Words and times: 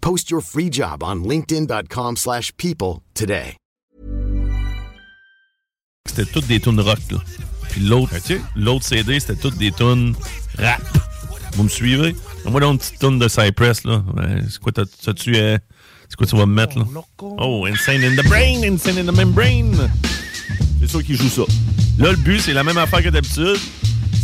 Post 0.00 0.30
your 0.30 0.40
free 0.42 0.70
job 0.70 1.02
on 1.02 1.16
linkedin.com/people 1.24 2.16
slash 2.16 2.52
people 2.56 3.02
today. 3.14 3.56
C'était 6.08 6.24
toutes 6.24 6.46
des 6.46 6.60
tunes 6.60 6.80
rock, 6.80 6.98
là. 7.10 7.18
Puis 7.70 7.82
l'autre, 7.82 8.12
l'autre 8.56 8.84
CD, 8.86 9.20
c'était 9.20 9.36
toutes 9.36 9.58
des 9.58 9.70
tunes 9.72 10.14
rap. 10.58 10.80
Vous 11.52 11.64
me 11.64 11.68
suivez? 11.68 12.16
Moi, 12.46 12.60
dans 12.60 12.72
une 12.72 12.78
petite 12.78 12.98
tune 12.98 13.18
de 13.18 13.28
Cypress, 13.28 13.84
là. 13.84 14.02
Ouais, 14.16 14.42
c'est 14.48 14.58
quoi, 14.58 14.72
t'as- 14.72 14.84
t'as-tu... 14.86 15.36
euh, 15.36 15.58
c'est 16.08 16.16
quoi 16.16 16.26
tu 16.26 16.36
vas 16.36 16.46
me 16.46 16.54
mettre, 16.54 16.78
là? 16.78 16.84
Oh, 17.20 17.66
Insane 17.66 18.02
in 18.02 18.14
the 18.16 18.24
Brain, 18.26 18.62
Insane 18.64 18.98
in 18.98 19.12
the 19.12 19.14
Membrane. 19.16 19.90
C'est 20.80 20.88
sûr 20.88 21.02
qu'il 21.04 21.16
joue 21.16 21.28
ça. 21.28 21.42
Là, 21.98 22.12
le 22.12 22.16
but, 22.16 22.40
c'est 22.40 22.54
la 22.54 22.64
même 22.64 22.78
affaire 22.78 23.02
que 23.02 23.10
d'habitude. 23.10 23.58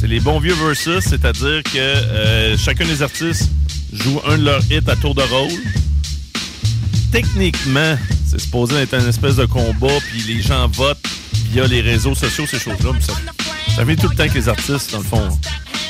C'est 0.00 0.06
les 0.06 0.20
bons 0.20 0.38
vieux 0.40 0.54
versus, 0.54 1.04
c'est-à-dire 1.04 1.62
que 1.64 1.76
euh, 1.78 2.56
chacun 2.56 2.86
des 2.86 3.02
artistes 3.02 3.50
joue 3.94 4.20
un 4.26 4.38
de 4.38 4.44
leurs 4.44 4.62
hits 4.70 4.88
à 4.88 4.96
tour 4.96 5.14
de 5.14 5.22
rôle. 5.22 5.50
Techniquement, 7.12 7.96
c'est 8.26 8.40
supposé 8.40 8.76
être 8.76 8.94
une 8.94 9.08
espèce 9.08 9.36
de 9.36 9.46
combat, 9.46 9.98
puis 10.10 10.22
les 10.34 10.42
gens 10.42 10.68
votent 10.68 10.98
via 11.50 11.66
les 11.66 11.80
réseaux 11.80 12.14
sociaux, 12.14 12.44
ces 12.46 12.58
choses-là. 12.58 12.90
Ça, 13.00 13.12
ça 13.76 13.84
vient 13.84 13.96
tout 13.96 14.08
le 14.08 14.16
temps 14.16 14.28
que 14.28 14.34
les 14.34 14.48
artistes, 14.48 14.92
dans 14.92 14.98
le 14.98 15.04
fond, 15.04 15.28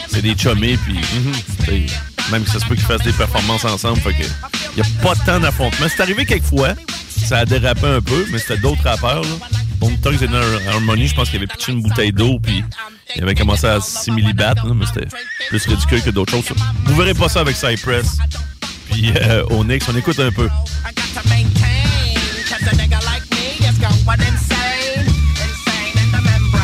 c'est 0.09 0.23
des 0.23 0.37
chummés, 0.37 0.77
puis 0.85 0.95
mhm, 0.95 1.33
t'sais, 1.61 1.87
même 2.31 2.45
que 2.45 2.51
ça 2.51 2.61
se 2.61 2.67
peut 2.67 2.75
qu'ils 2.75 2.85
fassent 2.85 3.03
des 3.03 3.13
performances 3.13 3.65
ensemble. 3.65 4.01
Fait 4.01 4.15
que 4.15 4.25
n'y 4.77 4.83
a 4.83 5.03
pas 5.03 5.15
tant 5.15 5.41
d'affrontements. 5.41 5.87
C'est 5.89 6.03
arrivé 6.03 6.25
quelques 6.25 6.45
fois, 6.45 6.71
ça 7.09 7.39
a 7.39 7.45
dérapé 7.45 7.87
un 7.87 8.01
peu, 8.01 8.27
mais 8.31 8.39
c'était 8.39 8.59
d'autres 8.59 8.83
rappeurs. 8.83 9.23
Là. 9.23 9.29
Bone 9.79 9.99
Thugs 10.01 10.25
and 10.25 10.35
Harmony, 10.69 11.09
je 11.09 11.15
pense 11.15 11.29
qu'il 11.29 11.39
avait 11.39 11.47
pitché 11.47 11.73
une 11.73 11.83
bouteille 11.83 12.13
d'eau, 12.13 12.39
puis 12.41 12.65
il 13.17 13.23
avait 13.23 13.35
commencé 13.35 13.67
à 13.67 13.81
simili-battre, 13.81 14.67
là, 14.67 14.75
mais 14.75 14.87
c'était 14.87 15.09
plus 15.49 15.67
ridicule 15.67 16.03
que 16.03 16.11
d'autres 16.11 16.33
choses. 16.33 16.45
Vous 16.87 16.97
verrez 16.97 17.15
pas 17.15 17.29
ça 17.29 17.41
avec 17.41 17.57
Cypress. 17.57 18.19
Puis 18.91 19.13
euh, 19.17 19.45
Onyx, 19.51 19.87
on 19.89 19.97
écoute 19.97 20.19
un 20.21 20.31
peu. 20.31 20.49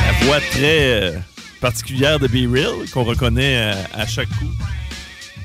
La 0.06 0.26
voix 0.26 0.40
très 0.40 0.62
euh, 0.62 1.18
particulière 1.60 2.18
de 2.18 2.26
Be 2.26 2.50
Real 2.52 2.88
qu'on 2.92 3.04
reconnaît 3.04 3.56
euh, 3.56 3.82
à 3.94 4.06
chaque 4.06 4.28
coup. 4.28 4.50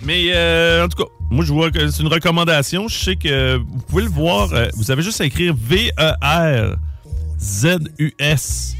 Mais 0.05 0.31
euh, 0.33 0.85
en 0.85 0.87
tout 0.87 1.03
cas, 1.03 1.09
moi 1.31 1.43
je 1.43 1.51
vois 1.51 1.71
que 1.71 1.89
c'est 1.89 2.03
une 2.03 2.09
recommandation. 2.09 2.87
Je 2.87 2.95
sais 2.97 3.15
que 3.15 3.57
vous 3.57 3.81
pouvez 3.87 4.03
le 4.03 4.09
voir. 4.09 4.53
euh, 4.53 4.67
vous 4.75 4.91
avez 4.91 5.01
juste 5.01 5.19
à 5.21 5.25
écrire 5.25 5.55
V-E-R-Z-U-S 7.39 8.75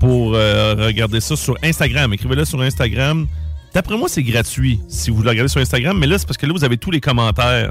pour 0.00 0.34
euh, 0.34 0.74
regarder 0.86 1.20
ça 1.20 1.36
sur 1.36 1.56
Instagram. 1.62 2.12
Écrivez-le 2.12 2.44
sur 2.44 2.60
Instagram. 2.62 3.26
D'après 3.74 3.96
moi, 3.96 4.08
c'est 4.08 4.22
gratuit 4.22 4.80
si 4.88 5.10
vous 5.10 5.22
le 5.22 5.28
regardez 5.30 5.48
sur 5.48 5.60
Instagram, 5.60 5.98
mais 5.98 6.06
là, 6.06 6.18
c'est 6.18 6.26
parce 6.26 6.36
que 6.36 6.44
là, 6.46 6.52
vous 6.52 6.64
avez 6.64 6.76
tous 6.76 6.90
les 6.90 7.00
commentaires. 7.00 7.70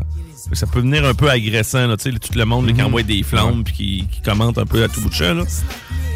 Ça 0.54 0.66
peut 0.66 0.80
venir 0.80 1.06
un 1.06 1.14
peu 1.14 1.30
agressant, 1.30 1.86
là, 1.88 1.96
tout 1.98 2.10
le 2.36 2.46
monde 2.46 2.74
qui 2.74 2.82
envoie 2.82 3.04
des 3.04 3.22
flammes 3.22 3.64
puis 3.64 3.74
qui, 3.74 4.08
qui 4.12 4.22
commente 4.22 4.58
un 4.58 4.66
peu 4.66 4.84
à 4.84 4.88
tout 4.88 5.00
bout 5.02 5.10
de 5.10 5.14
champ. 5.14 5.44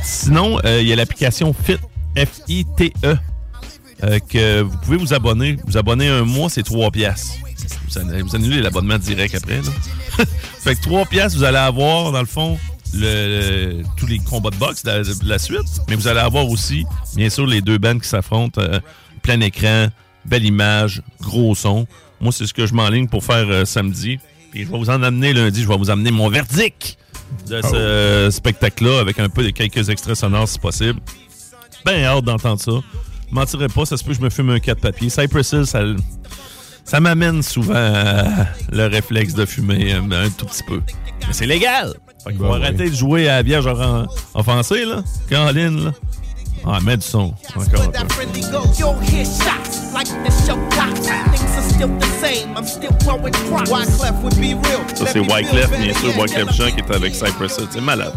Sinon, 0.01 0.59
il 0.63 0.87
y 0.87 0.93
a 0.93 0.95
l'application 0.95 1.53
Fit, 1.53 1.77
F-I-T-E, 2.17 3.15
euh, 4.03 4.19
que 4.19 4.61
vous 4.61 4.77
pouvez 4.77 4.97
vous 4.97 5.13
abonner. 5.13 5.57
Vous 5.65 5.77
abonner 5.77 6.07
un 6.07 6.23
mois, 6.23 6.49
c'est 6.49 6.63
3 6.63 6.91
piastres. 6.91 7.33
Vous, 7.89 7.97
annulez- 7.97 8.21
vous 8.21 8.35
annulez 8.35 8.61
l'abonnement 8.61 8.97
direct 8.97 9.35
après. 9.35 9.57
Là. 9.61 10.25
fait 10.59 10.75
que 10.75 10.81
3 10.81 11.05
piastres, 11.05 11.37
vous 11.37 11.43
allez 11.43 11.57
avoir, 11.57 12.11
dans 12.11 12.19
le 12.19 12.25
fond, 12.25 12.57
le, 12.93 12.99
le- 13.79 13.83
tous 13.97 14.05
les 14.07 14.19
combats 14.19 14.49
de 14.49 14.57
boxe 14.57 14.83
de 14.83 14.89
la, 14.91 15.03
de 15.03 15.29
la 15.29 15.39
suite. 15.39 15.59
Mais 15.89 15.95
vous 15.95 16.07
allez 16.07 16.19
avoir 16.19 16.47
aussi, 16.49 16.85
bien 17.15 17.29
sûr, 17.29 17.45
les 17.47 17.61
deux 17.61 17.77
bandes 17.77 18.01
qui 18.01 18.07
s'affrontent. 18.09 18.61
euh, 18.61 18.79
plein 19.21 19.39
écran, 19.41 19.87
belle 20.25 20.45
image, 20.45 21.01
gros 21.21 21.55
son. 21.55 21.87
Moi, 22.21 22.31
c'est 22.31 22.45
ce 22.45 22.53
que 22.53 22.65
je 22.67 22.73
m'enligne 22.73 23.07
pour 23.07 23.23
faire 23.23 23.45
euh, 23.49 23.65
samedi. 23.65 24.19
Puis 24.51 24.65
je 24.65 24.71
vais 24.71 24.77
vous 24.77 24.89
en 24.89 25.01
amener 25.01 25.33
lundi. 25.33 25.63
Je 25.63 25.67
vais 25.67 25.77
vous 25.77 25.89
amener 25.89 26.11
mon 26.11 26.29
verdict 26.29 26.97
de 27.47 27.59
ce 27.61 27.75
euh, 27.75 28.29
spectacle-là 28.31 28.99
avec 28.99 29.19
un 29.19 29.29
peu 29.29 29.43
de 29.43 29.49
quelques 29.49 29.89
extraits 29.89 30.15
sonores 30.15 30.47
si 30.47 30.59
possible. 30.59 30.99
Ben 31.85 32.03
hâte 32.03 32.23
d'entendre 32.23 32.61
ça. 32.61 32.71
Je 33.29 33.35
mentirais 33.35 33.67
pas, 33.67 33.85
ça 33.85 33.97
se 33.97 34.03
peut 34.03 34.11
que 34.11 34.17
je 34.17 34.21
me 34.23 34.29
fume 34.29 34.49
un 34.51 34.59
4 34.59 34.79
papier. 34.81 35.09
Cypress 35.09 35.51
Hill, 35.51 35.65
ça, 35.65 35.81
ça 36.83 36.99
m'amène 36.99 37.41
souvent 37.43 37.73
à 37.75 38.23
le 38.71 38.85
réflexe 38.87 39.33
de 39.33 39.45
fumer 39.45 39.93
un, 39.93 40.11
un 40.11 40.29
tout 40.29 40.45
petit 40.45 40.63
peu. 40.63 40.81
Mais 41.27 41.33
c'est 41.33 41.47
légal! 41.47 41.93
Fait 42.23 42.33
faut 42.33 42.43
Ben 42.43 42.53
arrêter 42.61 42.89
de 42.89 42.95
jouer 42.95 43.27
à 43.29 43.37
la 43.37 43.43
vierge 43.43 43.65
offen- 43.67 44.07
offensée, 44.33 44.85
là. 44.85 45.03
Caroline, 45.29 45.85
là. 45.85 45.91
Ah, 46.67 46.79
mets 46.81 46.97
du 46.97 47.05
son. 47.05 47.31
Encore 47.55 47.83
un 47.83 48.05
peu. 48.05 48.23
You'll 48.79 48.95
hear 49.03 49.23
shots 49.23 49.93
like 49.93 50.07
the 50.07 50.31
show 50.47 50.57
clocks. 50.71 50.95
Things 51.31 51.55
are 51.55 51.69
still 51.69 51.89
the 51.99 52.05
same. 52.19 52.55
I'm 52.57 52.65
still 52.65 52.89
growing 53.05 53.31
crops. 53.33 53.69
Wyclef 53.69 54.23
would 54.23 54.35
be 54.37 54.55
real. 54.67 54.81
Ça, 54.95 55.05
c'est 55.05 55.19
Wyclef, 55.19 55.69
bien 55.79 55.93
sûr, 55.93 56.17
Wyclef 56.17 56.51
Jean 56.55 56.71
qui 56.71 56.79
est 56.79 56.91
avec 56.95 57.13
Cypress 57.13 57.57
Hill. 57.59 57.67
C'est 57.69 57.81
malade. 57.81 58.13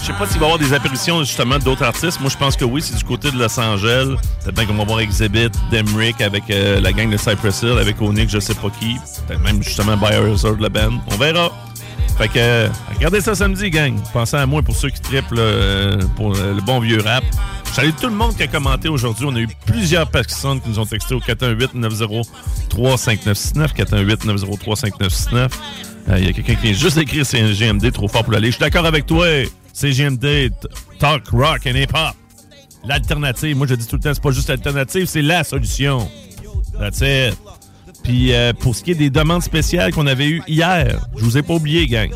Je 0.00 0.06
sais 0.06 0.12
pas 0.14 0.26
s'il 0.26 0.40
va 0.40 0.46
y 0.46 0.50
avoir 0.50 0.58
des 0.58 0.72
apparitions 0.72 1.18
justement 1.20 1.58
d'autres 1.58 1.82
artistes. 1.82 2.20
Moi, 2.20 2.30
je 2.30 2.36
pense 2.36 2.56
que 2.56 2.64
oui, 2.64 2.80
c'est 2.80 2.96
du 2.96 3.04
côté 3.04 3.30
de 3.30 3.38
Los 3.38 3.60
Angeles. 3.60 4.16
Peut-être 4.42 4.54
bien 4.54 4.64
qu'on 4.64 4.74
va 4.74 4.84
voir 4.84 5.00
Exhibit, 5.00 5.50
Demrick 5.70 6.22
avec 6.22 6.44
euh, 6.50 6.80
la 6.80 6.92
gang 6.92 7.10
de 7.10 7.18
Cypress 7.18 7.62
Hill, 7.62 7.76
avec 7.78 8.00
Onyx, 8.00 8.32
je 8.32 8.40
sais 8.40 8.54
pas 8.54 8.70
qui. 8.80 8.96
Peut-être 9.26 9.42
même 9.42 9.62
justement 9.62 9.98
Biohazard, 9.98 10.56
la 10.58 10.70
band. 10.70 10.92
On 11.10 11.16
verra. 11.16 11.52
Fait 12.16 12.28
que, 12.28 12.38
euh, 12.38 12.68
regardez 12.94 13.20
ça 13.20 13.34
samedi, 13.34 13.68
gang. 13.68 13.94
Pensez 14.12 14.36
à 14.36 14.46
moi 14.46 14.62
pour 14.62 14.74
ceux 14.74 14.88
qui 14.88 15.00
triplent 15.00 15.36
euh, 15.38 16.00
pour 16.16 16.32
le 16.32 16.62
bon 16.62 16.80
vieux 16.80 17.02
rap. 17.02 17.24
Je 17.66 17.72
salue 17.74 17.90
tout 18.00 18.08
le 18.08 18.14
monde 18.14 18.34
qui 18.36 18.42
a 18.42 18.46
commenté 18.46 18.88
aujourd'hui. 18.88 19.26
On 19.28 19.36
a 19.36 19.40
eu 19.40 19.48
plusieurs 19.66 20.10
personnes 20.10 20.60
qui 20.60 20.70
nous 20.70 20.78
ont 20.78 20.86
texté 20.86 21.14
au 21.14 21.20
418-903-5969. 21.20 23.74
418-903-5969. 23.76 25.50
Il 26.08 26.24
y 26.24 26.28
a 26.28 26.32
quelqu'un 26.32 26.54
qui 26.54 26.62
vient 26.62 26.72
juste 26.72 26.98
d'écrire 26.98 27.24
CGMD, 27.24 27.92
trop 27.92 28.08
fort 28.08 28.24
pour 28.24 28.32
l'aller. 28.32 28.48
Je 28.48 28.56
suis 28.56 28.60
d'accord 28.60 28.86
avec 28.86 29.06
toi. 29.06 29.26
CGMD, 29.72 30.50
talk, 30.98 31.28
rock 31.28 31.60
and 31.66 31.76
hip-hop. 31.76 32.14
L'alternative. 32.84 33.56
Moi, 33.56 33.66
je 33.66 33.74
dis 33.74 33.86
tout 33.86 33.96
le 33.96 34.02
temps, 34.02 34.12
c'est 34.14 34.22
pas 34.22 34.30
juste 34.30 34.48
l'alternative, 34.48 35.06
c'est 35.06 35.22
la 35.22 35.44
solution. 35.44 36.08
That's 36.78 37.00
it. 37.00 37.36
Puis 38.02 38.32
euh, 38.32 38.52
pour 38.54 38.74
ce 38.74 38.82
qui 38.82 38.92
est 38.92 38.94
des 38.94 39.10
demandes 39.10 39.42
spéciales 39.42 39.92
qu'on 39.92 40.06
avait 40.06 40.28
eues 40.28 40.42
hier, 40.48 40.98
je 41.16 41.22
vous 41.22 41.36
ai 41.36 41.42
pas 41.42 41.54
oublié, 41.54 41.86
gang. 41.86 42.10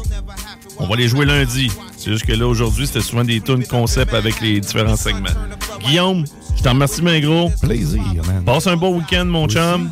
On 0.78 0.86
va 0.86 0.96
les 0.96 1.08
jouer 1.08 1.26
lundi. 1.26 1.70
C'est 1.96 2.10
juste 2.10 2.26
que 2.26 2.32
là, 2.32 2.46
aujourd'hui, 2.46 2.86
c'était 2.86 3.02
souvent 3.02 3.24
des 3.24 3.40
tunes 3.40 3.64
concept 3.66 4.14
avec 4.14 4.40
les 4.40 4.60
différents 4.60 4.96
segments. 4.96 5.28
Guillaume, 5.80 6.24
je 6.56 6.62
t'en 6.62 6.70
remercie, 6.70 7.02
bien 7.02 7.20
gros. 7.20 7.50
Plaisir, 7.60 8.02
man. 8.26 8.42
Passe 8.44 8.66
un 8.66 8.76
beau 8.76 8.94
week-end, 8.94 9.26
mon 9.26 9.46
chum. 9.46 9.90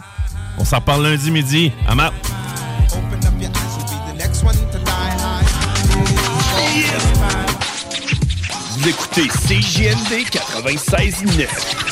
On 0.59 0.65
s'en 0.65 0.77
reparle 0.79 1.05
lundi 1.05 1.31
midi. 1.31 1.73
À 1.87 1.95
mat. 1.95 2.13
Vous 8.83 8.89
écoutez 8.89 9.29
CJMD 9.29 10.27
96.9. 10.29 11.92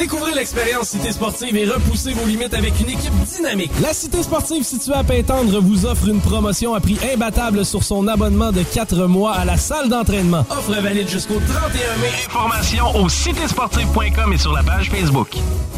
Découvrez 0.00 0.32
l'expérience 0.32 0.88
Cité 0.88 1.12
Sportive 1.12 1.54
et 1.58 1.66
repoussez 1.66 2.14
vos 2.14 2.26
limites 2.26 2.54
avec 2.54 2.72
une 2.80 2.88
équipe 2.88 3.12
dynamique. 3.36 3.70
La 3.82 3.92
Cité 3.92 4.22
Sportive 4.22 4.64
située 4.64 4.94
à 4.94 5.04
Pintendre 5.04 5.60
vous 5.60 5.84
offre 5.84 6.08
une 6.08 6.22
promotion 6.22 6.72
à 6.72 6.80
prix 6.80 6.96
imbattable 7.12 7.66
sur 7.66 7.84
son 7.84 8.08
abonnement 8.08 8.50
de 8.50 8.62
4 8.62 9.04
mois 9.04 9.34
à 9.34 9.44
la 9.44 9.58
salle 9.58 9.90
d'entraînement. 9.90 10.46
Offre 10.48 10.80
valide 10.80 11.06
jusqu'au 11.06 11.34
31 11.34 11.96
mai. 11.98 12.08
Informations 12.28 12.96
au 12.96 13.10
citésportive.com 13.10 14.32
et 14.32 14.38
sur 14.38 14.54
la 14.54 14.62
page 14.62 14.88
Facebook. 14.88 15.36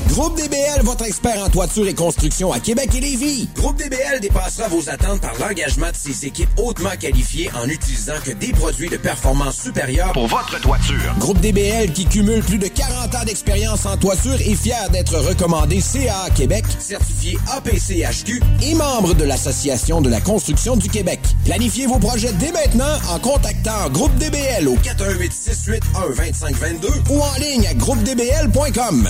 Groupe 0.09 0.37
DBL, 0.37 0.83
votre 0.83 1.05
expert 1.05 1.43
en 1.43 1.49
toiture 1.49 1.89
et 1.89 1.95
construction 1.95 2.53
à 2.53 2.61
Québec 2.61 2.91
et 2.95 3.01
Lévis. 3.01 3.49
Groupe 3.57 3.77
DBL 3.77 4.21
dépassera 4.21 4.69
vos 4.69 4.89
attentes 4.89 5.21
par 5.21 5.33
l'engagement 5.41 5.91
de 5.91 5.97
ses 5.97 6.27
équipes 6.27 6.51
hautement 6.59 6.91
qualifiées 7.01 7.51
en 7.61 7.69
utilisant 7.69 8.21
que 8.25 8.31
des 8.31 8.53
produits 8.53 8.91
de 8.91 8.99
performance 8.99 9.63
supérieure 9.63 10.13
pour 10.13 10.29
votre 10.29 10.61
toiture. 10.61 11.15
Groupe 11.19 11.41
DBL 11.41 11.93
qui 11.93 12.05
cumule 12.05 12.43
plus 12.43 12.59
de 12.59 12.69
40 12.69 13.15
ans 13.15 13.25
d'expérience 13.25 13.87
en 13.87 13.97
toiture 13.97 14.12
est 14.13 14.55
fier 14.55 14.91
d'être 14.91 15.17
recommandé 15.17 15.81
CA 15.81 16.29
Québec, 16.35 16.65
certifié 16.79 17.39
APCHQ 17.51 18.43
et 18.63 18.75
membre 18.75 19.15
de 19.15 19.25
l'Association 19.25 20.03
de 20.03 20.11
la 20.11 20.21
construction 20.21 20.77
du 20.77 20.89
Québec. 20.89 21.21
Planifiez 21.47 21.87
vos 21.87 21.99
projets 21.99 22.33
dès 22.35 22.53
maintenant 22.53 22.99
en 23.11 23.19
contactant 23.19 23.89
Groupe 23.91 24.15
DBL 24.17 24.69
au 24.69 24.77
418 24.77 25.33
681 25.33 26.09
2522 26.09 26.89
ou 27.11 27.21
en 27.21 27.39
ligne 27.41 27.67
à 27.67 27.75
groupedbl.com. 27.75 29.09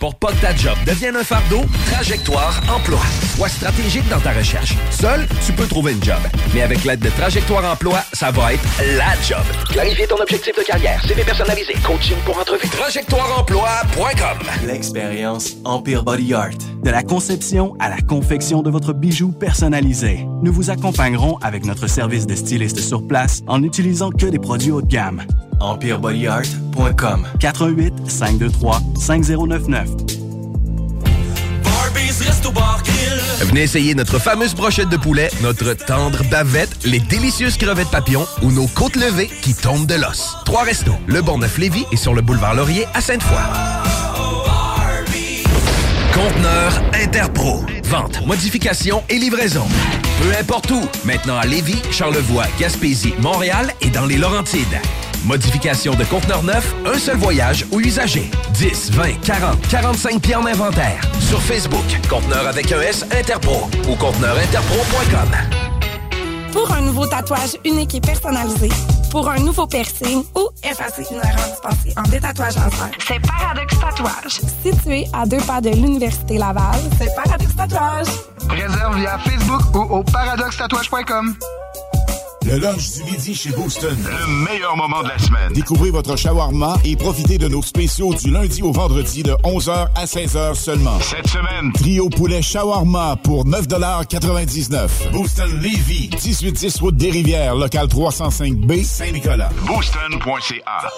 Pour 0.00 0.14
pas 0.14 0.32
que 0.32 0.40
ta 0.40 0.54
job 0.54 0.76
devienne 0.84 1.16
un 1.16 1.24
fardeau, 1.24 1.62
Trajectoire 1.86 2.60
Emploi. 2.68 3.00
Sois 3.36 3.48
stratégique 3.48 4.08
dans 4.08 4.18
ta 4.20 4.32
recherche. 4.32 4.74
Seul, 4.90 5.26
tu 5.46 5.52
peux 5.52 5.66
trouver 5.66 5.92
une 5.92 6.02
job. 6.02 6.18
Mais 6.54 6.62
avec 6.62 6.84
l'aide 6.84 7.00
de 7.00 7.10
Trajectoire 7.10 7.64
Emploi, 7.70 8.00
ça 8.12 8.30
va 8.30 8.54
être 8.54 8.62
la 8.96 9.14
job. 9.22 9.44
Clarifier 9.70 10.06
ton 10.06 10.16
objectif 10.20 10.56
de 10.56 10.62
carrière, 10.62 11.00
CV 11.06 11.22
personnalisé, 11.22 11.74
coaching 11.84 12.16
pour 12.24 12.38
entrevue. 12.38 12.68
TrajectoireEmploi.com 12.68 14.66
L'expérience 14.66 15.52
Empire 15.64 16.02
Body 16.02 16.34
Art. 16.34 16.50
De 16.82 16.90
la 16.90 17.02
conception 17.02 17.76
à 17.78 17.88
la 17.88 18.00
confection 18.00 18.62
de 18.62 18.70
votre 18.70 18.92
bijou 18.92 19.30
personnalisé. 19.30 20.26
Nous 20.42 20.52
vous 20.52 20.70
accompagnerons 20.70 21.38
avec 21.42 21.64
notre 21.64 21.86
service 21.86 22.26
de 22.26 22.34
styliste 22.34 22.80
sur 22.80 23.06
place 23.06 23.42
en 23.46 23.60
n'utilisant 23.60 24.10
que 24.10 24.26
des 24.26 24.38
produits 24.38 24.72
haut 24.72 24.82
de 24.82 24.88
gamme. 24.88 25.22
EmpireBodyArt.com 25.62 27.26
418 27.38 28.10
523 28.10 28.80
5099 28.98 29.88
Venez 33.40 33.62
essayer 33.62 33.94
notre 33.94 34.18
fameuse 34.18 34.54
brochette 34.54 34.88
de 34.88 34.96
poulet, 34.96 35.30
notre 35.42 35.72
tendre 35.74 36.22
bavette, 36.30 36.84
les 36.84 37.00
délicieuses 37.00 37.56
crevettes 37.56 37.90
papillons 37.90 38.26
ou 38.42 38.50
nos 38.52 38.66
côtes 38.66 38.96
levées 38.96 39.28
qui 39.42 39.54
tombent 39.54 39.86
de 39.86 39.94
l'os. 39.94 40.36
Trois 40.44 40.62
restos, 40.62 40.94
le 41.06 41.22
Bonneuf-Lévis 41.22 41.86
et 41.90 41.96
sur 41.96 42.14
le 42.14 42.22
boulevard 42.22 42.54
Laurier 42.54 42.86
à 42.94 43.00
Sainte-Foy. 43.00 43.40
Conteneur 46.14 46.82
Interpro. 46.94 47.64
Vente, 47.84 48.24
modification 48.26 49.02
et 49.08 49.18
livraison. 49.18 49.64
Peu 50.22 50.38
importe 50.38 50.70
où. 50.70 50.80
Maintenant 51.04 51.36
à 51.36 51.44
Lévis, 51.46 51.82
Charlevoix, 51.90 52.44
Gaspésie, 52.60 53.14
Montréal 53.20 53.72
et 53.80 53.90
dans 53.90 54.06
les 54.06 54.18
Laurentides. 54.18 54.80
Modification 55.24 55.94
de 55.94 56.04
conteneur 56.04 56.42
neuf, 56.42 56.74
un 56.84 56.98
seul 56.98 57.16
voyage 57.16 57.64
ou 57.70 57.80
usager. 57.80 58.28
10, 58.54 58.90
20, 58.92 59.20
40, 59.24 59.68
45 59.68 60.20
pieds 60.20 60.34
en 60.34 60.46
inventaire. 60.46 61.00
Sur 61.20 61.40
Facebook, 61.40 61.84
conteneur 62.08 62.46
avec 62.48 62.72
un 62.72 62.80
S 62.80 63.04
Interpro 63.16 63.68
ou 63.88 63.94
conteneurinterpro.com. 63.94 65.30
Pour 66.52 66.70
un 66.72 66.80
nouveau 66.82 67.06
tatouage 67.06 67.56
unique 67.64 67.94
et 67.94 68.00
personnalisé, 68.00 68.68
pour 69.10 69.30
un 69.30 69.38
nouveau 69.38 69.66
piercing 69.66 70.24
ou 70.36 70.48
effacer 70.62 71.06
une 71.10 71.18
erreur 71.18 71.48
dispensée 71.48 71.94
en 71.96 72.02
détatouage 72.02 72.56
laser, 72.56 72.90
c'est 73.06 73.20
Paradox 73.20 73.78
Tatouage. 73.78 74.40
Situé 74.62 75.06
à 75.12 75.24
deux 75.24 75.40
pas 75.40 75.60
de 75.60 75.70
l'Université 75.70 76.36
Laval, 76.36 76.80
c'est 76.98 77.14
Paradox 77.14 77.56
Tatouage. 77.56 78.08
Réserve 78.50 78.96
via 78.98 79.18
Facebook 79.18 79.74
ou 79.74 79.98
au 79.98 80.02
paradoxtatouage.com. 80.02 81.36
Le 82.44 82.58
lunch 82.58 82.94
du 82.96 83.04
midi 83.04 83.34
chez 83.34 83.50
Booston. 83.50 83.96
Le 84.04 84.26
meilleur 84.44 84.76
moment 84.76 85.02
de 85.02 85.08
la 85.08 85.18
semaine. 85.18 85.52
Découvrez 85.54 85.90
votre 85.90 86.16
shawarma 86.16 86.76
et 86.84 86.96
profitez 86.96 87.38
de 87.38 87.46
nos 87.48 87.62
spéciaux 87.62 88.14
du 88.14 88.30
lundi 88.30 88.62
au 88.62 88.72
vendredi 88.72 89.22
de 89.22 89.32
11h 89.44 89.88
à 89.94 90.04
16h 90.04 90.54
seulement. 90.54 90.98
Cette 91.00 91.28
semaine, 91.28 91.72
trio 91.72 92.08
poulet 92.08 92.42
shawarma 92.42 93.16
pour 93.22 93.46
9,99 93.46 94.88
Booston 95.12 95.50
Levy, 95.60 96.10
1810 96.10 96.80
route 96.80 96.96
des 96.96 97.10
Rivières, 97.10 97.54
local 97.54 97.86
305B, 97.86 98.84
Saint-Nicolas. 98.84 99.50
Booston.ca. 99.66 100.90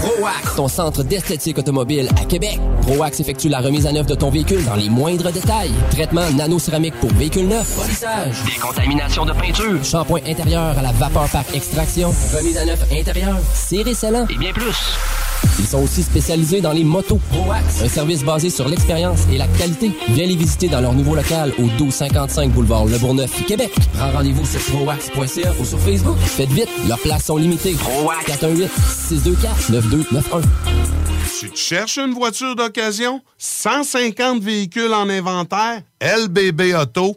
ProAx, 0.00 0.54
ton 0.56 0.68
centre 0.68 1.02
d'esthétique 1.02 1.58
automobile 1.58 2.08
à 2.20 2.24
Québec. 2.24 2.60
ProAx 2.82 3.20
effectue 3.20 3.48
la 3.48 3.60
remise 3.60 3.86
à 3.86 3.92
neuf 3.92 4.06
de 4.06 4.14
ton 4.14 4.30
véhicule 4.30 4.64
dans 4.64 4.74
les 4.74 4.88
moindres 4.88 5.32
détails. 5.32 5.72
Traitement 5.90 6.30
nano-céramique 6.30 6.94
pour 7.00 7.10
véhicule 7.10 7.48
neuf, 7.48 7.76
polissage, 7.76 8.36
décontamination 8.44 9.05
de 9.06 9.32
peinture, 9.32 9.84
shampoing 9.84 10.20
intérieur 10.26 10.76
à 10.76 10.82
la 10.82 10.90
vapeur 10.92 11.28
par 11.28 11.44
extraction, 11.54 12.12
remise 12.36 12.56
à 12.58 12.64
neuf 12.64 12.80
intérieur, 12.92 13.36
serré 13.54 13.94
scellant 13.94 14.26
et 14.28 14.36
bien 14.36 14.52
plus. 14.52 14.74
Ils 15.58 15.66
sont 15.66 15.82
aussi 15.82 16.02
spécialisés 16.02 16.60
dans 16.60 16.72
les 16.72 16.82
motos. 16.82 17.20
ProAx, 17.30 17.82
un 17.82 17.88
service 17.88 18.24
basé 18.24 18.50
sur 18.50 18.68
l'expérience 18.68 19.20
et 19.32 19.38
la 19.38 19.46
qualité. 19.46 19.92
Viens 20.08 20.26
les 20.26 20.34
visiter 20.36 20.68
dans 20.68 20.80
leur 20.80 20.92
nouveau 20.92 21.14
local 21.14 21.52
au 21.58 21.62
1255 21.62 22.50
boulevard 22.50 22.86
Le 22.86 22.98
Bourgneuf, 22.98 23.44
Québec. 23.46 23.72
Prends 23.94 24.10
rendez-vous 24.10 24.44
sur 24.44 24.60
proax.ca 24.60 25.52
ou 25.60 25.64
sur 25.64 25.78
Facebook. 25.78 26.18
Faites 26.18 26.50
vite, 26.50 26.68
leurs 26.88 26.98
places 26.98 27.26
sont 27.26 27.36
limitées. 27.36 27.74
ProAx 27.74 28.26
418 28.26 28.70
624 28.76 29.70
9291. 29.70 30.44
Tu 31.40 31.50
te 31.50 31.56
cherches 31.58 31.98
une 31.98 32.12
voiture 32.14 32.56
d'occasion? 32.56 33.20
150 33.38 34.42
véhicules 34.42 34.92
en 34.92 35.08
inventaire? 35.08 35.82
LBB 36.00 36.74
Auto 36.74 37.16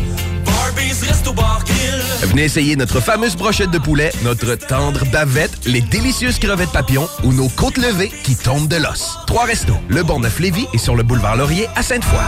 Venez 2.21 2.43
essayer 2.43 2.75
notre 2.75 2.99
fameuse 2.99 3.35
brochette 3.35 3.71
de 3.71 3.77
poulet, 3.77 4.11
notre 4.23 4.55
tendre 4.55 5.05
bavette, 5.11 5.51
les 5.65 5.81
délicieuses 5.81 6.39
crevettes 6.39 6.71
papillons 6.71 7.07
ou 7.23 7.33
nos 7.33 7.49
côtes 7.49 7.77
levées 7.77 8.11
qui 8.23 8.35
tombent 8.35 8.67
de 8.67 8.77
l'os. 8.77 9.17
Trois 9.27 9.45
restos, 9.45 9.75
le 9.89 10.03
Bonneuf-Lévis 10.03 10.67
et 10.73 10.77
sur 10.77 10.95
le 10.95 11.03
boulevard 11.03 11.35
Laurier 11.35 11.67
à 11.75 11.83
Sainte-Foy. 11.83 12.19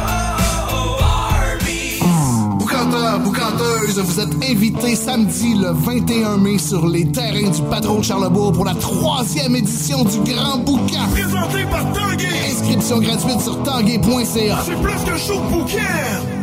boucanteurs, 2.58 3.20
boucanteuses, 3.20 4.00
vous 4.00 4.20
êtes 4.20 4.52
invités 4.52 4.96
samedi 4.96 5.54
le 5.56 5.72
21 5.72 6.38
mai 6.38 6.58
sur 6.58 6.88
les 6.88 7.10
terrains 7.12 7.50
du 7.50 7.62
patron 7.70 8.00
de 8.00 8.04
Charlebourg 8.04 8.52
pour 8.52 8.66
la 8.66 8.76
troisième 8.76 9.56
édition 9.56 10.04
du 10.04 10.20
Grand 10.32 10.58
Boucan. 10.58 11.08
Présenté 11.12 11.64
par 11.70 11.92
Tanguay. 11.94 12.52
Inscription 12.52 13.00
gratuite 13.00 13.42
sur 13.42 13.62
tanguay.ca. 13.64 14.58
C'est 14.66 14.82
plus 14.82 15.12
que 15.12 15.18
chaud 15.18 15.42
bouquin. 15.50 16.43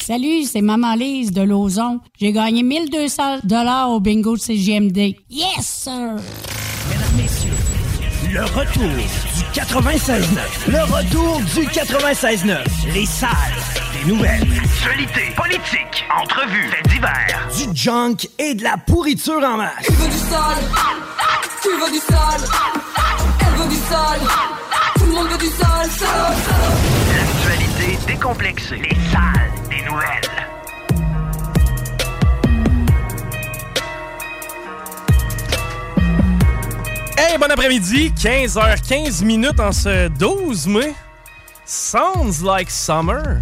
Salut, 0.05 0.45
c'est 0.45 0.61
Maman 0.61 0.95
Lise 0.95 1.31
de 1.31 1.43
Lauson. 1.43 1.99
J'ai 2.19 2.31
gagné 2.31 2.63
1200 2.63 3.41
dollars 3.43 3.91
au 3.91 3.99
bingo 3.99 4.35
de 4.35 4.41
CGMD. 4.41 5.15
Yes, 5.29 5.59
sir! 5.59 6.15
Mesdames, 6.89 7.15
Messieurs, 7.15 7.51
le 8.33 8.41
retour 8.41 8.83
du 8.83 9.59
96.9. 9.59 10.39
Le 10.69 10.83
retour 10.91 11.39
du 11.53 11.67
96.9. 11.67 12.57
Les 12.95 13.05
salles 13.05 13.29
des 13.93 14.11
nouvelles. 14.11 14.41
Actualité, 14.63 15.21
politique, 15.35 16.03
entrevues, 16.19 16.69
faits 16.71 16.87
divers. 16.89 17.47
Du 17.55 17.77
junk 17.77 18.27
et 18.39 18.55
de 18.55 18.63
la 18.63 18.77
pourriture 18.77 19.43
en 19.43 19.57
masse. 19.57 19.85
Tu 19.85 19.91
veux 19.93 20.09
du 20.09 20.17
sale? 20.17 20.63
Tu 21.61 21.69
veux 21.69 21.91
du 21.91 21.99
sale? 21.99 22.49
Elle 23.39 23.61
veut 23.61 23.69
du 23.69 23.75
sale? 23.75 24.21
Tout 24.95 25.05
le 25.05 25.11
monde 25.11 25.27
veut 25.27 25.37
du 25.37 25.45
sale, 25.45 25.89
sale, 25.91 26.35
sale. 26.47 26.73
L'actualité 27.15 27.99
décomplexée. 28.07 28.77
Les 28.77 28.95
salles 29.11 29.30
Hey, 37.17 37.37
bon 37.37 37.49
après-midi, 37.51 38.11
15h15 38.15 39.23
minutes 39.23 39.59
en 39.59 39.71
ce 39.71 40.07
12 40.07 40.67
mai. 40.67 40.93
Sounds 41.65 42.41
like 42.43 42.69
summer. 42.69 43.41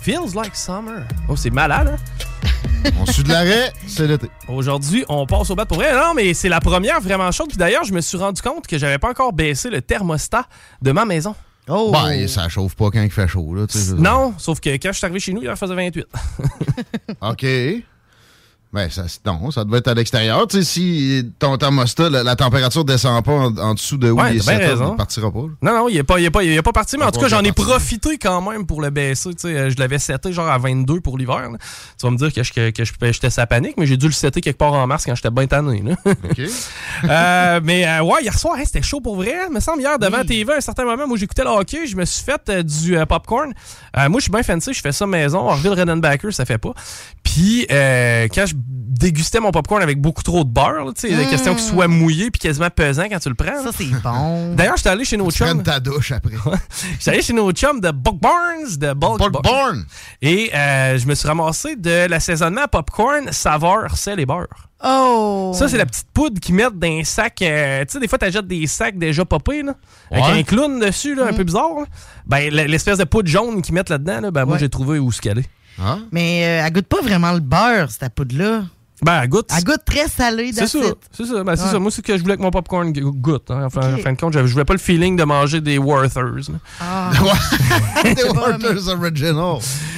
Feels 0.00 0.34
like 0.34 0.56
summer. 0.56 1.02
Oh, 1.28 1.36
c'est 1.36 1.50
malade, 1.50 1.96
hein? 1.96 2.90
On 2.98 3.06
suit 3.06 3.22
de 3.22 3.28
l'arrêt, 3.28 3.72
c'est 3.86 4.06
l'été. 4.06 4.28
Aujourd'hui, 4.48 5.04
on 5.08 5.26
passe 5.26 5.50
au 5.50 5.54
bat 5.54 5.66
pour 5.66 5.76
vrai. 5.76 5.92
Non, 5.92 6.14
mais 6.14 6.32
c'est 6.32 6.48
la 6.48 6.60
première 6.60 7.00
vraiment 7.00 7.30
chaude. 7.30 7.48
Puis 7.48 7.58
d'ailleurs, 7.58 7.84
je 7.84 7.92
me 7.92 8.00
suis 8.00 8.16
rendu 8.16 8.40
compte 8.40 8.66
que 8.66 8.78
j'avais 8.78 8.96
pas 8.98 9.10
encore 9.10 9.34
baissé 9.34 9.68
le 9.68 9.82
thermostat 9.82 10.46
de 10.80 10.90
ma 10.90 11.04
maison. 11.04 11.34
Oh. 11.68 11.90
Ben, 11.92 12.26
ça 12.26 12.48
chauffe 12.48 12.74
pas 12.74 12.90
quand 12.90 13.02
il 13.02 13.10
fait 13.10 13.28
chaud, 13.28 13.54
là. 13.54 13.66
tu 13.66 13.76
sais. 13.78 13.92
Non, 13.94 14.34
sauf 14.38 14.60
que 14.60 14.70
quand 14.70 14.92
je 14.92 14.96
suis 14.96 15.04
arrivé 15.04 15.20
chez 15.20 15.32
nous, 15.34 15.42
il 15.42 15.50
en 15.50 15.56
faisait 15.56 15.74
28. 15.74 16.06
OK. 17.20 17.46
Ben, 18.72 18.88
ça, 18.88 19.02
non, 19.26 19.50
ça 19.50 19.64
doit 19.64 19.78
être 19.78 19.88
à 19.88 19.94
l'extérieur. 19.94 20.46
Tu 20.46 20.58
sais, 20.58 20.62
si 20.64 21.28
ton 21.40 21.56
thermostat, 21.58 22.08
la, 22.08 22.22
la 22.22 22.36
température 22.36 22.84
descend 22.84 23.24
pas 23.24 23.32
en, 23.32 23.56
en 23.56 23.74
dessous 23.74 23.96
de 23.96 24.12
où 24.12 24.20
Ouais, 24.20 24.36
il 24.36 24.36
est 24.36 24.44
t'as 24.46 24.52
bien 24.52 24.60
set 24.60 24.70
up, 24.70 24.78
raison. 24.78 24.92
il 24.92 24.96
partira 24.96 25.32
pas. 25.32 25.40
là. 25.40 25.48
Non, 25.60 25.72
non, 25.78 25.88
il 25.88 25.96
est 25.96 26.04
pas, 26.04 26.20
il 26.20 26.24
est 26.26 26.30
pas, 26.30 26.44
il 26.44 26.52
est 26.52 26.62
pas 26.62 26.70
parti, 26.72 26.96
mais 26.96 27.02
en 27.02 27.06
Pas 27.06 27.12
tout 27.12 27.20
cas, 27.20 27.26
j'en 27.26 27.42
ai 27.42 27.50
profité 27.50 28.16
quand 28.16 28.40
même 28.48 28.66
pour 28.66 28.80
le 28.80 28.90
baisser. 28.90 29.30
tu 29.30 29.40
sais. 29.40 29.48
Euh, 29.56 29.70
Je 29.70 29.76
l'avais 29.78 29.98
seté 29.98 30.32
genre 30.32 30.48
à 30.48 30.56
22 30.58 31.00
pour 31.00 31.18
l'hiver. 31.18 31.48
Tu 31.98 32.06
vas 32.06 32.10
me 32.12 32.16
dire 32.16 32.32
que 32.32 32.44
je- 32.44 32.52
que, 32.52 32.70
que 32.70 32.84
je- 32.84 32.92
j'étais 33.10 33.30
sa 33.30 33.44
panique, 33.44 33.74
mais 33.76 33.86
j'ai 33.86 33.96
dû 33.96 34.06
le 34.06 34.12
setter 34.12 34.40
quelque 34.40 34.58
part 34.58 34.72
en 34.74 34.86
mars 34.86 35.04
quand 35.04 35.16
j'étais 35.16 35.30
bien 35.30 35.46
tanné. 35.48 35.82
là. 35.82 35.96
Euh, 37.04 37.60
mais 37.64 37.86
euh, 37.88 38.02
ouais, 38.02 38.22
hier 38.22 38.38
soir, 38.38 38.56
hein, 38.58 38.62
c'était 38.64 38.82
chaud 38.82 39.00
pour 39.00 39.16
vrai. 39.16 39.34
Il 39.48 39.54
me 39.54 39.60
semble 39.60 39.80
hier, 39.80 39.98
devant 39.98 40.22
TV, 40.24 40.52
à 40.52 40.56
un 40.56 40.60
certain 40.60 40.84
moment 40.84 41.04
où 41.08 41.16
j'écoutais 41.16 41.42
le 41.44 41.48
hockey, 41.50 41.86
je 41.86 41.96
me 41.96 42.04
suis 42.04 42.22
fait 42.24 42.40
euh, 42.50 42.62
du 42.62 42.96
popcorn. 43.08 43.52
Moi, 43.96 44.18
je 44.18 44.22
suis 44.22 44.30
bien 44.30 44.42
fancy, 44.42 44.72
je 44.72 44.80
fais 44.80 44.92
ça 44.92 45.06
maison. 45.06 45.38
Orville 45.48 45.72
Redenbacher, 45.72 46.30
ça 46.30 46.44
fait 46.44 46.58
pas. 46.58 46.72
Puis, 47.22 47.66
quand 47.68 48.46
je 48.46 48.54
dégustais 48.66 49.40
mon 49.40 49.50
popcorn 49.50 49.82
avec 49.82 50.00
beaucoup 50.00 50.22
trop 50.22 50.44
de 50.44 50.50
beurre, 50.50 50.84
là, 50.84 50.92
tu 50.94 51.08
sais, 51.08 51.14
la 51.16 51.24
Mm. 51.24 51.30
question 51.30 51.54
qu'il 51.54 51.64
soit 51.64 51.88
mouillé 51.88 52.30
puis 52.30 52.38
quasiment 52.40 52.68
pesant 52.70 53.04
quand 53.10 53.18
tu 53.18 53.28
le 53.28 53.34
prends. 53.34 53.62
Ça, 53.64 53.70
c'est 53.76 53.84
bon. 54.02 54.54
D'ailleurs, 54.56 54.76
j'étais 54.76 54.90
allé 54.90 55.04
chez 55.04 55.16
nos 55.16 55.30
Tu 55.30 55.38
chums. 55.38 55.46
prennes 55.48 55.62
ta 55.62 55.80
douche 55.80 56.12
après. 56.12 56.34
J'étais 56.98 57.10
allé 57.10 57.22
chez 57.22 57.32
nos 57.32 57.50
chums 57.52 57.80
de 57.80 57.90
Buck 57.90 58.20
Barnes, 58.20 58.76
de 58.78 58.92
Bulk 58.92 59.42
Barnes. 59.42 59.84
Et 60.22 60.50
euh, 60.54 60.98
je 60.98 61.06
me 61.06 61.14
suis 61.14 61.26
ramassé 61.28 61.76
de 61.76 62.06
l'assaisonnement 62.08 62.62
à 62.62 62.68
popcorn 62.68 63.32
saveur 63.32 63.96
sel 63.96 64.20
et 64.20 64.26
beurre. 64.26 64.48
Oh! 64.84 65.52
Ça, 65.54 65.68
c'est 65.68 65.76
la 65.76 65.84
petite 65.86 66.06
poudre 66.14 66.40
qu'ils 66.40 66.54
mettent 66.54 66.78
dans 66.78 66.88
un 66.88 67.04
sac. 67.04 67.42
euh, 67.42 67.80
tu 67.84 67.92
sais, 67.92 68.00
des 68.00 68.08
fois, 68.08 68.16
t'achètes 68.18 68.46
des 68.46 68.66
sacs 68.66 68.96
déjà 68.98 69.24
popés, 69.26 69.62
là, 69.62 69.74
avec 70.10 70.24
un 70.24 70.42
clown 70.42 70.78
dessus, 70.80 71.14
là, 71.14 71.26
un 71.28 71.32
peu 71.34 71.44
bizarre. 71.44 71.80
là. 71.80 71.84
Ben, 72.26 72.50
l'espèce 72.52 72.96
de 72.98 73.04
poudre 73.04 73.28
jaune 73.28 73.60
qu'ils 73.60 73.74
mettent 73.74 73.90
là-dedans, 73.90 74.20
là, 74.22 74.30
ben, 74.30 74.44
moi, 74.46 74.56
j'ai 74.58 74.68
trouvé 74.70 74.98
où 74.98 75.12
se 75.12 75.20
caler. 75.20 75.44
Mais 76.12 76.44
euh, 76.44 76.66
elle 76.66 76.72
goûte 76.72 76.86
pas 76.86 77.00
vraiment 77.02 77.32
le 77.32 77.40
beurre, 77.40 77.90
cette 77.90 78.14
poudre-là. 78.14 78.62
Ben, 79.02 79.22
elle 79.22 79.30
goûte. 79.30 79.48
Elle 79.56 79.64
goûte 79.64 79.80
très 79.86 80.08
salée 80.08 80.50
C'est 80.52 80.66
ça, 80.66 80.78
c'est 81.10 81.24
ça. 81.24 81.42
Ben, 81.42 81.56
c'est 81.56 81.62
Ouais. 81.64 81.70
ça. 81.70 81.78
Moi, 81.78 81.90
c'est 81.90 81.96
ce 81.98 82.02
que 82.02 82.18
je 82.18 82.22
voulais 82.22 82.36
que 82.36 82.42
mon 82.42 82.50
popcorn 82.50 82.92
goûte. 82.92 83.50
hein. 83.50 83.62
Enfin. 83.64 83.94
En 83.94 83.96
fin 83.96 84.12
de 84.12 84.18
compte, 84.20 84.34
je 84.34 84.40
voulais 84.40 84.66
pas 84.66 84.74
le 84.74 84.78
feeling 84.78 85.16
de 85.16 85.24
manger 85.24 85.62
des 85.62 85.78
Werthers. 85.78 86.50
là. 86.50 86.58
Ah. 86.82 87.10
Des 88.04 88.24
Waters 88.24 88.88
Original. 88.88 89.56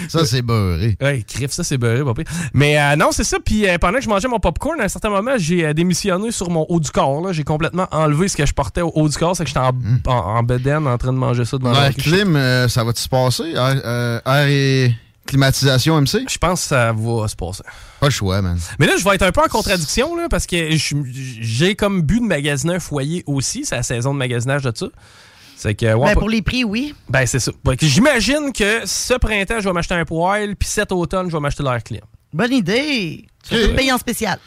Ça, 0.09 0.25
c'est 0.25 0.43
beurré. 0.43 0.97
Ouais, 1.01 1.25
crif, 1.27 1.51
ça 1.51 1.65
c'est 1.65 1.79
beurré, 1.79 2.05
pire. 2.15 2.25
Mais 2.55 2.79
euh, 2.79 2.95
non, 2.95 3.09
c'est 3.11 3.25
ça. 3.25 3.39
Puis 3.45 3.67
euh, 3.69 3.77
pendant 3.79 3.99
que 3.99 4.05
je 4.05 4.09
mangeais 4.09 4.29
mon 4.29 4.39
popcorn, 4.39 4.81
à 4.81 4.85
un 4.85 4.89
certain 4.89 5.11
moment, 5.11 5.33
j'ai 5.37 5.65
euh, 5.67 5.73
démissionné 5.73 6.31
sur 6.31 6.49
mon 6.49 6.65
haut 6.69 6.79
du 6.79 6.91
corps. 6.93 7.27
là. 7.27 7.33
J'ai 7.33 7.43
complètement 7.45 7.89
enlevé 7.91 8.29
ce 8.29 8.37
que 8.37 8.47
je 8.47 8.53
portais 8.55 8.83
au 8.83 8.93
haut 8.95 9.09
du 9.09 9.17
corps. 9.19 9.35
C'est 9.37 9.43
que 9.43 9.49
j'étais 9.49 9.59
en, 9.61 9.73
en, 10.07 10.13
en 10.13 10.43
bedaine 10.45 10.87
en 10.87 10.97
train 10.99 11.13
de 11.13 11.19
manger 11.19 11.45
ça 11.45 11.59
devant 11.59 11.73
L'air 11.73 11.83
la 11.83 11.93
clim, 11.93 12.37
euh, 12.37 12.69
ça 12.69 12.85
va-tu 12.85 13.03
se 13.03 13.09
passer? 13.09 13.53
Euh, 13.57 14.21
et 14.49 14.93
climatisation 15.27 16.01
MC? 16.01 16.29
Je 16.29 16.39
pense 16.39 16.63
que 16.63 16.69
ça 16.69 16.93
va 16.93 17.29
se 17.29 17.37
passer. 17.37 17.63
Pas 18.01 18.07
le 18.07 18.13
choix, 18.13 18.43
man. 18.43 18.59
Mais 18.79 18.87
là, 18.87 18.95
je 18.99 19.05
vais 19.05 19.15
être 19.15 19.23
un 19.23 19.33
peu 19.33 19.41
en 19.43 19.49
contradiction 19.49 20.17
là, 20.17 20.29
parce 20.29 20.47
que 20.47 20.71
j'ai 20.77 21.75
comme 21.75 22.03
but 22.03 22.21
de 22.21 22.27
magasiner 22.27 22.75
un 22.75 22.81
foyer 22.81 23.23
aussi. 23.27 23.65
C'est 23.65 23.77
la 23.77 23.83
saison 23.83 24.13
de 24.13 24.19
magasinage 24.19 24.63
de 24.63 24.73
ça. 24.75 24.87
C'est 25.57 25.75
que, 25.75 25.95
ouais, 25.95 26.15
Ben, 26.15 26.19
pour 26.19 26.29
les 26.29 26.43
prix, 26.43 26.65
oui. 26.65 26.93
ben, 27.09 27.25
c'est 27.25 27.39
ça. 27.39 27.53
J'imagine 27.81 28.53
que 28.53 28.81
ce 28.85 29.15
printemps, 29.15 29.61
je 29.61 29.69
vais 29.69 29.73
m'acheter 29.73 29.95
un 29.95 30.05
poêle, 30.05 30.57
puis 30.57 30.69
cet 30.69 30.91
automne, 30.91 31.29
je 31.31 31.33
vais 31.37 31.41
m'acheter 31.41 31.63
l'air 31.63 31.83
clim. 31.85 32.01
Bonne 32.33 32.53
idée. 32.53 33.25
Tu 33.49 33.57
vas 33.57 33.75
payer 33.75 33.93
en 33.93 33.99
spécial. 33.99 34.39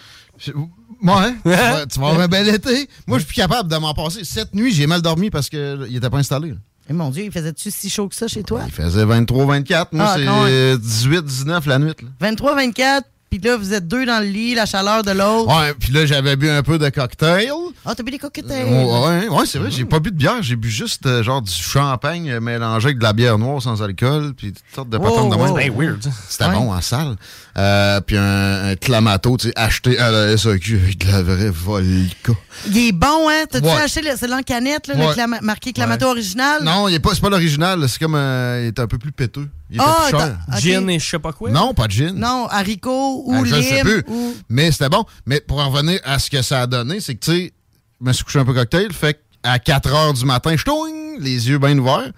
Ouais, 0.48 1.34
tu 1.44 1.50
vas, 1.50 1.86
tu 1.86 2.00
vas 2.00 2.08
avoir 2.08 2.20
un 2.20 2.28
bel 2.28 2.50
été. 2.54 2.90
Moi, 3.08 3.18
je 3.20 3.24
suis 3.24 3.34
plus 3.34 3.42
capable 3.42 3.70
de 3.70 3.78
m'en 3.78 3.94
passer. 3.94 4.24
Cette 4.26 4.54
nuit, 4.54 4.74
j'ai 4.74 4.88
mal 4.88 5.02
dormi 5.02 5.30
parce 5.30 5.50
qu'il 5.50 5.88
n'était 5.90 6.10
pas 6.10 6.18
installé. 6.18 6.50
là. 6.50 6.56
Eh, 6.90 6.94
mon 6.94 7.10
Dieu, 7.10 7.24
il 7.24 7.32
faisait-tu 7.32 7.72
si 7.72 7.90
chaud 7.90 8.08
que 8.08 8.16
ça 8.16 8.28
chez 8.28 8.44
toi? 8.44 8.62
Il 8.68 8.72
faisait 8.72 9.06
23-24. 9.06 9.88
Moi, 9.92 10.06
Ah, 10.08 10.16
c'est 10.18 10.26
quand 10.26 10.44
même. 10.44 10.78
18-19 10.78 11.68
la 11.68 11.80
nuit. 11.80 11.88
là. 12.02 12.08
23, 12.20 12.56
24, 12.56 13.08
puis 13.32 13.40
là, 13.40 13.58
vous 13.58 13.74
êtes 13.74 13.88
deux 13.88 14.06
dans 14.06 14.20
le 14.22 14.28
lit, 14.30 14.54
la 14.54 14.68
chaleur 14.68 15.02
de 15.04 15.10
l'autre. 15.12 15.48
Ouais, 15.60 15.74
puis 15.74 15.92
là, 15.92 16.06
j'avais 16.06 16.36
bu 16.36 16.48
un 16.48 16.62
peu 16.62 16.78
de 16.78 16.88
cocktail. 16.90 17.50
Ah, 17.86 17.96
t'as 17.96 18.04
bu 18.04 18.12
des 18.12 18.20
cocktails? 18.20 18.66
Ouais, 18.68 19.28
ouais, 19.28 19.46
c'est 19.48 19.58
vrai, 19.58 19.72
j'ai 19.72 19.84
pas 19.86 20.00
bu 20.00 20.12
de 20.12 20.16
bière, 20.16 20.42
j'ai 20.44 20.56
bu 20.56 20.70
juste 20.70 21.06
euh, 21.08 21.24
genre 21.24 21.42
du 21.42 21.52
champagne 21.52 22.30
euh, 22.30 22.40
mélangé 22.40 22.86
avec 22.88 23.00
de 23.00 23.04
la 23.04 23.14
bière 23.14 23.38
noire 23.40 23.62
sans 23.62 23.82
alcool, 23.82 24.34
puis 24.38 24.54
toutes 24.54 24.64
sortes 24.76 24.90
de 24.90 24.98
patentes 25.00 25.32
de 25.32 25.36
wow. 25.36 25.44
même. 25.44 25.56
C'est 25.64 25.70
bien 25.70 25.88
weird. 25.88 26.08
C'était 26.30 26.46
Ouais. 26.46 26.54
bon 26.54 26.72
en 26.72 26.82
salle. 26.82 27.16
Euh, 27.58 28.02
puis 28.02 28.18
un, 28.18 28.66
un 28.72 28.76
clamato, 28.76 29.38
tu 29.38 29.48
sais, 29.48 29.54
acheté 29.56 29.98
à 29.98 30.12
la 30.12 30.36
SAQ 30.38 30.76
avec 30.84 30.98
de 30.98 31.08
la 31.12 31.24
vraie 31.24 31.50
vodka. 31.50 32.34
Il 32.68 32.78
est 32.78 32.92
bon, 32.92 33.30
hein? 33.30 33.46
T'as-tu 33.50 33.66
Ouais. 33.66 33.72
acheté 33.82 34.02
le, 34.02 34.10
c'est 34.18 34.28
l'encanette, 34.28 34.88
là, 34.88 34.96
le 34.96 35.14
clama- 35.14 35.40
marqué 35.42 35.72
Clamato 35.72 36.06
original? 36.08 36.64
Non, 36.66 36.90
il 36.90 36.96
est 36.96 37.00
pas, 37.00 37.12
c'est 37.14 37.22
pas 37.22 37.30
l'original, 37.30 37.88
c'est 37.88 37.98
comme 38.00 38.16
euh, 38.16 38.64
il 38.64 38.68
est 38.68 38.80
un 38.80 38.88
peu 38.88 38.98
plus 38.98 39.14
péteux. 39.14 39.48
Il 39.70 39.78
était 39.78 39.86
Ah, 39.88 40.08
plus 40.10 40.18
cher. 40.18 40.38
Gin 40.82 40.90
et 40.90 41.00
je 41.00 41.10
sais 41.10 41.18
pas 41.20 41.32
quoi? 41.32 41.50
Non, 41.50 41.74
pas 41.74 41.88
de 41.88 41.94
gin. 41.94 42.14
Non, 42.14 42.48
haricot 42.50 43.24
ou 43.26 43.34
Ah, 43.34 43.42
je 43.46 43.56
le 43.56 43.62
sais 43.62 43.76
lime. 43.76 43.84
plus. 43.84 44.04
Ou... 44.08 44.36
Mais 44.50 44.72
c'était 44.72 44.90
bon. 44.90 45.06
Mais 45.26 45.40
pour 45.40 45.60
en 45.60 45.70
revenir 45.70 46.02
à 46.04 46.20
ce 46.20 46.30
que 46.30 46.42
ça 46.42 46.62
a 46.64 46.68
donné, 46.68 47.00
c'est 47.00 47.16
que, 47.16 47.24
tu 47.26 47.32
sais, 47.32 47.54
je 48.02 48.06
me 48.06 48.12
suis 48.12 48.26
couché 48.26 48.40
un 48.40 48.46
peu 48.46 48.54
cocktail, 48.54 48.92
fait 48.92 49.18
qu'à 49.44 49.60
4 49.60 49.94
heures 49.94 50.14
du 50.14 50.26
matin, 50.26 50.56
je 50.58 50.64
tourne, 50.66 50.92
les 51.22 51.48
yeux 51.48 51.58
bien 51.58 51.78
ouverts. 51.78 52.12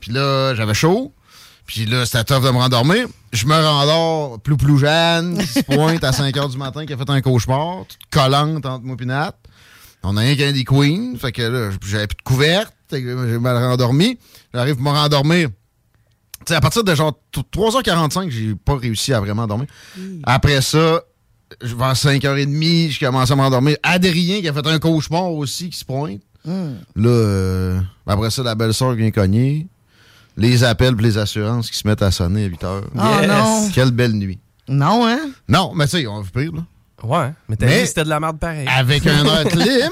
Puis 0.00 0.12
là, 0.12 0.54
j'avais 0.54 0.74
chaud. 0.74 1.12
Puis 1.72 1.86
là, 1.86 2.04
c'était 2.04 2.22
tough 2.24 2.44
de 2.44 2.50
me 2.50 2.58
rendormir. 2.58 3.06
Je 3.32 3.46
me 3.46 3.54
rendors, 3.54 4.38
plou 4.40 4.58
plou 4.58 4.76
Jeanne, 4.76 5.38
qui 5.38 5.46
se 5.46 5.60
pointe 5.60 6.04
à 6.04 6.12
5 6.12 6.36
heures 6.36 6.50
du 6.50 6.58
matin, 6.58 6.84
qui 6.84 6.92
a 6.92 6.98
fait 6.98 7.08
un 7.08 7.22
cauchemar, 7.22 7.86
toute 7.88 7.98
collante 8.10 8.66
entre 8.66 8.84
moi 8.84 8.94
et 9.00 9.04
Nat. 9.06 9.34
On 10.02 10.18
a 10.18 10.20
rien 10.20 10.36
qu'un 10.36 10.52
des 10.52 10.64
Queens, 10.64 11.14
fait 11.18 11.32
que 11.32 11.40
là, 11.40 11.70
j'avais 11.86 12.06
plus 12.08 12.16
de 12.16 12.22
couverte, 12.22 12.74
j'ai 12.90 13.00
mal 13.38 13.56
rendormi. 13.56 14.18
J'arrive 14.52 14.74
pour 14.74 14.84
me 14.84 14.90
rendormir. 14.90 15.48
Tu 15.48 16.48
sais, 16.48 16.54
à 16.56 16.60
partir 16.60 16.84
de 16.84 16.94
genre 16.94 17.14
t- 17.32 17.40
3h45, 17.40 18.28
j'ai 18.28 18.54
pas 18.54 18.76
réussi 18.76 19.14
à 19.14 19.20
vraiment 19.20 19.46
dormir. 19.46 19.68
Après 20.24 20.60
ça, 20.60 21.00
vers 21.62 21.94
5h30, 21.94 22.90
je 22.90 23.00
commence 23.00 23.30
à 23.30 23.36
m'endormir. 23.36 23.78
Adrien 23.82 24.42
qui 24.42 24.48
a 24.48 24.52
fait 24.52 24.66
un 24.66 24.78
cauchemar 24.78 25.32
aussi 25.32 25.70
qui 25.70 25.78
se 25.78 25.86
pointe. 25.86 26.20
Hmm. 26.44 26.74
Là, 26.96 27.08
euh, 27.08 27.80
après 28.06 28.30
ça, 28.30 28.42
la 28.42 28.54
belle-sœur 28.54 28.92
vient 28.92 29.10
cogner. 29.10 29.68
Les 30.36 30.64
appels 30.64 30.94
et 30.98 31.02
les 31.02 31.18
assurances 31.18 31.70
qui 31.70 31.76
se 31.78 31.86
mettent 31.86 32.02
à 32.02 32.10
sonner 32.10 32.44
à 32.44 32.48
8 32.48 32.62
h. 32.62 32.82
Oh 32.94 32.98
Yes. 33.20 33.28
non. 33.28 33.70
Quelle 33.74 33.90
belle 33.90 34.12
nuit. 34.12 34.38
Non, 34.68 35.06
hein? 35.06 35.18
Non, 35.48 35.72
mais 35.74 35.84
tu 35.86 35.98
sais, 35.98 36.06
on 36.06 36.20
va 36.22 36.28
pire, 36.32 36.52
là. 36.54 36.64
Ouais, 37.02 37.32
mais 37.48 37.56
t'as 37.56 37.66
dit 37.66 37.72
que 37.80 37.86
c'était 37.86 38.04
de 38.04 38.08
la 38.08 38.20
merde 38.20 38.38
pareil. 38.38 38.66
Avec 38.68 39.04
un 39.08 39.24
air 39.24 39.44
clim 39.48 39.90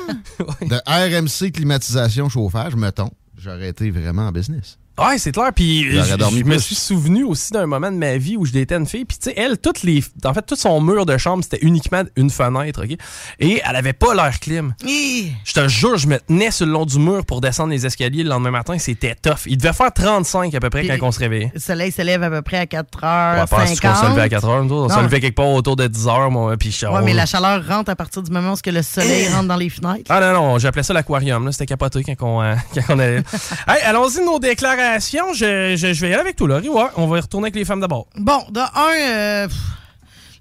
de 0.69 0.77
RMC 0.87 1.51
climatisation 1.51 2.29
chauffage, 2.29 2.77
mettons, 2.77 3.11
j'aurais 3.37 3.69
été 3.71 3.91
vraiment 3.91 4.29
en 4.29 4.33
business. 4.33 4.79
Ouais, 5.01 5.19
c'est 5.19 5.33
clair. 5.33 5.51
Puis 5.55 5.85
je, 5.91 6.45
me 6.45 6.59
suis 6.59 6.75
souvenu 6.75 7.25
aussi 7.25 7.53
d'un 7.53 7.67
moment 7.67 7.91
de 7.91 7.97
ma 7.97 8.17
vie 8.17 8.37
où 8.37 8.45
je 8.45 8.53
datais 8.53 8.75
une 8.77 8.87
fille. 8.87 9.05
Puis 9.05 9.19
tu 9.19 9.31
sais, 9.31 9.35
elle, 9.37 9.59
toutes 9.59 9.83
les, 9.83 10.03
en 10.25 10.35
fait, 10.35 10.43
tout 10.43 10.57
son 10.57 10.81
mur 10.81 11.07
de 11.07 11.17
chambre, 11.17 11.43
c'était 11.43 11.65
uniquement 11.65 12.03
une 12.17 12.31
fenêtre, 12.31 12.85
OK? 12.85 12.97
Et 13.39 13.63
elle 13.65 13.77
avait 13.77 13.93
pas 13.93 14.15
l'air 14.15 14.39
clim. 14.41 14.75
Hi! 14.85 15.33
Je 15.45 15.53
te 15.53 15.69
jure, 15.69 15.97
je 15.97 16.07
me 16.07 16.19
tenais 16.19 16.51
sur 16.51 16.67
le 16.67 16.73
long 16.73 16.85
du 16.87 16.99
mur 16.99 17.25
pour 17.25 17.41
descendre 17.41 17.71
les 17.71 17.87
escaliers 17.87 18.23
le 18.23 18.29
lendemain 18.31 18.51
matin. 18.51 18.77
C'était 18.79 19.15
tough. 19.15 19.47
Il 19.47 19.57
devait 19.57 19.73
faire 19.73 19.93
35 19.93 20.55
à 20.55 20.61
peu 20.61 20.71
près 20.71 20.83
Puis- 20.83 20.99
quand 20.99 21.09
on 21.09 21.13
se 21.13 21.19
réveillait. 21.21 21.51
Le 21.55 21.61
soleil 21.61 21.93
se 21.93 22.03
lève 22.03 22.23
à 22.23 22.31
peu 22.31 22.43
près 22.43 22.59
à 22.59 22.67
4h50. 22.67 23.41
Ouais, 23.41 23.47
penses-tu 23.47 23.81
qu'on 23.87 23.95
se 23.95 24.07
levait 24.11 24.21
à 24.23 24.29
4 24.29 24.49
heures, 24.49 24.65
nous 24.65 24.73
autres? 24.75 24.95
On 24.95 24.99
se 24.99 25.03
levait 25.05 25.21
quelque 25.21 25.37
part 25.37 25.49
autour 25.49 25.77
de 25.77 25.87
10 25.87 26.07
heures, 26.09 26.31
moi, 26.31 26.57
puis 26.59 26.71
je- 26.73 26.87
Ouais, 26.87 27.03
mais 27.05 27.15
la 27.15 27.27
chaleur 27.27 27.67
rentre 27.67 27.91
à 27.91 27.97
partir 27.97 28.23
du 28.23 28.31
moment 28.31 28.53
où 28.53 28.57
ce 28.57 28.63
que 28.63 28.71
le 28.71 28.83
soleil 28.83 29.29
rentre 29.29 29.49
dans 29.49 29.57
les 29.57 29.71
fenêtres. 29.71 30.05
Ah 30.11 30.21
non, 30.21 30.33
non, 30.33 30.59
j'appelais 30.59 30.83
ça 30.83 30.93
l'aquarium. 30.93 31.45
là. 31.47 31.53
C'était 31.53 31.67
capoté 31.67 32.03
quand 32.05 32.15
on, 32.21 32.43
euh, 32.43 32.55
quand 32.75 32.83
on 32.95 32.99
allait. 32.99 33.23
hey, 33.69 33.83
allons-y, 33.85 34.25
nos 34.25 34.39
déclarations. 34.39 34.90
Je, 34.99 35.77
je, 35.77 36.01
vais 36.01 36.11
y 36.11 36.13
aller 36.13 36.21
avec 36.21 36.37
toi, 36.37 36.49
Laurie. 36.49 36.69
Ouais, 36.69 36.89
on 36.97 37.07
va 37.07 37.19
y 37.19 37.21
retourner 37.21 37.47
avec 37.47 37.57
les 37.57 37.65
femmes 37.65 37.81
d'abord. 37.81 38.07
Bon, 38.17 38.45
de 38.51 38.61
un, 38.61 39.45
euh, 39.45 39.49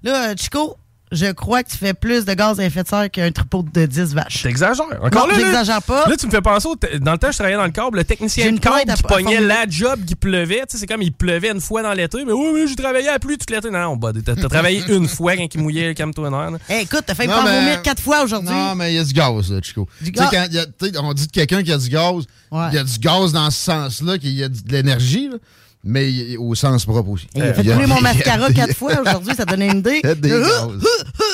là, 0.02 0.34
Chico, 0.36 0.76
je 1.12 1.26
crois 1.32 1.62
que 1.62 1.70
tu 1.70 1.76
fais 1.76 1.92
plus 1.94 2.24
de 2.24 2.34
gaz 2.34 2.60
à 2.60 2.64
effet 2.64 2.82
de 2.82 2.88
serre 2.88 3.10
qu'un 3.10 3.30
troupeau 3.32 3.64
de 3.72 3.86
10 3.86 4.14
vaches. 4.14 4.42
T'exagères. 4.42 4.86
Encore 5.02 5.26
non, 5.26 5.32
là, 5.32 5.38
j'exagère 5.40 5.82
pas. 5.82 6.06
Là, 6.08 6.16
tu 6.16 6.26
me 6.26 6.30
fais 6.30 6.40
penser, 6.40 6.68
au 6.68 6.76
dans 6.98 7.12
le 7.12 7.18
temps, 7.18 7.30
je 7.30 7.36
travaillais 7.36 7.56
dans 7.56 7.64
le 7.64 7.70
câble, 7.70 7.98
le 7.98 8.04
technicien 8.04 8.52
de 8.52 8.58
câble 8.60 8.92
qui 8.94 9.02
pognait 9.02 9.40
la 9.40 9.66
job 9.68 10.00
qui 10.06 10.14
pleuvait. 10.14 10.60
Tu 10.60 10.72
sais, 10.72 10.78
c'est 10.78 10.86
comme 10.86 11.02
il 11.02 11.12
pleuvait 11.12 11.50
une 11.50 11.60
fois 11.60 11.82
dans 11.82 11.92
l'été. 11.92 12.24
Mais 12.24 12.32
oui, 12.32 12.50
mais 12.54 12.66
j'ai 12.66 12.76
travaillé 12.76 13.08
à 13.08 13.12
la 13.12 13.18
pluie 13.18 13.38
toute 13.38 13.50
l'été. 13.50 13.70
Non, 13.70 13.80
non, 13.80 13.96
bah, 13.96 14.12
t'as 14.24 14.34
travaillé 14.36 14.82
une 14.88 15.08
fois 15.08 15.36
quand 15.36 15.46
il 15.54 15.60
mouillait 15.60 15.88
le 15.88 15.94
calme-toi 15.94 16.30
Hey, 16.68 16.82
écoute, 16.84 17.02
t'as 17.06 17.14
fait 17.14 17.26
me 17.26 17.32
Non, 17.32 17.42
faire 17.42 17.44
mais- 17.52 17.60
vomir 17.60 17.82
quatre 17.82 18.02
fois 18.02 18.22
aujourd'hui. 18.22 18.54
Non, 18.54 18.74
mais 18.74 18.92
il 18.92 18.96
y 18.96 18.98
a 18.98 19.04
du 19.04 19.12
gaz, 19.12 19.50
là, 19.50 19.58
Chico. 19.62 19.88
Du 20.00 20.12
Tu 20.12 20.18
sais, 20.22 20.28
gaz? 20.30 20.48
quand 20.80 20.86
y 20.86 20.96
a- 20.96 21.02
on 21.02 21.12
dit 21.12 21.26
de 21.26 21.32
quelqu'un 21.32 21.62
qui 21.62 21.72
a 21.72 21.78
du 21.78 21.88
gaz, 21.88 22.24
il 22.52 22.74
y 22.74 22.78
a 22.78 22.84
du 22.84 22.98
gaz 22.98 23.32
dans 23.32 23.50
ce 23.50 23.58
sens-là, 23.58 24.18
qu'il 24.18 24.30
y 24.32 24.44
a 24.44 24.48
de 24.48 24.56
l'énergie, 24.68 25.28
là, 25.28 25.36
mais 25.82 26.36
au 26.36 26.54
sens 26.54 26.84
propre 26.84 27.10
aussi. 27.10 27.26
Il 27.34 27.42
a 27.42 27.54
fait 27.54 27.62
couler 27.62 27.86
mon 27.86 28.00
mascara 28.00 28.52
quatre 28.52 28.74
fois 28.74 29.00
aujourd'hui, 29.00 29.34
ça 29.34 29.44
donnait 29.44 29.68
une 29.70 29.78
idée. 29.78 30.00
A 30.04 30.14
des 30.14 30.28
gaz. 30.28 30.68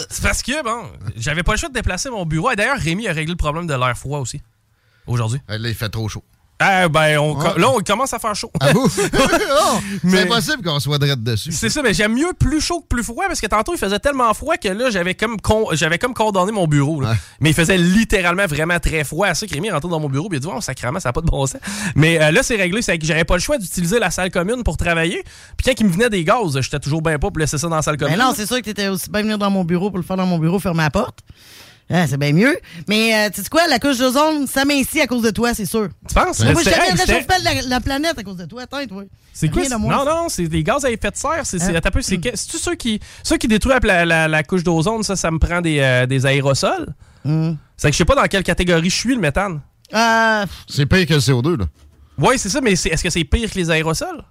C'est 0.09 0.23
parce 0.23 0.43
que, 0.43 0.63
bon, 0.63 0.89
j'avais 1.17 1.43
pas 1.43 1.53
le 1.53 1.59
choix 1.59 1.69
de 1.69 1.75
déplacer 1.75 2.11
mon 2.11 2.25
bureau. 2.25 2.51
Et 2.51 2.57
d'ailleurs, 2.57 2.79
Rémi 2.79 3.09
a 3.09 3.13
réglé 3.13 3.33
le 3.33 3.37
problème 3.37 3.67
de 3.67 3.75
l'air 3.75 3.97
froid 3.97 4.21
aussi. 4.21 4.41
Aujourd'hui. 5.07 5.41
Là, 5.49 5.57
il 5.69 5.75
fait 5.75 5.89
trop 5.89 6.09
chaud. 6.09 6.23
Ah, 6.59 6.89
ben, 6.89 7.19
on, 7.19 7.37
Ouais. 7.37 7.59
là, 7.59 7.69
on 7.71 7.81
commence 7.81 8.15
à 8.15 8.19
faire 8.19 8.35
chaud. 8.35 8.51
Ah 8.61 8.73
vous? 8.73 8.89
Mais- 10.03 10.11
C'est 10.19 10.23
impossible 10.23 10.63
qu'on 10.63 10.81
soit 10.81 10.99
direct 10.99 11.23
dessus. 11.23 11.53
C'est 11.53 11.69
ça, 11.69 11.83
mais 11.83 11.93
j'aime 11.93 12.15
mieux 12.15 12.33
plus 12.39 12.61
chaud 12.63 12.81
que 12.81 12.87
plus 12.87 13.03
froid 13.05 13.25
parce 13.27 13.41
que 13.41 13.47
tantôt 13.47 13.75
il 13.75 13.79
faisait 13.79 13.99
tellement 13.99 14.33
froid 14.33 14.57
que 14.57 14.69
là 14.69 14.89
j'avais 14.91 15.15
comme 15.15 15.39
con- 15.41 15.69
j'avais 15.73 15.99
comme 15.99 16.15
condamné 16.15 16.53
mon 16.53 16.67
bureau. 16.67 17.01
là. 17.03 17.15
Mais 17.41 17.51
il 17.51 17.55
faisait 17.55 17.77
littéralement 17.77 18.47
vraiment 18.47 18.79
très 18.81 19.05
froid. 19.05 19.27
À 19.27 19.35
ça, 19.35 19.45
Rémi 19.51 19.69
est 19.69 19.73
rentré 19.73 19.91
dans 19.91 20.01
mon 20.01 20.09
bureau 20.09 20.29
et 20.33 20.37
il 20.37 20.41
dit 20.41 20.49
oh, 20.51 20.61
sacrément, 20.61 20.99
ça 21.01 21.11
n'a 21.11 21.13
pas 21.13 21.21
de 21.21 21.27
bon 21.27 21.47
sens. 21.47 21.61
Mais 21.95 22.23
euh, 22.23 22.31
là 22.31 22.43
c'est 22.43 22.57
réglé, 22.57 22.81
c'est 22.81 22.99
que 22.99 23.05
j'avais 23.07 23.25
pas 23.25 23.35
le 23.35 23.41
choix 23.41 23.59
d'utiliser 23.59 23.99
la 23.99 24.11
salle 24.11 24.31
commune 24.31 24.63
pour 24.65 24.77
travailler. 24.79 25.23
Puis 25.59 25.67
quand 25.67 25.79
il 25.79 25.87
me 25.87 25.93
venait 25.93 26.09
des 26.11 26.25
gaz, 26.25 26.59
j'étais 26.61 26.81
toujours 26.81 27.03
bien 27.03 27.19
pas 27.19 27.29
pour 27.31 27.39
laisser 27.39 27.59
ça 27.59 27.69
dans 27.69 27.77
la 27.77 27.83
salle 27.83 27.97
Mais 28.01 28.07
commune. 28.07 28.19
non, 28.19 28.33
c'est 28.35 28.47
sûr 28.47 28.57
que 28.57 28.63
t'étais 28.63 28.89
aussi 28.89 29.11
bien 29.11 29.23
venir 29.23 29.37
dans 29.39 29.51
mon 29.51 29.65
bureau 29.65 29.91
pour 29.91 29.99
le 29.99 30.05
faire 30.05 30.17
dans 30.17 30.27
mon 30.27 30.39
bureau, 30.39 30.59
fermer 30.59 30.85
la 30.85 30.91
porte. 30.91 31.19
Ah, 31.89 32.07
c'est 32.09 32.17
bien 32.17 32.33
mieux. 32.33 32.57
Mais 32.89 33.15
euh, 33.15 33.31
tu 33.33 33.43
sais 33.43 33.49
quoi, 33.49 33.67
la 33.69 33.79
couche 33.79 33.99
d'ozone, 33.99 34.47
ça 34.49 34.65
mincit 34.65 35.01
à 35.01 35.07
cause 35.07 35.23
de 35.23 35.31
toi, 35.31 35.55
c'est 35.55 35.67
sûr. 35.67 35.89
Tu 36.09 36.15
penses? 36.15 36.41
Moi, 36.41 36.55
je 36.65 36.69
hey, 36.71 37.27
la, 37.45 37.63
la 37.63 37.81
planète 37.81 38.19
à 38.19 38.23
cause 38.25 38.37
de 38.37 38.45
toi. 38.45 38.63
Attends, 38.63 38.85
toi. 38.87 39.05
C'est 39.33 39.49
quoi? 39.49 39.63
Non, 39.69 40.05
non, 40.05 40.29
c'est 40.29 40.49
des 40.49 40.65
gaz 40.65 40.85
à 40.85 40.91
effet 40.91 41.11
de 41.13 41.17
serre. 41.17 41.43
C'est, 41.45 41.63
Hein? 41.63 41.75
attends 41.77 41.89
un 41.89 41.93
peu, 41.93 42.03
c'est, 42.03 42.19
que- 42.19 42.35
c'est-tu 42.35 42.59
ceux 42.59 42.75
qui, 42.75 42.99
ceux 43.23 43.37
qui 43.37 43.47
détruisent 43.47 43.77
la, 43.85 44.05
la- 44.05 44.27
la 44.27 44.43
couche 44.43 44.65
d'ozone, 44.65 45.03
ça, 45.05 45.15
ça 45.15 45.31
me 45.31 45.39
prend 45.39 45.61
des, 45.61 45.79
euh, 45.79 46.07
des 46.07 46.27
aérosols? 46.27 46.87
C'est 47.77 47.89
que 47.89 47.93
je 47.93 47.99
sais 47.99 48.05
pas 48.05 48.15
dans 48.17 48.25
quelle 48.27 48.43
catégorie 48.43 48.91
je 48.91 48.95
suis, 48.97 49.15
le 49.15 49.21
méthane. 49.21 49.61
Euh, 49.95 50.45
C'est 50.69 50.87
pire 50.87 51.07
que 51.07 51.15
le 51.15 51.21
CO2, 51.21 51.57
là. 51.59 51.65
Oui, 52.19 52.37
c'est 52.39 52.49
ça, 52.49 52.61
mais 52.61 52.73
est-ce 52.73 53.03
que 53.03 53.11
c'est 53.11 53.25
pire 53.25 53.49
que 53.51 53.59
les 53.59 53.71
aérosols? 53.71 54.23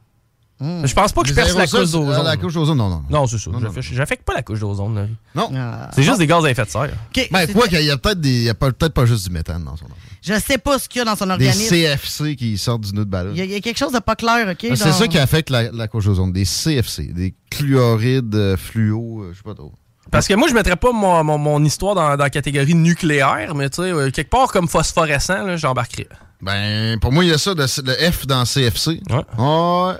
Je 0.61 0.93
pense 0.93 1.11
pas 1.11 1.21
que 1.21 1.27
je 1.27 1.33
perce 1.33 1.53
la 1.55 1.65
couche 1.67 1.71
d'ozone. 1.91 2.09
euh, 2.09 2.23
La 2.23 2.37
couche 2.37 2.53
d'ozone, 2.53 2.77
non, 2.77 2.89
non. 2.89 3.03
Non, 3.09 3.27
c'est 3.27 3.37
ça. 3.37 3.49
Non, 3.51 3.59
non, 3.59 3.67
J'affecte- 3.67 3.93
J'affecte 3.93 4.23
pas 4.23 4.33
la 4.33 4.41
couche 4.41 4.59
d'ozone. 4.59 5.09
Non. 5.35 5.49
C'est 5.93 6.03
juste 6.03 6.17
des 6.19 6.27
gaz 6.27 6.45
à 6.45 6.49
effet 6.51 6.63
de 6.65 6.69
serre. 6.69 6.89
Ben, 7.31 7.47
quoi 7.53 7.67
qu'il 7.67 7.81
y 7.83 7.91
a 7.91 7.97
peut-être 7.97 8.21
des. 8.21 8.29
Il 8.29 8.43
y 8.43 8.49
a 8.49 8.53
pas- 8.53 8.71
peut-être 8.71 8.93
pas 8.93 9.05
juste 9.05 9.27
du 9.27 9.33
méthane 9.33 9.63
dans 9.63 9.75
son 9.75 9.85
enfant. 9.85 9.95
Je 10.21 10.33
sais 10.39 10.57
pas 10.57 10.79
ce 10.79 10.89
qu'il 10.89 10.99
y 10.99 11.01
a 11.01 11.05
dans 11.05 11.15
son 11.15 11.25
Des 11.25 11.31
organisme. 11.33 11.69
CFC 11.69 12.35
qui 12.35 12.57
sortent 12.57 12.81
du 12.81 12.93
nœud 12.93 13.05
de 13.05 13.09
ballon. 13.09 13.31
Il 13.33 13.37
y, 13.37 13.41
a, 13.41 13.45
il 13.45 13.51
y 13.51 13.55
a 13.55 13.59
quelque 13.59 13.77
chose 13.77 13.91
de 13.91 13.99
pas 13.99 14.15
clair, 14.15 14.47
OK? 14.49 14.57
Ah, 14.71 14.75
C'est 14.75 14.85
dans- 14.85 14.91
ça 14.93 15.07
qui 15.07 15.19
affecte 15.19 15.49
la, 15.51 15.71
la 15.71 15.87
couche 15.87 16.05
d'ozone. 16.05 16.31
Des 16.31 16.45
CFC, 16.45 17.13
des 17.13 17.35
chlorides 17.51 18.33
euh, 18.33 18.57
fluo, 18.57 19.21
euh, 19.23 19.29
je 19.33 19.37
sais 19.37 19.43
pas 19.43 19.53
trop. 19.53 19.71
Parce 20.11 20.27
que 20.27 20.33
moi, 20.35 20.47
je 20.47 20.53
mettrais 20.53 20.75
pas 20.77 20.91
mon, 20.91 21.23
mon- 21.23 21.37
mon 21.37 21.63
histoire 21.63 21.95
dans, 21.95 22.09
dans 22.15 22.23
la 22.23 22.29
catégorie 22.29 22.75
nucléaire, 22.75 23.53
mais 23.55 23.69
tu 23.69 23.81
sais, 23.83 23.89
euh, 23.91 24.09
quelque 24.11 24.29
part 24.29 24.51
comme 24.51 24.67
phosphorescent, 24.67 25.43
là, 25.43 25.57
j'embarquerais. 25.57 26.07
Ben, 26.41 26.99
pour 26.99 27.11
moi, 27.11 27.23
il 27.23 27.29
y 27.29 27.33
a 27.33 27.37
ça, 27.37 27.53
le, 27.53 27.63
le 27.83 28.11
F 28.11 28.27
dans 28.27 28.43
CFC. 28.43 29.01
Ouais. 29.09 29.21
Bon. 29.37 29.95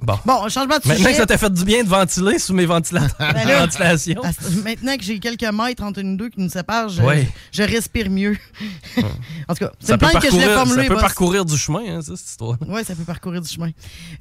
Bon. 0.00 0.18
Bon, 0.24 0.48
changement 0.48 0.78
de 0.78 0.86
Maintenant 0.88 0.94
sujet. 0.96 1.10
que 1.10 1.16
ça 1.16 1.26
t'a 1.26 1.36
fait 1.36 1.52
du 1.52 1.64
bien 1.64 1.82
de 1.84 1.88
ventiler 1.88 2.38
sous 2.38 2.54
mes 2.54 2.64
ventilateurs. 2.66 3.32
Ben 3.34 3.46
là, 3.46 3.60
ventilation. 3.66 4.22
à 4.22 4.32
ce- 4.32 4.62
maintenant 4.62 4.96
que 4.96 5.02
j'ai 5.02 5.18
quelques 5.18 5.42
mètres 5.52 5.82
entre 5.82 6.00
nous 6.02 6.16
deux 6.16 6.28
qui 6.30 6.40
nous 6.40 6.48
séparent, 6.48 6.88
je, 6.88 7.02
Ouais. 7.02 7.28
je 7.52 7.62
respire 7.64 8.08
mieux. 8.08 8.36
en 9.48 9.54
tout 9.54 9.64
cas, 9.64 9.72
c'est 9.80 9.92
une 9.92 9.98
plainte 9.98 10.20
que 10.22 10.30
je 10.30 10.36
l'ai 10.36 10.46
parcourir, 10.46 10.74
ça 10.76 10.82
peut 10.86 10.94
boss. 10.94 11.02
parcourir 11.02 11.44
du 11.44 11.56
chemin, 11.58 11.82
hein, 11.96 12.02
ça, 12.02 12.16
cette 12.16 12.28
histoire. 12.28 12.56
Oui, 12.66 12.84
ça 12.84 12.94
peut 12.94 13.04
parcourir 13.04 13.40
du 13.42 13.48
chemin. 13.48 13.70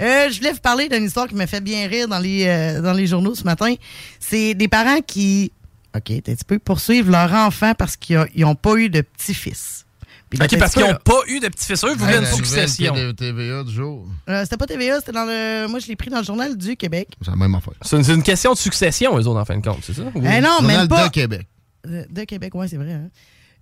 Euh, 0.02 0.30
je 0.32 0.38
voulais 0.38 0.52
vous 0.54 0.60
parler 0.60 0.90
d'une 0.90 1.06
histoire 1.06 1.28
qui 1.28 1.36
m'a 1.36 1.48
fait 1.48 1.62
bien 1.62 1.88
rire 1.88 2.08
dans 2.08 2.20
les, 2.20 2.46
euh, 2.48 2.82
dans 2.82 2.94
les 2.94 3.08
journaux 3.08 3.36
ce 3.36 3.44
matin. 3.44 3.74
C'est 4.20 4.54
des 4.56 4.68
parents 4.68 5.00
qui, 5.06 5.52
OK, 5.96 6.04
t'es 6.06 6.16
un 6.32 6.36
petit 6.36 6.44
peu, 6.46 6.60
poursuivent 6.60 7.10
leur 7.10 7.32
enfant 7.34 7.74
parce 7.78 7.96
qu'ils 7.96 8.28
n'ont 8.38 8.56
pas 8.56 8.76
eu 8.76 8.90
de 8.90 9.02
petit-fils. 9.02 9.85
Ok, 10.42 10.58
parce 10.60 10.74
qu'ils 10.74 10.84
n'ont 10.84 10.96
pas 11.04 11.22
eu 11.28 11.40
de 11.40 11.48
petits 11.48 11.66
ils 11.72 11.98
voulaient 11.98 12.14
Hey, 12.14 12.20
une 12.20 12.26
succession. 12.26 12.94
TVA 13.14 13.64
du 13.64 13.74
jour. 13.74 14.08
Euh, 14.30 14.44
c'était 14.44 14.58
pas 14.58 14.68
TVA, 14.68 15.00
c'était 15.00 15.12
dans 15.12 15.26
le. 15.26 15.68
Moi, 15.68 15.80
je 15.80 15.88
l'ai 15.88 15.96
pris 15.96 16.10
dans 16.10 16.20
le 16.20 16.24
journal 16.24 16.58
du 16.58 16.76
Québec. 16.76 17.10
C'est 17.22 17.32
la 17.32 17.38
même 17.38 17.56
affaire. 17.56 17.74
C'est 17.82 17.98
une, 18.14 18.24
question 18.24 18.54
de 18.54 18.58
succession, 18.58 19.18
eux 19.18 19.28
autres, 19.28 19.40
en 19.40 19.46
fin 19.46 19.58
de 19.58 19.66
compte, 19.66 19.80
c'est 19.84 19.94
ça? 19.94 20.04
Eh 20.16 20.42
non, 20.42 20.62
même 20.62 20.88
pas. 20.88 21.06
de 21.08 21.12
Québec. 21.12 21.48
Euh, 21.88 22.04
De 22.10 22.24
Québec, 22.24 22.54
oui, 22.56 22.68
c'est 22.70 22.78
vrai. 22.78 22.94
hein. 22.94 23.10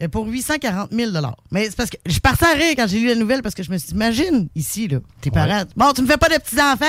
Euh, 0.01 0.07
Pour 0.07 0.27
840 0.27 0.91
000 0.91 1.11
Mais 1.51 1.65
c'est 1.65 1.75
parce 1.75 1.89
que 1.89 1.97
je 2.05 2.19
partais 2.19 2.45
à 2.45 2.53
rire 2.53 2.73
quand 2.75 2.87
j'ai 2.87 2.99
lu 2.99 3.07
la 3.07 3.15
nouvelle 3.15 3.41
parce 3.41 3.55
que 3.55 3.63
je 3.63 3.71
me 3.71 3.77
suis 3.77 3.89
dit, 3.89 3.93
imagine 3.95 4.47
ici, 4.55 4.87
là, 4.87 4.99
tes 5.21 5.31
parents. 5.31 5.63
Bon, 5.75 5.91
tu 5.93 6.01
me 6.01 6.07
fais 6.07 6.17
pas 6.17 6.29
de 6.29 6.35
petits-enfants, 6.35 6.85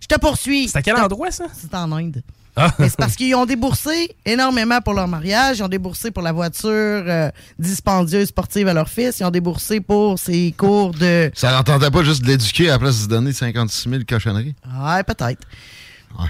je 0.00 0.06
te 0.06 0.18
poursuis. 0.18 0.68
C'est 0.68 0.78
à 0.78 0.82
quel 0.82 0.96
endroit, 0.96 1.30
ça? 1.30 1.46
C'est 1.54 1.74
en 1.74 1.90
Inde. 1.92 2.22
Ah. 2.56 2.72
Mais 2.78 2.88
c'est 2.88 2.96
parce 2.96 3.16
qu'ils 3.16 3.34
ont 3.34 3.46
déboursé 3.46 4.14
énormément 4.24 4.80
pour 4.80 4.94
leur 4.94 5.08
mariage. 5.08 5.58
Ils 5.58 5.62
ont 5.64 5.68
déboursé 5.68 6.10
pour 6.10 6.22
la 6.22 6.32
voiture 6.32 6.70
euh, 6.70 7.30
dispendieuse 7.58 8.28
sportive 8.28 8.68
à 8.68 8.74
leur 8.74 8.88
fils. 8.88 9.18
Ils 9.18 9.24
ont 9.24 9.30
déboursé 9.30 9.80
pour 9.80 10.18
ses 10.18 10.52
cours 10.56 10.92
de. 10.92 11.30
Ça 11.34 11.52
n'entendait 11.52 11.90
pas 11.90 12.04
juste 12.04 12.22
de 12.22 12.28
l'éduquer 12.28 12.68
à 12.68 12.72
la 12.72 12.78
place 12.78 13.02
de 13.04 13.08
donner 13.08 13.32
56 13.32 13.88
000 13.88 14.02
cochonneries. 14.08 14.54
Ouais, 14.66 15.02
peut-être. 15.02 15.42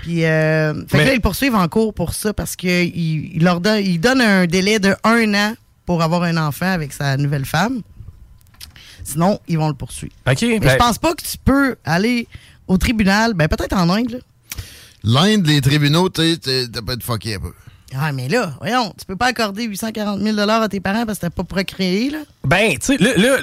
Puis, 0.02 0.24
euh, 0.24 0.72
fait 0.88 0.98
que 0.98 1.04
là, 1.04 1.14
ils 1.14 1.20
poursuivent 1.20 1.54
en 1.54 1.68
cours 1.68 1.92
pour 1.92 2.14
ça 2.14 2.32
parce 2.32 2.56
qu'ils 2.56 3.36
il 3.36 3.44
leur 3.44 3.60
donnent 3.60 3.84
il 3.84 4.00
donne 4.00 4.22
un 4.22 4.46
délai 4.46 4.78
de 4.78 4.96
un 5.04 5.34
an 5.34 5.54
pour 5.84 6.02
avoir 6.02 6.22
un 6.22 6.38
enfant 6.38 6.72
avec 6.72 6.92
sa 6.94 7.18
nouvelle 7.18 7.44
femme. 7.44 7.82
Sinon, 9.02 9.38
ils 9.46 9.58
vont 9.58 9.68
le 9.68 9.74
poursuivre. 9.74 10.14
OK. 10.26 10.40
Mais 10.40 10.58
ben- 10.58 10.70
je 10.70 10.76
pense 10.76 10.98
pas 10.98 11.12
que 11.12 11.22
tu 11.22 11.36
peux 11.36 11.76
aller 11.84 12.26
au 12.66 12.78
tribunal, 12.78 13.34
ben 13.34 13.46
peut-être 13.48 13.76
en 13.76 13.90
Inde, 13.90 14.12
là. 14.12 14.18
L'Inde, 15.04 15.46
les 15.46 15.60
tribunaux, 15.60 16.08
tu 16.08 16.38
t'as 16.38 16.82
pas 16.82 16.96
de 16.96 17.02
fucké 17.02 17.34
un 17.34 17.40
peu. 17.40 17.52
Ah, 17.96 18.10
mais 18.12 18.28
là, 18.28 18.54
voyons, 18.58 18.92
tu 18.98 19.04
peux 19.06 19.14
pas 19.14 19.26
accorder 19.26 19.64
840 19.64 20.20
000 20.20 20.38
à 20.40 20.68
tes 20.68 20.80
parents 20.80 21.06
parce 21.06 21.18
que 21.18 21.26
t'as 21.26 21.30
pas 21.30 21.44
procréé, 21.44 22.10
là? 22.10 22.18
Ben, 22.42 22.72
tu 22.78 22.86
sais, 22.86 22.96
là, 22.96 23.36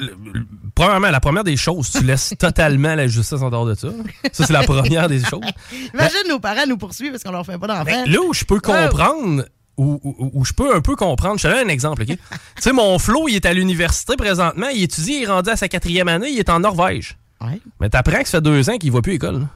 premièrement, 0.75 1.09
la 1.09 1.19
première 1.21 1.43
des 1.45 1.55
choses, 1.55 1.89
tu 1.91 2.03
laisses 2.03 2.33
totalement 2.39 2.95
la 2.95 3.07
justice 3.07 3.41
en 3.41 3.49
dehors 3.49 3.65
de 3.65 3.75
ça. 3.75 3.87
Ça, 4.33 4.45
c'est 4.47 4.51
la 4.53 4.63
première 4.63 5.07
des 5.07 5.23
choses. 5.23 5.45
Imagine 5.93 6.17
nos 6.27 6.39
parents 6.39 6.65
nous 6.67 6.77
poursuivent 6.77 7.11
parce 7.11 7.23
qu'on 7.23 7.31
leur 7.31 7.45
fait 7.45 7.57
pas 7.57 7.67
d'enfant. 7.67 7.85
Ben, 7.85 8.09
là 8.11 8.19
où 8.27 8.33
je 8.33 8.43
peux 8.43 8.59
comprendre, 8.59 9.45
où, 9.77 9.99
où- 10.03 10.31
où 10.33 10.43
je 10.43 10.51
peux 10.53 10.75
un 10.75 10.81
peu 10.81 10.95
comprendre, 10.97 11.37
je 11.39 11.47
te 11.47 11.53
donne 11.53 11.67
un 11.67 11.71
exemple, 11.71 12.01
OK? 12.01 12.07
tu 12.17 12.17
sais, 12.59 12.73
mon 12.73 12.99
Flo, 12.99 13.29
il 13.29 13.35
est 13.35 13.45
à 13.45 13.53
l'université 13.53 14.17
présentement, 14.17 14.67
il 14.67 14.83
étudie, 14.83 15.13
il 15.13 15.23
est 15.23 15.27
rendu 15.27 15.49
à 15.49 15.55
sa 15.55 15.69
quatrième 15.69 16.09
année, 16.09 16.29
il 16.29 16.39
est 16.39 16.49
en 16.49 16.59
Norvège. 16.59 17.17
Ouais. 17.39 17.59
Mais 17.79 17.89
t'apprends 17.89 18.21
que 18.21 18.27
ça 18.29 18.37
fait 18.39 18.41
deux 18.41 18.69
ans 18.69 18.77
qu'il 18.77 18.91
va 18.91 19.01
plus 19.01 19.11
à 19.11 19.13
l'école. 19.13 19.47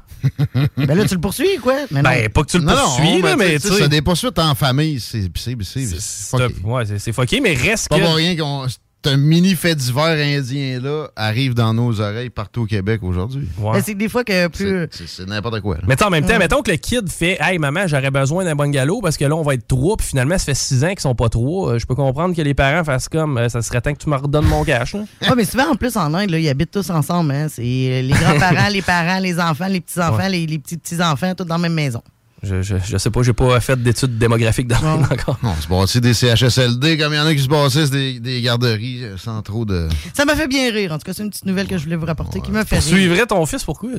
Ben 0.77 0.95
là, 0.95 1.05
tu 1.05 1.15
le 1.15 1.21
poursuis, 1.21 1.57
quoi? 1.61 1.75
Mais 1.91 2.01
non. 2.01 2.09
Ben, 2.09 2.29
pas 2.29 2.41
que 2.43 2.51
tu 2.51 2.57
le 2.57 2.63
Non, 2.63 2.73
non, 2.75 2.81
poursuis, 2.83 3.21
là, 3.21 3.35
mais 3.35 3.59
tu 3.59 3.67
c'est 3.67 3.73
sais. 3.75 3.89
des 3.89 4.01
poursuites 4.01 4.39
en 4.39 4.55
famille. 4.55 4.99
C'est 4.99 5.29
c'est- 5.35 5.55
c'est- 5.63 5.85
c'est 5.99 6.37
fucké. 6.37 6.55
Ouais, 6.63 6.85
c'est- 6.85 6.99
c'est 6.99 7.11
fucké, 7.13 7.39
mais 7.41 7.53
reste 7.53 7.89
Pas 7.89 7.97
que. 7.99 8.03
pour 8.05 8.15
rien 8.15 8.35
qu'on. 8.35 8.67
Un 9.07 9.17
mini 9.17 9.55
fait 9.55 9.75
divers 9.75 10.17
indien-là 10.39 11.07
arrive 11.15 11.53
dans 11.53 11.73
nos 11.73 11.99
oreilles 12.01 12.29
partout 12.29 12.61
au 12.63 12.65
Québec 12.65 13.01
aujourd'hui. 13.03 13.47
Mais 13.73 13.81
c'est 13.81 13.93
que 13.93 13.99
des 13.99 14.09
fois 14.09 14.23
que 14.23 14.47
plus. 14.47 14.87
C'est 14.91 15.27
n'importe 15.27 15.61
quoi. 15.61 15.75
là. 15.75 15.81
Mais 15.87 16.01
en 16.03 16.09
même 16.09 16.23
temps, 16.25 16.33
Ouais. 16.33 16.39
mettons 16.39 16.61
que 16.61 16.71
le 16.71 16.77
kid 16.77 17.09
fait 17.09 17.37
Hey 17.39 17.57
maman, 17.59 17.87
j'aurais 17.87 18.11
besoin 18.11 18.43
d'un 18.45 18.55
bungalow 18.55 19.01
parce 19.01 19.17
que 19.17 19.25
là, 19.25 19.35
on 19.35 19.41
va 19.43 19.53
être 19.55 19.67
trois, 19.67 19.97
puis 19.97 20.07
finalement, 20.07 20.37
ça 20.37 20.45
fait 20.45 20.53
six 20.55 20.83
ans 20.83 20.89
qu'ils 20.89 20.99
sont 21.01 21.15
pas 21.15 21.29
trois. 21.29 21.73
Euh, 21.73 21.79
Je 21.79 21.85
peux 21.85 21.95
comprendre 21.95 22.35
que 22.35 22.41
les 22.41 22.53
parents 22.53 22.83
fassent 22.83 23.09
comme 23.09 23.37
euh, 23.37 23.49
ça 23.49 23.61
serait 23.61 23.81
temps 23.81 23.93
que 23.93 24.01
tu 24.03 24.09
me 24.09 24.15
redonnes 24.15 24.45
mon 24.47 24.63
cash. 24.63 24.93
là. 24.93 25.05
Ouais, 25.29 25.35
mais 25.35 25.45
souvent, 25.45 25.71
en 25.71 25.75
plus, 25.75 25.95
en 25.97 26.13
Inde, 26.13 26.29
là, 26.29 26.39
ils 26.39 26.49
habitent 26.49 26.71
tous 26.71 26.89
ensemble. 26.89 27.31
Hein. 27.31 27.47
C'est 27.49 27.61
les 27.63 28.09
grands-parents, 28.09 28.67
les 28.71 28.81
parents, 28.81 29.19
les 29.19 29.39
enfants, 29.39 29.67
les 29.67 29.81
petits-enfants, 29.81 30.17
Ouais. 30.17 30.29
les, 30.29 30.45
les 30.47 30.59
petits-petits-enfants, 30.59 31.33
tous 31.35 31.43
dans 31.45 31.55
la 31.55 31.61
même 31.61 31.73
maison. 31.73 32.01
Je, 32.45 32.61
je, 32.61 32.75
je 32.83 32.97
sais 32.97 33.09
pas, 33.09 33.23
j'ai 33.23 33.33
pas 33.33 33.59
fait 33.59 33.81
d'études 33.81 34.17
démographiques 34.17 34.67
dans 34.67 34.79
Non. 34.81 35.03
encore. 35.03 35.37
On 35.43 35.55
se 35.55 35.67
bâtit 35.67 35.99
des 36.01 36.13
CHSLD 36.13 36.97
comme 36.97 37.13
il 37.13 37.17
y 37.17 37.19
en 37.19 37.25
a 37.25 37.33
qui 37.33 37.41
se 37.41 37.47
bâtissent 37.47 37.89
des, 37.89 38.19
des 38.19 38.41
garderies 38.41 39.03
euh, 39.03 39.17
sans 39.17 39.41
trop 39.41 39.65
de. 39.65 39.89
Ça 40.13 40.25
m'a 40.25 40.35
fait 40.35 40.47
bien 40.47 40.71
rire. 40.71 40.91
En 40.91 40.97
tout 40.97 41.05
cas, 41.05 41.13
c'est 41.13 41.23
une 41.23 41.29
petite 41.31 41.45
nouvelle 41.45 41.67
que 41.67 41.77
je 41.77 41.83
voulais 41.83 41.95
vous 41.95 42.05
rapporter 42.05 42.39
qui 42.41 42.51
m'a 42.51 42.63
fait 42.65 42.79
Tu 42.79 42.93
rire. 42.93 42.97
suivrais 43.03 43.25
ton 43.25 43.45
fils, 43.45 43.63
pourquoi? 43.63 43.89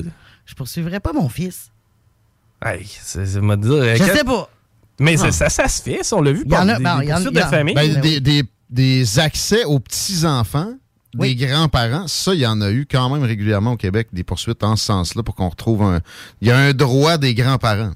Je 0.45 0.53
poursuivrais 0.55 0.99
pas 0.99 1.13
mon 1.13 1.27
fils. 1.29 1.71
Hey, 2.65 2.85
c'est 3.01 3.25
c'est 3.25 3.37
euh, 3.39 3.95
Je 3.97 4.03
sais 4.03 4.23
pas. 4.23 4.49
Mais 4.99 5.15
Non. 5.15 5.23
ça, 5.23 5.31
ça, 5.31 5.49
ça 5.49 5.67
se 5.67 5.81
fait, 5.81 5.99
ça, 6.03 6.15
on 6.15 6.21
l'a 6.21 6.31
vu 6.31 6.43
Il 6.45 6.51
y 6.51 6.55
en 6.55 6.65
par 6.65 6.69
a- 6.69 6.77
des, 6.77 6.83
ben, 6.83 7.19
des 7.19 7.31
de 7.31 7.39
famille. 7.41 7.75
Ben, 7.75 8.01
des, 8.01 8.19
des- 8.19 8.43
des 8.69 9.19
accès 9.19 9.63
aux 9.65 9.79
petits-enfants 9.79 10.73
des 11.15 11.35
grands-parents, 11.35 12.07
ça, 12.07 12.33
il 12.35 12.41
y 12.41 12.45
en 12.45 12.61
a 12.61 12.69
eu 12.69 12.85
quand 12.89 13.09
même 13.09 13.23
régulièrement 13.23 13.71
au 13.71 13.77
Québec, 13.77 14.09
des 14.13 14.23
poursuites 14.23 14.63
en 14.63 14.75
ce 14.75 14.85
sens-là 14.85 15.23
pour 15.23 15.33
qu'on 15.35 15.49
retrouve 15.49 15.81
un. 15.81 15.99
Il 16.41 16.47
y 16.47 16.51
a 16.51 16.57
un 16.57 16.73
droit 16.73 17.17
des 17.17 17.33
grands-parents. 17.33 17.93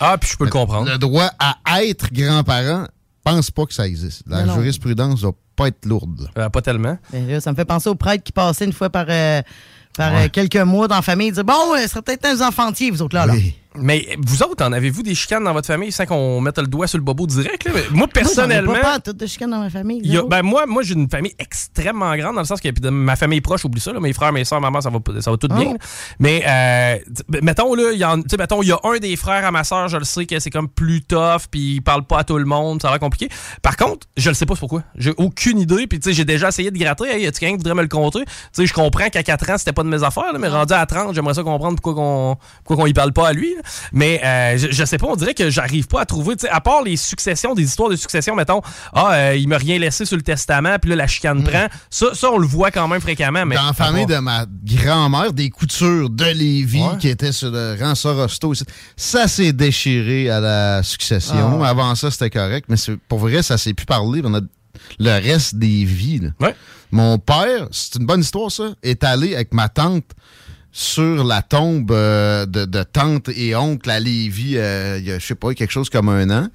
Ah, 0.00 0.16
puis 0.18 0.30
je 0.30 0.36
peux 0.36 0.44
le 0.44 0.50
comprendre. 0.50 0.90
Le 0.90 0.98
droit 0.98 1.30
à 1.38 1.82
être 1.84 2.12
grand-parent, 2.12 2.84
pense 3.24 3.50
pas 3.50 3.66
que 3.66 3.74
ça 3.74 3.86
existe. 3.86 4.22
La 4.26 4.40
Non, 4.42 4.46
non. 4.48 4.54
jurisprudence 4.54 5.20
va 5.22 5.30
pas 5.56 5.68
être 5.68 5.84
lourde. 5.86 6.30
Euh, 6.38 6.48
pas 6.48 6.62
tellement. 6.62 6.96
Ben 7.12 7.26
là, 7.28 7.40
ça 7.40 7.50
me 7.50 7.56
fait 7.56 7.64
penser 7.64 7.88
aux 7.88 7.94
prêtres 7.94 8.22
qui 8.24 8.32
passaient 8.32 8.64
une 8.64 8.72
fois 8.72 8.90
par, 8.90 9.06
euh, 9.08 9.42
par 9.96 10.12
Ouais. 10.12 10.26
euh, 10.26 10.28
quelques 10.28 10.56
mois 10.56 10.86
dans 10.88 10.96
la 10.96 11.02
famille. 11.02 11.28
Ils 11.28 11.32
disaient 11.32 11.42
Bon, 11.42 11.74
ce 11.82 11.88
serait 11.88 12.02
peut-être 12.02 12.24
un 12.26 12.46
enfantiers, 12.48 12.90
vous 12.90 13.02
autres 13.02 13.16
là. 13.16 13.26
là. 13.26 13.34
Mais 13.74 14.08
vous 14.18 14.42
autres, 14.42 14.64
en 14.64 14.72
avez-vous 14.72 15.02
des 15.02 15.14
chicanes 15.14 15.44
dans 15.44 15.52
votre 15.52 15.66
famille 15.66 15.92
sans 15.92 16.06
qu'on 16.06 16.40
mette 16.40 16.58
le 16.58 16.66
doigt 16.66 16.86
sur 16.86 16.98
le 16.98 17.04
bobo 17.04 17.26
direct? 17.26 17.64
là? 17.66 17.72
Moi, 17.92 18.08
personnellement. 18.08 18.72
Moi, 18.72 18.80
pas, 18.80 18.92
pas 18.94 19.00
toutes 19.00 19.18
de 19.18 19.26
chicane 19.26 19.50
dans 19.50 19.60
ma 19.60 19.70
famille. 19.70 20.00
y 20.04 20.16
a- 20.16 20.22
ben 20.22 20.42
moi, 20.42 20.64
moi 20.66 20.82
j'ai 20.82 20.94
une 20.94 21.08
famille 21.08 21.34
extrêmement 21.38 22.16
grande 22.16 22.34
dans 22.34 22.40
le 22.40 22.46
sens 22.46 22.60
que 22.60 22.88
ma 22.90 23.14
famille 23.16 23.40
proche, 23.40 23.64
oublie 23.64 23.80
ça, 23.80 23.92
là, 23.92 24.00
mes 24.00 24.12
frères, 24.12 24.32
mes 24.32 24.44
soeurs, 24.44 24.60
maman, 24.60 24.80
ça 24.80 24.90
va, 24.90 24.98
ça 25.20 25.30
va 25.30 25.36
tout 25.36 25.48
bien. 25.48 25.66
Oh. 25.68 25.72
là. 25.74 25.78
Mais 26.18 26.42
euh, 26.46 26.98
d- 27.28 27.40
mettons 27.42 27.74
là, 27.74 27.90
il 27.92 27.98
y 27.98 28.02
a 28.04 28.10
un 28.84 28.98
des 28.98 29.16
frères 29.16 29.44
à 29.44 29.50
ma 29.50 29.64
soeur, 29.64 29.88
je 29.88 29.96
le 29.98 30.04
sais 30.04 30.24
que 30.26 30.38
c'est 30.40 30.50
comme 30.50 30.68
plus 30.68 31.02
tough, 31.02 31.42
puis 31.50 31.74
il 31.76 31.80
parle 31.82 32.04
pas 32.04 32.20
à 32.20 32.24
tout 32.24 32.38
le 32.38 32.44
monde, 32.46 32.80
ça 32.80 32.88
a 32.88 32.92
l'air 32.92 33.00
compliqué. 33.00 33.28
Par 33.62 33.76
contre, 33.76 34.06
je 34.16 34.28
le 34.30 34.34
sais 34.34 34.46
pas 34.46 34.54
pourquoi. 34.56 34.82
J'ai 34.96 35.12
aucune 35.18 35.58
idée, 35.58 35.86
puis 35.86 36.00
j'ai 36.06 36.24
déjà 36.24 36.48
essayé 36.48 36.70
de 36.70 36.78
gratter. 36.78 37.04
Hey, 37.04 37.22
y 37.24 37.26
a-tu 37.26 37.40
quelqu'un 37.40 37.54
qui 37.56 37.58
voudrait 37.58 37.74
me 37.74 37.82
le 37.82 37.88
compter? 37.88 38.24
Je 38.58 38.72
comprends 38.72 39.08
qu'à 39.10 39.22
4 39.22 39.50
ans, 39.50 39.58
c'était 39.58 39.72
pas 39.72 39.82
de 39.82 39.88
mes 39.88 40.02
affaires, 40.02 40.32
mais 40.38 40.48
rendu 40.48 40.72
à 40.72 40.84
30, 40.86 41.14
j'aimerais 41.14 41.34
ça 41.34 41.42
comprendre 41.42 41.76
pourquoi 41.80 41.94
qu'on 41.94 42.36
pourquoi 42.64 42.76
qu'on 42.84 42.86
y 42.88 42.94
parle 42.94 43.12
pas 43.12 43.28
à 43.28 43.32
lui. 43.32 43.54
Là. 43.58 43.62
Mais 43.92 44.20
euh, 44.24 44.58
je, 44.58 44.72
je 44.72 44.84
sais 44.84 44.98
pas, 44.98 45.06
on 45.06 45.16
dirait 45.16 45.34
que 45.34 45.50
j'arrive 45.50 45.86
pas 45.86 46.00
à 46.02 46.06
trouver, 46.06 46.36
tu 46.36 46.46
sais, 46.46 46.48
à 46.48 46.60
part 46.60 46.82
les 46.82 46.96
successions, 46.96 47.54
des 47.54 47.64
histoires 47.64 47.88
de 47.88 47.96
succession, 47.96 48.34
mettons, 48.34 48.60
ah, 48.92 49.12
euh, 49.12 49.36
il 49.36 49.48
m'a 49.48 49.58
rien 49.58 49.78
laissé 49.78 50.04
sur 50.04 50.16
le 50.16 50.22
testament, 50.22 50.78
puis 50.80 50.90
là, 50.90 50.96
la 50.96 51.06
chicane 51.06 51.42
prend. 51.44 51.66
Ça, 51.90 52.14
ça, 52.14 52.30
on 52.30 52.38
le 52.38 52.46
voit 52.46 52.70
quand 52.70 52.88
même 52.88 53.00
fréquemment. 53.00 53.44
Mais 53.44 53.56
Dans 53.56 53.66
la 53.66 53.72
famille 53.72 54.06
de 54.06 54.18
ma 54.18 54.46
grand-mère, 54.64 55.32
des 55.32 55.50
coutures 55.50 56.10
de 56.10 56.24
Lévis 56.24 56.82
qui 57.00 57.08
étaient 57.08 57.32
sur 57.32 57.50
le 57.50 57.76
rang 57.80 57.94
Sorosto. 57.94 58.52
ici. 58.52 58.64
Ça 58.96 59.28
s'est 59.28 59.52
déchiré 59.52 60.30
à 60.30 60.40
la 60.40 60.82
succession. 60.82 61.34
Ah 61.36 61.56
ouais. 61.56 61.68
Avant 61.68 61.94
ça, 61.94 62.10
c'était 62.10 62.30
correct, 62.30 62.66
mais 62.68 62.76
pour 63.08 63.18
vrai, 63.18 63.42
ça 63.42 63.58
s'est 63.58 63.74
plus 63.74 63.86
parlé 63.86 64.22
pendant 64.22 64.40
le 64.98 65.10
reste 65.10 65.56
des 65.56 65.84
vies. 65.84 66.20
là. 66.40 66.52
Mon 66.90 67.18
père, 67.18 67.68
c'est 67.70 67.96
une 67.96 68.06
bonne 68.06 68.20
histoire, 68.20 68.50
ça, 68.50 68.70
est 68.82 69.04
allé 69.04 69.34
avec 69.34 69.52
ma 69.52 69.68
tante 69.68 70.04
sur 70.72 71.24
la 71.24 71.42
tombe 71.42 71.90
euh, 71.90 72.46
de, 72.46 72.64
de 72.64 72.82
tante 72.82 73.28
et 73.30 73.56
oncle 73.56 73.88
à 73.90 74.00
Lévis, 74.00 74.56
euh, 74.56 74.98
il 74.98 75.06
y 75.06 75.12
a, 75.12 75.18
je 75.18 75.26
sais 75.26 75.34
pas, 75.34 75.54
quelque 75.54 75.70
chose 75.70 75.90
comme 75.90 76.08
un 76.08 76.30
an. 76.30 76.48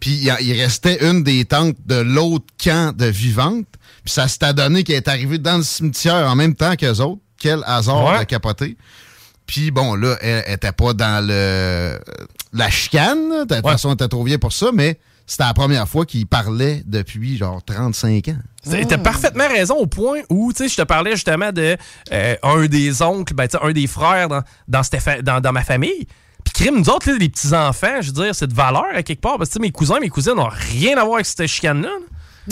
Puis 0.00 0.28
il, 0.40 0.52
restait 0.52 1.08
une 1.08 1.22
des 1.22 1.44
tantes 1.44 1.76
de 1.86 1.94
l'autre 1.94 2.46
camp 2.62 2.94
de 2.94 3.06
vivante. 3.06 3.66
Puis 4.04 4.12
ça 4.12 4.28
s'est 4.28 4.52
donné 4.52 4.84
qu'elle 4.84 4.96
est 4.96 5.08
arrivée 5.08 5.38
dans 5.38 5.56
le 5.56 5.62
cimetière 5.62 6.28
en 6.28 6.36
même 6.36 6.54
temps 6.54 6.74
qu'eux 6.76 7.00
autres. 7.00 7.22
Quel 7.38 7.62
hasard 7.64 8.04
Ouais. 8.04 8.18
de 8.20 8.24
capoter. 8.24 8.76
Puis 9.46 9.70
bon, 9.70 9.94
là, 9.94 10.16
elle 10.20 10.44
était 10.46 10.72
pas 10.72 10.92
dans 10.92 11.26
le 11.26 11.98
la 12.52 12.70
chicane. 12.70 13.46
De 13.46 13.54
toute 13.54 13.66
façon, 13.66 13.90
elle 13.90 13.94
était 13.94 14.08
trop 14.08 14.24
vieille 14.24 14.38
pour 14.38 14.52
ça, 14.52 14.70
mais 14.72 14.98
c'était 15.26 15.44
la 15.44 15.54
première 15.54 15.88
fois 15.88 16.04
qu'il 16.04 16.26
parlait 16.26 16.82
depuis 16.86 17.36
genre 17.36 17.62
35 17.64 18.28
ans. 18.28 18.36
T'as 18.64 18.98
parfaitement 18.98 19.46
raison 19.48 19.74
au 19.76 19.86
point 19.86 20.20
où, 20.30 20.52
tu 20.52 20.58
sais, 20.64 20.68
je 20.68 20.76
te 20.76 20.82
parlais 20.82 21.12
justement 21.12 21.52
de 21.52 21.76
euh, 22.12 22.36
un 22.42 22.66
des 22.66 23.02
oncles, 23.02 23.34
ben, 23.34 23.46
tu 23.48 23.56
sais, 23.58 23.64
un 23.64 23.72
des 23.72 23.86
frères 23.86 24.28
dans, 24.28 24.42
dans, 24.68 24.82
cette 24.82 25.00
fa- 25.00 25.22
dans, 25.22 25.40
dans 25.40 25.52
ma 25.52 25.62
famille. 25.64 26.06
Puis 26.44 26.52
crime, 26.52 26.76
nous 26.78 26.90
autres, 26.90 27.10
là, 27.10 27.16
les 27.18 27.28
petits-enfants, 27.28 28.00
je 28.02 28.08
veux 28.08 28.24
dire, 28.24 28.34
c'est 28.34 28.46
de 28.46 28.54
valeur 28.54 28.84
à 28.94 29.02
quelque 29.02 29.20
part. 29.20 29.38
Parce 29.38 29.48
que 29.50 29.54
tu 29.54 29.58
sais, 29.58 29.62
mes 29.62 29.70
cousins, 29.72 29.98
mes 30.00 30.08
cousines 30.10 30.34
n'ont 30.34 30.48
rien 30.50 30.96
à 30.98 31.02
voir 31.04 31.14
avec 31.16 31.26
cette 31.26 31.46
chicane-là. 31.46 31.88
là. 31.88 31.94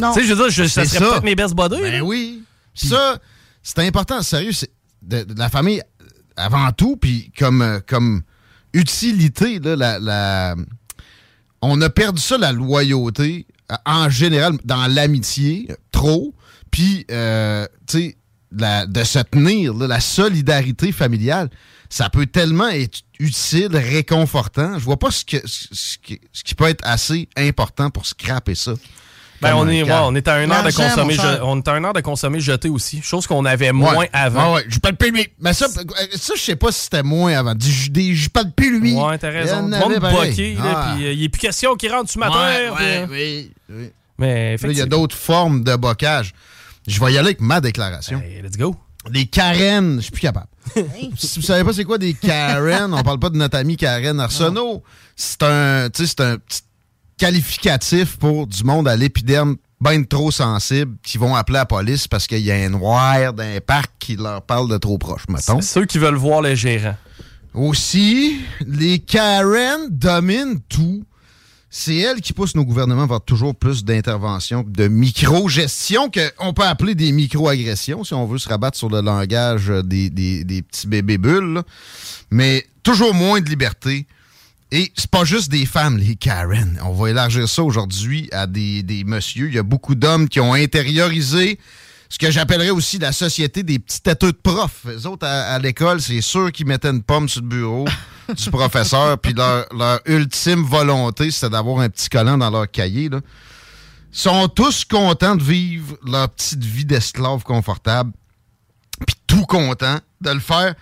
Non. 0.00 0.14
Tu 0.14 0.20
sais, 0.20 0.26
je 0.26 0.32
veux 0.34 0.42
dire, 0.42 0.50
je- 0.50 0.68
ça 0.68 0.84
C'est 0.84 0.96
serait 0.96 1.04
ça. 1.04 1.10
peut-être 1.12 1.24
mes 1.24 1.34
best 1.34 1.54
buddies. 1.54 1.80
Ben 1.82 1.92
là. 1.92 2.02
oui. 2.02 2.42
Ça, 2.74 3.18
c'est 3.62 3.78
important, 3.80 4.22
sérieux, 4.22 4.52
c'est 4.52 4.70
de, 5.02 5.22
de 5.24 5.38
la 5.38 5.48
famille 5.50 5.82
avant 6.36 6.70
tout, 6.72 6.96
puis 6.96 7.30
comme, 7.38 7.60
euh, 7.60 7.80
comme 7.86 8.22
utilité, 8.72 9.58
là, 9.58 9.76
la, 9.76 9.98
la- 9.98 10.54
on 11.62 11.80
a 11.80 11.88
perdu 11.88 12.20
ça, 12.20 12.36
la 12.36 12.52
loyauté, 12.52 13.46
euh, 13.70 13.76
en 13.86 14.10
général, 14.10 14.58
dans 14.64 14.86
l'amitié, 14.86 15.68
trop, 15.92 16.34
puis, 16.70 17.06
euh, 17.10 17.66
tu 17.86 17.98
sais, 17.98 18.16
de 18.52 19.04
se 19.04 19.18
tenir, 19.20 19.72
la 19.74 20.00
solidarité 20.00 20.92
familiale, 20.92 21.48
ça 21.88 22.10
peut 22.10 22.26
tellement 22.26 22.68
être 22.68 23.00
utile, 23.18 23.76
réconfortant. 23.76 24.78
Je 24.78 24.84
vois 24.84 24.98
pas 24.98 25.10
ce, 25.10 25.24
ce 25.44 25.96
qui 25.98 26.54
peut 26.54 26.66
être 26.66 26.86
assez 26.86 27.28
important 27.36 27.90
pour 27.90 28.06
scraper 28.06 28.54
ça. 28.54 28.74
Ben, 29.42 29.54
on 29.56 29.68
est, 29.68 29.82
ouais, 29.82 29.92
on 30.04 30.14
est 30.14 30.26
à 30.28 30.34
un 30.34 30.50
heure 30.50 30.62
de 30.62 30.70
consommer, 30.70 31.14
je- 31.14 31.42
on 31.42 31.58
est 31.58 31.68
à 31.68 31.72
un 31.72 31.84
heure 31.84 31.92
de 31.92 32.00
consommer 32.00 32.40
jeté 32.40 32.68
aussi. 32.68 33.02
Chose 33.02 33.26
qu'on 33.26 33.44
avait 33.44 33.72
moins 33.72 33.96
Ouais. 33.96 34.10
avant. 34.12 34.50
Ouais, 34.54 34.54
ouais, 34.60 34.64
je 34.68 34.78
parle 34.78 34.96
plus 34.96 35.10
lui. 35.10 35.26
Mais 35.40 35.52
ça, 35.52 35.68
ça 35.68 36.32
je 36.36 36.40
sais 36.40 36.56
pas 36.56 36.70
si 36.72 36.82
c'était 36.84 37.02
moins 37.02 37.36
avant. 37.36 37.54
Du- 37.54 37.90
des- 37.90 38.14
Je 38.14 38.28
parle 38.30 38.52
plus 38.52 38.78
lui. 38.80 38.94
Ouais, 38.94 39.18
t'as 39.18 39.30
raison. 39.30 39.66
Il 39.68 39.68
y 39.68 39.70
Le 39.72 39.78
monde 39.78 39.92
Ah. 40.62 40.92
puis 40.96 41.06
euh, 41.06 41.12
il 41.12 41.30
plus 41.30 41.40
question 41.40 41.74
qu'il 41.76 41.92
rentre 41.92 42.10
ce 42.10 42.18
matin. 42.18 42.38
Ouais, 42.40 42.68
puis, 42.76 42.84
ouais, 42.84 42.96
euh, 42.98 43.06
oui, 43.10 43.52
oui. 43.70 43.90
Mais 44.18 44.56
il 44.62 44.78
y 44.78 44.80
a 44.80 44.86
d'autres 44.86 45.16
formes 45.16 45.64
de 45.64 45.74
bocage. 45.76 46.32
Je 46.86 47.00
vais 47.00 47.12
y 47.12 47.18
aller 47.18 47.28
avec 47.28 47.40
ma 47.40 47.60
déclaration. 47.60 48.20
let's 48.42 48.56
go. 48.56 48.76
Des 49.10 49.26
Karen, 49.26 49.96
je 49.96 50.02
suis 50.02 50.12
plus 50.12 50.20
capable. 50.20 50.46
si 51.16 51.40
vous 51.40 51.44
savez 51.44 51.64
pas 51.64 51.72
c'est 51.72 51.82
quoi 51.84 51.98
des 51.98 52.14
Karen, 52.14 52.94
on 52.94 53.02
parle 53.02 53.18
pas 53.18 53.30
de 53.30 53.36
notre 53.36 53.56
ami 53.58 53.76
Karen 53.76 54.20
Arsenault. 54.20 54.82
C'est 55.16 55.42
un, 55.42 55.90
tu 55.90 56.06
sais, 56.06 56.14
c'est 56.16 56.20
un 56.24 56.36
petit 56.38 56.60
qualificatif 57.22 58.16
pour 58.16 58.48
du 58.48 58.64
monde 58.64 58.88
à 58.88 58.96
l'épiderme 58.96 59.54
ben 59.80 60.04
trop 60.04 60.32
sensible 60.32 60.96
qui 61.04 61.18
vont 61.18 61.36
appeler 61.36 61.58
la 61.58 61.66
police 61.66 62.08
parce 62.08 62.26
qu'il 62.26 62.40
y 62.40 62.50
a 62.50 62.56
un 62.56 62.68
noir 62.70 63.32
d'un 63.32 63.60
parc 63.64 63.92
qui 64.00 64.16
leur 64.16 64.42
parle 64.42 64.68
de 64.68 64.76
trop 64.76 64.98
proche, 64.98 65.22
mettons. 65.28 65.60
Ceux 65.60 65.84
qui 65.84 65.98
veulent 65.98 66.16
voir 66.16 66.42
les 66.42 66.56
gérants. 66.56 66.96
Aussi, 67.54 68.40
les 68.66 68.98
Karen 68.98 69.86
dominent 69.90 70.58
tout. 70.68 71.04
C'est 71.70 71.96
elles 71.96 72.20
qui 72.20 72.32
poussent 72.32 72.56
nos 72.56 72.64
gouvernements 72.64 73.06
vers 73.06 73.20
toujours 73.20 73.54
plus 73.54 73.84
d'interventions, 73.84 74.64
de 74.66 74.88
micro-gestion, 74.88 76.10
qu'on 76.10 76.52
peut 76.52 76.64
appeler 76.64 76.94
des 76.96 77.12
micro-agressions, 77.12 78.02
si 78.02 78.14
on 78.14 78.26
veut 78.26 78.38
se 78.38 78.48
rabattre 78.48 78.76
sur 78.76 78.88
le 78.90 79.00
langage 79.00 79.68
des, 79.84 80.10
des- 80.10 80.42
des 80.44 80.62
petits 80.62 80.88
bébés 80.88 81.18
bulles. 81.18 81.54
là. 81.54 81.62
Mais 82.32 82.66
toujours 82.82 83.14
moins 83.14 83.40
de 83.40 83.48
liberté. 83.48 84.06
Et 84.74 84.90
c'est 84.96 85.10
pas 85.10 85.24
juste 85.24 85.50
des 85.50 85.66
femmes, 85.66 85.98
les 85.98 86.16
Karen. 86.16 86.80
On 86.82 86.94
va 86.94 87.10
élargir 87.10 87.46
ça 87.46 87.62
aujourd'hui 87.62 88.30
à 88.32 88.46
des, 88.46 88.82
des 88.82 89.04
messieurs. 89.04 89.48
Il 89.48 89.54
y 89.54 89.58
a 89.58 89.62
beaucoup 89.62 89.94
d'hommes 89.94 90.30
qui 90.30 90.40
ont 90.40 90.54
intériorisé 90.54 91.58
ce 92.08 92.16
que 92.16 92.30
j'appellerais 92.30 92.70
aussi 92.70 92.98
la 92.98 93.12
société 93.12 93.62
des 93.62 93.78
petits 93.78 94.00
têteux 94.00 94.32
de 94.32 94.38
profs. 94.42 94.86
Les 94.86 95.04
autres, 95.04 95.26
à, 95.26 95.42
à 95.42 95.58
l'école, 95.58 96.00
c'est 96.00 96.22
sûr 96.22 96.50
qu'ils 96.52 96.64
mettaient 96.64 96.88
une 96.88 97.02
pomme 97.02 97.28
sur 97.28 97.42
le 97.42 97.48
bureau 97.48 97.84
du 98.34 98.50
professeur, 98.50 99.18
puis 99.18 99.34
leur, 99.34 99.66
leur 99.76 100.00
ultime 100.06 100.62
volonté, 100.62 101.30
c'était 101.30 101.50
d'avoir 101.50 101.80
un 101.80 101.90
petit 101.90 102.08
collant 102.08 102.38
dans 102.38 102.50
leur 102.50 102.70
cahier. 102.70 103.10
Là. 103.10 103.20
Ils 104.10 104.18
sont 104.18 104.48
tous 104.48 104.86
contents 104.86 105.36
de 105.36 105.42
vivre 105.42 105.98
leur 106.06 106.30
petite 106.30 106.64
vie 106.64 106.86
d'esclave 106.86 107.42
confortable, 107.42 108.12
puis 109.06 109.16
tout 109.26 109.44
contents 109.44 110.00
de 110.22 110.30
le 110.30 110.40
faire 110.40 110.74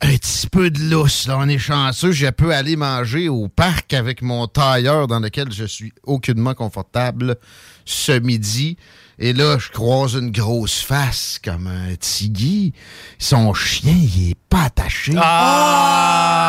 un 0.00 0.16
petit 0.16 0.46
peu 0.48 0.70
de 0.70 0.80
lousse. 0.80 1.26
Là. 1.26 1.38
On 1.38 1.48
est 1.48 1.58
chanceux, 1.58 2.12
je 2.12 2.28
peux 2.28 2.54
aller 2.54 2.76
manger 2.76 3.28
au 3.28 3.48
parc 3.48 3.92
avec 3.92 4.22
mon 4.22 4.46
tailleur 4.46 5.06
dans 5.06 5.20
lequel 5.20 5.52
je 5.52 5.64
suis 5.64 5.92
aucunement 6.04 6.54
confortable 6.54 7.36
ce 7.84 8.12
midi. 8.12 8.76
Et 9.18 9.32
là, 9.32 9.58
je 9.58 9.70
croise 9.70 10.14
une 10.14 10.32
grosse 10.32 10.80
face 10.80 11.38
comme 11.42 11.68
un 11.68 11.94
tigui. 11.94 12.72
Son 13.18 13.54
chien, 13.54 13.94
il 13.94 14.30
est 14.30 14.36
pas 14.50 14.62
attaché. 14.64 15.12
Ah, 15.16 16.44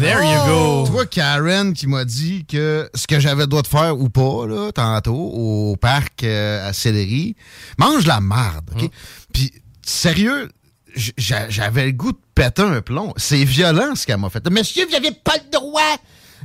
there 0.00 0.22
you 0.22 0.46
go. 0.46 0.84
Tu 0.86 0.92
vois, 0.92 1.04
Karen 1.04 1.74
qui 1.74 1.86
m'a 1.86 2.06
dit 2.06 2.46
que 2.46 2.88
ce 2.94 3.06
que 3.06 3.20
j'avais 3.20 3.42
le 3.42 3.48
droit 3.48 3.60
de 3.60 3.66
faire 3.66 4.00
ou 4.00 4.08
pas, 4.08 4.46
là, 4.46 4.72
tantôt, 4.72 5.14
au 5.14 5.76
parc 5.76 6.24
euh, 6.24 6.66
à 6.66 6.72
Céleri, 6.72 7.36
mange 7.78 8.06
la 8.06 8.20
marde, 8.20 8.70
OK? 8.74 8.88
Puis, 9.34 9.52
sérieux, 9.82 10.48
j'avais 11.16 11.86
le 11.86 11.92
goût 11.92 12.12
de 12.12 12.18
péter 12.34 12.62
un 12.62 12.80
plomb. 12.80 13.12
C'est 13.16 13.44
violent, 13.44 13.94
ce 13.94 14.06
qu'elle 14.06 14.18
m'a 14.18 14.30
fait. 14.30 14.48
Monsieur, 14.50 14.84
vous 14.86 14.92
n'avez 14.92 15.12
pas 15.12 15.34
le 15.36 15.50
droit! 15.50 15.96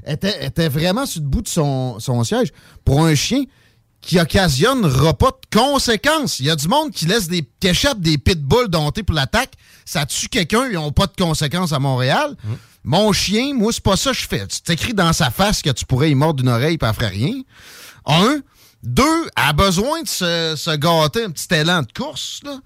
Elle 0.04 0.14
était, 0.16 0.46
était 0.46 0.70
vraiment 0.70 1.06
sur 1.06 1.22
le 1.22 1.28
bout 1.28 1.42
de 1.42 1.48
son, 1.48 2.00
son 2.00 2.24
siège 2.24 2.50
pour 2.86 3.06
un 3.06 3.16
chien 3.16 3.44
qui 4.02 4.18
occasionnera 4.20 5.14
pas 5.14 5.32
de 5.32 5.58
conséquences. 5.60 6.40
Il 6.40 6.46
y 6.46 6.50
a 6.50 6.56
du 6.56 6.68
monde 6.70 6.92
qui 6.92 7.06
laisse 7.06 7.28
des 7.28 7.46
qui 7.60 7.68
échappe 7.68 8.00
des 8.00 8.18
pitbulls 8.18 8.70
domptés 8.70 9.04
pour 9.04 9.16
l'attaque. 9.16 9.52
Ça 9.86 10.06
tue 10.06 10.30
quelqu'un, 10.30 10.68
ils 10.68 10.76
n'ont 10.76 10.92
pas 10.94 11.08
de 11.08 11.16
conséquences 11.18 11.74
à 11.74 11.80
Montréal. 11.80 12.38
Mon 12.86 13.12
chien, 13.12 13.54
moi, 13.54 13.74
c'est 13.74 13.84
pas 13.84 13.98
ça 13.98 14.12
que 14.12 14.18
je 14.18 14.28
fais. 14.28 14.48
Tu 14.48 14.62
t'écris 14.62 14.94
dans 14.94 15.12
sa 15.12 15.32
face 15.32 15.62
que 15.62 15.70
tu 15.70 15.86
pourrais 15.86 16.12
y 16.12 16.16
mordre 16.16 16.36
d'une 16.42 16.48
oreille 16.50 16.78
et 16.82 16.86
elle 16.86 16.94
ferait 16.94 17.08
rien. 17.10 17.34
Un. 18.06 18.40
Deux, 18.82 19.04
elle 19.36 19.44
a 19.44 19.52
besoin 19.54 20.02
de 20.04 20.08
se, 20.08 20.54
se 20.56 20.76
gâter 20.78 21.26
un 21.26 21.32
petit 21.32 21.54
élan 21.54 21.82
de 21.82 21.92
course. 21.92 22.40
là. 22.46 22.60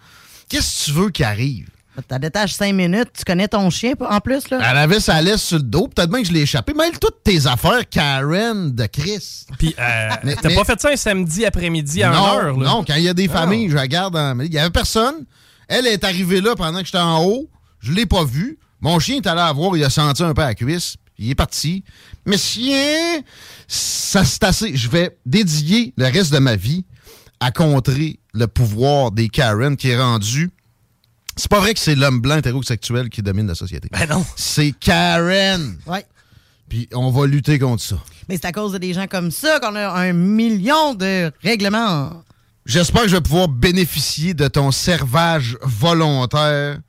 Qu'est-ce 0.47 0.81
que 0.81 0.85
tu 0.85 0.91
veux 0.91 1.09
qui 1.09 1.23
arrive? 1.23 1.67
T'as 2.07 2.17
détaché 2.17 2.55
cinq 2.55 2.73
minutes, 2.73 3.09
tu 3.15 3.23
connais 3.23 3.47
ton 3.47 3.69
chien 3.69 3.93
en 4.09 4.19
plus, 4.19 4.49
là? 4.49 4.59
Elle 4.71 4.77
avait 4.77 4.99
sa 4.99 5.21
laisse 5.21 5.43
sur 5.43 5.57
le 5.57 5.63
dos. 5.63 5.87
Peut-être 5.87 6.09
bien 6.09 6.21
que 6.23 6.27
je 6.27 6.33
l'ai 6.33 6.41
échappé. 6.41 6.73
Mêle 6.73 6.97
toutes 6.99 7.23
tes 7.23 7.45
affaires, 7.45 7.87
Karen 7.89 8.71
de 8.73 8.85
Chris. 8.87 9.45
Puis, 9.59 9.75
euh, 9.77 10.09
t'as 10.41 10.49
mais- 10.49 10.55
pas 10.55 10.63
fait 10.63 10.81
ça 10.81 10.89
un 10.89 10.95
samedi 10.95 11.45
après-midi 11.45 12.01
à 12.01 12.09
non, 12.09 12.15
1 12.25 12.35
heure, 12.35 12.57
là? 12.57 12.65
Non, 12.69 12.83
quand 12.83 12.95
il 12.95 13.03
y 13.03 13.09
a 13.09 13.13
des 13.13 13.29
Ah. 13.31 13.33
familles, 13.41 13.69
je 13.69 13.77
regarde. 13.77 14.15
en- 14.15 14.39
Il 14.39 14.51
y 14.51 14.57
avait 14.57 14.71
personne. 14.71 15.25
Elle 15.67 15.85
est 15.87 16.03
arrivée 16.03 16.41
là 16.41 16.55
pendant 16.55 16.79
que 16.79 16.85
j'étais 16.85 16.97
en 16.97 17.23
haut. 17.23 17.49
Je 17.79 17.91
l'ai 17.91 18.05
pas 18.07 18.23
vue. 18.25 18.57
Mon 18.81 18.97
chien 18.99 19.17
est 19.17 19.27
allé 19.27 19.37
la 19.37 19.51
voir. 19.53 19.77
Il 19.77 19.83
a 19.83 19.89
senti 19.89 20.23
un 20.23 20.33
peu 20.33 20.41
à 20.41 20.47
la 20.47 20.55
cuisse. 20.55 20.95
Il 21.19 21.29
est 21.29 21.35
parti. 21.35 21.83
Mais 22.25 22.37
chien, 22.37 23.21
ça 23.67 24.23
c'est 24.25 24.43
assez. 24.43 24.75
Je 24.75 24.89
vais 24.89 25.17
dédier 25.25 25.93
le 25.97 26.05
reste 26.05 26.33
de 26.33 26.39
ma 26.39 26.55
vie 26.55 26.85
à 27.39 27.51
contrer 27.51 28.19
le 28.33 28.47
pouvoir 28.47 29.11
des 29.11 29.29
Karen 29.29 29.75
qui 29.77 29.89
est 29.89 29.99
rendu. 30.01 30.49
C'est 31.35 31.49
pas 31.49 31.59
vrai 31.59 31.73
que 31.73 31.79
c'est 31.79 31.95
l'homme 31.95 32.21
blanc 32.21 32.37
hétérosexuel 32.37 33.09
qui 33.09 33.21
domine 33.21 33.47
la 33.47 33.55
société. 33.55 33.89
Ben 33.91 34.07
non. 34.07 34.25
C'est 34.35 34.71
Karen. 34.71 35.77
Ouais. 35.87 36.05
Puis 36.69 36.87
on 36.93 37.11
va 37.11 37.25
lutter 37.27 37.59
contre 37.59 37.83
ça. 37.83 37.97
Mais 38.29 38.37
c'est 38.37 38.45
à 38.45 38.51
cause 38.51 38.73
de 38.73 38.77
des 38.77 38.93
gens 38.93 39.07
comme 39.07 39.31
ça 39.31 39.59
qu'on 39.59 39.75
a 39.75 39.89
un 39.89 40.13
million 40.13 40.93
de 40.93 41.31
règlements. 41.41 42.23
J'espère 42.65 43.03
que 43.03 43.09
je 43.09 43.15
vais 43.15 43.21
pouvoir 43.21 43.47
bénéficier 43.49 44.33
de 44.33 44.47
ton 44.47 44.71
servage 44.71 45.57
volontaire 45.61 46.79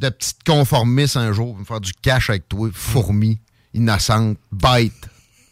de 0.00 0.08
petite 0.08 0.38
conformiste 0.46 1.16
un 1.16 1.32
jour, 1.32 1.56
me 1.56 1.64
faire 1.64 1.80
du 1.80 1.92
cash 1.92 2.30
avec 2.30 2.48
toi, 2.48 2.68
fourmi, 2.72 3.38
innocente, 3.74 4.38
bête. 4.52 4.92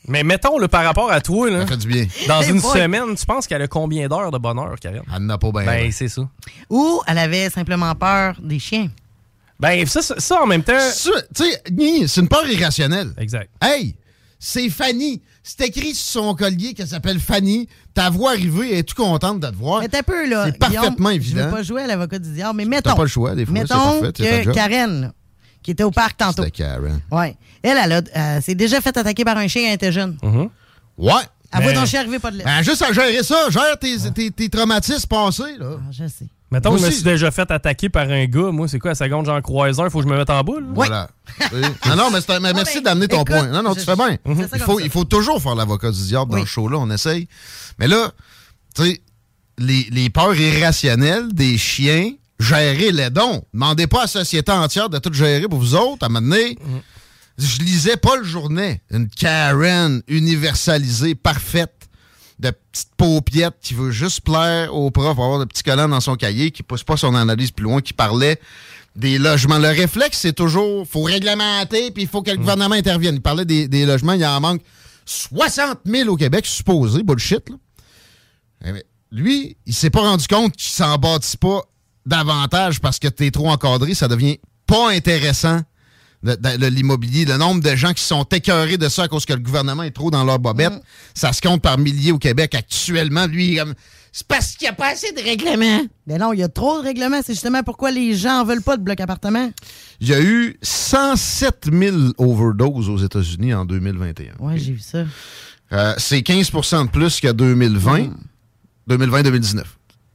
Mais 0.09 0.23
mettons, 0.23 0.59
le 0.59 0.69
par 0.69 0.85
rapport 0.85 1.11
à 1.11 1.21
toi, 1.21 1.51
là, 1.51 1.61
Ça 1.63 1.67
fait 1.67 1.77
du 1.79 1.89
bien. 1.89 2.07
dans 2.29 2.43
une 2.43 2.61
boy. 2.61 2.81
semaine, 2.81 3.15
tu 3.17 3.27
penses 3.27 3.47
qu'elle 3.47 3.63
a 3.63 3.69
combien 3.69 4.07
d'heures 4.09 4.31
de 4.31 4.39
bonheur, 4.39 4.77
Karen? 4.81 5.03
Elle 5.15 5.27
n'a 5.27 5.39
pas 5.39 5.51
bien. 5.51 5.65
Ben, 5.65 5.93
c'est 5.93 6.09
ça. 6.09 6.23
Ou 6.71 7.01
elle 7.07 7.19
avait 7.19 7.51
simplement 7.51 7.95
peur 7.95 8.37
des 8.43 8.59
chiens. 8.59 8.89
Ben, 9.59 9.87
ça, 9.87 10.03
ça, 10.03 10.15
ça, 10.19 10.43
en 10.43 10.47
même 10.47 10.63
temps. 10.63 10.73
Tu 11.03 11.11
sais, 11.35 11.63
ni- 11.73 12.07
c'est 12.09 12.21
une 12.21 12.29
peur 12.29 12.47
irrationnelle. 12.49 13.13
Exact. 13.19 13.51
Hey, 13.63 13.97
c'est 14.39 14.69
Fanny. 14.69 15.23
C'est 15.43 15.61
écrit 15.69 15.95
sur 15.95 16.23
son 16.25 16.35
collier 16.35 16.75
qu'elle 16.75 16.89
s'appelle 16.89 17.21
Fanny. 17.21 17.69
Ta 17.95 18.11
voix 18.11 18.33
arrivée, 18.33 18.73
elle 18.73 18.79
est 18.79 18.83
tout 18.83 19.01
contente 19.01 19.41
de 19.41 19.47
te 19.49 19.55
voir. 19.55 19.81
Mais 19.81 19.89
t'as 19.89 20.03
peu, 20.03 20.29
là. 20.29 20.47
C'est 20.47 20.59
parfaitement 20.59 20.89
Guillaume, 20.91 21.11
Je 21.13 21.15
évident. 21.31 21.45
veux 21.47 21.51
pas 21.51 21.63
jouer 21.63 21.83
à 21.83 21.87
l'avocat 21.87 22.19
du 22.19 22.33
diable, 22.33 22.57
mais 22.57 22.65
mettons. 22.65 22.91
T'as 22.91 22.97
pas 22.97 23.03
le 23.03 23.09
choix, 23.09 23.35
des 23.35 23.47
fois, 23.47 23.55
c'est 23.57 23.61
Mettons 23.63 24.01
parfait, 24.03 24.45
que. 24.45 24.51
Karen, 24.53 25.01
là, 25.03 25.13
qui 25.67 25.73
était 25.73 25.83
au 25.83 25.91
parc 25.91 26.17
tantôt. 26.17 26.45
C'était 26.45 26.63
Karen. 26.63 27.01
Ouais. 27.11 27.37
Elle, 27.61 27.77
elle, 27.77 27.93
a- 27.93 28.03
elle 28.37 28.41
s'est 28.43 28.55
déjà 28.55 28.81
fait 28.81 28.97
attaquer 28.97 29.25
par 29.25 29.37
un 29.37 29.49
chien 29.49 29.63
quand 29.63 29.69
elle 29.69 29.75
était 29.75 29.91
jeune. 29.93 30.17
Ouais. 30.97 31.13
Elle 31.53 31.63
voit 31.63 31.73
Ben- 31.73 31.81
ton 31.81 31.87
chien 31.87 32.01
arriver 32.01 32.21
pas 32.21 32.31
de 32.31 32.37
laisse. 32.37 32.47
Ben, 32.47 32.63
juste 32.63 32.83
à 32.83 32.93
gérer 32.93 33.23
ça. 33.25 33.51
Gère 33.51 33.77
tes, 33.81 33.97
tes- 34.15 34.31
tes 34.31 34.49
traumatismes 34.49 35.09
passés, 35.09 35.57
là. 35.59 35.73
Ah, 35.79 35.91
je 35.91 36.07
sais. 36.07 36.27
Mettons, 36.53 36.71
Moi 36.71 36.79
je 36.79 36.87
me 36.87 36.91
suis 36.93 37.03
déjà 37.03 37.33
fait 37.33 37.51
attaquer 37.51 37.89
par 37.89 38.09
un 38.09 38.25
gars. 38.27 38.53
Moi, 38.53 38.69
c'est 38.69 38.79
quoi, 38.79 38.93
la 38.93 38.95
seconde, 38.95 39.27
Jean 39.27 39.41
Croiseur, 39.43 39.91
faut 39.91 39.99
que 39.99 40.05
je 40.05 40.09
me 40.13 40.17
mette 40.17 40.31
en 40.31 40.43
boule? 40.45 40.65
Voilà. 40.73 41.09
Oui. 41.53 41.61
non, 41.89 41.97
non, 41.97 42.11
mais, 42.13 42.21
c'est 42.21 42.31
un- 42.31 42.39
mais 42.41 42.53
merci 42.53 42.81
d'amener 42.81 43.09
ton 43.09 43.25
point. 43.25 43.49
Non, 43.49 43.63
non, 43.65 43.75
tu 43.75 43.81
fais 43.81 43.97
bien. 43.97 44.11
ça 44.11 44.19
Il 44.25 44.35
comme 44.37 44.59
faut, 44.61 44.79
ça. 44.79 44.85
il 44.85 44.91
faut 44.91 45.05
toujours 45.05 45.43
faire 45.43 45.57
l'avocat 45.57 45.91
du 45.91 46.01
diable 46.01 46.31
dans 46.31 46.37
Oui. 46.37 46.43
le 46.43 46.47
show-là, 46.47 46.79
on 46.79 46.89
essaye. 46.91 47.27
Mais 47.81 47.89
là, 47.89 48.13
tu 48.77 48.85
sais, 48.85 49.03
les, 49.59 49.89
les 49.91 50.09
peurs 50.11 50.37
irrationnelles 50.37 51.33
des 51.33 51.59
chiens, 51.59 52.13
gérez 52.39 52.93
les 52.93 53.11
dons. 53.11 53.43
Demandez 53.53 53.87
pas 53.87 54.01
à 54.01 54.03
la 54.03 54.09
société 54.09 54.53
entière 54.53 54.89
de 54.89 54.99
tout 54.99 55.13
gérer 55.13 55.49
pour 55.49 55.59
vous 55.59 55.75
autres. 55.75 56.03
À 56.03 56.07
un 56.07 56.09
moment 56.09 56.29
donné, 56.29 56.59
je 57.39 57.59
lisais 57.61 57.97
Paul 57.97 58.25
Journet, 58.25 58.81
une 58.91 59.09
Karen 59.09 60.03
universalisée, 60.09 61.15
parfaite, 61.15 61.73
de 62.39 62.51
petites 62.51 62.95
paupiettes 62.97 63.57
qui 63.63 63.75
veut 63.75 63.91
juste 63.91 64.21
plaire 64.21 64.75
au 64.75 64.91
prof, 64.91 65.07
avoir 65.07 65.39
de 65.39 65.47
petits 65.47 65.63
collants 65.63 65.89
dans 65.89 66.01
son 66.01 66.17
cahier, 66.17 66.51
qui 66.51 66.63
pousse 66.63 66.85
pas 66.85 66.97
son 66.97 67.15
analyse 67.15 67.51
plus 67.51 67.65
loin, 67.65 67.81
qui 67.81 67.95
parlait 67.95 68.39
des 68.95 69.19
logements. 69.19 69.59
Le 69.59 69.69
réflexe, 69.69 70.19
c'est 70.19 70.35
toujours, 70.35 70.87
faut 70.87 71.03
réglementer, 71.03 71.91
puis 71.91 72.03
il 72.03 72.09
faut 72.09 72.23
que 72.23 72.31
le 72.31 72.37
gouvernement 72.37 72.75
intervienne. 72.75 73.15
Il 73.17 73.23
parlait 73.23 73.45
des, 73.45 73.69
des 73.69 73.87
logements, 73.87 74.13
il 74.13 74.25
en 74.27 74.41
manque 74.41 74.61
60 75.07 75.81
000 75.87 76.11
au 76.11 76.17
Québec, 76.17 76.45
supposé, 76.47 77.03
bullshit, 77.03 77.49
là. 77.49 77.57
Eh 78.67 78.85
lui, 79.13 79.57
il 79.67 79.75
s'est 79.75 79.91
pas 79.91 80.01
rendu 80.01 80.27
compte 80.27 80.57
qu'il 80.57 80.73
s'en 80.73 80.97
bâtit 80.97 81.37
pas 81.37 81.63
davantage 82.07 82.81
parce 82.81 82.99
que 82.99 83.09
t'es 83.09 83.31
trop 83.31 83.51
encadré, 83.51 83.95
ça 83.95 84.09
devient 84.09 84.39
pas 84.67 84.91
intéressant 84.93 85.61
l'immobilier. 86.23 87.25
Le 87.25 87.37
nombre 87.37 87.63
de 87.63 87.77
gens 87.77 87.93
qui 87.93 88.03
sont 88.03 88.25
écœurés 88.25 88.79
de 88.79 88.89
ça 88.89 89.05
à 89.05 89.09
cause 89.09 89.25
que 89.27 89.33
le 89.33 89.41
gouvernement 89.41 89.83
est 89.83 89.91
trop 89.91 90.11
dans 90.11 90.25
leur 90.25 90.39
bobette, 90.39 90.73
ça 91.15 91.33
se 91.33 91.41
compte 91.41 91.63
par 91.63 91.79
milliers 91.79 92.13
au 92.13 92.19
Québec 92.19 92.55
actuellement. 92.55 93.27
Lui, 93.27 93.61
c'est 94.13 94.27
parce 94.27 94.57
qu'il 94.57 94.65
n'y 94.65 94.71
a 94.71 94.73
pas 94.73 94.93
assez 94.93 95.13
de 95.13 95.21
règlements. 95.21 95.87
Mais 96.07 96.17
non, 96.17 96.33
il 96.33 96.41
y 96.41 96.43
a 96.43 96.49
trop 96.49 96.79
de 96.81 96.85
règlements. 96.85 97.21
C'est 97.23 97.35
justement 97.35 97.63
pourquoi 97.63 97.91
les 97.91 98.15
gens 98.15 98.41
en 98.41 98.45
veulent 98.45 98.63
pas 98.63 98.79
de 98.79 98.83
bloc 98.83 98.99
appartement. 98.99 99.51
Il 100.01 100.09
y 100.09 100.15
a 100.15 100.23
eu 100.23 100.57
107 100.63 101.69
000 101.71 101.97
overdoses 102.17 102.89
aux 102.89 102.97
États-Unis 102.97 103.53
en 103.53 103.67
2021. 103.67 104.37
Ouais, 104.39 104.59
j'ai 104.59 104.73
vu 104.73 104.81
ça. 104.81 105.05
Euh, 105.73 105.95
c'est 105.99 106.23
15 106.23 106.51
de 106.51 106.89
plus 106.89 107.21
que 107.21 107.31
2020, 107.31 108.09
2020-2019. 108.89 109.65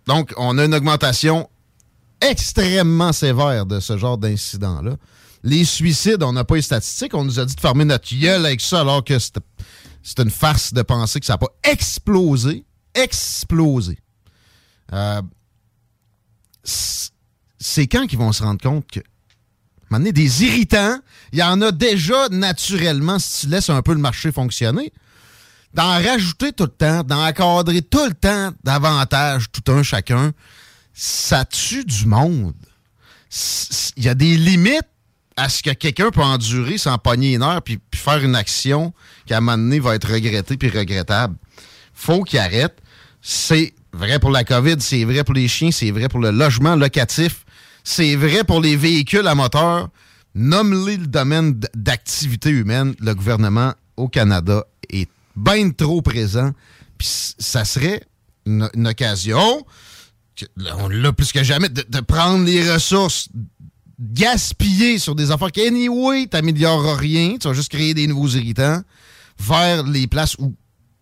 Donc, 0.08 0.34
on 0.36 0.58
a 0.58 0.66
une 0.66 0.74
augmentation 0.74 1.48
extrêmement 2.22 3.14
sévère 3.14 3.66
de 3.66 3.80
ce 3.80 3.98
genre 3.98 4.18
d'incidents-là. 4.18 4.96
Les 5.44 5.66
suicides, 5.66 6.24
on 6.24 6.34
n'a 6.34 6.44
pas 6.44 6.56
les 6.56 6.62
statistiques. 6.62 7.14
On 7.14 7.24
nous 7.24 7.40
a 7.40 7.46
dit 7.46 7.56
de 7.56 7.60
fermer 7.60 7.86
notre 7.86 8.14
gueule 8.16 8.46
avec 8.46 8.62
ça, 8.62 8.82
alors 8.82 9.04
que 9.04 9.18
c'est 9.18 10.20
une 10.20 10.30
farce 10.30 10.74
de 10.74 10.82
penser 10.84 11.20
que 11.20 11.26
ça 11.26 11.34
n'a 11.34 11.38
pas 11.40 11.54
explosé. 11.64 12.64
Explosé. 12.94 13.98
Euh, 14.94 15.22
c'est 16.64 17.88
quand 17.88 18.06
qu'ils 18.06 18.20
vont 18.20 18.32
se 18.32 18.44
rendre 18.44 18.62
compte 18.62 18.86
que, 18.92 19.00
donné, 19.90 20.12
des 20.12 20.44
irritants, 20.44 21.00
il 21.32 21.40
y 21.40 21.44
en 21.44 21.62
a 21.62 21.72
déjà 21.72 22.30
naturellement 22.30 23.18
si 23.18 23.42
tu 23.42 23.48
laisses 23.48 23.70
un 23.70 23.82
peu 23.82 23.94
le 23.94 24.00
marché 24.00 24.32
fonctionner 24.32 24.92
d'en 25.74 26.04
rajouter 26.04 26.52
tout 26.52 26.66
le 26.66 26.70
temps, 26.70 27.04
d'en 27.04 27.26
encadrer 27.26 27.82
tout 27.82 28.06
le 28.06 28.14
temps 28.14 28.52
davantage, 28.64 29.46
tout 29.52 29.72
un 29.72 29.84
chacun, 29.84 30.34
ça 30.94 31.46
tue 31.46 31.86
du 31.86 32.06
monde. 32.06 32.54
Il 33.98 34.04
y 34.04 34.10
a 34.10 34.16
des 34.16 34.38
limites 34.38 34.88
à 35.38 35.50
ce 35.50 35.64
que 35.64 35.72
quelqu'un 35.72 36.12
peut 36.12 36.22
endurer 36.22 36.78
sans 36.78 36.98
pogner 36.98 37.36
une 37.36 37.44
heure 37.44 37.62
puis, 37.62 37.80
faire 37.96 38.24
une 38.24 38.36
action 38.36 38.94
qui, 39.26 39.34
à 39.34 39.38
un 39.38 39.42
moment 39.42 39.58
donné, 39.58 39.80
va 39.80 39.96
être 39.96 40.12
regrettée 40.12 40.58
puis 40.58 40.70
regrettable. 40.70 41.36
Faut 41.94 42.24
qu'il 42.24 42.40
arrête. 42.40 42.78
C'est 43.22 43.74
vrai 43.94 44.20
pour 44.20 44.32
la 44.32 44.44
COVID, 44.44 44.78
c'est 44.80 45.04
vrai 45.06 45.24
pour 45.24 45.36
les 45.36 45.48
chiens, 45.48 45.72
c'est 45.72 45.92
vrai 45.92 46.10
pour 46.10 46.20
le 46.20 46.32
logement 46.32 46.76
locatif, 46.76 47.46
c'est 47.84 48.16
vrai 48.16 48.44
pour 48.44 48.62
les 48.62 48.76
véhicules 48.76 49.28
à 49.28 49.36
moteur. 49.36 49.90
Nomme-les 50.34 50.98
le 50.98 51.08
domaine 51.08 51.60
d'activité 51.76 52.50
humaine. 52.50 52.96
Le 53.00 53.14
gouvernement 53.14 53.74
au 53.98 54.08
Canada 54.08 54.64
est 54.90 55.10
bien 55.36 55.70
trop 55.72 56.02
présent. 56.02 56.52
Puis 56.98 57.34
ça 57.38 57.66
serait 57.66 58.02
une, 58.46 58.70
occasion, 58.88 59.66
on 60.80 60.90
l'a 60.90 61.14
plus 61.14 61.32
que 61.32 61.44
jamais, 61.44 61.70
de, 61.70 62.00
prendre 62.00 62.46
les 62.46 62.72
ressources 62.72 63.30
gaspillées 64.00 64.98
sur 64.98 65.16
des 65.16 65.32
affaires 65.32 65.52
qui, 65.52 65.62
anyway, 65.62 66.28
t'amélioreras 66.28 66.96
rien. 66.96 67.38
Tu 67.40 67.48
vas 67.48 67.54
juste 67.54 67.70
créer 67.70 67.94
des 67.94 68.08
nouveaux 68.08 68.30
irritants 68.30 68.82
vers 69.40 69.84
les 69.84 70.08
places 70.08 70.36
où, 70.40 70.56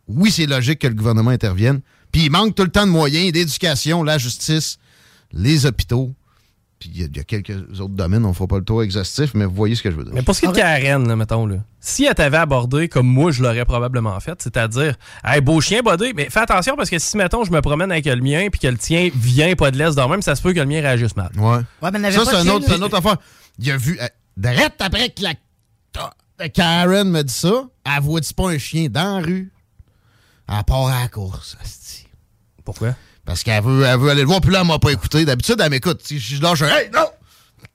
oui, 0.07 0.31
c'est 0.31 0.45
logique 0.45 0.79
que 0.79 0.87
le 0.87 0.93
gouvernement 0.93 1.31
intervienne. 1.31 1.81
Puis 2.11 2.25
il 2.25 2.31
manque 2.31 2.55
tout 2.55 2.63
le 2.63 2.71
temps 2.71 2.85
de 2.85 2.91
moyens, 2.91 3.31
d'éducation, 3.31 4.03
la 4.03 4.17
justice, 4.17 4.79
les 5.31 5.65
hôpitaux. 5.65 6.13
Puis 6.79 6.89
il 6.93 7.01
y, 7.01 7.03
a- 7.03 7.07
il 7.07 7.17
y 7.17 7.19
a 7.19 7.23
quelques 7.25 7.51
autres 7.81 7.93
domaines, 7.95 8.23
on 8.23 8.29
ne 8.29 8.33
fera 8.33 8.47
pas 8.47 8.57
le 8.57 8.63
tour 8.63 8.81
exhaustif, 8.83 9.33
mais 9.33 9.43
vous 9.43 9.53
voyez 9.53 9.75
ce 9.75 9.83
que 9.83 9.91
je 9.91 9.97
veux 9.97 10.05
dire. 10.05 10.13
Mais 10.13 10.21
pour 10.21 10.33
ce 10.33 10.39
qui 10.39 10.45
est 10.45 10.51
de 10.51 10.55
Karen, 10.55 11.05
là, 11.07 11.15
mettons, 11.17 11.45
là, 11.45 11.57
si 11.81 12.05
elle 12.05 12.15
t'avait 12.15 12.37
abordé 12.37 12.87
comme 12.87 13.05
moi, 13.05 13.31
je 13.31 13.43
l'aurais 13.43 13.65
probablement 13.65 14.17
fait, 14.21 14.41
c'est-à-dire, 14.41 14.95
hey, 15.25 15.41
beau 15.41 15.59
chien, 15.59 15.81
bodé, 15.81 16.13
mais 16.13 16.29
fais 16.29 16.39
attention 16.39 16.77
parce 16.77 16.89
que 16.89 16.97
si, 16.97 17.17
mettons, 17.17 17.43
je 17.43 17.51
me 17.51 17.59
promène 17.61 17.91
avec 17.91 18.05
le 18.05 18.15
mien 18.21 18.47
puis 18.49 18.61
que 18.61 18.67
le 18.67 18.77
tien 18.77 19.09
vient 19.13 19.55
pas 19.55 19.71
de 19.71 19.77
l'est 19.77 19.93
de 19.93 20.01
même, 20.09 20.21
ça 20.21 20.35
se 20.35 20.41
peut 20.41 20.53
que 20.53 20.59
le 20.59 20.65
mien 20.65 20.79
réagisse 20.79 21.17
mal. 21.17 21.31
Ouais. 21.37 21.57
Ouais, 21.81 21.91
mais 21.91 22.11
Ça, 22.11 22.19
pas 22.19 22.25
c'est 22.31 22.35
un 22.37 22.47
autre, 22.47 22.73
une 22.73 22.83
autre 22.83 22.97
affaire. 22.97 23.17
Il 23.59 23.69
a 23.71 23.77
vu. 23.77 23.99
euh, 24.01 24.07
Direct 24.37 24.75
après 24.81 25.09
que 25.09 25.21
la. 25.21 25.33
ah, 25.97 26.47
Karen 26.47 27.09
me 27.09 27.21
dit 27.23 27.33
ça, 27.33 27.65
elle 27.85 28.01
voit 28.01 28.21
pas 28.37 28.51
un 28.51 28.57
chien 28.57 28.87
dans 28.89 29.19
la 29.19 29.25
rue? 29.25 29.51
Elle 30.47 30.63
part 30.63 30.87
à 30.87 31.01
la 31.01 31.07
course. 31.09 31.57
Pourquoi? 32.63 32.95
Parce 33.29 33.43
qu'elle 33.43 33.63
veut, 33.63 33.85
elle 33.85 33.99
veut 33.99 34.09
aller 34.09 34.21
le 34.21 34.27
voir, 34.27 34.41
puis 34.41 34.51
là, 34.51 34.61
elle 34.61 34.67
m'a 34.67 34.79
pas 34.79 34.89
écouté. 34.89 35.23
D'habitude, 35.23 35.61
elle 35.63 35.69
m'écoute. 35.69 36.01
Si 36.03 36.19
je 36.19 36.41
lâche 36.41 36.63
Hey, 36.63 36.89
non! 36.91 37.05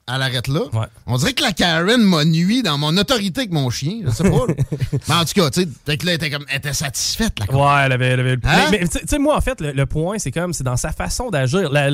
Elle 0.07 0.21
arrête 0.21 0.47
là. 0.47 0.61
On 1.07 1.17
dirait 1.17 1.33
que 1.33 1.41
la 1.41 1.51
Karen 1.51 1.99
m'a 2.01 2.25
nuit 2.25 2.61
dans 2.61 2.77
mon 2.77 2.95
autorité 2.95 3.41
avec 3.41 3.51
mon 3.51 3.71
chien. 3.71 4.01
Je 4.05 4.11
sais 4.11 4.23
pas. 4.23 4.45
là. 4.47 4.53
mais 5.07 5.15
en 5.15 5.25
tout 5.25 5.33
cas, 5.33 5.49
tu 5.49 5.61
sais, 5.87 5.97
que 5.97 6.05
là, 6.05 6.11
elle 6.11 6.17
était, 6.17 6.29
comme, 6.29 6.45
elle 6.49 6.57
était 6.57 6.73
satisfaite. 6.73 7.33
La 7.39 7.45
Ouais, 7.55 7.81
elle 7.85 7.91
avait, 7.91 8.07
elle 8.09 8.19
avait 8.19 8.35
le 8.35 8.41
Hein? 8.43 8.67
Mais, 8.71 8.79
mais 8.81 8.87
tu 8.87 8.99
sais, 9.07 9.17
moi, 9.17 9.35
en 9.35 9.41
fait, 9.41 9.59
le, 9.61 9.71
le 9.71 9.85
point, 9.87 10.19
c'est 10.19 10.29
comme, 10.31 10.53
c'est 10.53 10.63
dans 10.63 10.77
sa 10.77 10.91
façon 10.91 11.31
d'agir. 11.31 11.71
La- 11.71 11.89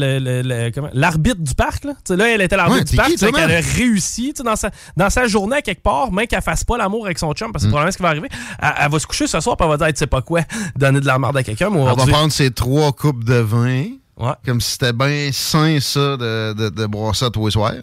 L'arbitre 0.94 1.40
du 1.42 1.56
parc, 1.56 1.86
là. 1.86 1.94
Tu 1.94 2.00
sais, 2.14 2.18
là, 2.18 2.30
elle 2.30 2.42
était 2.42 2.58
l'arbitre 2.58 2.80
Ouais, 2.80 2.84
du 2.84 2.96
parc. 2.98 3.08
qui, 3.10 3.14
Tu 3.14 3.20
sais 3.26 3.32
toi, 3.32 3.40
qu'elle 3.40 3.52
a 3.56 3.62
réussi, 3.62 4.34
tu 4.34 4.38
sais, 4.40 4.44
dans 4.44 4.56
sa, 4.58 4.72
dans 4.98 5.10
sa 5.10 5.28
journée, 5.28 5.58
à 5.58 5.62
quelque 5.62 5.82
part, 5.84 6.12
même 6.12 6.28
qu'elle 6.28 6.42
fasse 6.42 6.64
pas 6.66 6.78
l'amour 6.78 7.06
avec 7.06 7.18
son 7.18 7.32
chum, 7.34 7.52
parce 7.54 7.64
que 7.64 7.68
c'est 7.68 7.72
probablement 7.72 7.92
ce 7.92 7.98
qui 7.98 8.04
va 8.04 8.10
arriver. 8.10 8.28
Elle, 8.62 8.74
elle 8.82 8.92
va 8.92 9.00
se 9.00 9.08
coucher 9.08 9.28
ce 9.28 9.40
soir, 9.40 9.56
puis 9.56 9.66
elle 9.66 9.78
va 9.78 9.78
dire, 9.78 9.88
tu 9.94 10.00
sais 10.00 10.08
pas 10.08 10.22
quoi, 10.22 10.42
donner 10.76 11.00
de 11.00 11.06
la 11.06 11.18
merde 11.18 11.38
à 11.38 11.44
quelqu'un, 11.44 11.70
Elle 11.74 11.86
va 11.86 12.06
prendre 12.06 12.32
ses 12.34 12.52
trois 12.52 12.92
coupes 12.92 13.24
de 13.24 13.36
vin. 13.36 13.86
Comme 14.46 14.62
si 14.62 14.72
c'était 14.72 14.94
bien 14.94 15.30
sain, 15.34 15.80
ça, 15.80 16.18
de, 16.18 16.54
de, 16.54 16.70
de 16.70 16.86
boire 16.86 17.16
ça 17.16 17.30
tous 17.30 17.46
les 17.46 17.52
soirs. 17.52 17.74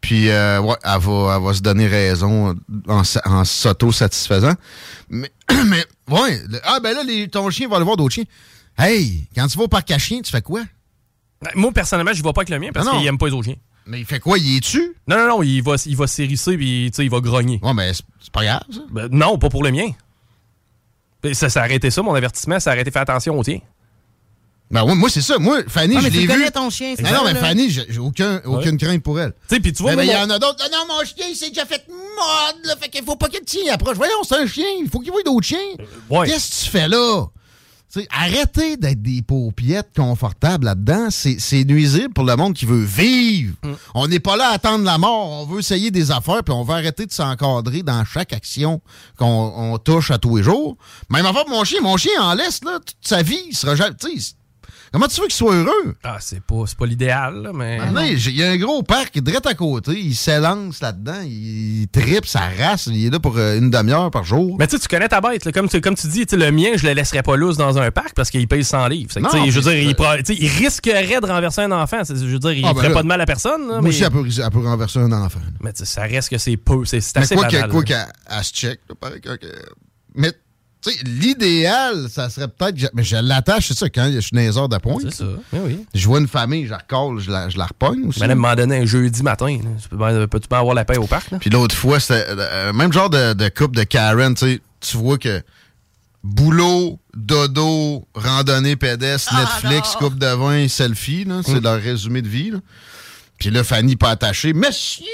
Puis, 0.00 0.28
euh, 0.28 0.60
ouais, 0.60 0.76
elle 0.84 1.00
va, 1.00 1.34
elle 1.36 1.42
va 1.42 1.54
se 1.54 1.60
donner 1.62 1.86
raison 1.86 2.54
en, 2.88 3.04
sa- 3.04 3.22
en 3.24 3.44
s'auto-satisfaisant. 3.44 4.52
Mais, 5.08 5.30
mais, 5.66 5.84
ouais. 6.10 6.40
le- 6.48 6.60
ah, 6.64 6.78
ben 6.82 6.94
là, 6.94 7.02
les- 7.02 7.28
ton 7.28 7.48
chien 7.50 7.68
va 7.68 7.76
aller 7.76 7.84
voir 7.86 7.96
d'autres 7.96 8.14
chiens. 8.14 8.24
Hey, 8.78 9.24
quand 9.34 9.46
tu 9.46 9.56
vas 9.56 9.64
au 9.64 9.68
parc 9.68 9.90
à 9.92 9.98
chiens, 9.98 10.20
tu 10.20 10.30
fais 10.30 10.42
quoi? 10.42 10.62
Moi, 11.54 11.72
personnellement, 11.72 12.12
je 12.12 12.22
vais 12.22 12.32
pas 12.32 12.40
avec 12.40 12.50
le 12.50 12.58
mien 12.58 12.70
parce 12.72 12.86
Ah 12.90 12.96
qu'il 12.96 13.06
aime 13.06 13.18
pas 13.18 13.26
les 13.26 13.32
autres 13.32 13.44
chiens. 13.46 13.56
Mais 13.86 14.00
il 14.00 14.06
fait 14.06 14.20
quoi? 14.20 14.38
Il 14.38 14.56
est 14.56 14.60
tu 14.60 14.94
Non, 15.06 15.16
non, 15.16 15.28
non, 15.28 15.42
il 15.42 15.62
va, 15.62 15.74
il 15.86 15.96
va 15.96 16.06
s'hérisser 16.06 16.56
puis 16.56 16.86
il 16.86 17.10
va 17.10 17.20
grogner. 17.20 17.60
Ouais, 17.62 17.74
mais 17.74 17.92
c'est 17.92 18.32
pas 18.32 18.44
grave, 18.44 18.62
ça. 18.70 18.80
Ben, 18.90 19.08
non, 19.10 19.38
pas 19.38 19.48
pour 19.50 19.62
le 19.62 19.70
mien. 19.70 19.90
Ben, 21.22 21.34
Ça 21.34 21.48
s'est 21.48 21.58
arrêté 21.60 21.90
ça, 21.90 22.02
mon 22.02 22.14
avertissement, 22.14 22.60
ça 22.60 22.70
a 22.70 22.72
arrêté, 22.74 22.90
fais 22.90 22.98
attention 22.98 23.38
au 23.38 23.42
tien. 23.44 23.58
Ben, 24.70 24.82
ouais, 24.82 24.94
moi, 24.94 25.08
c'est 25.10 25.20
ça. 25.20 25.38
Moi, 25.38 25.60
Fanny, 25.68 25.94
Ah, 25.96 26.00
je 26.00 26.08
l'ai 26.08 26.20
vu. 26.20 26.26
connais 26.26 26.50
ton 26.50 26.68
chien, 26.70 26.94
c'est 26.96 27.04
Ah 27.06 27.10
ça, 27.10 27.14
non, 27.18 27.24
mais. 27.24 27.34
Fanny, 27.34 27.70
j'ai 27.70 27.98
aucun, 27.98 28.40
aucune 28.44 28.76
crainte 28.78 29.02
pour 29.02 29.20
elle. 29.20 29.32
Tu 29.48 29.54
sais, 29.56 29.60
puis 29.60 29.72
tu 29.72 29.82
vois, 29.82 29.92
Mais 29.92 30.06
ben, 30.06 30.12
il 30.12 30.12
y 30.12 30.16
en 30.16 30.30
a 30.30 30.38
d'autres. 30.38 30.64
Ah 30.64 30.68
non, 30.72 30.94
mon 30.94 31.04
chien, 31.04 31.26
il 31.30 31.36
s'est 31.36 31.50
déjà 31.50 31.66
fait 31.66 31.86
mode, 31.88 32.64
là. 32.64 32.74
Fait 32.80 32.88
qu'il 32.88 33.04
faut 33.04 33.16
pas 33.16 33.28
que 33.28 33.36
le 33.36 33.44
tien 33.44 33.72
approche. 33.72 33.96
Voyons, 33.96 34.22
c'est 34.26 34.36
un 34.36 34.46
chien. 34.46 34.64
Il 34.80 34.88
faut 34.88 35.00
qu'il 35.00 35.12
voie 35.12 35.22
d'autres 35.22 35.46
chiens. 35.46 35.58
ouais. 36.10 36.26
Qu'est-ce 36.28 36.50
que 36.60 36.64
tu 36.64 36.70
fais 36.70 36.88
là? 36.88 37.26
Tu 37.92 38.00
sais, 38.00 38.08
arrêtez 38.10 38.76
d'être 38.76 39.02
des 39.02 39.22
paupiettes 39.22 39.90
confortables 39.94 40.64
là-dedans. 40.64 41.08
C'est 41.10 41.36
c'est 41.38 41.62
nuisible 41.62 42.12
pour 42.12 42.24
le 42.24 42.34
monde 42.34 42.54
qui 42.54 42.66
veut 42.66 42.82
vivre. 42.82 43.54
Mm. 43.62 43.72
On 43.94 44.08
n'est 44.08 44.18
pas 44.18 44.36
là 44.36 44.48
à 44.48 44.54
attendre 44.54 44.82
la 44.84 44.98
mort. 44.98 45.30
On 45.30 45.46
veut 45.46 45.60
essayer 45.60 45.92
des 45.92 46.10
affaires, 46.10 46.42
puis 46.42 46.52
on 46.52 46.64
veut 46.64 46.74
arrêter 46.74 47.06
de 47.06 47.12
s'encadrer 47.12 47.84
dans 47.84 48.04
chaque 48.04 48.32
action 48.32 48.80
qu'on 49.16 49.52
on 49.56 49.78
touche 49.78 50.10
à 50.10 50.18
tous 50.18 50.38
les 50.38 50.42
jours. 50.42 50.76
Même 51.10 51.24
pour 51.26 51.48
mon 51.48 51.62
chien. 51.62 51.80
Mon 51.82 51.96
chien 51.96 52.20
en 52.20 52.34
laisse 52.34 52.64
là, 52.64 52.80
toute 52.84 52.96
sa 53.02 53.22
vie. 53.22 53.38
Il 53.50 53.54
sera 53.54 53.76
jamais. 53.76 53.94
Comment 54.94 55.08
tu 55.08 55.20
veux 55.20 55.26
qu'il 55.26 55.34
soit 55.34 55.56
heureux? 55.56 55.96
Ah, 56.04 56.18
c'est 56.20 56.40
pas, 56.40 56.62
pas 56.78 56.86
l'idéal, 56.86 57.42
là, 57.42 57.50
mais. 57.52 57.80
Ah, 57.80 58.06
Il 58.06 58.36
y 58.36 58.44
a 58.44 58.52
un 58.52 58.56
gros 58.56 58.84
parc 58.84 59.18
direct 59.18 59.44
à 59.44 59.54
côté. 59.54 59.90
Il 59.98 60.14
s'élance 60.14 60.80
là-dedans. 60.80 61.20
Il 61.26 61.88
tripe 61.90 62.24
sa 62.26 62.42
race. 62.56 62.86
Il 62.86 63.06
est 63.06 63.10
là 63.10 63.18
pour 63.18 63.36
euh, 63.36 63.58
une 63.58 63.70
demi-heure 63.70 64.12
par 64.12 64.22
jour. 64.22 64.54
Mais 64.56 64.68
tu 64.68 64.76
sais, 64.76 64.82
tu 64.82 64.86
connais 64.86 65.08
ta 65.08 65.20
bête. 65.20 65.44
là. 65.46 65.50
Comme, 65.50 65.68
tu, 65.68 65.80
comme 65.80 65.96
tu 65.96 66.06
dis, 66.06 66.24
le 66.30 66.52
mien, 66.52 66.74
je 66.76 66.86
le 66.86 66.92
laisserais 66.92 67.24
pas 67.24 67.34
loose 67.34 67.56
dans 67.56 67.76
un 67.76 67.90
parc 67.90 68.14
parce 68.14 68.30
qu'il 68.30 68.46
paye 68.46 68.62
100 68.62 68.86
livres. 68.86 69.10
Non, 69.18 69.30
je 69.44 69.58
veux 69.60 69.72
dire, 69.72 69.94
il, 70.28 70.48
risquerait 70.48 71.20
de 71.20 71.26
renverser 71.26 71.62
un 71.62 71.72
enfant. 71.72 72.02
Je 72.08 72.14
veux 72.14 72.38
dire, 72.38 72.52
il 72.52 72.64
Ah, 72.64 72.68
ben 72.68 72.76
ferait 72.76 72.88
là, 72.90 72.94
pas 72.94 73.02
de 73.02 73.08
mal 73.08 73.20
à 73.20 73.26
personne. 73.26 73.62
là, 73.62 73.66
Moi 73.66 73.80
mais, 73.82 73.88
aussi, 73.88 74.04
elle 74.04 74.10
peut, 74.12 74.24
elle 74.24 74.50
peut 74.52 74.64
renverser 74.64 75.00
un 75.00 75.10
enfant. 75.10 75.40
mais 75.60 75.72
tu 75.72 75.80
sais, 75.80 75.86
ça 75.86 76.02
reste 76.02 76.28
que 76.28 76.38
c'est 76.38 76.56
peu. 76.56 76.84
C'est 76.84 76.98
assez 77.16 77.34
quoi 77.34 77.48
banal. 77.48 77.68
quoi 77.68 77.82
qu'elle 77.82 78.06
elle 78.30 78.44
se 78.44 78.52
check. 78.52 78.78
là, 78.88 78.94
pareil 79.00 79.20
que- 79.20 79.36
Mais, 80.14 80.30
l'idéal, 81.04 82.08
ça 82.10 82.28
serait 82.30 82.48
peut-être. 82.48 82.76
que- 82.76 82.86
Mais 82.94 83.02
je 83.04 83.16
l'attache, 83.16 83.68
c'est 83.68 83.76
ça, 83.78 83.88
quand 83.88 84.10
je 84.12 84.20
suis 84.20 84.30
dans 84.32 84.40
les 84.40 84.56
heures 84.58 84.68
de 84.68 84.76
pointe. 84.78 85.00
C'est 85.02 85.14
ça. 85.14 85.24
Oui, 85.52 85.60
oui. 85.64 85.86
Je 85.94 86.06
vois 86.06 86.18
une 86.20 86.28
famille, 86.28 86.66
je 86.66 86.70
la 86.70 86.78
recolle, 86.78 87.20
je 87.20 87.30
la, 87.30 87.48
je 87.48 87.56
la 87.58 87.66
repogne 87.66 88.06
aussi. 88.08 88.20
Mais 88.20 88.26
un 88.30 88.34
moment 88.34 88.54
donné, 88.54 88.78
un 88.78 88.84
jeudi 88.86 89.22
matin, 89.22 89.46
là, 89.62 89.70
tu 89.82 89.88
peux, 89.88 89.96
bien- 89.96 90.26
peux-tu 90.26 90.48
pas 90.48 90.58
avoir 90.58 90.74
la 90.74 90.84
paix 90.84 90.96
au 90.98 91.06
parc? 91.06 91.30
Là? 91.30 91.38
Puis 91.38 91.50
l'autre 91.50 91.74
fois, 91.74 92.00
c'était 92.00 92.24
euh, 92.28 92.72
même 92.72 92.92
genre 92.92 93.10
de, 93.10 93.32
de 93.32 93.48
couple 93.48 93.76
de 93.76 93.84
Karen, 93.84 94.34
tu 94.34 94.46
sais, 94.46 94.60
tu 94.80 94.96
vois 94.96 95.18
que 95.18 95.42
boulot, 96.22 96.98
dodo, 97.14 98.06
randonnée 98.14 98.76
pédestre, 98.76 99.32
Ah, 99.36 99.40
Netflix, 99.62 99.94
coupe 99.96 100.18
de 100.18 100.26
vin, 100.26 100.68
selfie, 100.68 101.26
c'est 101.44 101.60
leur 101.60 101.80
résumé 101.80 102.22
de 102.22 102.28
vie. 102.28 102.50
là. 102.50 102.58
Puis 103.38 103.50
là, 103.50 103.64
Fanny 103.64 103.96
pas 103.96 104.10
attachée. 104.10 104.52
Monsieur! 104.52 105.04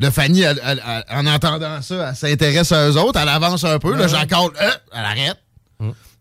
Là, 0.00 0.10
Fanny, 0.10 0.40
elle- 0.40 0.60
elle- 0.64 0.82
elle- 0.84 1.04
en 1.16 1.26
entendant 1.26 1.80
ça, 1.82 2.08
elle 2.10 2.16
s'intéresse 2.16 2.72
à 2.72 2.88
eux 2.88 2.96
autres, 2.96 3.20
elle 3.20 3.28
avance 3.28 3.62
un 3.64 3.78
peu, 3.78 3.94
là, 3.94 4.08
j'accorde, 4.08 4.54
euh, 4.60 4.70
elle 4.92 5.04
arrête. 5.04 5.36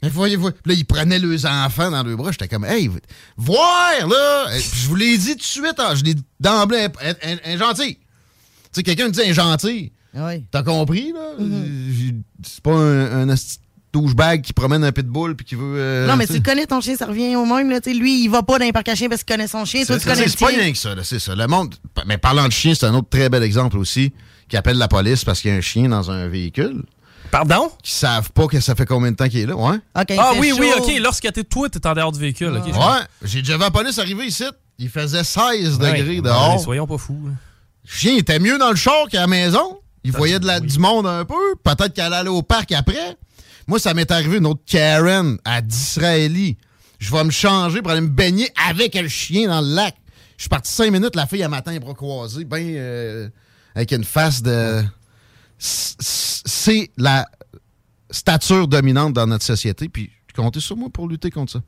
Mais 0.01 0.07
voyez, 0.09 0.35
voyez. 0.37 0.55
Là, 0.65 0.73
ils 0.75 0.85
prenaient 0.85 1.19
leurs 1.19 1.45
enfants 1.45 1.91
dans 1.91 2.03
leurs 2.03 2.15
bras. 2.15 2.31
J'étais 2.31 2.47
comme, 2.47 2.63
hey, 2.63 2.89
voir, 3.35 4.07
là! 4.07 4.45
Je 4.57 4.87
vous 4.87 4.95
l'ai 4.95 5.17
dit 5.17 5.31
tout 5.31 5.39
de 5.39 5.43
suite, 5.43 5.75
hein, 5.77 5.93
je 5.95 6.03
l'ai 6.03 6.13
dit 6.13 6.23
d'emblée, 6.39 6.87
un, 7.03 7.09
un- 7.31 7.53
un 7.53 7.57
gentil. 7.57 7.95
Tu 7.95 8.05
sais, 8.73 8.83
quelqu'un 8.83 9.07
me 9.07 9.11
dit 9.11 9.21
un 9.21 9.33
gentil. 9.33 9.91
Oui. 10.13 10.45
T'as 10.51 10.63
compris, 10.63 11.11
là? 11.13 11.19
Euh, 11.41 12.11
C'est 12.43 12.61
pas 12.61 12.71
un, 12.71 13.21
un 13.23 13.29
asti 13.29 13.59
douchebag 13.93 14.41
qui 14.41 14.53
promène 14.53 14.83
un 14.83 14.91
pitbull 14.91 15.35
puis 15.35 15.45
qui 15.45 15.55
veut. 15.55 15.75
euh, 15.77 16.07
non, 16.07 16.15
mais 16.15 16.27
tu 16.27 16.33
tu 16.33 16.41
connais 16.41 16.65
ton 16.65 16.79
chien, 16.81 16.95
ça 16.95 17.05
revient 17.05 17.35
au 17.35 17.45
même. 17.45 17.69
Là, 17.69 17.79
lui, 17.87 18.23
il 18.23 18.27
va 18.29 18.43
pas 18.43 18.59
dans 18.59 18.65
les 18.65 18.71
parcs 18.71 18.89
à 18.89 18.95
chiens 18.95 19.09
parce 19.09 19.23
qu'il 19.23 19.33
connaît 19.35 19.47
son 19.47 19.65
chien. 19.65 19.83
Toi, 19.85 19.95
C'est 19.99 20.01
tu 20.05 20.09
connais 20.15 20.27
c'est 20.27 20.39
pas 20.39 20.47
rien 20.47 20.71
que 20.71 20.77
ça, 20.77 20.95
là, 20.95 21.03
c'est 21.03 21.19
ça. 21.19 21.35
Le 21.35 21.47
monde. 21.47 21.73
Mais 22.05 22.17
parlant 22.17 22.45
de 22.47 22.51
chien, 22.51 22.73
c'est 22.75 22.85
un 22.85 22.93
autre 22.93 23.09
très 23.09 23.29
bel 23.29 23.43
exemple 23.43 23.77
aussi 23.77 24.13
qui 24.47 24.57
appelle 24.57 24.77
la 24.77 24.87
police 24.87 25.23
parce 25.23 25.41
qu'il 25.41 25.51
y 25.51 25.53
a 25.53 25.57
un 25.57 25.61
chien 25.61 25.89
dans 25.89 26.09
un 26.11 26.27
véhicule. 26.27 26.83
Pardon? 27.31 27.71
Qui 27.83 27.91
savent 27.91 28.31
pas 28.31 28.47
que 28.47 28.59
ça 28.59 28.73
fait 28.73 28.85
combien 28.87 29.11
de 29.11 29.15
temps 29.15 29.27
qu'il 29.29 29.41
est 29.41 29.45
là, 29.45 29.55
ouais. 29.55 29.77
ah 29.93 30.03
oui, 30.39 30.51
oui, 30.59 30.71
ok. 30.79 30.91
Lorsque 30.99 31.31
t'es 31.31 31.43
toi, 31.43 31.69
t'es 31.69 31.85
en 31.85 31.93
dehors 31.93 32.11
du 32.11 32.19
véhicule. 32.19 32.51
Ouais, 32.53 32.99
j'ai 33.23 33.41
déjà 33.41 33.55
vu 33.55 33.61
la 33.61 33.69
police 33.71 33.99
arriver 33.99 34.25
ici. 34.25 34.45
Il 34.79 34.89
faisait 34.89 35.23
16 35.23 35.77
Ouais, 35.79 35.91
degrés 35.91 36.15
ouais, 36.15 36.21
dehors. 36.21 36.59
soyons 36.59 36.87
pas 36.87 36.97
fous. 36.97 37.19
là. 37.25 37.31
Le 37.85 37.91
chien 37.91 38.15
était 38.17 38.39
mieux 38.39 38.57
dans 38.57 38.69
le 38.69 38.75
char 38.75 39.07
qu'à 39.11 39.21
la 39.21 39.27
maison. 39.27 39.79
Il 40.03 40.11
voyait 40.13 40.39
de 40.39 40.47
la, 40.47 40.59
du 40.59 40.79
monde 40.79 41.05
un 41.05 41.25
peu. 41.25 41.35
Peut-être 41.63 41.93
qu'elle 41.93 42.13
allait 42.13 42.29
au 42.29 42.41
parc 42.41 42.71
après. 42.71 43.17
Moi, 43.69 43.77
ça 43.77 43.93
m'est 43.93 44.09
arrivé 44.09 44.39
une 44.39 44.47
autre 44.47 44.63
Karen 44.65 45.37
à 45.45 45.61
Disraeli. 45.61 46.57
Je 46.97 47.11
vais 47.11 47.23
me 47.23 47.29
changer 47.29 47.83
pour 47.83 47.91
aller 47.91 48.01
me 48.01 48.07
baigner 48.07 48.49
avec 48.67 48.95
le 48.95 49.07
chien 49.07 49.47
dans 49.47 49.61
le 49.61 49.75
lac. 49.75 49.95
Je 50.37 50.41
suis 50.41 50.49
parti 50.49 50.71
cinq 50.71 50.91
minutes, 50.91 51.15
la 51.15 51.27
fille, 51.27 51.43
à 51.43 51.49
matin, 51.49 51.77
bras 51.77 51.93
croisés, 51.93 52.45
ben, 52.45 52.57
euh, 52.59 53.29
avec 53.75 53.91
une 53.91 54.05
face 54.05 54.41
de... 54.41 54.83
C'est 55.59 56.89
la 56.97 57.27
stature 58.09 58.67
dominante 58.67 59.13
dans 59.13 59.27
notre 59.27 59.45
société, 59.45 59.87
puis 59.87 60.09
comptez 60.35 60.61
sur 60.61 60.75
moi 60.75 60.89
pour 60.91 61.07
lutter 61.07 61.29
contre 61.29 61.51
ça. 61.51 61.61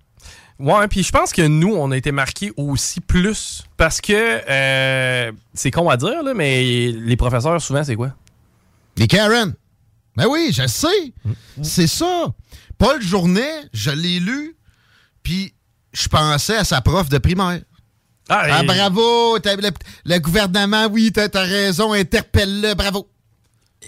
Ouais, 0.57 0.87
puis 0.87 1.03
je 1.03 1.11
pense 1.11 1.31
que 1.31 1.43
nous, 1.43 1.75
on 1.75 1.91
a 1.91 1.97
été 1.97 2.11
marqués 2.11 2.51
aussi 2.57 2.99
plus 2.99 3.63
parce 3.77 4.01
que 4.01 4.41
euh, 4.49 5.31
c'est 5.53 5.69
con 5.69 5.87
à 5.87 5.97
dire, 5.97 6.23
là, 6.23 6.33
mais 6.33 6.91
les 6.91 7.15
professeurs, 7.15 7.61
souvent, 7.61 7.83
c'est 7.83 7.95
quoi? 7.95 8.15
Les 8.97 9.05
Karen. 9.05 9.53
Ben 10.15 10.25
oui, 10.27 10.51
je 10.51 10.67
sais. 10.67 11.13
C'est 11.61 11.87
ça. 11.87 12.27
Paul 12.77 13.01
Journet, 13.01 13.69
je 13.73 13.91
l'ai 13.91 14.19
lu, 14.19 14.55
puis 15.23 15.53
je 15.93 16.07
pensais 16.07 16.57
à 16.57 16.63
sa 16.63 16.81
prof 16.81 17.09
de 17.09 17.17
primaire. 17.17 17.61
Ah, 18.29 18.43
Ah, 18.49 18.63
bravo! 18.63 19.37
Le, 19.37 19.71
le 20.05 20.17
gouvernement, 20.19 20.87
oui, 20.91 21.11
t'as 21.11 21.27
as 21.33 21.41
raison, 21.43 21.93
interpelle-le, 21.93 22.73
bravo. 22.75 23.09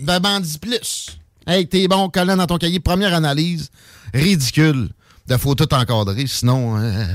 Demande-y 0.02 0.58
plus. 0.60 1.18
Hey, 1.46 1.68
t'es 1.68 1.88
bon, 1.88 2.10
collant 2.10 2.36
dans 2.38 2.48
ton 2.48 2.58
cahier. 2.58 2.80
Première 2.80 3.14
analyse, 3.14 3.70
ridicule. 4.14 4.90
De 5.28 5.38
faut 5.38 5.56
tout 5.56 5.74
encadrer, 5.74 6.28
sinon, 6.28 6.78
euh, 6.78 7.06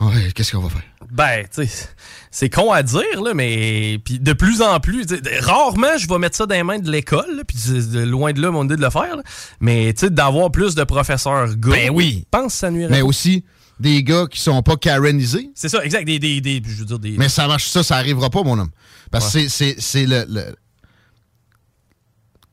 ouais, 0.00 0.32
qu'est-ce 0.34 0.52
qu'on 0.52 0.62
va 0.62 0.68
faire? 0.70 0.82
Ben, 1.12 1.44
tu 1.52 1.66
sais, 1.66 1.88
c'est 2.30 2.48
con 2.50 2.70
à 2.70 2.82
dire, 2.82 3.20
là, 3.22 3.34
mais 3.34 3.98
puis 4.04 4.18
de 4.20 4.32
plus 4.32 4.62
en 4.62 4.78
plus, 4.78 5.04
rarement 5.40 5.96
je 5.98 6.06
vais 6.08 6.18
mettre 6.18 6.36
ça 6.36 6.46
dans 6.46 6.54
les 6.54 6.62
mains 6.62 6.78
de 6.78 6.90
l'école, 6.90 7.42
puis 7.48 7.58
loin 8.06 8.32
de 8.32 8.40
là 8.40 8.50
mon 8.50 8.64
idée 8.64 8.76
de 8.76 8.82
le 8.82 8.90
faire, 8.90 9.16
là. 9.16 9.22
mais 9.60 9.92
tu 9.92 10.00
sais, 10.06 10.10
d'avoir 10.10 10.50
plus 10.52 10.74
de 10.74 10.84
professeurs 10.84 11.56
gars. 11.56 11.70
Ben 11.72 11.90
oui. 11.90 12.20
Je 12.20 12.38
pense 12.38 12.52
que 12.52 12.58
ça 12.58 12.70
nuirait. 12.70 12.90
Mais 12.90 13.00
pas. 13.00 13.06
aussi, 13.06 13.44
des 13.80 14.04
gars 14.04 14.26
qui 14.30 14.40
sont 14.40 14.62
pas 14.62 14.76
Karenisés. 14.76 15.50
C'est 15.54 15.68
ça, 15.68 15.84
exact. 15.84 16.04
Des, 16.04 16.18
des, 16.18 16.40
des- 16.40 16.62
je 16.64 16.80
veux 16.80 16.84
dire, 16.84 16.98
des. 16.98 17.16
Mais 17.18 17.28
ça 17.28 17.48
marche, 17.48 17.66
ça, 17.68 17.82
ça 17.82 17.96
arrivera 17.96 18.30
pas, 18.30 18.42
mon 18.42 18.58
homme. 18.58 18.70
Parce 19.10 19.32
que 19.32 19.40
c'est- 19.40 19.48
c'est 19.48 19.74
c'est 19.80 20.06
le. 20.06 20.24
le- 20.28 20.54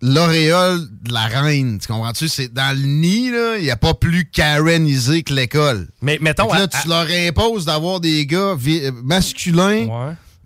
L'auréole 0.01 0.81
de 1.03 1.11
la 1.13 1.25
reine, 1.25 1.79
tu 1.79 1.87
comprends-tu? 1.87 2.27
C'est 2.27 2.53
dans 2.53 2.75
le 2.77 2.85
nid, 2.85 3.31
là, 3.31 3.57
il 3.57 3.63
n'y 3.63 3.71
a 3.71 3.75
pas 3.77 3.93
plus 3.95 4.29
Karenisé 4.29 5.23
que 5.23 5.33
l'école. 5.33 5.87
Mais 6.01 6.17
mettons. 6.21 6.51
Là, 6.53 6.61
à- 6.63 6.67
tu 6.67 6.87
leur 6.87 7.07
imposes 7.09 7.65
d'avoir 7.65 7.99
des 7.99 8.25
gars 8.25 8.55
euh, 8.67 8.91
masculins 9.03 9.87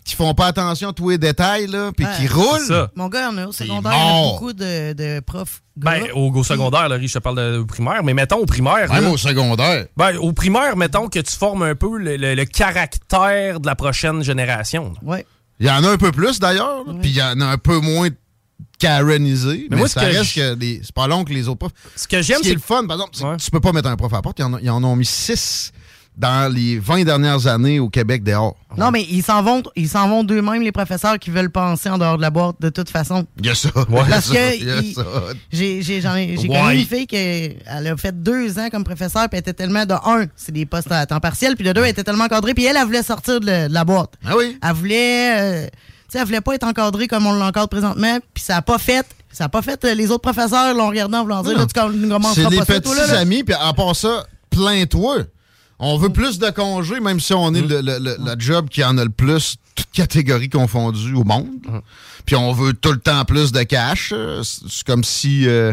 qui 0.04 0.16
font 0.16 0.34
pas 0.34 0.46
attention 0.46 0.88
à 0.88 0.92
tous 0.92 1.10
les 1.10 1.18
détails, 1.18 1.66
là, 1.68 1.92
puis 1.96 2.06
qui 2.18 2.26
roulent. 2.26 2.88
Mon 2.96 3.08
gars, 3.08 3.30
on 3.32 3.36
a 3.38 3.46
au 3.46 3.52
secondaire, 3.52 3.92
il 3.94 3.98
y 3.98 4.08
a 4.28 4.30
beaucoup 4.32 4.52
de, 4.52 4.92
de 4.94 5.20
profs. 5.20 5.62
Ben, 5.76 6.04
au, 6.14 6.30
au 6.34 6.44
secondaire, 6.44 6.88
là, 6.88 6.98
je 7.00 7.12
te 7.12 7.18
parle 7.18 7.36
de, 7.36 7.58
au 7.58 7.66
primaire, 7.66 8.02
mais 8.02 8.12
mettons 8.14 8.38
au 8.38 8.46
primaire. 8.46 8.92
Même 8.92 9.04
là- 9.04 9.10
au 9.10 9.16
secondaire. 9.16 9.86
Ben, 9.96 10.16
au 10.16 10.32
primaire, 10.32 10.76
mettons 10.76 11.08
que 11.08 11.18
tu 11.20 11.36
formes 11.36 11.62
un 11.62 11.74
peu 11.74 11.98
le, 11.98 12.16
le- 12.16 12.34
le 12.34 12.44
caractère 12.46 13.60
de 13.60 13.66
la 13.66 13.74
prochaine 13.76 14.22
génération. 14.24 14.92
Ouais. 15.02 15.24
Il 15.60 15.66
y 15.66 15.70
en 15.70 15.84
a 15.84 15.88
un 15.90 15.96
peu 15.98 16.10
plus, 16.10 16.40
d'ailleurs, 16.40 16.82
puis 17.00 17.10
il 17.10 17.16
y 17.16 17.22
en 17.22 17.40
a 17.40 17.46
un 17.46 17.58
peu 17.58 17.78
moins 17.78 18.08
Karenisé. 18.82 19.66
Mais, 19.70 19.76
moi, 19.76 19.88
ce 19.88 19.94
ça 19.94 20.00
que 20.02 20.06
reste 20.16 20.24
je- 20.34 20.40
que 20.40 20.58
les- 20.58 20.80
c'est 20.82 20.92
pas 20.94 21.06
long 21.06 21.24
que 21.24 21.32
les 21.32 21.48
autres 21.48 21.58
profs. 21.58 21.72
Ce 21.96 22.06
que 22.08 22.20
j'aime, 22.22 22.38
Ce 22.42 22.48
c'est 22.48 22.54
le 22.54 22.60
fun, 22.60 22.84
par 22.86 22.96
exemple, 22.96 23.36
tu 23.40 23.50
peux 23.50 23.60
pas 23.60 23.72
mettre 23.72 23.88
un 23.88 23.96
prof 23.96 24.12
à 24.12 24.16
la 24.16 24.22
porte. 24.22 24.38
Ils 24.38 24.44
en, 24.44 24.54
ont- 24.54 24.58
ils 24.62 24.70
en 24.70 24.82
ont 24.84 24.96
mis 24.96 25.04
six 25.06 25.72
dans 26.14 26.52
les 26.52 26.78
20 26.78 27.04
dernières 27.04 27.46
années 27.46 27.80
au 27.80 27.88
Québec 27.88 28.22
dehors. 28.22 28.54
Non, 28.76 28.90
mais 28.90 29.02
ils 29.08 29.22
s'en 29.22 29.42
vont, 29.42 29.62
ils 29.76 29.88
s'en 29.88 30.08
vont 30.10 30.24
d'eux-mêmes, 30.24 30.60
les 30.60 30.70
professeurs 30.72 31.18
qui 31.18 31.30
veulent 31.30 31.48
penser 31.50 31.88
en 31.88 31.96
dehors 31.96 32.18
de 32.18 32.22
la 32.22 32.28
boîte, 32.28 32.56
de 32.60 32.68
toute 32.68 32.90
façon. 32.90 33.24
Il 33.38 33.46
y 33.46 33.48
a 33.48 33.54
ça. 33.54 33.70
Parce 33.74 34.28
que 34.28 34.56
il 34.58 34.94
j'ai 35.50 35.80
j'ai 35.82 36.00
j'en 36.02 36.14
ai- 36.16 36.36
j'ai 36.38 36.48
Ouais. 36.48 36.60
connu 36.60 36.80
une 36.80 36.86
fille 36.86 37.06
qui 37.06 37.16
elle 37.16 37.86
a 37.86 37.96
fait 37.96 38.22
deux 38.22 38.58
ans 38.58 38.68
comme 38.70 38.84
professeur, 38.84 39.22
puis 39.30 39.38
elle 39.38 39.38
était 39.40 39.54
tellement 39.54 39.86
de 39.86 39.94
un, 39.94 40.26
c'est 40.36 40.52
des 40.52 40.66
postes 40.66 40.92
à 40.92 41.06
temps 41.06 41.20
partiel, 41.20 41.56
puis 41.56 41.64
de 41.66 41.72
deux, 41.72 41.82
elle 41.82 41.90
était 41.90 42.04
tellement 42.04 42.24
encadrée, 42.24 42.52
puis 42.52 42.64
elle, 42.66 42.76
elle 42.76 42.84
voulait 42.84 43.02
sortir 43.02 43.40
de, 43.40 43.46
la- 43.46 43.68
de 43.68 43.72
la 43.74 43.84
boîte. 43.84 44.12
Ah 44.26 44.36
oui. 44.36 44.58
Elle 44.62 44.72
voulait, 44.74 45.40
euh, 45.40 45.66
sais, 46.12 46.18
elle 46.18 46.24
voulait 46.26 46.40
pas 46.40 46.54
être 46.54 46.64
encadrée 46.66 47.08
comme 47.08 47.26
on 47.26 47.32
l'encadre 47.32 47.68
présentement, 47.68 48.18
puis 48.34 48.42
ça 48.42 48.56
a 48.58 48.62
pas 48.62 48.78
fait. 48.78 49.06
Ça 49.32 49.44
a 49.44 49.48
pas 49.48 49.62
fait. 49.62 49.82
euh, 49.84 49.94
Les 49.94 50.10
autres 50.10 50.20
professeurs 50.30 50.74
l'ont 50.74 50.88
regardé 50.88 51.16
en 51.16 51.22
voulant 51.22 51.42
dire, 51.42 51.56
là, 51.56 51.66
tu 51.66 51.72
commenceras 52.08 52.50
C'est 52.50 52.56
pas 52.56 52.64
ça, 52.64 52.80
petits 52.80 52.82
toi, 52.82 53.06
là, 53.06 53.18
amis, 53.20 53.42
puis 53.44 53.54
à 53.54 53.72
part 53.72 53.96
ça, 53.96 54.26
plains-toi. 54.50 55.18
On 55.78 55.96
veut 55.98 56.10
plus 56.10 56.38
de 56.38 56.48
congés, 56.50 57.00
même 57.00 57.18
si 57.18 57.32
on 57.34 57.52
est 57.54 57.60
le, 57.62 57.80
le- 57.80 57.98
le- 57.98 58.16
le 58.18 58.34
job 58.38 58.68
qui 58.68 58.84
en 58.84 58.98
a 58.98 59.04
le 59.04 59.10
plus, 59.10 59.56
toutes 59.74 59.90
catégories 59.92 60.48
confondues 60.50 61.14
au 61.14 61.24
monde. 61.24 61.48
Puis 62.24 62.36
on 62.36 62.52
veut 62.52 62.72
tout 62.72 62.92
le 62.92 63.00
temps 63.00 63.24
plus 63.24 63.50
de 63.50 63.62
cash. 63.64 64.14
C'est 64.44 64.68
c'est 64.68 64.84
comme 64.86 65.02
si 65.02 65.48
euh, 65.48 65.72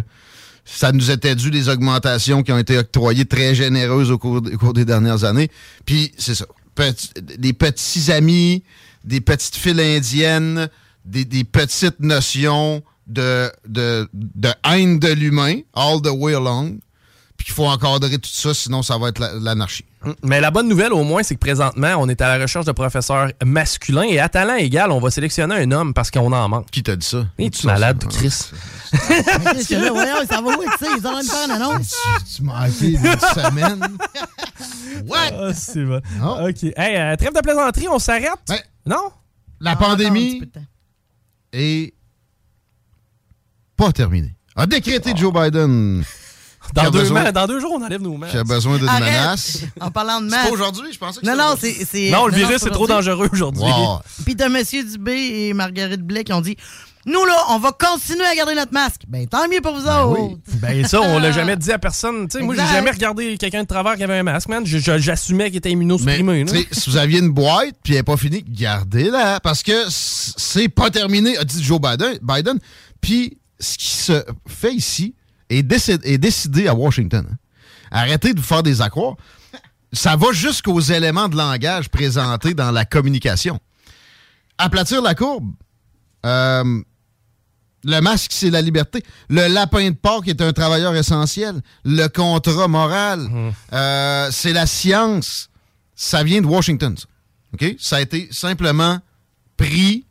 ça 0.65 0.91
nous 0.93 1.11
était 1.11 1.35
dû 1.35 1.51
des 1.51 1.69
augmentations 1.69 2.41
qui 2.41 2.51
ont 2.51 2.57
été 2.57 2.77
octroyées 2.77 3.25
très 3.25 3.53
généreuses 3.53 4.09
au 4.09 4.17
cours, 4.17 4.37
au 4.37 4.57
cours 4.57 4.73
des 4.73 4.85
dernières 4.85 5.25
années. 5.25 5.51
Puis 5.85 6.11
c'est 6.17 6.33
ça. 6.33 6.45
Petit- 6.73 7.09
des 7.37 7.53
petits 7.53 8.11
amis, 8.11 8.63
des 9.03 9.21
petites 9.21 9.55
files 9.55 9.79
indiennes, 9.79 10.69
des, 11.05 11.43
petites 11.43 11.99
notions 11.99 12.83
de, 13.07 13.51
de 13.65 14.53
haine 14.65 14.99
de 14.99 15.11
l'humain, 15.13 15.61
all 15.73 16.01
the 16.01 16.11
way 16.11 16.33
along. 16.33 16.79
Puis 17.39 17.45
qu'il 17.45 17.55
faut 17.55 17.65
encadrer 17.67 18.17
tout 18.19 18.29
ça, 18.29 18.53
sinon 18.53 18.83
ça 18.83 18.97
va 18.97 19.07
être 19.07 19.17
la- 19.19 19.33
l'anarchie. 19.33 19.85
Mais 20.23 20.41
la 20.41 20.51
bonne 20.51 20.67
nouvelle, 20.67 20.91
au 20.91 21.03
moins, 21.05 21.23
c'est 21.23 21.35
que 21.35 21.39
présentement, 21.39 21.95
on 21.97 22.09
est 22.09 22.19
à 22.19 22.37
la 22.37 22.41
recherche 22.43 22.65
de 22.65 22.73
professeurs 22.73 23.29
masculins 23.45 24.03
et 24.03 24.19
à 24.19 24.27
talent 24.27 24.55
égal, 24.55 24.91
on 24.91 24.99
va 24.99 25.09
sélectionner 25.09 25.55
un 25.55 25.71
homme 25.71 25.93
parce 25.93 26.11
qu'on 26.11 26.31
en 26.33 26.49
manque. 26.49 26.69
Qui 26.69 26.83
t'a 26.83 26.97
dit 26.97 27.05
ça? 27.05 27.25
Es-tu 27.37 27.65
malade, 27.65 27.97
toi, 27.99 28.09
Chris? 28.11 28.51
Voyons, 28.91 30.25
ça 30.29 30.41
va 30.41 30.49
où 30.49 30.63
ça? 30.63 30.85
Ils 30.97 31.07
ont 31.07 31.21
faire 31.23 31.45
une 31.45 31.51
annonce. 31.51 31.95
Tu 32.35 32.43
m'as 32.43 32.67
été 32.67 32.87
une 32.91 32.99
semaine. 33.19 33.79
What? 35.07 35.17
Ah, 35.33 35.53
c'est 35.53 35.85
bon. 35.85 36.01
OK. 36.45 36.63
Hey, 36.75 36.97
euh, 36.97 37.15
trêve 37.15 37.33
de 37.33 37.39
plaisanterie, 37.39 37.87
on 37.89 37.99
s'arrête? 37.99 38.31
Non? 38.85 39.11
La 39.61 39.71
Ah, 39.71 39.75
pandémie 39.77 40.41
est 41.53 41.93
pas 43.77 43.91
terminée. 43.93 44.35
A 44.57 44.65
décrété 44.65 45.13
Joe 45.15 45.33
Biden. 45.33 46.03
Dans 46.73 46.89
deux, 46.91 46.99
besoin- 46.99 47.31
dans 47.31 47.47
deux 47.47 47.59
jours, 47.59 47.73
on 47.73 47.83
enlève 47.83 48.01
nos 48.01 48.17
masques. 48.17 48.31
qui 48.33 48.37
a 48.37 48.43
besoin 48.43 48.77
d'une 48.77 48.85
menace. 48.85 49.59
En 49.79 49.91
parlant 49.91 50.21
de 50.21 50.29
C'est 50.29 50.35
masque. 50.35 50.47
pas 50.49 50.53
aujourd'hui, 50.53 50.93
je 50.93 50.97
pensais 50.99 51.21
que 51.21 51.25
Non, 51.25 51.35
non, 51.35 51.55
c'est. 51.59 51.73
c'est- 51.85 52.11
Non, 52.11 52.27
le 52.27 52.33
virus, 52.35 52.57
c'est 52.59 52.65
c'est 52.65 52.69
trop 52.71 52.87
dangereux 52.87 53.29
aujourd'hui. 53.33 53.63
Wow. 53.63 53.99
Puis 54.25 54.35
t'as 54.35 54.47
M. 54.47 54.57
Dubé 54.91 55.47
et 55.47 55.53
Marguerite 55.53 56.01
Blais 56.01 56.23
qui 56.23 56.33
ont 56.33 56.41
dit 56.41 56.55
Nous, 57.05 57.25
là, 57.25 57.33
on 57.49 57.59
va 57.59 57.71
continuer 57.71 58.25
à 58.25 58.35
garder 58.35 58.53
notre 58.55 58.73
masque. 58.73 59.01
Ben, 59.07 59.25
tant 59.25 59.47
mieux 59.47 59.61
pour 59.61 59.73
vous 59.73 59.87
autres. 59.87 60.37
Ben 60.61 60.85
ça, 60.85 60.99
on 61.01 61.17
l'a 61.17 61.31
jamais 61.31 61.55
dit 61.55 61.71
à 61.71 61.79
personne. 61.79 62.27
Tu 62.27 62.37
sais, 62.37 62.43
moi, 62.43 62.53
j'ai 62.55 62.65
jamais 62.73 62.91
regardé 62.91 63.37
quelqu'un 63.37 63.63
de 63.63 63.67
travers 63.67 63.95
qui 63.95 64.03
avait 64.03 64.17
un 64.19 64.23
masque, 64.23 64.49
man. 64.49 64.63
J'assumais 64.65 65.47
qu'il 65.47 65.57
était 65.57 65.71
immunosupprimé. 65.71 66.43
là. 66.43 66.51
Tu 66.51 66.57
sais, 66.59 66.67
si 66.71 66.89
vous 66.89 66.97
aviez 66.97 67.19
une 67.19 67.29
boîte 67.29 67.75
puis 67.83 67.93
elle 67.93 67.99
n'est 67.99 68.03
pas 68.03 68.17
finie, 68.17 68.43
gardez-la. 68.47 69.39
Parce 69.39 69.63
que 69.63 69.85
c'est 69.89 70.69
pas 70.69 70.89
terminé, 70.91 71.37
a 71.37 71.45
dit 71.45 71.63
Joe 71.63 71.79
Biden. 71.81 72.19
Biden. 72.21 72.59
Puis 73.01 73.37
ce 73.59 73.77
qui 73.77 73.87
se 73.91 74.23
fait 74.47 74.73
ici 74.73 75.15
est, 75.49 75.63
décid- 75.63 76.01
est 76.03 76.17
décidé 76.17 76.67
à 76.67 76.73
Washington. 76.75 77.25
hein. 77.31 77.35
Arrêtez 77.91 78.33
de 78.33 78.39
vous 78.39 78.45
faire 78.45 78.63
des 78.63 78.81
accrocs. 78.81 79.17
Ça 79.91 80.15
va 80.15 80.31
jusqu'aux 80.31 80.79
éléments 80.79 81.27
de 81.29 81.35
langage 81.35 81.89
présentés 81.89 82.53
dans 82.53 82.69
la 82.71 82.85
communication. 82.85 83.59
Aplatir 84.57 85.01
la 85.01 85.15
courbe. 85.15 85.51
Euh, 86.25 86.81
le 87.83 87.99
masque, 88.01 88.31
c'est 88.33 88.49
la 88.49 88.61
liberté. 88.61 89.03
Le 89.29 89.47
lapin 89.47 89.89
de 89.89 89.95
Pâques 89.95 90.27
est 90.27 90.41
un 90.41 90.51
travailleur 90.53 90.93
essentiel. 90.95 91.61
Le 91.85 92.07
contrat 92.07 92.67
moral, 92.67 93.27
euh, 93.73 94.29
c'est 94.31 94.53
la 94.53 94.67
science. 94.67 95.49
Ça 95.95 96.23
vient 96.23 96.41
de 96.41 96.45
Washington. 96.47 96.95
ça. 96.97 97.07
Ça 97.79 97.95
a 97.97 98.01
été 98.01 98.27
simplement 98.31 98.99
pris, 99.57 100.05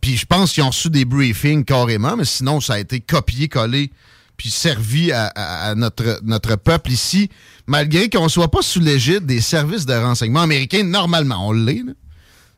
puis 0.00 0.16
je 0.16 0.24
pense 0.26 0.52
qu'ils 0.52 0.62
ont 0.62 0.68
reçu 0.68 0.90
des 0.90 1.04
briefings 1.04 1.64
carrément, 1.64 2.16
mais 2.16 2.24
sinon, 2.24 2.60
ça 2.60 2.74
a 2.74 2.78
été 2.78 3.00
copié-collé, 3.00 3.90
puis 4.38 4.50
servi 4.50 5.10
à, 5.12 5.74
notre, 5.76 6.20
notre 6.22 6.54
peuple 6.56 6.92
ici, 6.92 7.28
malgré 7.66 8.08
qu'on 8.08 8.22
ne 8.24 8.28
soit 8.28 8.50
pas 8.50 8.62
sous 8.62 8.78
l'égide 8.80 9.26
des 9.26 9.40
services 9.40 9.84
de 9.84 9.92
renseignement 9.92 10.42
américains. 10.42 10.84
Normalement, 10.84 11.48
on 11.48 11.52
l'est. 11.52 11.82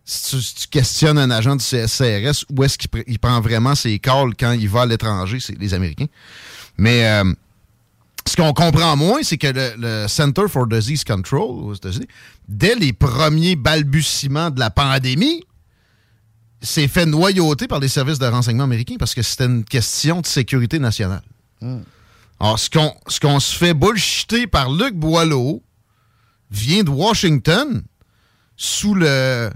Si 0.04 0.30
tu, 0.36 0.42
si 0.42 0.54
tu 0.54 0.68
questionnes 0.68 1.16
un 1.18 1.30
agent 1.30 1.56
du 1.56 1.64
CSCRS, 1.64 2.44
où 2.50 2.62
est-ce 2.64 2.76
qu'il 2.76 2.90
pr- 2.90 3.04
il 3.06 3.18
prend 3.18 3.40
vraiment 3.40 3.74
ses 3.74 3.98
calls 3.98 4.34
quand 4.38 4.52
il 4.52 4.68
va 4.68 4.82
à 4.82 4.86
l'étranger, 4.86 5.38
c'est 5.40 5.58
les 5.58 5.72
Américains. 5.72 6.06
Mais 6.76 7.06
euh, 7.06 7.32
ce 8.28 8.36
qu'on 8.36 8.52
comprend 8.52 8.94
moins, 8.96 9.22
c'est 9.22 9.38
que 9.38 9.46
le, 9.46 9.72
le 9.78 10.06
Center 10.08 10.42
for 10.48 10.66
Disease 10.66 11.02
Control 11.04 11.40
aux 11.64 11.74
États-Unis, 11.74 12.08
dès 12.46 12.74
les 12.74 12.92
premiers 12.92 13.56
balbutiements 13.56 14.50
de 14.50 14.60
la 14.60 14.68
pandémie, 14.70 15.44
s'est 16.60 16.88
fait 16.88 17.06
noyauter 17.06 17.66
par 17.68 17.80
les 17.80 17.88
services 17.88 18.18
de 18.18 18.26
renseignement 18.26 18.64
américains 18.64 18.96
parce 18.98 19.14
que 19.14 19.22
c'était 19.22 19.46
une 19.46 19.64
question 19.64 20.20
de 20.20 20.26
sécurité 20.26 20.78
nationale. 20.78 21.22
Alors, 22.40 22.58
ce 22.58 23.20
qu'on 23.20 23.40
se 23.40 23.56
fait 23.56 23.74
bullshiter 23.74 24.46
par 24.46 24.70
Luc 24.70 24.94
Boileau 24.94 25.62
vient 26.50 26.82
de 26.82 26.90
Washington 26.90 27.82
sous 28.56 28.94
la, 28.94 29.50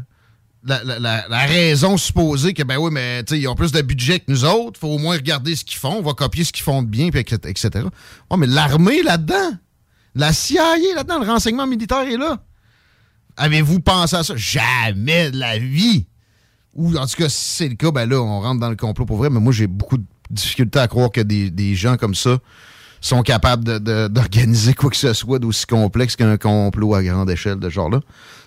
raison 1.31 1.97
supposée 1.97 2.55
que, 2.55 2.63
ben 2.63 2.79
oui, 2.79 2.91
mais 2.93 3.21
ils 3.31 3.49
ont 3.49 3.55
plus 3.55 3.73
de 3.73 3.81
budget 3.83 4.21
que 4.21 4.31
nous 4.31 4.45
autres, 4.45 4.79
faut 4.79 4.89
au 4.89 4.99
moins 4.99 5.17
regarder 5.17 5.57
ce 5.57 5.65
qu'ils 5.65 5.79
font, 5.79 5.97
on 5.99 6.03
va 6.03 6.13
copier 6.13 6.45
ce 6.45 6.53
qu'ils 6.53 6.65
font 6.65 6.83
de 6.83 6.89
bien, 6.89 7.09
etc. 7.09 7.39
etc. 7.47 7.71
Ouais, 8.31 8.37
mais 8.37 8.47
l'armée 8.47 9.03
là-dedans, 9.03 9.59
la 10.15 10.33
CIA 10.33 10.77
là-dedans, 10.95 11.19
le 11.21 11.27
renseignement 11.27 11.67
militaire 11.67 12.03
est 12.03 12.17
là. 12.17 12.43
Avez-vous 13.37 13.81
pensé 13.81 14.15
à 14.15 14.23
ça? 14.23 14.37
Jamais 14.37 15.31
de 15.31 15.39
la 15.39 15.59
vie! 15.59 16.07
Ou 16.75 16.97
en 16.97 17.07
tout 17.07 17.17
cas, 17.17 17.29
si 17.29 17.57
c'est 17.57 17.69
le 17.69 17.75
cas, 17.77 17.91
ben 17.91 18.09
là, 18.09 18.21
on 18.21 18.41
rentre 18.41 18.61
dans 18.61 18.71
le 18.71 18.77
complot 18.77 19.07
pour 19.07 19.17
vrai, 19.17 19.31
mais 19.31 19.41
moi, 19.41 19.53
j'ai 19.53 19.67
beaucoup 19.67 19.97
de 19.97 20.05
difficultés 20.35 20.79
à 20.81 20.89
croire 20.89 21.11
que 21.11 21.21
des, 21.21 21.51
des 21.51 21.75
gens 21.75 21.97
comme 21.97 22.15
ça 22.15 22.39
sont 23.01 23.23
capables 23.23 23.65
de- 23.65 23.79
de- 23.79 24.09
d'organiser 24.09 24.75
quoi 24.75 24.91
que 24.91 24.97
ce 24.97 25.13
soit 25.13 25.39
d'aussi 25.39 25.67
complexe 25.67 26.17
qu'un 26.17 26.37
complot 26.37 26.95
à 26.95 27.03
grande 27.03 27.31
échelle 27.31 27.59
de 27.59 27.69
ce 27.69 27.75
genre-là. 27.75 28.01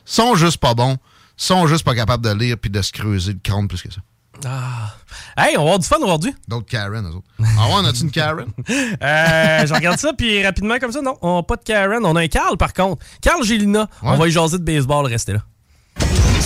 Sont 0.06 0.36
juste 0.36 0.58
pas 0.58 0.74
bons, 0.74 0.98
sont 1.36 1.68
juste 1.68 1.84
pas 1.84 1.94
capables 1.96 2.24
de 2.24 2.32
lire 2.34 2.58
puis 2.60 2.70
de 2.72 2.82
se 2.82 2.92
creuser 2.92 3.34
le 3.34 3.40
crâne 3.44 3.68
plus 3.68 3.82
que 3.82 3.92
ça. 3.92 4.02
Ah. 4.46 4.94
Hey, 5.36 5.56
on 5.58 5.62
va 5.62 5.64
avoir 5.64 5.80
du 5.80 5.88
fun 5.88 5.98
aujourd'hui. 6.04 6.32
D'autres 6.48 6.68
Karen, 6.68 7.04
eux 7.08 7.16
autres. 7.16 7.28
Ah 7.40 7.68
ouais, 7.68 7.74
on 7.78 7.86
a-tu 7.86 8.04
une 8.04 8.12
Karen? 8.12 8.46
Euh, 8.70 9.66
je 9.66 9.74
regarde 9.74 9.98
ça, 9.98 10.12
puis 10.16 10.44
rapidement 10.46 10.78
comme 10.80 10.92
ça, 10.92 11.02
non, 11.02 11.16
on 11.24 11.38
n'a 11.38 11.44
pas 11.44 11.56
de 11.56 11.64
Karen. 11.64 12.04
On 12.06 12.16
a 12.16 12.22
un 12.22 12.28
Carl, 12.28 12.56
par 12.58 12.74
contre. 12.74 13.04
Carl 13.22 13.44
Gélina. 13.44 13.88
On 14.04 14.16
va 14.16 14.28
y 14.28 14.32
jaser 14.32 14.60
de 14.60 14.64
baseball, 14.64 15.06
restez 15.08 15.34
là. 15.34 15.40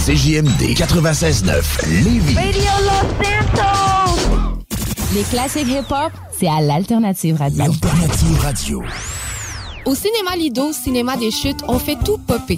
CJMD 0.05 0.73
96.9 0.73 1.87
Lévis. 2.03 2.35
Radio 2.35 2.71
Los 2.81 3.25
Santos! 3.25 4.30
Les 5.13 5.23
classiques 5.23 5.67
hip-hop, 5.67 6.13
c'est 6.31 6.47
à 6.47 6.61
l'Alternative 6.61 7.35
Radio. 7.35 7.63
Alternative 7.65 8.39
Radio. 8.39 8.83
Au 9.85 9.93
cinéma 9.93 10.37
Lido, 10.37 10.71
cinéma 10.71 11.17
des 11.17 11.31
chutes, 11.31 11.63
on 11.67 11.79
fait 11.79 11.97
tout 12.05 12.17
popper. 12.17 12.57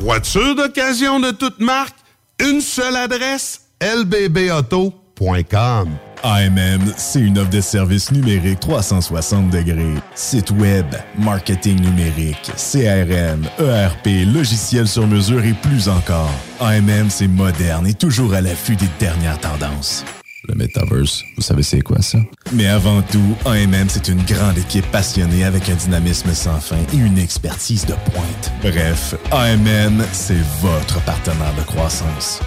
Voiture 0.00 0.54
d'occasion 0.54 1.20
de 1.20 1.30
toute 1.30 1.60
marque, 1.60 1.94
une 2.38 2.62
seule 2.62 2.96
adresse, 2.96 3.66
lbbauto.com. 3.82 5.90
AMM, 6.22 6.94
c'est 6.96 7.20
une 7.20 7.38
offre 7.38 7.50
de 7.50 7.60
services 7.60 8.10
numériques 8.10 8.60
360 8.60 9.50
degrés. 9.50 9.96
Site 10.14 10.52
web, 10.52 10.86
marketing 11.18 11.82
numérique, 11.82 12.50
CRM, 12.56 13.46
ERP, 13.58 14.24
logiciel 14.32 14.88
sur 14.88 15.06
mesure 15.06 15.44
et 15.44 15.52
plus 15.52 15.90
encore. 15.90 16.32
AMM, 16.60 17.10
c'est 17.10 17.28
moderne 17.28 17.86
et 17.86 17.92
toujours 17.92 18.32
à 18.32 18.40
l'affût 18.40 18.76
des 18.76 18.88
dernières 18.98 19.38
tendances. 19.38 20.02
Le 20.48 20.54
Metaverse, 20.54 21.24
vous 21.36 21.42
savez 21.42 21.62
c'est 21.62 21.82
quoi 21.82 22.00
ça? 22.00 22.18
Mais 22.52 22.66
avant 22.66 23.02
tout, 23.02 23.36
AMM, 23.44 23.88
c'est 23.88 24.08
une 24.08 24.22
grande 24.22 24.56
équipe 24.56 24.86
passionnée 24.90 25.44
avec 25.44 25.68
un 25.68 25.74
dynamisme 25.74 26.32
sans 26.32 26.58
fin 26.60 26.78
et 26.92 26.96
une 26.96 27.18
expertise 27.18 27.84
de 27.84 27.94
pointe. 28.10 28.52
Bref, 28.62 29.14
AMM, 29.30 30.02
c'est 30.12 30.42
votre 30.62 31.00
partenaire 31.04 31.54
de 31.58 31.62
croissance. 31.62 32.40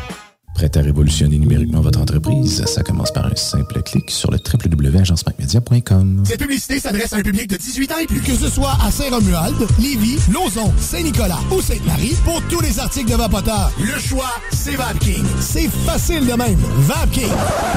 Prêt 0.54 0.70
à 0.78 0.82
révolutionner 0.82 1.40
numériquement 1.40 1.82
votre 1.82 2.00
entreprise? 2.00 2.64
Ça 2.66 2.84
commence 2.84 3.12
par 3.12 3.26
un 3.26 3.36
simple 3.36 3.82
clic 3.82 4.10
sur 4.12 4.30
le 4.32 4.38
www.agencemacmedia.com. 4.38 6.24
Cette 6.26 6.40
publicité 6.40 6.80
s'adresse 6.80 7.12
à 7.14 7.18
un 7.18 7.22
public 7.22 7.50
de 7.50 7.58
18 7.58 7.92
ans 7.92 7.98
et 8.02 8.06
plus. 8.06 8.22
Que 8.22 8.36
ce 8.36 8.50
soit 8.50 8.78
à 8.86 8.92
Saint-Romuald, 8.92 9.56
Lévis, 9.80 10.20
Lauson, 10.32 10.72
Saint-Nicolas 10.80 11.40
ou 11.52 11.62
Sainte-Marie, 11.62 12.16
pour 12.24 12.42
tous 12.44 12.62
les 12.62 12.80
articles 12.80 13.12
de 13.12 13.16
Vapoteur, 13.16 13.72
le 13.80 14.00
choix, 14.00 14.32
c'est 14.52 14.76
VapKing. 14.76 15.26
C'est 15.40 15.70
facile 15.86 16.26
de 16.26 16.34
même. 16.34 16.60
VapKing. 16.78 17.32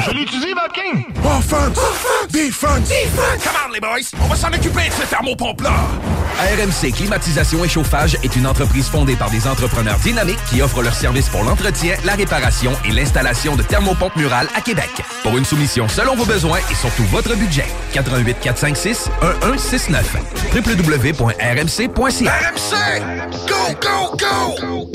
Je 0.06 0.10
l'utilise, 0.12 0.54
Vapking! 0.54 1.04
Offense! 1.24 1.78
Defense! 2.30 2.88
Defense! 2.88 3.42
Come 3.42 3.56
on, 3.68 3.72
les 3.72 3.80
boys! 3.80 4.10
On 4.22 4.28
va 4.28 4.36
s'en 4.36 4.48
occuper 4.48 4.88
de 4.88 5.02
ce 5.02 5.08
thermopompe-là! 5.08 5.74
RMC 6.38 6.92
Climatisation 6.92 7.64
et 7.64 7.68
Chauffage 7.68 8.18
est 8.22 8.36
une 8.36 8.46
entreprise 8.46 8.86
fondée 8.88 9.16
par 9.16 9.30
des 9.30 9.46
entrepreneurs 9.46 9.98
dynamiques 10.00 10.38
qui 10.50 10.60
offrent 10.60 10.82
leurs 10.82 10.94
services 10.94 11.30
pour 11.30 11.42
l'entretien, 11.42 11.96
la 12.04 12.14
réparation 12.14 12.65
et 12.84 12.92
l'installation 12.92 13.56
de 13.56 13.62
thermopompes 13.62 14.16
murales 14.16 14.48
à 14.54 14.60
Québec. 14.60 14.90
Pour 15.22 15.36
une 15.36 15.44
soumission 15.44 15.88
selon 15.88 16.14
vos 16.14 16.24
besoins 16.24 16.58
et 16.70 16.74
surtout 16.74 17.04
votre 17.04 17.34
budget. 17.36 17.66
88 17.92 18.36
456 18.40 19.10
1169 19.22 20.16
www.rmc.ca 20.54 22.32
RMC! 22.32 22.74
Go, 23.46 23.74
go, 23.80 24.16
go! 24.16 24.90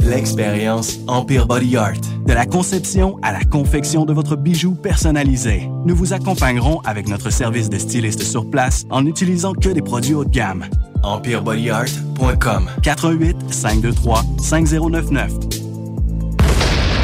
L'expérience 0.00 0.98
Empire 1.06 1.46
Body 1.46 1.76
Art. 1.76 2.00
De 2.26 2.32
la 2.32 2.46
conception 2.46 3.18
à 3.22 3.32
la 3.32 3.44
confection 3.44 4.04
de 4.04 4.12
votre 4.12 4.36
bijou 4.36 4.74
personnalisé. 4.74 5.68
Nous 5.84 5.94
vous 5.94 6.12
accompagnerons 6.12 6.80
avec 6.84 7.08
notre 7.08 7.30
service 7.30 7.68
de 7.68 7.78
styliste 7.78 8.22
sur 8.22 8.48
place 8.48 8.84
en 8.90 9.02
n'utilisant 9.02 9.52
que 9.52 9.68
des 9.68 9.82
produits 9.82 10.14
haut 10.14 10.24
de 10.24 10.30
gamme. 10.30 10.64
EmpireBodyArt.com 11.02 12.70
418 12.82 13.52
523 13.52 14.24
5099 14.40 15.67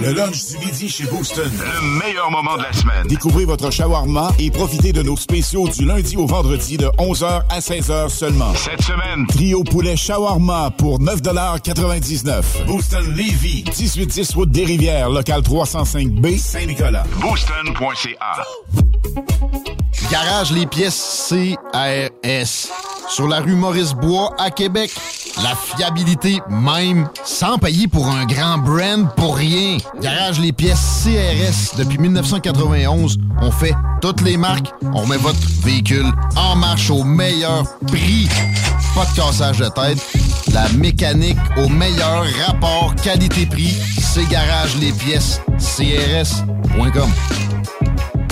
Le 0.00 0.12
lunch 0.12 0.46
du 0.46 0.58
midi 0.58 0.88
chez 0.88 1.04
Booston. 1.04 1.50
Le 1.50 1.98
meilleur 2.00 2.30
moment 2.30 2.56
de 2.56 2.62
la 2.62 2.72
semaine. 2.72 3.06
Découvrez 3.06 3.44
votre 3.44 3.70
shawarma 3.70 4.32
et 4.38 4.50
profitez 4.50 4.92
de 4.92 5.02
nos 5.02 5.16
spéciaux 5.16 5.68
du 5.68 5.84
lundi 5.84 6.16
au 6.16 6.26
vendredi 6.26 6.76
de 6.76 6.86
11h 6.98 7.42
à 7.48 7.60
16h 7.60 8.08
seulement. 8.08 8.52
Cette 8.54 8.82
semaine, 8.82 9.26
trio 9.28 9.62
poulet 9.64 9.96
shawarma 9.96 10.70
pour 10.76 11.00
9,99 11.00 12.66
Booston 12.66 13.04
Levy, 13.14 13.64
1810 13.64 14.34
route 14.34 14.50
des 14.50 14.64
Rivières, 14.64 15.10
local 15.10 15.40
305B, 15.42 16.38
Saint-Nicolas. 16.38 17.04
Booston.ca. 17.20 18.44
Garage 20.10 20.52
les 20.52 20.66
pièces 20.66 21.30
CRS. 21.30 22.70
Sur 23.08 23.28
la 23.28 23.40
rue 23.40 23.54
Maurice-Bois 23.54 24.30
à 24.38 24.50
Québec. 24.50 24.90
La 25.42 25.54
fiabilité 25.56 26.40
même, 26.50 27.08
sans 27.24 27.56
payer 27.56 27.88
pour 27.88 28.06
un 28.06 28.26
grand 28.26 28.58
brand 28.58 29.08
pour 29.16 29.36
rien. 29.36 29.78
Garage 30.00 30.40
les 30.40 30.52
pièces 30.52 31.04
CRS. 31.04 31.76
Depuis 31.76 31.98
1991, 31.98 33.18
on 33.40 33.50
fait 33.50 33.74
toutes 34.00 34.22
les 34.22 34.36
marques. 34.36 34.72
On 34.94 35.06
met 35.06 35.16
votre 35.16 35.38
véhicule 35.62 36.06
en 36.36 36.56
marche 36.56 36.90
au 36.90 37.04
meilleur 37.04 37.64
prix. 37.86 38.28
Pas 38.94 39.04
de 39.06 39.16
cassage 39.16 39.58
de 39.58 39.68
tête. 39.68 39.98
La 40.52 40.68
mécanique 40.70 41.38
au 41.56 41.68
meilleur 41.68 42.24
rapport 42.46 42.94
qualité-prix. 43.02 43.76
C'est 44.00 44.28
Garage 44.28 44.76
CRS.com. 45.58 47.10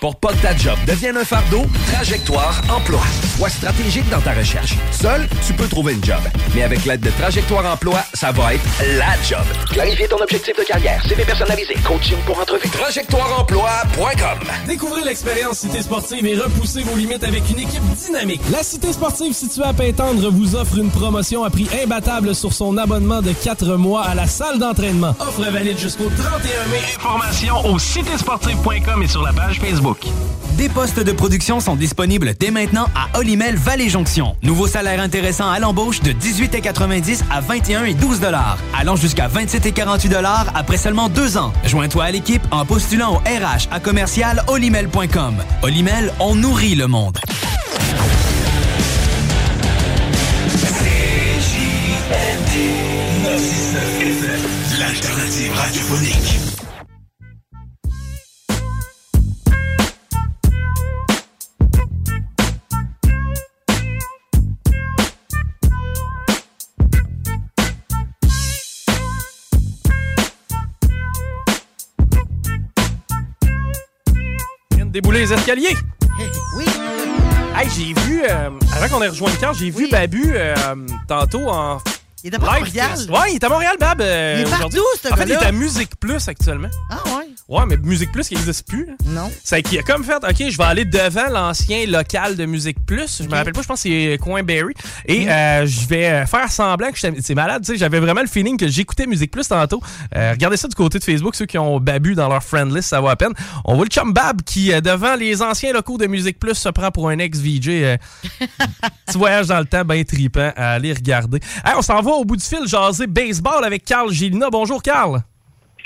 Pour 0.00 0.14
pas 0.14 0.28
que 0.28 0.42
ta 0.42 0.56
job 0.56 0.78
devienne 0.86 1.16
un 1.16 1.24
fardeau, 1.24 1.66
Trajectoire 1.92 2.62
Emploi. 2.70 3.00
Sois 3.36 3.48
stratégique 3.48 4.08
dans 4.10 4.20
ta 4.20 4.32
recherche. 4.32 4.74
Seul, 4.92 5.28
tu 5.44 5.52
peux 5.54 5.66
trouver 5.66 5.94
une 5.94 6.04
job. 6.04 6.20
Mais 6.54 6.62
avec 6.62 6.84
l'aide 6.84 7.00
de 7.00 7.10
Trajectoire 7.10 7.66
Emploi, 7.66 7.98
ça 8.14 8.30
va 8.30 8.54
être 8.54 8.62
la 8.96 9.20
job. 9.28 9.44
Clarifier 9.72 10.06
ton 10.06 10.18
objectif 10.22 10.56
de 10.56 10.62
carrière, 10.62 11.02
CV 11.04 11.24
personnalisé, 11.24 11.74
coaching 11.84 12.16
pour 12.26 12.38
entrevue. 12.38 12.68
TrajectoireEmploi.com 12.68 14.38
Découvrez 14.68 15.02
l'expérience 15.02 15.58
Cité 15.58 15.82
Sportive 15.82 16.24
et 16.26 16.36
repoussez 16.38 16.82
vos 16.82 16.96
limites 16.96 17.24
avec 17.24 17.42
une 17.50 17.58
équipe 17.58 17.82
dynamique. 17.96 18.40
La 18.52 18.62
Cité 18.62 18.92
Sportive 18.92 19.32
située 19.32 19.64
à 19.64 19.72
Pintendre 19.72 20.30
vous 20.30 20.54
offre 20.54 20.78
une 20.78 20.90
promotion 20.90 21.42
à 21.42 21.50
prix 21.50 21.68
imbattable 21.82 22.36
sur 22.36 22.52
son 22.52 22.76
abonnement 22.78 23.20
de 23.20 23.32
4 23.32 23.74
mois 23.74 24.04
à 24.04 24.14
la 24.14 24.28
salle 24.28 24.60
d'entraînement. 24.60 25.16
Offre 25.18 25.42
valide 25.50 25.78
jusqu'au 25.78 26.08
31 26.08 26.68
mai. 26.70 26.80
Informations 26.96 27.66
au 27.66 27.78
citésportive.com 27.80 29.02
et 29.02 29.08
sur 29.08 29.22
la 29.22 29.32
page 29.32 29.58
Facebook. 29.58 29.87
Des 30.58 30.68
postes 30.68 31.00
de 31.00 31.12
production 31.12 31.60
sont 31.60 31.76
disponibles 31.76 32.34
dès 32.38 32.50
maintenant 32.50 32.88
à 32.94 33.18
Olimel 33.18 33.56
Valley 33.56 33.88
Jonction. 33.88 34.36
Nouveau 34.42 34.66
salaire 34.66 35.00
intéressant 35.00 35.48
à 35.48 35.58
l'embauche 35.60 36.00
de 36.00 36.12
18,90 36.12 37.22
à 37.30 37.40
21 37.40 37.84
et 37.84 37.94
12 37.94 38.20
dollars, 38.20 38.58
allant 38.78 38.96
jusqu'à 38.96 39.28
27 39.28 39.64
et 39.64 39.72
48 39.72 40.08
dollars 40.10 40.46
après 40.54 40.76
seulement 40.76 41.08
deux 41.08 41.38
ans. 41.38 41.52
Joins-toi 41.64 42.04
à 42.04 42.10
l'équipe 42.10 42.42
en 42.50 42.66
postulant 42.66 43.14
au 43.14 43.18
RH 43.18 43.68
à 43.70 43.80
commercial 43.80 44.42
olimel.com. 44.48 45.36
Olimel, 45.62 46.12
on 46.20 46.34
nourrit 46.34 46.74
le 46.74 46.86
monde. 46.86 47.18
L'alternative 54.78 55.52
radiophonique. 55.54 56.47
Débouler 75.00 75.20
les 75.20 75.32
escaliers. 75.32 75.76
Oui. 76.56 76.64
Hey, 77.56 77.68
j'ai 77.70 77.92
vu, 78.02 78.22
euh, 78.24 78.50
avant 78.74 78.88
qu'on 78.88 79.00
ait 79.00 79.08
rejoint 79.08 79.30
le 79.30 79.36
camp, 79.36 79.52
j'ai 79.52 79.70
vu 79.70 79.88
Babu 79.88 80.32
euh, 80.34 80.56
tantôt 81.06 81.48
en. 81.48 81.78
Il 82.24 82.28
était 82.28 82.38
pas 82.38 82.52
à 82.54 82.58
Montréal. 82.60 82.98
Ouais, 83.10 83.30
il 83.32 83.34
est 83.36 83.44
à 83.44 83.48
Montréal, 83.48 83.76
Bab. 83.78 84.00
euh, 84.00 84.36
Il 84.40 84.46
est 84.46 84.50
partout, 84.50 84.76
ce 85.02 85.12
En 85.12 85.16
fait, 85.16 85.24
il 85.24 85.32
est 85.32 85.36
à 85.36 85.52
Musique 85.52 85.90
Plus 86.00 86.26
actuellement. 86.28 86.68
Ah 86.90 86.96
ouais? 87.16 87.28
Ouais, 87.48 87.62
mais 87.66 87.76
Musique 87.76 88.10
Plus 88.12 88.28
qui 88.28 88.34
n'existe 88.34 88.66
plus. 88.66 88.86
là. 88.86 88.92
Non. 89.06 89.30
C'est 89.44 89.62
qu'il 89.62 89.78
a 89.78 89.82
comme 89.82 90.02
fait, 90.04 90.16
OK, 90.16 90.50
je 90.50 90.56
vais 90.58 90.64
aller 90.64 90.84
devant 90.84 91.28
l'ancien 91.30 91.86
local 91.86 92.36
de 92.36 92.44
Musique 92.44 92.84
Plus. 92.84 93.22
Je 93.22 93.28
me 93.28 93.34
rappelle 93.34 93.52
pas, 93.52 93.62
je 93.62 93.66
pense 93.68 93.82
que 93.82 93.88
c'est 93.88 94.18
Coin 94.20 94.42
Berry. 94.42 94.74
Et 95.06 95.26
Mm. 95.26 95.28
euh, 95.28 95.66
je 95.66 95.86
vais 95.86 96.08
euh, 96.08 96.26
faire 96.26 96.50
semblant 96.50 96.90
que 96.90 96.98
c'est 96.98 97.34
malade, 97.34 97.62
tu 97.64 97.72
sais. 97.72 97.78
J'avais 97.78 98.00
vraiment 98.00 98.20
le 98.20 98.26
feeling 98.26 98.56
que 98.58 98.68
j'écoutais 98.68 99.06
Musique 99.06 99.30
Plus 99.30 99.46
tantôt. 99.48 99.80
Euh, 100.16 100.32
regardez 100.32 100.56
ça 100.56 100.66
du 100.68 100.74
côté 100.74 100.98
de 100.98 101.04
Facebook, 101.04 101.34
ceux 101.36 101.46
qui 101.46 101.56
ont 101.58 101.78
Babu 101.80 102.14
dans 102.14 102.28
leur 102.28 102.42
friend 102.42 102.74
list, 102.74 102.88
ça 102.90 103.00
vaut 103.00 103.08
à 103.08 103.16
peine. 103.16 103.32
On 103.64 103.76
voit 103.76 103.84
le 103.84 103.90
chum 103.90 104.12
Bab 104.12 104.42
qui, 104.42 104.72
euh, 104.72 104.80
devant 104.80 105.14
les 105.14 105.40
anciens 105.40 105.72
locaux 105.72 105.98
de 105.98 106.06
Musique 106.06 106.38
Plus, 106.40 106.54
se 106.54 106.68
prend 106.68 106.90
pour 106.90 107.08
un 107.08 107.18
ex-VJ. 107.18 107.68
euh, 107.68 107.96
petit 109.06 109.16
voyage 109.18 109.46
dans 109.46 109.58
le 109.60 109.64
temps, 109.66 109.84
bien 109.84 110.02
tripant 110.04 110.52
à 110.56 110.72
aller 110.72 110.92
regarder. 110.92 111.38
Hey, 111.64 111.74
on 111.76 111.82
s'en 111.82 112.00
va 112.02 112.12
au 112.18 112.24
bout 112.24 112.36
du 112.36 112.44
fil, 112.44 112.66
jaser 112.66 113.06
baseball 113.06 113.64
avec 113.64 113.84
Carl 113.84 114.10
Gélina. 114.10 114.48
Bonjour, 114.50 114.82
Carl. 114.82 115.20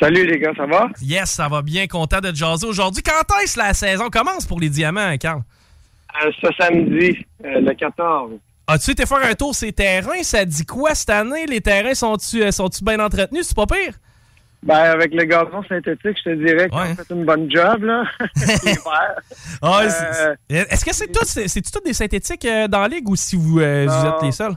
Salut 0.00 0.26
les 0.26 0.38
gars, 0.38 0.52
ça 0.56 0.66
va? 0.66 0.88
Yes, 1.02 1.30
ça 1.30 1.48
va 1.48 1.62
bien, 1.62 1.86
content 1.86 2.20
de 2.20 2.30
te 2.30 2.36
jaser 2.36 2.66
aujourd'hui. 2.66 3.02
Quand 3.02 3.36
est-ce 3.42 3.58
la 3.58 3.72
saison 3.74 4.08
commence 4.08 4.46
pour 4.46 4.58
les 4.58 4.68
diamants, 4.68 5.16
Carl? 5.18 5.42
Euh, 6.24 6.30
ce 6.40 6.48
samedi, 6.58 7.24
euh, 7.44 7.60
le 7.60 7.74
14. 7.74 8.32
As-tu 8.66 8.90
été 8.92 9.06
faire 9.06 9.24
un 9.24 9.34
tour 9.34 9.54
ces 9.54 9.72
terrains? 9.72 10.22
Ça 10.22 10.44
dit 10.44 10.64
quoi 10.64 10.94
cette 10.94 11.10
année? 11.10 11.46
Les 11.46 11.60
terrains 11.60 11.94
sont-tu 11.94 12.42
euh, 12.42 12.50
sont-tu 12.50 12.82
bien 12.84 12.98
entretenus? 13.00 13.46
C'est 13.46 13.56
pas 13.56 13.66
pire? 13.66 13.94
Ben, 14.62 14.76
avec 14.76 15.12
le 15.12 15.24
gazon 15.24 15.62
synthétique, 15.68 16.16
je 16.24 16.30
te 16.30 16.34
dirais 16.34 16.68
qu'on 16.68 16.78
a 16.78 16.94
fait 16.94 17.10
une 17.10 17.24
bonne 17.24 17.50
job, 17.50 17.82
là. 17.82 18.04
Ah, 19.62 19.82
Euh, 19.82 20.34
Est-ce 20.48 20.84
que 20.84 20.94
c'est 20.94 21.08
tout, 21.08 21.24
c'est, 21.24 21.48
c'est-tu 21.48 21.70
tout 21.70 21.80
des 21.84 21.92
synthétiques 21.92 22.46
dans 22.68 22.80
la 22.82 22.88
ligue 22.88 23.08
ou 23.08 23.16
si 23.16 23.36
vous, 23.36 23.60
êtes 23.60 24.22
les 24.22 24.32
seuls? 24.32 24.56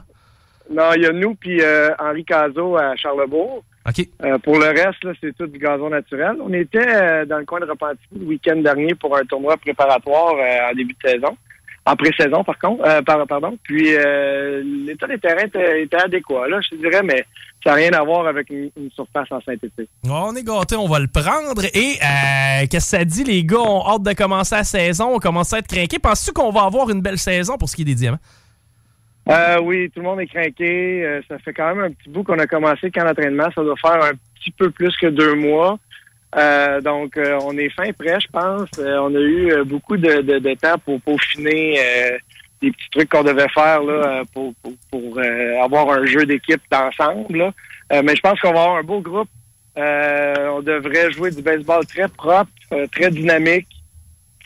Non, 0.70 0.92
il 0.96 1.02
y 1.02 1.06
a 1.06 1.12
nous 1.12 1.34
puis 1.34 1.60
euh, 1.62 1.90
Henri 1.98 2.24
Cazot 2.24 2.76
à 2.76 2.96
Charlebourg. 2.96 3.62
OK. 3.88 4.04
Euh, 4.24 4.38
pour 4.38 4.58
le 4.58 4.66
reste, 4.66 5.04
là, 5.04 5.12
c'est 5.20 5.36
tout 5.36 5.46
du 5.46 5.58
gazon 5.60 5.90
naturel. 5.90 6.36
On 6.42 6.52
était 6.52 6.78
euh, 6.86 7.24
dans 7.24 7.38
le 7.38 7.44
coin 7.44 7.60
de 7.60 7.66
Repentigny 7.66 8.20
le 8.20 8.26
week-end 8.26 8.56
dernier 8.56 8.94
pour 8.96 9.16
un 9.16 9.24
tournoi 9.24 9.56
préparatoire 9.58 10.34
euh, 10.34 10.70
en 10.72 10.74
début 10.74 10.94
de 11.00 11.08
saison. 11.08 11.36
En 11.84 11.94
pré-saison, 11.94 12.42
par 12.42 12.58
contre. 12.58 12.82
Par- 13.04 13.24
pardon. 13.28 13.56
Puis 13.62 13.94
euh, 13.94 14.60
l'état 14.64 15.06
des 15.06 15.18
terrains 15.18 15.44
était, 15.46 15.82
était 15.82 15.98
adéquat, 15.98 16.48
là, 16.48 16.60
je 16.60 16.70
te 16.70 16.74
dirais, 16.80 17.02
mais 17.04 17.24
ça 17.62 17.70
n'a 17.70 17.76
rien 17.76 17.92
à 17.92 18.02
voir 18.02 18.26
avec 18.26 18.50
une, 18.50 18.70
une 18.76 18.90
surface 18.90 19.30
en 19.30 19.40
synthétique. 19.40 19.88
On 20.02 20.34
est 20.34 20.42
gâtés, 20.42 20.74
on 20.74 20.88
va 20.88 20.98
le 20.98 21.06
prendre. 21.06 21.64
Et 21.72 21.98
qu'est-ce 22.68 22.90
que 22.90 22.98
ça 22.98 23.04
dit? 23.04 23.22
Les 23.22 23.44
gars? 23.44 23.58
Ont 23.60 23.86
hâte 23.86 24.02
de 24.02 24.14
commencer 24.14 24.56
la 24.56 24.64
saison, 24.64 25.14
on 25.14 25.18
commence 25.20 25.52
à 25.52 25.58
être 25.58 25.68
craqués. 25.68 26.00
Penses-tu 26.00 26.32
qu'on 26.32 26.50
va 26.50 26.62
avoir 26.64 26.90
une 26.90 27.02
belle 27.02 27.18
saison 27.18 27.56
pour 27.56 27.68
ce 27.68 27.76
qui 27.76 27.82
est 27.82 27.84
des 27.86 27.94
diamants? 27.94 28.18
Euh, 29.28 29.60
oui, 29.60 29.90
tout 29.90 30.00
le 30.00 30.06
monde 30.06 30.20
est 30.20 30.26
craqué. 30.26 31.04
Euh, 31.04 31.20
ça 31.28 31.38
fait 31.38 31.52
quand 31.52 31.74
même 31.74 31.84
un 31.84 31.90
petit 31.90 32.08
bout 32.10 32.22
qu'on 32.22 32.38
a 32.38 32.46
commencé 32.46 32.90
qu'en 32.90 33.08
entraînement. 33.08 33.48
Ça 33.54 33.62
doit 33.62 33.76
faire 33.76 34.02
un 34.02 34.12
petit 34.38 34.52
peu 34.52 34.70
plus 34.70 34.96
que 34.96 35.08
deux 35.08 35.34
mois. 35.34 35.78
Euh, 36.36 36.80
donc, 36.80 37.16
euh, 37.16 37.38
on 37.42 37.56
est 37.56 37.70
fin 37.70 37.92
prêt, 37.92 38.18
je 38.20 38.28
pense. 38.28 38.68
Euh, 38.78 38.98
on 38.98 39.14
a 39.14 39.20
eu 39.20 39.52
euh, 39.52 39.64
beaucoup 39.64 39.96
de, 39.96 40.20
de, 40.20 40.38
de 40.38 40.54
temps 40.54 40.78
pour 40.84 41.00
peaufiner 41.00 41.80
des 42.60 42.70
petits 42.70 42.90
trucs 42.90 43.08
qu'on 43.08 43.22
devait 43.22 43.48
faire 43.48 43.82
là, 43.82 44.22
pour, 44.32 44.54
pour, 44.62 44.72
pour, 44.90 45.20
avoir 45.62 45.90
un 45.90 46.06
jeu 46.06 46.24
d'équipe 46.24 46.62
d'ensemble. 46.70 47.52
mais 47.90 48.16
je 48.16 48.20
pense 48.20 48.40
qu'on 48.40 48.52
va 48.52 48.62
avoir 48.62 48.76
un 48.78 48.82
beau 48.82 49.00
groupe. 49.00 49.28
On 49.76 50.62
devrait 50.62 51.10
jouer 51.12 51.30
du 51.30 51.42
baseball 51.42 51.84
très 51.86 52.08
propre, 52.08 52.50
très 52.92 53.10
dynamique. 53.10 53.68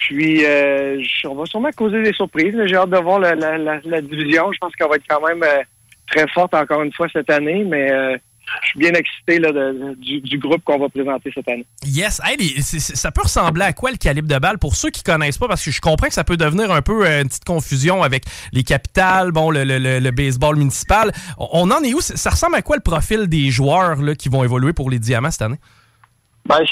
Puis, 0.01 0.45
euh, 0.45 1.01
on 1.25 1.35
va 1.35 1.47
sûrement 1.47 1.71
causer 1.77 2.03
des 2.03 2.13
surprises. 2.13 2.55
J'ai 2.67 2.77
hâte 2.77 2.91
de 2.91 2.99
voir 2.99 3.19
la, 3.21 3.35
la, 3.35 3.59
la, 3.59 3.81
la 3.85 4.01
division. 4.01 4.51
Je 4.53 4.59
pense 4.59 4.75
qu'elle 4.75 4.89
va 4.89 4.97
être 4.97 5.05
quand 5.09 5.27
même 5.27 5.43
euh, 5.43 5.63
très 6.11 6.27
forte 6.29 6.55
encore 6.55 6.83
une 6.83 6.93
fois 6.93 7.07
cette 7.13 7.31
année, 7.31 7.65
mais 7.65 7.93
euh, 7.93 8.17
je 8.63 8.69
suis 8.69 8.79
bien 8.81 8.93
excité 8.95 9.39
là, 9.39 9.53
du, 9.97 10.21
du 10.23 10.39
groupe 10.39 10.65
qu'on 10.65 10.79
va 10.79 10.89
présenter 10.89 11.31
cette 11.33 11.47
année. 11.49 11.67
Yes. 11.85 12.21
Hey, 12.25 12.61
ça 12.61 13.13
peut 13.13 13.23
ressembler 13.23 13.63
à 13.63 13.73
quoi 13.73 13.91
le 13.93 13.97
calibre 13.97 14.27
de 14.27 14.39
balle? 14.39 14.59
Pour 14.59 14.75
ceux 14.75 14.91
qui 14.91 15.05
connaissent 15.05 15.39
pas? 15.39 15.47
Parce 15.47 15.65
que 15.65 15.71
je 15.71 15.81
comprends 15.81 16.09
que 16.09 16.15
ça 16.15 16.25
peut 16.25 16.37
devenir 16.37 16.73
un 16.73 16.83
peu 16.83 17.07
euh, 17.07 17.21
une 17.23 17.29
petite 17.29 17.45
confusion 17.45 18.03
avec 18.03 18.25
les 18.53 18.65
capitales, 18.65 19.31
bon, 19.31 19.51
le, 19.51 19.63
le- 19.65 20.01
le- 20.01 20.11
baseball 20.11 20.57
municipal. 20.57 21.13
On 21.39 21.71
en 21.71 21.83
est 21.85 21.95
où? 21.95 22.01
Ça 22.01 22.31
ressemble 22.31 22.57
à 22.57 22.63
quoi 22.63 22.75
le 22.75 22.83
profil 22.83 23.29
des 23.29 23.51
joueurs 23.51 24.03
là, 24.03 24.15
qui 24.17 24.29
vont 24.29 24.43
évoluer 24.43 24.73
pour 24.73 24.91
les 24.91 24.99
diamants 24.99 25.31
cette 25.31 25.43
année? 25.43 25.59
Ben, 26.51 26.65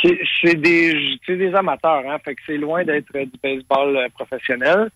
c'est 0.43 0.57
des, 0.57 1.21
des 1.29 1.55
amateurs, 1.55 2.03
hein, 2.09 2.17
fait 2.25 2.35
que 2.35 2.41
c'est 2.45 2.57
loin 2.57 2.83
d'être 2.83 3.13
du 3.13 3.31
baseball 3.41 3.97
euh, 3.97 4.09
professionnel. 4.13 4.91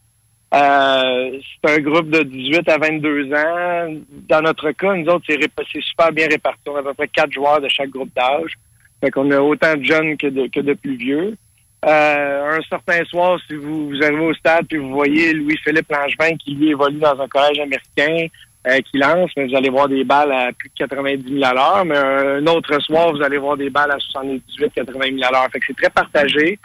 Euh, 0.53 1.39
c'est 1.41 1.79
un 1.79 1.79
groupe 1.79 2.11
de 2.11 2.25
18 2.25 2.69
à 2.69 2.79
22 2.79 3.33
ans. 3.33 3.95
Dans 4.29 4.41
notre 4.41 4.73
cas, 4.73 4.93
nous 4.95 5.07
autres, 5.07 5.25
c'est 5.29 5.83
super 5.83 6.11
bien 6.11 6.27
réparti. 6.27 6.63
On 6.67 6.75
a 6.75 6.81
à 6.81 6.83
peu 6.83 6.95
près 6.95 7.07
quatre 7.07 7.31
joueurs 7.31 7.61
de 7.61 7.69
chaque 7.69 7.91
groupe 7.91 8.13
d'âge. 8.13 8.55
Fait 9.01 9.13
qu'on 9.13 9.31
a 9.31 9.39
autant 9.39 9.77
de 9.77 9.85
jeunes 9.85 10.17
que 10.17 10.27
de, 10.27 10.49
que 10.49 10.59
de 10.59 10.75
plus 10.75 10.97
vieux. 10.97 11.37
Euh, 11.85 12.59
un 12.59 12.63
certain 12.69 13.05
soir, 13.05 13.39
si 13.47 13.55
vous, 13.55 13.89
vous 13.89 14.03
arrivez 14.03 14.27
au 14.27 14.35
stade 14.35 14.67
puis 14.69 14.79
vous 14.79 14.91
voyez 14.91 15.33
Louis-Philippe 15.33 15.93
Langevin 15.93 16.37
qui 16.39 16.57
lui 16.57 16.71
évolue 16.71 16.99
dans 16.99 17.21
un 17.21 17.29
collège 17.29 17.61
américain, 17.61 18.27
euh, 18.69 18.79
qui 18.81 18.99
lance, 18.99 19.31
mais 19.37 19.47
vous 19.47 19.57
allez 19.57 19.71
voir 19.71 19.89
des 19.89 20.05
balles 20.05 20.33
à 20.33 20.53
plus 20.53 20.69
de 20.69 20.75
90 20.87 21.33
000 21.35 21.45
à 21.45 21.53
l'heure. 21.53 21.85
Mais 21.85 21.97
un 21.97 22.47
autre 22.47 22.81
soir, 22.81 23.13
vous 23.13 23.23
allez 23.23 23.39
voir 23.39 23.57
des 23.57 23.71
balles 23.71 23.91
à 23.91 23.99
78 23.99 24.73
80 24.75 25.01
000 25.19 25.23
à 25.23 25.31
l'heure. 25.33 25.49
Fait 25.53 25.59
que 25.59 25.67
c'est 25.69 25.77
très 25.77 25.91
partagé. 25.91 26.59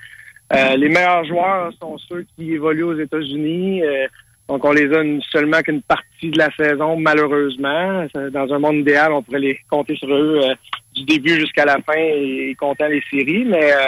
Euh, 0.54 0.76
les 0.76 0.88
meilleurs 0.88 1.26
joueurs 1.26 1.72
sont 1.80 1.98
ceux 1.98 2.26
qui 2.36 2.54
évoluent 2.54 2.84
aux 2.84 3.00
États-Unis. 3.00 3.84
Euh, 3.84 4.08
donc, 4.48 4.64
on 4.64 4.72
les 4.72 4.94
a 4.94 5.04
seulement 5.30 5.62
qu'une 5.62 5.82
partie 5.82 6.30
de 6.30 6.38
la 6.38 6.50
saison, 6.56 6.98
malheureusement. 6.98 8.08
Dans 8.32 8.54
un 8.54 8.60
monde 8.60 8.78
idéal, 8.78 9.12
on 9.12 9.22
pourrait 9.22 9.40
les 9.40 9.60
compter 9.70 9.96
sur 9.98 10.14
eux 10.14 10.40
euh, 10.44 10.56
du 10.96 11.04
début 11.04 11.40
jusqu'à 11.40 11.66
la 11.66 11.78
fin 11.86 11.98
et, 11.98 12.52
et 12.52 12.56
comptant 12.56 12.88
les 12.88 13.04
séries. 13.10 13.44
Mais 13.46 13.74
euh, 13.74 13.88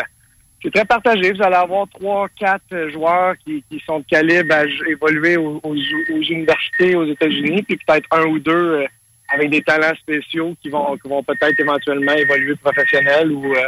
c'est 0.61 0.73
très 0.73 0.85
partagé. 0.85 1.31
Vous 1.31 1.41
allez 1.41 1.55
avoir 1.55 1.87
trois, 1.89 2.27
quatre 2.37 2.89
joueurs 2.91 3.35
qui, 3.45 3.63
qui 3.69 3.79
sont 3.85 3.99
de 3.99 4.05
calibre 4.05 4.53
à 4.53 4.63
évoluer 4.89 5.37
aux, 5.37 5.59
aux- 5.63 5.75
aux 5.75 6.21
universités 6.21 6.95
aux 6.95 7.05
États-Unis, 7.05 7.63
puis 7.63 7.77
peut-être 7.85 8.07
un 8.11 8.25
ou 8.25 8.39
deux 8.39 8.51
euh, 8.81 8.85
avec 9.33 9.49
des 9.51 9.61
talents 9.61 9.95
spéciaux 10.01 10.55
qui 10.61 10.69
vont, 10.69 10.97
qui 10.97 11.07
vont 11.07 11.23
peut-être 11.23 11.59
éventuellement 11.59 12.13
évoluer 12.13 12.55
professionnel 12.55 13.31
ou 13.31 13.53
euh, 13.53 13.59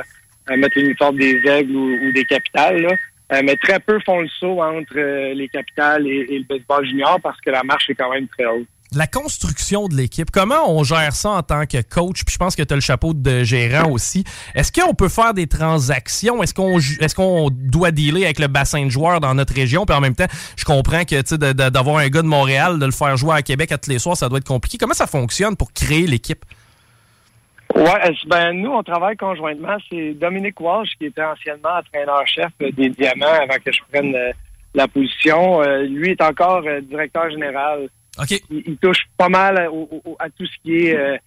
euh, 0.49 0.57
mettre 0.57 0.77
l'uniforme 0.79 1.17
des 1.17 1.39
aigles 1.45 1.75
ou, 1.75 2.07
ou 2.07 2.11
des 2.11 2.25
capitales. 2.25 2.81
là. 2.81 2.89
Euh, 3.33 3.41
mais 3.45 3.55
très 3.55 3.79
peu 3.79 3.97
font 4.05 4.19
le 4.21 4.27
saut 4.27 4.61
entre 4.61 4.97
euh, 4.97 5.33
les 5.33 5.47
capitales 5.47 6.05
et, 6.05 6.25
et 6.29 6.39
le 6.39 6.43
baseball 6.45 6.85
junior 6.85 7.17
parce 7.21 7.39
que 7.39 7.49
la 7.49 7.63
marche 7.63 7.89
est 7.89 7.95
quand 7.95 8.11
même 8.11 8.27
très 8.27 8.45
haute. 8.45 8.67
La 8.93 9.07
construction 9.07 9.87
de 9.87 9.95
l'équipe, 9.95 10.29
comment 10.31 10.69
on 10.69 10.83
gère 10.83 11.13
ça 11.13 11.29
en 11.29 11.43
tant 11.43 11.65
que 11.65 11.81
coach? 11.81 12.25
Puis 12.25 12.33
je 12.33 12.37
pense 12.37 12.55
que 12.55 12.63
tu 12.63 12.73
as 12.73 12.75
le 12.75 12.81
chapeau 12.81 13.13
de 13.13 13.43
gérant 13.43 13.89
aussi. 13.89 14.25
Est-ce 14.53 14.71
qu'on 14.71 14.93
peut 14.93 15.07
faire 15.07 15.33
des 15.33 15.47
transactions? 15.47 16.43
Est-ce 16.43 16.53
qu'on 16.53 16.79
est 16.79 17.51
doit 17.51 17.91
dealer 17.91 18.25
avec 18.25 18.39
le 18.39 18.47
bassin 18.47 18.85
de 18.85 18.89
joueurs 18.89 19.21
dans 19.21 19.33
notre 19.33 19.53
région? 19.53 19.85
Puis 19.85 19.95
en 19.95 20.01
même 20.01 20.15
temps, 20.15 20.27
je 20.57 20.65
comprends 20.65 21.03
que 21.05 21.21
d'avoir 21.69 21.97
un 21.97 22.09
gars 22.09 22.21
de 22.21 22.27
Montréal, 22.27 22.79
de 22.79 22.85
le 22.85 22.91
faire 22.91 23.15
jouer 23.15 23.35
à 23.35 23.41
Québec 23.41 23.71
à 23.71 23.77
tous 23.77 23.89
les 23.89 23.99
soirs, 23.99 24.17
ça 24.17 24.27
doit 24.27 24.39
être 24.39 24.47
compliqué. 24.47 24.77
Comment 24.77 24.93
ça 24.93 25.07
fonctionne 25.07 25.55
pour 25.55 25.71
créer 25.71 26.05
l'équipe? 26.05 26.43
Ouais, 27.73 28.13
ben 28.27 28.51
nous, 28.51 28.71
on 28.71 28.83
travaille 28.83 29.15
conjointement. 29.15 29.77
C'est 29.89 30.13
Dominique 30.13 30.59
Walsh 30.59 30.89
qui 30.97 31.05
était 31.05 31.23
anciennement 31.23 31.77
entraîneur-chef 31.79 32.51
des 32.59 32.89
Diamants 32.89 33.39
avant 33.41 33.59
que 33.63 33.71
je 33.71 33.79
prenne 33.89 34.13
euh, 34.13 34.31
la 34.73 34.89
position. 34.89 35.61
Euh, 35.61 35.83
lui 35.83 36.11
est 36.11 36.21
encore 36.21 36.63
euh, 36.65 36.81
directeur 36.81 37.29
général. 37.29 37.87
Il, 38.49 38.77
touche 38.77 39.05
pas 39.17 39.29
mal 39.29 39.69
à, 40.19 40.29
tout 40.29 40.45
ce 40.45 40.57
qui 40.63 40.87
est 40.87 41.19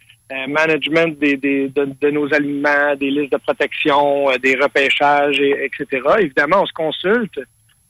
management 0.49 1.19
des, 1.19 1.37
de, 1.37 2.11
nos 2.11 2.33
aliments, 2.33 2.97
des 2.99 3.11
listes 3.11 3.33
de 3.33 3.39
protection, 3.39 4.27
des 4.43 4.57
repêchages, 4.57 5.39
et, 5.41 5.65
etc. 5.65 6.03
Évidemment, 6.21 6.63
on 6.63 6.67
se 6.67 6.73
consulte, 6.73 7.41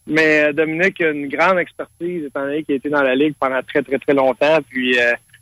mais 0.07 0.53
Dominique 0.53 1.01
a 1.01 1.11
une 1.11 1.29
grande 1.29 1.59
expertise, 1.59 2.25
étant 2.25 2.43
donné 2.43 2.63
qu'il 2.63 2.75
a 2.75 2.77
été 2.77 2.89
dans 2.89 3.03
la 3.03 3.15
Ligue 3.15 3.35
pendant 3.39 3.61
très, 3.63 3.83
très, 3.83 3.99
très 3.99 4.15
longtemps. 4.15 4.59
Puis 4.69 4.99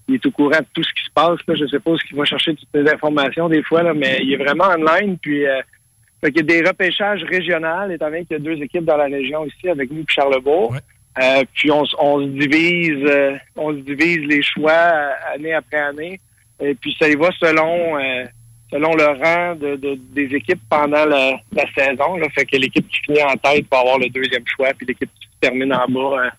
il 0.08 0.14
est 0.14 0.26
au 0.26 0.30
courant 0.30 0.58
de 0.58 0.66
tout 0.74 0.82
ce 0.82 0.92
qui 0.92 1.04
se 1.04 1.10
passe. 1.14 1.38
Là. 1.46 1.54
Je 1.54 1.66
sais 1.66 1.80
pas 1.80 1.96
ce 1.96 2.04
qu'il 2.04 2.16
va 2.16 2.24
chercher 2.24 2.54
toutes 2.54 2.68
les 2.74 2.90
informations 2.90 3.48
des 3.48 3.62
fois, 3.62 3.82
là, 3.82 3.94
mais 3.94 4.18
il 4.22 4.32
est 4.32 4.36
vraiment 4.36 4.66
online. 4.66 5.18
Puis 5.18 5.46
euh, 5.46 5.60
il 6.22 6.36
y 6.36 6.40
a 6.40 6.42
des 6.42 6.62
repêchages 6.62 7.22
régionaux, 7.24 7.90
étant 7.90 8.06
donné 8.06 8.24
qu'il 8.24 8.36
y 8.36 8.40
a 8.40 8.42
deux 8.42 8.62
équipes 8.62 8.84
dans 8.84 8.96
la 8.96 9.04
région 9.04 9.44
ici 9.46 9.68
avec 9.68 9.90
nous 9.90 10.00
et 10.00 10.04
Charlebourg. 10.08 10.76
Euh, 11.20 11.44
puis 11.52 11.70
on, 11.70 11.84
se 11.84 12.28
divise 12.28 13.04
euh, 13.04 13.36
on 13.56 13.72
se 13.72 13.80
divise 13.80 14.20
les 14.26 14.42
choix 14.42 14.72
euh, 14.72 15.10
année 15.34 15.52
après 15.52 15.78
année. 15.78 16.20
Et 16.58 16.74
puis 16.74 16.96
ça 16.98 17.08
y 17.08 17.16
va 17.16 17.28
selon 17.38 17.98
selon 18.70 18.94
le 18.94 19.04
rang 19.04 19.54
de, 19.54 19.76
des 20.14 20.34
équipes 20.34 20.62
pendant 20.70 21.04
la, 21.04 21.38
saison. 21.76 22.16
Là. 22.16 22.26
Fait 22.34 22.46
que 22.46 22.56
l'équipe 22.56 22.88
qui 22.88 23.00
finit 23.00 23.22
en 23.22 23.36
tête 23.36 23.66
va 23.70 23.80
avoir 23.80 23.98
le 23.98 24.08
deuxième 24.08 24.44
choix, 24.46 24.68
puis 24.74 24.86
l'équipe 24.86 25.10
qui 25.20 25.28
termine 25.40 25.74
en 25.74 25.86
bas 25.88 26.30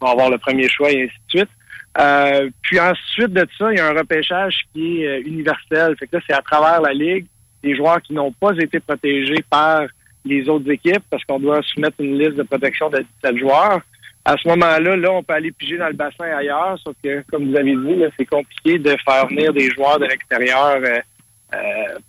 va 0.00 0.10
avoir 0.10 0.30
le 0.30 0.38
premier 0.38 0.68
choix 0.68 0.90
et 0.90 1.02
ainsi 1.02 1.14
de 1.26 1.38
suite. 1.38 1.50
Euh, 1.98 2.48
puis 2.62 2.80
ensuite 2.80 3.32
de 3.32 3.46
ça, 3.58 3.70
il 3.70 3.76
y 3.76 3.80
a 3.80 3.88
un 3.88 3.92
repêchage 3.92 4.62
qui 4.72 5.02
est 5.02 5.08
euh, 5.08 5.22
universel. 5.26 5.94
Fait 5.98 6.06
que 6.06 6.16
là, 6.16 6.22
c'est 6.26 6.34
à 6.34 6.40
travers 6.40 6.80
la 6.80 6.92
Ligue, 6.92 7.26
des 7.62 7.76
joueurs 7.76 8.00
qui 8.00 8.14
n'ont 8.14 8.32
pas 8.32 8.52
été 8.58 8.80
protégés 8.80 9.44
par 9.48 9.82
les 10.24 10.48
autres 10.48 10.70
équipes 10.70 11.02
parce 11.10 11.24
qu'on 11.24 11.38
doit 11.38 11.60
soumettre 11.62 11.96
une 11.98 12.18
liste 12.18 12.36
de 12.36 12.44
protection 12.44 12.88
de 12.88 13.04
17 13.22 13.36
joueurs. 13.36 13.80
À 14.24 14.36
ce 14.36 14.48
moment-là, 14.48 14.96
là, 14.96 15.12
on 15.12 15.22
peut 15.22 15.34
aller 15.34 15.50
piger 15.50 15.78
dans 15.78 15.88
le 15.88 15.94
bassin 15.94 16.24
ailleurs, 16.24 16.78
sauf 16.82 16.94
que, 17.02 17.24
comme 17.30 17.50
vous 17.50 17.56
avez 17.56 17.74
dit, 17.74 18.04
c'est 18.18 18.26
compliqué 18.26 18.78
de 18.78 18.96
faire 19.04 19.26
venir 19.26 19.52
des 19.52 19.70
joueurs 19.70 19.98
de 19.98 20.06
l'extérieur 20.06 20.78
euh, 20.80 21.58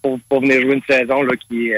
pour, 0.01 0.19
pour 0.29 0.41
venir 0.41 0.61
jouer 0.61 0.75
une 0.75 0.83
saison 0.87 1.23
là, 1.23 1.35
qui, 1.35 1.71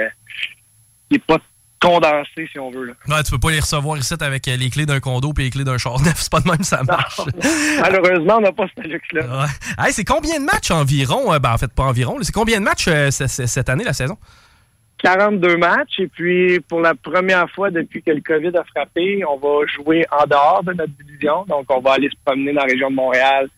qui 1.09 1.15
est 1.15 1.25
pas 1.25 1.39
condensé, 1.85 2.49
si 2.51 2.59
on 2.59 2.71
veut. 2.71 2.85
Là. 2.85 2.93
Non, 3.07 3.17
tu 3.23 3.31
peux 3.31 3.39
pas 3.39 3.51
les 3.51 3.59
recevoir 3.59 3.97
ici 3.97 4.13
avec 4.19 4.47
euh, 4.47 4.55
les 4.55 4.69
clés 4.69 4.85
d'un 4.85 4.99
condo 4.99 5.33
et 5.37 5.43
les 5.43 5.49
clés 5.49 5.63
d'un 5.63 5.77
char 5.77 6.01
neuf. 6.01 6.15
C'est 6.17 6.31
pas 6.31 6.39
de 6.39 6.49
même 6.49 6.63
ça 6.63 6.83
marche. 6.83 7.21
Malheureusement, 7.79 8.37
on 8.37 8.41
n'a 8.41 8.51
pas 8.51 8.65
ce 8.75 8.87
luxe-là. 8.87 9.47
c'est 9.91 10.03
combien 10.03 10.39
de 10.39 10.45
matchs 10.45 10.71
environ? 10.71 11.33
Euh, 11.33 11.39
ben, 11.39 11.53
en 11.53 11.57
fait, 11.57 11.71
pas 11.71 11.83
environ. 11.83 12.17
C'est 12.21 12.33
combien 12.33 12.59
de 12.59 12.63
matchs 12.63 12.87
euh, 12.87 13.11
cette 13.11 13.69
année, 13.69 13.83
la 13.83 13.93
saison? 13.93 14.17
42 15.05 15.57
matchs. 15.57 15.99
Et 15.99 16.07
puis, 16.07 16.59
pour 16.61 16.81
la 16.81 16.95
première 16.95 17.49
fois 17.51 17.69
depuis 17.69 18.01
que 18.01 18.11
le 18.11 18.21
COVID 18.21 18.57
a 18.57 18.63
frappé, 18.63 19.23
on 19.25 19.37
va 19.37 19.65
jouer 19.67 20.05
en 20.11 20.25
dehors 20.25 20.63
de 20.63 20.73
notre 20.73 20.93
division. 21.03 21.45
Donc, 21.47 21.65
on 21.69 21.79
va 21.79 21.93
aller 21.93 22.09
se 22.09 22.15
promener 22.25 22.53
dans 22.53 22.61
la 22.61 22.67
région 22.67 22.89
de 22.89 22.95
Montréal, 22.95 23.49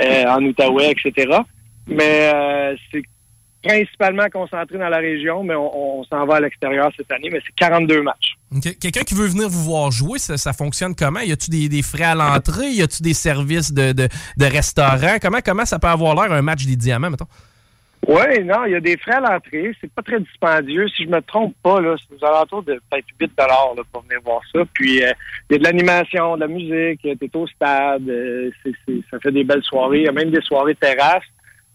en 0.00 0.44
Outaouais, 0.44 0.92
etc. 0.92 1.38
Mais 1.86 2.76
c'est 2.90 3.02
principalement 3.62 4.26
concentré 4.30 4.76
dans 4.76 4.88
la 4.88 4.98
région, 4.98 5.44
mais 5.44 5.54
on, 5.54 6.04
s'en 6.04 6.26
va 6.26 6.36
à 6.36 6.40
l'extérieur 6.40 6.90
cette 6.96 7.10
année, 7.12 7.30
mais 7.30 7.40
c'est 7.46 7.54
42 7.54 8.02
matchs. 8.02 8.36
Quelqu'un 8.80 9.02
qui 9.02 9.14
veut 9.14 9.26
venir 9.26 9.48
vous 9.48 9.62
voir 9.62 9.90
jouer, 9.90 10.18
ça, 10.18 10.52
fonctionne 10.52 10.94
comment? 10.94 11.20
Y 11.20 11.32
a-tu 11.32 11.50
des, 11.50 11.82
frais 11.82 12.04
à 12.04 12.14
l'entrée? 12.14 12.70
Y 12.70 12.82
a-tu 12.82 13.02
des 13.02 13.14
services 13.14 13.72
de, 13.72 13.92
de, 13.92 14.08
restaurant? 14.44 15.16
Comment, 15.22 15.38
comment 15.44 15.64
ça 15.64 15.78
peut 15.78 15.88
avoir 15.88 16.14
l'air 16.14 16.32
un 16.32 16.42
match 16.42 16.66
des 16.66 16.76
diamants, 16.76 17.10
mettons? 17.10 17.28
Oui, 18.08 18.44
non, 18.44 18.64
il 18.64 18.72
y 18.72 18.74
a 18.74 18.80
des 18.80 18.96
frais 18.96 19.14
à 19.14 19.20
l'entrée. 19.20 19.72
C'est 19.80 19.92
pas 19.92 20.02
très 20.02 20.18
dispendieux. 20.18 20.88
Si 20.88 21.04
je 21.04 21.08
me 21.08 21.20
trompe 21.20 21.54
pas, 21.62 21.80
là, 21.80 21.94
c'est 21.96 22.16
aux 22.16 22.26
alentours 22.26 22.64
de 22.64 22.80
peut-être 22.90 23.06
8 23.20 23.30
là, 23.38 23.46
pour 23.92 24.02
venir 24.02 24.20
voir 24.24 24.40
ça. 24.52 24.60
Puis, 24.74 25.04
euh, 25.04 25.12
il 25.48 25.52
y 25.52 25.56
a 25.56 25.58
de 25.58 25.64
l'animation, 25.64 26.34
de 26.34 26.40
la 26.40 26.48
musique, 26.48 27.00
t'es 27.02 27.36
au 27.36 27.46
stade, 27.46 28.08
euh, 28.08 28.50
ça 29.10 29.20
fait 29.20 29.30
des 29.30 29.44
belles 29.44 29.62
soirées. 29.62 29.98
Il 29.98 30.04
y 30.04 30.08
a 30.08 30.12
même 30.12 30.30
des 30.30 30.42
soirées 30.42 30.74
terrasses. 30.74 31.22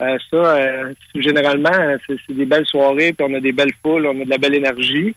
Euh, 0.02 0.18
ça, 0.30 0.38
euh, 0.38 0.94
généralement, 1.16 1.98
c'est 2.06 2.36
des 2.36 2.46
belles 2.46 2.68
soirées, 2.68 3.14
puis 3.14 3.26
on 3.28 3.34
a 3.34 3.40
des 3.40 3.52
belles 3.52 3.74
foules, 3.82 4.06
on 4.06 4.22
a 4.22 4.26
de 4.26 4.30
la 4.30 4.38
belle 4.38 4.56
énergie. 4.56 5.16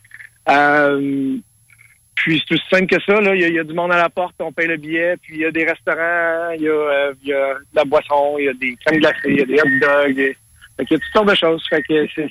Euh, 0.48 1.36
puis 2.14 2.42
c'est 2.46 2.54
aussi 2.54 2.64
simple 2.70 2.86
que 2.86 3.02
ça, 3.02 3.20
là. 3.20 3.34
Il 3.34 3.54
y, 3.54 3.58
a, 3.58 3.64
du 3.64 3.74
monde 3.74 3.92
à 3.92 3.98
la 3.98 4.08
porte, 4.08 4.36
on 4.40 4.52
paye 4.52 4.68
le 4.68 4.78
billet, 4.78 5.16
puis 5.20 5.34
il 5.34 5.40
y 5.40 5.44
a 5.44 5.50
des 5.50 5.64
restaurants, 5.64 6.50
il 6.54 6.62
y, 6.62 7.28
y 7.28 7.32
a 7.32 7.54
de 7.54 7.74
la 7.74 7.84
boisson, 7.84 8.36
il 8.38 8.44
y 8.46 8.48
a 8.48 8.54
des 8.54 8.76
crèmes 8.84 9.00
glacées, 9.00 9.18
il 9.26 9.38
y 9.38 9.42
a 9.42 9.46
des 9.46 9.60
hot 9.60 9.80
dogs. 9.80 10.36
Il 10.80 10.86
y 10.90 10.94
a 10.94 11.24
de 11.24 11.34
choses. 11.34 11.64
Fait 11.68 11.82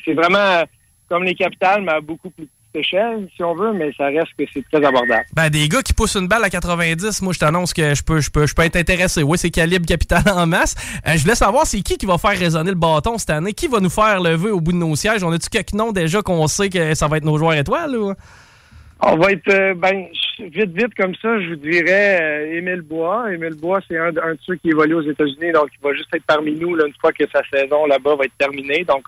c'est 0.05 0.13
vraiment 0.13 0.63
comme 1.07 1.23
les 1.23 1.35
capitales, 1.35 1.81
mais 1.81 1.93
à 1.93 2.01
beaucoup 2.01 2.29
plus 2.29 2.47
échelle, 2.73 3.27
si 3.35 3.43
on 3.43 3.55
veut, 3.55 3.73
mais 3.73 3.91
ça 3.97 4.05
reste 4.05 4.31
que 4.37 4.43
c'est 4.53 4.63
très 4.71 4.85
abordable. 4.85 5.25
Ben, 5.33 5.49
des 5.49 5.67
gars 5.67 5.81
qui 5.81 5.93
poussent 5.93 6.15
une 6.15 6.27
balle 6.27 6.43
à 6.43 6.49
90, 6.49 7.21
moi, 7.23 7.33
je 7.33 7.39
t'annonce 7.39 7.73
que 7.73 7.95
je 7.95 8.03
peux, 8.03 8.19
je 8.19 8.29
peux, 8.29 8.45
je 8.45 8.53
peux 8.53 8.61
être 8.63 8.75
intéressé. 8.75 9.23
Oui, 9.23 9.37
c'est 9.37 9.49
calibre 9.49 9.85
capital 9.85 10.21
en 10.27 10.45
masse. 10.45 10.75
Euh, 11.07 11.13
je 11.15 11.21
voulais 11.21 11.35
savoir, 11.35 11.65
c'est 11.65 11.81
qui 11.81 11.97
qui 11.97 12.05
va 12.05 12.17
faire 12.17 12.37
résonner 12.37 12.69
le 12.69 12.77
bâton 12.77 13.17
cette 13.17 13.31
année? 13.31 13.53
Qui 13.53 13.67
va 13.67 13.79
nous 13.79 13.89
faire 13.89 14.21
lever 14.21 14.51
au 14.51 14.61
bout 14.61 14.71
de 14.71 14.77
nos 14.77 14.95
sièges? 14.95 15.23
On 15.23 15.31
a-tu 15.31 15.49
quelques 15.49 15.73
noms 15.73 15.91
déjà 15.91 16.21
qu'on 16.21 16.47
sait 16.47 16.69
que 16.69 16.93
ça 16.93 17.07
va 17.07 17.17
être 17.17 17.25
nos 17.25 17.37
joueurs 17.37 17.55
étoiles? 17.55 17.95
Ou? 17.95 18.13
On 19.01 19.15
va 19.15 19.31
être, 19.31 19.49
euh, 19.49 19.73
ben, 19.75 20.07
vite, 20.39 20.71
vite 20.71 20.93
comme 20.95 21.15
ça, 21.15 21.39
je 21.39 21.49
vous 21.49 21.55
dirais 21.55 22.19
euh, 22.21 22.57
Émile 22.57 22.81
Bois. 22.81 23.33
Émile 23.33 23.55
Bois, 23.55 23.79
c'est 23.87 23.97
un, 23.97 24.07
un, 24.07 24.33
de 24.33 24.39
ceux 24.41 24.55
qui 24.55 24.69
évolue 24.69 24.95
aux 24.95 25.09
États-Unis, 25.09 25.53
donc 25.53 25.69
il 25.73 25.81
va 25.81 25.93
juste 25.93 26.13
être 26.13 26.25
parmi 26.25 26.51
nous 26.53 26.75
là, 26.75 26.85
une 26.85 26.93
fois 26.99 27.13
que 27.13 27.23
sa 27.33 27.41
saison 27.51 27.85
là-bas 27.85 28.15
va 28.15 28.25
être 28.25 28.37
terminée. 28.37 28.83
Donc, 28.83 29.05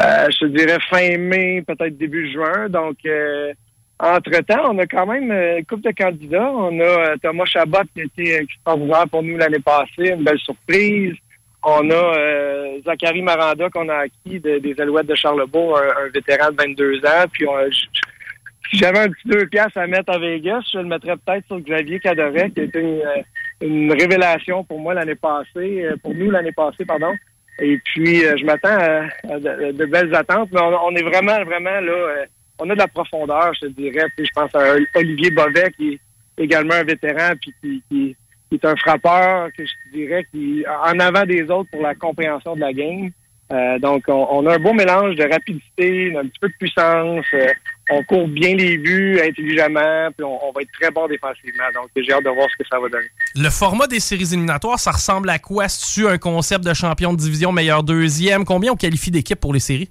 euh, 0.00 0.28
je 0.40 0.46
dirais 0.46 0.78
fin 0.88 1.18
mai, 1.18 1.62
peut-être 1.66 1.98
début 1.98 2.30
juin. 2.32 2.68
Donc, 2.68 2.96
euh, 3.04 3.52
entre-temps, 3.98 4.70
on 4.72 4.78
a 4.78 4.86
quand 4.86 5.06
même 5.06 5.30
euh, 5.30 5.58
une 5.58 5.66
couple 5.66 5.88
de 5.88 5.90
candidats. 5.92 6.52
On 6.52 6.78
a 6.80 7.16
Thomas 7.18 7.46
Chabot 7.46 7.78
qui 7.94 8.02
a 8.02 8.04
été 8.04 8.34
extraordinaire 8.36 9.08
pour 9.10 9.22
nous 9.22 9.36
l'année 9.36 9.58
passée, 9.58 10.10
une 10.10 10.22
belle 10.22 10.38
surprise. 10.38 11.14
On 11.64 11.90
a 11.90 12.80
Zachary 12.84 13.20
Maranda 13.20 13.68
qu'on 13.70 13.88
a 13.88 14.04
acquis 14.04 14.38
des 14.38 14.74
Alouettes 14.78 15.08
de 15.08 15.16
Charlebourg, 15.16 15.76
un, 15.76 16.08
vétéran 16.14 16.52
de 16.52 16.56
22 16.56 16.98
ans. 17.04 17.24
Puis 17.32 17.46
si 18.70 18.78
j'avais 18.78 19.00
un 19.00 19.08
petit 19.08 19.28
deux 19.28 19.46
piastres 19.46 19.78
à 19.78 19.86
mettre 19.86 20.12
à 20.12 20.18
Vegas, 20.18 20.62
je 20.72 20.78
le 20.78 20.84
mettrais 20.84 21.16
peut-être 21.16 21.46
sur 21.46 21.60
Xavier 21.60 22.00
Cadoret, 22.00 22.50
qui 22.50 22.60
a 22.60 22.64
été 22.64 22.80
une, 22.80 23.02
une 23.60 23.92
révélation 23.92 24.64
pour 24.64 24.78
moi 24.78 24.94
l'année 24.94 25.14
passée, 25.14 25.88
pour 26.02 26.14
nous 26.14 26.30
l'année 26.30 26.52
passée, 26.52 26.84
pardon. 26.84 27.12
Et 27.60 27.78
puis, 27.78 28.24
euh, 28.24 28.36
je 28.36 28.44
m'attends 28.44 28.68
à, 28.68 29.38
de, 29.38 29.84
belles 29.86 30.14
attentes, 30.14 30.50
mais 30.52 30.60
on, 30.60 30.94
est 30.94 31.02
vraiment, 31.02 31.44
vraiment 31.44 31.80
là, 31.80 31.92
euh, 31.92 32.26
on 32.60 32.70
a 32.70 32.74
de 32.74 32.78
la 32.78 32.88
profondeur, 32.88 33.52
je 33.60 33.66
dirais. 33.68 34.06
Puis 34.16 34.26
je 34.26 34.30
pense 34.32 34.54
à 34.54 34.76
Olivier 34.94 35.30
Bovet, 35.30 35.72
qui 35.76 35.94
est 35.94 36.00
également 36.42 36.74
un 36.74 36.84
vétéran, 36.84 37.32
puis 37.40 37.82
qui, 37.90 38.16
est 38.52 38.64
un 38.64 38.76
frappeur, 38.76 39.48
que 39.56 39.64
je 39.64 39.72
dirais, 39.92 40.24
qui 40.30 40.64
en 40.68 40.98
avant 41.00 41.26
des 41.26 41.42
autres 41.50 41.70
pour 41.70 41.82
la 41.82 41.94
compréhension 41.94 42.54
de 42.54 42.60
la 42.60 42.72
game. 42.72 43.10
Euh, 43.50 43.78
donc, 43.78 44.04
on, 44.08 44.46
a 44.46 44.54
un 44.54 44.58
beau 44.58 44.72
mélange 44.72 45.16
de 45.16 45.24
rapidité, 45.24 46.14
un 46.16 46.26
petit 46.26 46.38
peu 46.40 46.48
de 46.48 46.54
puissance. 46.58 47.26
Euh, 47.34 47.48
on 47.90 48.02
court 48.04 48.28
bien 48.28 48.54
les 48.54 48.78
buts 48.78 49.20
intelligemment, 49.22 50.10
puis 50.16 50.24
on, 50.24 50.52
va 50.52 50.62
être 50.62 50.72
très 50.80 50.90
bon 50.90 51.06
défensivement. 51.06 51.64
Donc, 51.74 51.88
j'ai 51.96 52.12
hâte 52.12 52.24
de 52.24 52.30
voir 52.30 52.46
ce 52.50 52.62
que 52.62 52.68
ça 52.68 52.78
va 52.78 52.88
donner. 52.88 53.08
Le 53.34 53.50
format 53.50 53.86
des 53.86 54.00
séries 54.00 54.32
éliminatoires, 54.32 54.78
ça 54.78 54.92
ressemble 54.92 55.30
à 55.30 55.38
quoi? 55.38 55.68
C'est-tu 55.68 56.06
un 56.06 56.18
concept 56.18 56.64
de 56.64 56.74
champion 56.74 57.12
de 57.12 57.18
division 57.18 57.52
meilleur 57.52 57.82
deuxième? 57.82 58.44
Combien 58.44 58.72
on 58.72 58.76
qualifie 58.76 59.10
d'équipes 59.10 59.40
pour 59.40 59.54
les 59.54 59.60
séries? 59.60 59.88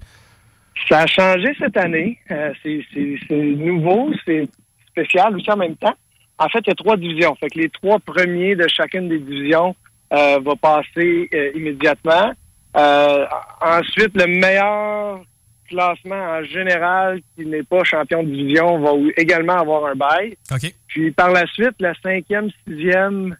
Ça 0.88 1.00
a 1.00 1.06
changé 1.06 1.48
cette 1.58 1.76
année. 1.76 2.18
Euh, 2.30 2.52
c'est 2.62 3.30
nouveau, 3.30 4.12
c'est 4.24 4.48
spécial 4.90 5.34
aussi 5.36 5.50
en 5.50 5.56
même 5.56 5.76
temps. 5.76 5.94
En 6.38 6.48
fait, 6.48 6.60
il 6.60 6.68
y 6.68 6.72
a 6.72 6.76
trois 6.76 6.96
divisions. 6.96 7.34
Fait 7.34 7.48
que 7.48 7.58
les 7.58 7.68
trois 7.68 7.98
premiers 7.98 8.54
de 8.54 8.68
chacune 8.68 9.08
des 9.08 9.18
divisions 9.18 9.74
vont 10.10 10.56
passer 10.56 11.28
immédiatement. 11.54 12.32
Euh, 12.76 13.26
ensuite, 13.60 14.14
le 14.14 14.26
meilleur 14.26 15.20
classement 15.68 16.16
en 16.16 16.42
général 16.42 17.20
qui 17.36 17.46
n'est 17.46 17.62
pas 17.62 17.84
champion 17.84 18.22
de 18.22 18.30
division 18.30 18.80
va 18.80 18.90
également 19.16 19.58
avoir 19.58 19.86
un 19.86 19.94
bail. 19.94 20.36
Puis 20.86 21.10
par 21.10 21.30
la 21.30 21.46
suite, 21.46 21.74
la 21.80 21.94
cinquième, 22.02 22.50
sixième, 22.66 23.36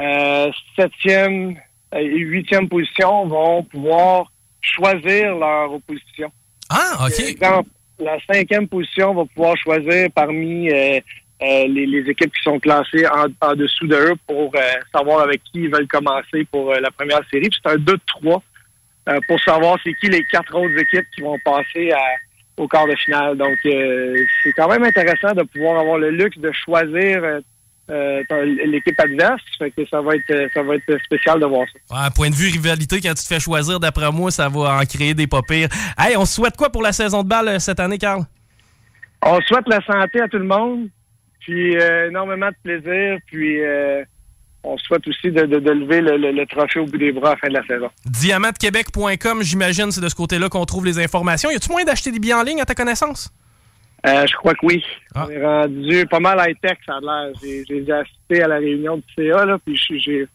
euh, 0.00 0.50
septième 0.76 1.56
euh, 1.94 1.98
et 1.98 2.18
huitième 2.18 2.68
position 2.68 3.26
vont 3.26 3.62
pouvoir 3.64 4.30
choisir 4.60 5.36
leur 5.36 5.72
opposition. 5.72 6.30
Ah, 6.68 7.06
OK. 7.06 7.38
Par 7.38 7.50
exemple, 7.50 7.70
la 7.98 8.18
cinquième 8.30 8.68
position 8.68 9.14
va 9.14 9.24
pouvoir 9.26 9.56
choisir 9.56 10.08
parmi 10.14 10.70
euh, 11.42 11.66
les, 11.68 11.86
les 11.86 12.10
équipes 12.10 12.32
qui 12.34 12.42
sont 12.42 12.58
classées 12.58 13.06
en, 13.06 13.26
en 13.46 13.54
dessous 13.54 13.86
de 13.86 13.94
eux 13.94 14.14
pour 14.26 14.50
euh, 14.54 14.60
savoir 14.94 15.20
avec 15.20 15.42
qui 15.44 15.64
ils 15.64 15.70
veulent 15.70 15.86
commencer 15.86 16.46
pour 16.50 16.72
euh, 16.72 16.80
la 16.80 16.90
première 16.90 17.20
série. 17.30 17.48
Puis 17.50 17.58
C'est 17.62 17.72
un 17.72 17.76
2-3 17.76 18.40
euh, 19.08 19.18
pour 19.26 19.40
savoir 19.40 19.78
c'est 19.84 19.94
qui 19.94 20.08
les 20.08 20.24
quatre 20.24 20.54
autres 20.54 20.78
équipes 20.78 21.06
qui 21.14 21.22
vont 21.22 21.38
passer 21.44 21.92
à, 21.92 22.02
au 22.56 22.66
quart 22.68 22.86
de 22.86 22.96
finale. 22.96 23.36
Donc, 23.36 23.56
euh, 23.66 24.16
c'est 24.42 24.52
quand 24.52 24.68
même 24.68 24.84
intéressant 24.84 25.32
de 25.32 25.42
pouvoir 25.42 25.80
avoir 25.80 25.98
le 25.98 26.10
luxe 26.10 26.38
de 26.38 26.50
choisir 26.52 27.22
euh, 27.22 27.40
euh, 27.90 28.22
l'équipe 28.66 28.98
adverse. 28.98 29.42
Fait 29.58 29.70
que 29.70 29.86
ça 29.86 30.00
va 30.00 30.16
être 30.16 30.50
ça 30.52 30.62
va 30.62 30.74
être 30.74 30.98
spécial 31.04 31.38
de 31.40 31.46
voir 31.46 31.66
ça. 31.72 31.94
Ouais, 31.94 32.10
point 32.14 32.30
de 32.30 32.34
vue 32.34 32.50
rivalité, 32.50 33.00
quand 33.00 33.14
tu 33.14 33.22
te 33.22 33.28
fais 33.28 33.40
choisir, 33.40 33.78
d'après 33.78 34.10
moi, 34.10 34.30
ça 34.30 34.48
va 34.48 34.78
en 34.78 34.84
créer 34.84 35.14
des 35.14 35.26
pas 35.26 35.42
pires. 35.46 35.68
Hey, 35.98 36.16
on 36.16 36.24
se 36.24 36.34
souhaite 36.34 36.56
quoi 36.56 36.70
pour 36.70 36.82
la 36.82 36.92
saison 36.92 37.22
de 37.22 37.28
balle 37.28 37.48
euh, 37.48 37.58
cette 37.58 37.80
année, 37.80 37.98
Carl? 37.98 38.22
On 39.22 39.40
souhaite 39.42 39.68
la 39.68 39.80
santé 39.82 40.20
à 40.20 40.28
tout 40.28 40.38
le 40.38 40.44
monde, 40.44 40.88
puis 41.40 41.76
euh, 41.76 42.08
énormément 42.08 42.48
de 42.48 42.56
plaisir, 42.62 43.18
puis 43.26 43.62
euh, 43.62 44.04
on 44.66 44.78
souhaite 44.78 45.06
aussi 45.08 45.30
de, 45.30 45.46
de- 45.46 45.58
de 45.60 45.70
lever 45.70 46.00
le, 46.00 46.16
le- 46.16 46.32
le 46.32 46.46
trophée 46.46 46.80
au 46.80 46.86
bout 46.86 46.98
des 46.98 47.12
bras 47.12 47.30
à 47.30 47.32
la 47.32 47.36
fin 47.38 47.48
de 47.48 47.54
la 47.54 47.66
saison. 47.66 47.88
Diamantquebec.com, 48.04 49.42
j'imagine, 49.42 49.90
c'est 49.92 50.00
de 50.00 50.08
ce 50.08 50.14
côté-là 50.14 50.48
qu'on 50.48 50.64
trouve 50.64 50.84
les 50.84 50.98
informations. 50.98 51.50
Y 51.50 51.56
a-tu 51.56 51.70
moyen 51.70 51.84
d'acheter 51.86 52.10
des 52.12 52.18
billets 52.18 52.34
en 52.34 52.42
ligne 52.42 52.60
à 52.60 52.64
ta 52.64 52.74
connaissance? 52.74 53.30
Euh, 54.06 54.24
je 54.26 54.34
crois 54.36 54.52
que 54.54 54.64
oui. 54.64 54.82
On 55.14 55.28
est 55.30 55.42
rendu 55.44 56.06
pas 56.06 56.20
mal 56.20 56.38
high-tech, 56.46 56.78
ça 56.86 56.94
a 56.96 57.00
l'air. 57.00 57.32
J'ai 57.42 57.92
assisté 57.92 58.42
à 58.42 58.48
la 58.48 58.56
réunion 58.56 58.96
du 58.98 59.04
CA, 59.16 59.44
là, 59.44 59.58
puis 59.64 59.76
j'ai-. 59.98 60.26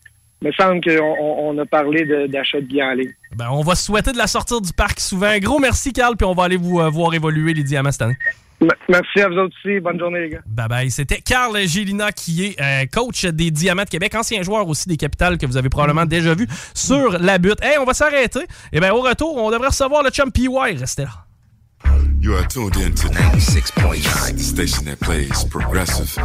Il 0.44 0.48
me 0.48 0.52
semble 0.54 0.82
qu'on 0.82 1.00
on- 1.20 1.50
on 1.50 1.58
a 1.60 1.66
parlé 1.68 2.04
d'achat 2.28 2.60
de 2.60 2.66
billets 2.66 2.84
en 2.84 2.94
ligne. 2.94 3.12
Ben, 3.36 3.48
on 3.52 3.62
va 3.62 3.76
se 3.76 3.86
souhaiter 3.86 4.12
de 4.12 4.18
la 4.18 4.26
sortir 4.28 4.60
du 4.60 4.74
parc 4.74 5.00
souvent. 5.00 5.38
Gros 5.38 5.60
merci, 5.60 5.94
Carl, 5.94 6.18
puis 6.18 6.26
on 6.26 6.34
va 6.34 6.46
aller 6.46 6.58
vous 6.58 6.80
euh, 6.80 6.90
voir 6.90 7.14
évoluer 7.14 7.54
les 7.54 7.64
diamants 7.64 7.92
cette 7.92 8.02
année. 8.02 8.18
Merci 8.90 9.22
à 9.22 9.30
vous 9.30 9.38
autres 9.38 9.56
aussi. 9.64 9.80
Bonne 9.80 10.00
journée, 10.00 10.22
les 10.22 10.30
gars. 10.30 10.42
Bye 10.46 10.68
bye. 10.68 10.92
C'était 10.92 11.20
Carl 11.22 11.58
Gélina 11.68 12.12
qui 12.12 12.46
est 12.46 12.62
euh, 12.62 12.86
coach 12.92 13.26
des 13.26 13.50
Diamants 13.52 13.84
de 13.84 13.90
Québec, 13.90 14.14
ancien 14.16 14.44
joueur 14.44 14.68
aussi 14.68 14.88
des 14.88 14.98
Capitales 14.98 15.38
que 15.38 15.46
vous 15.46 15.58
avez 15.58 15.70
probablement 15.70 16.06
déjà 16.06 16.36
vu 16.36 16.48
sur 16.74 17.18
la 17.20 17.38
butte. 17.38 17.64
Hey, 17.64 17.78
on 17.80 17.86
va 17.86 17.94
s'arrêter. 17.94 18.46
Et 18.72 18.80
bien, 18.80 18.94
au 18.94 19.02
retour, 19.02 19.36
on 19.38 19.50
devrait 19.50 19.70
recevoir 19.70 20.04
le 20.04 20.12
chum 20.12 20.32
PY. 20.32 20.48
Restez 20.80 21.04
là. 21.04 21.26
You 22.20 22.36
are 22.36 22.46
tuned 22.48 22.76
in 22.78 22.94
to 22.94 23.08
96.9, 23.08 24.34
the 24.34 24.40
station 24.40 24.86
that 24.86 25.00
plays 25.00 25.44
progressive 25.46 26.16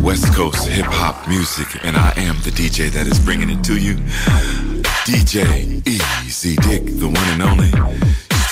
West 0.00 0.32
Coast 0.34 0.68
hip 0.68 0.86
hop 0.86 1.26
music, 1.26 1.66
and 1.84 1.96
I 1.96 2.12
am 2.16 2.36
the 2.44 2.50
DJ 2.50 2.90
that 2.90 3.08
is 3.08 3.18
bringing 3.18 3.50
it 3.50 3.64
to 3.64 3.76
you. 3.76 3.96
DJ 5.04 5.84
Easy 5.84 6.54
Dick, 6.54 6.84
the 6.84 7.08
one 7.08 7.28
and 7.30 7.42
only. 7.42 7.72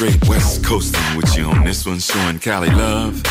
Straight 0.00 0.28
West 0.30 0.64
Coasting 0.64 1.14
with 1.14 1.36
you 1.36 1.44
on 1.44 1.62
this 1.62 1.84
one, 1.84 1.98
showing 1.98 2.38
Cali 2.38 2.70
love. 2.70 3.22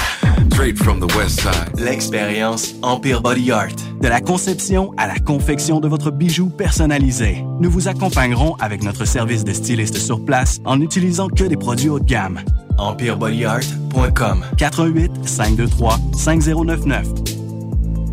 Straight 0.51 0.77
from 0.77 0.99
the 0.99 1.11
West 1.17 1.39
Side. 1.39 1.79
L'expérience 1.79 2.75
Empire 2.83 3.19
Body 3.21 3.51
Art. 3.51 3.73
De 3.99 4.07
la 4.07 4.21
conception 4.21 4.93
à 4.95 5.07
la 5.07 5.17
confection 5.17 5.79
de 5.79 5.87
votre 5.87 6.11
bijou 6.11 6.51
personnalisé. 6.51 7.43
Nous 7.59 7.71
vous 7.71 7.87
accompagnerons 7.87 8.53
avec 8.59 8.83
notre 8.83 9.05
service 9.05 9.43
de 9.43 9.51
styliste 9.51 9.97
sur 9.97 10.23
place 10.23 10.59
en 10.63 10.77
n'utilisant 10.77 11.27
que 11.27 11.45
des 11.45 11.57
produits 11.57 11.89
haut 11.89 11.99
de 11.99 12.05
gamme. 12.05 12.39
EmpireBodyArt.com 12.77 14.45
418 14.55 15.27
523 15.27 15.97
5099 16.15 17.38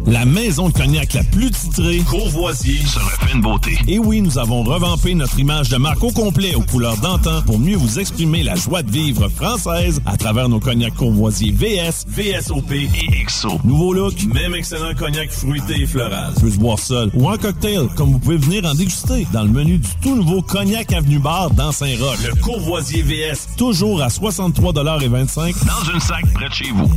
La 0.06 0.24
maison 0.24 0.68
de 0.68 0.72
cognac 0.72 1.14
la 1.14 1.24
plus 1.24 1.50
titrée, 1.50 1.98
Courvoisier, 1.98 2.78
se 2.86 2.98
refait 3.00 3.32
une 3.34 3.40
beauté. 3.40 3.76
Et 3.88 3.98
oui, 3.98 4.20
nous 4.20 4.38
avons 4.38 4.62
revampé 4.62 5.16
notre 5.16 5.36
image 5.40 5.68
de 5.68 5.78
marque 5.78 6.04
au 6.04 6.12
complet 6.12 6.54
aux 6.54 6.60
couleurs 6.60 6.96
d'antan 6.98 7.42
pour 7.42 7.58
mieux 7.58 7.76
vous 7.76 7.98
exprimer 7.98 8.44
la 8.44 8.54
joie 8.54 8.84
de 8.84 8.90
vivre 8.90 9.28
française 9.28 10.00
à 10.06 10.16
travers 10.16 10.48
nos 10.48 10.60
cognacs 10.60 10.94
Courvoisier 10.94 11.50
VS, 11.50 12.06
VSOP 12.06 12.70
et 12.70 13.24
XO. 13.26 13.58
Nouveau 13.64 13.94
look, 13.94 14.14
même 14.32 14.54
excellent 14.54 14.94
cognac 14.94 15.28
fruité 15.32 15.80
et 15.82 15.86
floral. 15.86 16.34
Peut 16.40 16.50
se 16.52 16.58
boire 16.58 16.78
seul 16.78 17.10
ou 17.12 17.28
en 17.28 17.36
cocktail, 17.36 17.88
comme 17.96 18.12
vous 18.12 18.20
pouvez 18.20 18.36
venir 18.36 18.64
en 18.64 18.74
déguster 18.74 19.26
dans 19.32 19.42
le 19.42 19.50
menu 19.50 19.78
du 19.78 19.90
tout 20.02 20.14
nouveau 20.14 20.40
Cognac 20.40 20.92
Avenue 20.92 21.18
Bar 21.18 21.50
dans 21.50 21.72
Saint-Roch. 21.72 22.18
Le 22.24 22.40
Courvoisier 22.40 23.02
VS, 23.02 23.56
toujours 23.56 24.00
à 24.02 24.08
63,25 24.08 25.54
dans 25.66 25.92
une 25.92 26.00
sac 26.00 26.24
près 26.32 26.48
de 26.48 26.54
chez 26.54 26.70
vous. 26.70 26.90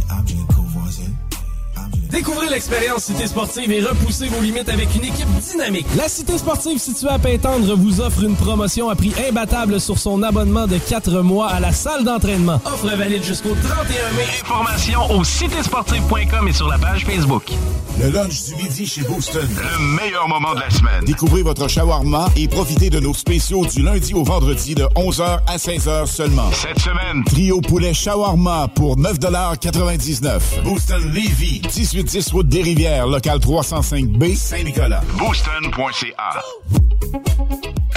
Découvrez 2.10 2.49
l'expérience 2.49 3.03
Cité 3.03 3.28
Sportive 3.28 3.72
et 3.72 3.82
repoussez 3.82 4.28
vos 4.28 4.41
limites 4.41 4.68
avec 4.70 4.95
une 4.95 5.03
équipe 5.03 5.30
dynamique. 5.51 5.86
La 5.95 6.10
Cité 6.10 6.39
Sportive 6.39 6.80
située 6.80 7.10
à 7.10 7.20
Pintendre 7.20 7.76
vous 7.76 8.01
offre 8.01 8.24
une 8.24 8.36
promotion 8.36 8.89
à 8.89 8.95
prix 8.95 9.14
imbattable 9.30 9.80
sur 9.80 9.99
son 9.99 10.24
abonnement 10.24 10.66
de 10.66 10.78
4 10.78 11.22
mois 11.22 11.49
à 11.49 11.60
la 11.60 11.72
salle 11.72 12.03
d'entraînement. 12.03 12.60
Offre 12.66 12.88
valide 12.95 13.24
jusqu'au 13.24 13.55
31 13.62 13.86
mai. 14.14 14.24
Informations 14.41 15.12
au 15.12 15.24
citésportive.com 15.24 16.47
et 16.47 16.53
sur 16.53 16.68
la 16.68 16.80
page 16.80 17.05
Facebook. 17.05 17.43
Le 18.01 18.10
lunch 18.10 18.45
du 18.45 18.55
midi 18.55 18.88
chez 18.88 19.01
Booston. 19.01 19.47
Le 19.47 19.95
meilleur 20.01 20.28
moment 20.28 20.55
de 20.55 20.62
la 20.62 20.70
semaine. 20.70 21.03
Découvrez 21.05 21.43
votre 21.43 21.68
shawarma 21.68 22.30
et 22.36 22.47
profitez 22.47 22.89
de 22.89 22.99
nos 22.99 23.14
spéciaux 23.14 23.66
du 23.66 23.84
lundi 23.84 24.14
au 24.14 24.24
vendredi 24.24 24.74
de 24.74 24.84
11h 24.95 25.39
à 25.45 25.57
16h 25.57 26.07
seulement. 26.07 26.49
Cette 26.53 26.80
semaine, 26.80 27.24
trio 27.26 27.62
poulet 27.62 27.93
shawarma 27.93 28.70
pour 28.74 28.97
9,99 28.97 30.64
Booston 30.64 31.12
Levy, 31.14 31.62
1810 32.00 32.32
route 32.32 32.47
des 32.47 32.62
Rivières, 32.62 33.08
local 33.08 33.39
305B, 33.39 34.34
Saint-Nicolas. 34.34 35.02
Booston.ca. 35.18 36.41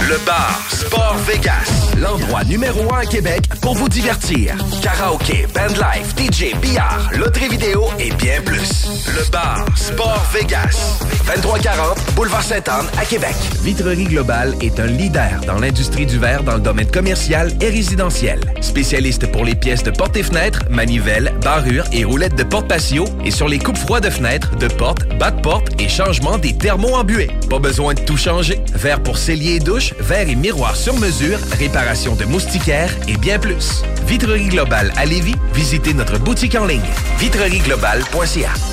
Le 0.09 0.17
bar 0.25 0.61
Sport 0.69 1.15
Vegas, 1.25 1.95
l'endroit 1.97 2.43
numéro 2.43 2.93
un 2.93 2.99
à 2.99 3.05
Québec 3.05 3.43
pour 3.61 3.73
vous 3.73 3.87
divertir. 3.87 4.55
Karaoke, 4.81 5.47
bandlife, 5.53 6.13
DJ, 6.17 6.59
billard, 6.59 7.09
loterie 7.17 7.47
vidéo 7.47 7.85
et 7.99 8.11
bien 8.11 8.41
plus. 8.41 9.07
Le 9.07 9.29
bar 9.31 9.65
Sport 9.77 10.25
Vegas, 10.33 10.99
2340 11.25 11.97
Boulevard 12.15 12.43
Sainte-Anne 12.43 12.87
à 12.97 13.05
Québec. 13.05 13.33
Vitrerie 13.61 14.03
Globale 14.03 14.55
est 14.59 14.77
un 14.79 14.87
leader 14.87 15.39
dans 15.47 15.59
l'industrie 15.59 16.05
du 16.05 16.19
verre 16.19 16.43
dans 16.43 16.55
le 16.55 16.61
domaine 16.61 16.91
commercial 16.91 17.53
et 17.61 17.69
résidentiel. 17.69 18.41
Spécialiste 18.59 19.31
pour 19.31 19.45
les 19.45 19.55
pièces 19.55 19.83
de 19.83 19.91
portes 19.91 20.17
et 20.17 20.23
fenêtres, 20.23 20.63
manivelles, 20.69 21.33
barrures 21.41 21.85
et 21.93 22.03
roulettes 22.03 22.35
de 22.35 22.43
porte 22.43 22.67
patio 22.67 23.05
et 23.23 23.31
sur 23.31 23.47
les 23.47 23.59
coupes 23.59 23.77
froides 23.77 24.03
de 24.03 24.09
fenêtres, 24.09 24.53
de 24.57 24.67
portes, 24.67 25.07
bas 25.17 25.31
de 25.31 25.39
porte 25.41 25.69
et 25.79 25.87
changement 25.87 26.37
des 26.37 26.57
thermos 26.57 26.93
embués. 26.93 27.31
Pas 27.49 27.59
besoin 27.59 27.93
de 27.93 28.01
tout 28.01 28.17
changer. 28.17 28.59
Verre 28.73 29.01
pour 29.01 29.17
cellier 29.17 29.55
et 29.55 29.59
douche, 29.59 29.92
verre 29.99 30.29
et 30.29 30.35
miroir 30.35 30.75
sur 30.75 30.97
mesure, 30.97 31.39
réparation 31.57 32.15
de 32.15 32.25
moustiquaires 32.25 32.93
et 33.07 33.17
bien 33.17 33.39
plus. 33.39 33.83
Vitrerie 34.07 34.47
Globale 34.47 34.91
à 34.97 35.05
Lévis, 35.05 35.35
visitez 35.53 35.93
notre 35.93 36.17
boutique 36.17 36.55
en 36.55 36.65
ligne 36.65 36.81
vitrerieglobale.ca. 37.19 38.72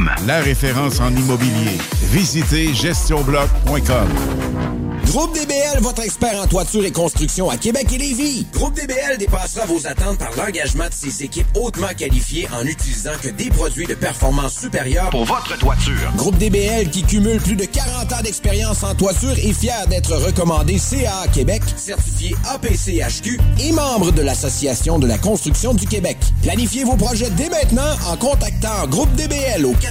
la 0.25 0.39
référence 0.39 0.99
en 0.99 1.15
immobilier. 1.15 1.77
Visitez 2.11 2.73
gestionbloc.com. 2.73 4.07
Groupe 5.11 5.33
DBL, 5.33 5.81
votre 5.81 6.03
expert 6.03 6.39
en 6.41 6.47
toiture 6.47 6.85
et 6.85 6.91
construction 6.91 7.49
à 7.49 7.57
Québec 7.57 7.85
et 7.93 7.97
Lévis. 7.97 8.47
Groupe 8.53 8.73
DBL 8.75 9.17
dépassera 9.17 9.65
vos 9.65 9.85
attentes 9.85 10.19
par 10.19 10.31
l'engagement 10.37 10.87
de 10.87 10.93
ses 10.93 11.25
équipes 11.25 11.47
hautement 11.53 11.89
qualifiées 11.97 12.47
en 12.57 12.65
utilisant 12.65 13.11
que 13.21 13.27
des 13.27 13.49
produits 13.49 13.87
de 13.87 13.93
performance 13.93 14.53
supérieure 14.53 15.09
pour 15.09 15.25
votre 15.25 15.57
toiture. 15.59 16.13
Groupe 16.15 16.37
DBL 16.37 16.89
qui 16.91 17.03
cumule 17.03 17.41
plus 17.41 17.57
de 17.57 17.65
40 17.65 18.13
ans 18.13 18.21
d'expérience 18.23 18.83
en 18.83 18.95
toiture 18.95 19.31
est 19.37 19.51
fier 19.51 19.85
d'être 19.87 20.15
recommandé 20.15 20.77
CA 20.77 21.27
Québec, 21.33 21.61
certifié 21.75 22.33
APCHQ 22.49 23.37
et 23.59 23.73
membre 23.73 24.11
de 24.11 24.21
l'Association 24.21 24.97
de 24.97 25.07
la 25.07 25.17
construction 25.17 25.73
du 25.73 25.87
Québec. 25.87 26.17
Planifiez 26.41 26.85
vos 26.85 26.95
projets 26.95 27.31
dès 27.31 27.49
maintenant 27.49 27.97
en 28.07 28.15
contactant 28.15 28.87
Groupe 28.87 29.13
DBL 29.15 29.65
au 29.65 29.73
418 29.73 29.90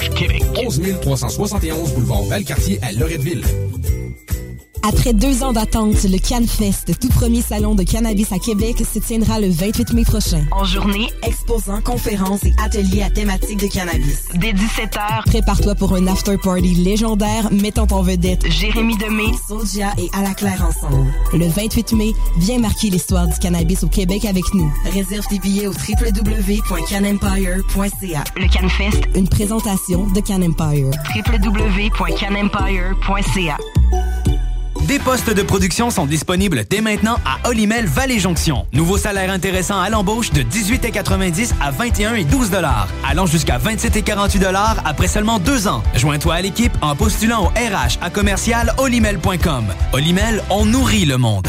Québec. 0.00 0.42
11 0.56 0.80
371 1.00 1.92
boulevard 1.92 2.22
Valcartier 2.24 2.78
à 2.82 2.92
Loretteville. 2.92 3.42
Après 4.84 5.12
deux 5.12 5.44
ans 5.44 5.52
d'attente, 5.52 6.02
le 6.02 6.18
CanFest, 6.18 6.98
tout 7.00 7.06
premier 7.08 7.40
salon 7.40 7.76
de 7.76 7.84
cannabis 7.84 8.32
à 8.32 8.38
Québec, 8.38 8.78
se 8.78 8.98
tiendra 8.98 9.38
le 9.38 9.48
28 9.48 9.92
mai 9.92 10.02
prochain. 10.02 10.44
En 10.50 10.64
journée, 10.64 11.08
exposants, 11.22 11.80
conférences 11.82 12.42
et 12.44 12.52
ateliers 12.62 13.02
à 13.02 13.10
thématique 13.10 13.60
de 13.60 13.68
cannabis. 13.68 14.24
Dès 14.34 14.52
17h, 14.52 15.22
prépare-toi 15.26 15.76
pour 15.76 15.94
un 15.94 16.08
after 16.08 16.36
party 16.36 16.74
légendaire 16.74 17.52
mettant 17.52 17.86
en 17.92 18.02
vedette 18.02 18.44
Jérémy 18.50 18.96
Demé, 18.96 19.26
Sodia 19.46 19.92
et 19.98 20.10
À 20.12 20.22
la 20.22 20.34
Claire 20.34 20.66
ensemble. 20.66 21.12
Le 21.32 21.46
28 21.46 21.92
mai, 21.92 22.10
viens 22.38 22.58
marquer 22.58 22.90
l'histoire 22.90 23.28
du 23.28 23.38
cannabis 23.38 23.84
au 23.84 23.88
Québec 23.88 24.24
avec 24.24 24.52
nous. 24.52 24.68
Réserve 24.92 25.28
tes 25.28 25.38
billets 25.38 25.68
au 25.68 25.72
www.canempire.ca. 25.72 28.24
Le 28.36 28.48
CanFest, 28.48 29.02
une 29.14 29.28
présentation 29.28 30.08
de 30.08 30.20
Can 30.20 30.42
Empire. 30.42 30.90
www.canempire.ca. 31.14 33.58
Des 34.92 34.98
postes 34.98 35.32
de 35.32 35.40
production 35.40 35.88
sont 35.88 36.04
disponibles 36.04 36.64
dès 36.68 36.82
maintenant 36.82 37.16
à 37.24 37.48
Olimel 37.48 37.86
Valley 37.86 38.18
Jonction. 38.18 38.66
Nouveau 38.74 38.98
salaire 38.98 39.30
intéressant 39.30 39.80
à 39.80 39.88
l'embauche 39.88 40.32
de 40.32 40.42
18,90 40.42 41.52
à 41.62 41.70
21 41.70 42.16
et 42.16 42.24
12 42.24 42.50
allant 43.02 43.24
jusqu'à 43.24 43.56
27 43.56 43.96
et 43.96 44.02
48 44.02 44.44
après 44.84 45.08
seulement 45.08 45.38
deux 45.38 45.66
ans. 45.66 45.82
Joins-toi 45.94 46.34
à 46.34 46.42
l'équipe 46.42 46.76
en 46.82 46.94
postulant 46.94 47.44
au 47.44 47.48
RH 47.48 48.02
à 48.02 48.10
commercial 48.10 48.74
olimel.com. 48.76 49.64
Olimel, 49.94 50.42
on 50.50 50.66
nourrit 50.66 51.06
le 51.06 51.16
monde. 51.16 51.48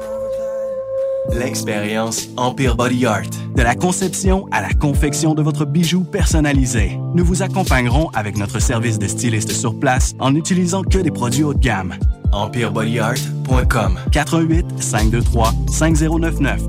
L'expérience 1.29 2.27
Empire 2.35 2.75
Body 2.75 3.05
Art. 3.05 3.29
De 3.55 3.61
la 3.61 3.75
conception 3.75 4.47
à 4.51 4.61
la 4.61 4.73
confection 4.73 5.33
de 5.33 5.41
votre 5.41 5.65
bijou 5.65 6.03
personnalisé. 6.03 6.97
Nous 7.13 7.23
vous 7.23 7.43
accompagnerons 7.43 8.09
avec 8.09 8.37
notre 8.37 8.59
service 8.59 8.99
de 8.99 9.07
styliste 9.07 9.51
sur 9.51 9.79
place 9.79 10.13
en 10.19 10.31
n'utilisant 10.31 10.81
que 10.81 10.97
des 10.97 11.11
produits 11.11 11.43
haut 11.43 11.53
de 11.53 11.59
gamme. 11.59 11.95
EmpireBodyArt.com 12.33 13.99
418 14.11 14.81
523 14.81 15.53
5099 15.71 16.61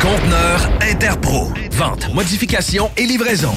Conteneur 0.00 0.70
Interpro. 0.82 1.48
Vente, 1.72 2.12
modification 2.14 2.90
et 2.96 3.06
livraison. 3.06 3.52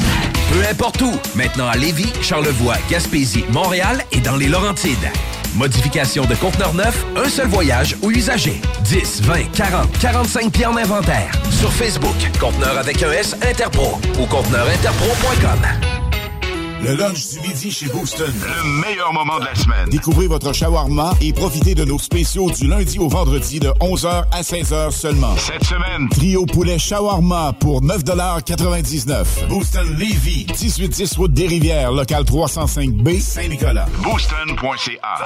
Peu 0.51 0.61
importe 0.69 1.01
où. 1.01 1.11
Maintenant 1.35 1.67
à 1.67 1.75
Lévis, 1.75 2.11
Charlevoix, 2.21 2.77
Gaspésie, 2.89 3.43
Montréal 3.51 4.01
et 4.13 4.21
dans 4.21 4.37
les 4.37 4.47
Laurentides. 4.47 5.11
Modification 5.55 6.25
de 6.25 6.35
conteneur 6.35 6.73
neuf, 6.73 7.05
un 7.15 7.29
seul 7.29 7.47
voyage 7.47 7.95
ou 8.01 8.11
usager. 8.11 8.61
10, 8.83 9.21
20, 9.23 9.51
40, 9.55 9.97
45 9.99 10.51
pieds 10.51 10.65
en 10.65 10.77
inventaire. 10.77 11.31
Sur 11.49 11.71
Facebook, 11.71 12.15
conteneur 12.39 12.77
avec 12.77 13.01
un 13.03 13.11
S 13.11 13.35
Interpro 13.41 13.99
ou 14.19 14.25
conteneurinterpro.com. 14.25 16.06
Le 16.81 16.95
lunch 16.95 17.29
du 17.29 17.39
midi 17.47 17.71
chez 17.71 17.87
Booston. 17.87 18.31
Le 18.31 18.81
meilleur 18.81 19.11
moment 19.13 19.39
de 19.39 19.45
la 19.45 19.55
semaine. 19.55 19.89
Découvrez 19.89 20.27
votre 20.27 20.53
shawarma 20.53 21.13
et 21.21 21.33
profitez 21.33 21.75
de 21.75 21.83
nos 21.83 21.99
spéciaux 21.99 22.49
du 22.51 22.67
lundi 22.67 22.99
au 22.99 23.07
vendredi 23.07 23.59
de 23.59 23.69
11h 23.81 24.25
à 24.31 24.41
16h 24.41 24.91
seulement. 24.91 25.35
Cette 25.37 25.63
semaine, 25.63 26.07
Trio 26.09 26.45
poulet 26.45 26.77
shawarma 26.79 27.53
pour 27.59 27.81
9,99 27.81 29.47
Booston 29.49 29.87
Levy, 29.97 30.45
1810 30.47 31.17
route 31.17 31.33
des 31.33 31.47
Rivières, 31.47 31.91
local 31.91 32.23
305B, 32.23 33.19
Saint-Nicolas. 33.19 33.87
booston.ca. 34.03 35.25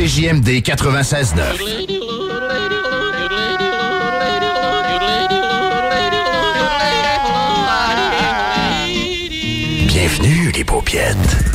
CJMD 0.00 0.62
96.9. 0.62 1.58
Bienvenue 9.86 10.52
les 10.56 10.64
paupiètes. 10.64 11.49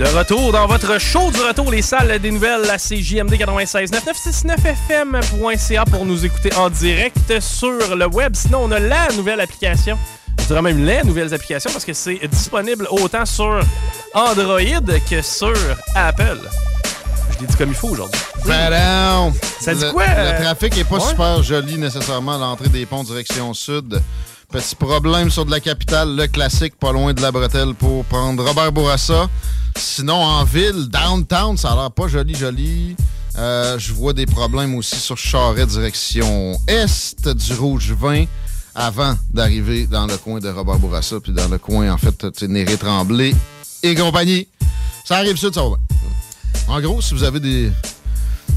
De 0.00 0.06
retour 0.16 0.50
dans 0.52 0.66
votre 0.66 0.98
show 0.98 1.30
du 1.30 1.38
retour, 1.42 1.70
les 1.70 1.82
salles 1.82 2.18
des 2.20 2.30
nouvelles, 2.30 2.62
la 2.62 2.78
CJMD 2.78 3.36
96 3.36 3.90
969fm.ca 3.92 5.84
pour 5.84 6.06
nous 6.06 6.24
écouter 6.24 6.54
en 6.56 6.70
direct 6.70 7.38
sur 7.40 7.94
le 7.94 8.06
web. 8.06 8.34
Sinon, 8.34 8.60
on 8.62 8.70
a 8.70 8.78
la 8.78 9.08
nouvelle 9.14 9.40
application. 9.42 9.98
Je 10.40 10.46
dirais 10.46 10.62
même 10.62 10.86
les 10.86 11.02
nouvelles 11.02 11.34
applications 11.34 11.70
parce 11.70 11.84
que 11.84 11.92
c'est 11.92 12.18
disponible 12.28 12.88
autant 12.90 13.26
sur 13.26 13.60
Android 14.14 14.58
que 15.10 15.20
sur 15.20 15.52
Apple. 15.94 16.38
Je 17.34 17.40
l'ai 17.40 17.46
dit 17.46 17.56
comme 17.56 17.68
il 17.68 17.74
faut 17.74 17.88
aujourd'hui. 17.90 18.18
Tadam! 18.46 19.34
Ça 19.60 19.74
dit 19.74 19.84
Le- 19.84 19.92
quoi, 19.92 20.04
euh, 20.08 20.32
Le 20.38 20.42
trafic 20.44 20.78
est 20.78 20.84
pas 20.84 20.94
ouais? 20.96 21.10
super 21.10 21.42
joli 21.42 21.76
nécessairement 21.76 22.36
à 22.36 22.38
l'entrée 22.38 22.70
des 22.70 22.86
ponts 22.86 23.04
direction 23.04 23.52
sud. 23.52 24.00
Petit 24.50 24.74
problème 24.74 25.30
sur 25.30 25.46
de 25.46 25.52
la 25.52 25.60
capitale, 25.60 26.16
le 26.16 26.26
classique, 26.26 26.74
pas 26.74 26.90
loin 26.90 27.14
de 27.14 27.22
la 27.22 27.30
bretelle 27.30 27.72
pour 27.72 28.04
prendre 28.04 28.44
Robert 28.44 28.72
Bourassa. 28.72 29.28
Sinon, 29.76 30.16
en 30.16 30.42
ville, 30.42 30.88
downtown, 30.88 31.56
ça 31.56 31.70
a 31.70 31.76
l'air 31.76 31.90
pas 31.92 32.08
joli, 32.08 32.34
joli. 32.34 32.96
Euh, 33.38 33.78
je 33.78 33.92
vois 33.92 34.12
des 34.12 34.26
problèmes 34.26 34.74
aussi 34.74 34.96
sur 34.96 35.16
Charret, 35.16 35.66
direction 35.66 36.58
est 36.66 37.28
du 37.28 37.52
Rouge 37.54 37.92
20, 37.92 38.24
avant 38.74 39.14
d'arriver 39.32 39.86
dans 39.86 40.06
le 40.06 40.16
coin 40.16 40.40
de 40.40 40.48
Robert 40.48 40.80
Bourassa, 40.80 41.20
puis 41.20 41.32
dans 41.32 41.48
le 41.48 41.58
coin, 41.58 41.92
en 41.92 41.96
fait, 41.96 42.42
Néré 42.42 42.76
Tremblay 42.76 43.32
et 43.84 43.94
compagnie. 43.94 44.48
Ça 45.04 45.18
arrive 45.18 45.36
sud, 45.36 45.54
ça 45.54 45.62
va. 45.62 45.76
En 46.66 46.80
gros, 46.80 47.00
si 47.00 47.14
vous 47.14 47.22
avez 47.22 47.38
des, 47.38 47.70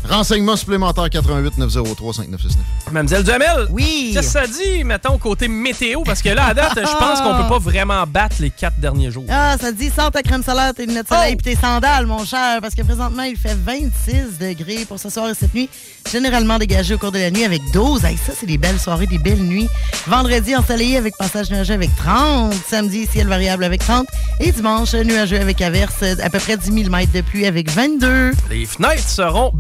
Renseignements 0.10 0.56
supplémentaires 0.56 1.10
88 1.10 1.58
903 1.58 2.14
5969. 2.14 2.66
Mademoiselle 2.91 3.24
Duhamel, 3.24 3.68
oui. 3.72 4.12
qu'est-ce 4.14 4.34
que 4.34 4.39
ça 4.41 4.48
dit, 4.48 4.84
mettons, 4.84 5.18
côté 5.18 5.48
météo? 5.48 6.02
Parce 6.04 6.22
que 6.22 6.30
là, 6.30 6.48
à 6.48 6.54
date, 6.54 6.74
je 6.76 6.98
pense 6.98 7.22
qu'on 7.22 7.41
peut 7.41 7.50
pas 7.50 7.60
vraiment 7.60 8.04
battre 8.06 8.36
les 8.39 8.50
quatre 8.50 8.80
derniers 8.80 9.12
jours. 9.12 9.26
Ah, 9.30 9.56
ça 9.60 9.72
dit, 9.72 9.89
sors 9.89 10.12
ta 10.12 10.22
crème 10.22 10.44
solaire, 10.44 10.74
tes 10.74 10.86
lunettes 10.86 11.10
de 11.10 11.16
soleil 11.16 11.34
et 11.34 11.38
tes 11.38 11.56
sandales, 11.56 12.06
mon 12.06 12.26
cher, 12.26 12.60
parce 12.62 12.76
que 12.76 12.82
présentement, 12.84 13.24
il 13.24 13.38
fait 13.38 13.56
26 13.56 14.38
degrés 14.39 14.86
pour 14.88 15.00
ce 15.00 15.10
soir 15.10 15.30
et 15.30 15.34
cette 15.34 15.54
nuit. 15.54 15.70
Généralement 16.12 16.60
dégagé 16.60 16.94
au 16.94 16.98
cours 16.98 17.12
de 17.12 17.20
la 17.20 17.32
nuit 17.32 17.44
avec 17.46 17.62
12. 17.74 18.04
Hey, 18.06 18.18
ça, 18.18 18.34
c'est 18.38 18.46
des 18.46 18.58
belles 18.58 18.80
soirées, 18.80 19.08
des 19.08 19.18
belles 19.18 19.41
nuits. 19.41 19.70
Vendredi, 20.08 20.56
ensoleillé 20.56 20.98
avec 20.98 21.16
passage 21.18 21.50
nuageux 21.50 21.74
avec 21.74 21.96
30. 21.96 22.54
Samedi, 22.70 23.08
ciel 23.08 23.28
variable 23.28 23.64
avec 23.64 23.82
30. 23.82 24.06
Et 24.39 24.52
dimanche, 24.52 24.94
nuageux 24.94 25.39
avec 25.39 25.62
averse, 25.62 26.04
à 26.04 26.30
peu 26.30 26.39
près 26.39 26.58
10 26.58 26.72
mm 26.72 27.06
de 27.14 27.22
pluie 27.22 27.46
avec 27.46 27.70
22. 27.72 28.32
Les 28.50 28.66
fenêtres 28.66 29.08
seront 29.08 29.52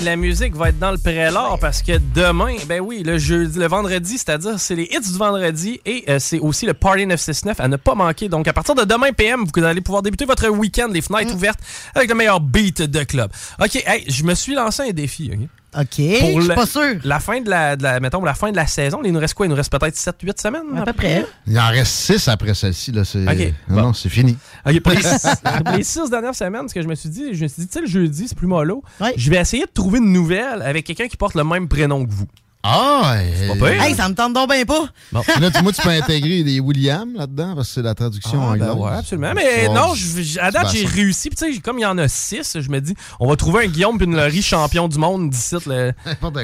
La 0.00 0.16
musique 0.16 0.54
va 0.54 0.68
être 0.68 0.78
dans 0.78 0.90
le 0.90 0.98
prélard 0.98 1.58
parce 1.58 1.80
que 1.80 1.98
demain, 2.14 2.56
ben 2.66 2.78
oui, 2.78 3.02
le 3.02 3.16
jeudi, 3.16 3.58
le 3.58 3.66
vendredi, 3.66 4.18
c'est-à-dire 4.18 4.60
c'est 4.60 4.74
les 4.74 4.84
hits 4.84 5.00
du 5.00 5.16
vendredi 5.16 5.80
et 5.86 6.04
euh, 6.10 6.18
c'est 6.18 6.38
aussi 6.38 6.66
le 6.66 6.74
Party 6.74 7.06
969 7.06 7.60
à 7.60 7.66
ne 7.66 7.76
pas 7.76 7.94
manquer. 7.94 8.28
Donc 8.28 8.46
à 8.48 8.52
partir 8.52 8.74
de 8.74 8.84
demain 8.84 9.12
PM, 9.12 9.44
vous 9.44 9.64
allez 9.64 9.80
pouvoir 9.80 10.02
débuter 10.02 10.26
votre 10.26 10.46
week-end, 10.50 10.88
les 10.92 11.00
fenêtres 11.00 11.34
ouvertes 11.34 11.58
avec 11.94 12.10
le 12.10 12.14
meilleur 12.14 12.40
beat 12.40 12.82
de 12.82 13.02
club. 13.04 13.30
OK, 13.58 13.82
hey, 13.86 14.04
je 14.08 14.24
me 14.24 14.34
suis 14.34 14.54
lancé 14.54 14.82
un 14.82 14.92
défi, 14.92 15.30
OK? 15.74 15.82
OK, 15.82 15.96
je 15.98 16.04
suis 16.40 16.48
la, 16.48 16.54
pas 16.54 16.66
sûr. 16.66 16.94
La 17.04 17.20
fin 17.20 17.40
de 17.40 17.50
la, 17.50 17.76
de 17.76 17.82
la- 17.82 18.00
mettons, 18.00 18.24
la 18.24 18.34
fin 18.34 18.50
de 18.50 18.56
la 18.56 18.66
saison, 18.66 19.00
il 19.04 19.12
nous 19.12 19.18
reste 19.20 19.34
quoi? 19.34 19.46
Il 19.46 19.50
nous 19.50 19.56
reste 19.56 19.70
peut-être 19.70 19.94
7-8 19.96 20.40
semaines? 20.40 20.62
À 20.78 20.84
peu 20.84 20.92
près. 20.92 21.26
Il 21.46 21.58
en 21.58 21.68
reste 21.68 21.92
6 21.92 22.28
après 22.28 22.54
celle-ci. 22.54 22.92
Là. 22.92 23.04
C'est... 23.04 23.22
OK, 23.28 23.52
Non, 23.68 23.82
non, 23.82 23.92
c'est 23.92 24.08
fini. 24.08 24.36
OK, 24.64 24.80
pour 24.80 24.92
les, 24.92 25.00
pour 25.64 25.74
les 25.76 25.84
six 25.84 26.08
dernières 26.10 26.34
semaines, 26.34 26.68
ce 26.68 26.74
que 26.74 26.82
je 26.82 26.88
me 26.88 26.94
suis 26.94 27.08
dit, 27.08 27.34
je 27.34 27.42
me 27.42 27.48
suis 27.48 27.62
dit, 27.62 27.68
tu 27.68 27.74
sais, 27.74 27.80
le 27.80 27.86
jeudi, 27.86 28.26
c'est 28.28 28.36
plus 28.38 28.46
mollo. 28.46 28.82
Je 29.16 29.30
vais 29.30 29.36
essayer 29.38 29.64
de 29.66 29.70
trouver 29.72 29.98
une 29.98 30.12
nouvelle 30.12 30.62
avec 30.62 30.86
quelqu'un 30.86 31.08
qui 31.08 31.16
porte 31.16 31.34
le 31.34 31.44
même 31.44 31.68
prénom 31.68 32.04
que 32.06 32.10
vous. 32.10 32.26
Ah, 32.62 33.14
C'est 33.38 33.46
pas 33.46 33.54
pire. 33.70 33.80
Hey, 33.82 33.94
ça 33.94 34.08
me 34.08 34.14
tente 34.14 34.32
donc 34.32 34.50
bien 34.50 34.64
pas. 34.64 34.86
Bon. 35.12 35.22
Là, 35.40 35.50
tu, 35.52 35.62
moi, 35.62 35.72
tu 35.72 35.82
peux 35.82 35.88
intégrer 35.90 36.42
des 36.42 36.58
William 36.58 37.08
là-dedans 37.14 37.54
parce 37.54 37.68
que 37.68 37.74
c'est 37.74 37.82
la 37.82 37.94
traduction 37.94 38.40
Ah, 38.50 38.56
ben 38.56 38.70
anglaise. 38.70 38.84
ouais, 38.84 38.98
absolument. 38.98 39.32
Mais 39.36 39.68
non, 39.68 39.94
je- 39.94 40.40
à 40.40 40.50
date, 40.50 40.70
j'ai 40.72 40.84
réussi. 40.84 41.28
Puis, 41.30 41.36
tu 41.36 41.54
sais, 41.54 41.60
comme 41.60 41.78
il 41.78 41.82
y 41.82 41.86
en 41.86 41.96
a 41.98 42.08
six, 42.08 42.56
je 42.60 42.68
me 42.68 42.80
dis, 42.80 42.94
on 43.20 43.28
va 43.28 43.36
trouver 43.36 43.66
un 43.66 43.68
Guillaume 43.68 43.98
puis 43.98 44.06
une 44.08 44.16
Laurie 44.16 44.42
champion 44.42 44.88
du 44.88 44.98
monde 44.98 45.30
d'ici 45.30 45.54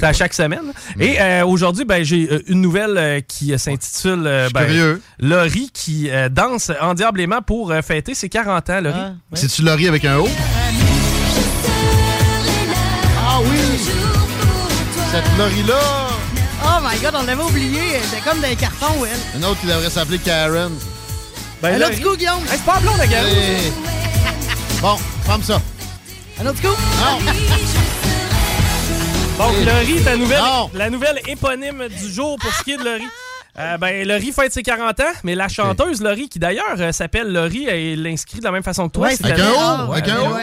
à 0.03 0.13
chaque 0.13 0.35
semaine. 0.35 0.73
Et 1.01 1.21
euh, 1.21 1.45
aujourd'hui, 1.45 1.85
ben, 1.85 2.05
j'ai 2.05 2.29
euh, 2.31 2.41
une 2.47 2.61
nouvelle 2.61 2.97
euh, 2.99 3.21
qui 3.21 3.53
euh, 3.53 3.59
s'intitule 3.59 4.23
euh, 4.27 4.49
ben. 4.55 5.01
Laurie 5.19 5.71
qui 5.75 6.09
euh, 6.09 6.29
danse 6.29 6.71
endiablement 6.81 7.43
pour 7.43 7.73
euh, 7.73 7.83
fêter 7.83 8.15
ses 8.15 8.29
40 8.29 8.71
ans. 8.71 8.81
Laurie. 8.81 8.97
C'est-tu 9.33 9.63
Laurie 9.63 9.89
avec 9.89 10.05
un 10.05 10.19
O? 10.19 10.29
Ah 13.19 13.41
oui! 13.41 13.59
Cette 15.11 15.25
Laurie-là! 15.37 16.02
My 16.93 16.99
God, 17.01 17.15
on 17.15 17.23
l'avait 17.23 17.43
oublié. 17.43 17.81
C'était 18.05 18.23
comme 18.23 18.41
des 18.41 18.55
cartons, 18.55 19.05
elle. 19.05 19.39
Une 19.39 19.45
autre 19.47 19.61
qui 19.61 19.67
devrait 19.67 19.89
s'appeler 19.91 20.19
Karen. 20.19 20.73
Ben, 21.63 21.81
Un 21.81 21.87
autre 21.87 22.03
coup, 22.03 22.17
Guillaume. 22.17 22.43
Hey, 22.45 22.59
c'est 22.59 22.65
pas 22.65 22.81
blonde, 22.81 22.99
la 22.99 23.07
Karen. 23.07 23.27
Hey. 23.27 23.73
Bon, 24.81 24.97
ferme 25.25 25.43
ça. 25.43 25.61
Un 26.41 26.47
autre 26.47 26.61
coup? 26.61 26.77
Donc, 29.39 29.53
Laurie, 29.65 30.03
ta 30.05 30.17
nouvelle, 30.17 30.43
la 30.75 30.91
nouvelle 30.91 31.21
éponyme 31.27 31.89
du 31.89 32.13
jour 32.13 32.37
pour 32.39 32.53
ce 32.53 32.63
qui 32.63 32.73
est 32.73 32.77
de 32.77 32.85
Laurie. 32.85 33.09
Euh, 33.59 33.77
ben, 33.77 34.09
Laurie 34.09 34.33
fête 34.33 34.51
ses 34.51 34.63
40 34.63 34.99
ans, 35.01 35.05
mais 35.25 35.35
la 35.35 35.47
chanteuse 35.47 36.01
Laurie, 36.01 36.31
qui 36.31 36.39
d'ailleurs 36.39 36.65
euh, 36.79 36.91
s'appelle 36.91 37.31
Laurie, 37.31 37.67
elle 37.67 38.03
l'inscrit 38.03 38.39
de 38.39 38.45
la 38.45 38.51
même 38.51 38.63
façon 38.63 38.89
que 38.89 38.95
toi. 38.95 39.09
Ouais, 39.09 39.17
cette 39.17 39.27
avec 39.27 39.39
un 39.41 39.51
O, 39.89 39.93
avec 39.93 40.09
un 40.09 40.21
O. 40.23 40.37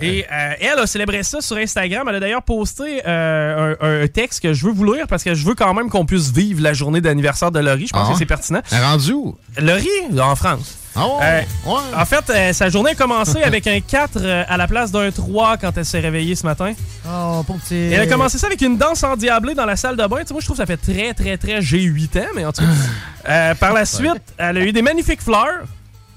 Et 0.00 0.24
euh, 0.30 0.52
elle 0.60 0.78
a 0.78 0.86
célébré 0.86 1.24
ça 1.24 1.40
sur 1.40 1.56
Instagram. 1.56 2.06
Elle 2.08 2.14
a 2.14 2.20
d'ailleurs 2.20 2.42
posté 2.44 3.02
euh, 3.06 3.74
un, 3.80 4.02
un 4.04 4.06
texte 4.06 4.40
que 4.40 4.52
je 4.52 4.66
veux 4.66 4.72
vous 4.72 4.92
lire 4.92 5.06
parce 5.08 5.24
que 5.24 5.34
je 5.34 5.44
veux 5.44 5.56
quand 5.56 5.74
même 5.74 5.90
qu'on 5.90 6.06
puisse 6.06 6.30
vivre 6.30 6.62
la 6.62 6.72
journée 6.74 7.00
d'anniversaire 7.00 7.50
de 7.50 7.58
Laurie. 7.58 7.88
Je 7.88 7.92
pense 7.92 8.06
Ah. 8.08 8.12
que 8.12 8.18
c'est 8.18 8.26
pertinent. 8.26 8.62
Elle 8.70 8.78
est 8.78 8.84
rendue 8.86 9.12
où? 9.14 9.36
Laurie, 9.58 9.88
en 10.20 10.36
France. 10.36 10.78
Ah 10.94 11.06
ouais? 11.06 11.46
Euh, 11.66 11.70
En 11.96 12.04
fait, 12.04 12.24
euh, 12.30 12.52
sa 12.52 12.68
journée 12.68 12.90
a 12.90 12.94
commencé 12.94 13.42
avec 13.42 13.66
un 13.66 13.80
4 13.80 14.10
euh, 14.16 14.44
à 14.46 14.56
la 14.56 14.66
place 14.66 14.90
d'un 14.90 15.10
3 15.10 15.56
quand 15.56 15.72
elle 15.76 15.84
s'est 15.84 16.00
réveillée 16.00 16.34
ce 16.34 16.44
matin. 16.44 16.72
Oh, 17.06 17.42
pour 17.46 17.56
petit. 17.58 17.74
Et 17.74 17.92
elle 17.92 18.02
a 18.02 18.06
commencé 18.06 18.38
ça 18.38 18.46
avec 18.46 18.60
une 18.60 18.76
danse 18.76 19.02
endiablée 19.02 19.54
dans 19.54 19.64
la 19.64 19.76
salle 19.76 19.96
de 19.96 20.06
bain. 20.06 20.18
Tu 20.20 20.26
sais, 20.28 20.34
moi, 20.34 20.40
je 20.40 20.46
trouve 20.46 20.56
que 20.58 20.62
ça 20.62 20.66
fait 20.66 20.76
très, 20.76 21.14
très, 21.14 21.36
très 21.38 21.62
j'ai 21.62 21.80
8 21.80 22.16
ans, 22.16 22.20
mais 22.34 22.44
en 22.44 22.52
tout 22.52 22.62
cas. 23.24 23.54
Par 23.60 23.72
la 23.72 23.84
suite, 23.84 24.22
elle 24.36 24.58
a 24.58 24.60
eu 24.60 24.72
des 24.72 24.82
magnifiques 24.82 25.22
fleurs. 25.22 25.64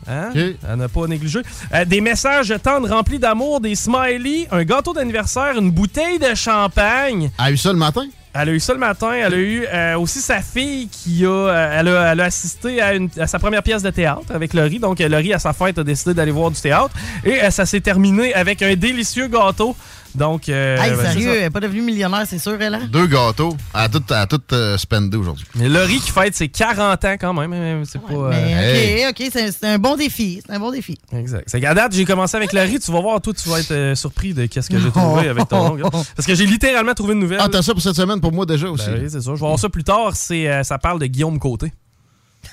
Hein? 0.08 0.30
Elle 0.36 0.76
n'a 0.76 0.88
pas 0.88 1.08
négligé. 1.08 1.40
Des 1.88 2.02
messages 2.02 2.54
tendres 2.62 2.90
remplis 2.90 3.18
d'amour, 3.20 3.60
des 3.60 3.76
smileys, 3.76 4.48
un 4.52 4.64
gâteau 4.64 4.94
d'anniversaire, 4.94 5.58
une 5.58 5.72
bouteille 5.72 6.20
de 6.20 6.36
champagne. 6.36 7.32
Elle 7.40 7.46
a 7.46 7.52
eu 7.52 7.58
ça 7.58 7.72
le 7.72 7.80
matin? 7.80 8.06
Elle 8.38 8.50
a 8.50 8.52
eu 8.52 8.60
ça 8.60 8.74
le 8.74 8.80
matin. 8.80 9.12
Elle 9.14 9.34
a 9.34 9.38
eu 9.38 9.66
euh, 9.66 9.98
aussi 9.98 10.20
sa 10.20 10.42
fille 10.42 10.90
qui 10.90 11.26
a, 11.26 11.30
euh, 11.30 11.80
elle 11.80 11.88
a, 11.88 12.12
elle 12.12 12.20
a 12.20 12.26
assisté 12.26 12.82
à, 12.82 12.92
à 13.18 13.28
sa 13.28 13.40
première 13.40 13.64
pièce 13.64 13.82
de 13.82 13.90
théâtre 13.90 14.34
avec 14.34 14.54
Laurie. 14.54 14.80
Donc, 14.80 15.00
euh, 15.00 15.08
Laurie, 15.08 15.34
à 15.34 15.40
sa 15.40 15.54
fête, 15.54 15.78
a 15.80 15.84
décidé 15.84 16.14
d'aller 16.14 16.32
voir 16.32 16.52
du 16.52 16.60
théâtre. 16.60 16.94
Et 17.24 17.50
ça 17.50 17.66
s'est 17.66 17.80
terminé 17.80 18.34
avec 18.34 18.62
un 18.62 18.76
délicieux 18.76 19.28
gâteau. 19.28 19.76
Donc, 20.16 20.48
euh, 20.50 20.78
Hey, 20.78 20.92
ben, 20.92 21.02
sérieux, 21.12 21.34
elle 21.36 21.42
n'est 21.42 21.50
pas 21.50 21.60
devenue 21.60 21.82
millionnaire, 21.82 22.24
c'est 22.26 22.40
sûr, 22.40 22.56
elle, 22.62 22.74
hein? 22.76 22.88
Deux 22.92 23.06
gâteaux. 23.08 23.56
Elle 23.74 23.82
a 23.82 23.90
tout, 23.90 24.02
elle 24.10 24.16
a 24.16 24.28
tout 24.28 24.42
euh, 24.54 24.78
spendé 24.78 25.18
aujourd'hui. 25.18 25.46
Mais 25.56 25.68
Laurie 25.70 26.00
qui 26.00 26.12
fête 26.12 26.36
ses 26.36 26.48
40 26.48 27.06
ans 27.06 27.16
quand 27.20 27.34
même. 27.34 27.52
hein, 27.54 27.84
C'est 27.86 28.02
pas. 28.02 28.14
euh, 28.14 28.30
Mais, 28.32 29.08
OK, 29.10 29.22
OK, 29.22 29.30
c'est 29.34 29.68
un 29.68 29.78
bon 29.78 29.96
défi. 29.98 30.42
C'est 30.46 30.54
un 30.56 30.60
bon 30.60 30.72
défi. 30.72 30.98
Exact. 31.12 31.44
C'est 31.48 31.60
qu'à 31.60 31.74
date, 31.74 31.94
j'ai 31.94 32.06
commencé 32.06 32.38
avec 32.38 32.54
Laurie. 32.54 32.80
Tu 32.80 32.92
vas 32.92 33.02
voir, 33.02 33.20
toi, 33.22 33.34
tu 33.34 33.50
vas 33.50 33.60
être 33.60 33.72
euh, 33.72 33.96
surpris 33.96 34.34
de 34.34 34.46
qu'est-ce 34.46 34.70
que 34.70 34.80
j'ai 34.80 34.92
trouvé 34.92 35.28
avec 35.28 35.48
ton 35.50 35.76
nom. 35.76 35.90
Parce 35.90 36.26
que 36.26 36.34
j'ai 36.36 36.46
littéralement 36.46 36.94
trouvé 36.94 37.14
une 37.14 37.20
nouvelle. 37.20 37.40
Ah, 37.42 37.48
t'as 37.52 37.62
ça 37.62 37.74
pour 37.74 37.82
cette 37.82 37.96
semaine 37.96 38.22
pour 38.22 38.32
moi 38.32 38.46
déjà 38.46 38.68
aussi. 38.70 38.86
Ben 38.88 39.00
oui, 39.02 39.08
c'est 39.10 39.20
ça. 39.22 39.26
Je 39.26 39.32
vais 39.32 39.38
voir 39.38 39.60
ça 39.60 39.70
plus 39.70 39.84
tard. 39.84 40.12
C'est, 40.16 40.48
euh, 40.48 40.64
ça 40.64 40.78
parle 40.78 41.00
de 41.00 41.06
Guillaume 41.08 41.40
Côté. 41.40 41.72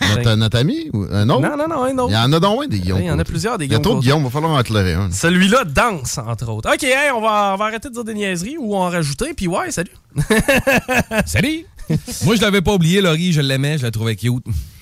Notre, 0.01 0.35
notre 0.35 0.59
ami 0.59 0.91
ou 0.93 1.05
un 1.11 1.29
autre? 1.29 1.41
Non, 1.41 1.57
non, 1.57 1.69
non, 1.69 1.83
un 1.85 1.99
autre. 1.99 2.11
Il 2.11 2.15
y 2.15 2.17
en 2.17 2.33
a 2.33 2.41
donc 2.41 2.65
un 2.65 2.69
des 2.69 2.81
Guillaume. 2.81 3.01
Il 3.01 3.07
y 3.07 3.11
en 3.11 3.19
a 3.19 3.25
plusieurs 3.25 3.59
des 3.59 3.67
Il 3.67 3.73
y 3.73 3.75
a 3.75 3.79
Guillaume 3.79 3.83
trop 3.83 3.95
de. 3.97 4.01
Guillaume, 4.01 4.25
va 4.25 4.31
falloir 4.31 4.53
en 4.53 4.61
éclairer 4.61 4.95
un. 4.95 5.11
Celui-là 5.11 5.65
danse, 5.65 6.19
entre 6.19 6.49
autres. 6.51 6.73
OK, 6.73 6.83
hey, 6.83 7.11
on, 7.15 7.21
va, 7.21 7.53
on 7.55 7.57
va 7.57 7.65
arrêter 7.67 7.89
de 7.89 7.95
dire 7.95 8.05
des 8.05 8.15
niaiseries 8.15 8.57
ou 8.59 8.75
en 8.77 8.89
rajouter. 8.91 9.35
Puis 9.35 9.47
ouais, 9.49 9.71
salut. 9.71 9.91
Salut! 11.27 11.67
Moi, 12.25 12.37
je 12.37 12.41
l'avais 12.41 12.63
pas 12.63 12.75
oublié, 12.75 13.01
Laurie, 13.01 13.33
je 13.33 13.41
l'aimais, 13.41 13.79
je 13.79 13.83
la 13.83 13.91
trouvais 13.91 14.17
cute. 14.17 14.33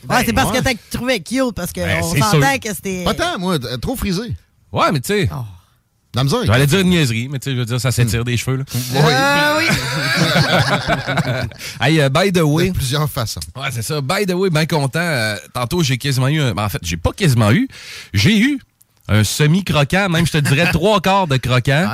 Ouais, 0.09 0.23
c'est 0.25 0.33
parce 0.33 0.57
que 0.57 0.63
t'as 0.63 0.75
trouvé 0.91 1.21
cute, 1.21 1.53
parce 1.55 1.73
qu'on 1.73 1.81
Ben, 1.83 2.03
s'entend 2.03 2.59
que 2.59 2.75
c'était. 2.75 3.05
Pas 3.05 3.15
tant, 3.15 3.39
moi, 3.39 3.59
t- 3.59 3.67
trop 3.81 3.97
frisé. 3.97 4.35
Ouais, 4.73 4.93
mais 4.93 5.01
tu 5.01 5.09
sais. 5.09 5.29
J'allais 6.47 6.67
dire 6.67 6.81
une 6.81 6.89
niaiserie, 6.89 7.29
mais 7.29 7.39
tu 7.39 7.45
sais, 7.51 7.55
je 7.55 7.61
veux 7.61 7.65
dire, 7.67 7.81
ça 7.81 7.93
s'étire 7.93 8.25
des 8.25 8.37
cheveux, 8.37 8.57
là. 8.57 8.65
Ah 8.97 9.57
oui. 9.59 9.65
hey, 11.81 12.01
euh, 12.01 12.09
by 12.09 12.33
the 12.33 12.43
way. 12.43 12.71
De 12.71 12.75
plusieurs 12.75 13.09
façons. 13.09 13.41
Ouais, 13.57 13.69
c'est 13.71 13.83
ça. 13.83 14.01
By 14.01 14.27
the 14.27 14.33
way, 14.33 14.51
bien 14.51 14.67
content. 14.67 14.99
euh, 15.01 15.37
tantôt, 15.55 15.83
j'ai 15.83 15.99
quasiment 15.99 16.29
eu. 16.29 16.41
un- 16.41 16.53
ben, 16.55 16.65
en 16.65 16.69
fait, 16.69 16.81
j'ai 16.83 16.97
pas 16.97 17.13
quasiment 17.13 17.51
eu. 17.53 17.69
J'ai 18.13 18.39
eu 18.39 18.61
un 19.09 19.25
semi-croquant, 19.25 20.09
même 20.09 20.27
je 20.27 20.33
te 20.33 20.39
dirais 20.39 20.69
trois 20.73 21.01
quarts 21.01 21.27
de 21.27 21.37
croquant. 21.37 21.89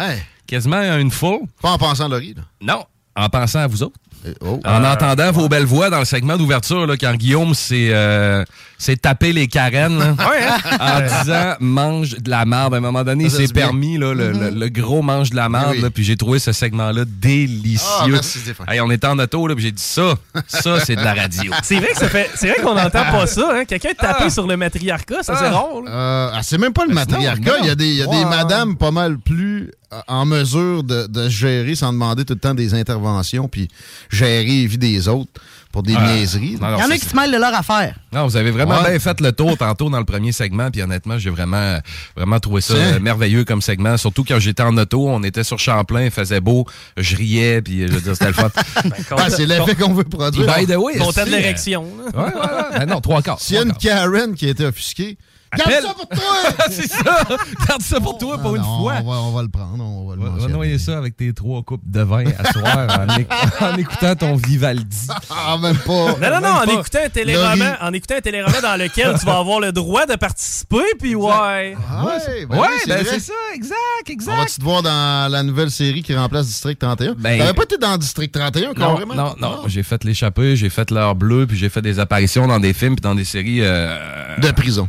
Quasiment 0.47 0.81
une 0.99 1.11
full. 1.11 1.41
Pas 1.61 1.71
en 1.73 1.79
pensant 1.79 2.07
à 2.07 2.09
Laurie, 2.09 2.35
là. 2.35 2.43
Non, 2.61 2.85
en 3.17 3.29
pensant 3.29 3.61
à 3.61 3.67
vous 3.67 3.83
autres. 3.83 3.97
Oh. 4.41 4.61
En 4.65 4.83
Euh, 4.85 4.93
entendant 4.93 5.31
vos 5.33 5.49
belles 5.49 5.65
voix 5.67 5.91
dans 5.91 5.99
le 6.01 6.05
segment 6.05 6.37
d'ouverture, 6.37 6.87
là, 6.87 6.97
quand 6.97 7.15
Guillaume 7.15 7.55
s'est 7.55 7.91
euh, 7.93 8.45
s'est 8.79 8.97
tapé 8.97 9.33
les 9.33 9.47
carènes, 9.49 9.99
là, 9.99 10.13
Ouais, 10.19 10.45
hein? 10.45 10.77
en 10.81 11.01
disant 11.23 11.55
mange 11.61 12.17
de 12.19 12.31
la 12.31 12.45
merde. 12.45 12.75
À 12.75 12.77
un 12.79 12.81
moment 12.81 13.05
donné, 13.05 13.29
c'est 13.31 13.47
c'est 13.47 13.53
bien. 13.53 13.67
permis, 13.67 13.99
là, 13.99 14.13
le, 14.15 14.33
le- 14.33 14.51
le 14.51 14.69
gros 14.69 15.03
mange 15.03 15.31
de 15.31 15.37
la 15.37 15.49
merde. 15.49 15.73
Oui. 15.73 15.81
là, 15.81 15.91
puis 15.91 16.05
j'ai 16.05 16.17
trouvé 16.17 16.39
ce 16.39 16.53
segment-là 16.53 17.05
délicieux. 17.07 17.89
Ah, 18.01 18.07
merci. 18.09 18.39
Hey, 18.69 18.81
on 18.81 18.91
était 18.91 19.07
en 19.07 19.19
auto, 19.19 19.47
là, 19.47 19.55
puis 19.55 19.65
j'ai 19.65 19.73
dit 19.73 19.83
ça, 19.83 20.15
ça, 20.47 20.81
c'est 20.81 20.97
de 20.97 21.03
la 21.03 21.15
radio. 21.15 21.53
C'est 21.63 21.77
vrai 21.77 21.89
que 21.93 21.99
ça 21.99 22.09
fait. 22.09 22.31
C'est 22.35 22.49
vrai 22.49 22.61
qu'on 22.63 22.75
n'entend 22.75 23.05
pas 23.11 23.27
ça, 23.27 23.51
hein? 23.55 23.65
Quelqu'un 23.65 23.91
taper 23.99 24.31
sur 24.31 24.47
le 24.47 24.57
matriarcat, 24.57 25.23
ça 25.23 25.37
c'est 25.37 25.45
Ah. 25.47 25.51
rare. 25.51 25.83
là. 25.85 25.91
Euh, 25.91 26.31
ah, 26.35 26.41
c'est 26.43 26.59
même 26.59 26.73
pas 26.73 26.85
le 26.87 26.95
matriarcat. 26.95 27.53
Il 27.61 27.67
y 27.67 27.71
a 27.71 27.75
des, 27.75 27.89
il 27.89 27.97
y 27.97 28.03
a 28.03 28.07
des 28.07 28.25
madames 28.25 28.77
pas 28.77 28.91
mal 28.91 29.19
plus 29.19 29.71
en 30.09 30.25
mesure 30.27 30.83
de, 30.83 31.07
de 31.07 31.29
gérer 31.29 31.75
sans 31.75 31.93
demander 31.93 32.25
tout 32.25 32.35
le 32.35 32.41
temps 32.41 32.55
des 32.55 32.75
interventions 32.75 33.49
puis 33.49 33.69
gérer 34.11 34.63
la 34.63 34.69
vie 34.69 34.79
des 34.79 35.09
autres 35.09 35.31
pour 35.73 35.83
des 35.83 35.95
Ah. 35.97 36.13
niaiseries. 36.15 36.57
Non, 36.61 36.69
non, 36.71 36.77
Il 36.79 36.81
y 36.81 36.85
en 36.85 36.91
a 36.91 36.97
qui 36.99 37.05
se 37.07 37.15
mêlent 37.15 37.33
de 37.33 37.37
leur 37.37 37.53
affaire. 37.55 37.97
Non, 38.13 38.27
vous 38.27 38.37
avez 38.37 38.51
vraiment 38.51 38.79
Ouais. 38.81 38.91
bien 38.91 38.99
fait 38.99 39.21
le 39.21 39.31
tour 39.33 39.57
tantôt 39.59 39.91
dans 39.91 39.99
le 39.99 40.05
premier 40.07 40.33
segment, 40.33 40.71
puis 40.71 40.81
honnêtement, 40.83 41.19
j'ai 41.19 41.29
vraiment, 41.31 41.79
vraiment 42.17 42.41
trouvé 42.41 42.63
ça 42.63 42.75
euh, 42.75 42.99
merveilleux 43.01 43.45
comme 43.45 43.61
segment. 43.61 43.97
Surtout 43.99 44.25
quand 44.25 44.39
j'étais 44.39 44.63
en 44.63 44.77
auto, 44.79 45.07
on 45.09 45.23
était 45.23 45.45
sur 45.45 45.59
Champlain, 45.59 46.05
il 46.07 46.11
faisait 46.11 46.41
beau, 46.41 46.67
je 46.97 47.15
riais, 47.17 47.61
puis 47.63 47.83
euh, 47.83 47.89
je 47.89 47.93
veux 47.93 48.01
dire, 48.01 48.13
c'était 48.15 48.27
le 48.29 48.33
fun. 48.33 48.51
Ah, 49.19 49.29
c'est 49.31 49.45
l'effet 49.47 49.75
qu'on 49.75 49.93
veut 49.93 50.05
produire. 50.05 50.47
By 50.47 50.67
the 50.67 50.77
way, 50.77 50.97
Content 50.99 51.23
de 51.23 51.27
si, 51.27 51.31
l'érection. 51.33 51.87
euh, 52.15 52.19
Ouais, 52.19 52.25
ouais, 52.35 52.41
ouais. 52.41 52.79
Ben 52.79 52.87
non, 52.87 53.01
trois 53.01 53.21
quarts. 53.23 53.41
S'il 53.41 53.57
y 53.57 53.59
a 53.59 53.63
une 53.63 53.75
Karen 53.75 54.35
qui 54.35 54.47
a 54.47 54.51
été 54.51 54.65
offusquée, 54.65 55.19
Garde 55.57 55.71
Appelle. 55.71 55.83
ça 55.85 55.95
pour 55.95 56.09
toi! 56.09 56.67
c'est 56.71 56.89
ça! 56.91 57.25
Garde 57.69 57.83
ça 57.83 58.01
pour 58.01 58.19
toi, 58.19 58.37
pour 58.39 58.51
Non, 58.53 58.57
une 58.57 58.63
non, 58.63 58.79
fois. 58.81 58.95
On 59.03 59.11
va, 59.11 59.17
on 59.21 59.33
va 59.33 59.43
le 59.43 59.49
prendre, 59.49 59.85
on 59.85 60.09
va 60.09 60.17
le 60.17 60.23
va 60.23 60.31
mentionner. 60.31 60.53
noyer 60.53 60.79
ça 60.79 60.99
avec 60.99 61.17
tes 61.17 61.33
trois 61.33 61.63
coupes 61.63 61.83
de 61.89 62.01
vin 62.01 62.25
à 62.39 62.53
soir 62.53 62.77
en, 62.91 63.07
éc- 63.19 63.29
en 63.61 63.77
écoutant 63.77 64.15
ton 64.17 64.35
Vivaldi. 64.37 65.07
Ah, 65.31 65.57
même 65.61 65.77
pas. 65.77 65.93
Non, 65.93 66.17
non, 66.35 66.41
non, 66.41 66.49
en 66.57 66.63
écoutant, 66.65 66.99
un 67.05 67.09
téléroman, 67.09 67.77
en 67.81 67.93
écoutant 67.93 68.17
un 68.17 68.21
téléroman 68.21 68.61
dans 68.61 68.77
lequel 68.77 69.17
tu 69.19 69.25
vas 69.27 69.39
avoir 69.39 69.61
le 69.61 69.73
droit 69.73 70.05
de 70.07 70.17
participer, 70.17 70.83
puis 70.99 71.15
ouais. 71.15 71.77
Ah 71.91 72.05
ouais, 72.05 72.47
ben 72.47 72.59
Ouais, 72.59 72.67
oui, 72.69 72.79
ben 72.89 73.03
vrai. 73.03 73.05
c'est 73.05 73.21
ça, 73.21 73.33
exact, 73.55 73.77
exact. 74.09 74.33
On 74.35 74.37
va-tu 74.41 74.55
te 74.57 74.65
voir 74.65 74.83
dans 74.83 75.31
la 75.31 75.43
nouvelle 75.43 75.71
série 75.71 76.03
qui 76.03 76.15
remplace 76.15 76.47
District 76.47 76.79
31? 76.79 77.15
Ben- 77.15 77.39
T'avais 77.39 77.53
pas 77.55 77.63
été 77.63 77.79
dans 77.79 77.97
District 77.97 78.33
31, 78.33 78.69
Non, 78.69 78.75
carrément? 78.75 79.15
non, 79.15 79.35
non. 79.41 79.63
J'ai 79.69 79.83
fait 79.85 80.03
l'échappée, 80.05 80.57
j'ai 80.57 80.71
fait 80.71 80.91
l'heure 80.91 81.15
bleue, 81.15 81.47
puis 81.47 81.57
j'ai 81.57 81.69
fait 81.69 81.83
des 81.83 81.99
apparitions 82.01 82.47
dans 82.47 82.59
des 82.61 82.73
films 82.73 82.97
puis 82.97 83.03
dans 83.03 83.15
des 83.15 83.25
séries. 83.25 83.61
euh, 83.63 83.97
De 84.39 84.51
prison. 84.51 84.89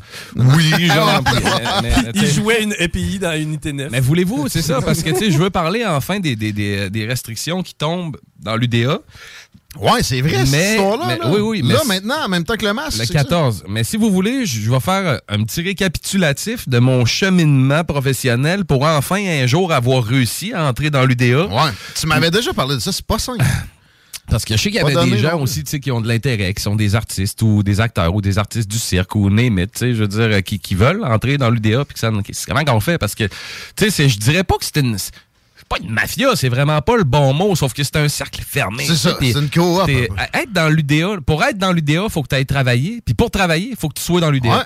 Oui, 0.55 0.71
puis, 0.75 0.89
euh, 0.91 0.95
mais, 1.83 1.93
Il 2.15 2.27
jouait 2.27 2.63
une 2.63 2.73
EPI 2.79 3.19
dans 3.19 3.33
Unité 3.37 3.73
9. 3.73 3.89
Mais 3.91 3.99
voulez-vous, 3.99 4.47
c'est 4.47 4.61
ça, 4.61 4.81
parce 4.81 5.03
que 5.03 5.09
tu 5.09 5.17
sais, 5.17 5.31
je 5.31 5.37
veux 5.37 5.49
parler 5.49 5.85
enfin 5.85 6.19
des, 6.19 6.35
des, 6.35 6.51
des, 6.51 6.89
des 6.89 7.05
restrictions 7.05 7.63
qui 7.63 7.73
tombent 7.75 8.17
dans 8.39 8.55
l'UDA. 8.55 8.99
Ouais, 9.79 10.01
c'est 10.01 10.21
vrai, 10.21 10.45
cette 10.45 10.51
Mais- 10.51 10.71
histoire-là. 10.71 11.05
mais- 11.07 11.17
là. 11.17 11.29
oui, 11.29 11.39
oui, 11.41 11.61
mais 11.63 11.73
Là, 11.73 11.79
c'est- 11.83 11.87
maintenant, 11.87 12.25
en 12.25 12.29
même 12.29 12.43
temps 12.43 12.55
que 12.55 12.65
le 12.65 12.73
masque. 12.73 12.97
Le 12.99 13.05
c'est 13.05 13.13
ça? 13.13 13.19
14. 13.19 13.63
Mais 13.67 13.83
si 13.83 13.95
vous 13.97 14.09
voulez, 14.11 14.45
je 14.45 14.59
je 14.61 14.71
vais 14.71 14.79
faire 14.79 15.19
un 15.27 15.43
petit 15.43 15.61
récapitulatif 15.61 16.67
de 16.67 16.79
mon 16.79 17.05
cheminement 17.05 17.83
professionnel 17.83 18.65
pour 18.65 18.83
enfin 18.85 19.17
un 19.23 19.45
jour 19.45 19.71
avoir 19.71 20.03
réussi 20.03 20.51
à 20.53 20.65
entrer 20.65 20.89
dans 20.89 21.05
l'UDA. 21.05 21.45
Ouais. 21.47 21.71
Tu 21.99 22.07
m'avais 22.07 22.31
déjà 22.31 22.53
parlé 22.53 22.75
de 22.75 22.79
ça, 22.79 22.91
c'est 22.91 23.05
pas 23.05 23.19
simple. 23.19 23.43
Parce 24.29 24.43
que 24.43 24.57
je 24.57 24.61
sais 24.61 24.69
qu'il 24.71 24.81
y 24.81 24.83
avait 24.83 25.09
des 25.09 25.17
gens 25.17 25.39
aussi 25.39 25.63
qui 25.63 25.91
ont 25.91 26.01
de 26.01 26.07
l'intérêt, 26.07 26.53
qui 26.53 26.61
sont 26.61 26.75
des 26.75 26.95
artistes 26.95 27.41
ou 27.41 27.63
des 27.63 27.79
acteurs 27.79 28.13
ou 28.13 28.21
des 28.21 28.37
artistes 28.37 28.69
du 28.69 28.77
cirque 28.77 29.15
ou 29.15 29.29
name 29.29 29.59
it, 29.59 29.79
je 29.79 29.93
veux 29.93 30.07
dire, 30.07 30.21
euh, 30.21 30.41
qui, 30.41 30.59
qui 30.59 30.75
veulent 30.75 31.03
entrer 31.05 31.37
dans 31.37 31.49
l'UDA. 31.49 31.85
Puis 31.85 31.97
ça, 31.97 32.11
c'est 32.31 32.45
comment 32.45 32.63
qu'on 32.65 32.79
fait? 32.81 32.97
Parce 32.97 33.15
que, 33.15 33.23
tu 33.75 33.89
sais, 33.89 34.09
je 34.09 34.17
dirais 34.17 34.43
pas 34.43 34.55
que 34.57 34.65
c'est 34.65 34.77
une. 34.77 34.97
Pas 35.69 35.77
une 35.83 35.91
mafia, 35.91 36.33
c'est 36.37 36.47
vraiment 36.47 36.81
pas 36.81 36.95
le 36.95 37.03
bon 37.03 37.33
mot, 37.33 37.53
sauf 37.53 37.73
que 37.73 37.83
c'est 37.83 37.97
un 37.97 38.07
cercle 38.07 38.41
fermé. 38.41 38.85
C'est 38.85 38.95
ça, 38.95 39.17
c'est 39.19 39.31
une 39.31 39.49
coop. 39.49 39.89
Être 39.89 40.53
dans 40.53 40.69
l'UDA, 40.69 41.17
pour 41.25 41.43
être 41.43 41.57
dans 41.57 41.73
l'UDA, 41.73 42.07
faut 42.09 42.23
que 42.23 42.29
tu 42.29 42.35
ailles 42.35 42.45
travailler. 42.45 43.01
Puis 43.03 43.13
pour 43.13 43.31
travailler, 43.31 43.73
faut 43.77 43.89
que 43.89 43.95
tu 43.95 44.01
sois 44.01 44.21
dans 44.21 44.31
l'UDA. 44.31 44.49
Ouais. 44.49 44.63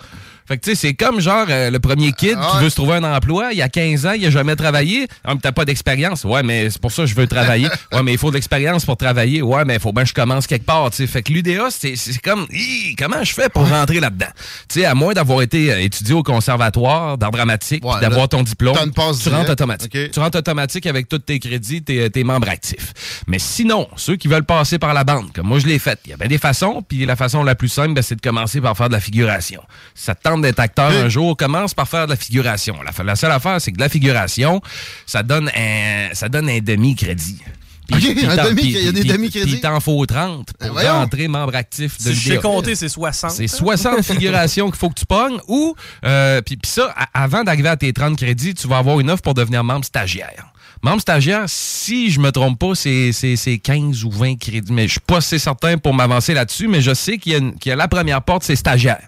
Fait 0.52 0.58
que 0.58 0.66
tu 0.66 0.72
sais, 0.72 0.76
c'est 0.76 0.94
comme 0.96 1.22
genre 1.22 1.46
euh, 1.50 1.70
le 1.70 1.80
premier 1.80 2.12
kid 2.12 2.36
Ah 2.38 2.50
qui 2.50 2.58
ouais. 2.58 2.64
veut 2.64 2.70
se 2.70 2.76
trouver 2.76 2.96
un 2.96 3.06
emploi, 3.06 3.54
il 3.54 3.62
a 3.62 3.70
15 3.70 4.06
ans, 4.06 4.12
il 4.12 4.26
a 4.26 4.30
jamais 4.30 4.58
travaillé. 4.58 5.08
Ah, 5.24 5.34
mais 5.34 5.40
t'as 5.42 5.54
pas 5.54 5.64
d'expérience. 5.64 6.26
Ouais, 6.26 6.44
mais 6.44 6.70
c'est 6.70 6.82
pour 6.82 6.92
ça 6.92 7.04
que 7.04 7.08
je 7.08 7.16
veux 7.16 7.26
travailler. 7.26 7.70
Ouais, 7.94 8.04
mais 8.04 8.14
il 8.14 8.18
faut 8.18 8.30
de 8.30 8.36
l'expérience 8.36 8.86
pour 8.86 8.96
travailler. 8.96 9.42
Ouais, 9.42 9.66
mais 9.66 9.76
il 9.76 9.80
faut 9.80 9.92
bien 9.92 10.04
que 10.04 10.10
je 10.10 10.14
commence 10.14 10.48
quelque 10.48 10.66
part, 10.66 10.90
tu 10.92 10.98
sais. 10.98 11.08
Fait 11.08 11.24
que 11.24 11.32
l'UDA, 11.34 11.68
c'est 11.72 11.96
comme, 12.22 12.48
Hi, 12.52 12.96
comment 12.98 13.24
je 13.24 13.34
fais 13.34 13.50
pour 13.50 13.68
rentrer 13.68 14.00
là-dedans? 14.00 14.28
Tu 14.70 14.80
sais, 14.80 14.86
à 14.86 14.94
moins 14.94 15.14
d'avoir 15.14 15.42
été 15.42 15.72
euh, 15.72 15.82
étudié 15.82 16.14
au 16.14 16.24
conservatoire 16.24 17.18
d'art 17.18 17.32
dramatique, 17.32 17.84
Ouais, 17.86 18.00
d'avoir 18.02 18.30
ton 18.30 18.44
diplôme, 18.44 18.76
tu 18.76 19.30
rentres 19.30 19.52
automatique. 19.52 20.12
Tu 20.12 20.20
rentres 20.20 20.38
automatique 20.38 20.86
avec 20.86 21.08
tous 21.10 21.20
tes 21.20 21.40
crédits, 21.40 21.82
tes, 21.82 22.10
tes 22.10 22.24
membres 22.24 22.50
actifs. 22.50 22.94
Mais 23.28 23.40
sinon, 23.40 23.88
ceux 23.96 24.16
qui 24.16 24.28
veulent 24.28 24.46
passer 24.46 24.80
par 24.80 24.94
la 24.94 25.04
bande, 25.04 25.32
comme 25.34 25.48
moi 25.48 25.60
je 25.60 25.68
l'ai 25.68 25.80
fait, 25.80 26.00
il 26.06 26.12
y 26.12 26.14
a 26.14 26.18
bien 26.18 26.28
des 26.28 26.38
façons, 26.38 26.84
puis 26.88 27.06
la 27.06 27.16
façon 27.16 27.44
la 27.44 27.56
plus 27.56 27.70
simple, 27.70 27.94
ben, 27.94 28.02
c'est 28.02 28.16
de 28.16 28.22
commencer 28.22 28.60
par 28.62 28.76
faire 28.78 28.90
de 28.90 28.94
la 28.94 29.02
figuration. 29.02 29.62
Ça 29.96 30.16
te 30.16 30.24
tente 30.24 30.41
d'être 30.42 30.60
acteur 30.60 30.90
Oui. 30.92 30.98
un 30.98 31.10
jour, 31.10 31.38
commence 31.38 31.74
par 31.74 31.88
faire 31.88 32.06
de 32.06 32.12
la 32.12 32.18
figuration. 32.18 32.76
La, 32.84 33.04
la 33.04 33.16
seule 33.16 33.32
affaire, 33.32 33.62
c'est 33.62 33.72
que 33.72 33.78
de 33.78 33.82
la 33.82 33.90
figuration, 33.90 34.62
ça 35.06 35.24
donne 35.24 35.50
un, 35.56 36.10
ça 36.14 36.28
donne 36.30 36.50
un 36.50 36.60
demi-crédit. 36.60 37.40
Il 37.94 38.00
y 38.06 38.88
a 38.88 38.92
des 38.94 39.04
demi-crédits. 39.04 39.44
Puis 39.46 39.54
il 39.56 39.60
t'en 39.62 39.80
faut 39.82 40.06
30 40.06 40.48
Ben 40.60 40.68
pour 40.68 40.76
voyons. 40.78 40.94
rentrer 40.94 41.28
membre 41.28 41.56
actif 41.56 41.98
de 41.98 42.14
Si 42.14 42.16
je 42.16 42.34
sais 42.34 42.38
compter, 42.38 42.76
c'est 42.76 42.88
60. 42.88 43.32
C'est 43.32 43.48
60 43.48 44.02
figurations 44.04 44.68
qu'il 44.70 44.80
faut 44.80 44.90
que 44.90 45.00
tu 45.00 45.06
pognes 45.06 45.40
ou, 45.50 45.76
euh, 46.06 46.42
puis 46.42 46.58
ça, 46.64 46.94
avant 47.14 47.44
d'arriver 47.44 47.68
à 47.70 47.76
tes 47.76 47.92
30 47.92 48.18
crédits, 48.18 48.54
tu 48.54 48.68
vas 48.68 48.78
avoir 48.78 49.00
une 49.02 49.10
offre 49.10 49.22
pour 49.24 49.34
devenir 49.34 49.64
membre 49.66 49.84
stagiaire. 49.84 50.51
Membre 50.84 51.02
stagiaire, 51.02 51.44
si 51.48 52.10
je 52.10 52.20
me 52.20 52.32
trompe 52.32 52.58
pas, 52.60 52.74
c'est 52.74 53.12
c'est- 53.12 53.36
c'est 53.36 53.60
15 53.60 54.04
ou 54.04 54.10
20 54.10 54.36
crédits. 54.40 54.74
Mais 54.74 54.88
je 54.88 54.94
suis 54.94 55.00
pas 55.00 55.18
assez 55.18 55.38
certain 55.38 55.78
pour 55.78 55.94
m'avancer 55.94 56.34
là-dessus, 56.34 56.68
mais 56.68 56.82
je 56.82 56.94
sais 56.94 57.18
qu'il 57.20 57.34
y, 57.34 57.36
a 57.36 57.38
une- 57.38 57.56
qu'il 57.58 57.70
y 57.70 57.74
a 57.74 57.76
la 57.76 57.88
première 57.88 58.22
porte, 58.24 58.44
c'est 58.44 58.56
stagiaire. 58.56 59.08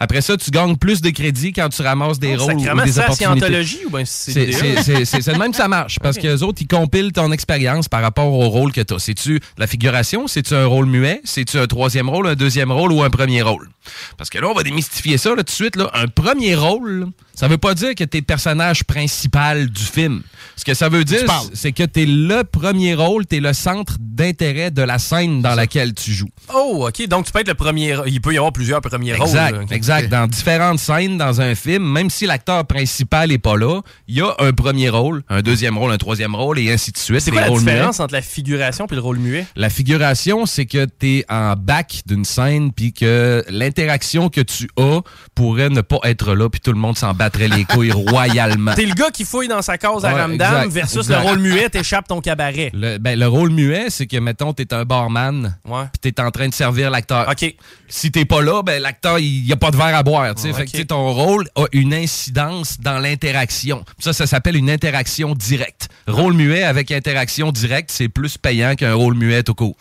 Après 0.00 0.20
ça, 0.20 0.36
tu 0.36 0.50
gagnes 0.50 0.76
plus 0.76 1.00
de 1.00 1.10
crédits 1.10 1.52
quand 1.52 1.68
tu 1.68 1.82
ramasses 1.82 2.18
des 2.18 2.34
Oh, 2.36 2.42
rôles 2.42 2.54
ou 2.54 2.56
des 2.58 2.64
c'est 2.64 2.98
la 2.98 3.04
opportunités. 3.04 3.60
ou 3.86 4.04
c'est 4.04 5.32
de 5.32 5.38
même 5.38 5.50
que 5.52 5.56
ça 5.56 5.68
marche. 5.68 5.98
Parce 6.00 6.16
que 6.18 6.26
les 6.26 6.42
autres, 6.42 6.60
ils 6.62 6.66
compilent 6.66 7.12
ton 7.12 7.30
expérience 7.30 7.88
par 7.88 8.02
rapport 8.02 8.32
au 8.32 8.48
rôle 8.48 8.72
que 8.72 8.80
tu 8.80 8.94
as. 8.94 8.98
C'est-tu 8.98 9.40
la 9.58 9.66
figuration? 9.66 10.26
C'est-tu 10.26 10.54
un 10.54 10.66
rôle 10.66 10.86
muet? 10.86 11.20
C'est-tu 11.24 11.58
un 11.58 11.66
troisième 11.66 12.08
rôle, 12.08 12.26
un 12.26 12.34
deuxième 12.34 12.72
rôle 12.72 12.92
ou 12.92 13.02
un 13.02 13.10
premier 13.10 13.42
rôle? 13.42 13.68
Parce 14.16 14.30
que 14.30 14.38
là, 14.38 14.48
on 14.48 14.54
va 14.54 14.62
démystifier 14.62 15.18
ça 15.18 15.30
là, 15.30 15.36
tout 15.36 15.42
de 15.44 15.50
suite. 15.50 15.76
Là. 15.76 15.90
Un 15.94 16.08
premier 16.08 16.54
rôle, 16.54 17.06
ça 17.34 17.46
veut 17.48 17.58
pas 17.58 17.74
dire 17.74 17.94
que 17.94 18.04
tu 18.04 18.18
es 18.18 18.22
personnage 18.22 18.84
principal 18.84 19.68
du 19.70 19.82
film. 19.82 20.22
Ce 20.56 20.64
que 20.64 20.74
ça 20.74 20.88
veut 20.88 21.04
dire, 21.04 21.11
c'est 21.54 21.72
que 21.72 21.82
tu 21.84 22.02
es 22.02 22.06
le 22.06 22.44
premier 22.44 22.94
rôle, 22.94 23.26
tu 23.26 23.36
es 23.36 23.40
le 23.40 23.52
centre 23.52 23.96
d'intérêt 24.00 24.70
de 24.70 24.82
la 24.82 24.98
scène 24.98 25.40
dans 25.42 25.54
laquelle 25.54 25.94
tu 25.94 26.12
joues. 26.12 26.28
Oh, 26.54 26.86
OK. 26.88 27.06
Donc, 27.08 27.26
tu 27.26 27.32
peux 27.32 27.40
être 27.40 27.48
le 27.48 27.54
premier. 27.54 27.96
Il 28.06 28.20
peut 28.20 28.32
y 28.34 28.36
avoir 28.36 28.52
plusieurs 28.52 28.80
premiers 28.80 29.12
Exact, 29.12 29.56
rôles. 29.56 29.66
là. 29.70 29.76
Exact. 29.76 30.08
Dans 30.10 30.26
différentes 30.26 30.78
scènes 30.78 31.16
dans 31.18 31.40
un 31.40 31.54
film, 31.54 31.84
même 31.90 32.10
si 32.10 32.26
l'acteur 32.26 32.66
principal 32.66 33.32
est 33.32 33.38
pas 33.38 33.56
là, 33.56 33.80
il 34.08 34.16
y 34.16 34.20
a 34.20 34.34
un 34.38 34.52
premier 34.52 34.88
rôle, 34.88 35.22
un 35.28 35.42
deuxième 35.42 35.78
rôle, 35.78 35.92
un 35.92 35.98
troisième 35.98 36.34
rôle 36.34 36.58
et 36.58 36.72
ainsi 36.72 36.92
de 36.92 36.98
suite. 36.98 37.20
C'est 37.20 37.30
quoi 37.30 37.42
la 37.42 37.50
différence 37.50 37.96
muets. 37.98 38.04
entre 38.04 38.14
la 38.14 38.22
figuration 38.22 38.86
et 38.90 38.94
le 38.94 39.00
rôle 39.00 39.18
muet? 39.18 39.46
La 39.56 39.70
figuration, 39.70 40.46
c'est 40.46 40.66
que 40.66 40.86
tu 40.98 41.18
es 41.18 41.24
en 41.28 41.54
bac 41.56 42.02
d'une 42.06 42.24
scène 42.24 42.72
puis 42.72 42.92
que 42.92 43.44
l'interaction 43.48 44.28
que 44.28 44.40
tu 44.40 44.68
as 44.78 45.00
pourrait 45.34 45.70
ne 45.70 45.80
pas 45.80 45.98
être 46.04 46.34
là 46.34 46.48
puis 46.48 46.60
tout 46.60 46.72
le 46.72 46.78
monde 46.78 46.96
s'en 46.98 47.14
battrait 47.14 47.48
les 47.48 47.64
couilles 47.64 47.92
royalement. 48.10 48.74
T'es 48.74 48.86
le 48.86 48.94
gars 48.94 49.10
qui 49.10 49.24
fouille 49.24 49.48
dans 49.48 49.62
sa 49.62 49.78
cause 49.78 50.04
à 50.04 50.12
Ouais, 50.14 50.20
Ramdam 50.20 50.68
versus 50.68 51.01
le 51.08 51.18
rôle 51.18 51.38
muet, 51.38 51.68
t'échappes 51.68 52.08
ton 52.08 52.20
cabaret. 52.20 52.70
Le, 52.74 52.98
ben, 52.98 53.18
le 53.18 53.26
rôle 53.26 53.50
muet, 53.50 53.90
c'est 53.90 54.06
que, 54.06 54.16
mettons, 54.16 54.52
t'es 54.52 54.72
un 54.74 54.84
barman, 54.84 55.56
Ouais. 55.68 55.84
puis 56.00 56.12
t'es 56.12 56.20
en 56.22 56.30
train 56.30 56.48
de 56.48 56.54
servir 56.54 56.90
l'acteur. 56.90 57.28
OK. 57.28 57.54
Si 57.88 58.10
t'es 58.10 58.24
pas 58.24 58.42
là, 58.42 58.62
ben, 58.62 58.80
l'acteur, 58.82 59.18
il 59.18 59.46
y 59.46 59.52
a 59.52 59.56
pas 59.56 59.70
de 59.70 59.76
verre 59.76 59.94
à 59.96 60.02
boire, 60.02 60.34
que, 60.34 60.82
ton 60.82 61.12
rôle 61.12 61.48
a 61.56 61.64
une 61.72 61.94
incidence 61.94 62.80
dans 62.80 62.98
l'interaction. 62.98 63.84
Ça, 63.98 64.12
ça 64.12 64.26
s'appelle 64.26 64.56
une 64.56 64.70
interaction 64.70 65.34
directe. 65.34 65.88
Rôle 66.06 66.34
muet 66.34 66.62
avec 66.62 66.90
interaction 66.90 67.52
directe, 67.52 67.90
c'est 67.92 68.08
plus 68.08 68.38
payant 68.38 68.74
qu'un 68.74 68.94
rôle 68.94 69.14
muet 69.14 69.42
tout 69.42 69.54
court. 69.54 69.76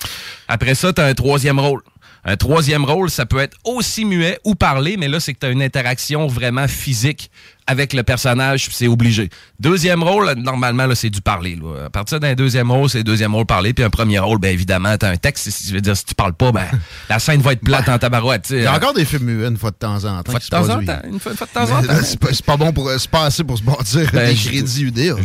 Après 0.47 0.75
ça, 0.75 0.93
t'as 0.93 1.07
un 1.07 1.13
troisième 1.13 1.59
rôle. 1.59 1.81
Un 2.23 2.37
troisième 2.37 2.85
rôle, 2.85 3.09
ça 3.09 3.25
peut 3.25 3.39
être 3.39 3.57
aussi 3.63 4.05
muet 4.05 4.37
ou 4.43 4.53
parler, 4.53 4.95
mais 4.95 5.07
là, 5.07 5.19
c'est 5.19 5.33
que 5.33 5.39
tu 5.39 5.45
as 5.47 5.49
une 5.49 5.63
interaction 5.63 6.27
vraiment 6.27 6.67
physique 6.67 7.31
avec 7.67 7.93
le 7.93 8.03
personnage, 8.03 8.69
c'est 8.71 8.87
obligé. 8.87 9.29
Deuxième 9.59 10.03
rôle, 10.03 10.33
normalement, 10.37 10.85
là, 10.87 10.95
c'est 10.95 11.09
du 11.09 11.21
parler. 11.21 11.55
là. 11.55 11.85
À 11.85 11.89
partir 11.89 12.19
d'un 12.19 12.33
deuxième 12.33 12.71
rôle, 12.71 12.89
c'est 12.89 13.03
deuxième 13.03 13.33
rôle 13.33 13.45
parler, 13.45 13.73
puis 13.73 13.83
un 13.83 13.89
premier 13.89 14.19
rôle, 14.19 14.39
bien 14.39 14.51
évidemment, 14.51 14.97
tu 14.97 15.05
as 15.05 15.09
un 15.09 15.17
texte. 15.17 15.49
Si, 15.49 15.67
je 15.69 15.73
veux 15.73 15.81
dire, 15.81 15.95
si 15.95 16.05
tu 16.05 16.15
parles 16.15 16.33
pas, 16.33 16.51
ben, 16.51 16.65
la 17.09 17.19
scène 17.19 17.41
va 17.41 17.53
être 17.53 17.61
plate 17.61 17.87
en 17.89 17.97
tabarouette. 17.97 18.47
Il 18.49 18.63
y 18.63 18.65
a 18.65 18.75
encore 18.75 18.93
des 18.93 19.05
films 19.05 19.23
muets 19.23 19.47
une 19.47 19.57
fois 19.57 19.71
de 19.71 19.75
temps 19.75 20.03
en 20.05 20.23
temps. 20.23 20.31
Fois 20.31 20.39
de 20.39 20.45
temps 20.45 20.69
en 20.69 20.83
temps, 20.83 21.01
une 21.09 21.19
fois, 21.19 21.33
de 21.33 21.37
temps 21.37 21.63
en 21.63 21.81
temps. 21.87 21.93
C'est 22.03 22.45
pas, 22.45 22.57
bon 22.57 22.73
pour. 22.73 22.89
C'est 22.97 23.09
pas 23.09 23.25
assez 23.25 23.43
pour 23.43 23.57
se 23.57 23.63
bâtir 23.63 24.09
Ben, 24.11 24.29
des 24.29 24.35
crédits 24.35 24.83
UDA. 24.83 25.15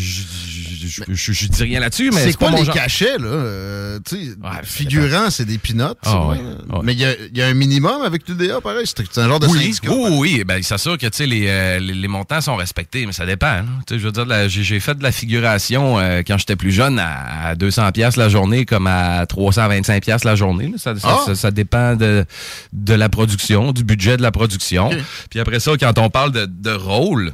Je, 0.76 0.86
je, 0.86 1.02
je- 1.14 1.32
je 1.32 1.46
dis 1.48 1.62
rien 1.62 1.80
là-dessus, 1.80 2.10
mais 2.12 2.20
C'est 2.30 2.38
pas 2.38 2.50
les 2.50 2.64
genre. 2.64 2.74
cachets, 2.74 3.18
là? 3.18 3.26
Euh, 3.26 3.98
Ouais, 4.12 4.50
figurant, 4.62 5.30
c'est 5.30 5.44
des 5.44 5.58
pinottes. 5.58 5.98
Ah, 6.04 6.26
ouais, 6.28 6.36
ouais. 6.38 6.78
Mais 6.82 6.92
il 6.92 6.98
y 7.00 7.04
a, 7.04 7.14
il 7.32 7.36
y 7.36 7.42
a 7.42 7.46
un 7.46 7.54
minimum 7.54 8.02
avec 8.02 8.28
l'UDA, 8.28 8.60
pareil? 8.60 8.84
C'est 8.86 9.18
un 9.18 9.28
genre 9.28 9.40
de 9.40 9.46
Oui, 9.46 9.58
syndicat. 9.74 9.90
oui, 9.92 10.10
oui. 10.12 10.44
Ben, 10.46 10.62
c'est 10.62 10.78
sûr 10.78 10.98
que 10.98 11.06
tu 11.06 11.16
sais, 11.16 11.26
les, 11.26 11.46
euh, 11.48 11.78
les, 11.78 11.94
les 11.94 12.08
montants 12.08 12.40
sont 12.40 12.56
respectés, 12.56 13.06
mais 13.06 13.12
ça 13.12 13.26
dépend. 13.26 13.46
hein. 13.46 13.64
Je 13.90 13.96
veux 13.96 14.12
dire, 14.12 14.26
j'ai 14.48 14.80
fait 14.80 14.94
de 14.96 15.02
la 15.02 15.12
figuration 15.12 15.98
euh, 15.98 16.22
quand 16.26 16.38
j'étais 16.38 16.56
plus 16.56 16.72
jeune 16.72 16.98
à, 16.98 17.48
à 17.48 17.54
200 17.54 17.90
pièces 17.92 18.16
la 18.16 18.28
journée 18.28 18.64
comme 18.66 18.86
à 18.86 19.24
325 19.26 20.02
pièces 20.02 20.24
la 20.24 20.34
journée. 20.36 20.72
Ça, 20.76 20.94
Ah! 21.02 21.18
ça- 21.26 21.34
ça 21.34 21.50
dépend 21.50 21.96
de, 21.96 22.24
de 22.72 22.94
la 22.94 23.08
production, 23.08 23.72
du 23.72 23.82
budget 23.84 24.16
de 24.16 24.22
la 24.22 24.30
production. 24.30 24.90
Puis 25.30 25.40
après 25.40 25.60
ça, 25.60 25.72
quand 25.78 25.98
on 25.98 26.10
parle 26.10 26.32
de, 26.32 26.46
de 26.46 26.70
rôle, 26.70 27.32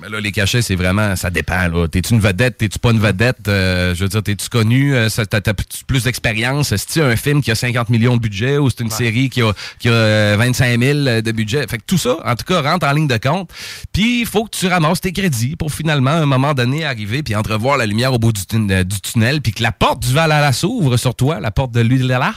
ben 0.00 0.08
là, 0.10 0.20
les 0.20 0.30
cachets, 0.32 0.62
c'est 0.62 0.76
vraiment, 0.76 1.16
ça 1.16 1.28
dépend. 1.30 1.66
là. 1.68 1.88
T'es-tu 1.88 2.14
une 2.14 2.20
vedette, 2.20 2.56
t'es-tu 2.58 2.78
pas 2.78 2.92
une 2.92 3.00
vedette? 3.00 3.48
Euh, 3.48 3.94
je 3.96 4.04
veux 4.04 4.08
dire, 4.08 4.22
t'es-tu 4.22 4.48
connu? 4.48 4.94
Euh, 4.94 5.08
ça- 5.08 5.26
T'as 5.26 5.40
t'as 5.40 5.54
plus 5.86 6.04
d'expérience? 6.04 6.70
Est-ce 6.72 7.00
un 7.00 7.16
film 7.16 7.42
qui 7.42 7.50
a 7.50 7.54
50 7.56 7.88
millions 7.90 8.16
de 8.16 8.20
budget 8.20 8.58
ou 8.58 8.70
c'est 8.70 8.80
une 8.80 8.90
série 8.90 9.28
qui 9.28 9.42
a, 9.42 9.52
qui 9.80 9.88
a 9.88 9.92
euh, 9.92 10.36
25 10.38 10.80
000 10.80 10.98
de 11.20 11.32
budget? 11.32 11.66
Fait 11.68 11.78
que 11.78 11.82
tout 11.86 11.98
ça, 11.98 12.16
en 12.24 12.34
tout 12.36 12.44
cas, 12.44 12.60
rentre 12.62 12.86
en 12.86 12.92
ligne 12.92 13.08
de 13.08 13.16
compte. 13.16 13.50
Puis, 13.92 14.20
il 14.20 14.26
faut 14.26 14.44
que 14.44 14.56
tu 14.56 14.66
ramasses 14.68 15.00
tes 15.00 15.12
crédits 15.12 15.56
pour 15.56 15.72
finalement, 15.72 16.10
à 16.10 16.14
un 16.20 16.26
moment 16.26 16.54
donné, 16.54 16.84
arriver 16.84 17.22
puis 17.24 17.34
entrevoir 17.34 17.76
la 17.76 17.86
lumière 17.86 18.12
au 18.12 18.18
bout 18.18 18.32
du, 18.32 18.46
tun- 18.46 18.70
euh, 18.70 18.84
du 18.84 19.00
tunnel 19.00 19.40
puis 19.42 19.52
que 19.52 19.62
la 19.62 19.72
porte 19.72 20.00
du 20.02 20.12
Valhalla 20.14 20.52
s'ouvre 20.52 20.96
sur 20.96 21.14
toi, 21.16 21.40
la 21.40 21.50
porte 21.50 21.72
de 21.72 21.80
l'UDA. 21.80 22.34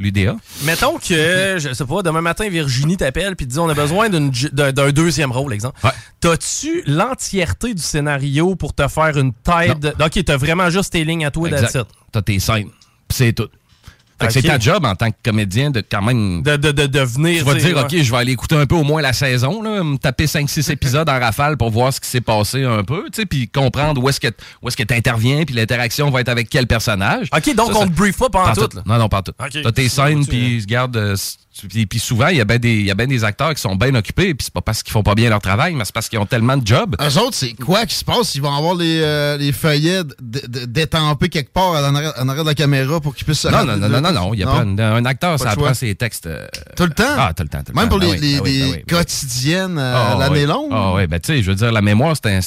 l'UDA. 0.00 0.36
Mettons 0.64 0.98
que, 0.98 1.56
je 1.58 1.72
sais 1.72 1.84
pas, 1.86 2.02
demain 2.02 2.20
matin, 2.22 2.48
Virginie 2.48 2.96
t'appelle 2.96 3.36
puis 3.36 3.46
te 3.46 3.52
dit 3.52 3.58
on 3.58 3.68
a 3.68 3.74
besoin 3.74 4.08
d'une 4.08 4.30
d'un 4.52 4.72
d'un 4.72 4.90
deuxième 4.90 5.30
rôle, 5.32 5.52
exemple. 5.52 5.78
T'as-tu 6.20 6.82
l'entièreté 7.08 7.74
du 7.74 7.82
scénario 7.82 8.54
pour 8.56 8.74
te 8.74 8.86
faire 8.88 9.16
une 9.18 9.32
tête 9.32 9.78
de... 9.80 9.88
Ok, 10.02 10.24
t'as 10.24 10.36
vraiment 10.36 10.70
juste 10.70 10.92
tes 10.92 11.04
lignes 11.04 11.24
à 11.26 11.30
toi, 11.30 11.48
it. 11.48 11.78
T'as 12.12 12.22
tes 12.22 12.38
scènes. 12.38 12.68
Puis 13.08 13.16
c'est 13.16 13.32
tout. 13.32 13.48
Fait 14.16 14.28
que 14.28 14.32
Ok. 14.32 14.38
c'est 14.40 14.42
ta 14.48 14.58
job 14.60 14.84
en 14.84 14.94
tant 14.94 15.10
que 15.10 15.16
comédien 15.24 15.72
de 15.72 15.80
quand 15.80 16.00
même. 16.00 16.40
De, 16.42 16.54
de, 16.56 16.70
de 16.70 16.86
devenir. 16.86 17.40
Tu 17.40 17.44
vas 17.44 17.54
tu 17.54 17.60
sais, 17.60 17.66
dire, 17.66 17.76
ouais. 17.78 17.82
OK, 17.82 17.96
je 18.00 18.10
vais 18.12 18.16
aller 18.16 18.30
écouter 18.32 18.54
un 18.54 18.64
peu 18.64 18.76
au 18.76 18.84
moins 18.84 19.02
la 19.02 19.12
saison, 19.12 19.60
là, 19.60 19.82
me 19.82 19.96
taper 19.96 20.26
5-6 20.26 20.70
épisodes 20.70 21.08
en 21.08 21.18
rafale 21.18 21.56
pour 21.56 21.70
voir 21.72 21.92
ce 21.92 22.00
qui 22.00 22.08
s'est 22.08 22.20
passé 22.20 22.62
un 22.62 22.84
peu, 22.84 23.02
tu 23.12 23.22
sais, 23.22 23.26
puis 23.26 23.48
comprendre 23.48 24.00
où 24.00 24.08
est-ce 24.08 24.20
que 24.20 24.28
où 24.62 24.68
est-ce 24.68 24.76
que 24.76 24.84
t'interviens, 24.84 25.42
puis 25.44 25.56
l'interaction 25.56 26.10
va 26.10 26.20
être 26.20 26.28
avec 26.28 26.48
quel 26.48 26.68
personnage. 26.68 27.26
OK, 27.36 27.54
donc 27.56 27.72
Ça, 27.72 27.78
on 27.78 27.80
ça- 27.80 27.86
te 27.88 27.92
brief 27.92 28.16
pas 28.16 28.28
pendant 28.30 28.44
Pas 28.46 28.54
tout. 28.54 28.68
tout. 28.68 28.76
là. 28.76 28.82
Non, 28.86 28.98
non, 28.98 29.08
pas 29.08 29.22
tout. 29.22 29.32
T'as 29.36 29.72
tes 29.72 29.88
scènes, 29.88 30.24
puis 30.24 30.60
je 30.60 30.66
garde. 30.66 30.96
euh, 30.96 31.16
puis, 31.68 31.86
puis 31.86 31.98
souvent, 32.00 32.28
il 32.28 32.36
y 32.38 32.40
a 32.40 32.44
bien 32.44 32.58
des, 32.58 32.72
il 32.74 32.84
y 32.86 32.90
a 32.90 32.94
ben 32.94 33.08
des 33.08 33.22
acteurs 33.24 33.54
qui 33.54 33.60
sont 33.60 33.76
bien 33.76 33.94
occupés, 33.94 34.34
puis 34.34 34.44
c'est 34.44 34.52
pas 34.52 34.60
parce 34.60 34.82
qu'ils 34.82 34.92
font 34.92 35.02
pas 35.04 35.14
bien 35.14 35.30
leur 35.30 35.40
travail, 35.40 35.74
mais 35.74 35.84
c'est 35.84 35.94
parce 35.94 36.08
qu'ils 36.08 36.18
ont 36.18 36.26
tellement 36.26 36.56
de 36.56 36.66
jobs. 36.66 36.96
Eux 37.00 37.18
autres, 37.18 37.34
c'est 37.34 37.52
quoi 37.54 37.86
qui 37.86 37.94
se 37.94 38.04
passe? 38.04 38.34
Ils 38.34 38.42
vont 38.42 38.52
avoir 38.54 38.74
les, 38.74 39.00
euh, 39.02 39.36
les 39.36 39.52
feuillets 39.52 40.02
détampés 40.20 41.28
quelque 41.28 41.52
part 41.52 41.70
en 41.70 41.94
arrière, 41.94 42.12
en 42.18 42.28
arrière 42.28 42.44
de 42.44 42.48
la 42.48 42.54
caméra 42.54 43.00
pour 43.00 43.14
qu'ils 43.14 43.24
puissent 43.24 43.40
se 43.40 43.48
Non, 43.48 43.64
non, 43.64 43.76
non, 43.76 43.88
non, 43.88 44.00
non, 44.00 44.12
non. 44.12 44.34
Il 44.34 44.40
y 44.40 44.42
a 44.42 44.46
pas 44.46 44.60
un, 44.60 45.04
acteur, 45.04 45.32
Pas 45.38 45.44
ça 45.44 45.50
apprend 45.50 45.66
choix. 45.66 45.74
ses 45.74 45.94
textes. 45.94 46.26
euh, 46.26 46.46
Tout 46.76 46.84
le 46.86 46.90
temps? 46.94 47.04
Ah, 47.16 47.32
tout 47.36 47.42
le 47.44 47.48
temps. 47.48 47.58
tout 47.62 47.72
le 47.72 47.80
Même 47.80 47.88
temps. 47.88 47.98
pour 47.98 48.08
Ah 48.10 48.14
les, 48.16 48.20
oui, 48.20 48.20
les- 48.20 48.36
ah 48.38 48.40
oui, 48.42 48.52
les 48.58 48.62
ah 48.62 48.68
oui. 48.76 48.84
quotidiennes 48.88 49.78
euh, 49.78 49.94
Ah, 49.96 50.16
l'année 50.18 50.46
longue? 50.46 50.70
Ah 50.72 50.92
oui, 50.94 51.06
ben 51.06 51.20
tu 51.20 51.32
sais, 51.34 51.42
je 51.42 51.50
veux 51.50 51.56
dire, 51.56 51.72
la 51.72 51.82
mémoire, 51.82 52.14
c'est 52.16 52.30
un- 52.34 52.40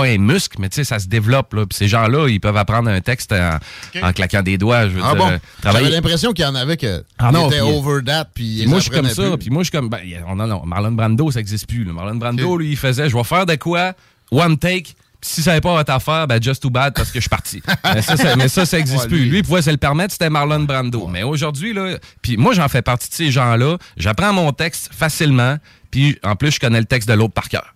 pas 0.00 0.06
un 0.06 0.18
muscle, 0.18 0.56
mais 0.60 0.68
tu 0.68 0.76
sais, 0.76 0.84
ça 0.84 0.98
se 0.98 1.06
développe. 1.08 1.52
Là. 1.54 1.66
Puis 1.66 1.76
ces 1.76 1.88
gens-là, 1.88 2.28
ils 2.28 2.40
peuvent 2.40 2.56
apprendre 2.56 2.88
un 2.90 3.00
texte 3.00 3.32
en, 3.32 3.58
en 4.06 4.12
claquant 4.12 4.42
des 4.42 4.58
doigts. 4.58 4.84
Je 4.88 4.94
veux 4.94 5.00
Ah 5.04 5.14
dire, 5.14 5.24
bon? 5.24 5.30
euh, 5.30 5.38
J'avais 5.62 5.90
l'impression 5.90 6.32
qu'il 6.32 6.44
y 6.44 6.48
en 6.48 6.54
avait 6.54 6.76
que 6.76 7.04
Ah 7.18 7.32
non, 7.32 7.46
over 7.48 8.02
that, 8.04 8.26
puis 8.34 8.64
moi, 8.66 8.78
je 8.78 8.82
suis 8.84 8.90
comme 8.90 9.08
ça. 9.08 9.36
Puis 9.38 9.50
moi, 9.50 9.62
je 9.62 9.70
suis 9.70 9.76
comme. 9.78 9.88
Ben, 9.88 10.00
y 10.04 10.14
a- 10.14 10.34
non, 10.34 10.46
non, 10.46 10.62
Marlon 10.64 10.92
Brando, 10.92 11.30
ça 11.30 11.38
n'existe 11.40 11.66
plus. 11.68 11.84
là. 11.84 11.92
Marlon 11.92 12.16
Brando, 12.16 12.56
lui, 12.56 12.70
il 12.70 12.76
faisait 12.76 13.08
je 13.08 13.16
vais 13.16 13.24
faire 13.24 13.46
de 13.46 13.54
quoi, 13.56 13.92
one 14.30 14.56
take. 14.58 14.94
Puis 15.18 15.30
si 15.30 15.42
ça 15.42 15.52
n'avait 15.52 15.62
pas 15.62 15.72
votre 15.74 15.90
affaire, 15.92 16.26
ben 16.26 16.40
just 16.42 16.62
too 16.62 16.68
bad 16.68 16.92
parce 16.94 17.08
que 17.10 17.14
je 17.18 17.20
suis 17.22 17.28
parti. 17.30 17.62
mais, 17.94 18.02
ça, 18.02 18.16
ça, 18.18 18.36
mais 18.36 18.48
ça, 18.48 18.66
ça 18.66 18.78
existe 18.78 19.02
Ouais, 19.04 19.08
plus. 19.08 19.18
lui. 19.22 19.30
Lui, 19.30 19.38
il 19.38 19.44
pouvait 19.44 19.62
se 19.62 19.70
le 19.70 19.78
permettre, 19.78 20.12
c'était 20.12 20.28
Marlon 20.28 20.60
Brando. 20.60 21.06
Mais 21.06 21.22
aujourd'hui, 21.22 21.72
là, 21.72 21.96
puis 22.20 22.36
moi, 22.36 22.52
j'en 22.52 22.68
fais 22.68 22.82
partie 22.82 23.08
de 23.08 23.14
ces 23.14 23.30
gens-là. 23.30 23.78
J'apprends 23.96 24.32
mon 24.34 24.52
texte 24.52 24.90
facilement. 24.92 25.56
Puis 25.90 26.18
en 26.22 26.36
plus, 26.36 26.50
je 26.50 26.60
connais 26.60 26.80
le 26.80 26.84
texte 26.84 27.08
de 27.08 27.14
l'autre 27.14 27.32
par 27.32 27.48
cœur. 27.48 27.74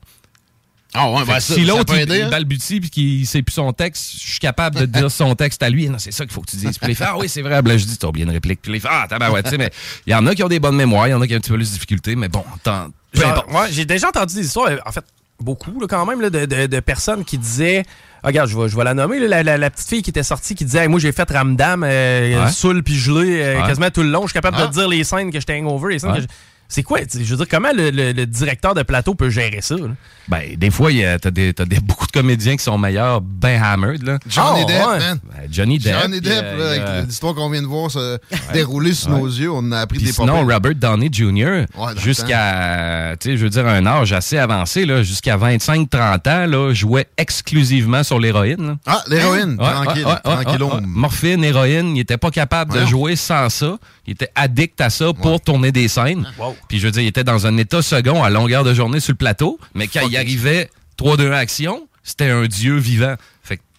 Ah 0.93 1.09
ouais, 1.11 1.25
ben 1.25 1.39
ça, 1.39 1.55
si 1.55 1.65
l'autre 1.65 1.95
il 1.97 2.11
hein? 2.23 2.29
balbutie 2.31 2.81
puis 2.81 2.91
qu'il 2.91 3.27
sait 3.27 3.43
plus 3.43 3.53
son 3.53 3.73
texte, 3.73 4.13
je 4.21 4.31
suis 4.31 4.39
capable 4.41 4.81
de 4.81 4.87
dire 4.87 5.11
son 5.11 5.35
texte 5.37 5.63
à 5.63 5.69
lui. 5.71 5.89
Non, 5.89 5.99
c'est 5.99 6.11
ça 6.13 6.25
qu'il 6.25 6.33
faut 6.33 6.41
que 6.41 6.51
tu 6.51 6.57
dises. 6.57 6.79
Puis 6.79 6.97
Ah 7.01 7.17
oui, 7.17 7.29
c'est 7.29 7.43
vrai. 7.43 7.63
Là, 7.63 7.77
je 7.79 7.85
dis, 7.85 7.97
t'as 7.97 8.11
bien 8.11 8.25
une 8.25 8.33
réplique. 8.33 8.61
Puis 8.61 8.73
il 8.75 8.81
fait 8.81 8.89
Ah, 8.91 9.07
tabarouette, 9.09 9.45
tu 9.45 9.51
sais, 9.53 9.59
mais 9.59 9.71
il 10.07 10.13
y 10.13 10.15
en 10.17 10.27
a 10.27 10.35
qui 10.35 10.43
ont 10.43 10.49
des 10.49 10.59
bonnes 10.59 10.75
mémoires, 10.77 11.07
il 11.07 11.13
y 11.13 11.15
en 11.15 11.21
a 11.21 11.27
qui 11.29 11.35
ont 11.35 11.37
un 11.37 11.41
petit 11.41 11.51
peu 11.51 11.57
plus 11.57 11.69
de 11.69 11.75
difficultés, 11.75 12.17
mais 12.17 12.29
bon, 12.29 12.45
tant. 12.65 12.89
ouais, 13.17 13.69
j'ai 13.71 13.85
déjà 13.85 14.09
entendu 14.09 14.35
des 14.35 14.45
histoires, 14.47 14.69
euh, 14.71 14.79
en 14.85 14.91
fait, 14.93 15.05
beaucoup 15.39 15.79
là, 15.81 15.87
quand 15.89 16.05
même, 16.07 16.21
là, 16.21 16.29
de, 16.29 16.45
de- 16.45 16.67
de 16.67 16.81
personnes 16.81 17.25
qui 17.25 17.39
disaient. 17.39 17.85
Ah, 18.23 18.27
regarde, 18.27 18.51
je 18.51 18.59
vais, 18.59 18.69
je 18.69 18.77
vais 18.77 18.85
la 18.85 18.93
nommer, 18.95 19.19
là, 19.21 19.29
la, 19.29 19.43
la- 19.43 19.59
la 19.59 19.71
petite 19.71 19.89
fille 19.89 20.03
qui 20.03 20.11
était 20.11 20.23
sortie 20.25 20.55
qui 20.55 20.65
disait 20.65 20.81
Hey, 20.81 20.89
Moi, 20.89 21.01
j'ai 21.01 21.13
fait 21.13 21.31
Ramdam, 21.31 21.83
euh, 21.85 22.45
Ouais. 22.45 22.51
saoul 22.53 22.83
puis 22.83 22.95
gelé, 22.95 23.41
euh, 23.43 23.61
Ouais. 23.61 23.67
quasiment 23.67 23.91
tout 23.91 24.03
le 24.03 24.11
long. 24.11 24.23
Je 24.23 24.27
suis 24.29 24.35
capable 24.35 24.59
Ah. 24.61 24.67
de 24.67 24.73
dire 24.73 24.89
les 24.89 25.05
scènes 25.05 25.31
que 25.33 25.39
j'étais 25.41 25.59
hangover. 25.59 25.95
Les 25.95 25.99
scènes 26.01 26.11
Ouais. 26.11 26.17
que 26.17 26.23
je- 26.25 26.29
C'est 26.69 26.83
quoi? 26.85 27.01
Je 27.13 27.19
veux 27.19 27.37
dire, 27.37 27.49
comment 27.51 27.73
le, 27.75 27.91
le- 27.91 28.13
le 28.13 28.27
directeur 28.27 28.75
de 28.75 28.83
plateau 28.85 29.15
peut 29.17 29.29
gérer 29.31 29.61
ça? 29.61 29.75
là? 29.77 29.89
Ben, 30.31 30.55
des 30.57 30.71
fois, 30.71 30.93
il 30.93 30.99
y 30.99 31.05
a- 31.05 31.19
t'as 31.19 31.31
des, 31.31 31.53
t'as 31.53 31.65
des- 31.65 31.81
beaucoup 31.81 32.07
de 32.07 32.13
comédiens 32.13 32.57
qui 32.57 32.63
sont 32.65 32.79
meilleurs, 32.79 33.21
ben 33.21 33.61
hammered, 33.63 34.03
là. 34.03 34.19
Johnny 34.29 34.61
Ah, 34.63 34.65
Depp, 34.67 34.87
ouais. 34.87 34.99
man. 34.99 35.19
Ben, 35.25 35.49
Johnny 35.51 35.79
Depp. 35.79 35.97
Johnny 36.01 36.21
Depp, 36.21 36.33
euh, 36.45 36.59
là, 36.59 36.69
avec 36.71 36.81
euh, 36.83 37.03
l'histoire 37.05 37.35
qu'on 37.35 37.51
vient 37.51 37.63
de 37.63 37.67
voir 37.67 37.91
se 37.91 38.19
dérouler 38.53 38.95
sous 38.95 39.09
Ouais. 39.11 39.19
nos 39.19 39.27
yeux, 39.27 39.51
on 39.53 39.73
a 39.73 39.81
appris 39.81 39.99
Puis 39.99 40.07
des 40.07 40.13
sinon, 40.13 40.39
papiers. 40.45 40.55
Robert 40.55 40.75
Downey 40.77 41.09
Jr., 41.13 41.65
jusqu'à, 42.21 43.17
tu 43.19 43.31
sais, 43.31 43.37
je 43.37 43.43
veux 43.45 43.51
dire, 43.51 43.67
un 43.67 43.85
âge 43.87 44.13
assez 44.13 44.39
avancé, 44.39 44.85
là, 44.85 45.03
jusqu'à 45.03 45.37
25-30 45.37 46.27
ans, 46.29 46.47
là, 46.47 46.73
jouait 46.73 47.07
exclusivement 47.17 48.03
sur 48.03 48.19
l'héroïne. 48.19 48.67
là. 48.67 48.77
Ah, 48.87 49.03
l'héroïne, 49.09 49.57
Ouais, 49.59 49.71
tranquille, 49.85 50.05
ouais, 50.07 50.13
ouais, 50.13 50.45
tranquillon. 50.45 50.69
ouais, 50.69 50.75
ouais. 50.77 50.81
Morphine, 50.87 51.45
héroïne, 51.45 51.97
il 51.97 52.01
était 52.01 52.19
pas 52.19 52.31
capable 52.31 52.73
de 52.75 52.85
jouer 52.87 53.17
sans 53.17 53.49
ça. 53.49 53.79
Il 54.07 54.13
était 54.15 54.31
addict 54.35 54.81
à 54.81 54.91
ça 54.91 55.13
pour 55.13 55.41
tourner 55.41 55.71
des 55.73 55.87
scènes. 55.89 56.27
Wow. 56.39 56.57
Puis 56.69 56.79
je 56.81 56.87
veux 56.87 56.91
dire, 56.91 57.03
il 57.03 57.07
était 57.09 57.23
dans 57.25 57.47
un 57.47 57.57
état 57.59 57.81
second 57.83 58.23
à 58.25 58.31
longueur 58.31 58.65
de 58.65 58.75
journée 58.75 58.99
sur 58.99 59.13
le 59.13 59.17
plateau, 59.17 59.59
mais 59.75 59.87
quand 59.87 60.01
il 60.07 60.17
arrivait 60.21 60.71
3-2 60.99 61.33
action, 61.33 61.89
c'était 62.03 62.31
un 62.31 62.47
dieu 62.47 62.77
vivant. 62.77 63.17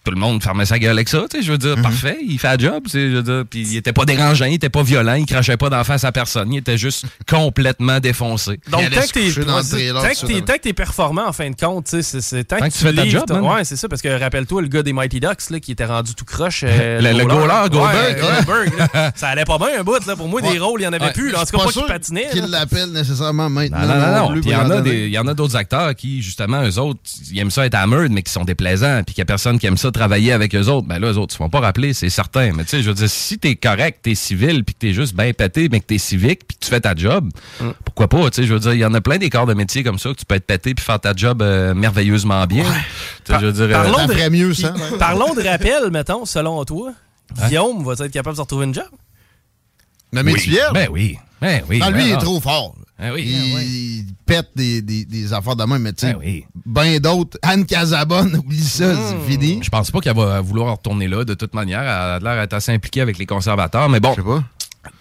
Tout 0.04 0.10
le 0.10 0.16
monde 0.18 0.42
fermait 0.42 0.64
sa 0.66 0.80
gueule 0.80 0.90
avec 0.92 1.08
ça, 1.08 1.22
tu 1.30 1.36
sais, 1.38 1.42
je 1.44 1.52
veux 1.52 1.58
dire, 1.58 1.80
parfait, 1.80 2.18
il 2.26 2.36
fait 2.38 2.48
la 2.48 2.58
job, 2.58 2.82
tu 2.84 2.90
sais, 2.90 3.10
je 3.10 3.16
veux 3.16 3.22
dire, 3.22 3.44
puis 3.48 3.60
il 3.60 3.76
était 3.76 3.92
pas 3.92 4.04
dérangeant, 4.04 4.46
il 4.46 4.54
était 4.54 4.68
pas 4.68 4.82
violent, 4.82 5.14
il 5.14 5.26
crachait 5.26 5.56
pas 5.56 5.70
d'en 5.70 5.84
face 5.84 6.02
à 6.02 6.10
personne, 6.10 6.52
il 6.52 6.58
était 6.58 6.76
juste 6.76 7.04
complètement 7.30 8.00
défoncé. 8.00 8.58
Donc, 8.70 8.82
tant 8.90 9.00
que 9.00 10.58
t'es 10.58 10.72
performant, 10.72 11.28
en 11.28 11.32
fin 11.32 11.48
de 11.50 11.54
compte, 11.56 11.86
tu 11.86 12.02
sais, 12.02 12.20
c'est- 12.20 12.44
tant, 12.44 12.56
Tant 12.58 12.64
que 12.66 12.70
que 12.72 12.76
tu 12.78 12.84
fais 12.84 12.92
ta 12.94 13.06
job. 13.08 13.30
Ouais, 13.42 13.64
c'est 13.64 13.76
ça, 13.76 13.88
parce 13.88 14.02
que 14.02 14.08
rappelle-toi 14.08 14.62
le 14.62 14.68
gars 14.68 14.82
des 14.82 14.92
Mighty 14.92 15.20
Ducks 15.20 15.50
là, 15.50 15.60
qui 15.60 15.72
était 15.72 15.84
rendu 15.84 16.14
tout 16.14 16.24
croche. 16.24 16.64
euh, 16.66 17.00
Le- 17.00 17.18
le 17.18 17.24
goaler, 17.24 17.68
Goldberg, 17.70 18.16
Ouais, 18.16 18.22
ouais. 18.22 18.44
Goldberg, 18.44 18.90
là. 18.94 19.12
ça 19.14 19.28
allait 19.28 19.44
pas 19.44 19.58
bien 19.58 19.68
un 19.78 19.84
bout. 19.84 20.04
Là. 20.06 20.16
Pour 20.16 20.28
moi, 20.28 20.40
des 20.40 20.58
rôles, 20.58 20.80
il 20.80 20.84
y 20.84 20.86
en 20.86 20.92
avait 20.92 21.04
Ouais. 21.06 21.12
plus. 21.12 21.30
là. 21.30 21.42
En 21.42 21.44
Je 21.44 21.50
tout 21.52 21.58
cas, 21.58 21.64
pas 21.64 21.70
qu'il 21.72 21.82
patinait. 21.84 22.28
qu'il 22.32 22.46
l'appelle 22.46 22.90
nécessairement 22.90 23.48
maintenant. 23.48 23.78
Non, 23.80 23.86
non, 24.28 24.34
non, 24.34 24.40
il 24.84 25.08
y 25.10 25.18
en 25.18 25.26
a 25.28 25.34
d'autres 25.34 25.56
acteurs 25.56 25.94
qui, 25.94 26.22
justement, 26.22 26.62
eux 26.64 26.78
autres, 26.78 27.00
ils 27.30 27.38
aiment 27.38 27.50
ça 27.50 27.64
être 27.66 27.74
hammered, 27.76 28.10
mais 28.10 28.22
qui 28.22 28.32
sont 28.32 28.44
déplaisants, 28.44 29.02
puis 29.04 29.14
qu'il 29.14 29.20
y 29.20 29.22
a 29.22 29.26
personne 29.26 29.58
qui 29.58 29.66
aime 29.66 29.76
ça 29.76 29.91
travailler 29.92 30.32
avec 30.32 30.54
eux 30.54 30.66
autres. 30.68 30.86
Ben 30.88 30.98
là, 30.98 31.12
eux 31.12 31.16
autres, 31.18 31.32
ils 31.32 31.34
se 31.34 31.36
font 31.38 31.48
pas 31.50 31.60
rappeler, 31.60 31.92
c'est 31.94 32.10
certain. 32.10 32.52
Mais 32.52 32.64
tu 32.64 32.70
sais, 32.70 32.82
je 32.82 32.88
veux 32.88 32.94
dire, 32.94 33.08
si 33.08 33.38
t'es 33.38 33.54
correct, 33.56 34.00
t'es 34.02 34.14
civil, 34.14 34.64
puis 34.64 34.74
que 34.74 34.80
t'es 34.80 34.92
juste 34.92 35.14
bien 35.14 35.32
pété, 35.32 35.68
mais 35.70 35.80
que 35.80 35.86
t'es 35.86 35.98
civique, 35.98 36.40
puis 36.48 36.56
que 36.56 36.64
tu 36.64 36.70
fais 36.70 36.80
ta 36.80 36.94
job, 36.96 37.30
Mm. 37.60 37.70
pourquoi 37.84 38.08
pas? 38.08 38.30
Tu 38.30 38.42
sais, 38.42 38.48
je 38.48 38.52
veux 38.54 38.60
dire, 38.60 38.72
il 38.74 38.80
y 38.80 38.84
en 38.84 38.94
a 38.94 39.00
plein 39.00 39.18
des 39.18 39.30
corps 39.30 39.46
de 39.46 39.54
métier 39.54 39.82
comme 39.84 39.98
ça 39.98 40.08
que 40.10 40.16
tu 40.16 40.24
peux 40.24 40.34
être 40.34 40.46
pété 40.46 40.74
puis 40.74 40.84
faire 40.84 40.98
ta 41.00 41.14
job 41.14 41.42
euh, 41.42 41.74
merveilleusement 41.74 42.44
bien. 42.46 42.64
Tu 43.24 43.32
sais, 43.32 43.38
je 43.40 43.46
veux 43.46 43.52
dire, 43.52 43.64
euh, 43.64 43.82
Parlons 43.84 44.08
Ça 44.08 44.28
de, 44.28 44.28
mieux, 44.30 44.54
ça. 44.54 44.74
parlons 44.98 45.34
de 45.34 45.42
rappel, 45.46 45.90
mettons, 45.92 46.24
selon 46.24 46.64
toi. 46.64 46.92
Guillaume 47.46 47.84
va 47.84 47.92
être 47.92 48.08
capable 48.08 48.36
de 48.36 48.40
retrouver 48.42 48.66
une 48.66 48.74
job? 48.74 48.84
Le 50.12 50.22
métier, 50.22 50.58
Ben 50.74 50.88
oui. 50.90 51.16
Ben 51.40 51.62
oui. 51.68 51.80
Ah, 51.82 51.90
lui, 51.90 51.98
ben 52.02 52.06
il 52.08 52.12
est 52.12 52.18
trop 52.18 52.40
fort. 52.40 52.74
Ben 53.02 53.12
oui. 53.12 54.04
pète 54.26 54.50
des, 54.54 54.80
des, 54.80 55.04
des 55.04 55.32
affaires 55.32 55.56
de 55.56 55.64
même, 55.64 55.82
mais 55.82 55.92
tu 55.92 56.06
sais, 56.06 56.12
Ben 56.12 56.18
oui. 56.20 56.44
ben 56.64 56.98
d'autres. 57.00 57.36
Anne 57.42 57.66
Casabonne, 57.66 58.36
oublie 58.44 58.62
ça, 58.62 58.94
c'est 58.94 59.30
fini. 59.30 59.58
Je 59.62 59.68
pense 59.70 59.90
pas 59.90 60.00
qu'elle 60.00 60.14
va 60.16 60.40
vouloir 60.40 60.76
retourner 60.76 61.08
là 61.08 61.24
de 61.24 61.34
toute 61.34 61.52
manière. 61.54 61.80
Elle 61.82 61.88
a 61.88 62.18
l'air 62.20 62.42
d'être 62.42 62.52
assez 62.52 62.70
impliquée 62.72 63.00
avec 63.00 63.18
les 63.18 63.26
conservateurs. 63.26 63.88
Mais 63.88 63.98
bon, 63.98 64.10
Je 64.12 64.20
sais 64.20 64.26
pas. 64.26 64.44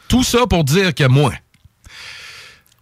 tout 0.07 0.23
ça 0.23 0.47
pour 0.47 0.63
dire 0.63 0.95
que 0.95 1.07
moi, 1.07 1.31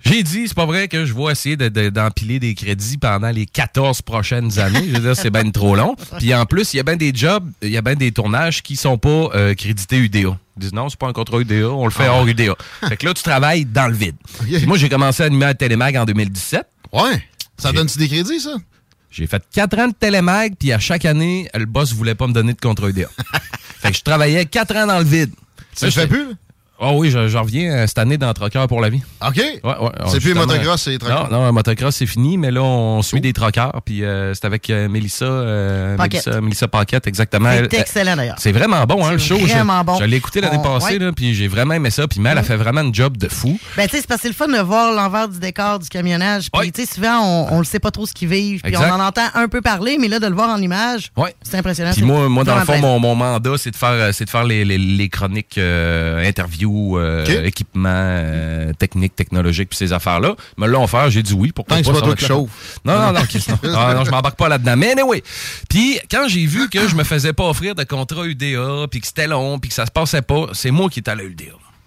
j'ai 0.06 0.24
dit, 0.24 0.48
c'est 0.48 0.54
pas 0.56 0.66
vrai 0.66 0.88
que 0.88 1.06
je 1.06 1.14
vais 1.14 1.32
essayer 1.32 1.58
de- 1.58 1.68
de- 1.70 1.90
d'empiler 1.90 2.40
des 2.40 2.56
crédits 2.56 2.98
pendant 2.98 3.30
les 3.32 3.46
14 3.46 4.02
prochaines 4.02 4.58
années. 4.60 4.86
Je 4.88 4.94
veux 4.94 5.00
dire, 5.02 5.16
c'est 5.16 5.30
bien 5.30 5.50
trop 5.52 5.76
long. 5.76 5.96
Puis 6.18 6.34
en 6.34 6.46
plus, 6.46 6.74
il 6.74 6.78
y 6.78 6.80
a 6.80 6.84
bien 6.84 6.96
des 6.96 7.12
jobs, 7.14 7.50
il 7.62 7.70
y 7.70 7.78
a 7.78 7.82
bien 7.82 7.96
des 7.96 8.12
tournages 8.12 8.62
qui 8.64 8.76
sont 8.76 8.98
pas 8.98 9.30
euh, 9.36 9.54
crédités 9.56 9.98
UDA. 9.98 10.20
Ils 10.20 10.38
disent 10.58 10.74
non, 10.74 10.90
c'est 10.90 11.00
pas 11.00 11.08
un 11.08 11.14
contrat 11.14 11.40
UDA, 11.40 11.70
on 11.70 11.86
le 11.86 11.92
fait 11.92 12.08
hors 12.08 12.26
UDA. 12.28 12.56
Fait 12.88 12.98
que 12.98 13.06
là, 13.06 13.14
tu 13.14 13.24
travailles 13.24 13.66
dans 13.66 13.88
le 13.88 13.94
vide. 13.96 14.16
Moi, 14.66 14.78
j'ai 14.78 14.90
commencé 14.90 15.24
à 15.24 15.26
animer 15.28 15.46
à 15.46 15.54
Télémag 15.54 15.96
en 15.98 16.06
2017. 16.06 16.66
Ouais. 16.94 17.24
Ça 17.58 17.72
donne-tu 17.72 17.98
des 17.98 18.08
crédits, 18.08 18.40
ça? 18.40 18.56
J'ai 19.12 19.26
fait 19.28 19.44
4 19.54 19.80
ans 19.80 19.88
de 19.88 19.94
télémag, 19.94 20.54
puis 20.60 20.72
à 20.72 20.80
chaque 20.80 21.04
année, 21.04 21.50
le 21.56 21.66
boss 21.66 21.94
voulait 21.94 22.14
pas 22.16 22.28
me 22.28 22.34
donner 22.34 22.54
de 22.54 22.60
contrat 22.62 22.90
UDA. 22.90 23.08
fait 23.82 23.92
que 23.92 23.98
je 23.98 24.04
travaillais 24.04 24.46
4 24.46 24.76
ans 24.78 24.88
dans 24.88 25.00
le 25.00 25.04
vide. 25.06 25.32
Tu 25.76 25.86
le 25.86 25.92
fais 25.92 26.08
plus? 26.08 26.28
Oh 26.82 26.94
oui, 26.96 27.12
je, 27.12 27.28
je 27.28 27.38
reviens 27.38 27.72
euh, 27.72 27.88
cette 27.88 27.98
année 27.98 28.18
dans 28.18 28.34
Troqueur 28.34 28.68
pour 28.68 28.80
la 28.80 28.90
vie. 28.90 29.02
OK. 29.26 29.36
Ouais, 29.36 29.60
ouais, 29.64 29.90
C'est 30.08 30.20
plus 30.22 30.34
motocross, 30.34 30.82
c'est 30.82 30.98
truck. 30.98 31.12
Non, 31.12 31.28
non, 31.46 31.52
motocross, 31.52 31.96
c'est 31.96 32.06
fini, 32.06 32.38
mais 32.38 32.52
là, 32.52 32.62
on 32.64 33.02
suit 33.02 33.20
des 33.20 33.34
troqueurs, 33.34 33.82
puis 33.84 34.04
euh, 34.04 34.34
c'est 34.34 34.46
avec 34.46 34.70
euh, 34.70 34.88
Mélissa, 34.88 35.26
euh, 35.26 35.98
Paquette. 35.98 36.26
Mélissa, 36.28 36.42
Mélissa 36.42 36.68
Paquette, 36.70 37.08
exactement. 37.08 37.50
C'est 37.52 37.58
Elle- 37.58 37.68
elle- 37.74 37.80
excellent, 37.80 38.16
d'ailleurs. 38.16 38.36
C'est 38.40 38.54
vraiment 38.54 38.86
bon, 38.86 39.06
hein, 39.06 39.12
le 39.14 39.20
C'est 39.20 39.28
show. 39.28 39.38
Je- 39.40 39.54
vraiment 39.54 39.84
bon. 39.84 39.98
Je 40.00 40.06
l'ai 40.06 40.18
écouté 40.18 40.40
l'année 40.40 40.58
On- 40.58 40.62
passée, 40.62 40.94
ouais. 40.94 41.00
là, 41.00 41.12
puis 41.12 41.34
j'ai 41.34 41.48
vraiment 41.50 41.74
aimé 41.74 41.90
ça. 41.90 42.08
Puis 42.08 42.20
Mel, 42.22 42.38
elle 42.38 42.46
fait 42.46 42.56
vraiment 42.56 42.82
une 42.82 42.96
job 42.96 43.18
de 43.18 43.28
fou. 43.28 43.60
Ben, 43.76 43.84
tu 43.88 43.96
sais, 43.96 44.02
c'est 44.02 44.08
parce 44.08 44.22
que 44.22 44.28
c'est 44.28 44.28
le 44.30 44.34
fun 44.36 44.48
de 44.48 44.62
voir 44.64 44.94
l'envers 44.94 45.28
du 45.28 45.40
décor 45.40 45.80
du 45.80 45.90
camionnage. 45.90 46.50
Puis, 46.52 46.72
tu 46.72 46.86
sais, 46.86 46.94
souvent, 46.96 47.20
on, 47.22 47.48
on 47.56 47.60
le 47.60 47.66
sait 47.66 47.80
pas 47.80 47.92
trop 47.92 48.06
ce 48.06 48.14
qu'ils 48.14 48.30
vivent. 48.30 48.62
Puis, 48.62 48.78
on 48.78 48.82
en 48.82 49.00
entend 49.02 49.28
un 49.36 49.48
peu 49.50 49.62
parler, 49.62 49.98
mais 50.00 50.08
là, 50.08 50.20
de 50.20 50.28
le 50.28 50.34
voir 50.36 50.50
en 50.50 50.62
image, 50.62 51.12
Ouais. 51.18 51.36
c'est 51.42 51.58
impressionnant. 51.58 51.92
Puis 51.94 52.04
moi, 52.04 52.30
moi 52.30 52.46
dans 52.46 52.58
le 52.58 52.64
fond, 52.66 52.78
mon, 52.80 53.00
mon 53.00 53.16
mandat, 53.16 53.58
c'est 53.58 53.72
de 53.72 53.76
faire, 53.76 54.14
c'est 54.14 54.24
de 54.26 54.30
faire 54.30 54.46
les, 54.46 55.10
chroniques, 55.10 55.58
euh, 55.58 56.24
euh, 56.98 57.24
OK. 57.24 57.30
équipements, 57.46 57.90
euh, 57.90 58.72
techniques, 58.74 59.16
technologiques, 59.16 59.70
puis 59.70 59.78
ces 59.78 59.94
affaires-là. 59.94 60.36
Là, 60.58 60.80
on 60.80 60.88
fait, 60.88 61.10
j'ai 61.12 61.24
dit 61.24 61.34
oui. 61.34 61.52
Pourquoi 61.52 61.78
Tant 61.78 61.82
que 61.82 61.88
c'est 61.88 61.94
pas 61.94 62.06
toi 62.06 62.16
qui 62.16 62.26
chauffe. 62.26 62.80
Non, 62.86 62.94
non, 62.94 63.14
non, 63.14 63.14
non. 63.14 63.20
Ah, 63.76 63.94
non, 63.94 64.04
je 64.06 64.12
m'embarque 64.12 64.38
pas 64.38 64.50
là-dedans. 64.50 64.76
Mais 64.78 64.92
anyway. 64.92 65.24
Puis 65.70 66.00
quand 66.12 66.28
j'ai 66.28 66.46
vu 66.46 66.70
que 66.70 66.88
je 66.88 66.96
me 66.96 67.04
faisais 67.04 67.34
pas 67.34 67.46
offrir 67.50 67.76
de 67.76 67.84
contrat 67.84 68.26
UDA, 68.26 68.88
puis 68.90 69.00
que 69.02 69.08
c'était 69.08 69.28
long, 69.28 69.60
puis 69.60 69.70
que 69.70 69.76
ça 69.76 69.86
se 69.86 69.92
passait 69.92 70.22
pas, 70.22 70.48
c'est 70.54 70.72
moi 70.72 70.90
qui 70.90 71.00
étais 71.00 71.12
allé 71.12 71.24
à 71.24 71.28
UDA. 71.28 71.44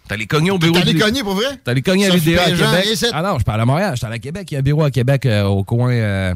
T'es 0.09 0.15
allé 0.15 0.27
cogner 0.27 0.51
au 0.51 0.59
bureau. 0.59 0.77
Allé 0.77 0.95
de- 0.95 0.99
cogner 1.01 1.23
pour 1.23 1.35
vrai? 1.35 1.57
T'es 1.65 1.71
allé 1.71 1.83
cogner 1.83 2.07
à 2.07 2.11
Québec. 2.11 2.87
ici. 2.93 3.07
Ah 3.13 3.23
non, 3.23 3.39
je 3.39 3.45
parle 3.45 3.61
à 3.61 3.65
Montréal. 3.67 3.93
J'étais 3.95 4.07
allé 4.07 4.17
à 4.17 4.19
Québec. 4.19 4.49
Il 4.51 4.55
y 4.55 4.57
a 4.57 4.61
un 4.61 4.63
bureau 4.63 4.83
à 4.85 4.91
Québec 4.91 5.27
euh, 5.27 5.45
au 5.45 5.63
coin, 5.65 6.35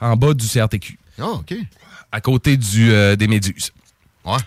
en 0.00 0.16
bas 0.16 0.34
du 0.34 0.46
CRTQ 0.46 0.98
Ah, 1.20 1.28
OK. 1.30 1.54
à 2.10 2.20
côté 2.20 2.56
du, 2.56 2.90
des 3.16 3.26
Méduses. 3.28 3.70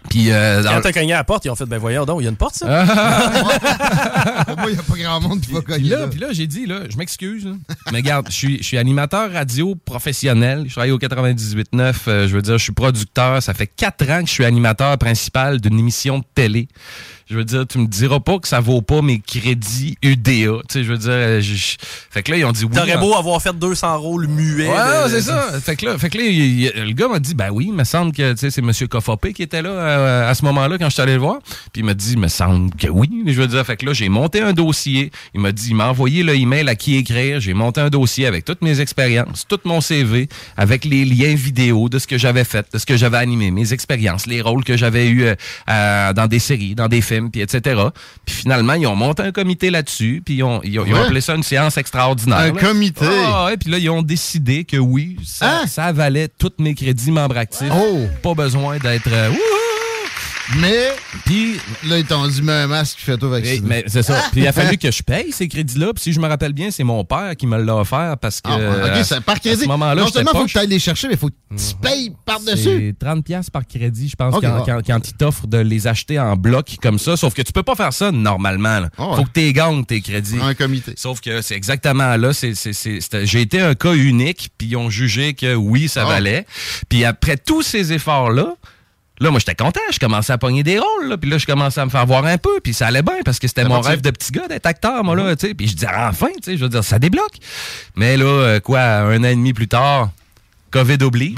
Puis 0.10 0.32
euh, 0.32 0.64
dans- 0.64 0.72
Quand 0.72 0.82
t'as 0.82 0.92
cogné 0.92 1.14
à 1.14 1.18
la 1.18 1.24
porte, 1.24 1.46
ils 1.46 1.50
ont 1.52 1.56
fait, 1.56 1.66
ben 1.66 1.78
voyons 1.78 2.06
donc, 2.06 2.22
il 2.22 2.24
y 2.24 2.28
a 2.28 2.32
une 2.32 2.36
porte, 2.38 2.56
ça? 2.56 2.66
Moi, 4.58 4.70
il 4.70 4.74
n'y 4.74 4.80
a 4.80 4.84
pas 4.84 4.96
grand 4.98 5.22
monde 5.22 5.42
qui 5.42 5.52
va 5.52 5.62
Puis 5.62 5.74
cogner. 5.74 5.90
là, 5.90 6.00
là. 6.00 6.08
puis 6.08 6.20
là, 6.20 6.28
j'ai 6.32 6.48
dit, 6.48 6.66
là, 6.66 6.80
je 6.90 6.98
m'excuse, 6.98 7.48
mais 7.92 8.00
regarde, 8.00 8.28
je 8.30 8.36
suis, 8.36 8.58
je 8.58 8.64
suis 8.64 8.78
animateur 8.78 9.32
radio 9.32 9.76
professionnel. 9.76 10.64
Je 10.68 10.72
travaille 10.72 10.92
au 10.92 10.98
98.9. 11.00 11.94
euh, 12.08 12.28
je 12.28 12.36
veux 12.36 12.42
dire, 12.42 12.58
je 12.58 12.64
suis 12.64 12.74
producteur. 12.74 13.42
Ça 13.44 13.54
fait 13.54 13.68
quatre 13.68 14.10
ans 14.10 14.22
que 14.22 14.28
je 14.28 14.34
suis 14.34 14.46
animateur 14.46 14.98
principal 14.98 15.62
d'une 15.62 15.78
émission 15.80 16.20
de 16.20 16.24
télé. 16.34 16.68
Je 17.30 17.36
veux 17.36 17.44
dire, 17.44 17.66
tu 17.68 17.78
me 17.78 17.88
diras 17.88 18.20
pas 18.22 18.40
que 18.40 18.48
ça 18.48 18.60
vaut 18.62 18.82
pas 18.82 19.02
mes 19.02 19.20
crédits 19.20 19.98
UDA. 20.02 20.24
Tu 20.32 20.52
sais, 20.70 20.84
je 20.84 20.92
veux 20.92 20.98
dire, 20.98 21.10
euh, 21.12 21.42
je- 21.42 21.76
fait 22.10 22.24
que 22.24 22.32
là, 22.32 22.38
ils 22.38 22.46
ont 22.46 22.52
dit 22.54 22.64
oui. 22.64 22.72
T'aurais 22.74 22.98
beau 22.98 23.16
avoir 23.16 23.42
fait 23.42 23.54
200 23.58 23.98
rôles 24.00 24.28
muets. 24.28 24.68
Ouais, 24.70 25.04
de- 25.06 25.10
c'est 25.10 25.22
ça. 25.22 25.50
Fait 25.62 25.76
que 25.76 25.86
là, 25.86 25.98
fait 25.98 26.10
que 26.10 26.18
là, 26.18 26.24
il- 26.24 26.62
il- 26.64 26.72
le 26.86 26.94
gars 26.94 27.08
m'a 27.10 27.20
dit, 27.20 27.36
ben 27.36 27.50
oui, 27.52 27.66
il 27.68 27.74
me 27.74 27.84
semble 27.84 28.14
que 28.14 28.32
tu 28.32 28.40
sais, 28.40 28.50
c'est 28.52 28.62
M. 28.62 28.72
Kofopé 28.90 29.34
qui 29.34 29.44
était 29.44 29.62
là 29.62 29.70
euh, 29.70 30.30
à 30.32 30.34
ce 30.36 30.46
moment-là 30.46 30.78
quand 30.78 30.88
je 30.88 30.94
suis 30.94 31.02
allé 31.02 31.14
le 31.16 31.20
voir. 31.20 31.40
Puis 31.74 31.82
il 31.82 31.84
m'a 31.86 31.94
dit, 31.94 32.14
il 32.14 32.20
me 32.20 32.30
semble 32.30 32.74
que 32.76 32.88
oui. 32.88 33.10
Je 33.26 33.34
veux 33.34 33.48
dire, 33.48 33.66
fait 33.66 33.76
que 33.76 33.86
là, 33.86 33.92
j'ai 33.94 34.08
monté 34.08 34.40
un 34.42 34.54
dossier. 34.54 35.12
Il 35.34 35.42
m'a 35.42 35.52
dit, 35.52 35.68
il 35.72 35.76
m'a 35.76 35.90
envoyé 35.90 36.24
le 36.24 36.34
email 36.34 36.70
à 36.70 36.76
qui 36.76 36.96
écrire. 36.96 37.42
J'ai 37.42 37.54
monté 37.54 37.82
un 37.82 37.90
dossier 37.90 38.26
avec 38.26 38.46
toutes 38.46 38.62
mes 38.62 38.80
expériences, 38.80 39.46
tout 39.50 39.60
mon 39.66 39.82
CV, 39.82 40.30
avec 40.56 40.86
les 40.86 41.04
liens 41.04 41.36
vidéo 41.36 41.90
de 41.90 42.00
ce 42.00 42.08
que 42.08 42.18
j'avais 42.18 42.46
fait, 42.46 42.66
de 42.72 42.78
ce 42.78 42.86
que 42.86 42.96
j'avais 42.96 43.18
animé, 43.18 43.52
mes 43.52 43.74
expériences, 43.74 44.28
les 44.28 44.42
rôles 44.42 44.64
que 44.64 44.78
j'avais 44.78 45.10
eu 45.10 45.26
dans 45.68 46.28
des 46.30 46.40
séries, 46.40 46.74
dans 46.76 46.88
des 46.88 47.02
films, 47.02 47.17
puis 47.32 47.42
etc. 47.42 47.82
Puis 48.26 48.36
finalement, 48.36 48.74
ils 48.74 48.88
ont 48.88 48.96
monté 48.96 49.24
un 49.24 49.32
comité 49.32 49.70
là-dessus, 49.70 50.22
puis 50.26 50.36
ils 50.36 50.44
ont, 50.44 50.62
ils 50.64 50.80
ont, 50.80 50.86
ils 50.86 50.94
ont 50.94 50.98
Ouais. 50.98 51.04
appelé 51.06 51.22
ça 51.22 51.36
une 51.36 51.44
séance 51.44 51.78
extraordinaire. 51.78 52.38
Un 52.38 52.54
là. 52.54 52.62
comité? 52.62 53.06
Ah, 53.26 53.46
ouais, 53.46 53.58
puis 53.58 53.70
là, 53.72 53.78
ils 53.78 53.90
ont 53.90 54.02
décidé 54.02 54.64
que 54.64 54.78
oui, 54.78 55.18
ça, 55.26 55.68
ça 55.68 55.92
valait 55.92 56.28
tous 56.30 56.54
mes 56.60 56.74
crédits 56.76 57.12
membres 57.12 57.38
actifs. 57.38 57.72
Pas 58.24 58.34
besoin 58.34 58.78
d'être. 58.78 59.08
euh! 59.12 59.32
Mais, 60.56 60.94
puis 61.26 61.58
là, 61.86 61.98
ils 62.00 62.06
t'ont 62.06 62.26
dit, 62.26 62.42
mets 62.42 62.54
un 62.54 62.68
masque, 62.68 63.00
fais-toi 63.02 63.28
vacciner. 63.30 63.60
Mais 63.64 63.84
c'est 63.88 64.02
ça. 64.02 64.22
Puis 64.32 64.42
il 64.42 64.48
a 64.48 64.54
fallu 64.54 64.78
que 64.78 64.90
je 64.90 65.04
paye 65.04 65.32
ces 65.34 65.48
crédits-là. 65.50 65.92
Puis 65.94 66.04
si 66.04 66.14
je 66.14 66.22
me 66.22 66.28
rappelle 66.28 66.54
bien, 66.54 66.72
c'est 66.72 66.86
mon 66.86 67.04
père 67.04 67.36
qui 67.36 67.46
me 67.48 67.62
l'a 67.62 67.76
offert 67.76 68.16
parce 68.22 68.40
que. 68.40 68.50
Ah, 68.50 68.86
à- 68.86 68.98
ok, 69.00 69.04
c'est 69.06 69.20
par 69.22 69.36
à 69.36 69.40
crédit. 69.40 69.64
ce 69.64 69.68
moment-là, 69.68 70.02
non 70.04 70.08
seulement 70.08 70.32
faut 70.32 70.38
poche. 70.40 70.48
que 70.48 70.52
tu 70.54 70.60
ailles 70.60 70.68
les 70.68 70.80
chercher, 70.80 71.08
mais 71.10 71.16
il 71.16 71.20
faut 71.20 71.28
que 71.30 71.34
tu 71.56 71.76
payes 71.82 72.14
par-dessus. 72.26 72.94
C'est 73.00 73.06
30$ 73.06 73.24
piastres 73.24 73.52
par 73.52 73.68
crédit, 73.68 74.08
je 74.08 74.16
pense, 74.16 74.34
quand, 74.40 74.64
quand, 74.66 74.80
quand 74.86 75.08
ils 75.10 75.14
t'offrent 75.14 75.48
de 75.48 75.58
les 75.58 75.86
acheter 75.88 76.18
en 76.18 76.38
bloc 76.38 76.78
comme 76.82 76.98
ça. 77.00 77.18
Sauf 77.18 77.34
que 77.34 77.42
tu 77.42 77.52
peux 77.52 77.64
pas 77.64 77.76
faire 77.76 77.92
ça 77.92 78.12
normalement. 78.14 78.80
là. 78.80 78.90
Ah 78.98 79.10
ouais. 79.10 79.16
Faut 79.18 79.24
que 79.26 79.32
tu 79.34 79.52
gagnes 79.52 79.84
tes 79.84 80.00
crédits. 80.00 80.38
Un 80.42 80.54
comité. 80.54 80.94
Sauf 80.96 81.20
que 81.20 81.42
c'est 81.42 81.56
exactement 81.56 82.16
là. 82.16 82.32
c'est 82.34 82.54
J'ai 83.26 83.42
été 83.42 83.60
un 83.60 83.76
cas 83.76 83.94
unique, 83.94 84.50
puis 84.58 84.68
ils 84.70 84.78
ont 84.78 84.90
jugé 84.90 85.34
que 85.34 85.56
oui, 85.56 85.90
ça 85.90 86.04
Ah. 86.04 86.10
valait. 86.10 86.46
Puis 86.88 87.04
après 87.04 87.36
tous 87.36 87.64
ces 87.64 87.92
efforts-là, 87.92 88.56
Là, 89.20 89.32
moi, 89.32 89.40
j'étais 89.40 89.56
content. 89.56 89.80
Je 89.92 90.00
commençais 90.00 90.32
à 90.34 90.38
pogner 90.38 90.62
des 90.64 90.78
rôles. 90.80 91.08
Là, 91.10 91.18
puis 91.18 91.30
là, 91.30 91.38
je 91.38 91.46
commençais 91.46 91.82
à 91.82 91.86
me 91.86 91.90
faire 91.90 92.06
voir 92.06 92.24
un 92.26 92.38
peu. 92.38 92.60
Puis 92.64 92.74
ça 92.74 92.88
allait 92.88 93.02
bien 93.02 93.16
parce 93.26 93.40
que 93.40 93.48
c'était 93.48 93.64
mon 93.70 93.82
rêve 93.90 94.02
de 94.02 94.12
petit 94.12 94.32
gars 94.32 94.48
d'être 94.48 94.66
acteur, 94.68 95.04
moi, 95.04 95.16
là. 95.16 95.36
tu 95.36 95.48
sais. 95.48 95.54
Puis 95.56 95.68
je 95.68 95.74
disais, 95.74 95.88
enfin, 95.96 96.28
tu 96.36 96.44
sais, 96.44 96.58
je 96.58 96.64
veux 96.64 96.70
dire, 96.70 96.84
ça 96.84 97.00
débloque. 97.00 97.34
Mais 97.96 98.16
là, 98.18 98.26
euh, 98.26 98.60
quoi, 98.60 98.80
un 98.82 99.20
an 99.22 99.28
et 99.28 99.36
demi 99.36 99.54
plus 99.54 99.68
tard, 99.68 100.12
COVID 100.72 100.98
oblige. 101.02 101.36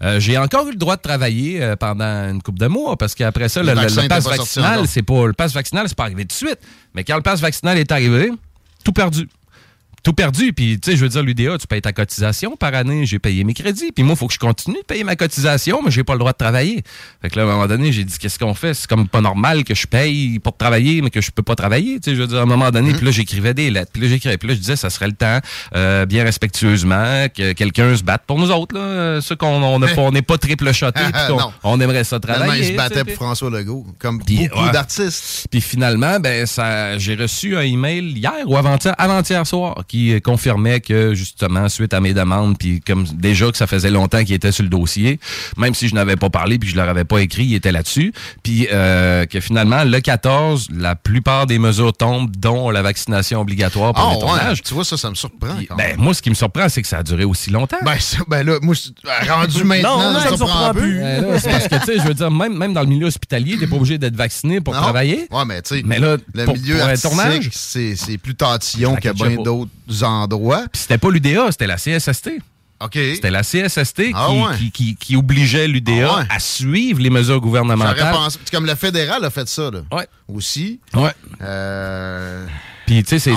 Euh, 0.00 0.20
j'ai 0.20 0.38
encore 0.38 0.66
eu 0.68 0.70
le 0.70 0.76
droit 0.76 0.96
de 0.96 1.02
travailler 1.02 1.60
euh, 1.60 1.74
pendant 1.74 2.04
une 2.30 2.40
couple 2.40 2.58
de 2.60 2.68
mois 2.68 2.96
parce 2.96 3.16
qu'après 3.16 3.48
ça, 3.48 3.62
Le 3.64 3.74
le, 3.74 3.80
le- 4.02 4.08
pass 4.08 4.24
vaccinal, 4.28 4.86
c'est 4.86 5.02
pas 5.02 5.26
le 5.26 5.32
pass 5.32 5.52
vaccinal, 5.52 5.88
c'est 5.88 5.96
pas 5.96 6.04
arrivé 6.04 6.22
tout 6.22 6.28
de 6.28 6.32
suite. 6.48 6.58
Mais 6.94 7.02
quand 7.02 7.16
le 7.16 7.22
pass 7.22 7.40
vaccinal 7.40 7.76
est 7.78 7.90
arrivé, 7.90 8.30
tout 8.84 8.92
perdu. 8.92 9.28
Tout 10.02 10.12
perdu. 10.12 10.52
Puis, 10.52 10.78
tu 10.80 10.90
sais, 10.90 10.96
je 10.96 11.02
veux 11.02 11.08
dire, 11.08 11.22
l'UDA, 11.22 11.58
tu 11.58 11.66
payes 11.66 11.82
ta 11.82 11.92
cotisation 11.92 12.56
par 12.56 12.74
année. 12.74 13.04
J'ai 13.06 13.18
payé 13.18 13.44
mes 13.44 13.54
crédits. 13.54 13.92
Puis 13.92 14.04
moi, 14.04 14.14
il 14.14 14.18
faut 14.18 14.26
que 14.28 14.34
je 14.34 14.38
continue 14.38 14.76
de 14.78 14.84
payer 14.84 15.04
ma 15.04 15.16
cotisation, 15.16 15.80
mais 15.84 15.90
j'ai 15.90 16.04
pas 16.04 16.12
le 16.14 16.20
droit 16.20 16.32
de 16.32 16.36
travailler. 16.38 16.82
Fait 17.20 17.30
que 17.30 17.36
là, 17.36 17.42
à 17.42 17.46
un 17.46 17.52
moment 17.52 17.66
donné, 17.66 17.92
j'ai 17.92 18.04
dit, 18.04 18.16
qu'est-ce 18.18 18.38
qu'on 18.38 18.54
fait? 18.54 18.74
C'est 18.74 18.86
comme 18.86 19.08
pas 19.08 19.20
normal 19.20 19.64
que 19.64 19.74
je 19.74 19.86
paye 19.86 20.38
pour 20.38 20.56
travailler, 20.56 21.02
mais 21.02 21.10
que 21.10 21.20
je 21.20 21.30
peux 21.30 21.42
pas 21.42 21.56
travailler. 21.56 22.00
Tu 22.00 22.10
sais, 22.10 22.16
je 22.16 22.20
veux 22.22 22.26
dire, 22.28 22.38
à 22.38 22.42
un 22.42 22.46
moment 22.46 22.70
donné, 22.70 22.92
puis 22.94 23.04
là, 23.04 23.10
j'écrivais 23.10 23.54
des 23.54 23.70
lettres. 23.70 23.90
Puis 23.92 24.02
là, 24.02 24.08
j'écrivais. 24.08 24.38
Puis 24.38 24.48
là, 24.48 24.54
je 24.54 24.60
disais, 24.60 24.76
ça 24.76 24.88
serait 24.90 25.08
le 25.08 25.12
temps, 25.14 25.38
euh, 25.74 26.06
bien 26.06 26.24
respectueusement, 26.24 27.26
que 27.34 27.52
quelqu'un 27.52 27.96
se 27.96 28.02
batte 28.02 28.22
pour 28.26 28.38
nous 28.38 28.50
autres, 28.50 28.74
là. 28.76 29.20
Ceux 29.20 29.36
qu'on 29.36 29.62
on 29.62 29.80
pas- 29.80 29.86
on 29.98 30.12
n'est 30.12 30.22
pas 30.22 30.38
triple 30.38 30.72
shoté, 30.72 31.00
puis 31.02 31.12
qu'on 31.28 31.38
Non. 31.38 31.52
on 31.64 31.80
aimerait 31.80 32.04
ça 32.04 32.20
travailler. 32.20 32.62
il 32.62 32.68
se 32.72 32.76
battait 32.76 33.04
pour 33.04 33.14
François 33.14 33.50
Legault, 33.50 33.86
comme 33.98 34.22
puis, 34.22 34.48
beaucoup 34.48 34.64
ouais. 34.64 34.72
d'artistes. 34.72 35.46
Puis 35.50 35.60
finalement, 35.60 36.20
ben 36.20 36.46
ça, 36.46 36.98
j'ai 36.98 37.14
reçu 37.14 37.56
un 37.56 37.62
email 37.62 38.12
hier 38.12 38.32
ou 38.46 38.56
avant-hier, 38.56 38.94
avant-hier 38.98 39.46
soir 39.46 39.82
qui 39.88 40.12
euh, 40.12 40.20
confirmait 40.20 40.80
que 40.80 41.14
justement 41.14 41.68
suite 41.68 41.94
à 41.94 42.00
mes 42.00 42.14
demandes, 42.14 42.56
puis 42.58 42.80
comme 42.80 43.04
déjà 43.14 43.50
que 43.50 43.56
ça 43.56 43.66
faisait 43.66 43.90
longtemps 43.90 44.22
qu'il 44.24 44.34
était 44.34 44.52
sur 44.52 44.62
le 44.62 44.68
dossier, 44.68 45.18
même 45.56 45.74
si 45.74 45.88
je 45.88 45.94
n'avais 45.94 46.16
pas 46.16 46.30
parlé 46.30 46.58
puis 46.58 46.68
je 46.68 46.76
leur 46.76 46.88
avais 46.88 47.04
pas 47.04 47.18
écrit, 47.20 47.44
il 47.46 47.54
était 47.54 47.72
là-dessus, 47.72 48.12
puis 48.42 48.68
euh, 48.72 49.24
que 49.26 49.40
finalement 49.40 49.82
le 49.84 50.00
14, 50.00 50.68
la 50.76 50.94
plupart 50.94 51.46
des 51.46 51.58
mesures 51.58 51.92
tombent, 51.92 52.30
dont 52.36 52.70
la 52.70 52.82
vaccination 52.82 53.40
obligatoire 53.40 53.94
pour 53.94 54.04
Ah, 54.04 54.10
les 54.10 54.14
ouais. 54.16 54.20
tournages. 54.20 54.62
Tu 54.62 54.74
vois, 54.74 54.84
ça, 54.84 54.96
ça 54.96 55.08
me 55.10 55.14
surprend. 55.14 55.48
quand 55.68 55.76
Ben, 55.76 55.96
moi, 55.96 56.12
ce 56.14 56.20
qui 56.22 56.30
me 56.30 56.34
surprend, 56.34 56.68
c'est 56.68 56.82
que 56.82 56.88
ça 56.88 56.98
a 56.98 57.02
duré 57.02 57.24
aussi 57.24 57.50
longtemps. 57.50 57.78
Ben, 57.84 57.98
ça- 57.98 58.18
ben 58.28 58.44
là, 58.46 58.58
moi, 58.60 58.74
je- 58.74 59.30
rendu 59.30 59.64
maintenant, 59.64 60.12
Non, 60.12 60.20
ça 60.20 60.30
me 60.32 60.36
surprend 60.36 60.74
plus. 60.74 60.98
Ben 61.00 61.22
là, 61.22 61.38
c'est 61.40 61.50
parce 61.50 61.68
que, 61.68 61.76
tu 61.76 61.84
sais, 61.86 61.98
je 61.98 62.06
veux 62.08 62.14
dire, 62.14 62.30
même, 62.30 62.56
même 62.56 62.74
dans 62.74 62.82
le 62.82 62.86
milieu 62.88 63.06
hospitalier, 63.06 63.56
t'es 63.58 63.66
pas 63.66 63.76
obligé 63.76 63.96
d'être 63.98 64.16
vacciné 64.16 64.60
pour 64.60 64.74
Non. 64.74 64.80
travailler. 64.80 65.26
Ouais, 65.30 65.44
mais 65.46 65.62
tu 65.62 65.76
sais, 65.76 65.82
Mais 65.84 65.98
là, 65.98 66.16
le 66.34 66.44
pour- 66.44 66.54
milieu 66.54 66.76
pour 66.76 66.86
un 66.86 66.96
tournage? 66.96 67.48
c'est 67.52 67.96
c'est 67.96 68.18
plus 68.18 68.34
tatillon 68.34 68.94
Fait 68.96 69.00
que 69.00 69.12
bien 69.12 69.42
d'autres 69.42 69.70
endroits. 70.02 70.64
Puis 70.72 70.82
c'était 70.82 70.98
pas 70.98 71.10
l'UDA, 71.10 71.50
c'était 71.50 71.66
la 71.66 71.76
CSST. 71.76 72.30
OK. 72.80 72.92
C'était 72.94 73.30
la 73.32 73.42
CSST 73.42 74.12
Ah 74.14 74.28
qui, 74.30 74.36
ouais. 74.40 74.56
qui, 74.58 74.70
qui- 74.70 74.96
qui 74.96 75.16
obligeait 75.16 75.66
l'UDA 75.66 75.92
Ah 76.12 76.16
ouais. 76.18 76.24
à 76.30 76.38
suivre 76.38 77.00
les 77.00 77.10
mesures 77.10 77.40
gouvernementales. 77.40 78.12
pensé. 78.12 78.38
Comme 78.52 78.66
le 78.66 78.74
fédéral 78.76 79.24
a 79.24 79.30
fait 79.30 79.48
ça, 79.48 79.70
là. 79.70 79.80
Ouais. 79.90 80.06
Aussi. 80.32 80.78
Ouais. 80.94 81.10
Euh, 81.42 82.46
Puis, 82.88 83.04
tu 83.04 83.18
sais, 83.18 83.34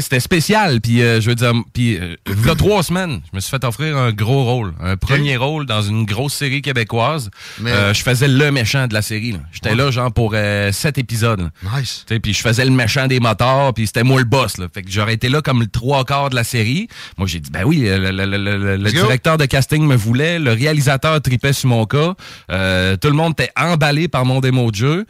c'était 0.00 0.20
spécial. 0.20 0.80
Puis, 0.80 1.02
euh, 1.02 1.20
je 1.20 1.28
veux 1.28 1.34
dire, 1.34 1.52
puis, 1.74 1.96
euh, 1.98 2.16
il 2.26 2.46
y 2.46 2.50
a 2.50 2.54
trois 2.54 2.82
semaines, 2.82 3.20
je 3.30 3.36
me 3.36 3.40
suis 3.40 3.50
fait 3.50 3.62
offrir 3.64 3.96
un 3.96 4.10
gros 4.10 4.44
rôle. 4.44 4.72
Un 4.82 4.96
premier 4.96 5.36
rôle 5.36 5.66
dans 5.66 5.82
une 5.82 6.04
grosse 6.06 6.32
série 6.34 6.62
québécoise. 6.62 7.30
Mais- 7.60 7.72
Euh, 7.72 7.92
je 7.92 8.02
faisais 8.02 8.26
le 8.26 8.50
méchant 8.50 8.86
de 8.86 8.94
la 8.94 9.02
série. 9.02 9.36
J'étais 9.52 9.74
là, 9.74 9.90
genre, 9.90 10.10
pour 10.12 10.32
euh, 10.34 10.72
sept 10.72 10.96
épisodes. 10.98 11.40
là. 11.40 11.78
Nice. 11.78 12.04
Tu 12.06 12.14
sais, 12.14 12.20
Puis 12.20 12.32
je 12.32 12.40
faisais 12.40 12.64
le 12.64 12.70
méchant 12.70 13.06
des 13.06 13.20
motards, 13.20 13.74
puis 13.74 13.86
c'était 13.86 14.02
moi 14.02 14.18
le 14.18 14.24
boss. 14.24 14.56
Là. 14.56 14.66
Fait 14.72 14.82
que 14.82 14.90
j'aurais 14.90 15.14
été 15.14 15.28
là 15.28 15.42
comme 15.42 15.60
le 15.60 15.66
trois 15.66 16.04
quarts 16.06 16.30
de 16.30 16.34
la 16.34 16.44
série. 16.44 16.88
Moi, 17.18 17.26
j'ai 17.28 17.40
dit, 17.40 17.50
ben 17.50 17.64
oui, 17.64 17.80
le, 17.80 17.98
le- 17.98 18.24
le- 18.24 18.38
le- 18.38 18.76
le- 18.76 18.90
directeur 18.90 19.36
de 19.36 19.44
casting 19.44 19.84
me 19.86 19.94
voulait, 19.96 20.38
le 20.38 20.52
réalisateur 20.52 21.20
tripait 21.20 21.52
sur 21.52 21.68
mon 21.68 21.84
cas, 21.84 22.14
euh, 22.50 22.96
tout 22.96 23.08
le 23.08 23.14
monde 23.14 23.32
était 23.32 23.50
emballé 23.56 24.08
par 24.08 24.24
mon 24.24 24.40
démo 24.40 24.70
de 24.70 24.76
jeu. 24.76 25.04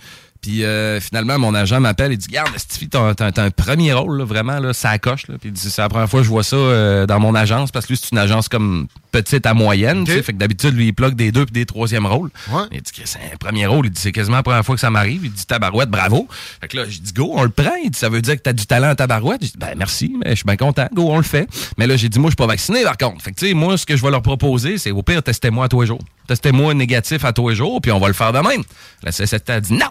Puis 0.46 0.62
euh, 0.64 1.00
finalement, 1.00 1.40
mon 1.40 1.54
agent 1.56 1.80
m'appelle 1.80 2.12
et 2.12 2.16
dit 2.16 2.28
Garde, 2.28 2.50
Stevie, 2.56 2.88
t'as 2.88 3.14
t'as- 3.16 3.32
t'as 3.32 3.42
un 3.42 3.50
premier 3.50 3.92
rôle, 3.92 4.18
là, 4.18 4.24
vraiment, 4.24 4.60
là, 4.60 4.72
ça 4.72 4.96
coche. 5.00 5.26
Là? 5.26 5.34
Puis 5.40 5.48
il 5.48 5.52
dit 5.52 5.60
C'est 5.70 5.82
la 5.82 5.88
première 5.88 6.08
fois 6.08 6.20
que 6.20 6.24
je 6.24 6.30
vois 6.30 6.44
ça 6.44 6.54
euh, 6.54 7.04
dans 7.04 7.18
mon 7.18 7.34
agence, 7.34 7.72
parce 7.72 7.84
que 7.86 7.94
lui, 7.94 8.00
c'est 8.00 8.12
une 8.12 8.18
agence 8.18 8.48
comme 8.48 8.86
petite 9.10 9.44
à 9.44 9.54
moyenne. 9.54 10.04
tu 10.04 10.12
sais. 10.12 10.22
Fait 10.22 10.32
que 10.34 10.38
d'habitude, 10.38 10.76
lui, 10.76 10.86
il 10.86 10.92
bloque 10.92 11.14
des 11.16 11.32
deux 11.32 11.46
puis 11.46 11.52
des 11.52 11.66
troisièmes 11.66 12.06
rôles. 12.06 12.30
Il 12.70 12.80
dit 12.80 12.92
que 12.92 13.00
c'est 13.08 13.18
un 13.18 13.36
premier 13.40 13.66
rôle. 13.66 13.86
Il 13.86 13.90
dit 13.90 14.00
C'est 14.00 14.12
quasiment 14.12 14.36
la 14.36 14.42
première 14.44 14.64
fois 14.64 14.76
que 14.76 14.80
ça 14.80 14.88
m'arrive. 14.90 15.24
Il 15.24 15.32
dit 15.32 15.46
Tabarouette, 15.46 15.88
bravo. 15.90 16.28
Fait 16.60 16.68
que 16.68 16.76
là, 16.76 16.84
je 16.88 16.98
dis 17.00 17.12
Go, 17.12 17.32
on 17.34 17.42
le 17.42 17.48
prend. 17.48 17.74
Il 17.82 17.90
dit 17.90 17.98
Ça 17.98 18.08
veut 18.08 18.22
dire 18.22 18.36
que 18.36 18.42
t'as 18.42 18.52
du 18.52 18.66
talent 18.66 18.90
à 18.90 18.94
tabarouette? 18.94 19.42
Je 19.44 19.48
dis 19.50 19.58
Ben 19.58 19.74
merci, 19.76 20.14
mais 20.24 20.30
je 20.30 20.36
suis 20.36 20.44
bien 20.44 20.56
content. 20.56 20.86
Go, 20.94 21.08
on 21.10 21.16
le 21.16 21.24
fait. 21.24 21.48
Mais 21.76 21.88
là, 21.88 21.96
j'ai 21.96 22.08
dit 22.08 22.20
Moi, 22.20 22.28
je 22.28 22.32
suis 22.34 22.36
pas 22.36 22.46
vacciné, 22.46 22.84
par 22.84 22.96
contre. 22.96 23.20
Fait 23.20 23.32
que 23.32 23.40
tu 23.40 23.48
sais, 23.48 23.54
moi, 23.54 23.76
ce 23.76 23.84
que 23.84 23.96
je 23.96 24.02
vais 24.04 24.12
leur 24.12 24.22
proposer, 24.22 24.78
c'est 24.78 24.92
au 24.92 25.02
pire, 25.02 25.24
testez-moi 25.24 25.64
à 25.64 25.68
tous 25.68 25.80
les 25.80 25.88
jours. 25.88 26.00
Testez-moi 26.28 26.72
négatif 26.74 27.24
à 27.24 27.32
tous 27.32 27.48
les 27.48 27.56
jours, 27.56 27.80
puis 27.80 27.90
on 27.90 27.98
va 27.98 28.06
le 28.06 28.14
faire 28.14 28.32
de 28.32 28.38
même. 28.38 28.62
La 29.02 29.10
CSST 29.10 29.50
a 29.50 29.60
dit 29.60 29.72
non. 29.72 29.86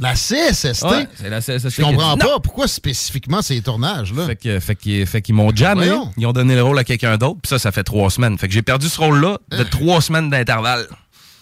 La 0.00 0.14
CSST? 0.14 0.82
Ouais, 0.84 1.06
c'est 1.14 1.30
la 1.30 1.40
CSST 1.40 1.70
Je 1.70 1.82
comprends 1.82 2.16
pas 2.16 2.40
pourquoi 2.40 2.66
spécifiquement 2.66 3.42
ces 3.42 3.60
tournages-là. 3.62 4.26
Fait 4.60 4.74
qu'ils 4.76 5.06
fait 5.06 5.28
m'ont 5.30 5.54
jamais. 5.54 5.86
Voyons. 5.86 6.10
Ils 6.16 6.26
ont 6.26 6.32
donné 6.32 6.54
le 6.56 6.62
rôle 6.62 6.78
à 6.78 6.84
quelqu'un 6.84 7.16
d'autre, 7.16 7.38
puis 7.42 7.48
ça, 7.48 7.58
ça 7.58 7.70
fait 7.72 7.84
trois 7.84 8.10
semaines. 8.10 8.36
Fait 8.38 8.48
que 8.48 8.54
j'ai 8.54 8.62
perdu 8.62 8.88
ce 8.88 8.98
rôle-là 9.00 9.38
de 9.50 9.58
Hein? 9.58 9.64
trois 9.70 10.00
semaines 10.00 10.30
d'intervalle. 10.30 10.86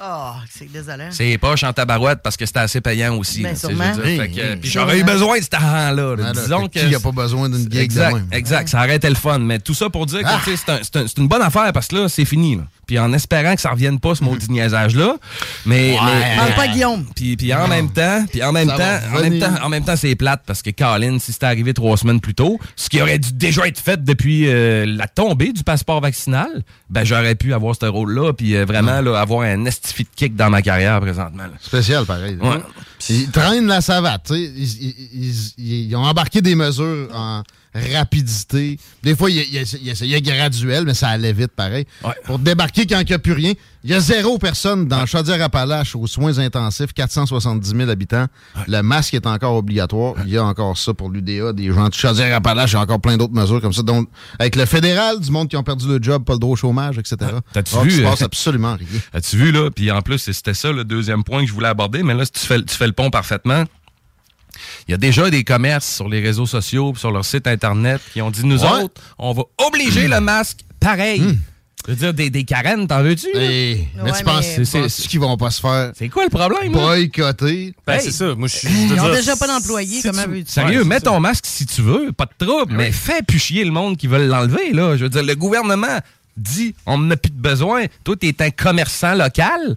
Ah, 0.05 0.35
c'est 0.51 0.71
désolant. 0.71 1.09
C'est 1.13 1.39
poche 1.39 1.63
en 1.63 1.73
tabarouette 1.73 2.23
parce 2.25 2.37
que 2.37 2.45
c'était 2.45 2.59
assez 2.59 2.81
payant 2.81 3.17
aussi. 3.17 3.43
Ben, 3.43 3.55
Hey, 4.05 4.19
hey, 4.19 4.57
puis 4.61 4.69
j'aurais 4.69 4.99
eu 4.99 5.05
besoin 5.05 5.39
de 5.39 5.43
cet 5.45 5.55
argent-là. 5.55 6.17
là. 6.17 6.25
Ah, 6.27 6.33
Disons 6.33 6.67
que. 6.67 6.81
qui 6.81 6.93
a 6.95 6.99
pas 6.99 7.13
besoin 7.13 7.49
d'une 7.49 7.61
gig 7.63 7.71
de 7.71 7.79
Exact, 7.79 8.15
même? 8.15 8.27
exact. 8.33 8.69
Ça 8.69 8.79
aurait 8.79 8.97
été 8.97 9.09
le 9.09 9.15
fun. 9.15 9.39
Mais 9.39 9.61
tout 9.61 9.75
ça 9.75 9.91
pour 9.91 10.05
dire 10.07 10.23
que 10.23 10.27
Ah! 10.27 10.41
c'est 10.45 10.69
un- 10.71 10.81
c'est 10.83 10.97
un- 10.97 11.07
c'est 11.07 11.19
une 11.19 11.29
bonne 11.29 11.41
affaire 11.43 11.73
parce 11.73 11.87
que 11.87 11.95
là, 11.95 12.09
c'est 12.09 12.25
fini. 12.25 12.57
là. 12.57 12.63
Puis 12.93 12.99
en 12.99 13.11
espérant 13.15 13.55
que 13.55 13.61
ça 13.63 13.71
revienne 13.71 13.99
pas, 13.99 14.15
ce 14.15 14.23
maudit 14.23 14.51
niaisage-là. 14.53 15.17
Mais. 15.65 15.97
Parle 16.37 16.55
pas 16.55 16.69
Guillaume. 16.69 17.07
puis, 17.17 17.39
puis 17.39 17.55
en 17.55 17.67
même 17.67 17.91
temps, 17.91 18.23
puis 18.31 18.43
en 18.45 18.53
même 18.53 18.69
temps, 18.69 18.75
en 19.15 19.21
même 19.23 19.39
temps, 19.39 19.55
en 19.65 19.69
même 19.71 19.83
temps, 19.83 19.97
c'est 19.97 20.15
plate 20.15 20.43
parce 20.47 20.61
que 20.61 20.69
Colin, 20.69 21.19
si 21.19 21.33
c'était 21.33 21.47
arrivé 21.47 21.73
trois 21.73 21.97
semaines 21.97 22.21
plus 22.21 22.35
tôt, 22.35 22.61
ce 22.77 22.91
qui 22.91 23.01
aurait 23.01 23.19
dû 23.19 23.33
déjà 23.33 23.67
être 23.67 23.79
fait 23.81 24.05
depuis 24.05 24.45
euh, 24.47 24.85
la 24.87 25.09
tombée 25.09 25.55
du 25.55 25.65
passeport 25.65 26.03
vaccinal, 26.03 26.65
ben 26.91 27.03
j'aurais 27.03 27.35
pu 27.35 27.55
avoir 27.55 27.75
ce 27.81 27.87
rôle-là, 27.87 28.35
puis 28.35 28.57
euh, 28.57 28.67
vraiment 28.67 29.01
là, 29.01 29.19
avoir 29.19 29.41
un 29.49 29.65
estifi 29.65 30.03
de 30.05 30.09
kick 30.15 30.37
dans 30.37 30.51
ma 30.51 30.61
carrière 30.61 31.01
présentement. 31.01 31.45
là. 31.45 31.53
Spécial, 31.63 32.05
pareil. 32.05 32.37
Ouais. 32.43 32.61
Ils 33.09 33.31
traînent 33.31 33.69
la 33.69 33.81
savate. 33.81 34.29
Ils, 34.33 34.37
ils- 34.55 35.55
ils- 35.57 35.87
ils 35.89 35.97
ont 35.97 36.05
embarqué 36.05 36.43
des 36.43 36.55
mesures 36.55 37.09
en 37.15 37.43
rapidité. 37.75 38.79
Des 39.03 39.17
fois, 39.17 39.31
il, 39.31 39.39
il- 39.39 39.63
il- 39.83 39.89
essayait 39.89 40.21
graduel, 40.21 40.85
mais 40.85 40.95
ça 40.95 41.09
allait 41.09 41.33
vite 41.33 41.53
pareil. 41.57 41.87
Pour 42.25 42.39
débarquer 42.39 42.87
quand 42.87 43.01
il 43.01 43.07
n'y 43.07 43.13
a 43.15 43.19
plus 43.19 43.33
rien, 43.33 43.53
il 43.85 43.91
y 43.91 43.95
a 43.95 44.01
zéro 44.01 44.39
personne 44.39 44.87
dans 44.87 45.07
Chaudière-Appalaches 45.07 45.97
aux 45.97 46.07
soins 46.07 46.39
intensifs, 46.39 46.93
470 46.93 47.69
000 47.77 47.91
habitants. 47.91 48.27
Le 48.69 48.81
masque 48.83 49.15
est 49.15 49.27
encore 49.27 49.57
obligatoire. 49.57 50.15
Il 50.25 50.31
y 50.33 50.37
a 50.39 50.45
encore 50.45 50.79
ça 50.79 50.95
pour 50.95 51.11
l'UDA, 51.11 51.53
des 51.53 51.73
gens 51.73 51.89
de 51.89 51.95
Chaudière-Appalaches, 51.95 52.71
il 52.73 52.75
y 52.75 52.79
a 52.79 52.81
encore 52.83 53.01
plein 53.01 53.17
d'autres 53.17 53.35
mesures 53.35 53.61
comme 53.61 53.73
ça. 53.73 53.83
Donc, 53.83 54.09
avec 54.39 54.55
le 54.57 54.67
fédéral, 54.67 55.19
du 55.21 55.31
monde 55.31 55.49
qui 55.49 55.57
ont 55.57 55.63
perdu 55.65 55.89
le 55.89 55.99
job, 56.01 56.25
pas 56.25 56.35
le 56.35 56.39
droit 56.39 56.53
au 56.53 56.57
chômage, 56.57 56.99
etc. 56.99 57.17
T'as-tu 57.53 57.77
vu? 57.81 57.91
Il 57.91 57.97
se 57.97 58.01
euh, 58.03 58.05
passe 58.11 58.23
absolument 58.23 58.77
rien. 58.77 58.87
As-tu 59.13 59.37
vu, 59.37 59.51
là? 59.53 59.71
Puis 59.71 59.91
en 59.91 60.01
plus, 60.03 60.19
c'était 60.19 60.55
ça 60.55 60.71
le 60.73 60.85
deuxième 60.85 61.25
point 61.25 61.41
que 61.43 61.49
je 61.49 61.53
voulais 61.53 61.69
aborder, 61.69 62.03
mais 62.03 62.15
là, 62.15 62.25
si 62.25 62.33
tu 62.33 62.41
fais, 62.47 62.63
tu 62.63 62.75
fais 62.77 62.87
le 62.87 62.93
pont 62.93 63.11
parfaitement. 63.11 63.65
Il 64.89 64.91
y 64.93 64.95
a 64.95 64.99
déjà 64.99 65.31
des 65.31 65.45
commerces 65.45 65.87
sur 65.97 66.09
les 66.09 66.21
réseaux 66.21 66.47
sociaux, 66.47 66.93
sur 66.97 67.11
leur 67.11 67.25
site 67.25 67.47
Internet, 67.47 68.01
qui 68.13 68.21
ont 68.23 68.31
dit, 68.31 68.45
nous 68.45 68.63
Ouais. 68.63 68.83
autres, 68.85 69.01
on 69.19 69.33
va 69.33 69.43
obliger 69.67 70.09
le 70.09 70.21
masque 70.21 70.59
pareil. 70.81 71.23
Je 71.85 71.91
veux 71.91 71.97
dire, 71.97 72.15
des, 72.15 72.31
des 72.31 72.45
carènes, 72.45 72.87
t'en 72.87 73.03
veux-tu? 73.03 73.27
Hey, 73.37 73.89
mais 74.05 74.13
tu 74.13 74.23
penses, 74.23 74.45
C'est- 74.47 74.65
c'est- 74.65 74.81
penses 74.83 74.99
qu'ils 75.09 75.19
vont 75.19 75.37
pas 75.37 75.51
se 75.51 75.61
faire 75.61 75.91
C'est 75.99 76.09
quoi 76.09 76.23
le 76.23 76.31
problème? 76.31 76.71
boycotter? 76.71 77.75
Ben, 77.85 77.95
Hey. 77.95 78.01
c'est 78.03 78.13
ça. 78.13 78.35
Moi, 78.37 78.47
je 78.47 78.57
suis. 78.57 78.69
Ils 78.69 78.89
je 78.91 78.95
veux 78.95 79.01
ont 79.01 79.05
dire, 79.07 79.15
déjà 79.17 79.35
pas 79.35 79.49
d'employés, 79.49 80.01
si 80.01 80.09
comment 80.09 80.23
tu- 80.23 80.29
veux-tu? 80.31 80.45
Sérieux, 80.53 80.83
Ouais, 80.83 80.85
mets 80.87 81.01
ton 81.01 81.19
masque 81.19 81.45
si 81.47 81.67
tu 81.67 81.83
veux, 81.83 82.13
pas 82.13 82.27
de 82.27 82.47
trouble, 82.47 82.73
mais 82.77 82.93
fais 82.93 83.23
plus 83.23 83.41
chier 83.41 83.65
le 83.65 83.73
monde 83.73 83.97
qui 83.97 84.07
veut 84.07 84.25
l'enlever, 84.29 84.73
là. 84.73 84.97
Je 84.97 85.03
veux 85.05 85.09
dire, 85.09 85.25
le 85.25 85.35
gouvernement 85.35 85.99
dit, 86.37 86.75
on 86.87 86.99
n'en 86.99 87.11
a 87.11 87.17
plus 87.17 87.31
de 87.31 87.41
besoin. 87.41 87.85
Toi, 88.05 88.17
t'es 88.17 88.35
un 88.41 88.51
commerçant 88.51 89.15
local, 89.15 89.77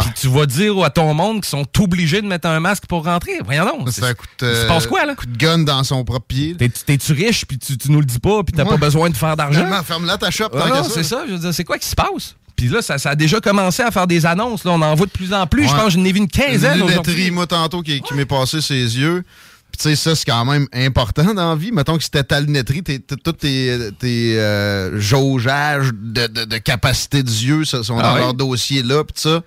puis 0.00 0.08
tu 0.20 0.28
vas 0.28 0.46
dire 0.46 0.82
à 0.82 0.90
ton 0.90 1.14
monde 1.14 1.36
qu'ils 1.42 1.50
sont 1.50 1.66
obligés 1.80 2.20
de 2.22 2.26
mettre 2.26 2.48
un 2.48 2.60
masque 2.60 2.86
pour 2.86 3.04
rentrer. 3.04 3.32
Voyons 3.44 3.64
donc. 3.66 3.88
C'est 3.92 4.04
un 4.04 4.14
coup 4.14 4.26
de, 4.40 4.48
Il 4.50 4.56
se 4.56 4.66
passe 4.66 4.86
quoi, 4.86 5.04
là? 5.06 5.14
coup 5.14 5.26
de 5.26 5.36
gun 5.36 5.58
dans 5.58 5.84
son 5.84 6.04
propre 6.04 6.26
pied. 6.26 6.54
T'es- 6.56 6.68
T'es-tu 6.68 7.12
riche, 7.12 7.44
puis 7.46 7.58
tu, 7.58 7.76
tu 7.78 7.90
nous 7.90 8.00
le 8.00 8.06
dis 8.06 8.18
pas, 8.18 8.42
puis 8.42 8.52
t'as 8.54 8.64
Ouais. 8.64 8.70
pas 8.70 8.76
besoin 8.76 9.10
de 9.10 9.16
faire 9.16 9.36
d'argent? 9.36 9.66
Ferme-la 9.84 10.18
ta 10.18 10.30
shop, 10.30 10.48
Ah 10.54 10.68
non, 10.68 10.82
c'est 10.84 11.02
ça. 11.04 11.24
Je 11.26 11.32
veux 11.32 11.38
dire, 11.38 11.54
c'est 11.54 11.64
quoi 11.64 11.78
qui 11.78 11.86
se 11.88 11.94
passe? 11.94 12.34
Puis 12.56 12.68
là, 12.68 12.82
ça, 12.82 12.98
ça 12.98 13.10
a 13.10 13.14
déjà 13.16 13.40
commencé 13.40 13.82
à 13.82 13.90
faire 13.90 14.06
des 14.06 14.24
annonces. 14.26 14.64
Là, 14.64 14.72
on 14.72 14.82
en 14.82 14.94
voit 14.94 15.06
de 15.06 15.10
plus 15.10 15.32
en 15.32 15.46
plus. 15.46 15.64
Je 15.68 15.72
pense 15.74 15.84
que 15.86 15.90
j'en 15.90 16.04
ai 16.04 16.12
vu 16.12 16.18
une 16.18 16.24
Une 16.24 16.28
quinzaine 16.28 16.78
lunetterie, 16.78 16.92
aujourd'hui. 17.00 17.30
moi, 17.30 17.46
tantôt, 17.46 17.82
qui, 17.82 18.00
qui 18.02 18.14
m'est 18.14 18.26
passé 18.26 18.60
ses 18.60 18.74
yeux. 18.98 19.24
Puis, 19.72 19.78
tu 19.78 19.88
sais, 19.88 19.96
ça, 19.96 20.14
c'est 20.14 20.26
quand 20.26 20.44
même 20.44 20.66
important 20.74 21.32
dans 21.32 21.50
la 21.50 21.56
vie. 21.56 21.72
Mettons 21.72 21.96
que 21.96 22.04
c'était 22.04 22.22
ta 22.24 22.40
lunetterie, 22.40 22.82
tous 22.82 23.32
tes, 23.32 23.78
tes 23.98 24.38
euh, 24.38 25.00
jaugeages 25.00 25.90
de, 25.94 26.26
de- 26.26 26.44
de 26.44 26.58
capacité 26.58 27.22
d'yeux 27.22 27.64
ça, 27.64 27.82
sont 27.82 27.98
Ah 27.98 28.02
dans 28.02 28.16
leur 28.16 28.34
dossier 28.34 28.82
là, 28.82 29.02
puis 29.02 29.14
ça. 29.16 29.40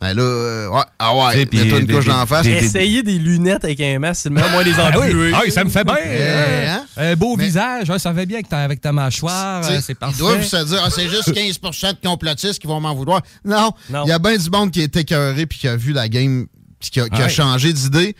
Ben 0.00 0.14
là, 0.14 0.22
euh, 0.22 0.68
ouais, 0.68 0.82
ah 0.98 1.14
ouais, 1.16 1.42
Et 1.42 1.46
puis, 1.46 1.60
mets-toi 1.60 1.78
une 1.78 1.86
des- 1.86 1.94
couche 1.94 2.06
des- 2.06 2.10
d'en 2.10 2.26
face. 2.26 2.42
des- 2.42 2.50
Essayer 2.54 3.04
des 3.04 3.18
lunettes 3.20 3.62
avec 3.64 3.80
un 3.80 4.00
masque, 4.00 4.22
c'est 4.24 4.28
le 4.30 4.34
de 4.34 4.64
les 4.64 4.74
Ah 4.76 4.90
oui, 4.98 5.06
embuer. 5.06 5.30
Ah 5.32 5.42
oui, 5.44 5.52
ça 5.52 5.62
me 5.62 5.70
fait 5.70 5.84
bien. 5.84 5.94
Eh, 5.96 6.08
Euh, 6.10 6.66
hein? 6.74 6.84
Un 6.96 7.14
beau 7.14 7.36
Mais- 7.36 7.44
visage, 7.44 7.88
ouais, 7.88 8.00
ça 8.00 8.12
fait 8.12 8.26
bien 8.26 8.38
avec 8.38 8.48
ta, 8.48 8.58
avec 8.64 8.80
ta 8.80 8.90
mâchoire, 8.90 9.62
c'est 9.80 9.94
parfait. 9.94 10.16
Ils 10.16 10.18
doivent 10.18 10.42
se 10.44 10.64
dire, 10.64 10.82
ah, 10.84 10.90
c'est 10.90 11.08
juste 11.08 11.32
15% 11.32 11.92
de 11.92 11.98
complotistes 12.08 12.58
qui 12.58 12.66
vont 12.66 12.80
m'en 12.80 12.94
vouloir. 12.96 13.22
Non, 13.44 13.70
Non. 13.90 14.02
il 14.04 14.08
y 14.08 14.12
a 14.12 14.18
bien 14.18 14.36
du 14.36 14.50
monde 14.50 14.72
qui 14.72 14.80
est 14.80 14.96
écœuré 14.96 15.46
puis 15.46 15.60
qui 15.60 15.68
a 15.68 15.76
vu 15.76 15.92
la 15.92 16.08
game 16.08 16.46
puis 16.80 16.90
qui 16.90 16.98
a, 17.00 17.08
qui 17.08 17.20
a 17.22 17.26
Ouais. 17.26 17.30
changé 17.30 17.72
d'idée 17.72 18.16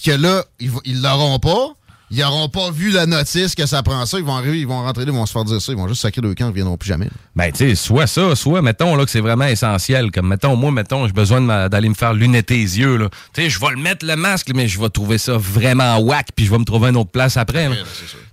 puis 0.00 0.10
que 0.10 0.16
là, 0.16 0.44
ils 0.60 1.02
l'auront 1.02 1.38
pas. 1.38 1.68
Ils 2.10 2.18
n'auront 2.18 2.48
pas 2.48 2.70
vu 2.70 2.90
la 2.90 3.06
notice 3.06 3.54
que 3.54 3.64
ça 3.66 3.82
prend 3.82 4.04
ça. 4.06 4.18
Ils 4.18 4.24
vont 4.24 4.36
arriver, 4.36 4.60
ils 4.60 4.66
vont 4.66 4.82
rentrer 4.82 5.04
là, 5.04 5.10
ils 5.10 5.16
vont 5.16 5.24
se 5.26 5.32
faire 5.32 5.44
dire 5.44 5.60
ça. 5.60 5.72
Ils 5.72 5.78
vont 5.78 5.88
juste 5.88 6.02
sacrer 6.02 6.20
le 6.20 6.34
camp, 6.34 6.44
ils 6.46 6.48
ne 6.50 6.54
viendront 6.54 6.76
plus 6.76 6.86
jamais. 6.88 7.08
Ben, 7.34 7.50
tu 7.50 7.58
sais, 7.70 7.74
soit 7.74 8.06
ça, 8.06 8.36
soit, 8.36 8.60
mettons, 8.62 8.94
là, 8.94 9.04
que 9.04 9.10
c'est 9.10 9.20
vraiment 9.20 9.46
essentiel. 9.46 10.10
Comme, 10.12 10.28
mettons, 10.28 10.54
moi, 10.54 10.70
mettons, 10.70 11.06
j'ai 11.06 11.12
besoin 11.12 11.40
d'aller 11.68 11.88
me 11.88 11.94
faire 11.94 12.12
lunetter 12.12 12.56
les 12.56 12.78
yeux, 12.78 12.96
là. 12.98 13.08
Tu 13.32 13.42
sais, 13.42 13.50
je 13.50 13.58
vais 13.58 13.70
le 13.70 13.78
mettre, 13.78 14.04
le 14.06 14.16
masque, 14.16 14.50
mais 14.54 14.68
je 14.68 14.78
vais 14.78 14.90
trouver 14.90 15.18
ça 15.18 15.36
vraiment 15.38 15.98
whack, 15.98 16.28
puis 16.36 16.44
je 16.44 16.50
vais 16.50 16.58
me 16.58 16.64
trouver 16.64 16.90
une 16.90 16.96
autre 16.98 17.10
place 17.10 17.36
après, 17.36 17.68
là. 17.70 17.74
Tu 17.76 17.82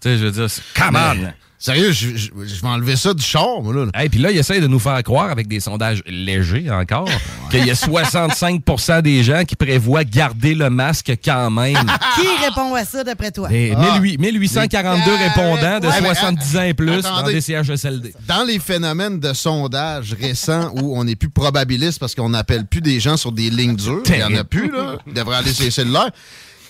sais, 0.02 0.18
je 0.18 0.26
veux 0.26 0.32
dire, 0.32 0.50
c'est- 0.50 0.62
come 0.76 0.96
on! 0.98 1.32
Sérieux, 1.64 1.92
je, 1.92 2.18
je- 2.18 2.30
je 2.44 2.60
vais 2.62 2.68
enlever 2.68 2.96
ça 2.96 3.14
du 3.14 3.22
char, 3.24 3.62
moi, 3.62 3.72
là. 3.72 4.04
Et 4.04 4.10
puis 4.10 4.20
là, 4.20 4.32
il 4.32 4.38
essaie 4.40 4.60
de 4.60 4.66
nous 4.66 4.80
faire 4.80 5.02
croire, 5.04 5.30
avec 5.30 5.48
des 5.48 5.60
sondages 5.60 6.02
légers 6.08 6.72
encore, 6.72 7.08
qu'il 7.52 7.64
y 7.64 7.70
a 7.70 7.76
65% 7.76 9.02
des 9.04 9.24
gens 9.24 9.44
qui 9.46 9.56
prévoient 9.56 10.04
garder 10.04 10.56
le 10.56 10.72
masque 10.72 11.14
quand 11.24 11.52
même. 11.52 11.76
Qui 12.16 12.46
répond 12.46 12.74
à 12.74 12.84
ça 12.84 13.04
d'après 13.04 13.30
toi? 13.32 13.48
Et 13.52 13.74
Ah. 13.78 14.00
18- 14.00 14.18
1842 14.20 15.12
Les 15.12 15.28
répondants 15.28 15.80
de 15.80 15.88
Ouais, 15.88 16.02
mais, 16.02 16.16
70 16.16 16.58
ans 16.58 16.62
et 16.64 16.74
plus 16.74 16.88
dans 17.04 17.16
attendez. 17.18 17.34
des 17.34 17.42
CHSLD. 17.42 18.14
Dans 18.28 18.44
les 18.44 18.58
phénomènes 18.60 19.20
de 19.20 19.34
sondage 19.34 20.14
récents 20.20 20.72
où 20.82 20.98
on 20.98 21.04
n'est 21.04 21.16
plus 21.16 21.30
probabiliste 21.30 22.00
parce 22.00 22.16
qu'on 22.16 22.30
n'appelle 22.30 22.66
plus 22.66 22.82
des 22.82 23.00
gens 23.00 23.18
sur 23.18 23.32
des 23.32 23.50
lignes 23.52 23.76
dures, 23.76 24.02
il 24.08 24.16
n'y 24.16 24.24
en 24.24 24.36
a 24.36 24.44
plus, 24.44 24.72
là. 24.72 24.98
Ils 25.06 25.14
devraient 25.14 25.38
aller 25.38 25.54
sur 25.54 25.64
les 25.66 25.72
cellulaires. 25.72 26.10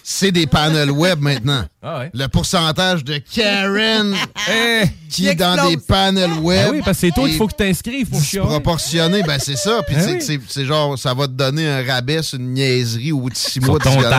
C'est 0.04 0.32
des 0.32 0.48
panels 0.48 0.92
web 0.92 1.20
maintenant. 1.22 1.64
Ah 1.84 1.98
ouais. 2.00 2.12
Le 2.14 2.28
pourcentage 2.28 3.04
de 3.04 3.18
Karen 3.18 4.16
Eh, 4.52 4.84
qui 5.10 5.28
est 5.28 5.34
dans 5.34 5.68
des 5.68 5.78
panels 5.78 6.34
web. 6.34 6.68
Ben 6.68 6.72
oui, 6.76 6.82
parce 6.86 6.98
que 6.98 7.08
c'est 7.08 7.12
toi 7.12 7.28
qu'il 7.28 7.38
faut 7.38 7.48
que 7.48 7.56
t'inscrives 7.56 8.08
pour. 8.08 8.22
Proportionné, 8.46 9.24
ben 9.24 9.40
c'est 9.40 9.56
ça. 9.58 9.82
Puis 9.88 9.96
Ben 9.96 10.20
c'est- 10.22 10.38
oui. 10.38 10.44
c'est 10.48 10.64
genre, 10.66 10.96
ça 11.00 11.16
va 11.16 11.26
te 11.26 11.32
donner 11.32 11.68
un 11.68 11.84
rabais 11.84 12.22
sur 12.22 12.38
une 12.40 12.54
niaiserie 12.54 13.12
ou 13.12 13.28
de 13.32 13.36
six 13.36 13.60
mois 13.60 13.80
de 13.80 13.84
ton 13.84 13.98
violence. 13.98 14.12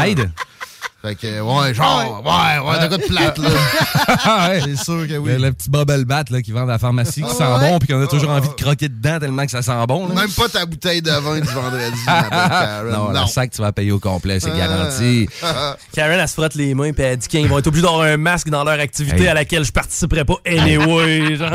Fait 1.03 1.17
que, 1.17 1.41
ouais, 1.41 1.75
genre, 1.75 2.23
ouais, 2.25 2.71
ouais, 2.71 2.83
de 2.83 2.87
quoi 2.89 2.97
de 2.99 3.03
plate, 3.03 3.39
là. 3.39 3.49
Ouais. 4.49 4.61
C'est 4.65 4.77
sûr 4.85 5.07
que 5.09 5.17
oui. 5.19 5.33
Le, 5.33 5.39
le 5.39 5.53
petit 5.53 5.69
bubble 5.69 6.05
bat 6.05 6.23
là, 6.31 6.41
qui 6.43 6.53
vend 6.53 6.63
à 6.63 6.67
la 6.67 6.79
pharmacie 6.79 7.23
qui 7.23 7.31
sent 7.35 7.43
ouais? 7.43 7.59
bon 7.71 7.79
puis 7.81 7.89
qu'on 7.89 8.01
a 8.01 8.07
toujours 8.07 8.31
envie 8.31 8.49
de 8.49 8.55
croquer 8.55 8.89
dedans 8.89 9.19
tellement 9.19 9.45
que 9.45 9.51
ça 9.51 9.63
sent 9.63 9.73
bon. 9.89 10.07
là. 10.09 10.15
Même 10.15 10.31
pas 10.31 10.49
ta 10.49 10.65
bouteille 10.65 11.03
de 11.03 11.11
vin 11.11 11.41
du 11.41 11.49
vendredi, 11.49 11.99
ma 12.07 12.23
belle 12.23 12.31
Karen. 12.31 12.93
non, 12.93 13.11
le 13.11 13.27
sac, 13.27 13.51
tu 13.51 13.61
vas 13.63 13.73
payer 13.73 13.91
au 13.91 13.99
complet, 13.99 14.39
c'est 14.39 14.57
garanti. 14.57 15.29
Karen, 15.93 16.21
elle 16.21 16.29
se 16.29 16.35
frotte 16.35 16.55
les 16.55 16.73
mains 16.75 16.93
puis 16.93 17.03
elle 17.03 17.17
dit 17.17 17.27
qu'ils 17.29 17.49
vont 17.49 17.59
être 17.59 17.67
obligés 17.67 17.83
d'avoir 17.85 18.03
un 18.03 18.17
masque 18.17 18.49
dans 18.49 18.63
leur 18.65 18.79
activité 18.79 19.23
Hey. 19.23 19.29
à 19.29 19.35
laquelle 19.35 19.65
je 19.65 19.73
participerai 19.73 20.25
pas 20.25 20.37
anyway. 20.47 21.35
genre. 21.37 21.51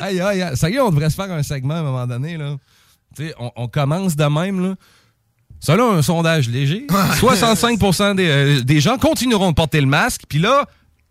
Aïe, 0.00 0.20
aïe, 0.20 0.42
aïe. 0.42 0.56
Sérieux, 0.56 0.82
on 0.82 0.90
devrait 0.90 1.10
se 1.10 1.14
faire 1.16 1.30
un 1.30 1.42
segment 1.42 1.74
à 1.74 1.78
un 1.78 1.82
moment 1.82 2.06
donné. 2.06 2.36
Là. 2.36 2.56
Tu 3.16 3.28
sais, 3.28 3.34
on, 3.38 3.50
on 3.56 3.68
commence 3.68 4.16
de 4.16 4.24
même. 4.24 4.66
Là. 4.66 4.74
Selon 5.64 5.92
un 5.92 6.02
sondage 6.02 6.48
léger, 6.48 6.86
65 7.18 7.78
des, 8.16 8.26
euh, 8.28 8.60
des 8.62 8.80
gens 8.80 8.98
continueront 8.98 9.50
de 9.50 9.54
porter 9.54 9.80
le 9.80 9.86
masque. 9.86 10.22
Puis 10.28 10.40
là, 10.40 10.66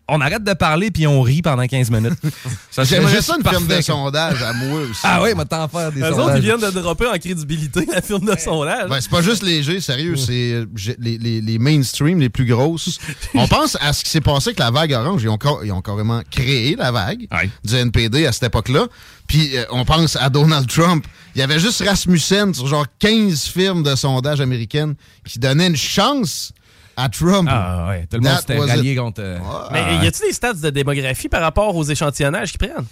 on 0.08 0.20
arrête 0.20 0.44
de 0.44 0.52
parler 0.52 0.90
puis 0.90 1.06
on 1.06 1.22
rit 1.22 1.40
pendant 1.40 1.66
15 1.66 1.90
minutes. 1.90 2.12
Ça 2.70 2.84
serait 2.84 2.96
J'aimerais 2.96 3.14
juste 3.14 3.28
ça 3.28 3.36
une 3.36 3.48
firme 3.48 3.64
parfait. 3.66 3.78
de 3.78 3.82
sondage 3.84 4.42
à 4.42 4.52
moi 4.52 4.80
aussi. 4.90 5.00
Ah 5.04 5.22
oui, 5.22 5.30
mais 5.36 5.44
t'en 5.46 5.68
faire 5.68 5.90
des 5.92 6.00
Eux 6.00 6.06
autres, 6.08 6.16
sondages. 6.20 6.38
ils 6.38 6.42
viennent 6.44 6.60
de 6.60 6.80
dropper 6.80 7.06
en 7.06 7.18
crédibilité 7.18 7.86
la 7.90 8.02
firme 8.02 8.24
de 8.26 8.36
sondage. 8.38 8.90
Ben, 8.90 9.00
c'est 9.00 9.10
pas 9.10 9.22
juste 9.22 9.42
léger, 9.42 9.80
sérieux, 9.80 10.16
c'est 10.16 10.52
euh, 10.52 10.66
les, 10.98 11.16
les, 11.18 11.40
les 11.40 11.58
mainstream, 11.58 12.18
les 12.20 12.28
plus 12.30 12.44
grosses. 12.46 12.98
On 13.34 13.46
pense 13.46 13.78
à 13.80 13.92
ce 13.92 14.02
qui 14.04 14.10
s'est 14.10 14.20
passé 14.20 14.48
avec 14.48 14.58
la 14.58 14.70
vague 14.70 14.92
orange. 14.92 15.22
Ils 15.22 15.28
ont, 15.30 15.38
ils 15.64 15.72
ont 15.72 15.80
carrément 15.82 16.20
créé 16.30 16.74
la 16.76 16.90
vague 16.90 17.26
du 17.64 17.74
NPD 17.74 18.26
à 18.26 18.32
cette 18.32 18.42
époque-là. 18.44 18.86
Puis 19.28 19.56
euh, 19.56 19.64
on 19.70 19.84
pense 19.86 20.16
à 20.16 20.28
Donald 20.28 20.66
Trump. 20.68 21.06
Il 21.34 21.38
y 21.38 21.42
avait 21.42 21.58
juste 21.58 21.82
Rasmussen 21.86 22.52
sur 22.54 22.66
genre 22.66 22.86
15 22.98 23.44
firmes 23.46 23.82
de 23.82 23.94
sondage 23.96 24.40
américaines 24.40 24.94
qui 25.24 25.38
donnaient 25.38 25.68
une 25.68 25.76
chance 25.76 26.52
à 26.96 27.08
Trump. 27.08 27.48
Ah 27.50 27.86
ouais, 27.88 28.06
tout 28.10 28.18
le 28.18 28.22
monde 28.22 28.38
s'était 28.38 28.58
rallié 28.58 28.92
it. 28.92 28.98
contre... 28.98 29.22
euh, 29.22 29.38
Mais 29.72 30.04
y 30.04 30.06
a-tu 30.06 30.22
des 30.22 30.32
stats 30.32 30.52
de 30.54 30.70
démographie 30.70 31.28
par 31.28 31.40
rapport 31.40 31.74
aux 31.74 31.84
échantillonnages 31.84 32.50
qu'ils 32.52 32.58
prennent? 32.58 32.84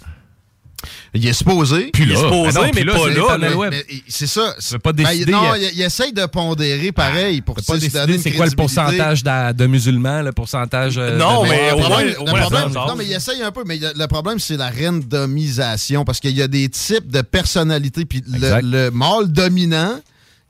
Il 1.13 1.27
est 1.27 1.33
supposé. 1.33 1.89
Puis 1.93 2.03
Il 2.03 2.11
est 2.11 2.15
supposé, 2.15 2.49
Ah 2.55 2.59
non, 2.59 2.65
mais 2.65 2.71
puis 2.71 2.83
là, 2.83 2.93
pas 2.93 3.37
là. 3.37 3.69
là. 3.69 3.77
c'est 4.07 4.27
ça. 4.27 4.55
Peux 4.71 4.79
pas 4.79 4.93
Ben, 4.93 5.05
non, 5.29 5.51
euh, 5.53 5.57
il, 5.57 5.71
il 5.79 5.81
essaye 5.81 6.13
de 6.13 6.25
pondérer 6.25 6.91
pareil 6.91 7.41
pour 7.41 7.55
pas 7.55 7.77
décider 7.77 8.13
une 8.15 8.21
c'est 8.21 8.31
quoi 8.31 8.45
le 8.45 8.51
pourcentage 8.55 9.23
de, 9.23 9.65
musulmans, 9.67 10.21
le 10.21 10.31
pourcentage... 10.31 10.97
euh, 10.97 11.17
Non, 11.17 11.43
de- 11.43 11.49
mais 11.49 11.71
au 11.73 11.77
moins- 11.79 11.87
au 12.19 12.25
le 12.25 12.31
moins 12.31 12.41
problème- 12.41 12.73
la 12.73 12.85
non, 12.87 12.95
mais 12.95 13.05
il 13.05 13.13
essaye 13.13 13.41
un 13.41 13.51
peu, 13.51 13.63
mais 13.65 13.79
le, 13.79 14.07
problème, 14.07 14.39
c'est 14.39 14.57
la 14.57 14.69
randomisation. 14.69 16.03
Parce 16.05 16.19
qu'il 16.19 16.35
y 16.37 16.41
a 16.41 16.47
des 16.47 16.69
types 16.69 17.09
de 17.11 17.21
personnalités. 17.21 18.05
Puis 18.05 18.23
le, 18.27 18.89
mâle 18.89 19.27
dominant, 19.31 19.99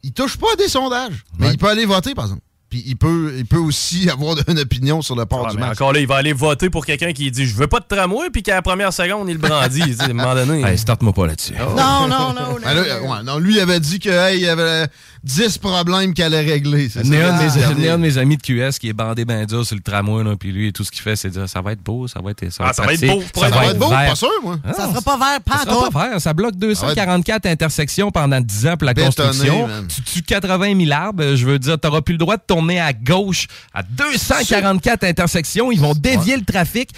il 0.03 0.11
touche 0.13 0.37
pas 0.37 0.47
à 0.53 0.55
des 0.55 0.67
sondages. 0.67 1.23
Mais 1.37 1.47
Ouais. 1.47 1.53
il 1.53 1.57
peut 1.57 1.67
aller 1.69 1.85
voter, 1.85 2.13
par 2.15 2.25
exemple. 2.25 2.41
Puis 2.71 2.81
il 2.87 2.95
peut, 2.95 3.33
il 3.37 3.45
peut 3.45 3.57
aussi 3.59 4.09
avoir 4.11 4.35
une 4.47 4.57
opinion 4.57 5.01
sur 5.03 5.15
le 5.15 5.25
port 5.27 5.45
Ah, 5.47 5.51
du 5.51 5.57
mais 5.57 5.67
masque. 5.67 5.81
encore 5.81 5.91
là, 5.93 5.99
il 5.99 6.07
va 6.07 6.15
aller 6.15 6.31
voter 6.33 6.69
pour 6.69 6.85
quelqu'un 6.85 7.11
qui 7.11 7.29
dit 7.29 7.45
Je 7.45 7.53
veux 7.55 7.67
pas 7.67 7.81
de 7.81 7.85
tramway, 7.85 8.29
puis 8.31 8.41
qu'à 8.43 8.55
la 8.55 8.61
première 8.61 8.93
seconde, 8.93 9.27
il 9.29 9.33
le 9.33 9.39
brandit. 9.39 9.81
tu 9.81 9.93
sais, 9.93 10.01
à 10.03 10.05
un 10.05 10.13
moment 10.13 10.33
donné. 10.33 10.63
Hey, 10.63 10.77
starte-moi 10.77 11.11
pas 11.13 11.27
là-dessus. 11.27 11.53
Non, 11.53 12.07
non, 12.07 12.07
non. 12.07 12.33
non, 12.33 12.57
Ben 12.63 12.73
là, 12.73 12.99
non. 13.01 13.11
ouais, 13.11 13.23
non, 13.23 13.37
lui, 13.39 13.55
il 13.55 13.59
avait 13.59 13.79
dit 13.81 13.99
que 13.99 14.09
hey, 14.09 14.37
il 14.39 14.43
y 14.45 14.47
avait 14.47 14.87
10 15.23 15.57
problèmes 15.59 16.13
qu'il 16.13 16.23
allait 16.23 16.41
régler. 16.41 16.89
c'est 16.89 16.99
un, 16.99 17.03
de 17.03 17.09
mes- 17.09 17.21
Ah. 17.21 17.49
j'ai 17.77 17.89
un 17.89 17.97
de 17.97 18.01
mes 18.01 18.17
amis 18.17 18.37
de 18.37 18.41
QS 18.41 18.79
qui 18.79 18.89
est 18.89 18.93
bandé 18.93 19.23
ben 19.25 19.45
dur 19.45 19.65
sur 19.65 19.75
le 19.75 19.81
tramway, 19.81 20.23
là, 20.23 20.35
puis 20.35 20.51
lui, 20.51 20.73
tout 20.73 20.83
ce 20.83 20.91
qu'il 20.91 21.01
fait, 21.01 21.15
c'est 21.15 21.29
dire 21.29 21.47
ça 21.47 21.61
va 21.61 21.73
être 21.73 21.83
beau, 21.83 22.07
ça 22.07 22.19
va 22.23 22.31
être 22.31 22.49
ça. 22.51 22.63
Ah, 22.67 22.73
ça 22.73 22.83
va 22.83 22.93
être 22.93 23.05
beau, 23.05 23.21
Ça 23.35 23.49
va 23.49 23.65
être 23.67 23.77
beau, 23.77 23.89
vert. 23.89 24.09
pas 24.09 24.15
sûr, 24.15 24.29
moi. 24.43 24.57
Ah, 24.63 24.73
Ça 24.73 24.89
sera 24.89 25.01
pas 25.01 25.17
vert, 25.17 25.41
pas 25.45 25.57
Ça 25.59 25.63
sera 25.65 25.89
pas 25.89 26.09
vert. 26.09 26.21
Ça 26.21 26.33
bloque 26.33 26.55
244 26.55 27.45
intersections 27.45 28.09
pendant 28.11 28.41
10 28.41 28.67
ans 28.67 28.77
pour 28.77 28.85
la 28.85 28.93
Bétonné, 28.93 29.27
construction. 29.27 29.67
man. 29.67 29.87
Tu 29.87 30.01
tues 30.01 30.21
80 30.23 30.75
000 30.85 30.91
arbres. 30.91 31.35
Je 31.35 31.45
veux 31.45 31.59
dire, 31.59 31.79
t'auras 31.79 32.01
plus 32.01 32.13
le 32.13 32.17
droit 32.19 32.37
de 32.37 32.43
tourner 32.47 32.79
à 32.79 32.91
gauche 32.93 33.47
à 33.73 33.83
244 33.83 35.03
intersections. 35.03 35.71
Ils 35.71 35.79
vont 35.79 35.93
dévier 35.93 36.35
le 36.37 36.43
trafic 36.45 36.89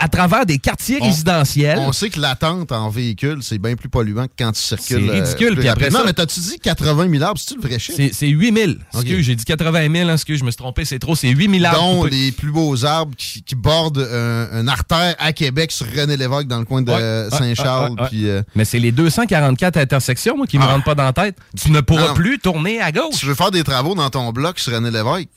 à 0.00 0.08
travers 0.08 0.46
des 0.46 0.58
quartiers 0.58 0.98
On- 1.00 1.04
résidentiels. 1.06 1.78
On 1.80 1.92
sait 1.92 2.10
que 2.10 2.20
l'attente 2.20 2.72
en 2.72 2.88
véhicule, 2.90 3.38
c'est 3.42 3.58
bien 3.58 3.76
plus 3.76 3.88
polluant 3.88 4.26
que 4.26 4.32
quand 4.38 4.52
tu 4.52 4.60
circules. 4.62 5.06
C'est 5.06 5.20
ridicule, 5.20 5.52
euh, 5.52 5.60
puis 5.60 5.68
après 5.68 5.90
ça- 5.90 6.02
mais 6.04 6.12
t'as-tu 6.12 6.40
dit 6.40 6.58
80 6.58 7.08
000 7.10 7.22
arbres? 7.22 7.38
C'est-tu 7.40 7.60
le 7.68 7.74
vrai 7.74 7.78
chiffre? 7.78 7.96
C'est 7.96 8.10
c'est 8.12 8.28
8 8.28 8.56
000. 8.56 8.70
Ok. 8.72 8.78
Excuse, 9.02 9.24
j'ai 9.26 9.34
dit 9.36 9.44
80 9.44 9.92
000. 9.94 10.08
hein, 10.08 10.12
excuse, 10.14 10.38
je 10.40 10.44
me 10.44 10.50
suis 10.50 10.58
trompé, 10.58 10.84
c'est 10.84 10.98
trop. 10.98 11.14
C'est 11.14 11.28
8 11.28 11.50
000 11.60 11.64
arbres. 11.64 11.78
dont 11.80 12.02
coupés. 12.02 12.10
les 12.16 12.32
plus 12.32 12.50
beaux 12.50 12.84
arbres 12.84 13.14
qui, 13.16 13.42
qui 13.42 13.54
bordent 13.54 13.98
un, 13.98 14.48
un 14.52 14.68
artère 14.68 15.14
à 15.18 15.32
Québec 15.32 15.72
sur 15.72 15.86
René 15.86 16.16
Lévesque 16.16 16.46
dans 16.48 16.58
le 16.58 16.64
coin 16.64 16.82
de 16.82 16.90
Ouais, 16.90 16.96
ouais, 16.96 17.28
Saint-Charles. 17.30 17.92
ouais, 17.92 18.00
ouais. 18.02 18.08
puis, 18.08 18.28
euh, 18.28 18.42
Mais 18.54 18.64
c'est 18.64 18.78
les 18.78 18.92
244 18.92 19.76
intersections, 19.76 20.36
moi, 20.36 20.46
qui 20.46 20.58
me 20.58 20.64
Ah. 20.64 20.68
rentrent 20.72 20.84
pas 20.84 20.94
dans 20.94 21.04
la 21.04 21.12
tête. 21.12 21.36
Tu 21.60 21.70
ne 21.70 21.80
pourras 21.80 22.08
Non. 22.08 22.14
plus 22.14 22.38
tourner 22.38 22.80
à 22.80 22.92
gauche. 22.92 23.16
tu 23.18 23.26
veux 23.26 23.34
faire 23.34 23.50
des 23.50 23.64
travaux 23.64 23.94
dans 23.94 24.08
ton 24.10 24.30
bloc 24.32 24.58
sur 24.58 24.72
René 24.72 24.90
Lévesque? 24.90 25.28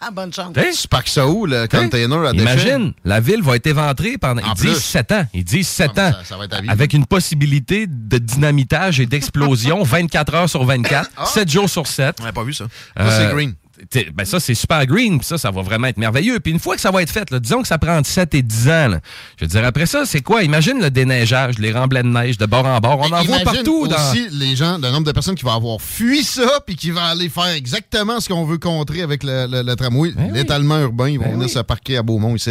Ah, 0.00 0.10
bonne 0.12 0.32
chance. 0.32 0.52
Tu 0.54 0.88
packs 0.88 1.08
ça 1.08 1.26
où, 1.26 1.46
le 1.46 1.66
container 1.66 2.26
à 2.26 2.32
déchets? 2.32 2.42
Imagine, 2.44 2.92
la 3.04 3.20
ville 3.20 3.42
va 3.42 3.56
être 3.56 3.66
éventrée 3.66 4.16
pendant 4.18 4.42
En 4.42 4.54
ils 4.54 4.62
disent 4.62 4.72
plus. 4.74 4.80
7 4.82 5.12
ans. 5.12 5.26
Ils 5.34 5.44
disent 5.44 5.68
7 5.68 5.90
Ah, 5.96 6.08
ans. 6.08 6.12
ça- 6.12 6.24
ça 6.24 6.36
va 6.36 6.44
être 6.44 6.56
avec 6.68 6.92
une 6.92 7.06
possibilité 7.06 7.86
de 7.88 8.18
dynamitage 8.18 9.00
et 9.00 9.06
d'explosion 9.06 9.82
24 9.84 10.34
heures 10.34 10.48
sur 10.48 10.64
24, 10.64 11.10
7 11.28 11.50
jours 11.50 11.68
sur 11.70 11.86
7. 11.86 12.16
On 12.20 12.24
n'a 12.24 12.32
pas 12.32 12.44
vu 12.44 12.52
ça. 12.54 12.64
Euh, 12.98 13.08
Ça, 13.08 13.18
c'est 13.28 13.34
green. 13.34 13.54
Ben 14.12 14.24
ça, 14.24 14.40
c'est 14.40 14.56
super 14.56 14.84
green, 14.86 15.18
puis 15.20 15.26
ça, 15.28 15.38
ça 15.38 15.52
va 15.52 15.62
vraiment 15.62 15.86
être 15.86 15.98
merveilleux. 15.98 16.40
Puis 16.40 16.50
une 16.50 16.58
fois 16.58 16.74
que 16.74 16.80
ça 16.80 16.90
va 16.90 17.00
être 17.00 17.12
fait, 17.12 17.30
là, 17.30 17.38
disons 17.38 17.62
que 17.62 17.68
ça 17.68 17.78
prend 17.78 17.96
entre 17.96 18.08
7 18.08 18.34
et 18.34 18.42
10 18.42 18.68
ans, 18.70 18.88
là, 18.88 19.00
je 19.38 19.44
veux 19.44 19.48
dire, 19.48 19.64
après 19.64 19.86
ça, 19.86 20.02
c'est 20.04 20.20
quoi? 20.20 20.42
Imagine 20.42 20.80
le 20.80 20.90
déneigeage, 20.90 21.60
les 21.60 21.70
remblais 21.70 22.02
de 22.02 22.08
neige 22.08 22.38
de 22.38 22.46
bord 22.46 22.66
en 22.66 22.80
bord. 22.80 22.98
On 22.98 23.04
en 23.04 23.22
voit 23.22 23.38
Imagine 23.38 23.44
partout. 23.44 23.86
Dans... 23.86 23.94
aussi 24.10 24.26
les 24.32 24.56
gens, 24.56 24.78
le 24.78 24.90
nombre 24.90 25.04
de 25.06 25.12
personnes 25.12 25.36
qui 25.36 25.44
vont 25.44 25.54
avoir 25.54 25.80
fui 25.80 26.24
ça 26.24 26.58
puis 26.66 26.74
qui 26.74 26.90
vont 26.90 27.00
aller 27.00 27.28
faire 27.28 27.46
exactement 27.50 28.18
ce 28.18 28.28
qu'on 28.28 28.44
veut 28.44 28.58
contrer 28.58 29.02
avec 29.02 29.22
le, 29.22 29.46
le- 29.48 29.62
le 29.62 29.76
tramway. 29.76 30.10
L'étalement 30.32 30.80
urbain, 30.80 31.10
ils 31.10 31.20
vont 31.20 31.30
venir 31.30 31.48
se 31.48 31.60
parquer 31.60 31.98
à 31.98 32.02
Beaumont 32.02 32.34
ici, 32.34 32.50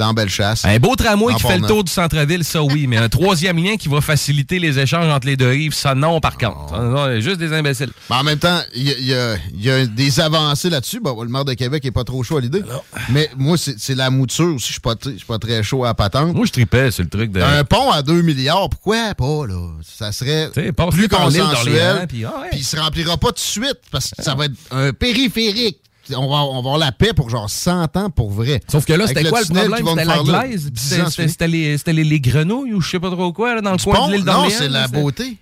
dans 0.00 0.12
Bellechasse. 0.14 0.64
Un 0.64 0.78
beau 0.78 0.96
tramway 0.96 1.34
qui 1.34 1.42
fait 1.42 1.58
le 1.58 1.66
tour 1.66 1.84
du 1.84 1.92
centre-ville, 1.92 2.42
ça 2.42 2.62
oui, 2.62 2.86
mais 2.86 2.96
un 2.96 3.08
troisième 3.08 3.56
lien 3.62 3.76
qui 3.76 3.88
va 3.88 4.00
faciliter 4.00 4.58
les 4.58 4.78
échanges 4.78 5.06
entre 5.12 5.26
les 5.26 5.36
deux 5.36 5.48
rives, 5.48 5.74
ça 5.74 5.94
non 5.94 6.20
par 6.20 6.36
contre. 6.38 6.70
Ça, 6.70 6.78
non, 6.78 7.20
juste 7.20 7.38
des 7.38 7.52
imbéciles. 7.52 7.90
Mais 8.08 8.16
en 8.16 8.24
même 8.24 8.38
temps, 8.38 8.60
il 8.74 8.82
y, 8.84 9.14
a- 9.14 9.36
y 9.54 9.68
y 9.68 9.88
des 9.88 10.20
avancées 10.20 10.70
là-dessus. 10.70 11.00
Bon, 11.00 11.22
le 11.22 11.28
maire 11.28 11.44
de 11.44 11.52
Québec 11.54 11.84
est 11.84 11.90
pas 11.90 12.04
trop 12.04 12.22
chaud 12.22 12.38
à 12.38 12.40
l'idée. 12.40 12.62
Mais 13.10 13.30
moi, 13.36 13.56
c'est 13.58 13.94
la 13.94 14.10
mouture 14.10 14.54
aussi. 14.54 14.68
Je 14.68 14.72
suis 14.72 15.24
pas, 15.26 15.38
très 15.38 15.62
chaud 15.62 15.84
à 15.84 15.88
la 15.88 15.94
patente. 15.94 16.34
Moi, 16.34 16.46
je 16.46 16.52
tripais, 16.52 16.90
c'est 16.90 17.02
le 17.02 17.08
truc 17.08 17.30
de... 17.32 17.40
Un 17.40 17.64
pont 17.64 17.90
à 17.90 18.02
2 18.02 18.22
milliards, 18.22 18.68
pourquoi 18.70 19.14
pas, 19.14 19.46
là? 19.46 19.68
Ça 19.82 20.12
serait 20.12 20.50
plus 20.50 21.08
consensuel. 21.08 22.06
puis 22.08 22.24
ah 22.24 22.32
ouais. 22.42 22.48
Il 22.52 22.64
se 22.64 22.76
remplira 22.76 23.16
pas 23.16 23.28
tout 23.28 23.34
de 23.34 23.38
suite 23.40 23.78
parce 23.90 24.10
que 24.10 24.22
ça 24.22 24.34
va 24.34 24.46
être 24.46 24.54
un 24.70 24.92
périphérique. 24.92 25.78
On 26.16 26.28
va, 26.28 26.36
on 26.44 26.52
va 26.52 26.58
avoir 26.58 26.78
la 26.78 26.92
paix 26.92 27.12
pour 27.14 27.30
genre 27.30 27.48
100 27.50 27.96
ans 27.96 28.10
pour 28.10 28.30
vrai. 28.30 28.60
Sauf 28.70 28.84
que 28.84 28.92
là, 28.92 29.06
c'était 29.06 29.24
quoi 29.28 29.40
le 29.40 29.46
problème? 29.46 29.72
C'était 29.86 30.04
la 30.04 30.18
glaise, 30.22 30.62
puis 30.64 30.70
10 30.72 31.04
c'était- 31.26 31.48
les, 31.48 31.78
c'était 31.78 31.92
les, 31.92 32.04
les 32.04 32.20
grenouilles 32.20 32.72
ou 32.74 32.80
je 32.80 32.90
sais 32.90 33.00
pas 33.00 33.10
trop 33.10 33.32
quoi 33.32 33.54
là, 33.54 33.60
dans 33.60 33.72
le 33.72 33.76
Du 33.76 33.84
coin 33.84 33.94
pont? 33.94 34.08
de 34.08 34.14
l'île 34.14 34.24
Non, 34.24 34.32
d'Orléans. 34.32 34.56
c'est 34.58 34.68
la 34.68 34.88
beauté. 34.88 35.36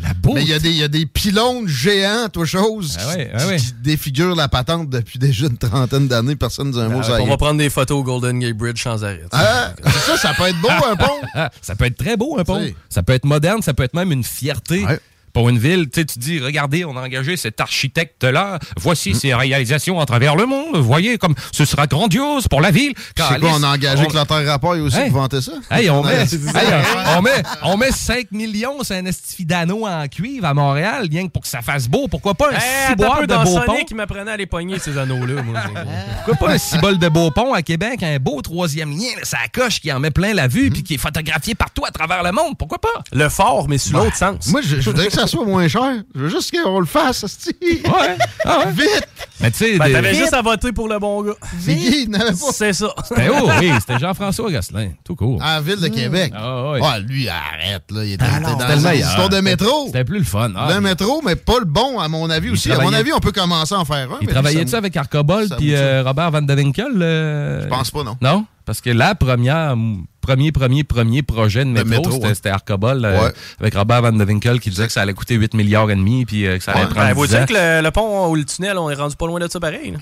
La 0.00 0.14
beauté? 0.14 0.34
Mais 0.36 0.42
il 0.42 0.48
y, 0.48 0.52
a 0.52 0.58
des- 0.60 0.70
il 0.70 0.76
y 0.76 0.82
a 0.84 0.88
des 0.88 1.06
pylônes 1.06 1.66
géants, 1.66 2.28
toi, 2.32 2.44
chose, 2.46 2.96
Ah 3.00 3.08
ouais, 3.08 3.24
qui, 3.26 3.30
ah 3.34 3.46
ouais. 3.48 3.56
qui 3.56 3.72
défigurent 3.82 4.36
la 4.36 4.46
patente 4.46 4.88
depuis 4.88 5.18
déjà 5.18 5.46
une 5.46 5.58
trentaine 5.58 6.06
d'années. 6.06 6.36
Personne 6.36 6.68
ne 6.68 6.72
dit 6.72 6.78
un 6.78 6.88
mot, 6.88 7.00
Euh, 7.00 7.02
ça 7.02 7.18
y 7.18 7.22
on 7.22 7.26
va 7.26 7.36
prendre 7.36 7.58
des 7.58 7.68
photos 7.68 7.98
au 7.98 8.04
Golden 8.04 8.38
Gate 8.38 8.56
Bridge 8.56 8.80
sans 8.80 9.02
arrêt. 9.02 9.24
Ah, 9.32 9.72
c'est 9.84 10.12
ça, 10.12 10.16
ça 10.16 10.34
peut 10.34 10.44
être 10.44 10.60
beau, 10.60 10.68
un 10.88 10.94
pont. 10.94 11.20
Ah, 11.34 11.50
ça 11.62 11.74
peut 11.74 11.86
être 11.86 11.96
très 11.96 12.16
beau, 12.16 12.38
un 12.38 12.44
pont. 12.44 12.64
Ça 12.88 13.02
peut 13.02 13.12
être 13.12 13.24
moderne, 13.24 13.60
ça 13.60 13.74
peut 13.74 13.82
être 13.82 13.94
même 13.94 14.12
une 14.12 14.22
fierté. 14.24 14.84
Pour 15.32 15.48
une 15.48 15.58
ville, 15.58 15.88
tu 15.90 16.00
sais, 16.00 16.06
tu 16.06 16.18
dis, 16.18 16.40
regardez, 16.40 16.84
on 16.84 16.96
a 16.96 17.02
engagé 17.02 17.36
cet 17.36 17.60
architecte-là. 17.60 18.58
Voici 18.80 19.14
ses 19.14 19.34
réalisations 19.34 20.00
à 20.00 20.06
travers 20.06 20.36
le 20.36 20.46
monde. 20.46 20.76
Vous 20.76 20.82
voyez 20.84 21.18
comme 21.18 21.34
ce 21.52 21.64
sera 21.64 21.86
grandiose 21.86 22.48
pour 22.48 22.60
la 22.60 22.70
ville. 22.70 22.92
Je 23.16 23.22
sais 23.22 23.38
quoi, 23.38 23.50
on 23.54 23.62
a 23.62 23.74
engagé 23.74 24.06
Clotaire 24.06 24.46
Rapport 24.46 24.76
aussi 24.78 24.96
Hey. 24.98 25.10
pour 25.10 25.20
vanter 25.20 25.40
ça? 25.40 25.52
Hey, 25.70 25.90
on, 25.90 26.02
met, 26.02 26.22
hey, 26.22 26.26
on, 27.16 27.22
met, 27.22 27.42
on 27.62 27.76
met 27.76 27.92
5 27.92 28.32
millions 28.32 28.82
sur 28.82 28.96
un 28.96 29.04
estifi 29.06 29.44
d'anneau 29.44 29.86
en 29.86 30.06
cuivre 30.08 30.46
à 30.46 30.54
Montréal, 30.54 31.06
rien 31.10 31.26
que 31.26 31.32
pour 31.32 31.42
que 31.42 31.48
ça 31.48 31.62
fasse 31.62 31.88
beau. 31.88 32.08
Pourquoi 32.08 32.34
pas 32.34 32.48
un 32.50 32.54
Hey, 32.54 32.96
peu 32.96 33.22
de 33.22 33.26
dans 33.26 33.44
Beaupont? 33.44 33.84
Qui 33.86 33.94
m'apprenait 33.94 34.32
à 34.32 34.36
les 34.36 34.46
pogner, 34.46 34.78
ces 34.78 34.96
anneaux-là. 34.98 35.42
moi. 35.42 35.60
Pourquoi 36.24 36.46
pas 36.48 36.54
un 36.54 36.58
cibole 36.58 36.98
de 36.98 37.08
Beaupont 37.08 37.52
à 37.52 37.62
Québec, 37.62 38.02
un 38.02 38.18
beau 38.18 38.40
troisième 38.42 38.90
lien, 38.90 39.08
ça 39.22 39.38
coche 39.52 39.80
qui 39.80 39.92
en 39.92 40.00
met 40.00 40.10
plein 40.10 40.34
la 40.34 40.48
vue 40.48 40.70
puis 40.70 40.82
qui 40.82 40.94
est 40.94 40.98
photographié 40.98 41.54
partout 41.54 41.84
à 41.86 41.90
travers 41.90 42.22
le 42.22 42.32
monde. 42.32 42.56
Pourquoi 42.58 42.78
pas? 42.78 42.88
Le 43.12 43.28
fort, 43.28 43.68
mais 43.68 43.78
sur 43.78 43.98
l'autre 43.98 44.16
sens. 44.16 44.46
Moi, 44.48 44.60
je, 44.62 44.80
je 44.80 44.90
voudrais 44.90 45.06
que 45.06 45.12
ça 45.12 45.26
soit 45.28 45.44
moins 45.44 45.68
cher. 45.68 46.02
Je 46.14 46.20
veux 46.20 46.28
juste 46.28 46.50
qu'on 46.52 46.80
le 46.80 46.86
fasse, 46.86 47.22
hostie. 47.24 47.54
Ouais. 47.62 48.16
Ah 48.44 48.58
ouais. 48.66 48.72
Vite! 48.72 49.08
Mais 49.40 49.50
tu 49.52 49.58
sais, 49.58 49.78
Ben, 49.78 49.86
des- 49.86 49.92
t'avais 49.92 50.14
juste 50.14 50.32
à 50.34 50.42
voter 50.42 50.72
pour 50.72 50.88
le 50.88 50.98
bon 50.98 51.22
gars. 51.22 51.34
Pas. 51.40 52.22
C'est 52.52 52.72
ça. 52.72 52.88
C'était 53.04 53.28
oh, 53.30 53.48
oui, 53.60 53.70
c'était 53.78 53.98
Jean-François 53.98 54.50
Gosselin. 54.50 54.90
Tout 55.04 55.14
court. 55.14 55.40
En 55.42 55.60
ville 55.60 55.80
de 55.80 55.88
Québec. 55.88 56.32
Ah, 56.36 56.70
ouais. 56.72 56.80
Ah, 56.82 56.98
lui, 56.98 57.28
arrête, 57.28 57.84
là. 57.90 58.04
Il 58.04 58.12
était, 58.14 58.24
Ah, 58.26 58.38
était 58.38 58.42
dans 58.50 58.58
c'était 58.58 58.72
le 58.72 58.78
une 58.78 58.82
meilleur. 58.84 59.08
histoire 59.08 59.28
de 59.28 59.36
C'était- 59.36 59.50
métro. 59.50 59.86
C'était 59.86 60.04
plus 60.04 60.18
le 60.18 60.24
fun. 60.24 60.50
Ah, 60.56 60.68
le 60.74 60.80
métro, 60.80 61.22
mais 61.24 61.36
pas 61.36 61.58
le 61.60 61.66
bon, 61.66 62.00
à 62.00 62.08
mon 62.08 62.28
avis 62.30 62.50
aussi. 62.50 62.72
À 62.72 62.78
mon 62.80 62.92
avis, 62.92 63.12
on 63.12 63.20
peut 63.20 63.32
commencer 63.32 63.74
à 63.74 63.78
en 63.78 63.84
faire 63.84 64.10
un. 64.10 64.18
Il 64.20 64.26
travaillait-tu 64.28 64.70
ça- 64.72 64.78
avec 64.78 64.96
Arcobold 64.96 65.48
ça 65.50 65.56
puis 65.56 65.74
euh, 65.74 66.02
Robert 66.04 66.30
Van 66.32 66.42
de 66.42 66.54
Winkel? 66.54 66.86
euh? 67.00 67.62
Je 67.62 67.68
pense 67.68 67.90
pas, 67.90 68.02
non. 68.02 68.16
Non? 68.20 68.44
Parce 68.64 68.80
que 68.80 68.90
la 68.90 69.14
première, 69.14 69.76
premier, 70.28 70.52
premier, 70.52 70.84
premier 70.84 71.22
projet 71.22 71.64
de 71.64 71.70
métro, 71.70 71.88
métro, 71.88 72.12
c'était 72.12 72.26
ouais. 72.26 72.34
c'était 72.34 72.48
Arcobold 72.50 73.02
euh, 73.04 73.20
Ouais. 73.24 73.32
avec 73.60 73.74
Robert 73.74 74.02
Van 74.02 74.12
de 74.12 74.24
Winkel 74.24 74.60
qui 74.60 74.68
disait 74.70 74.86
que 74.86 74.92
ça 74.92 75.00
allait 75.02 75.14
coûter 75.14 75.34
8 75.36 75.54
milliards 75.54 75.90
et 75.90 75.96
demi 75.96 76.26
puis 76.26 76.46
euh, 76.46 76.58
que 76.58 76.64
ça 76.64 76.72
allait 76.72 76.82
Ouais. 76.82 76.88
prendre 76.90 77.06
Ben, 77.06 77.14
10 77.14 77.16
vous 77.18 77.24
ans. 77.34 77.38
dire 77.38 77.46
que 77.46 77.52
le, 77.54 77.82
le 77.82 77.90
pont 77.90 78.28
ou 78.28 78.34
le 78.34 78.44
tunnel, 78.44 78.76
on 78.76 78.90
est 78.90 78.94
rendu 78.94 79.16
pas 79.16 79.26
loin 79.26 79.40
de 79.40 79.48
ça 79.48 79.58
pareil. 79.58 79.92
là. 79.92 79.98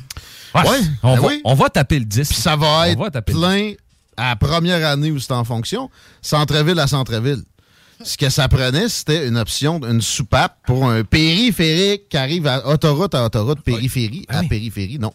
Ouais, 0.62 0.68
Ouais, 0.70 0.78
on, 1.04 1.14
ben 1.14 1.20
va, 1.22 1.28
oui. 1.28 1.40
on 1.44 1.54
va 1.54 1.68
taper 1.68 1.98
le 2.00 2.04
10. 2.06 2.28
Puis 2.28 2.36
ça 2.40 2.56
va 2.56 2.66
On 2.66 2.84
être 2.84 2.98
va 2.98 3.10
taper 3.10 3.32
le 3.32 3.38
plein 3.38 3.72
à 4.16 4.30
la 4.30 4.36
première 4.36 4.84
année 4.88 5.12
où 5.12 5.18
c'est 5.20 5.32
en 5.32 5.44
fonction, 5.44 5.90
centre-ville 6.22 6.78
à 6.80 6.86
centre-ville. 6.88 7.42
Ce 8.02 8.16
que 8.16 8.28
ça 8.28 8.48
prenait, 8.48 8.88
c'était 8.88 9.26
une 9.28 9.38
option, 9.38 9.80
une 9.88 10.00
soupape 10.02 10.56
pour 10.66 10.88
un 10.90 11.02
périphérique 11.04 12.08
qui 12.08 12.16
arrive 12.16 12.46
à 12.46 12.66
autoroute 12.66 13.14
à 13.14 13.24
autoroute, 13.24 13.60
périphérie 13.62 14.26
à 14.28 14.42
périphérie. 14.42 14.98
Non. 14.98 15.12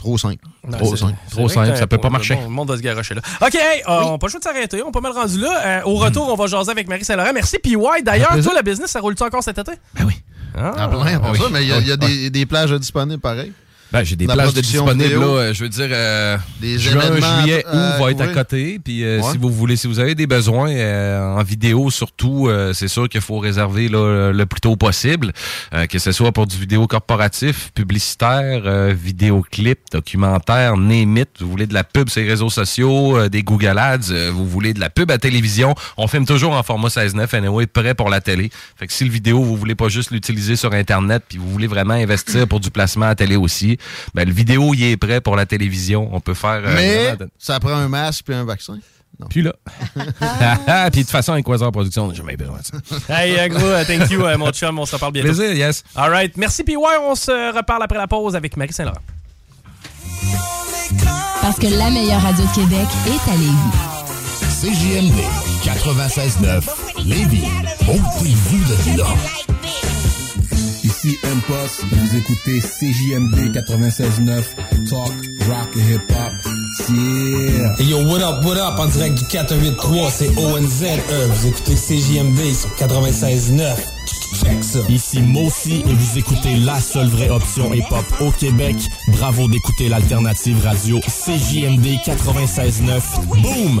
Trop 0.00 0.16
simple. 0.16 0.42
Non, 0.66 0.78
Trop 0.78 0.96
simple. 0.96 1.14
Trop 1.30 1.46
simple, 1.50 1.76
ça 1.76 1.86
peut 1.86 1.98
pas 1.98 2.08
marcher. 2.08 2.34
le 2.42 2.48
monde 2.48 2.70
va 2.70 2.76
se 2.78 2.80
garocher 2.80 3.14
là. 3.14 3.20
OK, 3.42 3.54
hey, 3.54 3.82
euh, 3.86 4.00
on 4.04 4.18
pas 4.18 4.28
le 4.28 4.30
choix 4.30 4.40
de 4.40 4.44
s'arrêter. 4.44 4.82
On 4.82 4.88
est 4.88 4.92
pas 4.92 5.02
mal 5.02 5.12
rendu 5.12 5.38
là. 5.38 5.60
Euh, 5.66 5.82
au 5.84 5.96
retour, 5.96 6.26
on 6.32 6.36
va 6.36 6.46
jaser 6.46 6.70
avec 6.70 6.88
Marie 6.88 7.04
Saint-Laurent. 7.04 7.32
Merci, 7.34 7.58
PY. 7.58 7.76
D'ailleurs, 8.02 8.28
plaisir. 8.30 8.50
toi, 8.50 8.54
la 8.54 8.62
business, 8.62 8.90
ça 8.90 9.00
roule-tu 9.00 9.22
encore 9.22 9.42
cet 9.42 9.58
été? 9.58 9.72
Ben 9.94 10.04
oui. 10.06 10.14
Ah, 10.56 10.86
En 10.86 10.88
plein, 10.88 11.20
pour 11.20 11.32
oui. 11.32 11.38
ça, 11.38 11.44
mais 11.52 11.62
il 11.64 11.68
y 11.68 11.72
a, 11.72 11.78
il 11.80 11.86
y 11.88 11.92
a 11.92 11.96
Oui, 12.00 12.06
des, 12.08 12.30
des 12.30 12.46
plages 12.46 12.72
disponibles 12.72 13.20
pareil. 13.20 13.52
Ben, 13.92 14.04
j'ai 14.04 14.14
des 14.16 14.26
La 14.26 14.34
plages 14.34 14.54
de 14.54 14.60
disponibles, 14.60 15.02
vidéo. 15.04 15.20
là, 15.20 15.26
euh, 15.26 15.54
je 15.54 15.62
veux 15.64 15.68
dire, 15.68 15.88
euh, 15.90 16.36
Des 16.60 16.78
juin, 16.78 17.00
juillet, 17.16 17.64
août 17.66 17.74
euh, 17.74 17.98
va 17.98 18.10
être 18.12 18.20
à 18.20 18.28
côté. 18.28 18.78
Puis 18.84 19.02
euh, 19.04 19.20
Ouais. 19.20 19.32
si 19.32 19.38
vous 19.38 19.50
voulez, 19.50 19.76
si 19.76 19.86
vous 19.88 19.98
avez 19.98 20.14
des 20.14 20.26
besoins 20.28 20.70
euh, 20.70 21.36
en 21.36 21.42
vidéo 21.42 21.90
surtout, 21.90 22.46
euh, 22.48 22.72
c'est 22.72 22.86
sûr 22.88 23.08
qu'il 23.08 23.20
faut 23.20 23.38
réserver 23.38 23.88
là, 23.88 24.30
le 24.32 24.46
plus 24.46 24.60
tôt 24.60 24.76
possible, 24.76 25.32
euh, 25.74 25.86
que 25.86 25.98
ce 25.98 26.12
soit 26.12 26.30
pour 26.32 26.46
du 26.46 26.56
vidéo 26.56 26.86
corporatif, 26.86 27.70
publicitaire, 27.74 28.62
euh, 28.64 28.94
vidéoclip, 28.96 29.78
documentaire, 29.92 30.76
name 30.76 31.16
it. 31.18 31.28
Vous 31.40 31.50
voulez 31.50 31.66
de 31.66 31.74
la 31.74 31.84
pub 31.84 32.08
sur 32.08 32.20
les 32.22 32.28
réseaux 32.28 32.50
sociaux, 32.50 33.16
euh, 33.16 33.28
des 33.28 33.42
Google 33.42 33.76
Ads, 33.78 34.10
euh, 34.12 34.30
vous 34.32 34.46
voulez 34.46 34.72
de 34.72 34.80
la 34.80 34.90
pub 34.90 35.10
à 35.10 35.18
télévision. 35.18 35.74
On 35.96 36.06
filme 36.06 36.26
toujours 36.26 36.52
en 36.52 36.62
format 36.62 36.88
16.9 36.88 37.34
anyway, 37.36 37.66
prêt 37.66 37.94
pour 37.94 38.08
la 38.08 38.20
télé. 38.20 38.50
Fait 38.76 38.86
que 38.86 38.92
si 38.92 39.04
le 39.04 39.10
vidéo, 39.10 39.42
vous 39.42 39.56
voulez 39.56 39.74
pas 39.74 39.88
juste 39.88 40.10
l'utiliser 40.12 40.54
sur 40.56 40.72
Internet, 40.72 41.24
puis 41.28 41.38
vous 41.38 41.50
voulez 41.50 41.66
vraiment 41.66 41.94
investir 41.94 42.46
pour 42.46 42.60
du 42.60 42.70
placement 42.70 43.06
à 43.06 43.14
télé 43.14 43.36
aussi, 43.36 43.78
ben 44.14 44.26
le 44.28 44.32
vidéo, 44.34 44.72
il 44.74 44.82
est 44.84 44.96
prêt 44.96 45.20
pour 45.20 45.36
la 45.36 45.46
télévision. 45.46 46.08
On 46.12 46.20
peut 46.20 46.34
faire... 46.34 46.62
euh, 46.64 46.74
Mais 46.74 47.16
ça 47.38 47.58
prend 47.60 47.72
un 47.74 47.88
masque 47.88 48.24
puis 48.26 48.34
un 48.34 48.44
vaccin? 48.44 48.78
Non. 49.18 49.26
puis 49.28 49.42
là. 49.42 49.52
Puis 50.90 51.00
de 51.00 51.02
toute 51.02 51.10
façon, 51.10 51.32
avec 51.32 51.44
Quasar 51.44 51.70
Production, 51.72 52.04
on 52.04 52.08
n'a 52.08 52.14
jamais 52.14 52.36
besoin 52.38 52.58
de 52.58 52.64
ça. 52.64 53.22
Hey, 53.22 53.38
euh, 53.38 53.48
gros, 53.48 53.66
euh, 53.66 53.84
thank 53.84 54.10
you, 54.10 54.20
mon 54.38 54.50
chum. 54.50 54.78
On 54.78 54.86
se 54.86 54.94
reparle 54.94 55.12
bientôt. 55.12 55.28
Plaisir, 55.34 55.52
yes. 55.52 55.84
All 55.94 56.10
right. 56.10 56.34
Merci, 56.38 56.64
PY. 56.64 56.76
On 57.02 57.14
se 57.14 57.54
reparle 57.54 57.82
après 57.82 57.98
la 57.98 58.06
pause 58.06 58.34
avec 58.34 58.56
Marie 58.56 58.72
Saint-Laurent. 58.72 58.96
Parce 61.42 61.58
que 61.58 61.66
la 61.66 61.90
meilleure 61.90 62.22
radio 62.22 62.44
de 62.44 62.54
Québec 62.54 62.86
est 63.06 63.30
à 63.30 63.36
Lévis. 63.36 63.90
CJMD 64.60 65.20
96.9 65.64 66.62
Lévis. 67.06 67.44
Ôtez-vous 67.88 68.92
de 68.94 68.98
là. 68.98 69.06
Ici 70.90 71.16
Impost, 71.22 71.84
vous 71.92 72.16
écoutez 72.16 72.58
CJMD 72.58 73.54
96.9, 73.54 74.42
Talk, 74.88 75.12
Rock 75.48 75.68
et 75.76 75.94
Hip 75.94 76.00
Hop. 76.10 76.32
Yeah! 76.88 77.76
Hey 77.78 77.86
yo, 77.86 77.98
what 78.08 78.20
up, 78.20 78.44
what 78.44 78.56
up, 78.56 78.76
en 78.80 78.86
direct 78.86 79.14
du 79.14 79.24
483, 79.24 80.10
c'est 80.10 80.36
ONZE, 80.36 80.84
vous 81.28 81.46
écoutez 81.46 81.74
CJMD 81.76 82.52
sur 82.52 82.70
96.9. 82.70 83.76
Check 84.42 84.64
ça. 84.64 84.80
Ici 84.88 85.22
Mossy 85.22 85.84
et 85.88 85.94
vous 85.94 86.18
écoutez 86.18 86.56
la 86.56 86.80
seule 86.80 87.08
vraie 87.08 87.30
option 87.30 87.72
hip-hop 87.72 88.04
au 88.20 88.32
Québec. 88.32 88.76
Bravo 89.08 89.46
d'écouter 89.46 89.88
l'alternative 89.88 90.60
radio 90.64 90.98
CJMD 90.98 91.86
96.9. 92.04 93.00
Boom! 93.28 93.80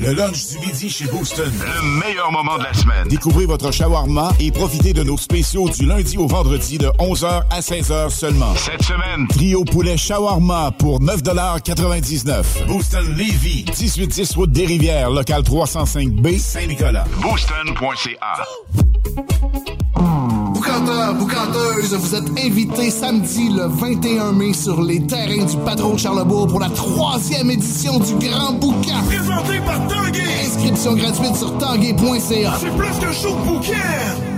Le 0.00 0.12
lunch 0.12 0.46
du 0.48 0.58
midi 0.60 0.88
chez 0.88 1.06
Booston. 1.06 1.50
Le 1.52 1.82
meilleur 2.00 2.30
moment 2.30 2.56
de 2.58 2.62
la 2.62 2.72
semaine. 2.72 3.08
Découvrez 3.08 3.46
votre 3.46 3.72
shawarma 3.72 4.32
et 4.38 4.50
profitez 4.52 4.92
de 4.92 5.02
nos 5.02 5.16
spéciaux 5.18 5.68
du 5.68 5.86
lundi 5.86 6.16
au 6.16 6.26
vendredi 6.26 6.78
de 6.78 6.86
11h 6.98 7.42
à 7.50 7.60
16h 7.60 8.10
seulement. 8.10 8.54
Cette 8.54 8.82
semaine, 8.82 9.26
Trio 9.28 9.64
poulet 9.64 9.96
shawarma 9.96 10.70
pour 10.78 11.00
9,99 11.00 12.66
Booston 12.66 13.06
Levy, 13.16 13.64
1810 13.66 14.34
route 14.36 14.52
des 14.52 14.66
Rivières, 14.66 15.10
local 15.10 15.42
305B, 15.42 16.38
Saint-Nicolas. 16.38 17.04
booston.ca. 17.20 18.44
Boucanteur, 20.88 21.14
boucanteuse, 21.16 21.94
vous 21.94 22.14
êtes 22.14 22.30
invités 22.46 22.90
samedi 22.90 23.50
le 23.50 23.66
21 23.66 24.32
mai 24.32 24.54
sur 24.54 24.80
les 24.80 25.06
terrains 25.06 25.44
du 25.44 25.56
patron 25.58 25.92
de 25.92 25.98
Charlebourg 25.98 26.46
pour 26.46 26.60
la 26.60 26.70
troisième 26.70 27.50
édition 27.50 27.98
du 27.98 28.14
Grand 28.14 28.54
Boucan. 28.54 29.02
Présenté 29.06 29.58
par 29.66 29.86
Tanguay. 29.86 30.22
Inscription 30.46 30.94
gratuite 30.94 31.36
sur 31.36 31.58
tanguay.ca. 31.58 32.54
C'est 32.58 32.74
plus 32.74 32.98
qu'un 33.00 33.12
show 33.12 33.36
de 33.36 33.44
bouquin. 33.46 34.37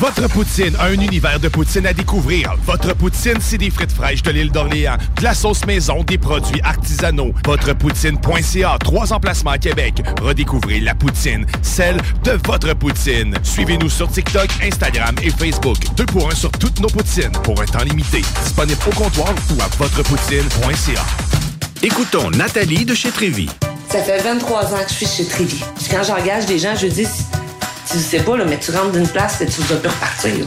Votre 0.00 0.28
poutine 0.28 0.76
a 0.78 0.84
un 0.84 1.00
univers 1.00 1.40
de 1.40 1.48
poutine 1.48 1.84
à 1.84 1.92
découvrir. 1.92 2.54
Votre 2.64 2.94
poutine, 2.94 3.38
c'est 3.40 3.58
des 3.58 3.70
frites 3.70 3.90
fraîches 3.90 4.22
de 4.22 4.30
l'île 4.30 4.52
d'Orléans, 4.52 4.96
de 5.16 5.24
la 5.24 5.34
sauce 5.34 5.66
maison, 5.66 6.04
des 6.04 6.18
produits 6.18 6.60
artisanaux. 6.62 7.32
Votrepoutine.ca, 7.44 8.78
trois 8.78 9.12
emplacements 9.12 9.50
à 9.50 9.58
Québec. 9.58 10.00
Redécouvrez 10.22 10.78
la 10.78 10.94
poutine, 10.94 11.46
celle 11.62 11.96
de 12.22 12.38
votre 12.44 12.74
poutine. 12.74 13.34
Suivez-nous 13.42 13.90
sur 13.90 14.08
TikTok, 14.08 14.48
Instagram 14.62 15.16
et 15.20 15.30
Facebook. 15.30 15.78
Deux 15.96 16.06
pour 16.06 16.30
un 16.30 16.34
sur 16.34 16.52
toutes 16.52 16.78
nos 16.78 16.88
poutines, 16.88 17.32
pour 17.42 17.60
un 17.60 17.66
temps 17.66 17.82
limité. 17.82 18.22
Disponible 18.44 18.80
au 18.86 18.94
comptoir 18.94 19.34
ou 19.50 19.60
à 19.60 19.66
votrepoutine.ca. 19.78 21.02
Écoutons 21.82 22.30
Nathalie 22.30 22.84
de 22.84 22.94
chez 22.94 23.10
Trévy. 23.10 23.48
Ça 23.90 24.00
fait 24.02 24.22
23 24.22 24.74
ans 24.74 24.84
que 24.84 24.90
je 24.90 24.94
suis 24.94 25.06
chez 25.06 25.24
Trévy. 25.24 25.60
Quand 25.90 26.04
j'engage 26.04 26.46
des 26.46 26.60
gens, 26.60 26.76
je 26.76 26.86
dis, 26.86 27.06
tu 27.90 27.98
sais 27.98 28.20
pas, 28.20 28.36
là, 28.36 28.44
mais 28.44 28.58
tu 28.58 28.70
rentres 28.70 28.92
d'une 28.92 29.08
place 29.08 29.40
et 29.40 29.46
tu 29.46 29.60
vas 29.62 29.76
plus 29.76 29.88
repartir. 29.88 30.44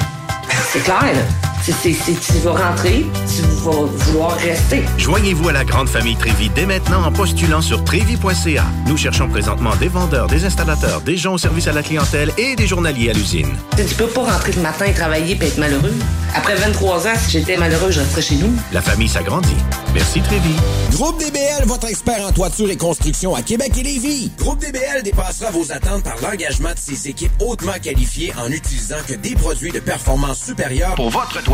C'est 0.72 0.84
clair, 0.84 1.02
là. 1.02 1.51
C'est- 1.62 1.94
tu 2.20 2.34
vas 2.44 2.52
rentrer, 2.70 3.06
tu 3.28 3.42
vas 3.64 3.72
vouloir 3.86 4.36
rester. 4.38 4.84
Joignez-vous 4.98 5.50
à 5.50 5.52
la 5.54 5.64
grande 5.64 5.88
famille 5.88 6.16
Trévi 6.16 6.50
dès 6.50 6.66
maintenant 6.66 7.04
en 7.06 7.12
postulant 7.12 7.62
sur 7.62 7.84
trévi.ca. 7.84 8.66
Nous 8.88 8.98
cherchons 8.98 9.28
présentement 9.30 9.76
des 9.76 9.88
vendeurs, 9.88 10.26
des 10.28 10.44
installateurs, 10.44 11.02
des 11.02 11.18
gens 11.18 11.34
au 11.34 11.38
service 11.38 11.68
à 11.68 11.72
la 11.74 11.84
clientèle 11.84 12.32
et 12.38 12.56
des 12.56 12.66
journaliers 12.66 13.12
à 13.12 13.14
l'usine. 13.14 13.54
Tu 13.78 13.96
peux 13.96 14.08
pas 14.08 14.24
rentrer 14.24 14.54
le 14.54 14.62
matin 14.62 14.86
et 14.86 14.94
travailler 14.94 15.38
et 15.40 15.46
être 15.46 15.58
malheureux. 15.60 15.94
Après 16.34 16.56
23 16.56 17.08
ans, 17.08 17.14
si 17.24 17.32
j'étais 17.32 17.58
malheureux, 17.58 17.92
je 17.92 18.00
resterais 18.00 18.22
chez 18.22 18.36
nous. 18.36 18.52
La 18.72 18.82
famille 18.82 19.10
s'agrandit. 19.10 19.50
Merci 19.94 20.22
Trévi. 20.22 20.54
Groupe 20.94 21.20
DBL, 21.20 21.66
votre 21.68 21.88
expert 21.90 22.26
en 22.26 22.32
toiture 22.32 22.70
et 22.72 22.78
construction 22.78 23.36
à 23.36 23.42
Québec 23.42 23.74
et 23.78 23.84
Lévis. 23.84 24.32
Groupe 24.40 24.60
DBL 24.60 25.04
dépassera 25.04 25.52
vos 25.52 25.70
attentes 25.72 26.04
par 26.04 26.16
l'engagement 26.24 26.70
de 26.70 26.80
ses 26.80 27.10
équipes 27.10 27.32
hautement 27.40 27.74
qualifiées 27.82 28.34
en 28.42 28.50
utilisant 28.52 28.96
que 29.08 29.14
des 29.14 29.36
produits 29.36 29.72
de 29.72 29.80
performance 29.80 30.40
supérieure 30.46 30.96
Pour 30.96 31.10
votre 31.10 31.32
toiture. 31.44 31.51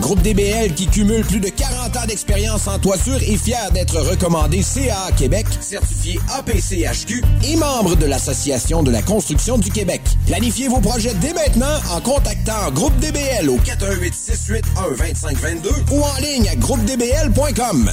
Groupe 0.00 0.22
DBL 0.22 0.74
qui 0.74 0.86
cumule 0.86 1.24
plus 1.24 1.40
de 1.40 1.48
40 1.48 1.96
ans 1.96 2.06
d'expérience 2.06 2.68
en 2.68 2.78
toiture 2.78 3.16
est 3.16 3.36
fier 3.36 3.70
d'être 3.72 3.98
recommandé 3.98 4.62
CA 4.62 5.10
Québec, 5.16 5.46
certifié 5.60 6.20
APCHQ 6.38 7.22
et 7.48 7.56
membre 7.56 7.96
de 7.96 8.06
l'Association 8.06 8.84
de 8.84 8.92
la 8.92 9.02
construction 9.02 9.58
du 9.58 9.70
Québec. 9.70 10.02
Planifiez 10.26 10.68
vos 10.68 10.80
projets 10.80 11.14
dès 11.14 11.32
maintenant 11.32 11.80
en 11.92 12.00
contactant 12.00 12.70
Groupe 12.72 12.96
DBL 13.00 13.48
au 13.50 13.56
418 13.58 14.14
681 14.14 14.96
2522 14.96 15.70
ou 15.92 16.00
en 16.00 16.16
ligne 16.20 16.48
à 16.48 16.54
groupedbl.com. 16.54 17.90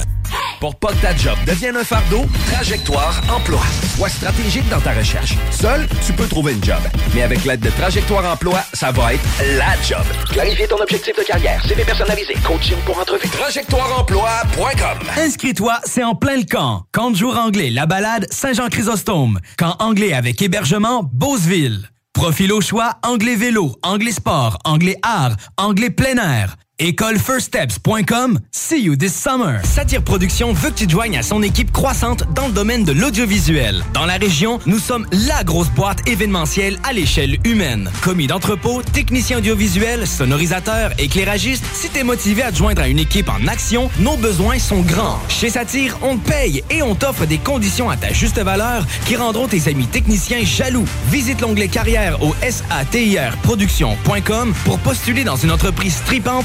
Pour 0.60 0.74
pas 0.76 0.88
que 0.88 1.02
ta 1.02 1.16
job 1.16 1.36
devienne 1.46 1.76
un 1.76 1.84
fardeau, 1.84 2.26
Trajectoire 2.52 3.20
Emploi. 3.34 3.60
Sois 3.96 4.08
stratégique 4.08 4.68
dans 4.68 4.80
ta 4.80 4.92
recherche. 4.92 5.34
Seul, 5.50 5.86
tu 6.04 6.12
peux 6.12 6.26
trouver 6.26 6.52
une 6.54 6.64
job. 6.64 6.80
Mais 7.14 7.22
avec 7.22 7.44
l'aide 7.44 7.60
de 7.60 7.70
Trajectoire 7.70 8.24
Emploi, 8.32 8.60
ça 8.72 8.90
va 8.90 9.14
être 9.14 9.22
la 9.56 9.80
job. 9.82 10.04
Clarifier 10.30 10.66
ton 10.66 10.80
objectif 10.80 11.16
de 11.16 11.22
carrière, 11.22 11.64
CV 11.64 11.84
personnalisé, 11.84 12.34
coaching 12.44 12.76
pour 12.84 12.98
entrevue. 12.98 13.28
TrajectoireEmploi.com 13.28 15.08
Inscris-toi, 15.18 15.80
c'est 15.84 16.04
en 16.04 16.14
plein 16.14 16.36
le 16.36 16.44
camp. 16.44 16.84
Camp 16.92 17.10
de 17.10 17.16
jour 17.16 17.36
anglais, 17.36 17.70
la 17.70 17.86
balade, 17.86 18.26
Saint-Jean-Chrysostome. 18.30 19.38
Camp 19.56 19.76
anglais 19.78 20.12
avec 20.12 20.42
hébergement, 20.42 21.08
Beauceville. 21.12 21.88
Profil 22.12 22.52
au 22.52 22.60
choix, 22.60 22.94
anglais 23.04 23.36
vélo, 23.36 23.76
anglais 23.82 24.10
sport, 24.10 24.58
anglais 24.64 24.96
art, 25.02 25.36
anglais 25.56 25.90
plein 25.90 26.16
air. 26.16 26.56
Écolefirststeps.com. 26.80 28.38
See 28.52 28.84
you 28.84 28.94
this 28.94 29.12
summer. 29.12 29.58
Satire 29.64 30.00
Production 30.00 30.52
veut 30.52 30.70
que 30.70 30.76
tu 30.76 30.86
te 30.86 30.92
joignes 30.92 31.18
à 31.18 31.24
son 31.24 31.42
équipe 31.42 31.72
croissante 31.72 32.22
dans 32.36 32.46
le 32.46 32.52
domaine 32.52 32.84
de 32.84 32.92
l'audiovisuel. 32.92 33.82
Dans 33.94 34.06
la 34.06 34.14
région, 34.14 34.60
nous 34.64 34.78
sommes 34.78 35.04
la 35.10 35.42
grosse 35.42 35.70
boîte 35.70 36.08
événementielle 36.08 36.78
à 36.88 36.92
l'échelle 36.92 37.36
humaine. 37.42 37.90
Commis 38.02 38.28
d'entrepôt, 38.28 38.80
technicien 38.92 39.38
audiovisuel, 39.38 40.06
sonorisateur, 40.06 40.92
éclairagiste, 40.98 41.64
si 41.72 41.88
t'es 41.88 42.04
motivé 42.04 42.44
à 42.44 42.52
te 42.52 42.58
joindre 42.58 42.82
à 42.82 42.86
une 42.86 43.00
équipe 43.00 43.28
en 43.28 43.48
action, 43.48 43.90
nos 43.98 44.16
besoins 44.16 44.60
sont 44.60 44.82
grands. 44.82 45.18
Chez 45.28 45.50
Satire, 45.50 45.98
on 46.02 46.16
te 46.16 46.28
paye 46.28 46.62
et 46.70 46.82
on 46.82 46.94
t'offre 46.94 47.26
des 47.26 47.38
conditions 47.38 47.90
à 47.90 47.96
ta 47.96 48.12
juste 48.12 48.38
valeur 48.38 48.86
qui 49.04 49.16
rendront 49.16 49.48
tes 49.48 49.68
amis 49.68 49.88
techniciens 49.88 50.44
jaloux. 50.44 50.84
Visite 51.10 51.40
l'onglet 51.40 51.66
carrière 51.66 52.22
au 52.22 52.36
satirproduction.com 52.48 54.54
pour 54.64 54.78
postuler 54.78 55.24
dans 55.24 55.36
une 55.36 55.50
entreprise 55.50 56.00
tripante 56.06 56.44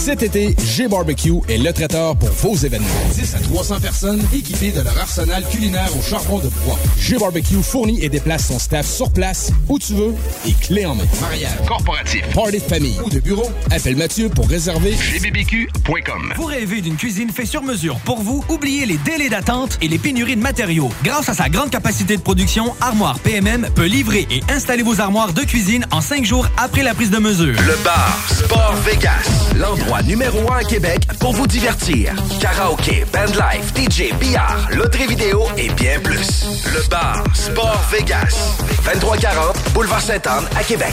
Cet 0.00 0.22
été, 0.22 0.56
G-Barbecue 0.58 1.40
est 1.46 1.58
le 1.58 1.74
traiteur 1.74 2.16
pour 2.16 2.30
vos 2.30 2.56
événements. 2.56 2.88
10 3.12 3.34
à 3.34 3.38
300 3.38 3.80
personnes 3.80 4.22
équipées 4.34 4.70
de 4.70 4.80
leur 4.80 4.98
arsenal 4.98 5.44
culinaire 5.52 5.90
au 5.94 6.00
charbon 6.00 6.38
de 6.38 6.48
bois. 6.64 6.78
G-Barbecue 6.98 7.62
fournit 7.62 8.02
et 8.02 8.08
déplace 8.08 8.46
son 8.46 8.58
staff 8.58 8.86
sur 8.86 9.10
place, 9.12 9.52
où 9.68 9.78
tu 9.78 9.92
veux, 9.92 10.14
et 10.48 10.54
clé 10.54 10.86
en 10.86 10.94
main. 10.94 11.04
Mariage, 11.20 11.52
corporatif, 11.68 12.22
party 12.34 12.60
de 12.60 12.62
famille 12.62 12.96
ou 13.04 13.10
de 13.10 13.20
bureau, 13.20 13.44
appelle 13.70 13.96
Mathieu 13.96 14.30
pour 14.30 14.48
réserver 14.48 14.92
gbbq.com. 14.92 16.32
Vous 16.34 16.46
rêvez 16.46 16.80
d'une 16.80 16.96
cuisine 16.96 17.28
faite 17.28 17.48
sur 17.48 17.62
mesure 17.62 17.96
pour 18.06 18.22
vous? 18.22 18.42
Oubliez 18.48 18.86
les 18.86 18.96
délais 18.96 19.28
d'attente 19.28 19.76
et 19.82 19.88
les 19.88 19.98
pénuries 19.98 20.36
de 20.36 20.40
matériaux. 20.40 20.88
Grâce 21.04 21.28
à 21.28 21.34
sa 21.34 21.50
grande 21.50 21.68
capacité 21.68 22.16
de 22.16 22.22
production, 22.22 22.74
Armoire 22.80 23.18
PMM 23.18 23.68
peut 23.74 23.84
livrer 23.84 24.26
et 24.30 24.40
installer 24.50 24.82
vos 24.82 24.98
armoires 25.02 25.34
de 25.34 25.42
cuisine 25.42 25.84
en 25.90 26.00
5 26.00 26.24
jours 26.24 26.48
après 26.56 26.82
la 26.82 26.94
prise 26.94 27.10
de 27.10 27.18
mesure. 27.18 27.60
Le 27.60 27.84
bar 27.84 28.18
Sport 28.30 28.76
Vegas. 28.86 29.28
L'endroit 29.58 29.89
numéro 29.98 30.38
1 30.50 30.56
à 30.56 30.64
Québec 30.64 31.00
pour 31.18 31.32
vous 31.32 31.46
divertir. 31.46 32.14
Karaoke, 32.40 33.04
bandlife, 33.12 33.74
DJ, 33.74 34.14
billard, 34.18 34.68
loterie 34.72 35.06
vidéo 35.06 35.42
et 35.58 35.68
bien 35.70 35.98
plus. 36.00 36.64
Le 36.72 36.88
bar 36.88 37.24
Sport 37.34 37.80
Vegas. 37.90 38.56
2340 38.84 39.56
Boulevard 39.74 40.00
Sainte-Anne 40.00 40.44
à 40.56 40.62
Québec. 40.62 40.92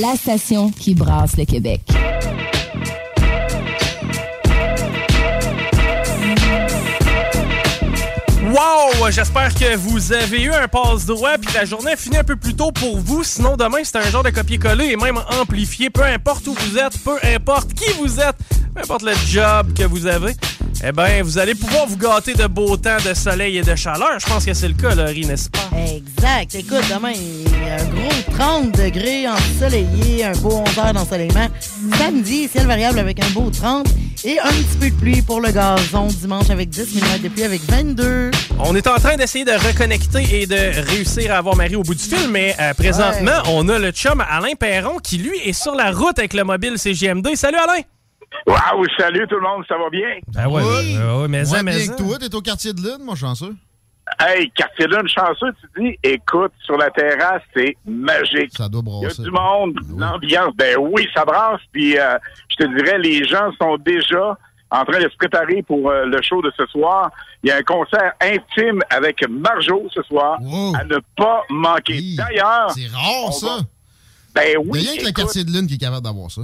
La 0.00 0.16
station 0.16 0.70
qui 0.70 0.94
brasse 0.94 1.36
le 1.36 1.44
Québec. 1.44 1.82
Wow! 8.52 9.10
J'espère 9.10 9.54
que 9.54 9.76
vous 9.76 10.12
avez 10.12 10.42
eu 10.42 10.52
un 10.52 10.68
passe 10.68 11.06
droit 11.06 11.38
puis 11.38 11.54
la 11.54 11.64
journée 11.64 11.92
a 11.92 11.96
fini 11.96 12.18
un 12.18 12.24
peu 12.24 12.36
plus 12.36 12.54
tôt 12.54 12.70
pour 12.70 12.98
vous. 12.98 13.24
Sinon, 13.24 13.56
demain, 13.56 13.78
c'est 13.82 13.96
un 13.96 14.10
genre 14.10 14.22
de 14.22 14.28
copier-coller 14.28 14.90
et 14.90 14.96
même 14.96 15.18
amplifié. 15.40 15.88
Peu 15.88 16.02
importe 16.02 16.46
où 16.48 16.54
vous 16.54 16.78
êtes, 16.78 16.98
peu 17.02 17.16
importe 17.34 17.72
qui 17.72 17.90
vous 17.94 18.20
êtes, 18.20 18.36
peu 18.74 18.82
importe 18.82 19.04
le 19.04 19.14
job 19.26 19.72
que 19.74 19.84
vous 19.84 20.06
avez, 20.06 20.34
eh 20.84 20.92
bien, 20.92 21.22
vous 21.22 21.38
allez 21.38 21.54
pouvoir 21.54 21.86
vous 21.86 21.96
gâter 21.96 22.34
de 22.34 22.46
beau 22.46 22.76
temps, 22.76 22.96
de 23.04 23.14
soleil 23.14 23.58
et 23.58 23.62
de 23.62 23.74
chaleur. 23.74 24.18
Je 24.18 24.26
pense 24.26 24.44
que 24.44 24.52
c'est 24.52 24.68
le 24.68 24.74
cas, 24.74 24.94
Laurie, 24.94 25.26
n'est-ce 25.26 25.48
pas? 25.48 25.70
Exact. 25.76 26.54
Écoute, 26.54 26.84
demain, 26.92 27.12
il 27.14 27.42
y 27.42 27.70
a 27.70 27.80
un 27.80 27.84
gros 27.84 28.32
30 28.36 28.72
degrés 28.72 29.28
ensoleillé, 29.28 30.24
un 30.24 30.32
beau 30.32 30.62
11 30.66 30.78
heures 30.78 30.92
d'ensoleillement. 30.92 31.48
Samedi, 31.98 32.48
ciel 32.48 32.66
variable 32.66 32.98
avec 32.98 33.22
un 33.22 33.30
beau 33.30 33.48
30 33.50 33.86
et 34.24 34.38
un 34.40 34.48
petit 34.48 34.76
peu 34.80 34.90
de 34.90 34.94
pluie 34.94 35.22
pour 35.22 35.40
le 35.40 35.52
gazon. 35.52 36.06
Dimanche 36.08 36.50
avec 36.50 36.68
10 36.68 36.96
mm 36.96 37.22
de 37.22 37.28
pluie 37.28 37.44
avec 37.44 37.62
22. 37.62 38.30
On 38.58 38.74
est 38.74 38.86
en 38.86 38.96
train 38.96 39.16
d'essayer 39.16 39.44
de 39.44 39.52
reconnecter 39.52 40.42
et 40.42 40.46
de 40.46 40.90
réussir 40.90 41.32
à 41.32 41.38
avoir 41.38 41.56
Marie 41.56 41.76
au 41.76 41.82
bout 41.82 41.94
du 41.94 42.02
fil, 42.02 42.28
mais 42.28 42.56
euh, 42.60 42.74
présentement, 42.74 43.42
on 43.48 43.68
a 43.68 43.78
le 43.78 43.90
chum 43.92 44.22
Alain 44.28 44.54
Perron 44.58 44.98
qui, 44.98 45.18
lui, 45.18 45.38
est 45.44 45.52
sur 45.52 45.74
la 45.74 45.92
route 45.92 46.18
avec 46.18 46.34
le 46.34 46.44
mobile 46.44 46.76
CGMD. 46.76 47.34
Salut, 47.34 47.58
Alain! 47.58 47.82
Wow, 48.46 48.84
salut 48.98 49.26
tout 49.28 49.36
le 49.36 49.42
monde, 49.42 49.64
ça 49.68 49.76
va 49.78 49.88
bien? 49.90 50.18
Ben 50.28 50.46
ouais, 50.48 50.62
Oui. 50.62 50.96
ouais, 50.98 51.20
ouais, 51.22 51.28
mais 51.28 51.38
Ouais, 51.40 51.44
ça, 51.44 51.62
mais 51.62 51.76
bien 51.76 51.86
ça. 51.86 51.92
que 51.94 51.98
toi, 52.02 52.18
t'es 52.18 52.34
au 52.34 52.40
quartier 52.40 52.72
de 52.72 52.80
Lune, 52.80 52.98
moi, 53.04 53.14
chanceux. 53.14 53.54
Hey, 54.18 54.50
quartier 54.50 54.86
lune 54.88 55.08
chanceux, 55.08 55.52
tu 55.60 55.80
dis, 55.82 55.96
écoute, 56.02 56.50
sur 56.64 56.76
la 56.76 56.90
terrasse, 56.90 57.40
c'est 57.54 57.76
magique. 57.86 58.50
Ça 58.56 58.68
doit 58.68 58.82
Il 58.84 58.90
y 58.92 58.96
a 58.96 59.00
brasser. 59.06 59.22
du 59.22 59.30
monde, 59.30 59.74
l'ambiance, 59.96 60.52
ben 60.56 60.76
oui, 60.78 61.06
ça 61.14 61.24
brasse, 61.24 61.60
puis 61.70 61.96
euh, 61.98 62.18
je 62.50 62.56
te 62.56 62.64
dirais, 62.76 62.98
les 62.98 63.24
gens 63.24 63.50
sont 63.60 63.76
déjà 63.78 64.36
en 64.70 64.84
train 64.84 64.98
de 64.98 65.08
se 65.08 65.16
préparer 65.16 65.62
pour 65.62 65.88
euh, 65.88 66.04
le 66.04 66.20
show 66.20 66.42
de 66.42 66.52
ce 66.56 66.66
soir. 66.66 67.10
Il 67.44 67.48
y 67.48 67.52
a 67.52 67.56
un 67.58 67.62
concert 67.62 68.12
intime 68.20 68.82
avec 68.90 69.26
Marjo 69.28 69.86
ce 69.94 70.02
soir, 70.02 70.38
à 70.78 70.84
ne 70.84 70.98
pas 71.16 71.42
manquer. 71.48 72.00
D'ailleurs... 72.16 72.70
C'est 72.72 72.88
rare, 72.88 73.32
ça. 73.32 73.46
va- 73.46 73.62
Ben 74.34 74.42
Il 74.64 74.68
oui, 74.70 74.82
y 74.82 74.88
a 74.88 74.90
rien 74.92 75.00
que 75.00 75.06
le 75.06 75.12
quartier 75.12 75.44
de 75.44 75.50
Lune 75.52 75.66
qui 75.68 75.74
est 75.74 75.78
capable 75.78 76.02
d'avoir 76.04 76.30
ça. 76.30 76.42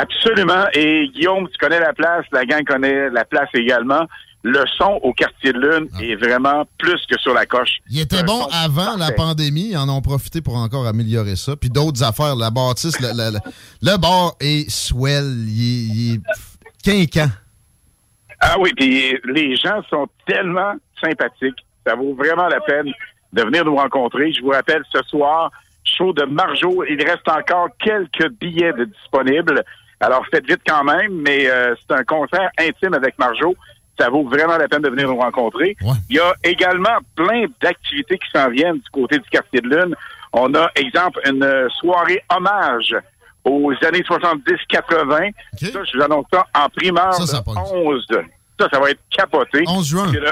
Absolument. 0.00 0.64
Et 0.74 1.08
Guillaume, 1.14 1.48
tu 1.48 1.58
connais 1.58 1.80
la 1.80 1.92
place, 1.92 2.24
la 2.32 2.44
gang 2.44 2.64
connaît 2.64 3.10
la 3.10 3.24
place 3.24 3.48
également. 3.54 4.06
Le 4.44 4.64
son 4.76 5.00
au 5.02 5.12
quartier 5.12 5.52
de 5.52 5.58
Lune 5.58 5.88
est 6.00 6.14
vraiment 6.14 6.64
plus 6.78 7.04
que 7.10 7.18
sur 7.18 7.34
la 7.34 7.44
coche. 7.44 7.70
Ah. 7.80 7.84
Il 7.90 8.00
était 8.00 8.22
bon 8.22 8.46
avant 8.52 8.96
la 8.96 9.10
pandémie. 9.10 9.70
Ils 9.72 9.76
en 9.76 9.88
ont 9.88 10.00
profité 10.00 10.40
pour 10.40 10.56
encore 10.56 10.86
améliorer 10.86 11.34
ça. 11.34 11.56
Puis 11.56 11.70
d'autres 11.70 12.04
affaires. 12.04 12.36
La 12.36 12.50
bâtisse, 12.50 13.00
le, 13.00 13.08
le- 13.08 13.32
le- 13.32 13.50
le 13.90 13.96
bar 13.98 14.34
est 14.40 14.70
swell. 14.70 15.24
Il 15.48 15.60
est, 15.60 15.94
il 15.94 16.14
est 16.14 16.20
quinquant. 16.84 17.30
Ah 18.40 18.54
oui, 18.60 18.70
puis 18.76 19.18
les 19.24 19.56
gens 19.56 19.82
sont 19.90 20.06
tellement 20.26 20.74
sympathiques. 21.02 21.58
Ça 21.84 21.96
vaut 21.96 22.14
vraiment 22.14 22.46
la 22.46 22.60
peine 22.60 22.92
de 23.32 23.42
venir 23.42 23.64
nous 23.64 23.74
rencontrer. 23.76 24.32
Je 24.32 24.40
vous 24.40 24.50
rappelle, 24.50 24.82
ce 24.94 25.02
soir, 25.08 25.50
show 25.82 26.12
de 26.12 26.22
Marjo. 26.24 26.84
Il 26.88 27.02
reste 27.02 27.28
encore 27.28 27.68
quelques 27.80 28.28
billets 28.40 28.72
de 28.72 28.84
disponibles. 28.84 29.64
Alors, 30.00 30.24
faites 30.30 30.46
vite 30.46 30.60
quand 30.66 30.84
même, 30.84 31.12
mais 31.22 31.48
euh, 31.48 31.74
c'est 31.80 31.94
un 31.94 32.04
concert 32.04 32.50
intime 32.58 32.94
avec 32.94 33.18
Marjo. 33.18 33.56
Ça 33.98 34.08
vaut 34.10 34.24
vraiment 34.28 34.56
la 34.56 34.68
peine 34.68 34.82
de 34.82 34.90
venir 34.90 35.08
nous 35.08 35.18
rencontrer. 35.18 35.76
Il 36.08 36.16
y 36.16 36.20
a 36.20 36.32
également 36.44 36.98
plein 37.16 37.46
d'activités 37.60 38.16
qui 38.18 38.30
s'en 38.32 38.48
viennent 38.48 38.76
du 38.76 38.90
côté 38.92 39.18
du 39.18 39.28
quartier 39.28 39.60
de 39.60 39.68
Lune. 39.68 39.94
On 40.32 40.54
a, 40.54 40.70
exemple, 40.76 41.20
une 41.26 41.68
soirée 41.80 42.22
hommage 42.32 42.94
aux 43.44 43.72
années 43.84 44.02
70-80. 44.02 45.32
Ça, 45.56 45.84
je 45.84 45.96
vous 45.96 46.04
annonce 46.04 46.26
ça 46.32 46.46
en 46.54 46.68
primeur 46.68 47.12
Ça, 47.14 47.26
ça 47.26 47.42
le 47.44 47.88
11. 47.88 48.06
Ça, 48.60 48.68
ça 48.72 48.78
va 48.78 48.90
être 48.90 49.00
capoté. 49.10 49.64
11 49.66 49.86
juin. 49.88 50.06
C'est 50.12 50.20
le 50.20 50.30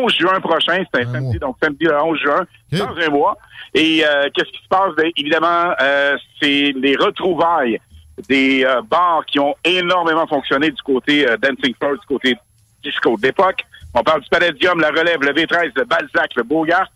11 0.00 0.14
juin 0.18 0.40
prochain, 0.40 0.84
c'est 0.92 1.02
un, 1.02 1.12
samedi, 1.12 1.38
donc 1.38 1.56
samedi 1.62 1.84
le 1.84 2.00
11 2.00 2.18
juin, 2.18 2.46
dans 2.72 2.96
un 2.96 3.08
mois. 3.08 3.36
Et 3.74 4.04
euh, 4.04 4.28
qu'est-ce 4.34 4.50
qui 4.50 4.62
se 4.62 4.68
passe? 4.68 4.94
Ben, 4.96 5.10
évidemment, 5.16 5.72
euh, 5.80 6.16
c'est 6.40 6.72
les 6.76 6.96
retrouvailles 6.96 7.80
des 8.28 8.64
euh, 8.64 8.82
bars 8.82 9.24
qui 9.26 9.38
ont 9.38 9.54
énormément 9.64 10.26
fonctionné 10.26 10.70
du 10.70 10.82
côté 10.82 11.28
euh, 11.28 11.36
Dancing 11.36 11.74
Floor, 11.78 11.92
du 11.92 12.06
côté 12.06 12.36
disco 12.82 13.16
d'époque. 13.16 13.64
On 13.94 14.02
parle 14.02 14.22
du 14.22 14.28
Palladium, 14.28 14.80
la 14.80 14.88
Relève, 14.88 15.20
le 15.20 15.32
V13, 15.32 15.72
le 15.76 15.84
Balzac, 15.84 16.34
le 16.36 16.42
Bogart. 16.42 16.88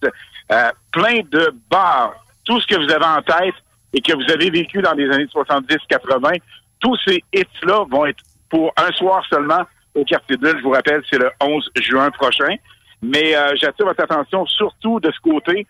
Euh, 0.53 0.71
plein 0.93 1.21
de 1.31 1.53
bars. 1.71 2.15
Tout 2.45 2.61
ce 2.61 2.67
que 2.67 2.77
vous 2.77 2.91
avez 2.91 3.05
en 3.05 3.23
tête 3.23 3.55
et 3.93 4.01
que 4.01 4.13
vous 4.15 4.31
avez 4.33 4.51
vécu 4.51 4.81
dans 4.81 4.93
les 4.93 5.11
années 5.11 5.27
70-80, 5.27 6.41
tous 6.81 6.97
ces 7.05 7.23
hits-là 7.33 7.85
vont 7.91 8.07
être 8.07 8.23
pour 8.49 8.73
un 8.77 8.93
soir 8.93 9.25
seulement 9.29 9.63
au 9.95 10.05
quartier 10.05 10.37
de. 10.37 10.47
Je 10.47 10.63
vous 10.63 10.71
rappelle, 10.71 11.03
c'est 11.11 11.19
le 11.19 11.31
11 11.41 11.71
juin 11.81 12.11
prochain. 12.11 12.55
Mais 13.03 13.37
euh, 13.37 13.55
j'attire 13.61 13.87
votre 13.87 14.03
attention 14.03 14.47
surtout 14.47 15.01
de 15.01 15.11
ce 15.11 15.21
côté. 15.21 15.67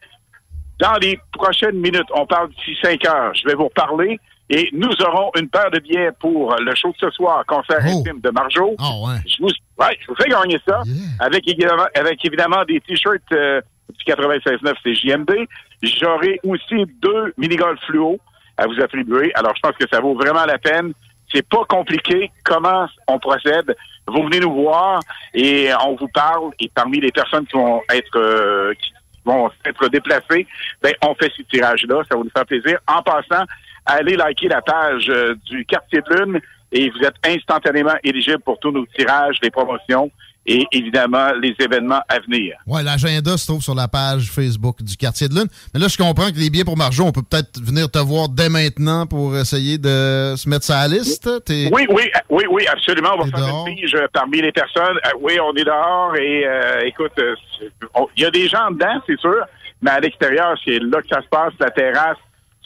Dans 0.78 0.94
les 0.97 1.18
prochaines 1.32 1.78
minutes, 1.78 2.09
on 2.14 2.27
parle 2.27 2.51
d'ici 2.51 2.77
5 2.82 3.05
heures. 3.06 3.35
Je 3.35 3.48
vais 3.48 3.55
vous 3.55 3.64
reparler 3.64 4.20
et 4.48 4.68
nous 4.73 4.93
aurons 5.05 5.31
une 5.36 5.48
paire 5.48 5.70
de 5.70 5.81
billets 5.81 6.10
pour 6.20 6.55
le 6.56 6.74
show 6.74 6.90
de 6.90 6.97
ce 6.98 7.10
soir, 7.10 7.44
concert 7.47 7.85
intime 7.85 8.20
de 8.20 8.31
Marjo. 8.31 8.77
Je 9.27 9.43
vous, 9.43 9.48
ouais, 9.48 9.98
je 10.01 10.06
vous 10.06 10.14
fais 10.14 10.28
gagner 10.28 10.60
ça 10.66 10.82
avec, 11.18 11.48
évidemment, 11.48 11.86
avec 11.94 12.24
évidemment 12.24 12.64
des 12.64 12.81
t-shirts 12.81 13.23
euh, 13.32 13.60
du 13.98 14.12
96.9 14.12 14.74
CJMD. 14.85 15.48
J'aurai 15.82 16.40
aussi 16.44 16.85
deux 17.02 17.35
mini-golf 17.36 17.81
fluo 17.86 18.18
à 18.56 18.66
vous 18.66 18.81
attribuer. 18.81 19.32
Alors, 19.35 19.52
je 19.56 19.60
pense 19.60 19.77
que 19.77 19.85
ça 19.93 20.01
vaut 20.01 20.14
vraiment 20.14 20.44
la 20.47 20.59
peine. 20.59 20.93
C'est 21.32 21.47
pas 21.47 21.64
compliqué 21.68 22.31
comment 22.44 22.86
on 23.09 23.18
procède. 23.18 23.77
Vous 24.06 24.23
venez 24.23 24.39
nous 24.39 24.55
voir 24.55 25.01
et 25.35 25.70
on 25.85 25.97
vous 25.97 26.09
parle. 26.09 26.52
Et 26.60 26.70
parmi 26.73 27.01
les 27.01 27.10
personnes 27.10 27.47
qui 27.47 27.56
vont 27.56 27.82
être 27.93 28.16
euh, 28.16 28.73
qui 28.74 28.93
vont 29.24 29.51
être 29.64 29.89
déplacées, 29.89 30.47
ben, 30.81 30.94
on 31.02 31.16
fait 31.16 31.32
ces 31.36 31.43
tirages-là. 31.44 32.02
Ça 32.09 32.16
va 32.16 32.23
nous 32.23 32.31
faire 32.31 32.47
plaisir. 32.47 32.78
En 32.86 33.02
passant, 33.02 33.44
allez 33.86 34.16
liker 34.16 34.48
la 34.48 34.62
page 34.62 35.06
euh, 35.08 35.34
du 35.48 35.64
quartier 35.64 36.00
de 36.00 36.14
lune 36.14 36.40
et 36.72 36.90
vous 36.90 36.98
êtes 37.04 37.14
instantanément 37.24 37.94
éligible 38.04 38.40
pour 38.44 38.58
tous 38.58 38.70
nos 38.72 38.84
tirages, 38.86 39.36
les 39.42 39.50
promotions 39.50 40.10
et 40.48 40.64
évidemment 40.70 41.32
les 41.42 41.56
événements 41.58 42.02
à 42.08 42.20
venir. 42.20 42.54
Ouais, 42.68 42.80
l'agenda 42.84 43.36
se 43.36 43.46
trouve 43.48 43.62
sur 43.62 43.74
la 43.74 43.88
page 43.88 44.30
Facebook 44.30 44.80
du 44.80 44.96
quartier 44.96 45.26
de 45.28 45.34
Lune. 45.34 45.48
Mais 45.74 45.80
là, 45.80 45.88
je 45.88 45.96
comprends 45.96 46.28
que 46.30 46.36
les 46.36 46.50
billets 46.50 46.64
pour 46.64 46.76
Marjo, 46.76 47.02
on 47.02 47.10
peut 47.10 47.22
peut-être 47.28 47.60
venir 47.60 47.90
te 47.90 47.98
voir 47.98 48.28
dès 48.28 48.48
maintenant 48.48 49.06
pour 49.08 49.36
essayer 49.36 49.76
de 49.76 50.34
se 50.36 50.48
mettre 50.48 50.64
sur 50.64 50.74
la 50.74 50.86
liste. 50.86 51.28
T'es- 51.44 51.68
Oui, 51.72 51.86
oui, 51.90 52.04
oui, 52.30 52.44
oui, 52.48 52.64
absolument. 52.68 53.14
On 53.18 53.24
va 53.24 53.36
faire 53.38 53.64
une 53.66 53.74
pige 53.74 53.94
euh, 53.96 54.06
parmi 54.12 54.40
les 54.40 54.52
personnes. 54.52 54.96
Euh, 55.06 55.10
oui, 55.20 55.32
on 55.40 55.52
est 55.56 55.64
dehors 55.64 56.14
et 56.14 56.44
euh, 56.46 56.80
écoute, 56.84 57.10
il 58.16 58.22
y 58.22 58.24
a 58.26 58.30
des 58.30 58.46
gens 58.48 58.70
dedans, 58.70 59.00
c'est 59.06 59.18
sûr, 59.18 59.44
mais 59.82 59.90
à 59.90 59.98
l'extérieur, 60.00 60.56
c'est 60.64 60.78
là 60.78 61.02
que 61.02 61.08
ça 61.08 61.22
se 61.22 61.28
passe. 61.28 61.54
La 61.58 61.70
terrasse, 61.70 62.18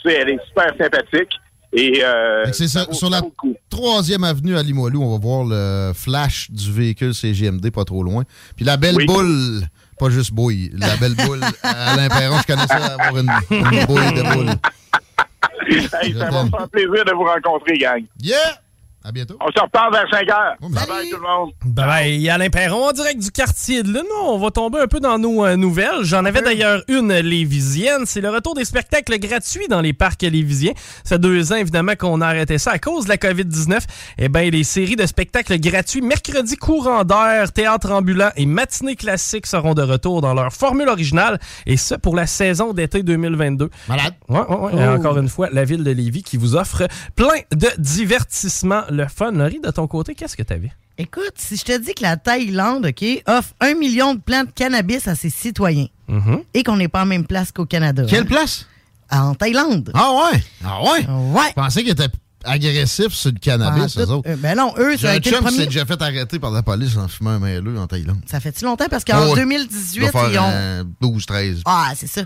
sais, 0.04 0.14
elle 0.14 0.28
est 0.30 0.38
super 0.48 0.72
sympathique. 0.78 1.30
Et 1.72 2.02
euh, 2.04 2.50
C'est 2.52 2.66
sur 2.68 3.10
la 3.10 3.22
troisième 3.68 4.24
avenue 4.24 4.56
à 4.56 4.62
Limoilou, 4.62 5.02
on 5.04 5.12
va 5.12 5.18
voir 5.18 5.44
le 5.44 5.92
flash 5.94 6.50
du 6.50 6.72
véhicule 6.72 7.14
CGMD 7.14 7.70
pas 7.70 7.84
trop 7.84 8.02
loin. 8.02 8.24
Puis 8.56 8.64
la 8.64 8.76
belle 8.76 8.96
Oui. 8.96 9.06
boule, 9.06 9.60
pas 9.98 10.10
juste 10.10 10.32
bouille, 10.32 10.72
la 10.76 10.96
belle 10.96 11.14
boule 11.14 11.40
à 11.62 11.94
Perron, 12.08 12.38
je 12.40 12.46
connais 12.46 12.66
ça, 12.66 12.76
avoir 12.98 13.16
une, 13.18 13.30
une 13.50 13.86
bouille 13.86 14.12
de 14.14 14.34
boule. 14.34 14.50
Hey, 16.02 16.12
ça 16.18 16.30
va 16.30 16.42
me 16.44 16.50
faire 16.50 16.68
plaisir 16.68 17.04
de 17.04 17.12
vous 17.12 17.24
rencontrer, 17.24 17.78
gang. 17.78 18.02
Yeah! 18.20 18.36
À 19.02 19.12
bientôt. 19.12 19.36
On 19.40 19.50
se 19.50 19.62
reparle 19.62 19.94
vers 19.94 20.06
5 20.10 20.28
heures. 20.28 20.56
Bye 20.60 20.86
bye 20.86 21.08
tout 21.08 21.16
le 21.16 21.22
monde. 21.22 21.52
Ben, 21.64 21.86
ben, 21.86 22.28
Alain 22.28 22.50
Perron, 22.50 22.88
en 22.88 22.92
direct 22.92 23.18
du 23.18 23.30
quartier 23.30 23.82
de 23.82 23.88
Lune. 23.88 24.04
On 24.24 24.38
va 24.38 24.50
tomber 24.50 24.78
un 24.78 24.86
peu 24.88 25.00
dans 25.00 25.18
nos 25.18 25.42
euh, 25.46 25.56
nouvelles. 25.56 26.02
J'en 26.02 26.26
avais 26.26 26.42
d'ailleurs 26.42 26.82
une 26.86 27.14
lévisienne. 27.14 28.02
C'est 28.04 28.20
le 28.20 28.28
retour 28.28 28.54
des 28.54 28.66
spectacles 28.66 29.18
gratuits 29.18 29.68
dans 29.68 29.80
les 29.80 29.94
parcs 29.94 30.20
lévisiens. 30.20 30.72
Ça 31.02 31.14
fait 31.14 31.18
deux 31.18 31.50
ans, 31.50 31.56
évidemment, 31.56 31.94
qu'on 31.98 32.20
a 32.20 32.26
arrêté 32.26 32.58
ça 32.58 32.72
à 32.72 32.78
cause 32.78 33.04
de 33.04 33.08
la 33.08 33.16
COVID-19. 33.16 33.80
Eh 34.18 34.28
bien, 34.28 34.50
les 34.50 34.64
séries 34.64 34.96
de 34.96 35.06
spectacles 35.06 35.58
gratuits, 35.58 36.02
mercredi 36.02 36.56
courant 36.56 37.04
d'air, 37.04 37.52
théâtre 37.52 37.92
ambulant 37.92 38.30
et 38.36 38.44
matinée 38.44 38.96
classique 38.96 39.46
seront 39.46 39.72
de 39.72 39.82
retour 39.82 40.20
dans 40.20 40.34
leur 40.34 40.52
formule 40.52 40.90
originale. 40.90 41.40
Et 41.64 41.78
ce, 41.78 41.94
pour 41.94 42.14
la 42.14 42.26
saison 42.26 42.74
d'été 42.74 43.02
2022. 43.02 43.70
Malade. 43.88 44.14
Ouais, 44.28 44.40
ouais, 44.40 44.56
ouais. 44.56 44.82
Et 44.82 44.86
encore 44.86 45.16
une 45.16 45.30
fois, 45.30 45.48
la 45.50 45.64
ville 45.64 45.84
de 45.84 45.90
Lévis 45.90 46.22
qui 46.22 46.36
vous 46.36 46.54
offre 46.54 46.86
plein 47.16 47.40
de 47.50 47.68
divertissements. 47.78 48.82
Le 48.90 49.06
fun. 49.08 49.32
Laurie, 49.32 49.60
de 49.62 49.70
ton 49.70 49.86
côté, 49.86 50.14
qu'est-ce 50.14 50.36
que 50.36 50.42
t'avais? 50.42 50.72
Écoute, 50.98 51.32
si 51.36 51.56
je 51.56 51.64
te 51.64 51.78
dis 51.78 51.94
que 51.94 52.02
la 52.02 52.16
Thaïlande, 52.16 52.86
OK, 52.86 53.04
offre 53.26 53.50
un 53.60 53.74
million 53.74 54.14
de 54.14 54.20
plants 54.20 54.44
de 54.44 54.50
cannabis 54.50 55.08
à 55.08 55.14
ses 55.14 55.30
citoyens 55.30 55.86
Mm-hmm. 56.10 56.42
et 56.54 56.62
qu'on 56.64 56.76
n'est 56.76 56.88
pas 56.88 57.02
en 57.02 57.06
même 57.06 57.24
place 57.24 57.52
qu'au 57.52 57.66
Canada. 57.66 58.02
Quelle 58.08 58.22
hein? 58.22 58.26
place? 58.26 58.66
En 59.12 59.34
Thaïlande. 59.36 59.92
Ah 59.94 60.10
ouais? 60.32 60.42
Ah 60.64 60.82
ouais? 60.82 61.06
Ouais. 61.06 61.48
Je 61.50 61.54
pensais 61.54 61.82
qu'ils 61.82 61.92
étaient 61.92 62.08
agressifs 62.44 63.12
sur 63.12 63.30
le 63.30 63.38
cannabis, 63.38 63.94
Ah, 63.96 64.00
eux 64.02 64.10
autres. 64.10 64.28
euh, 64.28 64.36
ben 64.36 64.56
non, 64.56 64.74
eux, 64.78 64.96
ça 64.96 65.10
a 65.10 65.14
été 65.16 65.30
le 65.30 65.36
chum 65.36 65.44
qui 65.44 65.50
premier- 65.52 65.58
s'est 65.64 65.66
déjà 65.66 65.86
fait 65.86 66.02
arrêter 66.02 66.38
par 66.40 66.50
la 66.50 66.62
police 66.64 66.96
en 66.96 67.06
fumant 67.06 67.30
un 67.30 67.38
mailleux 67.38 67.78
en 67.78 67.86
Thaïlande. 67.86 68.20
Ça 68.26 68.40
fait-tu 68.40 68.64
longtemps? 68.64 68.86
Parce 68.90 69.04
qu'en 69.04 69.24
Oh, 69.28 69.34
ouais. 69.34 69.40
2018, 69.40 70.06
Ça 70.06 70.10
doit 70.12 70.28
ils 70.32 70.38
ont... 70.38 70.42
euh, 70.50 70.84
12, 71.00 71.26
13. 71.26 71.62
Ah, 71.64 71.92
c'est 71.94 72.06
ça. 72.08 72.22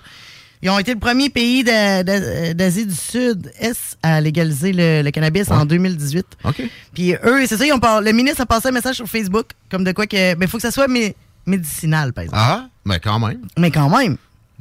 Ils 0.63 0.71
ont 0.71 0.79
été 0.79 0.95
le 0.95 0.99
premier 1.01 1.29
pays 1.29 1.63
d'Asie 1.63 2.87
du 2.87 2.95
Sud-Est 2.95 3.99
à 4.03 4.21
légaliser 4.21 4.73
le, 4.73 5.03
le 5.03 5.11
cannabis 5.11 5.51
en 5.51 5.67
2018. 5.67 6.25
OK. 6.45 6.63
Puis 6.95 7.13
eux, 7.25 7.47
c'est 7.47 7.57
ça, 7.57 7.67
ils 7.67 7.73
ont 7.73 7.79
par- 7.79 8.01
le 8.01 8.13
ministre 8.13 8.41
a 8.43 8.47
passé 8.47 8.69
un 8.69 8.73
message 8.73 8.97
sur 8.97 9.07
Facebook, 9.07 9.47
comme 9.71 9.85
de 9.85 9.93
quoi 9.93 10.07
que. 10.07 10.35
Mais 10.37 10.47
il 10.47 10.49
faut 10.49 10.57
que 10.59 10.63
ça 10.63 10.71
soit 10.71 10.89
mé- 10.89 11.15
médicinal, 11.47 12.13
par 12.13 12.25
exemple. 12.25 12.41
Ah, 12.43 12.67
mais 12.87 12.99
quand 12.99 13.19
même. 13.19 13.41
Mais 13.59 13.71
quand 13.71 13.91
même. 13.95 14.17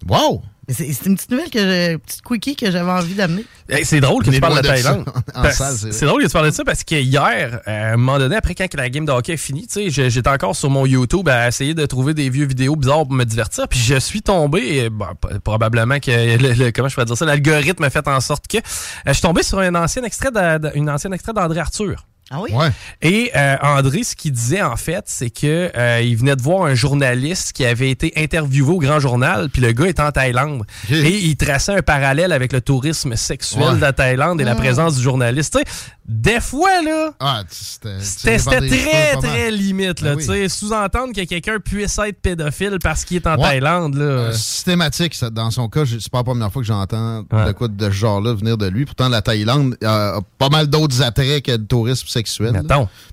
Wow! 0.08 0.42
Mais 0.68 0.74
C'est 0.74 0.94
c'est 0.94 1.08
une 1.08 1.16
petite 1.16 1.32
nouvelle, 1.32 1.50
que 1.50 1.60
je- 1.60 1.92
une 1.94 2.00
petite 2.00 2.22
quickie 2.22 2.56
que 2.56 2.72
j'avais 2.72 2.90
envie 2.90 3.16
d'amener. 3.16 3.44
Hey, 3.70 3.84
c'est 3.84 4.00
drôle 4.00 4.24
que 4.24 4.30
tu 4.36 4.40
parles 4.40 4.54
de 4.62 4.68
Thaïlande. 4.84 5.06
c'est 5.92 6.06
drôle 6.06 6.22
que 6.22 6.28
tu 6.28 6.34
parles 6.34 6.50
de 6.50 6.56
ça 6.56 6.64
parce 6.64 6.84
que 6.86 6.96
hier, 6.96 7.60
euh, 7.68 7.90
à 7.90 7.94
un 7.94 7.98
moment 7.98 8.18
donné, 8.18 8.36
après 8.38 8.56
quand 8.56 8.74
la 8.76 8.90
game 8.90 9.06
de 9.06 9.12
hockey 9.12 9.34
est 9.34 9.38
finie, 9.38 9.68
tu 9.68 9.74
sais, 9.74 9.90
j'ai- 9.90 10.10
j'étais 10.10 10.30
encore 10.30 10.56
sur 10.56 10.70
mon 10.70 10.86
YouTube 10.86 11.28
à 11.28 11.50
essayer 11.50 11.74
de 11.74 11.86
trouver 11.86 12.14
des 12.14 12.30
vieux 12.30 12.46
vidéos 12.46 12.76
bizarres 12.78 13.04
pour 13.06 13.12
me 13.14 13.26
divertir. 13.26 13.68
Puis 13.68 13.80
je 13.80 13.96
suis 14.00 14.22
tombé, 14.22 14.60
et, 14.78 14.90
bon, 14.90 15.08
p- 15.22 15.40
probablement 15.44 16.00
que 16.00 16.12
le, 16.38 16.54
le- 16.54 16.72
comment 16.72 16.88
je 16.88 16.94
pourrais 16.94 17.06
dire 17.06 17.18
ça, 17.18 17.26
l'algorithme 17.26 17.84
a 17.84 17.90
fait 17.90 18.08
en 18.08 18.22
sorte 18.22 18.48
que 18.48 18.58
euh, 18.58 18.62
je 19.08 19.14
suis 19.14 19.22
tombé 19.22 19.44
sur 19.44 19.60
un 19.60 19.76
ancien 19.76 20.02
extrait 20.04 20.32
d'André 20.32 21.60
Arthur. 21.60 22.06
Ah 22.32 22.42
oui? 22.42 22.52
Ouais. 22.54 22.70
Et 23.02 23.32
euh, 23.36 23.56
André, 23.62 24.04
ce 24.04 24.16
qu'il 24.16 24.32
disait 24.32 24.62
en 24.62 24.76
fait, 24.76 25.04
c'est 25.08 25.30
que 25.30 25.72
euh, 25.78 26.02
il 26.02 26.16
venait 26.18 26.36
de 26.36 26.42
voir 26.42 26.64
un 26.66 26.74
journaliste 26.74 27.52
qui 27.54 27.66
avait 27.66 27.90
été 27.92 28.12
interviewé 28.16 28.72
au 28.72 28.80
Grand 28.80 29.00
Journal, 29.00 29.50
puis 29.50 29.62
le 29.62 29.72
gars 29.72 29.86
est 29.86 30.00
en 30.00 30.12
Thaïlande. 30.12 30.64
Et 30.90 31.20
il 31.26 31.36
traçait 31.36 31.74
un 31.76 31.82
parallèle 31.82 32.32
avec 32.32 32.54
le 32.54 32.62
tourisme 32.62 33.16
sexuel 33.16 33.64
Ouais. 33.64 33.76
de 33.76 33.82
la 33.82 33.94
Thaïlande 33.94 34.40
et 34.42 34.44
la 34.46 34.56
Mm. 34.56 34.58
présence 34.58 34.96
du 34.98 35.04
journaliste. 35.04 35.54
Tu 35.54 35.60
sais, 35.60 35.66
des 36.08 36.40
fois, 36.42 36.82
là, 36.82 37.12
Ah, 37.20 37.44
c'était 37.50 38.38
très, 38.38 39.16
très 39.18 39.52
limite. 39.52 40.02
Là, 40.02 40.12
Ben 40.16 40.18
oui. 40.18 40.26
tu 40.26 40.32
sais, 40.34 40.50
Sous-entendre 40.50 41.14
que 41.14 41.24
quelqu'un 41.26 41.60
puisse 41.60 41.98
être 42.00 42.20
pédophile 42.22 42.78
parce 42.82 43.06
qu'il 43.06 43.18
est 43.18 43.28
en 43.28 43.36
Ouais. 43.36 43.42
Thaïlande. 43.44 43.96
Là. 43.96 44.04
Euh, 44.06 44.32
systématique, 44.34 45.14
ça, 45.14 45.30
dans 45.30 45.52
son 45.52 45.68
cas, 45.70 45.84
c'est 45.86 46.10
pas 46.10 46.20
la 46.20 46.24
première 46.24 46.52
fois 46.52 46.62
que 46.62 46.68
j'entends 46.68 47.22
de 47.24 47.52
quoi 47.52 47.68
de 47.68 47.86
ce 47.86 47.92
genre-là 47.92 48.34
venir 48.34 48.58
de 48.58 48.68
lui. 48.68 48.86
Pourtant, 48.86 49.10
la 49.10 49.22
Thaïlande 49.22 49.78
euh, 49.84 50.18
a 50.18 50.22
pas 50.38 50.50
mal 50.50 50.68
d'autres 50.68 51.02
attraits 51.02 51.44
que 51.44 51.52
le 51.52 51.66
tourisme 51.66 52.08
sexuel. 52.14 52.54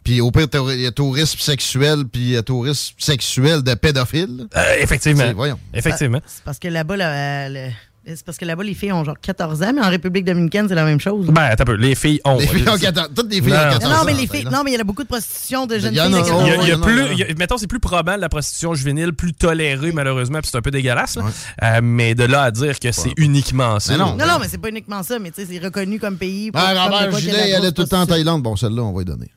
Puis 0.05 0.21
au 0.21 0.31
pire, 0.31 0.47
il 0.73 0.81
y 0.81 0.87
a 0.87 0.93
tourisme 0.93 1.39
sexuel, 1.39 2.05
puis 2.11 2.21
il 2.23 2.29
y 2.31 2.37
a 2.37 2.43
tourisme 2.43 2.95
sexuel 2.99 3.63
de 3.63 3.75
pédophiles. 3.75 4.47
Euh, 4.57 4.75
effectivement. 4.79 5.33
Voyons. 5.35 5.59
Effectivement. 5.75 6.21
C'est 6.27 6.45
parce 6.45 6.59
que 6.59 6.69
là-bas, 6.69 6.97
là, 6.97 7.49
le- 7.49 7.71
c'est 8.07 8.25
parce 8.25 8.39
que 8.39 8.45
là-bas, 8.45 8.65
les 8.65 8.75
filles 8.75 8.93
ont 8.93 9.05
genre 9.05 9.19
14 9.21 9.63
ans, 9.63 9.73
mais 9.75 9.83
en 9.83 9.91
République 9.91 10.25
dominicaine, 10.25 10.67
c'est 10.69 10.75
la 10.75 10.85
même 10.85 11.01
chose. 11.01 11.27
Ben, 11.27 11.43
attends 11.43 11.63
un 11.63 11.67
peu. 11.67 11.75
Les 11.75 11.95
filles 11.95 12.21
ont. 12.25 12.39
Les 12.39 12.47
filles 12.47 12.69
ont 12.69 12.77
14 12.79 13.11
toutes 13.15 13.31
les 13.31 13.41
filles 13.43 13.53
Non. 13.53 13.59
ont 13.59 13.71
14 13.73 13.85
Non, 13.85 13.91
ans 13.91 14.05
mais 14.07 14.13
en 14.13 14.17
les 14.17 14.21
filles, 14.23 14.29
Thaïlande. 14.31 14.53
non, 14.55 14.63
mais 14.65 14.71
il 14.73 14.77
y 14.79 14.81
a 14.81 14.85
beaucoup 14.85 15.03
de 15.03 15.09
prostitution 15.09 15.67
de 15.67 15.79
jeunes 15.79 15.93
Il 15.93 15.97
y 15.99 16.01
en 16.01 16.05
filles. 16.07 16.15
Il 16.15 16.17
y 16.17 16.21
a, 16.21 16.23
14 16.57 16.65
il 16.65 16.69
y 16.69 16.73
a 16.73 16.77
ans. 16.77 16.81
plus, 16.81 17.05
il 17.13 17.19
y 17.19 17.23
a- 17.25 17.35
mettons, 17.39 17.59
c'est 17.59 17.67
plus 17.67 17.81
probant 17.81 18.17
la 18.17 18.29
prostitution 18.29 18.75
juvénile, 18.75 19.13
plus 19.13 19.33
tolérée 19.35 19.93
malheureusement, 19.93 20.39
puis 20.41 20.49
c'est 20.51 20.59
un 20.59 20.63
peu 20.63 20.71
dégueulasse. 20.71 21.19
Euh, 21.63 21.81
mais 21.83 22.15
de 22.15 22.25
là 22.25 22.43
à 22.43 22.51
dire 22.51 22.79
que 22.81 22.91
c'est 22.93 23.13
uniquement 23.17 23.79
ça. 23.81 23.97
Non, 23.97 24.17
non, 24.17 24.39
mais 24.41 24.49
c'est 24.49 24.59
pas 24.59 24.69
uniquement 24.71 25.03
ça, 25.03 25.19
mais 25.19 25.31
tu 25.31 25.43
sais, 25.43 25.49
c'est 25.51 25.59
reconnu 25.65 25.99
comme 26.01 26.17
pays. 26.17 26.51
pour- 26.51 26.61
Ah, 26.65 26.75
de 26.75 26.79
Robert 26.79 27.19
Gilet, 27.19 27.55
allait 27.55 27.59
grosse 27.61 27.75
tout 27.75 27.83
le 27.83 27.89
temps 27.89 28.01
en. 28.03 28.07
Thaïlande. 28.07 28.43
Bon, 28.43 28.57
celle-là, 28.57 28.83
on 28.83 28.93
va 28.93 29.03
y 29.03 29.05
donner. 29.05 29.31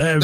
Euh, 0.00 0.20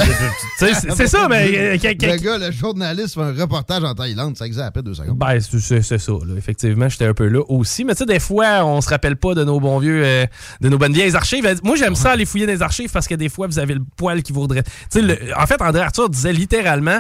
c'est 0.97 1.07
ça, 1.07 1.27
mais. 1.31 1.49
euh, 1.57 1.77
Le 2.17 2.17
gars, 2.23 2.39
le 2.39 2.51
journaliste, 2.53 3.15
fait 3.15 3.21
un 3.21 3.33
reportage 3.33 3.83
en 3.85 3.95
Thaïlande, 3.95 4.37
ça 4.37 4.47
existe 4.47 4.65
à 4.65 4.71
peine 4.71 4.83
deux 4.83 4.95
secondes. 4.95 5.17
Ben, 5.19 5.39
c'est 5.41 5.83
ça, 5.99 6.13
là. 6.13 6.35
Effectivement, 6.37 6.89
j'étais 6.89 7.07
un 7.07 7.15
peu 7.15 7.27
là 7.29 7.41
aussi. 7.49 7.85
Mais 7.85 7.95
tu 7.95 8.01
sais, 8.01 8.07
des 8.07 8.21
fois, 8.21 8.65
on 8.65 8.81
se 8.81 8.89
rappelle 8.91 9.17
pas 9.17 9.35
de 9.35 9.45
nos 9.45 9.61
bons 9.61 9.79
vieux, 9.79 10.03
euh, 10.05 10.27
de 10.61 10.69
nos 10.69 10.79
bonnes 10.79 10.93
vieilles 10.93 11.17
archives. 11.17 11.47
Moi, 11.63 11.77
j'aime 11.77 11.95
ça 11.95 12.11
aller 12.13 12.27
fouiller 12.27 12.47
des 12.47 12.61
archives 12.63 12.91
parce 12.93 13.09
que 13.09 13.15
des 13.15 13.29
fois, 13.29 13.47
vous 13.47 13.59
avez 13.59 13.75
le 13.75 13.83
poil 13.97 14.23
qui 14.23 14.33
vous 14.33 14.43
redresse. 14.43 14.65
Tu 14.91 15.01
sais, 15.01 15.03
le- 15.03 15.19
en 15.39 15.47
fait, 15.47 15.61
André 15.63 15.83
Arthur 15.83 16.09
disait 16.09 16.33
littéralement. 16.33 16.99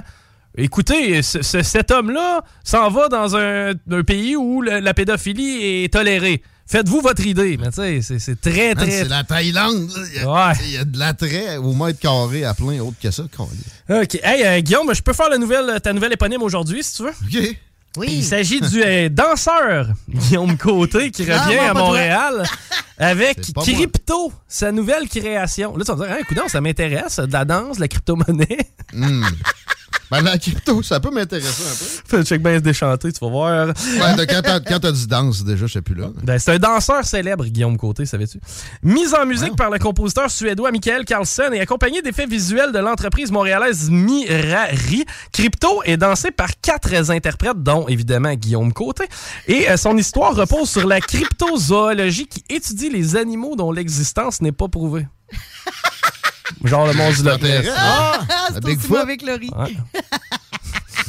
Écoutez, 0.57 1.23
ce- 1.23 1.40
ce- 1.40 1.62
cet 1.62 1.90
homme-là 1.90 2.43
s'en 2.62 2.90
va 2.90 3.09
dans 3.09 3.36
un, 3.36 3.70
un 3.90 4.03
pays 4.03 4.36
où 4.36 4.61
le- 4.61 4.81
la 4.81 4.93
pédophilie 4.93 5.85
est 5.85 5.93
tolérée. 5.93 6.43
Faites-vous 6.66 7.01
votre 7.01 7.26
idée. 7.26 7.56
Mais 7.59 7.68
tu 7.68 7.76
sais, 7.76 8.01
c'est- 8.02 8.18
c'est 8.18 8.40
très, 8.40 8.74
très. 8.74 8.90
C'est 8.90 9.09
la 9.09 9.24
Thaïlande. 9.24 9.90
là. 9.90 10.02
Il 10.14 10.22
y, 10.22 10.24
a, 10.24 10.55
il 10.64 10.70
y 10.72 10.78
a 10.78 10.84
de 10.84 10.98
l'attrait 10.98 11.56
au 11.59 11.72
mètre 11.74 11.98
carré 11.98 12.44
à 12.44 12.55
plein 12.55 12.78
autre 12.80 12.97
que 13.02 13.10
ça. 13.10 13.24
OK. 13.24 14.14
Hey, 14.22 14.44
euh, 14.44 14.60
Guillaume, 14.60 14.94
je 14.94 15.02
peux 15.02 15.12
faire 15.12 15.28
la 15.28 15.39
nouvelle, 15.39 15.80
ta 15.82 15.93
nouvelle 15.93 16.12
éponyme 16.14 16.43
aujourd'hui, 16.43 16.82
si 16.82 16.94
tu 16.97 17.02
veux? 17.02 17.10
OK. 17.10 17.56
Oui. 17.98 18.06
Il 18.10 18.24
s'agit 18.24 18.59
du 18.62 18.82
euh, 18.82 19.10
danseur 19.10 19.89
Guillaume 20.09 20.56
Côté 20.56 21.10
qui 21.10 21.24
revient 21.24 21.59
à. 21.59 21.74
Montréal 21.74 22.43
avec 22.98 23.39
moi. 23.55 23.64
Crypto, 23.64 24.32
sa 24.48 24.72
nouvelle 24.72 25.06
création. 25.10 25.76
Là, 25.76 25.84
tu 25.84 25.93
vas 25.93 25.98
me 25.98 26.06
dire, 26.06 26.16
hein, 26.18 26.22
coudonc, 26.26 26.48
ça 26.48 26.62
m'intéresse, 26.62 27.18
de 27.18 27.30
la 27.32 27.44
danse, 27.44 27.76
de 27.76 27.82
la 27.82 27.89
crypto-monnaie. 27.89 28.66
Hmm. 28.94 29.24
Ben, 30.12 30.20
la 30.20 30.36
crypto, 30.36 30.82
ça 30.82 31.01
peut 31.01 31.10
m'intéresser 31.10 31.62
un 31.62 31.70
peu. 32.10 32.16
Fais 32.18 32.22
check 32.24 32.43
bien 32.43 32.56
se 32.56 32.60
déchanter, 32.62 33.10
tu 33.12 33.18
vas 33.24 33.30
voir. 33.30 33.68
Ouais, 33.68 34.14
de- 34.16 34.24
quand 34.30 34.43
t'as- 34.43 34.60
quand 34.60 34.78
t'as 34.78 34.93
dit 34.93 35.06
danse, 35.06 35.43
déjà, 35.43 35.66
je 35.66 35.72
sais 35.72 35.80
plus 35.80 35.94
là. 35.94 36.09
Ben, 36.22 36.39
c'est 36.39 36.52
un 36.52 36.59
danseur 36.59 37.02
célèbre, 37.05 37.47
Guillaume 37.47 37.78
Côté, 37.78 38.05
savais-tu? 38.05 38.39
Mise 38.82 39.14
en 39.14 39.24
musique 39.24 39.56
par 39.56 39.70
le 39.70 39.78
compositeur 39.78 40.30
suédois 40.30 40.70
Michael 40.70 41.06
Carlsen 41.06 41.55
et 41.55 41.60
accompagné 41.60 42.02
d'effets 42.02 42.26
visuels 42.26 42.72
de 42.72 42.78
l'entreprise 42.78 43.30
montréalaise 43.30 43.89
Mirari, 43.90 45.05
Crypto 45.32 45.82
est 45.84 45.97
dansé 45.97 46.30
par 46.30 46.51
quatre 46.60 46.93
interprètes, 47.10 47.62
dont 47.62 47.89
évidemment 47.89 48.34
Guillaume 48.34 48.72
Côté. 48.74 49.05
Et 49.48 49.70
euh, 49.70 49.78
son 49.78 49.97
histoire 49.97 50.34
repose 50.34 50.68
sur 50.68 50.86
la 50.86 51.01
cryptozoologie 51.01 52.26
qui 52.26 52.44
étudie 52.51 52.90
les 52.90 53.16
animaux 53.16 53.56
dont 53.56 53.72
l'existence 53.72 54.43
n'est 54.43 54.52
pas 54.52 54.68
prouvée. 54.68 55.06
Genre 56.64 56.86
le 56.86 56.92
monde 56.94 57.14
du 57.14 57.22
Loch 57.22 57.40
Ness. 57.42 57.66
Ah, 57.76 58.18
la 58.28 58.46
c'est 58.48 58.64
aussi 58.64 58.76
Bigfoot. 58.76 58.98
mauvais 58.98 59.16
que 59.16 59.26
Laurie. 59.26 59.50
Ouais. 59.56 59.76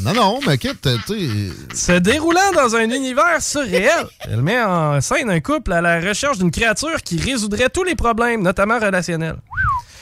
Non, 0.01 0.13
non, 0.13 0.39
mais 0.47 0.57
quitte, 0.57 0.87
tu 1.05 1.13
sais. 1.71 1.93
Se 1.93 1.99
déroulant 1.99 2.51
dans 2.55 2.75
un 2.75 2.89
univers 2.89 3.41
surréel, 3.41 4.05
elle 4.21 4.41
met 4.41 4.61
en 4.61 4.99
scène 5.01 5.29
un 5.29 5.39
couple 5.39 5.71
à 5.73 5.81
la 5.81 5.99
recherche 6.01 6.37
d'une 6.39 6.51
créature 6.51 7.01
qui 7.03 7.19
résoudrait 7.19 7.69
tous 7.69 7.83
les 7.83 7.95
problèmes, 7.95 8.41
notamment 8.41 8.79
relationnels. 8.79 9.37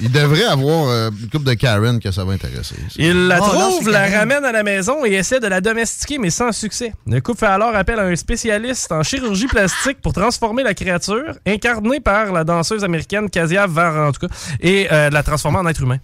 Il 0.03 0.11
devrait 0.11 0.45
avoir 0.45 0.88
euh, 0.88 1.09
une 1.11 1.30
couple 1.30 1.45
de 1.45 1.53
Karen 1.53 1.99
que 1.99 2.09
ça 2.11 2.23
va 2.23 2.34
intéresser. 2.34 2.73
Il 2.97 3.27
la 3.27 3.39
Oh, 3.39 3.45
non, 3.53 3.69
trouve, 3.69 3.89
la 3.91 4.09
Karen. 4.09 4.19
ramène 4.31 4.45
à 4.45 4.51
la 4.51 4.63
maison 4.63 5.05
et 5.05 5.11
essaie 5.11 5.39
de 5.39 5.45
la 5.45 5.61
domestiquer, 5.61 6.18
mais 6.18 6.31
sans 6.31 6.51
succès. 6.51 6.93
Le 7.05 7.19
couple 7.22 7.41
fait 7.41 7.45
alors 7.45 7.76
appel 7.76 7.99
à 7.99 8.03
un 8.05 8.15
spécialiste 8.15 8.91
en 8.91 9.03
chirurgie 9.03 9.45
plastique 9.45 10.01
pour 10.01 10.13
transformer 10.13 10.63
la 10.63 10.73
créature, 10.73 11.35
incarnée 11.45 11.99
par 11.99 12.31
la 12.31 12.43
danseuse 12.43 12.84
américaine 12.84 13.30
Casia 13.30 13.68
Var, 13.68 14.07
en 14.07 14.11
tout 14.11 14.26
cas, 14.27 14.34
et 14.59 14.88
euh, 14.91 15.11
la 15.11 15.22
transformer 15.22 15.59
en 15.59 15.68
être 15.68 15.81
humain. 15.84 15.99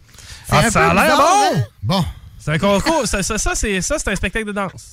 Ah, 0.52 0.70
ça 0.70 0.90
a 0.90 0.94
l'air 0.94 1.18
bon! 1.18 1.62
Bon. 1.82 2.06
C'est 2.48 2.54
un 2.54 2.60
concours. 2.60 3.06
ça, 3.06 3.22
ça, 3.22 3.38
ça, 3.38 3.56
c'est 3.56 3.82
ça, 3.82 4.00
c'est 4.00 4.10
un 4.10 4.16
spectacle 4.16 4.46
de 4.46 4.54
danse. 4.54 4.92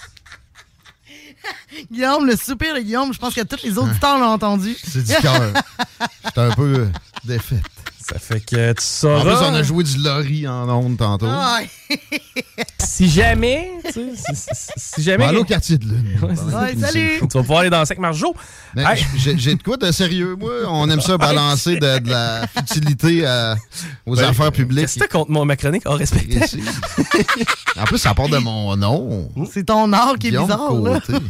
Guillaume, 1.93 2.26
le 2.26 2.35
soupir 2.35 2.74
de 2.74 2.81
Guillaume, 2.81 3.14
je 3.14 3.18
pense 3.20 3.32
que 3.32 3.43
tous 3.43 3.62
les 3.62 3.78
auditeurs 3.78 4.18
l'ont 4.18 4.32
entendu. 4.32 4.76
C'est 4.82 5.05
du 5.05 5.14
cœur. 5.22 5.52
J'étais 6.24 6.40
un 6.40 6.51
peu 6.51 6.89
défaite. 7.22 7.62
Ça 8.06 8.18
fait 8.18 8.40
que 8.40 8.72
tu 8.72 8.82
sauras. 8.85 9.18
En 9.20 9.22
plus, 9.22 9.32
on 9.47 9.55
a 9.55 9.62
joué 9.62 9.82
du 9.85 9.97
lorry 9.98 10.47
en 10.47 10.68
ondes 10.68 10.97
tantôt. 10.98 11.26
Ah, 11.28 11.60
Si 12.78 13.09
jamais, 13.10 13.70
tu 13.86 13.93
sais, 13.93 14.10
si, 14.14 14.35
si- 14.55 14.72
si 14.76 15.02
jamais. 15.02 15.26
On 15.26 15.36
au 15.39 15.44
quartier 15.44 15.78
de 15.78 15.86
lune. 15.86 16.18
Ouais, 16.22 16.36
salut! 16.81 17.14
Tu 17.18 17.26
vas 17.26 17.26
pouvoir 17.40 17.60
aller 17.60 17.70
danser 17.70 17.93
avec 17.93 17.98
Marjo. 17.98 18.35
Hey. 18.76 19.05
j'ai- 19.16 19.55
de 19.56 19.62
quoi 19.62 19.76
de 19.76 19.90
sérieux, 19.90 20.36
moi? 20.39 20.52
On 20.68 20.89
aime 20.89 21.01
ça 21.01 21.16
balancer 21.18 21.76
de, 21.76 21.98
de 21.98 22.10
la 22.10 22.47
futilité 22.47 23.26
à- 23.26 23.56
aux 24.06 24.20
affaires 24.20 24.52
publiques. 24.52 24.82
Qu'est-ce 24.82 24.94
que 24.94 25.01
t'as 25.01 25.09
contre 25.09 25.31
mon, 25.32 25.44
ma 25.44 25.56
chronique? 25.56 25.82
Oh, 25.86 25.93
respecté. 25.97 26.40
En 27.76 27.85
plus, 27.85 27.98
ça 27.98 28.14
part 28.14 28.28
de 28.28 28.39
mon 28.39 28.76
nom. 28.76 29.28
C'est 29.52 29.64
ton 29.64 29.93
art 29.93 30.14
qui 30.20 30.28
est 30.28 30.31
Guillaume 30.31 30.44
bizarre, 30.47 30.74
là. 30.74 31.01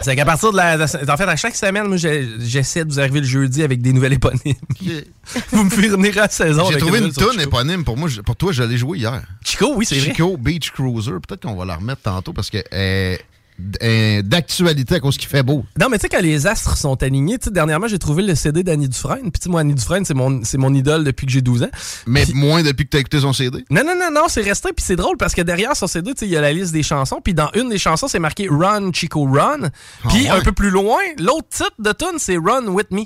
C'est 0.00 0.16
qu'à 0.16 0.24
partir 0.24 0.50
de 0.52 0.56
la. 0.56 0.74
en 0.84 1.16
fait, 1.16 1.24
à 1.24 1.36
chaque 1.36 1.54
semaine, 1.54 1.86
moi, 1.86 1.96
j'essaie 1.96 2.84
de 2.84 2.92
vous 2.92 3.00
arriver 3.00 3.20
le 3.20 3.26
jeudi 3.26 3.62
avec 3.62 3.80
des 3.80 3.92
nouvelles 3.92 4.14
éponymes. 4.14 4.54
vous 5.50 5.64
me 5.64 5.70
faites 5.70 5.90
venir 5.90 6.18
à 6.18 6.22
la 6.22 6.28
saison. 6.28 6.68
J'ai 6.70 6.78
trouvé 6.78 6.98
une 6.98 7.12
tonne 7.12 7.40
éponyme 7.40 7.84
pour 7.84 7.96
moi. 7.96 8.08
Pour 8.24 8.36
toi, 8.36 8.52
je 8.52 8.62
l'ai 8.62 8.76
joué 8.76 8.98
hier. 8.98 9.22
Chico, 9.44 9.72
oui, 9.76 9.86
c'est 9.86 9.96
vrai. 9.98 10.08
Chico 10.08 10.36
Beach 10.36 10.70
Cruiser. 10.72 11.12
Peut-être 11.12 11.42
qu'on 11.42 11.54
va 11.54 11.64
la 11.64 11.76
remettre 11.76 12.02
tantôt 12.02 12.32
parce 12.32 12.50
que 12.50 12.58
euh, 12.72 13.16
d'actualité 13.58 14.96
à 14.96 15.00
cause 15.00 15.16
qu'il 15.16 15.28
fait 15.28 15.42
beau. 15.42 15.64
Non, 15.80 15.88
mais 15.88 15.98
tu 15.98 16.02
sais, 16.02 16.08
quand 16.08 16.20
les 16.22 16.46
astres 16.46 16.76
sont 16.76 17.02
alignés, 17.02 17.38
tu 17.38 17.44
sais, 17.46 17.50
dernièrement, 17.50 17.86
j'ai 17.88 17.98
trouvé 17.98 18.22
le 18.22 18.34
CD 18.34 18.62
d'Annie 18.62 18.88
Dufresne. 18.88 19.30
Puis, 19.30 19.50
moi, 19.50 19.60
Annie 19.60 19.74
Dufresne, 19.74 20.04
c'est 20.04 20.14
mon, 20.14 20.42
c'est 20.44 20.58
mon 20.58 20.72
idole 20.74 21.04
depuis 21.04 21.26
que 21.26 21.32
j'ai 21.32 21.42
12 21.42 21.62
ans. 21.64 21.70
Mais 22.06 22.24
moins 22.34 22.62
depuis 22.62 22.84
que 22.84 22.90
tu 22.90 22.96
as 22.96 23.00
écouté 23.00 23.20
son 23.20 23.32
CD. 23.32 23.64
Non, 23.70 23.82
non, 23.84 23.94
non, 23.98 24.10
non, 24.12 24.22
c'est 24.28 24.42
resté. 24.42 24.70
Puis 24.74 24.84
c'est 24.86 24.96
drôle 24.96 25.16
parce 25.16 25.34
que 25.34 25.42
derrière 25.42 25.76
son 25.76 25.86
CD, 25.86 26.12
tu 26.14 26.20
sais, 26.20 26.26
il 26.26 26.32
y 26.32 26.36
a 26.36 26.40
la 26.40 26.52
liste 26.52 26.72
des 26.72 26.82
chansons. 26.82 27.20
Puis 27.22 27.34
dans 27.34 27.50
une 27.54 27.68
des 27.68 27.78
chansons, 27.78 28.08
c'est 28.08 28.18
marqué 28.18 28.48
Run, 28.50 28.90
Chico, 28.92 29.24
Run. 29.24 29.70
Puis 30.08 30.26
Ah 30.28 30.34
ouais? 30.34 30.40
un 30.40 30.40
peu 30.40 30.52
plus 30.52 30.70
loin, 30.70 30.98
l'autre 31.18 31.48
titre 31.50 31.72
de 31.78 31.92
tune, 31.92 32.18
c'est 32.18 32.36
Run 32.36 32.66
With 32.68 32.90
Me. 32.90 33.02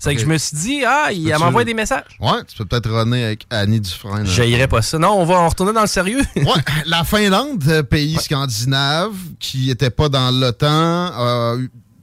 C'est 0.00 0.14
que 0.14 0.20
je 0.20 0.26
me 0.26 0.38
suis 0.38 0.56
dit, 0.56 0.82
ah, 0.84 1.10
il, 1.12 1.28
m'envoie 1.38 1.62
des 1.64 1.74
messages. 1.74 2.04
Ouais, 2.18 2.42
tu 2.48 2.56
peux 2.56 2.64
peut-être 2.64 2.90
runner 2.90 3.22
avec 3.22 3.46
Annie 3.50 3.80
Dufresne. 3.80 4.24
J'haïrais 4.24 4.66
pas 4.66 4.80
ça. 4.80 4.98
Non, 4.98 5.12
on 5.12 5.26
va 5.26 5.34
en 5.34 5.48
retourner 5.48 5.74
dans 5.74 5.82
le 5.82 5.86
sérieux. 5.86 6.22
Ouais, 6.36 6.62
la 6.86 7.04
Finlande, 7.04 7.62
euh, 7.68 7.82
pays 7.82 8.16
scandinave 8.16 9.12
qui 9.38 9.66
n'était 9.66 9.90
pas 9.90 10.08
dans 10.08 10.30
l'OTAN, 10.30 11.58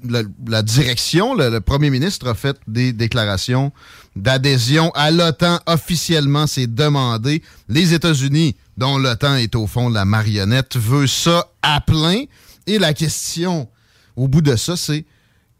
la, 0.07 0.21
la 0.47 0.61
direction, 0.61 1.33
le, 1.33 1.49
le 1.49 1.59
premier 1.59 1.89
ministre 1.89 2.27
a 2.27 2.35
fait 2.35 2.57
des 2.67 2.93
déclarations 2.93 3.71
d'adhésion 4.15 4.91
à 4.95 5.11
l'OTAN 5.11 5.59
officiellement, 5.65 6.47
c'est 6.47 6.67
demandé. 6.67 7.41
Les 7.67 7.93
États-Unis, 7.93 8.55
dont 8.77 8.97
l'OTAN 8.97 9.35
est 9.35 9.55
au 9.55 9.67
fond 9.67 9.89
la 9.89 10.05
marionnette, 10.05 10.77
veut 10.77 11.07
ça 11.07 11.47
à 11.61 11.81
plein. 11.81 12.23
Et 12.65 12.79
la 12.79 12.93
question 12.93 13.67
au 14.15 14.27
bout 14.27 14.41
de 14.41 14.55
ça, 14.55 14.75
c'est 14.75 15.05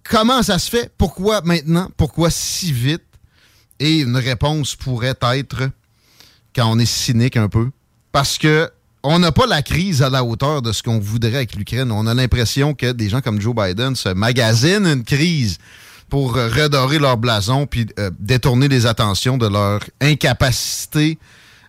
comment 0.10 0.44
ça 0.44 0.60
se 0.60 0.70
fait? 0.70 0.92
Pourquoi 0.98 1.42
maintenant? 1.42 1.90
Pourquoi 1.98 2.30
si 2.30 2.72
vite? 2.72 3.04
Et 3.80 4.00
une 4.00 4.18
réponse 4.18 4.76
pourrait 4.76 5.16
être 5.22 5.70
quand 6.56 6.70
on 6.72 6.80
est 6.80 6.86
cynique 6.86 7.38
un 7.38 7.50
peu. 7.50 7.70
Parce 8.12 8.38
que 8.38 8.70
on 9.04 9.20
n'a 9.20 9.32
pas 9.32 9.46
la 9.46 9.62
crise 9.62 10.02
à 10.02 10.10
la 10.10 10.24
hauteur 10.24 10.62
de 10.62 10.72
ce 10.72 10.84
qu'on 10.84 11.00
voudrait 11.00 11.36
avec 11.36 11.56
l'Ukraine. 11.56 11.92
On 11.92 12.08
a 12.08 12.14
l'impression 12.14 12.74
que 12.74 12.92
des 12.92 13.10
gens 13.10 13.22
comme 13.22 13.40
Joe 13.40 13.56
Biden 13.56 13.96
se 13.96 14.10
magasinent 14.10 14.88
une 14.88 15.04
crise 15.04 15.60
pour 16.10 16.34
redorer 16.34 17.00
leur 17.00 17.18
blason 17.18 17.68
puis 17.68 17.86
euh, 18.00 18.10
détourner 18.20 18.68
les 18.68 18.86
attentions 18.86 19.38
de 19.38 19.48
leur 19.48 19.82
incapacité 20.02 21.18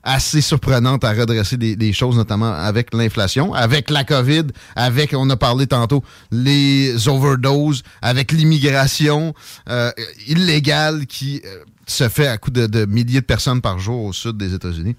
assez 0.02 0.40
surprenante 0.40 1.04
à 1.04 1.12
redresser 1.12 1.56
des, 1.56 1.92
choses, 1.92 2.16
notamment 2.16 2.52
avec 2.52 2.94
l'inflation, 2.94 3.54
avec 3.54 3.90
la 3.90 4.04
COVID, 4.04 4.46
avec, 4.76 5.14
on 5.14 5.28
a 5.30 5.36
parlé 5.36 5.66
tantôt, 5.66 6.04
les 6.30 7.08
overdoses, 7.08 7.82
avec 8.02 8.32
l'immigration 8.32 9.34
euh, 9.68 9.90
illégale 10.26 11.06
qui 11.06 11.42
euh, 11.44 11.64
se 11.86 12.08
fait 12.08 12.28
à 12.28 12.38
coup 12.38 12.50
de, 12.50 12.86
milliers 12.86 13.20
de 13.20 13.26
personnes 13.26 13.60
par 13.60 13.78
jour 13.78 14.04
au 14.04 14.12
sud 14.12 14.36
des 14.36 14.54
États-Unis. 14.54 14.96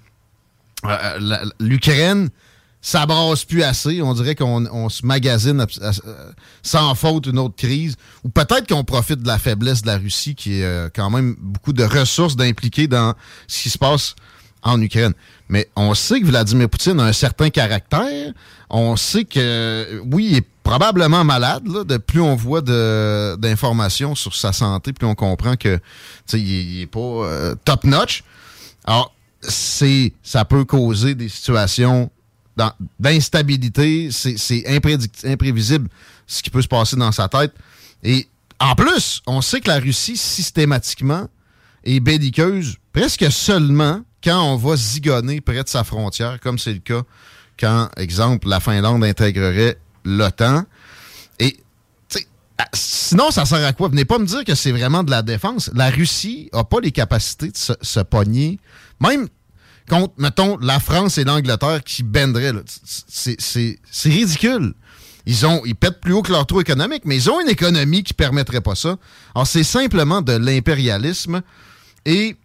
Euh, 0.86 1.46
L'Ukraine, 1.60 2.30
ça 2.82 3.06
plus 3.48 3.64
assez. 3.64 4.02
On 4.02 4.14
dirait 4.14 4.36
qu'on 4.36 4.66
on 4.68 4.90
se 4.90 5.06
magasine 5.06 5.66
sans 6.64 6.96
faute 6.96 7.26
une 7.26 7.40
autre 7.40 7.56
crise. 7.56 7.96
Ou 8.24 8.30
peut-être 8.30 8.68
qu'on 8.68 8.86
profite 8.86 9.22
de 9.22 9.28
la 9.28 9.38
faiblesse 9.38 9.82
de 9.82 9.88
la 9.88 9.98
Russie, 9.98 10.36
qui 10.36 10.62
est 10.62 10.96
quand 10.96 11.10
même 11.10 11.36
beaucoup 11.40 11.74
de 11.74 11.84
ressources 11.84 12.38
d'impliquer 12.38 12.88
dans 12.88 13.14
ce 13.48 13.64
qui 13.64 13.70
se 13.70 13.78
passe 13.78 14.16
en 14.62 14.82
Ukraine. 14.82 15.14
Mais 15.48 15.70
on 15.76 15.94
sait 15.94 16.20
que 16.22 16.26
Vladimir 16.26 16.70
Poutine 16.70 17.00
a 17.00 17.04
un 17.06 17.14
certain 17.14 17.50
caractère. 17.50 18.34
On 18.70 18.96
sait 18.96 19.26
que, 19.26 20.02
oui, 20.12 20.28
il 20.32 20.38
est 20.38 20.48
probablement 20.64 21.24
malade. 21.24 21.64
De 21.64 21.98
plus 21.98 22.22
on 22.22 22.36
voit 22.36 22.62
d'informations 22.62 24.16
sur 24.16 24.36
sa 24.36 24.54
santé, 24.54 24.94
plus 24.94 25.08
on 25.08 25.16
comprend 25.16 25.56
que 25.56 25.80
il, 26.34 26.38
est- 26.40 26.64
il 26.64 26.82
est 26.82 26.88
pas 26.88 27.00
euh, 27.00 27.56
top-notch. 27.66 28.24
Alors, 28.86 29.14
c'est, 29.42 30.14
ça 30.24 30.46
peut 30.46 30.66
causer 30.66 31.16
des 31.16 31.30
situations 31.30 32.12
d'instabilité. 33.00 34.10
C'est, 34.12 34.64
imprévisible 34.68 35.90
ce 36.28 36.44
qui 36.44 36.50
peut 36.50 36.62
se 36.62 36.68
passer 36.68 36.96
dans 36.96 37.12
sa 37.12 37.28
tête. 37.28 37.54
Et 38.04 38.28
en 38.60 38.76
plus, 38.76 39.22
on 39.26 39.42
sait 39.42 39.62
que 39.62 39.70
la 39.70 39.80
Russie, 39.80 40.18
systématiquement, 40.18 41.28
est 41.84 42.00
belliqueuse 42.00 42.76
presque 42.94 43.32
seulement 43.32 44.02
quand 44.24 44.42
on 44.42 44.56
va 44.58 44.76
zigonner 44.76 45.42
près 45.42 45.64
de 45.64 45.70
sa 45.70 45.84
frontière, 45.84 46.40
comme 46.40 46.60
c'est 46.60 46.74
le 46.74 46.80
cas 46.80 47.04
quand, 47.60 47.90
exemple, 47.98 48.48
la 48.48 48.60
Finlande 48.60 49.04
intégrerait 49.04 49.78
l'OTAN. 50.06 50.64
Et 51.40 51.58
sinon, 52.74 53.32
ça 53.32 53.46
sert 53.46 53.66
à 53.66 53.74
quoi? 53.74 53.90
Venez 53.90 54.06
pas 54.06 54.18
me 54.18 54.26
dire 54.26 54.44
que 54.46 54.56
c'est 54.56 54.72
vraiment 54.72 55.04
de 55.04 55.12
la 55.12 55.22
défense. 55.22 55.70
La 55.74 55.90
Russie 55.90 56.50
a 56.54 56.64
pas 56.64 56.80
les 56.80 56.92
capacités 56.92 57.52
de 57.52 57.58
se, 57.58 57.74
se 57.82 58.00
pogner. 58.00 58.60
Même 59.02 59.28
contre, 59.90 60.14
mettons, 60.18 60.58
la 60.58 60.80
France 60.80 61.18
et 61.18 61.24
l'Angleterre 61.24 61.84
qui 61.84 62.04
bendraient. 62.04 62.54
là. 62.54 62.62
C'est 63.08 63.78
ridicule. 64.06 64.74
Ils, 65.26 65.46
ont, 65.46 65.62
ils 65.66 65.76
pètent 65.76 66.00
plus 66.00 66.14
haut 66.14 66.22
que 66.22 66.32
leur 66.32 66.46
trou 66.46 66.62
économique, 66.62 67.04
mais 67.06 67.18
ils 67.18 67.30
ont 67.30 67.42
une 67.42 67.50
économie 67.50 68.04
qui 68.04 68.14
permettrait 68.14 68.62
pas 68.62 68.76
ça. 68.76 68.98
Alors, 69.36 69.48
c'est 69.48 69.64
simplement 69.64 70.22
de 70.22 70.34
l'impérialisme 70.34 71.42
et 72.06 72.38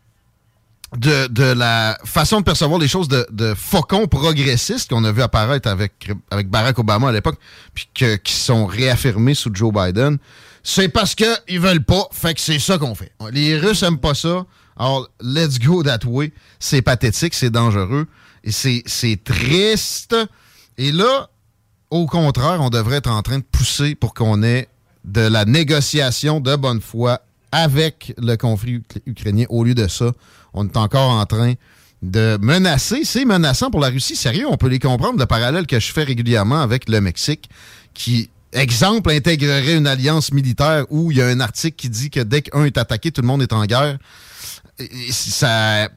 de, 0.97 1.27
de 1.27 1.45
la 1.45 1.99
façon 2.05 2.41
de 2.41 2.45
percevoir 2.45 2.79
les 2.79 2.89
choses 2.89 3.09
de, 3.09 3.27
de 3.31 3.55
faucons 3.55 4.07
progressistes 4.07 4.91
qu'on 4.91 5.05
a 5.05 5.13
vu 5.13 5.23
apparaître 5.23 5.69
avec, 5.69 6.11
avec 6.31 6.49
Barack 6.49 6.79
Obama 6.79 7.09
à 7.09 7.13
l'époque, 7.13 7.39
puis 7.75 7.89
qui 7.95 8.33
sont 8.33 8.67
réaffirmés 8.67 9.35
sous 9.35 9.51
Joe 9.53 9.73
Biden. 9.73 10.19
C'est 10.63 10.89
parce 10.89 11.15
qu'ils 11.15 11.61
veulent 11.61 11.85
pas, 11.85 12.09
fait 12.11 12.35
que 12.35 12.41
c'est 12.41 12.59
ça 12.59 12.79
qu'on 12.79 12.95
fait. 12.95 13.13
Les 13.33 13.59
Russes 13.59 13.83
aiment 13.83 13.99
pas 13.99 14.15
ça, 14.15 14.47
alors 14.77 15.09
let's 15.21 15.59
go 15.59 15.83
that 15.83 16.07
way. 16.07 16.33
C'est 16.59 16.83
pathétique, 16.83 17.35
c'est 17.35 17.51
dangereux, 17.51 18.07
et 18.43 18.53
c'est 18.53 19.25
triste. 19.25 20.17
Et 20.79 20.91
là, 20.91 21.29
au 21.91 22.07
contraire, 22.07 22.61
on 22.61 22.71
devrait 22.71 22.97
être 22.97 23.11
en 23.11 23.23
train 23.23 23.39
de 23.39 23.45
pousser 23.45 23.95
pour 23.95 24.15
qu'on 24.15 24.43
ait 24.43 24.69
de 25.05 25.21
la 25.21 25.45
négociation 25.45 26.41
de 26.41 26.57
bonne 26.57 26.81
foi 26.81 27.21
avec 27.55 28.13
le 28.19 28.35
conflit 28.37 28.79
uk- 28.79 29.01
ukrainien. 29.07 29.47
Au 29.49 29.63
lieu 29.65 29.75
de 29.75 29.87
ça, 29.87 30.11
on 30.53 30.67
est 30.67 30.77
encore 30.77 31.11
en 31.11 31.25
train 31.25 31.55
de 32.03 32.37
menacer. 32.43 33.05
C'est 33.05 33.25
menaçant 33.25 33.71
pour 33.71 33.81
la 33.81 33.89
Russie. 33.89 34.17
Sérieux, 34.17 34.47
on 34.51 34.57
peut 34.57 34.69
les 34.69 34.81
comprendre. 34.81 35.19
Le 35.19 35.27
parallèle 35.27 35.67
que 35.67 35.79
je 35.79 35.93
fais 35.93 36.03
régulièrement 36.03 36.61
avec 36.61 36.89
le 36.89 37.01
Mexique, 37.01 37.49
qui, 37.95 38.29
exemple, 38.53 39.11
intégrerait 39.11 39.77
une 39.77 39.87
alliance 39.87 40.33
militaire 40.33 40.85
où 40.91 41.13
il 41.13 41.19
y 41.19 41.23
a 41.23 41.29
un 41.29 41.39
article 41.41 41.77
qui 41.77 41.89
dit 41.89 42.11
que 42.11 42.21
dès 42.21 42.43
qu'un 42.43 42.65
est 42.65 42.77
attaqué, 42.77 43.13
tout 43.13 43.23
le 43.23 43.29
monde 43.29 43.43
est 43.43 43.53
en 43.53 43.65
guerre. 43.67 43.99
Ça 45.11 45.89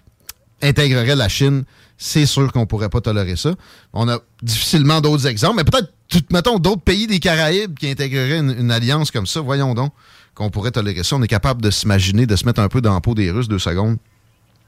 intégrerait 0.61 1.15
la 1.15 1.29
Chine, 1.29 1.63
c'est 1.97 2.25
sûr 2.27 2.51
qu'on 2.51 2.67
pourrait 2.67 2.89
pas 2.89 3.01
tolérer 3.01 3.35
ça. 3.35 3.53
On 3.93 4.07
a 4.07 4.19
difficilement 4.43 5.01
d'autres 5.01 5.25
exemples, 5.27 5.57
mais 5.57 5.63
peut-être, 5.63 5.91
mettons, 6.31 6.59
d'autres 6.59 6.83
pays 6.83 7.07
des 7.07 7.19
Caraïbes 7.19 7.77
qui 7.77 7.89
intégreraient 7.89 8.39
une 8.39 8.71
alliance 8.71 9.09
comme 9.11 9.27
ça. 9.27 9.41
Voyons 9.41 9.73
donc 9.73 9.91
qu'on 10.37 10.51
pourrait 10.51 10.71
tolérer 10.71 11.03
ça. 11.03 11.15
On 11.15 11.23
est 11.23 11.27
capable 11.27 11.63
de 11.63 11.71
s'imaginer, 11.71 12.27
de 12.27 12.35
se 12.35 12.45
mettre 12.45 12.61
un 12.61 12.69
peu 12.69 12.79
dans 12.79 12.93
la 12.93 13.01
peau 13.01 13.15
des 13.15 13.31
Russes 13.31 13.47
deux 13.47 13.57
secondes 13.57 13.97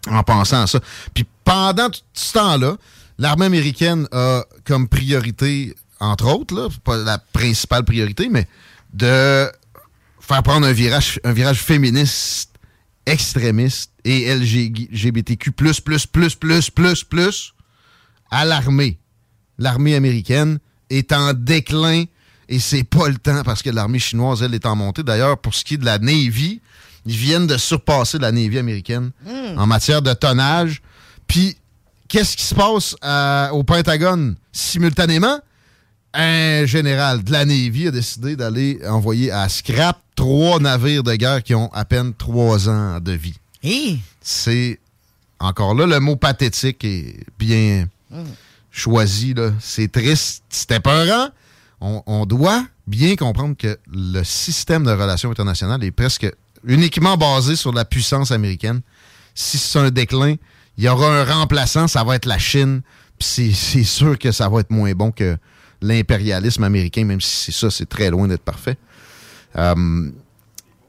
en 0.10 0.24
pensant 0.24 0.64
à 0.64 0.68
ça. 0.68 0.80
Puis 1.14 1.28
pendant 1.46 1.92
tout 1.92 2.02
ce 2.14 2.34
temps-là, 2.34 2.76
l'armée 3.20 3.46
américaine 3.46 4.08
a 4.12 4.44
comme 4.66 4.88
priorité, 4.88 5.76
entre 6.00 6.26
autres, 6.26 6.70
pas 6.84 6.98
la 6.98 7.20
principale 7.20 7.86
priorité, 7.86 8.30
mais 8.30 8.48
de 8.94 9.48
faire 10.20 10.42
prendre 10.42 10.66
un 10.66 10.72
virage, 10.72 11.20
un 11.24 11.34
virage 11.34 11.62
féministe 11.62 12.56
extrémiste 13.06 13.92
et 14.04 14.34
LGBTQ+++++++ 14.34 15.52
à 18.32 18.46
l'armée. 18.46 18.98
L'armée 19.60 19.94
américaine 19.94 20.58
est 20.90 21.12
en 21.12 21.34
déclin 21.34 22.06
et 22.50 22.60
c'est 22.60 22.84
pas 22.84 23.08
le 23.08 23.18
temps 23.18 23.44
parce 23.44 23.62
que 23.62 23.70
l'armée 23.70 24.00
chinoise, 24.00 24.42
elle, 24.44 24.54
est 24.56 24.66
en 24.66 24.76
montée. 24.76 25.04
D'ailleurs, 25.04 25.38
pour 25.38 25.54
ce 25.56 25.64
qui 25.64 25.76
est 25.76 25.78
de 25.78 25.86
la 25.86 26.00
Navy, 26.00 26.60
ils 27.06 27.16
viennent 27.16 27.48
de 27.48 27.58
surpasser 27.58 28.18
la 28.20 28.32
Navy 28.32 28.58
américaine 28.58 29.12
Mm. 29.26 29.58
en 29.60 29.66
matière 29.68 30.02
de 30.02 30.12
tonnage. 30.14 30.82
Puis, 31.28 31.56
qu'est-ce 32.08 32.36
qui 32.36 32.44
se 32.44 32.56
passe 32.56 32.96
à- 33.02 33.52
au 33.54 33.64
Pentagone? 33.64 34.36
Simultanément? 34.52 35.40
Un 36.14 36.66
général 36.66 37.24
de 37.24 37.32
la 37.32 37.46
Navy 37.46 37.88
a 37.88 37.92
décidé 37.92 38.36
d'aller 38.36 38.80
envoyer 38.88 39.32
à 39.32 39.48
scrap 39.48 40.00
trois 40.16 40.60
navires 40.60 41.04
de 41.04 41.14
guerre 41.16 41.44
qui 41.44 41.54
ont 41.54 41.72
à 41.72 41.86
peine 41.86 42.14
trois 42.16 42.68
ans 42.68 43.00
de 43.00 43.12
vie. 43.12 43.36
C'est 44.22 44.80
encore 45.40 45.76
là, 45.76 45.86
le 45.86 46.00
mot 46.00 46.16
pathétique 46.16 46.84
est 46.84 47.16
bien 47.38 47.88
choisi. 48.72 49.34
là. 49.36 49.52
C'est 49.60 49.92
triste, 49.92 50.44
c'était 50.50 50.80
peurant. 50.80 51.30
On, 51.82 52.26
doit 52.26 52.66
bien 52.88 53.16
comprendre 53.16 53.56
que 53.56 53.78
le 53.90 54.24
système 54.24 54.84
de 54.84 54.92
relations 54.92 55.32
internationales 55.32 55.82
est 55.84 55.92
presque 55.92 56.30
uniquement 56.66 57.16
basé 57.16 57.56
sur 57.56 57.72
la 57.72 57.86
puissance 57.86 58.32
américaine. 58.32 58.82
Si 59.34 59.58
c'est 59.58 59.80
un 59.80 59.90
déclin, 59.90 60.36
il 60.78 60.84
y 60.84 60.90
aura 60.90 61.08
un 61.22 61.24
remplaçant, 61.24 61.88
ça 61.88 62.04
va 62.04 62.16
être 62.16 62.26
la 62.26 62.38
Chine. 62.38 62.82
Puis 63.18 63.28
c'est- 63.30 63.54
c'est 63.54 63.84
sûr 63.86 64.20
que 64.20 64.32
ça 64.34 64.50
va 64.50 64.60
être 64.60 64.72
moins 64.72 64.92
bon 64.92 65.12
que 65.12 65.38
l'impérialisme 65.82 66.64
américain, 66.66 67.06
même 67.06 67.22
si 67.22 67.46
c'est 67.46 67.58
ça, 67.58 67.72
c'est 67.72 67.88
très 67.88 68.10
loin 68.10 68.28
d'être 68.28 68.44
parfait. 68.44 68.78
Euh, 69.56 70.12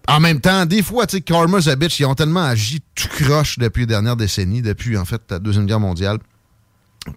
en 0.08 0.18
même 0.20 0.40
temps, 0.40 0.66
des 0.66 0.82
fois, 0.82 1.06
tu 1.06 1.18
sais, 1.18 1.20
Karma's 1.20 1.68
a 1.68 1.76
bitch, 1.76 2.00
ils 2.00 2.06
ont 2.06 2.16
tellement 2.16 2.42
agi 2.44 2.80
tout 2.96 3.06
croche 3.08 3.58
depuis 3.60 3.82
les 3.82 3.86
dernières 3.86 4.16
décennies, 4.16 4.60
depuis, 4.62 4.96
en 4.96 5.04
fait, 5.04 5.22
la 5.30 5.38
Deuxième 5.38 5.66
Guerre 5.66 5.78
mondiale, 5.78 6.18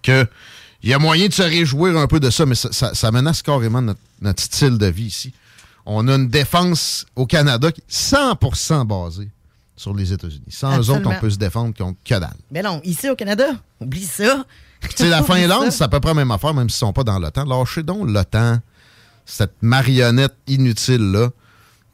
que 0.02 0.26
il 0.84 0.90
y 0.90 0.94
a 0.94 0.98
moyen 0.98 1.26
de 1.28 1.32
se 1.32 1.42
réjouir 1.42 1.96
un 1.96 2.06
peu 2.06 2.20
de 2.20 2.30
ça, 2.30 2.44
mais 2.46 2.54
ça, 2.54 2.70
ça- 2.72 2.94
ça 2.94 3.10
menace 3.10 3.42
carrément 3.42 3.82
notre, 3.82 4.00
notre 4.20 4.42
style 4.42 4.78
de 4.78 4.86
vie 4.86 5.06
ici. 5.06 5.32
On 5.86 6.06
a 6.08 6.14
une 6.14 6.28
défense 6.28 7.04
au 7.16 7.26
Canada 7.26 7.72
qui 7.72 7.80
est 7.80 7.90
100% 7.92 8.84
basée 8.86 9.30
sur 9.76 9.94
les 9.94 10.12
États-Unis. 10.12 10.44
Sans 10.50 10.78
eux 10.78 10.90
autres, 10.90 11.08
on 11.10 11.18
peut 11.20 11.30
se 11.30 11.36
défendre 11.36 11.74
contre 11.76 11.98
que 12.04 12.14
dalle. 12.14 12.36
Mais 12.50 12.62
non, 12.62 12.80
ici 12.84 13.08
au 13.10 13.16
Canada, 13.16 13.46
oublie 13.80 14.04
ça. 14.04 14.44
Tu 14.82 14.88
sais, 14.96 15.08
la 15.08 15.22
Finlande, 15.24 15.64
ça. 15.66 15.70
c'est 15.70 15.84
à 15.84 15.88
peu 15.88 16.00
près 16.00 16.10
la 16.10 16.14
même 16.14 16.30
affaire, 16.30 16.54
même 16.54 16.68
s'ils 16.70 16.78
sont 16.78 16.92
pas 16.92 17.02
dans 17.04 17.18
l'OTAN. 17.18 17.44
Lâchez 17.44 17.82
donc 17.82 18.08
l'OTAN, 18.08 18.58
cette 19.26 19.54
marionnette 19.62 20.34
inutile-là, 20.46 21.30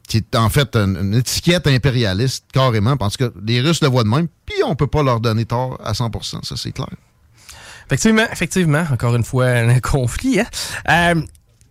qui 0.07 0.17
est 0.17 0.35
en 0.35 0.49
fait 0.49 0.75
une, 0.75 0.97
une 0.97 1.13
étiquette 1.13 1.67
impérialiste, 1.67 2.45
carrément, 2.51 2.97
parce 2.97 3.15
que 3.17 3.33
les 3.45 3.61
Russes 3.61 3.81
le 3.81 3.87
voient 3.87 4.03
de 4.03 4.09
même, 4.09 4.27
puis 4.45 4.55
on 4.65 4.75
peut 4.75 4.87
pas 4.87 5.03
leur 5.03 5.21
donner 5.21 5.45
tort 5.45 5.79
à 5.83 5.93
100% 5.93 6.43
ça 6.45 6.55
c'est 6.57 6.71
clair. 6.73 6.89
Effectivement, 7.91 8.25
effectivement, 8.31 8.83
encore 8.89 9.17
une 9.17 9.25
fois, 9.25 9.47
un 9.47 9.79
conflit. 9.81 10.39
Hein? 10.39 10.45
Euh, 10.89 11.21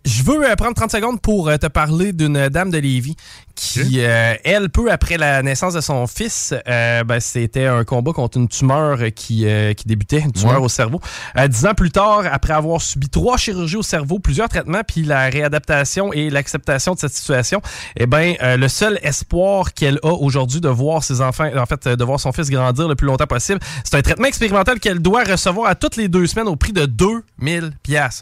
je 0.05 0.21
veux 0.21 0.47
euh, 0.47 0.55
prendre 0.55 0.75
30 0.75 0.91
secondes 0.91 1.19
pour 1.19 1.49
euh, 1.49 1.57
te 1.57 1.65
parler 1.65 2.13
d'une 2.13 2.47
dame 2.47 2.69
de 2.69 2.77
Lévis 2.77 3.15
qui, 3.55 3.99
euh, 3.99 4.33
elle, 4.43 4.69
peu 4.69 4.91
après 4.91 5.17
la 5.17 5.41
naissance 5.43 5.73
de 5.73 5.81
son 5.81 6.07
fils, 6.07 6.53
euh, 6.67 7.03
ben, 7.03 7.19
c'était 7.19 7.65
un 7.65 7.83
combat 7.83 8.11
contre 8.13 8.37
une 8.37 8.47
tumeur 8.47 8.99
qui, 9.15 9.45
euh, 9.47 9.73
qui 9.73 9.87
débutait, 9.87 10.19
une 10.19 10.31
tumeur 10.31 10.59
Ouais. 10.59 10.65
au 10.65 10.69
cerveau. 10.69 10.99
Euh, 11.37 11.47
dix 11.47 11.65
ans 11.65 11.73
plus 11.73 11.91
tard, 11.91 12.23
après 12.31 12.53
avoir 12.53 12.81
subi 12.81 13.09
trois 13.09 13.37
chirurgies 13.37 13.77
au 13.77 13.83
cerveau, 13.83 14.19
plusieurs 14.19 14.49
traitements, 14.49 14.81
puis 14.87 15.03
la 15.03 15.29
réadaptation 15.29 16.11
et 16.13 16.29
l'acceptation 16.29 16.93
de 16.93 16.99
cette 16.99 17.13
situation, 17.13 17.61
eh 17.97 18.05
ben, 18.05 18.35
euh, 18.41 18.57
le 18.57 18.67
seul 18.67 18.99
espoir 19.03 19.73
qu'elle 19.73 19.99
a 20.03 20.09
aujourd'hui 20.13 20.61
de 20.61 20.69
voir 20.69 21.03
ses 21.03 21.21
enfants, 21.21 21.49
en 21.55 21.65
fait, 21.65 21.87
de 21.87 22.03
voir 22.03 22.19
son 22.19 22.31
fils 22.31 22.49
grandir 22.49 22.87
le 22.87 22.95
plus 22.95 23.07
longtemps 23.07 23.27
possible, 23.27 23.59
c'est 23.83 23.95
un 23.97 24.01
traitement 24.01 24.27
expérimental 24.27 24.79
qu'elle 24.79 24.99
doit 24.99 25.23
recevoir 25.23 25.69
à 25.69 25.75
toutes 25.75 25.95
les 25.95 26.07
deux 26.07 26.27
semaines 26.27 26.47
au 26.47 26.55
prix 26.55 26.73
de 26.73 26.85
2000 26.85 27.71
pièces. 27.83 28.21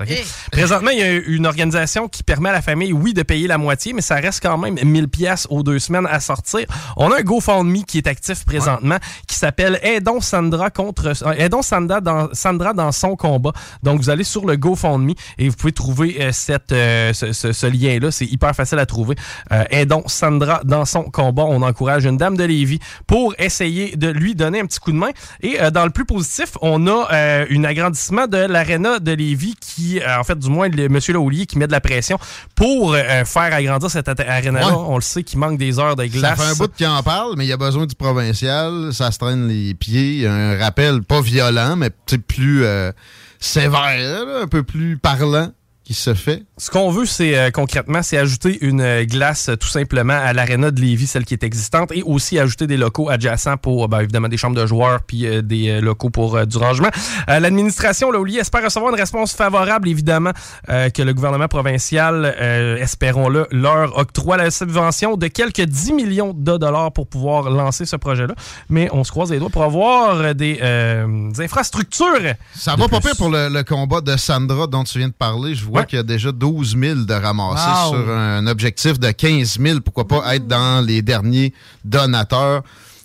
Présentement, 0.51 0.91
il 0.91 0.99
y 0.99 1.03
a 1.03 1.11
une 1.13 1.45
organisation 1.45 2.07
qui 2.07 2.23
permet 2.23 2.49
à 2.49 2.53
la 2.53 2.61
famille, 2.61 2.93
oui, 2.93 3.13
de 3.13 3.23
payer 3.23 3.47
la 3.47 3.57
moitié, 3.57 3.93
mais 3.93 4.01
ça 4.01 4.15
reste 4.15 4.41
quand 4.41 4.57
même 4.57 4.75
1000 4.83 5.07
pièces 5.07 5.18
aux 5.49 5.63
deux 5.63 5.79
semaines 5.79 6.07
à 6.09 6.19
sortir. 6.19 6.65
On 6.97 7.11
a 7.11 7.17
un 7.19 7.21
GoFundMe 7.21 7.83
qui 7.83 7.97
est 7.97 8.07
actif 8.07 8.45
présentement, 8.45 8.97
qui 9.27 9.35
s'appelle 9.35 9.79
Aidons 9.83 10.21
Sandra 10.21 10.69
contre 10.69 11.07
euh, 11.25 11.33
Aidons 11.37 11.61
Sandra 11.61 12.01
dans, 12.01 12.29
Sandra 12.33 12.73
dans 12.73 12.91
son 12.91 13.15
combat. 13.15 13.51
Donc 13.83 13.99
vous 14.01 14.09
allez 14.09 14.23
sur 14.23 14.45
le 14.45 14.55
GoFundMe 14.57 15.13
et 15.37 15.49
vous 15.49 15.55
pouvez 15.55 15.71
trouver 15.73 16.17
euh, 16.21 16.31
cette, 16.31 16.71
euh, 16.71 17.13
ce, 17.13 17.31
ce- 17.33 17.51
ce 17.51 17.67
lien-là. 17.67 18.11
C'est 18.11 18.25
hyper 18.25 18.55
facile 18.55 18.79
à 18.79 18.85
trouver. 18.85 19.15
Euh, 19.51 19.63
Aidons 19.69 20.03
Sandra 20.07 20.61
dans 20.63 20.85
son 20.85 21.03
combat. 21.03 21.43
On 21.45 21.61
encourage 21.61 22.05
une 22.05 22.17
dame 22.17 22.37
de 22.37 22.43
Lévis 22.43 22.79
pour 23.07 23.33
essayer 23.39 23.95
de 23.95 24.07
lui 24.09 24.35
donner 24.35 24.59
un 24.61 24.65
petit 24.65 24.79
coup 24.79 24.91
de 24.91 24.97
main. 24.97 25.09
Et 25.41 25.57
dans 25.73 25.85
le 25.85 25.91
plus 25.91 26.05
positif, 26.05 26.53
on 26.61 26.87
a 26.87 27.07
un 27.11 27.63
agrandissement 27.63 28.27
de 28.27 28.37
l'aréna 28.37 28.99
de 28.99 29.11
Lévis 29.11 29.55
qui, 29.59 29.99
en 30.05 30.23
fait, 30.23 30.37
du 30.37 30.49
moins, 30.49 30.67
le 30.69 30.87
monsieur 30.89 31.13
Laulier 31.13 31.45
qui 31.45 31.57
met 31.57 31.67
de 31.67 31.71
la 31.71 31.81
pression 31.81 32.17
pour 32.55 32.95
faire 32.95 33.53
agrandir 33.53 33.89
cette. 33.89 34.07
Ouais. 34.09 34.61
On 34.75 34.95
le 34.95 35.01
sait 35.09 35.23
qu'il 35.23 35.39
manque 35.39 35.57
des 35.57 35.79
heures 35.79 35.95
de 35.95 36.03
Ça 36.03 36.09
glace. 36.09 36.39
fait 36.41 36.51
un 36.51 36.55
bout 36.55 36.71
qu'il 36.73 36.87
en 36.87 37.03
parle, 37.03 37.35
mais 37.37 37.45
il 37.45 37.49
y 37.49 37.53
a 37.53 37.57
besoin 37.57 37.85
du 37.85 37.95
provincial, 37.95 38.89
ça 38.93 39.11
se 39.11 39.17
traîne 39.19 39.47
les 39.47 39.73
pieds, 39.73 40.13
il 40.13 40.19
y 40.21 40.25
a 40.27 40.33
un 40.33 40.57
rappel 40.57 41.01
pas 41.03 41.21
violent, 41.21 41.75
mais 41.75 41.89
plus 42.27 42.63
euh, 42.65 42.91
sévère, 43.39 43.97
là, 43.97 44.41
un 44.43 44.47
peu 44.47 44.63
plus 44.63 44.97
parlant 44.97 45.51
qui 45.89 45.95
se 45.95 46.13
fait. 46.13 46.43
Ce 46.59 46.69
qu'on 46.69 46.91
veut, 46.91 47.07
c'est 47.07 47.35
euh, 47.35 47.49
concrètement, 47.49 48.03
c'est 48.03 48.15
ajouter 48.19 48.59
une 48.61 48.79
euh, 48.79 49.05
glace 49.05 49.49
euh, 49.49 49.55
tout 49.55 49.67
simplement 49.67 50.13
à 50.13 50.33
l'aréna 50.33 50.69
de 50.69 50.79
Lévis, 50.79 51.07
celle 51.07 51.25
qui 51.25 51.33
est 51.33 51.41
existante, 51.43 51.91
et 51.91 52.03
aussi 52.03 52.37
ajouter 52.37 52.67
des 52.67 52.77
locaux 52.77 53.09
adjacents 53.09 53.57
pour, 53.57 53.85
euh, 53.85 53.87
ben, 53.87 54.01
évidemment, 54.01 54.27
des 54.27 54.37
chambres 54.37 54.55
de 54.55 54.67
joueurs 54.67 54.99
puis 55.01 55.25
euh, 55.25 55.41
des 55.41 55.69
euh, 55.69 55.81
locaux 55.81 56.11
pour 56.11 56.35
euh, 56.35 56.45
du 56.45 56.57
rangement. 56.57 56.89
Euh, 57.27 57.39
L'administration, 57.39 58.11
là, 58.11 58.19
espère 58.39 58.63
recevoir 58.63 58.93
une 58.93 59.01
réponse 59.01 59.33
favorable, 59.33 59.89
évidemment, 59.89 60.29
euh, 60.69 60.91
que 60.91 61.01
le 61.01 61.11
gouvernement 61.11 61.47
provincial, 61.47 62.35
euh, 62.39 62.77
espérons-le, 62.77 63.47
leur 63.49 63.97
octroie 63.97 64.37
la 64.37 64.51
subvention 64.51 65.17
de 65.17 65.25
quelques 65.25 65.61
10 65.61 65.93
millions 65.93 66.33
de 66.37 66.57
dollars 66.57 66.91
pour 66.91 67.07
pouvoir 67.07 67.49
lancer 67.49 67.87
ce 67.87 67.95
projet-là. 67.95 68.35
Mais 68.69 68.89
on 68.91 69.03
se 69.03 69.09
croise 69.09 69.31
les 69.31 69.39
doigts 69.39 69.49
pour 69.49 69.63
avoir 69.63 70.35
des, 70.35 70.59
euh, 70.61 71.31
des 71.31 71.41
infrastructures. 71.41 72.35
Ça 72.53 72.75
va 72.75 72.87
pas 72.87 72.99
pire 72.99 73.15
pour 73.17 73.29
le, 73.29 73.49
le 73.49 73.63
combat 73.63 74.01
de 74.01 74.15
Sandra 74.17 74.67
dont 74.67 74.83
tu 74.83 74.99
viens 74.99 75.07
de 75.07 75.13
parler. 75.13 75.55
Je 75.55 75.65
vois 75.65 75.78
qu'il 75.85 75.97
y 75.97 75.99
a 75.99 76.03
déjà 76.03 76.31
12 76.31 76.77
000 76.79 76.99
de 77.01 77.13
ramassés 77.13 77.91
Wow. 77.95 78.03
sur 78.03 78.09
un 78.11 78.47
objectif 78.47 78.99
de 78.99 79.11
15 79.11 79.57
000. 79.59 79.79
Pourquoi 79.81 80.07
pas 80.07 80.35
être 80.35 80.47
dans 80.47 80.85
les 80.85 81.01
derniers 81.01 81.53
donateurs? 81.83 82.63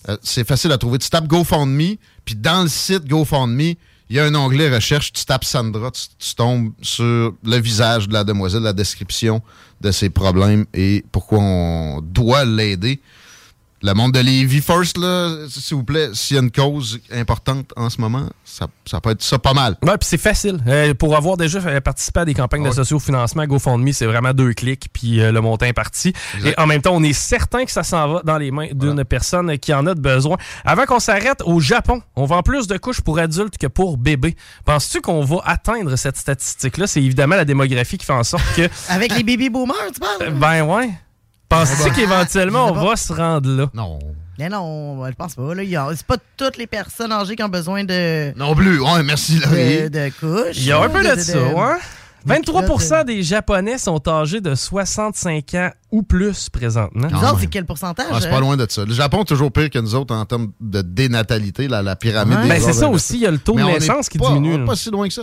Euh, 0.08 0.16
c'est 0.22 0.46
facile 0.46 0.72
à 0.72 0.78
trouver. 0.78 0.98
Tu 0.98 1.08
tapes 1.08 1.26
GoFundMe, 1.26 1.96
puis 2.24 2.34
dans 2.34 2.62
le 2.62 2.68
site 2.68 3.06
GoFundMe, 3.08 3.74
il 4.10 4.16
y 4.16 4.20
a 4.20 4.24
un 4.24 4.34
onglet 4.34 4.72
recherche. 4.74 5.12
Tu 5.12 5.24
tapes 5.24 5.44
Sandra, 5.44 5.90
tu, 5.90 6.02
tu 6.18 6.34
tombes 6.34 6.72
sur 6.82 7.32
le 7.42 7.56
visage 7.56 8.06
de 8.08 8.12
la 8.12 8.22
demoiselle, 8.24 8.62
la 8.62 8.72
description 8.74 9.40
de 9.80 9.90
ses 9.90 10.10
problèmes 10.10 10.66
et 10.74 11.04
pourquoi 11.10 11.38
on 11.40 12.00
doit 12.02 12.44
l'aider. 12.44 13.00
Le 13.86 13.92
monde 13.92 14.12
de 14.12 14.20
Lévis 14.20 14.62
First, 14.62 14.96
là, 14.96 15.46
s'il 15.50 15.76
vous 15.76 15.84
plaît, 15.84 16.08
s'il 16.14 16.36
y 16.36 16.38
a 16.38 16.42
une 16.42 16.50
cause 16.50 17.00
importante 17.12 17.70
en 17.76 17.90
ce 17.90 18.00
moment, 18.00 18.30
ça, 18.42 18.66
ça 18.86 18.98
peut 18.98 19.10
être 19.10 19.22
ça 19.22 19.38
pas 19.38 19.52
mal. 19.52 19.76
Ouais, 19.82 19.98
puis 19.98 20.08
c'est 20.08 20.16
facile. 20.16 20.58
Euh, 20.66 20.94
pour 20.94 21.14
avoir 21.14 21.36
déjà 21.36 21.60
fait- 21.60 21.82
participé 21.82 22.20
à 22.20 22.24
des 22.24 22.32
campagnes 22.32 22.64
de 22.64 22.70
socio-financement, 22.70 23.44
GoFundMe, 23.44 23.92
c'est 23.92 24.06
vraiment 24.06 24.32
deux 24.32 24.54
clics, 24.54 24.86
puis 24.90 25.20
euh, 25.20 25.32
le 25.32 25.42
montant 25.42 25.66
est 25.66 25.74
parti. 25.74 26.14
Et 26.46 26.58
en 26.58 26.66
même 26.66 26.80
temps, 26.80 26.94
on 26.94 27.02
est 27.02 27.12
certain 27.12 27.66
que 27.66 27.70
ça 27.70 27.82
s'en 27.82 28.10
va 28.10 28.22
dans 28.24 28.38
les 28.38 28.50
mains 28.50 28.68
d'une 28.72 29.04
personne 29.04 29.58
qui 29.58 29.74
en 29.74 29.86
a 29.86 29.94
de 29.94 30.00
besoin. 30.00 30.38
Avant 30.64 30.86
qu'on 30.86 30.98
s'arrête, 30.98 31.42
au 31.44 31.60
Japon, 31.60 32.00
on 32.16 32.24
vend 32.24 32.42
plus 32.42 32.66
de 32.66 32.78
couches 32.78 33.02
pour 33.02 33.18
adultes 33.18 33.58
que 33.58 33.66
pour 33.66 33.98
bébés. 33.98 34.34
Penses-tu 34.64 35.02
qu'on 35.02 35.22
va 35.26 35.42
atteindre 35.44 35.94
cette 35.96 36.16
statistique-là? 36.16 36.86
C'est 36.86 37.02
évidemment 37.02 37.36
la 37.36 37.44
démographie 37.44 37.98
qui 37.98 38.06
fait 38.06 38.14
en 38.14 38.24
sorte 38.24 38.44
que... 38.56 38.62
Avec 38.88 39.14
les 39.14 39.24
baby 39.24 39.50
boomers, 39.50 39.76
tu 39.92 40.00
parles? 40.00 40.32
ben 40.32 40.62
ouais. 40.62 40.88
Penses-tu 41.54 41.90
qu'éventuellement, 41.92 42.66
on 42.72 42.72
va 42.84 42.96
se 42.96 43.12
rendre 43.12 43.48
là? 43.50 43.66
Non. 43.74 43.98
Mais 44.38 44.48
non, 44.48 45.04
je 45.06 45.12
pense 45.14 45.34
pas. 45.36 45.54
Là, 45.54 45.62
c'est 45.94 46.06
pas 46.06 46.16
toutes 46.36 46.56
les 46.56 46.66
personnes 46.66 47.12
âgées 47.12 47.36
qui 47.36 47.42
ont 47.42 47.48
besoin 47.48 47.84
de. 47.84 48.36
Non 48.36 48.54
plus. 48.54 48.80
Ouais, 48.80 49.02
merci, 49.04 49.38
Laurie. 49.38 49.82
De, 49.82 49.88
de 49.88 50.08
couches. 50.18 50.56
Il 50.56 50.64
y 50.66 50.72
a 50.72 50.80
un 50.82 50.88
peu 50.88 51.02
de, 51.04 51.14
de- 51.14 51.20
ça, 51.20 51.38
ouais. 51.40 51.76
de 52.26 52.32
23% 52.32 53.04
des 53.04 53.22
Japonais 53.22 53.78
sont 53.78 54.02
âgés 54.08 54.40
de 54.40 54.54
65 54.56 55.54
ans 55.54 55.70
ou 55.92 56.02
plus 56.02 56.48
présentement. 56.48 57.06
Nous 57.12 57.18
autres, 57.18 57.38
c'est 57.40 57.46
quel 57.46 57.64
pourcentage? 57.64 58.06
Ah, 58.10 58.16
c'est 58.20 58.26
hein? 58.26 58.30
pas 58.30 58.40
loin 58.40 58.56
de 58.56 58.66
ça. 58.68 58.84
Le 58.84 58.92
Japon 58.94 59.22
est 59.22 59.26
toujours 59.26 59.52
pire 59.52 59.70
que 59.70 59.78
nous 59.78 59.94
autres 59.94 60.12
en 60.14 60.24
termes 60.24 60.50
de 60.60 60.82
dénatalité, 60.82 61.68
la, 61.68 61.82
la 61.82 61.94
pyramide 61.94 62.38
Ouais. 62.38 62.42
des 62.44 62.48
Ben, 62.48 62.60
c'est 62.60 62.72
ça 62.72 62.88
aussi, 62.88 63.14
il 63.16 63.20
y 63.20 63.26
a 63.26 63.30
le 63.30 63.38
taux 63.38 63.52
de 63.54 63.62
Mais 63.62 63.74
naissance 63.74 64.08
qui 64.08 64.18
pas- 64.18 64.28
diminue, 64.32 64.62
On 64.62 64.66
pas 64.66 64.74
si 64.74 64.90
loin 64.90 65.06
que 65.06 65.14
ça. 65.14 65.22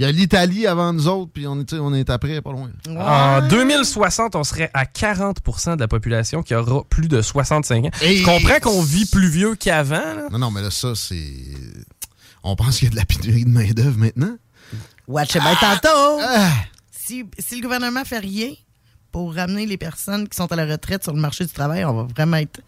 Il 0.00 0.04
y 0.04 0.06
a 0.06 0.12
l'Italie 0.12 0.66
avant 0.66 0.94
nous 0.94 1.08
autres, 1.08 1.30
puis 1.30 1.46
on 1.46 1.60
est, 1.60 1.74
on 1.74 1.92
est 1.92 2.08
après, 2.08 2.40
pas 2.40 2.52
loin. 2.52 2.70
En 2.88 3.46
2060, 3.46 4.34
on 4.34 4.44
serait 4.44 4.70
à 4.72 4.86
40% 4.86 5.74
de 5.76 5.80
la 5.80 5.88
population 5.88 6.42
qui 6.42 6.54
aura 6.54 6.84
plus 6.84 7.06
de 7.06 7.20
65 7.20 7.84
ans. 7.84 7.90
Et- 8.00 8.16
Je 8.16 8.24
comprends 8.24 8.58
qu'on 8.62 8.80
vit 8.82 9.04
plus 9.04 9.28
vieux 9.28 9.56
qu'avant. 9.56 9.96
là. 10.14 10.28
Non, 10.32 10.38
non, 10.38 10.50
mais 10.50 10.62
là, 10.62 10.70
ça, 10.70 10.94
c'est. 10.94 11.22
On 12.42 12.56
pense 12.56 12.78
qu'il 12.78 12.86
y 12.86 12.90
a 12.90 12.92
de 12.92 12.96
la 12.96 13.04
pénurie 13.04 13.44
de 13.44 13.50
main-d'œuvre 13.50 13.98
maintenant. 13.98 14.34
Watch 15.06 15.34
it, 15.34 15.42
ben, 15.44 15.54
tantôt. 15.60 16.22
Si, 16.90 17.26
si 17.38 17.56
le 17.56 17.62
gouvernement 17.62 18.02
fait 18.06 18.20
rien 18.20 18.52
pour 19.12 19.34
ramener 19.34 19.66
les 19.66 19.76
personnes 19.76 20.28
qui 20.28 20.36
sont 20.36 20.50
à 20.52 20.56
la 20.56 20.66
retraite 20.66 21.02
sur 21.02 21.12
le 21.12 21.20
marché 21.20 21.44
du 21.44 21.52
travail, 21.52 21.84
on 21.84 21.92
va 21.94 22.06
vraiment 22.16 22.36
être 22.36 22.60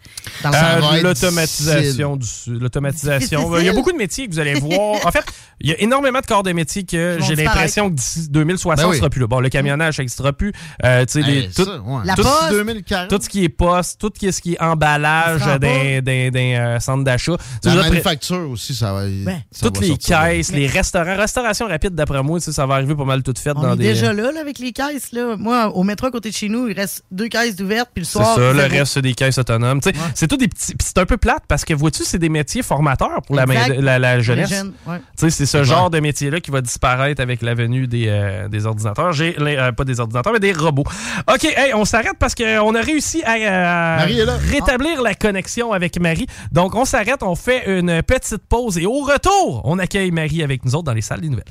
dans 0.43 0.49
le 0.49 0.55
Euh, 0.55 1.01
L'automatisation. 1.01 2.17
du- 2.17 2.27
L'automatisation. 2.59 3.57
Il 3.59 3.65
y 3.65 3.69
a 3.69 3.73
beaucoup 3.73 3.91
de 3.91 3.97
métiers 3.97 4.27
que 4.27 4.33
vous 4.33 4.39
allez 4.39 4.53
voir. 4.55 5.05
En 5.05 5.11
fait, 5.11 5.23
il 5.61 5.69
y 5.69 5.73
a 5.73 5.79
énormément 5.81 6.19
de 6.19 6.25
corps 6.25 6.43
de 6.43 6.51
métiers 6.51 6.83
que 6.83 7.17
j'ai 7.21 7.35
l'impression 7.35 7.89
que 7.89 7.95
d'ici 7.95 8.27
2060, 8.29 8.77
Ben 8.77 8.83
ce 8.83 8.89
oui. 8.91 8.97
sera 8.97 9.09
plus 9.09 9.21
là. 9.21 9.27
Bon, 9.27 9.39
le 9.39 9.49
camionnage, 9.49 9.95
ça 9.95 10.01
n'existera 10.01 10.33
plus. 10.33 10.51
Euh, 10.83 11.05
Hey, 11.15 11.49
ça, 11.51 11.63
tout, 11.65 11.69
ouais. 11.69 12.01
La 12.05 12.15
tout- 12.15 12.23
poste. 12.23 12.49
2040. 12.51 13.09
tout 13.09 13.19
ce 13.21 13.29
qui 13.29 13.43
est 13.43 13.49
poste, 13.49 13.99
tout 14.01 14.11
ce 14.19 14.41
qui 14.41 14.53
est 14.53 14.61
emballage 14.61 15.41
d'un 15.59 16.35
euh, 16.35 16.79
centre 16.79 17.03
d'achat. 17.03 17.37
La 17.63 17.75
manufacture 17.75 18.49
aussi, 18.49 18.73
ça 18.75 18.93
va. 18.93 19.05
Ben. 19.07 19.41
ça 19.51 19.65
toutes 19.67 19.79
va 19.79 19.85
les 19.87 19.97
caisses, 19.97 20.51
les 20.51 20.67
restaurants, 20.67 21.15
restauration 21.15 21.67
rapide, 21.67 21.93
d'après 21.95 22.21
moi, 22.23 22.39
ça 22.39 22.65
va 22.65 22.75
arriver 22.75 22.95
pas 22.95 23.05
mal 23.05 23.21
tout 23.23 23.33
fait 23.37 23.51
On 23.55 23.61
dans 23.61 23.73
est 23.73 23.77
des. 23.77 23.83
déjà 23.93 24.11
là, 24.13 24.31
là, 24.31 24.41
avec 24.41 24.59
les 24.59 24.71
caisses. 24.73 25.11
Là. 25.11 25.35
Moi, 25.37 25.69
au 25.75 25.83
métro 25.83 26.07
à 26.07 26.11
côté 26.11 26.31
de 26.33 26.37
chez 26.37 26.49
nous, 26.49 26.67
il 26.67 26.75
reste 26.75 27.03
deux 27.11 27.27
caisses 27.27 27.59
ouvertes, 27.59 27.89
puis 27.93 28.01
le 28.01 28.05
C'est 28.05 28.13
soir. 28.13 28.35
ça, 28.35 28.53
le 28.53 28.61
reste, 28.63 28.93
c'est 28.93 29.01
des 29.01 29.13
caisses 29.13 29.37
autonomes. 29.37 29.79
Tu 29.81 29.89
sais, 29.89 29.95
C'est 30.15 30.27
tout 30.27 30.37
des 30.37 30.47
petits. 30.47 30.73
C'est 30.81 30.97
un 30.97 31.05
peu 31.05 31.17
plate 31.17 31.43
parce 31.47 31.63
que, 31.63 31.73
vois-tu, 31.73 32.03
c'est 32.03 32.19
des 32.19 32.29
métiers 32.29 32.63
formateurs 32.63 33.21
pour 33.25 33.35
la, 33.35 33.45
la, 33.45 33.99
la 33.99 34.19
jeunesse. 34.19 34.49
Jeunes, 34.49 34.73
ouais. 34.87 34.97
C'est 35.15 35.29
ce 35.45 35.63
genre 35.63 35.89
de 35.89 35.99
métier-là 35.99 36.39
qui 36.39 36.51
va 36.51 36.61
disparaître 36.61 37.21
avec 37.21 37.41
la 37.41 37.53
venue 37.53 37.87
des, 37.87 38.05
euh, 38.07 38.47
des 38.47 38.65
ordinateurs. 38.65 39.13
J'ai 39.13 39.35
euh, 39.39 39.71
pas 39.71 39.83
des 39.83 39.99
ordinateurs, 39.99 40.33
mais 40.33 40.39
des 40.39 40.53
robots. 40.53 40.83
OK, 41.31 41.43
hey, 41.45 41.73
on 41.73 41.85
s'arrête 41.85 42.17
parce 42.19 42.35
qu'on 42.35 42.75
a 42.75 42.81
réussi 42.81 43.23
à, 43.23 43.35
euh, 43.35 44.35
rétablir 44.51 45.01
la 45.01 45.13
connexion 45.13 45.71
avec 45.71 45.99
Marie. 45.99 46.27
Donc, 46.51 46.75
on 46.75 46.85
s'arrête, 46.85 47.21
on 47.21 47.35
fait 47.35 47.77
une 47.79 48.01
petite 48.03 48.43
pause 48.49 48.77
et 48.77 48.85
au 48.85 49.01
retour, 49.01 49.61
on 49.65 49.79
accueille 49.79 50.11
Marie 50.11 50.43
avec 50.43 50.65
nous 50.65 50.75
autres 50.75 50.85
dans 50.85 50.93
les 50.93 51.01
salles 51.01 51.21
des 51.21 51.29
nouvelles. 51.29 51.45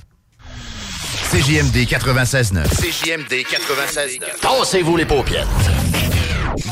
CJMD 1.33 1.87
96.9. 1.87 2.69
CJMD 2.69 3.33
96.9. 3.47 4.21
Tassez-vous 4.43 4.99
les 4.99 5.07
paupières. 5.07 5.49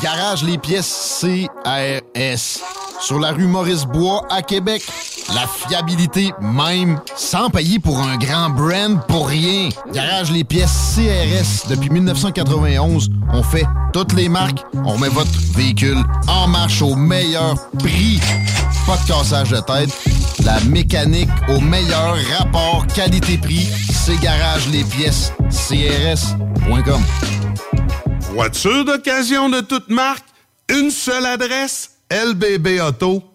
Garage 0.03 0.43
les 0.45 0.59
pièces 0.59 1.25
CRS. 1.25 2.61
Sur 3.01 3.21
la 3.21 3.31
rue 3.31 3.47
Maurice-Bois 3.47 4.27
à 4.29 4.43
Québec. 4.43 4.83
La 5.35 5.47
fiabilité 5.47 6.33
même, 6.43 7.01
sans 7.17 7.49
payer 7.49 7.79
pour 7.79 8.01
un 8.01 8.19
grand 8.19 8.51
brand 8.51 9.01
pour 9.07 9.29
rien. 9.29 9.71
Garage 9.95 10.31
les 10.31 10.45
pièces 10.45 10.95
CRS. 10.95 11.67
Depuis 11.71 11.89
1991, 11.89 13.09
on 13.33 13.43
fait 13.43 13.65
toutes 13.95 14.13
les 14.13 14.29
marques. 14.29 14.63
On 14.85 14.99
met 14.99 15.09
votre 15.09 15.31
véhicule 15.55 16.03
en 16.29 16.49
marche 16.49 16.83
au 16.83 16.97
meilleur 16.97 17.55
prix. 17.79 18.21
Pas 18.87 18.99
de 18.99 19.09
cassage 19.09 19.53
de 19.53 19.61
tête. 19.61 20.20
La 20.45 20.61
mécanique 20.61 21.29
au 21.49 21.61
meilleur 21.61 22.17
rapport 22.39 22.87
qualité-prix. 22.95 23.69
C'est 23.93 24.19
Garage 24.21 24.69
les 24.69 24.85
pièces 24.85 25.33
CRS.com. 25.51 27.03
Voiture 28.33 28.85
d'occasion 28.85 29.49
de 29.51 29.61
toute 29.61 29.89
marque, 29.89 30.25
une 30.69 30.91
seule 30.91 31.27
adresse, 31.27 31.91
lbbauto.com. 32.11 33.29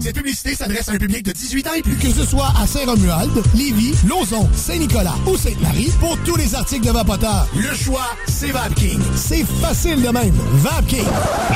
Cette 0.00 0.14
publicité 0.16 0.54
s'adresse 0.54 0.88
à 0.88 0.92
un 0.92 0.98
public 0.98 1.24
de 1.24 1.32
18 1.32 1.66
ans 1.66 1.74
et 1.74 1.82
plus. 1.82 1.96
Que 1.96 2.10
ce 2.10 2.24
soit 2.24 2.52
à 2.60 2.66
Saint-Romuald, 2.66 3.32
Lévis, 3.54 3.94
Lauson, 4.08 4.48
Saint-Nicolas 4.54 5.16
ou 5.26 5.36
Sainte-Marie, 5.36 5.90
pour 6.00 6.16
tous 6.24 6.36
les 6.36 6.54
articles 6.54 6.86
de 6.86 6.92
Vapoteur, 6.92 7.46
le 7.56 7.74
choix, 7.74 8.06
c'est 8.28 8.52
VapKing. 8.52 9.00
C'est 9.16 9.44
facile 9.60 10.00
de 10.02 10.08
même. 10.08 10.34
VapKing. 10.54 11.06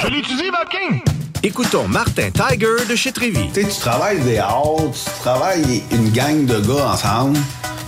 Je 0.03 0.09
l'utilise, 0.09 0.51
Vapking! 0.51 1.28
Écoutons 1.45 1.87
Martin 1.87 2.31
Tiger 2.33 2.85
de 2.91 2.97
chez 2.97 3.13
Trévy. 3.13 3.49
Tu 3.55 3.65
tu 3.65 3.79
travailles 3.79 4.19
dehors, 4.25 4.91
tu 4.93 5.21
travailles 5.21 5.83
une 5.93 6.11
gang 6.11 6.45
de 6.45 6.59
gars 6.59 6.91
ensemble, 6.91 7.39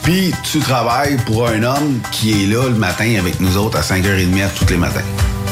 puis 0.04 0.32
tu 0.44 0.60
travailles 0.60 1.16
pour 1.26 1.48
un 1.48 1.64
homme 1.64 2.00
qui 2.12 2.44
est 2.44 2.46
là 2.46 2.68
le 2.68 2.76
matin 2.76 3.16
avec 3.18 3.40
nous 3.40 3.56
autres 3.56 3.78
à 3.78 3.80
5h30 3.80 4.50
tous 4.56 4.70
les 4.70 4.76
matins. 4.76 5.02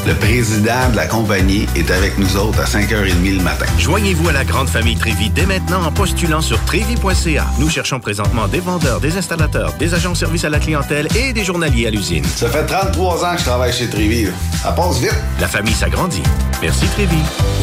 Le 0.07 0.13
président 0.13 0.89
de 0.91 0.95
la 0.95 1.05
compagnie 1.05 1.67
est 1.75 1.91
avec 1.91 2.17
nous 2.17 2.37
autres 2.37 2.59
à 2.61 2.65
5h30 2.65 3.37
le 3.37 3.43
matin. 3.43 3.65
Joignez-vous 3.77 4.29
à 4.29 4.31
la 4.31 4.45
grande 4.45 4.69
famille 4.69 4.95
Trévi 4.95 5.29
dès 5.29 5.45
maintenant 5.45 5.83
en 5.83 5.91
postulant 5.91 6.41
sur 6.41 6.63
trévi.ca. 6.63 7.45
Nous 7.59 7.69
cherchons 7.69 7.99
présentement 7.99 8.47
des 8.47 8.59
vendeurs, 8.59 9.01
des 9.01 9.17
installateurs, 9.17 9.73
des 9.77 9.93
agents 9.93 10.13
de 10.13 10.17
service 10.17 10.45
à 10.45 10.49
la 10.49 10.59
clientèle 10.59 11.07
et 11.17 11.33
des 11.33 11.43
journaliers 11.43 11.87
à 11.87 11.91
l'usine. 11.91 12.23
Ça 12.23 12.49
fait 12.49 12.65
33 12.65 13.25
ans 13.25 13.33
que 13.33 13.39
je 13.39 13.45
travaille 13.45 13.73
chez 13.73 13.87
Trévi. 13.87 14.27
Ça 14.63 14.71
passe 14.71 14.99
vite. 14.99 15.15
La 15.39 15.47
famille 15.47 15.73
s'agrandit. 15.73 16.23
Merci 16.61 16.87
Trévi. 16.87 17.17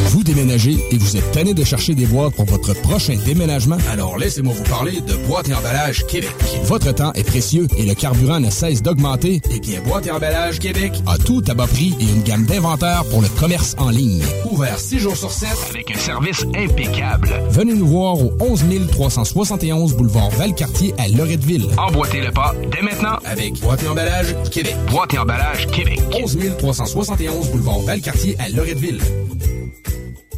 Vous 0.05 0.23
déménagez 0.23 0.77
et 0.91 0.97
vous 0.97 1.17
êtes 1.17 1.31
tanné 1.31 1.53
de 1.53 1.63
chercher 1.63 1.95
des 1.95 2.05
boîtes 2.05 2.35
pour 2.35 2.45
votre 2.45 2.73
prochain 2.81 3.15
déménagement? 3.25 3.77
Alors 3.91 4.17
laissez-moi 4.17 4.53
vous 4.55 4.63
parler 4.63 5.01
de 5.01 5.15
Boîte 5.27 5.49
et 5.49 5.53
Emballage 5.53 6.05
Québec. 6.07 6.31
Votre 6.63 6.93
temps 6.93 7.11
est 7.13 7.23
précieux 7.23 7.67
et 7.77 7.85
le 7.85 7.95
carburant 7.95 8.39
ne 8.39 8.49
cesse 8.49 8.81
d'augmenter. 8.81 9.41
Eh 9.51 9.59
bien, 9.59 9.81
Boîte 9.81 10.07
et 10.07 10.11
Emballage 10.11 10.59
Québec 10.59 10.93
a 11.07 11.17
tout 11.17 11.43
à 11.47 11.53
bas 11.53 11.67
prix 11.67 11.95
et 11.99 12.03
une 12.03 12.23
gamme 12.27 12.43
d'inventaire 12.43 13.05
pour 13.09 13.21
le 13.21 13.29
commerce 13.39 13.73
en 13.77 13.89
ligne. 13.89 14.21
Ouvert 14.51 14.77
6 14.77 14.99
jours 14.99 15.15
sur 15.15 15.31
7 15.31 15.49
Avec 15.69 15.95
un 15.95 15.97
service 15.97 16.43
impeccable. 16.55 17.29
Venez 17.51 17.73
nous 17.73 17.87
voir 17.87 18.19
au 18.19 18.33
11 18.41 18.65
371 18.91 19.95
boulevard 19.95 20.29
Valcartier 20.31 20.93
à 20.97 21.07
Loretteville. 21.07 21.67
Emboîtez 21.77 22.19
le 22.19 22.31
pas 22.31 22.53
dès 22.69 22.81
maintenant 22.81 23.17
Avec 23.23 23.57
Boîte 23.61 23.81
et 23.83 23.87
Emballage 23.87 24.35
Québec. 24.51 24.75
Boîte 24.91 25.13
et 25.13 25.19
emballage 25.19 25.67
Québec. 25.67 26.01
11 26.21 26.37
371 26.57 27.49
boulevard 27.51 27.79
Valcartier 27.79 28.35
à 28.39 28.49
Loretteville. 28.49 28.99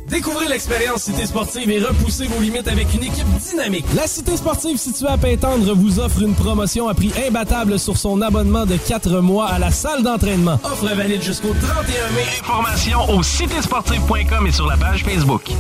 Découvrez 0.10 0.48
l'expérience 0.48 1.04
Cité 1.04 1.26
Sportive 1.26 1.70
et 1.70 1.80
repoussez 1.80 2.26
vos 2.26 2.42
limites 2.42 2.68
avec 2.68 2.94
une 2.94 3.04
équipe 3.04 3.28
dynamique. 3.50 3.86
La 3.96 4.08
Cité 4.08 4.36
Sportive 4.38 4.78
située 4.78 5.08
à 5.08 5.18
Pintendre 5.18 5.76
vous 5.76 6.00
offre 6.00 6.22
une 6.24 6.34
promotion 6.34 6.88
à 6.88 6.94
prix 6.94 7.12
imbattable 7.28 7.78
sur 7.78 7.98
son 7.98 8.22
abonnement 8.22 8.66
de 8.66 8.76
4 8.76 9.20
mois 9.20 9.48
à 9.48 9.60
la 9.60 9.72
salle 9.72 10.02
d'entraînement. 10.04 10.60
Offre 10.64 10.88
valide 10.96 11.22
jusqu'au 11.22 11.54
31 11.54 11.84
mai. 12.16 12.24
Informations 12.42 13.10
au 13.10 13.22
citésportive.com 13.22 14.48
et 14.48 14.52
sur 14.52 14.66
la 14.68 14.78
page 14.78 15.04
Facebook. 15.04 15.52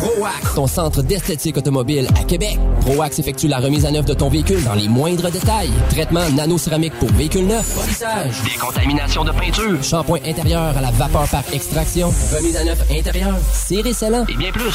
ProAx, 0.00 0.54
ton 0.54 0.66
centre 0.66 1.02
d'esthétique 1.02 1.56
automobile 1.56 2.08
à 2.18 2.24
Québec. 2.24 2.58
ProAx 2.80 3.18
effectue 3.18 3.48
la 3.48 3.58
remise 3.58 3.84
à 3.84 3.90
neuf 3.90 4.06
de 4.06 4.14
ton 4.14 4.28
véhicule 4.28 4.62
dans 4.64 4.74
les 4.74 4.88
moindres 4.88 5.30
détails. 5.30 5.70
Traitement 5.90 6.28
nano-céramique 6.30 6.94
pour 6.98 7.10
véhicule 7.12 7.46
neuf. 7.46 7.74
Polissage. 7.74 8.42
Décontamination 8.44 9.24
de 9.24 9.32
peinture. 9.32 9.82
Shampoing 9.82 10.20
intérieur 10.24 10.76
à 10.76 10.80
la 10.80 10.90
vapeur 10.90 11.28
par 11.28 11.42
extraction. 11.52 12.12
Remise 12.34 12.56
à 12.56 12.64
neuf 12.64 12.80
intérieure. 12.90 13.17
Serré 13.52 13.92
scellant. 13.92 14.24
Et 14.28 14.36
bien 14.36 14.52
plus. 14.52 14.74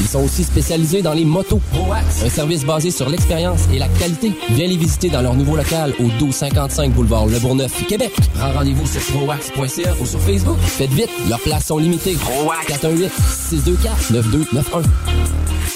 Ils 0.00 0.06
sont 0.06 0.22
aussi 0.24 0.44
spécialisés 0.44 1.02
dans 1.02 1.12
les 1.12 1.24
motos. 1.24 1.60
ProAx, 1.72 2.22
un 2.24 2.28
service 2.28 2.64
basé 2.64 2.90
sur 2.90 3.08
l'expérience 3.08 3.62
et 3.72 3.78
la 3.78 3.88
qualité. 3.88 4.32
Viens 4.50 4.66
les 4.66 4.76
visiter 4.76 5.08
dans 5.08 5.22
leur 5.22 5.34
nouveau 5.34 5.56
local 5.56 5.94
au 5.98 6.04
1255 6.04 6.92
boulevard 6.92 7.26
Le 7.26 7.38
Bourgneuf, 7.38 7.86
Québec. 7.86 8.12
Prends 8.34 8.52
rendez-vous 8.52 8.86
sur 8.86 9.00
proax.ca 9.00 9.94
ou 10.00 10.06
sur 10.06 10.20
Facebook. 10.20 10.58
Faites 10.58 10.92
vite, 10.92 11.10
leurs 11.28 11.40
places 11.40 11.66
sont 11.66 11.78
limitées. 11.78 12.14
ProAx 12.14 12.66
418 12.66 13.10
624 13.48 14.12
9291. 14.12 14.84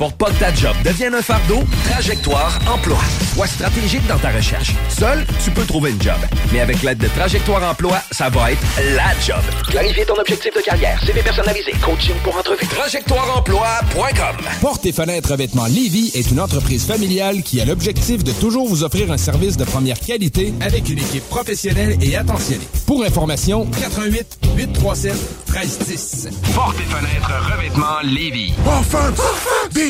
Pour 0.00 0.14
pas 0.14 0.30
que 0.30 0.38
ta 0.38 0.54
job 0.54 0.74
devienne 0.82 1.14
un 1.14 1.20
fardeau, 1.20 1.62
Trajectoire 1.84 2.58
Emploi. 2.66 2.96
Sois 3.34 3.46
stratégique 3.46 4.06
dans 4.06 4.16
ta 4.16 4.30
recherche. 4.30 4.72
Seul, 4.88 5.26
tu 5.44 5.50
peux 5.50 5.66
trouver 5.66 5.90
une 5.90 6.00
job. 6.00 6.16
Mais 6.54 6.60
avec 6.60 6.82
l'aide 6.82 6.96
de 6.96 7.08
Trajectoire 7.08 7.62
Emploi, 7.70 7.98
ça 8.10 8.30
va 8.30 8.52
être 8.52 8.62
la 8.96 9.12
job. 9.20 9.42
Clarifier 9.68 10.06
ton 10.06 10.14
objectif 10.14 10.54
de 10.54 10.62
carrière, 10.62 10.98
CV 11.04 11.20
personnalisé, 11.20 11.72
coaching 11.84 12.14
pour 12.24 12.34
entrevue. 12.34 12.66
TrajectoireEmploi.com 12.66 14.36
Porte 14.62 14.86
et 14.86 14.92
fenêtres 14.92 15.32
revêtements 15.32 15.66
Lévis 15.66 16.12
est 16.14 16.30
une 16.30 16.40
entreprise 16.40 16.86
familiale 16.86 17.42
qui 17.42 17.60
a 17.60 17.66
l'objectif 17.66 18.24
de 18.24 18.32
toujours 18.32 18.66
vous 18.66 18.84
offrir 18.84 19.12
un 19.12 19.18
service 19.18 19.58
de 19.58 19.64
première 19.64 20.00
qualité 20.00 20.54
avec 20.62 20.88
une 20.88 20.98
équipe 20.98 21.28
professionnelle 21.28 21.98
et 22.00 22.16
attentionnée. 22.16 22.66
Pour 22.86 23.04
information, 23.04 23.66
88 23.78 24.38
837 24.56 25.12
1310. 25.52 26.28
Porte 26.54 26.76
et 26.78 26.84
fenêtres 26.84 27.32
revêtements 27.52 28.00
Lévis. 28.02 28.54
Offense! 28.66 29.89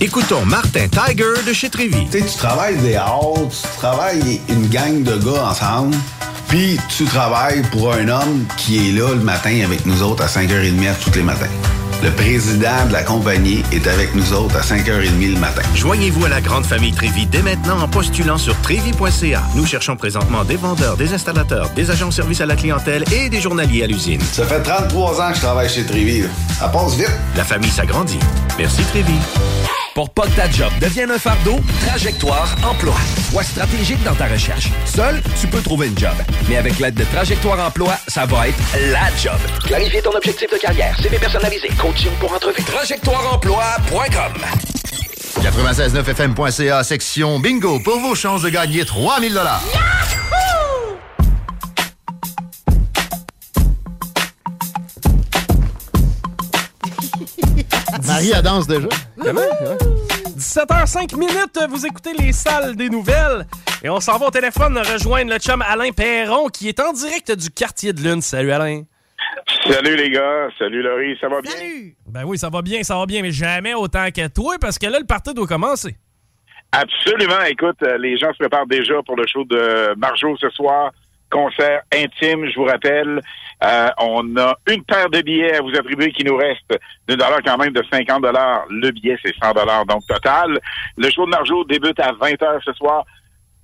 Écoutons 0.00 0.44
Martin 0.44 0.86
Tiger 0.86 1.42
de 1.44 1.52
chez 1.52 1.70
Trévy. 1.70 2.06
Tu 2.08 2.20
sais, 2.20 2.24
tu 2.24 2.38
travailles 2.38 2.76
des 2.76 2.94
heures, 2.94 3.34
tu 3.50 3.78
travailles 3.78 4.40
une 4.48 4.68
gang 4.68 5.02
de 5.02 5.16
gars 5.16 5.48
ensemble, 5.50 5.96
puis 6.46 6.78
tu 6.88 7.04
travailles 7.04 7.62
pour 7.72 7.92
un 7.92 8.06
homme 8.06 8.46
qui 8.56 8.88
est 8.88 8.92
là 8.92 9.08
le 9.10 9.20
matin 9.20 9.60
avec 9.64 9.84
nous 9.86 10.00
autres 10.04 10.22
à 10.22 10.28
5h30 10.28 10.94
tous 11.02 11.16
les 11.16 11.22
matins. 11.22 11.48
Le 12.04 12.12
président 12.12 12.86
de 12.86 12.92
la 12.92 13.02
compagnie 13.02 13.64
est 13.72 13.88
avec 13.88 14.14
nous 14.14 14.32
autres 14.32 14.54
à 14.54 14.60
5h30 14.60 15.34
le 15.34 15.40
matin. 15.40 15.62
Joignez-vous 15.74 16.26
à 16.26 16.28
la 16.28 16.40
grande 16.40 16.64
famille 16.64 16.92
Trévi 16.92 17.26
dès 17.26 17.42
maintenant 17.42 17.80
en 17.80 17.88
postulant 17.88 18.38
sur 18.38 18.54
trévi.ca. 18.60 19.42
Nous 19.56 19.66
cherchons 19.66 19.96
présentement 19.96 20.44
des 20.44 20.56
vendeurs, 20.56 20.96
des 20.96 21.12
installateurs, 21.12 21.70
des 21.70 21.90
agents 21.90 22.10
de 22.10 22.14
service 22.14 22.40
à 22.40 22.46
la 22.46 22.54
clientèle 22.54 23.02
et 23.12 23.28
des 23.28 23.40
journaliers 23.40 23.82
à 23.82 23.88
l'usine. 23.88 24.20
Ça 24.20 24.46
fait 24.46 24.62
33 24.62 25.20
ans 25.20 25.30
que 25.30 25.34
je 25.34 25.40
travaille 25.40 25.68
chez 25.68 25.84
Trévi. 25.84 26.22
Ça 26.56 26.68
passe 26.68 26.94
vite. 26.94 27.10
La 27.36 27.42
famille 27.42 27.70
s'agrandit. 27.70 28.20
Merci 28.56 28.84
Trévi. 28.92 29.14
Pour 29.98 30.10
pas 30.10 30.28
que 30.28 30.36
ta 30.36 30.48
job 30.48 30.70
devienne 30.80 31.10
un 31.10 31.18
fardeau, 31.18 31.58
Trajectoire 31.84 32.54
Emploi. 32.62 32.94
Sois 33.32 33.42
stratégique 33.42 34.00
dans 34.04 34.14
ta 34.14 34.26
recherche. 34.26 34.70
Seul, 34.84 35.20
tu 35.40 35.48
peux 35.48 35.60
trouver 35.60 35.88
une 35.88 35.98
job. 35.98 36.14
Mais 36.48 36.56
avec 36.56 36.78
l'aide 36.78 36.94
de 36.94 37.02
Trajectoire 37.02 37.58
Emploi, 37.66 37.98
ça 38.06 38.24
va 38.24 38.46
être 38.46 38.58
la 38.92 39.08
job. 39.20 39.40
Clarifier 39.66 40.00
ton 40.00 40.12
objectif 40.12 40.48
de 40.52 40.56
carrière, 40.56 40.96
CV 41.02 41.18
personnalisé, 41.18 41.66
coaching 41.76 42.12
pour 42.20 42.32
entrevue. 42.32 42.62
TrajectoireEmploi.com 42.62 44.34
969fm.ca, 45.42 46.84
section 46.84 47.40
bingo, 47.40 47.80
pour 47.80 47.98
vos 47.98 48.14
chances 48.14 48.42
de 48.42 48.50
gagner 48.50 48.84
3000 48.84 49.34
dollars. 49.34 49.64
Marie, 58.06 58.32
elle 58.34 58.42
danse 58.42 58.66
déjà. 58.66 58.88
Comment? 59.20 59.40
17h05 60.36 61.16
minutes, 61.16 61.58
vous 61.68 61.86
écoutez 61.86 62.12
les 62.14 62.32
salles 62.32 62.76
des 62.76 62.88
nouvelles. 62.88 63.46
Et 63.82 63.88
on 63.88 64.00
s'en 64.00 64.18
va 64.18 64.26
au 64.26 64.30
téléphone 64.30 64.78
rejoindre 64.78 65.32
le 65.32 65.38
chum 65.38 65.62
Alain 65.62 65.90
Perron 65.92 66.48
qui 66.48 66.68
est 66.68 66.80
en 66.80 66.92
direct 66.92 67.32
du 67.32 67.50
quartier 67.50 67.92
de 67.92 68.00
Lune. 68.00 68.22
Salut 68.22 68.52
Alain. 68.52 68.82
Salut 69.68 69.96
les 69.96 70.10
gars, 70.10 70.48
salut 70.58 70.82
Laurie, 70.82 71.16
ça 71.20 71.28
va 71.28 71.40
bien? 71.40 71.52
Ben 72.06 72.24
oui, 72.24 72.38
ça 72.38 72.48
va 72.48 72.62
bien, 72.62 72.82
ça 72.82 72.96
va 72.96 73.06
bien, 73.06 73.22
mais 73.22 73.30
jamais 73.30 73.74
autant 73.74 74.08
que 74.10 74.26
toi 74.28 74.56
parce 74.60 74.78
que 74.78 74.86
là, 74.86 74.98
le 74.98 75.06
party 75.06 75.34
doit 75.34 75.46
commencer. 75.46 75.96
Absolument. 76.72 77.40
Écoute, 77.48 77.82
euh, 77.82 77.98
les 77.98 78.18
gens 78.18 78.32
se 78.32 78.38
préparent 78.38 78.66
déjà 78.66 79.02
pour 79.04 79.16
le 79.16 79.26
show 79.26 79.44
de 79.44 79.94
Marjo 79.96 80.36
ce 80.36 80.50
soir. 80.50 80.92
Concert 81.30 81.82
intime, 81.92 82.46
je 82.48 82.54
vous 82.58 82.64
rappelle. 82.64 83.20
Euh, 83.64 83.88
on 83.98 84.36
a 84.36 84.56
une 84.68 84.84
paire 84.84 85.10
de 85.10 85.20
billets 85.20 85.56
à 85.56 85.60
vous 85.60 85.74
attribuer 85.76 86.12
qui 86.12 86.24
nous 86.24 86.36
reste 86.36 86.78
d'une 87.08 87.16
dollar 87.16 87.40
quand 87.44 87.58
même 87.58 87.72
de 87.72 87.82
50 87.90 88.22
dollars. 88.22 88.64
Le 88.70 88.90
billet, 88.92 89.18
c'est 89.24 89.34
100 89.42 89.52
dollars 89.52 89.84
donc 89.86 90.06
total. 90.06 90.60
Le 90.96 91.10
show 91.10 91.24
de 91.24 91.30
Marjo 91.30 91.64
débute 91.64 91.98
à 91.98 92.12
20 92.12 92.42
heures 92.42 92.62
ce 92.64 92.72
soir. 92.74 93.04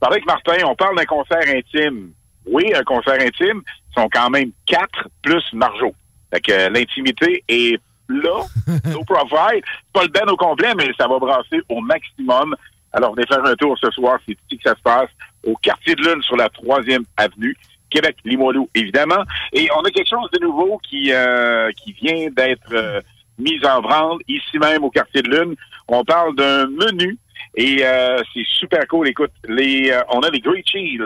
Parlez 0.00 0.16
avec 0.16 0.26
Martin, 0.26 0.66
on 0.66 0.74
parle 0.74 0.96
d'un 0.96 1.04
concert 1.04 1.42
intime. 1.48 2.10
Oui, 2.46 2.72
un 2.74 2.82
concert 2.82 3.20
intime. 3.20 3.62
Ils 3.90 4.00
sont 4.00 4.08
quand 4.12 4.30
même 4.30 4.50
quatre 4.66 5.08
plus 5.22 5.44
Marjo. 5.52 5.94
Fait 6.32 6.40
que 6.40 6.52
euh, 6.52 6.68
l'intimité 6.70 7.44
est 7.48 7.80
là, 8.08 8.44
no 8.86 9.04
profile. 9.04 9.62
Pas 9.92 10.02
le 10.02 10.08
ben 10.08 10.28
au 10.28 10.36
complet, 10.36 10.74
mais 10.76 10.90
ça 10.98 11.06
va 11.06 11.18
brasser 11.18 11.60
au 11.68 11.80
maximum. 11.80 12.54
Alors, 12.92 13.14
venez 13.14 13.26
faire 13.26 13.44
un 13.44 13.54
tour 13.54 13.76
ce 13.80 13.90
soir, 13.90 14.18
c'est 14.26 14.36
ici 14.46 14.58
que 14.58 14.68
ça 14.68 14.76
se 14.76 14.82
passe, 14.82 15.08
au 15.44 15.56
quartier 15.56 15.94
de 15.94 16.02
Lune 16.02 16.22
sur 16.22 16.36
la 16.36 16.48
troisième 16.48 17.04
avenue. 17.16 17.56
Québec, 17.94 18.16
Limoilou, 18.24 18.68
évidemment. 18.74 19.22
Et 19.52 19.68
on 19.76 19.82
a 19.82 19.90
quelque 19.90 20.08
chose 20.08 20.28
de 20.32 20.40
nouveau 20.40 20.78
qui, 20.78 21.12
euh, 21.12 21.70
qui 21.82 21.92
vient 21.92 22.28
d'être 22.30 22.72
euh, 22.72 23.00
mis 23.38 23.64
en 23.64 23.80
branle 23.80 24.18
ici 24.26 24.58
même 24.58 24.82
au 24.82 24.90
quartier 24.90 25.22
de 25.22 25.30
Lune. 25.30 25.54
On 25.86 26.04
parle 26.04 26.34
d'un 26.34 26.66
menu 26.66 27.16
et 27.54 27.84
euh, 27.84 28.20
c'est 28.32 28.46
super 28.46 28.86
cool. 28.88 29.08
Écoute, 29.08 29.30
on 29.48 30.20
a 30.20 30.30
les 30.30 30.40
Great 30.40 30.68
Cheese 30.68 31.02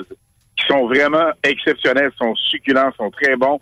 qui 0.56 0.66
sont 0.66 0.86
vraiment 0.86 1.30
exceptionnels, 1.42 2.10
sont 2.18 2.34
succulents, 2.34 2.90
sont 2.96 3.10
très 3.10 3.36
bons. 3.36 3.60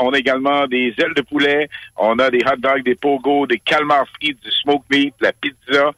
On 0.00 0.12
a 0.12 0.18
également 0.18 0.66
des 0.66 0.94
ailes 0.98 1.14
de 1.14 1.22
poulet, 1.22 1.68
on 1.96 2.18
a 2.18 2.30
des 2.30 2.40
hot 2.46 2.56
dogs, 2.58 2.82
des 2.82 2.94
pogo, 2.94 3.46
des 3.46 3.58
calmars 3.58 4.06
frites, 4.14 4.42
du 4.42 4.50
smoke 4.50 4.84
meat, 4.90 5.14
la 5.20 5.32
pizza, 5.32 5.92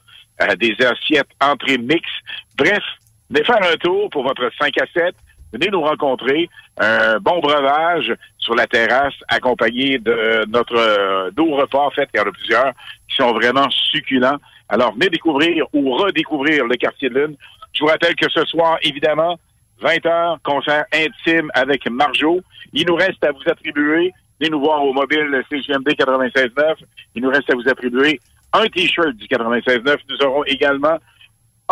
des 0.59 0.74
assiettes 0.85 1.31
entrées 1.41 1.79
mix. 1.79 2.09
Bref, 2.57 2.83
venez 3.31 3.45
faire 3.45 3.62
un 3.62 3.77
tour 3.77 4.11
pour 4.11 4.24
votre 4.24 4.51
5 4.59 4.77
à 4.79 4.87
7. 4.93 5.15
Venez 5.53 5.69
nous 5.70 5.83
rencontrer. 5.83 6.49
Un 6.79 7.19
bon 7.19 7.41
breuvage 7.41 8.12
sur 8.39 8.55
la 8.55 8.66
terrasse, 8.66 9.15
accompagné 9.29 9.99
de 9.99 10.45
notre 10.49 10.77
euh, 10.77 11.31
dos 11.33 11.55
repas. 11.55 11.91
Fait, 11.91 12.09
il 12.15 12.19
y 12.19 12.20
en 12.20 12.27
a 12.27 12.33
plusieurs 12.33 12.73
qui 13.09 13.16
sont 13.16 13.33
vraiment 13.33 13.69
succulents. 13.70 14.39
Alors, 14.69 14.93
venez 14.95 15.11
découvrir 15.11 15.66
ou 15.73 15.95
redécouvrir 15.97 16.65
le 16.66 16.77
quartier 16.77 17.11
de 17.11 17.15
Lune. 17.15 17.37
Je 17.74 17.81
vous 17.81 17.91
rappelle 17.91 18.15
que 18.15 18.29
ce 18.31 18.45
soir, 18.47 18.79
évidemment, 18.83 19.39
20 19.81 20.07
heures, 20.07 20.39
concert 20.43 20.85
intime 20.93 21.51
avec 21.55 21.89
Marjo. 21.91 22.41
Il 22.73 22.87
nous 22.87 22.95
reste 22.95 23.23
à 23.24 23.33
vous 23.33 23.43
attribuer, 23.47 24.12
venez 24.41 24.51
nous 24.51 24.61
voir 24.61 24.85
au 24.85 24.93
mobile 24.93 25.43
CGMD 25.51 25.89
96.9. 25.89 26.77
Il 27.15 27.23
nous 27.23 27.31
reste 27.31 27.51
à 27.51 27.55
vous 27.55 27.69
attribuer 27.69 28.20
un 28.53 28.66
T-shirt 28.66 29.15
du 29.15 29.27
96.9. 29.27 29.97
Nous 30.09 30.27
aurons 30.27 30.45
également 30.45 30.99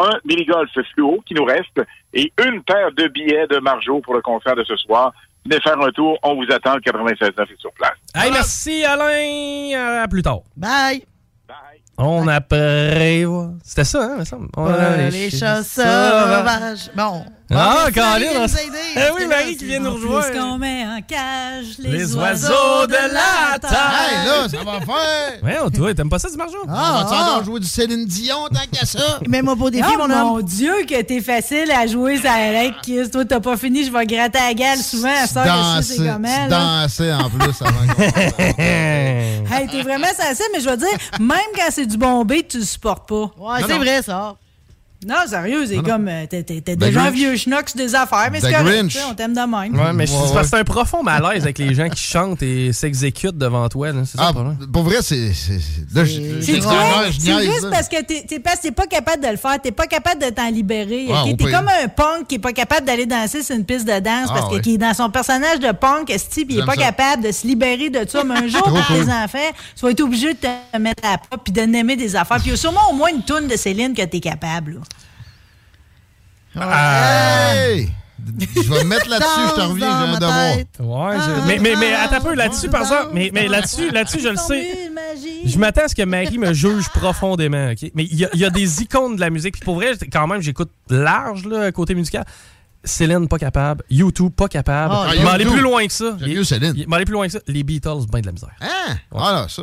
un 0.01 0.19
mini-golf 0.25 0.71
fluo 0.95 1.23
qui 1.27 1.35
nous 1.35 1.45
reste 1.45 1.81
et 2.13 2.33
une 2.45 2.63
paire 2.63 2.91
de 2.97 3.09
billets 3.09 3.47
de 3.49 3.59
Marjo 3.59 4.01
pour 4.01 4.15
le 4.15 4.23
concert 4.23 4.57
de 4.57 4.65
ce 4.65 4.77
soir. 4.77 5.13
Venez 5.45 5.61
faire 5.63 5.81
un 5.81 5.91
tour, 5.91 6.19
on 6.23 6.35
vous 6.35 6.47
attend, 6.53 6.75
le 6.75 6.81
96.9 6.81 7.43
est 7.43 7.61
sur 7.61 7.73
place. 7.73 7.95
Hey, 8.15 8.31
merci 8.31 8.85
Alain. 8.85 10.03
À 10.03 10.09
plus 10.09 10.23
tard. 10.23 10.41
Bye. 10.57 11.05
On 11.99 12.27
après. 12.29 13.25
C'était 13.63 13.85
ça, 13.85 14.03
hein, 14.03 14.17
me 14.19 14.25
semble. 14.25 14.49
On 14.57 14.67
a 14.67 15.11
les 15.11 15.31
chats 15.31 15.63
sauvages. 15.63 16.91
Bon. 16.95 17.25
Ah, 17.53 17.85
Bon, 17.87 17.93
Colin, 17.93 18.07
Marie 18.11 18.27
on- 18.31 18.35
nous 18.35 18.57
a 18.57 18.61
aidés, 18.63 18.79
Eh 18.95 19.01
oui, 19.17 19.27
Marie 19.27 19.57
qui 19.57 19.65
vient 19.65 19.81
nous 19.81 19.91
c'est- 19.91 19.97
rejoindre. 20.07 20.27
Puisqu'on 20.29 20.59
met 20.59 20.85
en 20.87 21.01
cage 21.07 21.67
les, 21.81 21.91
Les 21.91 22.15
oiseaux, 22.15 22.49
oiseaux 22.53 22.87
de 22.87 22.93
la 22.93 23.59
terre. 23.59 23.93
Hey, 23.93 24.27
là, 24.27 24.49
ça 24.49 24.59
va 24.65 24.81
faire. 24.81 25.43
Ouais, 25.43 25.71
toi, 25.75 25.95
t'aimes 25.95 26.09
pas 26.11 26.19
ça 26.21 26.31
du 26.31 26.37
margeau? 26.37 26.59
Ah, 26.69 27.03
on 27.05 27.11
va 27.11 27.23
encore 27.33 27.45
jouer 27.45 27.59
du 27.61 27.67
Céline 27.67 28.07
Dion 28.07 28.47
tant 28.53 28.61
qu'à 28.71 28.87
ça? 28.87 29.19
Mets-moi 29.27 29.55
beau 29.57 29.69
défi, 29.71 29.85
Oh, 29.93 29.99
mon 29.99 30.05
homme. 30.05 30.29
mon 30.29 30.41
Dieu, 30.41 30.73
que 30.89 31.03
t'es 31.03 31.21
facile 31.21 31.71
à 31.73 31.87
jouer, 31.89 32.19
ça 32.19 32.33
Alex 32.35 32.77
Kiss. 32.83 33.11
Toi, 33.11 33.25
t'as 33.25 33.41
pas 33.41 33.57
fini, 33.57 33.85
je 33.85 33.91
vais 33.91 34.07
gratter 34.07 34.39
la 34.39 34.55
gale 34.55 34.79
souvent. 34.79 35.09
À 35.09 35.27
ça, 35.27 35.43
que 35.43 35.83
c'est 35.85 35.97
Danser, 35.99 36.13
comme 36.13 36.25
elle. 36.27 36.49
dansais 36.51 37.13
en 37.13 37.31
plus 37.31 37.63
avant 37.63 37.95
qu'on- 37.95 38.03
Hey, 39.53 39.67
t'es 39.69 39.83
vraiment 39.83 40.07
sensible, 40.07 40.49
mais 40.55 40.61
je 40.61 40.69
veux 40.69 40.77
dire, 40.77 40.89
même 41.19 41.39
quand 41.57 41.69
c'est 41.71 41.87
du 41.87 41.97
bon 41.97 42.25
beat, 42.25 42.49
tu 42.49 42.59
le 42.59 42.65
supportes 42.65 43.09
pas. 43.09 43.31
Ouais, 43.39 43.61
c'est 43.67 43.79
vrai, 43.79 44.03
ça. 44.03 44.37
Non, 45.07 45.17
sérieux, 45.27 45.65
c'est 45.67 45.79
comme. 45.83 46.09
euh, 46.09 46.27
T'es 46.29 46.43
t'es- 46.43 46.61
t'es 46.61 46.77
The 46.77 46.79
déjà 46.79 47.05
un 47.05 47.11
vieux 47.11 47.35
schnock 47.35 47.71
sur 47.71 47.79
des 47.79 47.95
affaires, 47.95 48.29
mais 48.31 48.39
c'est 48.41 48.53
correct. 48.53 48.67
Grinch. 48.67 48.93
tu 48.93 48.99
sais, 48.99 49.05
On 49.11 49.15
t'aime 49.15 49.33
de 49.33 49.41
même. 49.41 49.75
Ouais, 49.75 49.93
mais 49.95 50.07
c'est 50.07 50.13
Ouais, 50.13 50.19
parce 50.21 50.33
que 50.33 50.37
ouais. 50.39 50.45
c'est 50.45 50.57
un 50.59 50.65
profond 50.65 51.03
malaise 51.03 51.43
avec 51.45 51.57
les 51.59 51.73
gens 51.75 51.89
qui 51.89 52.03
chantent 52.03 52.43
et 52.43 52.73
s'exécutent 52.75 53.39
devant 53.39 53.67
toi. 53.71 53.93
là. 53.93 54.03
C'est 54.05 54.19
ça 54.19 54.31
Ah, 54.31 54.33
pour 54.73 54.83
vrai, 54.83 54.99
c'est. 55.01 55.33
c'est- 55.33 55.59
juste 56.05 57.71
parce 57.71 57.89
que 57.89 58.03
t'es- 58.03 58.25
t'es 58.29 58.41
pas, 58.41 58.57
t'es 58.57 58.71
pas 58.73 58.87
capable 58.87 59.23
de 59.23 59.29
le 59.31 59.37
faire. 59.37 59.61
T'es 59.61 59.73
pas 59.73 59.87
capable 59.87 60.23
de 60.23 60.29
t'en 60.31 60.51
libérer. 60.51 61.07
Ah, 61.13 61.25
T'es 61.27 61.45
comme 61.51 61.69
un 61.69 61.89
punk 61.89 62.27
qui 62.29 62.35
est 62.37 62.39
pas 62.39 62.53
capable 62.53 62.87
d'aller 62.87 63.07
danser 63.07 63.43
sur 63.43 63.57
une 63.57 63.65
piste 63.65 63.87
de 63.87 63.99
danse 64.01 64.29
Ah, 64.31 64.35
parce 64.35 64.49
que 64.51 64.55
ouais. 64.57 64.61
qui 64.61 64.75
est 64.75 64.79
dans 64.79 64.95
son 64.95 65.11
personnage 65.11 65.61
de 65.61 65.73
punk, 65.73 66.11
esti, 66.11 66.45
puis 66.45 66.57
il 66.57 66.61
est 66.61 66.67
pas 66.67 66.75
ça. 66.75 66.83
capable 66.83 67.23
de 67.25 67.33
se 67.33 67.47
libérer 67.47 67.91
de 67.91 68.07
ça. 68.09 68.23
Mais 68.25 68.35
un 68.35 68.49
jour, 68.49 68.63
quand 68.63 68.95
tes 68.95 69.11
enfants, 69.11 69.39
tu 69.77 69.83
vas 69.85 69.91
être 69.91 70.01
obligé 70.03 70.35
de 70.35 70.39
te 70.39 70.79
mettre 70.79 71.03
à 71.07 71.19
pas 71.19 71.39
puis 71.43 71.53
de 71.53 71.63
n'aimer 71.63 71.97
des 71.97 72.15
affaires. 72.17 72.37
Puis 72.39 72.49
il 72.49 72.51
y 72.51 72.55
a 72.55 72.57
sûrement 72.57 72.91
au 72.91 72.95
moins 72.95 73.09
une 73.11 73.23
toune 73.23 73.47
de 73.49 73.57
Céline 73.57 73.95
que 73.95 74.03
t'es 74.03 74.21
capable. 74.21 74.81
Là. 76.55 77.55
Hey! 77.75 77.91
Je 78.55 78.69
vais 78.71 78.85
me 78.85 78.89
mettre 78.89 79.09
là-dessus, 79.09 79.41
je 79.51 79.55
te 79.55 79.61
reviens, 79.61 79.89
j'ai 79.89 80.13
un 80.13 80.19
devoir. 80.19 80.57
Ouais, 81.11 81.17
je- 81.19 81.47
mais, 81.49 81.59
mais, 81.59 81.75
mais 81.77 81.95
attends 81.95 82.17
un 82.17 82.21
peu 82.21 82.35
là-dessus, 82.35 82.69
par 82.69 82.83
exemple. 82.83 83.09
Mais, 83.15 83.31
mais 83.33 83.49
là-dessus, 83.49 83.91
là-dessus, 83.91 84.21
je 84.21 84.29
le 84.29 84.37
sais. 84.37 84.91
Je 85.47 85.59
m'attends 85.59 85.85
à 85.85 85.89
ce 85.89 85.95
que 85.95 86.03
Marie 86.03 86.37
me 86.39 86.53
juge 86.53 86.89
profondément, 86.91 87.71
OK? 87.71 87.91
Mais 87.95 88.05
il 88.05 88.15
y, 88.17 88.25
a- 88.27 88.31
il 88.35 88.41
y 88.41 88.45
a 88.45 88.51
des 88.51 88.83
icônes 88.83 89.17
de 89.17 89.21
la 89.21 89.31
musique. 89.31 89.55
Puis 89.55 89.65
pour 89.65 89.77
vrai, 89.77 89.93
quand 90.13 90.27
même, 90.27 90.43
j'écoute 90.43 90.71
large, 90.91 91.47
là, 91.47 91.73
côté 91.73 91.95
musical. 91.95 92.25
Céline, 92.85 93.27
pas 93.27 93.39
capable. 93.39 93.83
YouTube, 93.91 94.33
pas 94.35 94.49
capable. 94.49 94.95
Ah, 94.97 95.11
il 95.15 95.23
m'en 95.23 95.31
aller 95.31 95.45
plus 95.47 95.61
loin 95.61 95.87
que 95.87 95.93
ça. 95.93 96.17
J'aime 96.21 96.29
mieux 96.31 96.45
Céline. 96.45 96.73
Il 96.77 96.89
m'en 96.89 96.97
aller 96.97 97.05
plus 97.07 97.13
loin 97.15 97.27
que 97.27 97.33
ça. 97.33 97.41
Les 97.47 97.63
Beatles, 97.63 98.07
ben 98.11 98.21
de 98.21 98.27
la 98.27 98.33
misère. 98.33 98.55
Hein? 98.61 98.97
Voilà, 99.11 99.49
ça. 99.49 99.63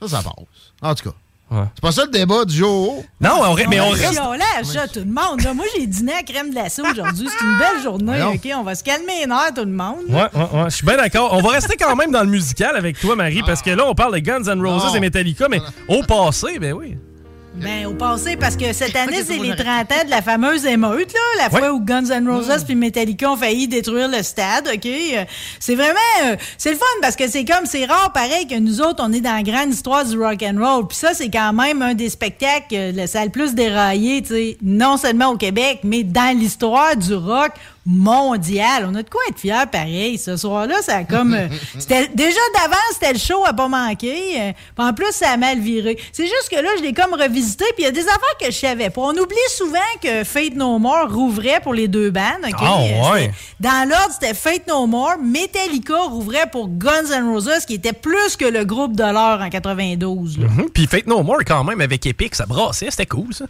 Ça, 0.00 0.08
ça 0.08 0.22
passe. 0.22 0.34
En 0.82 0.94
tout 0.94 1.10
cas. 1.10 1.16
C'est 1.50 1.80
pas 1.82 1.90
ça 1.92 2.04
le 2.04 2.10
débat 2.10 2.44
du 2.44 2.54
jour? 2.56 3.02
Non, 3.20 3.30
on, 3.42 3.54
mais 3.68 3.80
on 3.80 3.86
On 3.88 3.90
reste. 3.90 4.74
là, 4.74 4.86
tout 4.86 5.00
le 5.00 5.06
monde. 5.06 5.42
Là, 5.42 5.52
moi, 5.52 5.64
j'ai 5.76 5.86
dîné 5.86 6.12
à 6.12 6.22
crème 6.22 6.50
glacée 6.52 6.80
aujourd'hui. 6.82 7.28
C'est 7.28 7.44
une 7.44 7.58
belle 7.58 7.82
journée. 7.82 8.22
OK? 8.22 8.48
On 8.56 8.62
va 8.62 8.74
se 8.76 8.84
calmer 8.84 9.20
les 9.20 9.26
nerfs, 9.26 9.52
tout 9.54 9.64
le 9.64 9.72
monde. 9.72 9.96
Ouais, 10.08 10.16
ouais, 10.32 10.40
ouais, 10.52 10.64
je 10.66 10.76
suis 10.76 10.86
bien 10.86 10.96
d'accord. 10.96 11.32
On 11.32 11.42
va 11.42 11.50
rester 11.50 11.76
quand 11.76 11.96
même 11.96 12.12
dans 12.12 12.22
le 12.22 12.28
musical 12.30 12.76
avec 12.76 13.00
toi, 13.00 13.16
Marie, 13.16 13.42
parce 13.44 13.62
que 13.62 13.70
là, 13.70 13.84
on 13.86 13.94
parle 13.94 14.14
de 14.14 14.18
Guns 14.20 14.44
N' 14.44 14.64
Roses 14.64 14.84
Non. 14.84 14.94
et 14.94 15.00
Metallica, 15.00 15.48
mais 15.48 15.60
au 15.88 16.02
passé, 16.04 16.58
ben 16.60 16.72
oui. 16.72 16.96
Ben, 17.62 17.84
au 17.86 17.92
passé, 17.92 18.36
parce 18.36 18.56
que 18.56 18.72
cette 18.72 18.96
année, 18.96 19.22
c'est 19.22 19.36
les 19.36 19.54
30 19.54 19.92
ans 19.92 20.04
de 20.06 20.10
la 20.10 20.22
fameuse 20.22 20.64
émeute, 20.64 21.12
là, 21.12 21.20
la 21.36 21.52
Ouais. 21.52 21.58
fois 21.60 21.72
où 21.72 21.80
Guns 21.80 22.06
N' 22.10 22.26
Roses 22.28 22.64
puis 22.64 22.74
Metallica 22.74 23.30
ont 23.30 23.36
failli 23.36 23.68
détruire 23.68 24.08
le 24.08 24.22
stade, 24.22 24.66
OK? 24.72 24.86
Euh, 24.86 25.24
C'est 25.58 25.74
vraiment... 25.74 25.94
euh, 26.24 26.36
c'est 26.56 26.70
le 26.70 26.76
fun, 26.76 26.84
parce 27.02 27.16
que 27.16 27.28
c'est 27.28 27.44
comme... 27.44 27.66
C'est 27.66 27.84
rare, 27.84 28.12
pareil, 28.14 28.46
que 28.46 28.54
nous 28.58 28.80
autres, 28.80 29.02
on 29.06 29.12
est 29.12 29.20
dans 29.20 29.34
la 29.36 29.42
grande 29.42 29.72
histoire 29.74 30.04
du 30.06 30.18
rock 30.18 30.42
and 30.42 30.58
roll. 30.58 30.86
Puis 30.88 30.96
ça, 30.96 31.12
c'est 31.12 31.28
quand 31.30 31.52
même 31.52 31.82
un 31.82 31.92
des 31.94 32.08
spectacles, 32.08 32.64
euh, 32.72 32.92
le, 32.92 33.06
ça 33.06 33.20
a 33.20 33.24
le 33.24 33.30
plus 33.30 33.54
déraillé, 33.54 34.22
tu 34.22 34.28
sais, 34.28 34.56
non 34.62 34.96
seulement 34.96 35.28
au 35.28 35.36
Québec, 35.36 35.80
mais 35.84 36.02
dans 36.02 36.34
l'histoire 36.36 36.96
du 36.96 37.14
rock 37.14 37.50
mondial. 37.86 38.86
On 38.88 38.94
a 38.94 39.02
de 39.02 39.08
quoi 39.10 39.20
être 39.28 39.38
fiers, 39.38 39.66
pareil. 39.70 40.18
Ce 40.18 40.36
soir-là, 40.36 40.76
ça 40.82 40.96
a 40.98 41.04
comme... 41.04 41.34
euh, 41.34 41.48
c'était 41.78 42.08
Déjà 42.08 42.38
d'avant, 42.54 42.76
c'était 42.92 43.12
le 43.12 43.18
show 43.18 43.44
à 43.46 43.52
pas 43.52 43.68
manquer. 43.68 44.40
euh, 44.40 44.52
puis 44.76 44.86
en 44.86 44.92
plus, 44.92 45.12
ça 45.12 45.30
a 45.30 45.36
mal 45.36 45.58
viré. 45.60 45.98
C'est 46.12 46.24
juste 46.26 46.48
que 46.50 46.56
là, 46.56 46.68
je 46.78 46.82
l'ai 46.82 46.92
comme 46.92 47.14
revisité, 47.14 47.64
puis 47.74 47.82
il 47.82 47.84
y 47.84 47.88
a 47.88 47.92
des 47.92 48.06
affaires 48.06 48.36
que 48.40 48.46
je 48.46 48.56
savais 48.56 48.90
pas. 48.90 49.00
On 49.02 49.10
oublie 49.16 49.36
souvent 49.56 49.78
que 50.02 50.24
Fate 50.24 50.54
No 50.54 50.78
More 50.78 51.10
rouvrait 51.12 51.60
pour 51.62 51.74
les 51.74 51.88
deux 51.88 52.10
bandes. 52.10 52.44
OK? 52.46 52.54
Ah, 52.58 52.78
Euh, 52.80 53.12
ouais. 53.12 53.30
Dans 53.60 53.88
l'ordre, 53.88 54.12
c'était 54.12 54.34
Fate 54.34 54.66
No 54.68 54.86
More. 54.86 55.16
Metallica 55.22 55.96
rouvrait 56.02 56.48
pour 56.50 56.68
Guns 56.68 57.10
N' 57.12 57.28
Roses, 57.28 57.64
qui 57.66 57.74
était 57.74 57.92
plus 57.92 58.36
que 58.36 58.44
le 58.44 58.64
groupe 58.64 58.94
de 58.96 59.02
l'heure 59.04 59.40
en 59.40 59.50
92. 59.50 60.38
là. 60.38 60.46
Mhm. 60.48 60.70
Puis 60.70 60.86
Fate 60.86 61.06
No 61.06 61.22
More, 61.22 61.40
quand 61.46 61.64
même, 61.64 61.80
avec 61.80 62.04
Epic, 62.06 62.34
ça 62.34 62.46
brassait, 62.46 62.90
c'était 62.90 63.06
cool, 63.06 63.32
ça. 63.34 63.46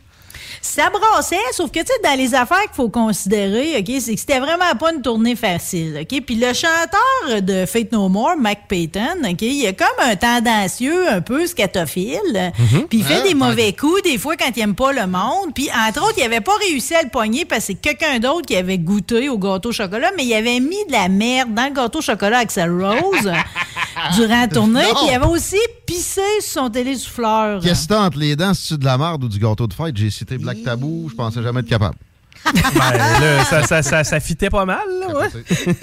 Ça 0.62 0.90
brassait, 0.90 1.36
sauf 1.52 1.70
que, 1.70 1.80
tu 1.80 1.86
sais, 1.86 1.92
dans 2.04 2.16
les 2.18 2.34
affaires 2.34 2.60
qu'il 2.62 2.74
faut 2.74 2.90
considérer, 2.90 3.78
OK, 3.78 3.90
c'est 3.98 4.14
que 4.14 4.20
c'était 4.20 4.40
vraiment 4.40 4.74
pas 4.78 4.92
une 4.92 5.00
tournée 5.00 5.34
facile, 5.34 5.98
OK? 6.02 6.22
Puis 6.24 6.34
le 6.34 6.52
chanteur 6.52 7.40
de 7.42 7.64
Fate 7.64 7.90
No 7.92 8.08
More, 8.10 8.36
Mike 8.38 8.68
Payton, 8.68 9.24
OK, 9.24 9.40
il 9.40 9.64
est 9.64 9.72
comme 9.74 9.88
un 10.06 10.16
tendancieux, 10.16 11.08
un 11.10 11.22
peu 11.22 11.46
scatophile. 11.46 12.52
Mhm. 12.58 12.88
Puis 12.88 12.98
il 12.98 13.04
fait 13.04 13.20
Ah, 13.24 13.28
des 13.28 13.34
mauvais 13.34 13.72
coups, 13.72 14.02
des 14.02 14.18
fois, 14.18 14.36
quand 14.36 14.50
il 14.54 14.60
aime 14.62 14.74
pas 14.74 14.92
le 14.92 15.06
monde. 15.06 15.54
Puis, 15.54 15.68
entre 15.88 16.02
autres, 16.04 16.14
il 16.18 16.24
avait 16.24 16.42
pas 16.42 16.54
réussi 16.68 16.94
à 16.94 17.02
le 17.02 17.08
pogner 17.08 17.46
parce 17.46 17.60
que 17.62 17.66
c'est 17.68 17.74
quelqu'un 17.74 18.18
d'autre 18.18 18.46
qui 18.46 18.56
avait 18.56 18.78
goûté 18.78 19.28
au 19.30 19.38
gâteau 19.38 19.70
au 19.70 19.72
chocolat, 19.72 20.10
mais 20.16 20.24
il 20.26 20.34
avait 20.34 20.60
mis 20.60 20.84
de 20.86 20.92
la 20.92 21.08
merde 21.08 21.54
dans 21.54 21.64
le 21.64 21.72
gâteau 21.72 22.00
au 22.00 22.02
chocolat 22.02 22.38
avec 22.38 22.50
sa 22.50 22.66
Rose 22.66 23.32
durant 24.14 24.40
la 24.40 24.48
tournée. 24.48 24.82
Puis 24.82 25.06
il 25.08 25.14
avait 25.14 25.26
aussi 25.26 25.58
pissé 25.86 26.20
sur 26.40 26.62
son 26.62 26.70
télésouffleur. 26.70 27.62
Qu'est-ce 27.62 27.88
que 27.88 27.94
entre 27.94 28.18
les 28.18 28.36
dents? 28.36 28.52
C'est-tu 28.54 28.78
de 28.78 28.84
la 28.84 28.98
merde 28.98 29.24
ou 29.24 29.28
du 29.28 29.38
gâteau 29.38 29.66
de 29.66 29.72
fête? 29.72 29.96
J'ai 29.96 30.10
cité 30.10 30.36
Tabou, 30.58 31.08
je 31.08 31.14
pensais 31.14 31.42
jamais 31.42 31.60
être 31.60 31.68
capable. 31.68 31.96
Ben, 32.44 32.96
là, 32.96 33.44
ça, 33.44 33.62
ça, 33.62 33.82
ça, 33.82 34.02
ça 34.04 34.18
fitait 34.20 34.50
pas 34.50 34.64
mal, 34.64 34.80
là, 35.00 35.18
ouais. 35.18 35.28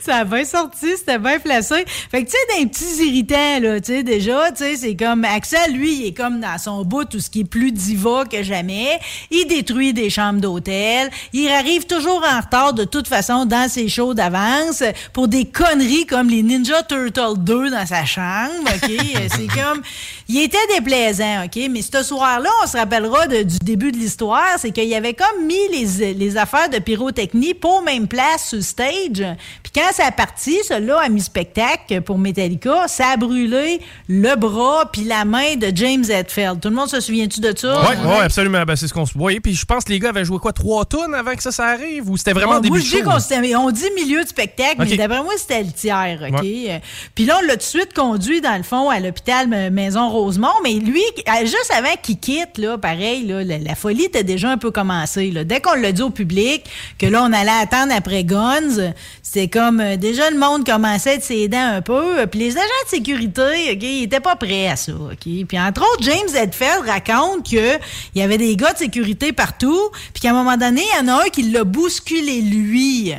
Ça 0.00 0.16
a 0.16 0.24
bien 0.24 0.44
sorti, 0.44 0.86
c'était 0.96 1.18
bien 1.18 1.38
placé. 1.38 1.84
Fait 2.10 2.24
que, 2.24 2.30
tu 2.30 2.36
sais, 2.36 2.58
des 2.60 2.66
petits 2.66 3.06
irritants, 3.06 3.60
là, 3.60 3.80
tu 3.80 3.92
sais, 3.92 4.02
déjà, 4.02 4.50
tu 4.50 4.64
sais, 4.64 4.76
c'est 4.76 4.96
comme 4.96 5.24
Axel, 5.24 5.72
lui, 5.74 5.94
il 5.94 6.06
est 6.06 6.12
comme 6.12 6.40
dans 6.40 6.58
son 6.58 6.84
bout, 6.84 7.04
tout 7.04 7.20
ce 7.20 7.28
qui 7.30 7.40
est 7.40 7.44
plus 7.44 7.72
diva 7.72 8.24
que 8.30 8.42
jamais. 8.42 8.98
Il 9.30 9.46
détruit 9.46 9.92
des 9.92 10.10
chambres 10.10 10.40
d'hôtel. 10.40 11.10
Il 11.32 11.48
arrive 11.50 11.86
toujours 11.86 12.24
en 12.24 12.40
retard, 12.40 12.72
de 12.72 12.84
toute 12.84 13.06
façon, 13.06 13.44
dans 13.44 13.68
ses 13.68 13.88
shows 13.88 14.14
d'avance, 14.14 14.82
pour 15.12 15.28
des 15.28 15.44
conneries 15.44 16.06
comme 16.06 16.28
les 16.28 16.42
Ninja 16.42 16.82
Turtles 16.84 17.38
2 17.38 17.70
dans 17.70 17.86
sa 17.86 18.04
chambre, 18.04 18.50
OK? 18.66 18.90
Euh, 19.12 19.28
c'est 19.30 19.46
comme... 19.48 19.82
Il 20.28 20.40
était 20.40 20.56
déplaisant, 20.74 21.44
OK? 21.44 21.58
Mais 21.70 21.82
ce 21.82 22.02
soir-là, 22.02 22.48
on 22.62 22.66
se 22.66 22.76
rappellera 22.78 23.26
de- 23.26 23.42
du 23.42 23.58
début 23.58 23.92
de 23.92 23.98
l'histoire, 23.98 24.54
c'est 24.58 24.70
qu'il 24.70 24.92
avait 24.94 25.12
comme 25.12 25.44
mis 25.46 25.68
les, 25.70 25.81
les 25.84 26.36
affaires 26.36 26.68
de 26.68 26.78
pyrotechnie 26.78 27.54
pas 27.54 27.68
aux 27.68 27.82
mêmes 27.82 28.08
places 28.08 28.48
sur 28.50 28.62
stage. 28.62 29.24
Quand 29.74 29.90
ça 29.92 30.06
a 30.06 30.10
parti, 30.12 30.58
celui-là 30.68 31.00
a 31.00 31.08
mis 31.08 31.22
spectacle 31.22 32.02
pour 32.02 32.18
Metallica, 32.18 32.88
ça 32.88 33.08
a 33.14 33.16
brûlé 33.16 33.80
le 34.08 34.36
bras 34.36 34.90
puis 34.92 35.04
la 35.04 35.24
main 35.24 35.56
de 35.56 35.72
James 35.74 36.04
Hetfield. 36.08 36.60
Tout 36.60 36.68
le 36.68 36.74
monde 36.74 36.88
se 36.88 37.00
souvient-tu 37.00 37.40
de 37.40 37.54
ça? 37.56 37.80
Ouais, 37.80 37.96
ouais, 38.06 38.20
absolument. 38.22 38.62
Ben, 38.64 38.76
c'est 38.76 38.86
ce 38.86 38.92
qu'on 38.92 39.06
se 39.06 39.16
voyait. 39.16 39.40
Puis 39.40 39.54
je 39.54 39.64
pense 39.64 39.84
que 39.84 39.92
les 39.92 39.98
gars 39.98 40.10
avaient 40.10 40.24
joué 40.24 40.38
quoi, 40.38 40.52
trois 40.52 40.84
tonnes 40.84 41.14
avant 41.14 41.34
que 41.34 41.42
ça, 41.42 41.52
ça 41.52 41.66
arrive? 41.68 42.10
Ou 42.10 42.16
c'était 42.16 42.32
vraiment 42.34 42.56
au 42.56 42.60
début 42.60 42.80
je 42.80 42.84
show? 42.84 42.96
dis 42.96 43.02
qu'on 43.02 43.58
on 43.58 43.70
dit 43.70 43.88
milieu 43.96 44.22
de 44.22 44.28
spectacle, 44.28 44.76
mais 44.78 44.96
d'après 44.96 45.22
moi, 45.22 45.32
c'était 45.38 45.62
le 45.62 45.72
tiers, 45.72 46.18
OK? 46.22 46.42
Ouais. 46.42 46.66
Euh, 46.68 46.78
Puis 47.14 47.24
là, 47.24 47.38
on 47.42 47.46
l'a 47.46 47.52
tout 47.54 47.58
de 47.58 47.62
suite 47.62 47.94
conduit, 47.94 48.40
dans 48.40 48.56
le 48.56 48.62
fond, 48.62 48.90
à 48.90 49.00
l'hôpital 49.00 49.48
Maison 49.70 50.10
Rosemont, 50.10 50.48
mais 50.62 50.74
lui, 50.74 51.00
euh, 51.28 51.40
juste 51.42 51.72
avant 51.74 51.94
qu'il 52.02 52.18
quitte, 52.18 52.58
là, 52.58 52.76
pareil, 52.76 53.26
là, 53.26 53.42
la, 53.42 53.58
la 53.58 53.74
folie 53.74 54.04
était 54.04 54.24
déjà 54.24 54.50
un 54.50 54.58
peu 54.58 54.70
commencée. 54.70 55.30
Là. 55.30 55.44
Dès 55.44 55.60
qu'on 55.60 55.74
l'a 55.74 55.92
dit 55.92 56.02
au 56.02 56.10
public, 56.10 56.64
que 56.98 57.06
là, 57.06 57.22
on 57.22 57.32
allait 57.32 57.50
attendre 57.62 57.92
après 57.96 58.24
Guns, 58.24 58.92
c'était 59.22 59.48
comme, 59.48 59.61
euh, 59.70 59.96
déjà, 59.96 60.30
le 60.30 60.38
monde 60.38 60.64
commençait 60.64 61.20
ses 61.20 61.48
dents 61.48 61.74
un 61.76 61.82
peu, 61.82 62.26
puis 62.26 62.40
les 62.40 62.56
agents 62.56 62.84
de 62.84 62.88
sécurité, 62.88 63.72
OK, 63.72 63.82
ils 63.82 64.04
étaient 64.04 64.20
pas 64.20 64.36
prêts 64.36 64.68
à 64.68 64.76
ça, 64.76 64.92
OK? 64.92 65.46
Puis 65.46 65.60
entre 65.60 65.82
autres, 65.82 66.02
James 66.02 66.34
Hetfield 66.34 66.86
raconte 66.86 67.50
que 67.50 67.76
il 68.14 68.20
y 68.20 68.22
avait 68.22 68.38
des 68.38 68.56
gars 68.56 68.72
de 68.72 68.78
sécurité 68.78 69.32
partout, 69.32 69.90
puis 70.12 70.22
qu'à 70.22 70.30
un 70.30 70.34
moment 70.34 70.56
donné, 70.56 70.82
il 70.82 71.06
y 71.06 71.10
en 71.10 71.14
a 71.14 71.24
un 71.24 71.28
qui 71.28 71.42
l'a 71.44 71.64
bousculé, 71.64 72.40
lui. 72.40 73.14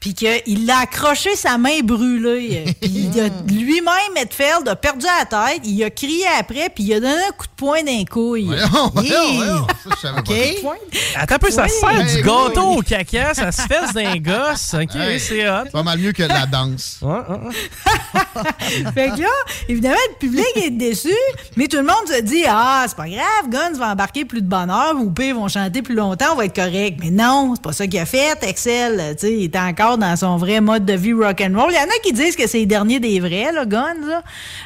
Puis 0.00 0.14
qu'il 0.14 0.64
l'a 0.66 0.78
accroché 0.78 1.36
sa 1.36 1.58
main 1.58 1.80
brûlée. 1.84 2.64
Puis 2.80 3.10
il 3.12 3.20
a- 3.20 3.28
lui-même, 3.52 4.16
Hetfield, 4.16 4.66
a 4.66 4.74
perdu 4.74 5.04
la 5.04 5.26
tête. 5.26 5.60
Il 5.64 5.84
a 5.84 5.90
crié 5.90 6.24
après, 6.38 6.70
puis 6.74 6.84
il 6.84 6.94
a 6.94 7.00
donné 7.00 7.12
un 7.28 7.32
coup 7.36 7.46
de 7.46 7.52
poing 7.54 7.82
d'un 7.82 8.04
couille. 8.10 8.46
Voyons, 8.46 8.90
voyons, 8.94 9.34
voyons. 9.34 9.66
Ça, 9.66 9.90
je 9.90 10.00
savais 10.00 10.22
pas 10.62 10.70
OK? 10.70 10.80
Attends 11.16 11.34
un 11.34 11.38
peu, 11.38 11.50
ça 11.50 11.64
Oui. 11.64 11.70
sert 11.78 11.90
du 12.04 12.16
Hey, 12.16 12.22
gâteau 12.22 12.70
oui. 12.70 12.76
au 12.78 12.80
caca, 12.82 13.34
ça 13.34 13.52
se 13.52 13.60
fait 13.62 13.92
d'un 13.92 14.16
gosse. 14.16 14.72
OK, 14.74 14.96
Hey, 14.96 15.20
c'est 15.20 15.46
hot. 15.48 15.64
Pas 15.70 15.82
mal 15.82 15.98
mieux 15.98 16.12
que 16.12 16.22
la 16.22 16.46
danse. 16.46 17.00
fait 18.94 19.10
que 19.10 19.20
là, 19.20 19.28
évidemment, 19.68 19.96
le 20.12 20.18
public 20.18 20.46
est 20.56 20.70
déçu, 20.70 21.12
mais 21.56 21.66
tout 21.68 21.76
le 21.76 21.82
monde 21.84 22.06
se 22.08 22.20
dit 22.22 22.44
Ah, 22.48 22.84
c'est 22.88 22.96
pas 22.96 23.08
grave, 23.08 23.48
Guns 23.48 23.78
va 23.78 23.90
embarquer 23.92 24.24
plus 24.24 24.40
de 24.42 24.48
bonheur, 24.48 24.94
ou 24.96 25.10
pire, 25.10 25.26
ils 25.26 25.34
vont 25.34 25.48
chanter 25.48 25.82
plus 25.82 25.94
longtemps, 25.94 26.32
on 26.32 26.36
va 26.36 26.46
être 26.46 26.54
correct. 26.56 26.98
Mais 27.02 27.10
non, 27.10 27.52
c'est 27.54 27.62
pas 27.62 27.72
ça 27.72 27.86
qu'il 27.86 27.98
a 28.00 28.06
fait. 28.06 28.38
Excel, 28.42 29.14
tu 29.18 29.26
sais, 29.26 29.32
il 29.34 29.44
est 29.44 29.56
encore 29.56 29.89
dans 29.98 30.16
son 30.16 30.36
vrai 30.36 30.60
mode 30.60 30.84
de 30.84 30.92
vie 30.94 31.12
rock'n'roll. 31.12 31.70
Il 31.72 31.76
y 31.76 31.78
en 31.78 31.82
a 31.84 31.98
qui 32.02 32.12
disent 32.12 32.36
que 32.36 32.46
c'est 32.46 32.60
le 32.60 32.66
dernier 32.66 33.00
des 33.00 33.20
vrais, 33.20 33.52
là, 33.52 33.64
Guns. 33.66 34.06
Là. 34.06 34.22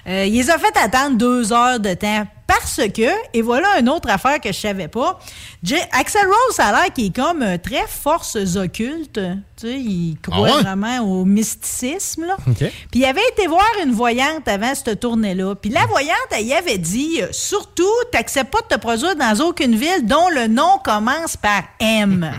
Euh, 0.07 0.25
il 0.27 0.35
les 0.35 0.51
a 0.51 0.59
fait 0.59 0.77
attendre 0.77 1.17
deux 1.17 1.53
heures 1.53 1.81
de 1.81 1.95
temps. 1.95 2.27
Parce 2.47 2.77
que, 2.95 3.09
et 3.33 3.41
voilà 3.41 3.81
une 3.81 3.89
autre 3.89 4.09
affaire 4.11 4.39
que 4.39 4.53
je 4.53 4.59
savais 4.59 4.87
pas, 4.87 5.19
J- 5.63 5.77
Axel 5.93 6.27
Rose, 6.27 6.55
ça 6.55 6.67
a 6.67 6.73
l'air 6.73 6.93
qu'il 6.93 7.07
est 7.07 7.17
comme 7.17 7.43
euh, 7.43 7.57
très 7.57 7.87
forces 7.89 8.37
occultes. 8.57 9.19
Tu 9.57 9.67
sais, 9.67 9.73
il 9.81 10.19
croit 10.23 10.37
Ah 10.51 10.57
ouais? 10.57 10.63
vraiment 10.63 10.99
au 11.01 11.25
mysticisme. 11.25 12.27
Là. 12.27 12.37
Puis 12.55 12.71
il 12.93 13.05
avait 13.07 13.27
été 13.33 13.47
voir 13.47 13.65
une 13.83 13.93
voyante 13.93 14.47
avant 14.47 14.75
cette 14.75 15.01
tournée-là. 15.01 15.55
Puis 15.55 15.71
la 15.71 15.87
voyante, 15.87 16.15
elle 16.33 16.45
y 16.47 16.53
avait 16.53 16.77
dit 16.79 17.21
euh, 17.23 17.29
surtout, 17.33 17.89
t'acceptes 18.13 18.53
pas 18.53 18.61
de 18.61 18.75
te 18.75 18.79
produire 18.79 19.17
dans 19.17 19.41
aucune 19.47 19.75
ville 19.75 20.05
dont 20.05 20.29
le 20.29 20.47
nom 20.47 20.79
commence 20.85 21.39
par 21.39 21.63
M. 21.81 22.31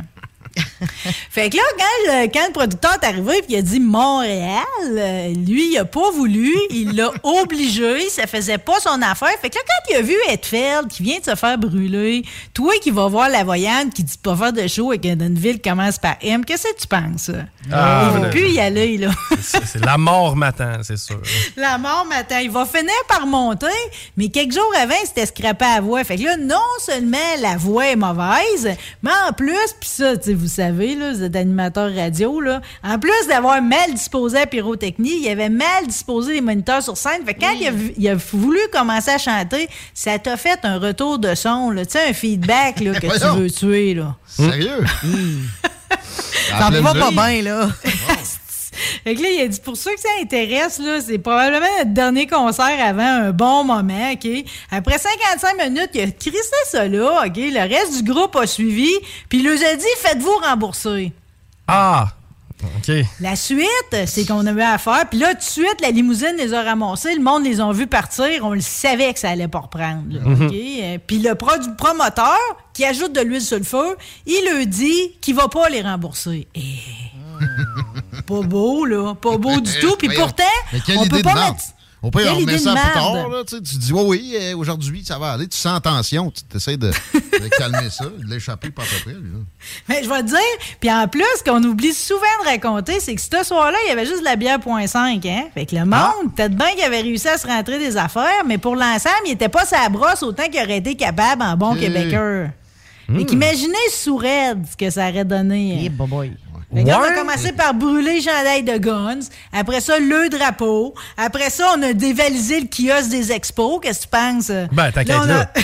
fait 1.29 1.49
que 1.49 1.57
là, 1.57 1.63
quand 1.77 2.13
le, 2.13 2.27
quand 2.27 2.47
le 2.47 2.53
producteur 2.53 2.93
est 3.01 3.05
arrivé 3.05 3.41
puis 3.41 3.55
il 3.55 3.57
a 3.57 3.61
dit 3.61 3.79
Montréal, 3.79 4.63
euh, 4.83 5.33
lui, 5.33 5.71
il 5.71 5.77
a 5.77 5.85
pas 5.85 6.11
voulu, 6.11 6.53
il 6.69 6.95
l'a 6.95 7.11
obligé, 7.23 8.09
ça 8.09 8.27
faisait 8.27 8.57
pas 8.57 8.79
son 8.79 9.01
affaire. 9.01 9.35
Fait 9.41 9.49
que 9.49 9.55
là, 9.55 9.61
quand 9.67 9.93
il 9.93 9.95
a 9.97 10.01
vu 10.01 10.15
Hetfield 10.29 10.87
qui 10.89 11.03
vient 11.03 11.19
de 11.19 11.25
se 11.25 11.35
faire 11.35 11.57
brûler, 11.57 12.23
toi 12.53 12.73
qui 12.81 12.91
vas 12.91 13.07
voir 13.07 13.29
la 13.29 13.43
voyante 13.43 13.93
qui 13.93 14.03
dit 14.03 14.17
pas 14.21 14.35
faire 14.35 14.53
de 14.53 14.67
show 14.67 14.93
et 14.93 14.99
que 14.99 15.13
dans 15.13 15.25
une 15.25 15.39
ville 15.39 15.61
commence 15.61 15.97
par 15.97 16.15
M, 16.21 16.43
qu'est-ce 16.45 16.67
que 16.67 16.81
tu 16.81 16.87
penses? 16.87 17.31
Ah, 17.71 18.05
il 18.07 18.13
va 18.13 18.19
ben, 18.25 18.29
plus 18.29 18.51
y 18.51 18.59
aller, 18.59 18.97
là. 18.97 19.09
C'est 19.41 19.83
la 19.83 19.97
mort 19.97 20.35
m'attend, 20.35 20.83
c'est 20.83 20.97
sûr. 20.97 21.19
La 21.55 21.77
mort 21.77 22.05
m'attend. 22.07 22.39
Il 22.39 22.51
va 22.51 22.65
finir 22.65 22.93
par 23.07 23.25
monter, 23.25 23.67
mais 24.17 24.29
quelques 24.29 24.53
jours 24.53 24.71
avant, 24.79 24.95
il 25.01 25.07
s'était 25.07 25.25
scrappé 25.25 25.65
à 25.65 25.75
la 25.75 25.81
voix. 25.81 26.03
Fait 26.03 26.17
que 26.17 26.23
là, 26.23 26.37
non 26.37 26.57
seulement 26.79 27.17
la 27.41 27.57
voix 27.57 27.87
est 27.87 27.95
mauvaise, 27.95 28.75
mais 29.01 29.11
en 29.27 29.33
plus, 29.33 29.73
puis 29.79 29.89
ça, 29.89 30.17
tu 30.17 30.25
sais, 30.25 30.33
vous 30.33 30.47
savez, 30.47 30.74
savez, 30.75 30.95
là, 30.95 31.13
vous 31.13 31.23
êtes 31.23 31.35
animateur 31.35 31.93
radio, 31.93 32.39
là. 32.41 32.61
En 32.83 32.99
plus 32.99 33.27
d'avoir 33.27 33.61
mal 33.61 33.93
disposé 33.93 34.39
la 34.39 34.45
pyrotechnie, 34.45 35.21
il 35.21 35.29
avait 35.29 35.49
mal 35.49 35.87
disposé 35.87 36.33
les 36.33 36.41
moniteurs 36.41 36.81
sur 36.83 36.97
scène. 36.97 37.25
Fait 37.25 37.33
que 37.33 37.39
quand 37.41 37.51
il, 37.59 37.67
a, 37.67 37.71
vu- 37.71 37.93
il 37.97 38.07
a 38.09 38.15
voulu 38.15 38.59
commencer 38.71 39.11
à 39.11 39.17
chanter, 39.17 39.67
ça 39.93 40.17
t'a 40.19 40.37
fait 40.37 40.59
un 40.63 40.77
retour 40.79 41.19
de 41.19 41.33
son, 41.35 41.71
là. 41.71 41.85
Tu 41.85 41.93
sais, 41.93 42.09
un 42.09 42.13
feedback, 42.13 42.79
là, 42.81 42.93
que 42.99 43.07
tu 43.35 43.39
veux 43.39 43.49
tuer, 43.51 43.93
là. 43.93 44.15
Sérieux? 44.27 44.83
Ça 46.57 46.69
va 46.69 46.93
pas 46.93 47.11
bien, 47.11 47.41
là. 47.41 47.69
Fait 49.03 49.15
que 49.15 49.21
là, 49.21 49.29
il 49.29 49.41
a 49.41 49.47
dit, 49.47 49.59
pour 49.59 49.77
ceux 49.77 49.93
que 49.93 49.99
ça 50.01 50.09
intéresse, 50.21 50.79
là, 50.79 50.99
c'est 51.01 51.17
probablement 51.17 51.65
notre 51.79 51.93
dernier 51.93 52.27
concert 52.27 52.77
avant 52.83 53.03
un 53.03 53.31
bon 53.31 53.63
moment, 53.63 54.11
OK? 54.13 54.27
Après 54.71 54.97
55 54.97 55.57
minutes, 55.69 55.89
il 55.93 56.01
a 56.01 56.11
crissé 56.11 56.41
ça 56.65 56.87
là, 56.87 57.23
OK? 57.25 57.35
Le 57.37 57.59
reste 57.69 58.03
du 58.03 58.11
groupe 58.11 58.35
a 58.35 58.45
suivi, 58.47 58.89
puis 59.29 59.39
il 59.39 59.45
leur 59.45 59.53
a 59.53 59.75
dit, 59.75 59.85
faites-vous 59.99 60.37
rembourser. 60.43 61.11
Ah! 61.67 62.07
OK. 62.77 62.95
La 63.19 63.35
suite, 63.35 63.67
c'est 64.07 64.25
qu'on 64.25 64.45
avait 64.47 64.63
à 64.63 64.77
faire. 64.79 65.07
Puis 65.09 65.19
là, 65.19 65.33
tout 65.35 65.39
de 65.39 65.43
suite, 65.43 65.81
la 65.81 65.91
limousine 65.91 66.33
les 66.37 66.51
a 66.53 66.63
ramassés. 66.63 67.13
Le 67.13 67.21
monde 67.21 67.43
les 67.43 67.59
a 67.61 67.71
vus 67.71 67.85
partir. 67.85 68.25
On 68.43 68.51
le 68.53 68.61
savait 68.61 69.13
que 69.13 69.19
ça 69.19 69.29
allait 69.29 69.47
pas 69.49 69.59
reprendre. 69.59 70.03
là, 70.09 70.21
Mhm. 70.21 70.99
Puis 71.05 71.19
le 71.19 71.31
produ- 71.33 71.75
promoteur, 71.75 72.39
qui 72.73 72.83
ajoute 72.85 73.11
de 73.13 73.21
l'huile 73.21 73.41
sur 73.41 73.57
le 73.57 73.63
feu, 73.65 73.95
il 74.25 74.49
leur 74.51 74.65
dit 74.65 75.11
qu'il 75.21 75.35
va 75.35 75.47
pas 75.47 75.69
les 75.69 75.81
rembourser. 75.81 76.47
Et... 76.55 76.61
pas 78.27 78.41
beau, 78.41 78.85
là. 78.85 79.13
Pas 79.15 79.37
beau 79.37 79.59
du 79.59 79.71
tout. 79.81 79.95
Puis 79.97 80.09
pourtant, 80.09 80.43
on 80.97 81.07
peut 81.07 81.21
pas 81.21 81.33
mettre... 81.35 81.63
On 82.03 82.11
peut 82.11 82.23
y 82.23 82.27
remettre 82.27 82.59
ça 82.59 82.73
plus 82.75 82.93
tard. 82.93 83.29
Là, 83.29 83.43
tu 83.47 83.55
sais, 83.55 83.63
tu 83.63 83.77
dis, 83.77 83.91
oui, 83.91 84.03
oui, 84.05 84.37
euh, 84.39 84.55
aujourd'hui, 84.57 85.03
ça 85.03 85.17
va 85.17 85.31
aller. 85.31 85.47
Tu 85.47 85.57
sens 85.57 85.75
en 85.77 85.81
tension. 85.81 86.29
Tu 86.31 86.55
essaies 86.55 86.77
de, 86.77 86.89
de 86.91 87.47
calmer 87.57 87.89
ça, 87.89 88.05
de 88.05 88.31
l'échapper 88.31 88.69
pas 88.69 88.83
à 88.83 88.85
peu 88.85 89.01
près. 89.05 89.13
là. 89.13 89.19
Mais 89.89 90.03
je 90.03 90.09
vais 90.09 90.19
te 90.21 90.27
dire, 90.27 90.75
puis 90.79 90.91
en 90.91 91.07
plus, 91.07 91.23
ce 91.39 91.43
qu'on 91.43 91.63
oublie 91.63 91.93
souvent 91.95 92.19
de 92.43 92.49
raconter, 92.49 92.99
c'est 92.99 93.15
que 93.15 93.21
ce 93.21 93.43
soir-là, 93.43 93.77
il 93.85 93.89
y 93.89 93.91
avait 93.91 94.05
juste 94.05 94.19
de 94.19 94.25
la 94.25 94.35
bière 94.35 94.59
point 94.59 94.85
5, 94.85 95.25
hein? 95.25 95.45
Fait 95.55 95.65
que 95.65 95.73
le 95.75 95.85
monde, 95.85 96.35
peut-être 96.35 96.53
bien 96.55 96.73
qu'il 96.75 96.83
avait 96.83 97.01
réussi 97.01 97.27
à 97.27 97.39
se 97.39 97.47
rentrer 97.47 97.79
des 97.79 97.97
affaires, 97.97 98.43
mais 98.45 98.59
pour 98.59 98.75
l'ensemble, 98.75 99.15
il 99.25 99.31
était 99.31 99.49
pas 99.49 99.65
sa 99.65 99.89
brosse 99.89 100.21
autant 100.21 100.43
qu'il 100.43 100.61
aurait 100.61 100.77
été 100.77 100.93
capable 100.93 101.41
en 101.41 101.57
bon 101.57 101.71
Ok. 101.73 101.79
québécois. 101.79 102.49
Fait 103.07 103.25
qu'imaginez 103.25 103.73
sous 103.91 104.17
raide 104.17 104.63
ce 104.71 104.77
que 104.77 104.91
ça 104.91 105.09
aurait 105.09 105.25
donné. 105.25 105.73
hein. 105.73 105.81
Fait 105.83 105.89
que 105.89 106.44
on 106.73 106.87
a 106.87 107.11
commencé 107.13 107.51
par 107.53 107.73
brûler 107.73 108.15
le 108.17 108.21
chandail 108.21 108.63
de 108.63 108.77
Guns. 108.77 109.19
Après 109.53 109.81
ça, 109.81 109.99
le 109.99 110.29
drapeau. 110.29 110.93
Après 111.17 111.49
ça, 111.49 111.73
on 111.77 111.81
a 111.83 111.93
dévalisé 111.93 112.59
le 112.61 112.67
kiosque 112.67 113.09
des 113.09 113.31
expos. 113.31 113.79
Qu'est-ce 113.81 113.99
que 113.99 114.03
tu 114.03 114.09
penses? 114.09 114.51
Ben, 114.71 114.91
t'inquiète 114.91 115.25
Là, 115.25 115.41
a- 115.41 115.59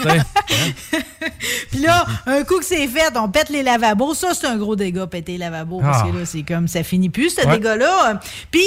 Puis 1.70 1.80
là, 1.80 2.04
un 2.26 2.42
coup 2.44 2.58
que 2.58 2.64
c'est 2.64 2.86
fait, 2.88 3.12
on 3.16 3.28
pète 3.28 3.50
les 3.50 3.62
lavabos. 3.62 4.14
Ça, 4.14 4.28
c'est 4.34 4.46
un 4.46 4.56
gros 4.56 4.76
dégât, 4.76 5.06
péter 5.06 5.32
les 5.32 5.38
lavabos. 5.38 5.80
Parce 5.80 6.02
Ah. 6.04 6.10
que 6.10 6.18
là, 6.18 6.24
c'est 6.24 6.42
comme, 6.42 6.68
ça 6.68 6.82
finit 6.82 7.10
plus, 7.10 7.30
ce 7.30 7.46
Ouais. 7.46 7.56
dégât-là. 7.58 8.20
Puis, 8.50 8.64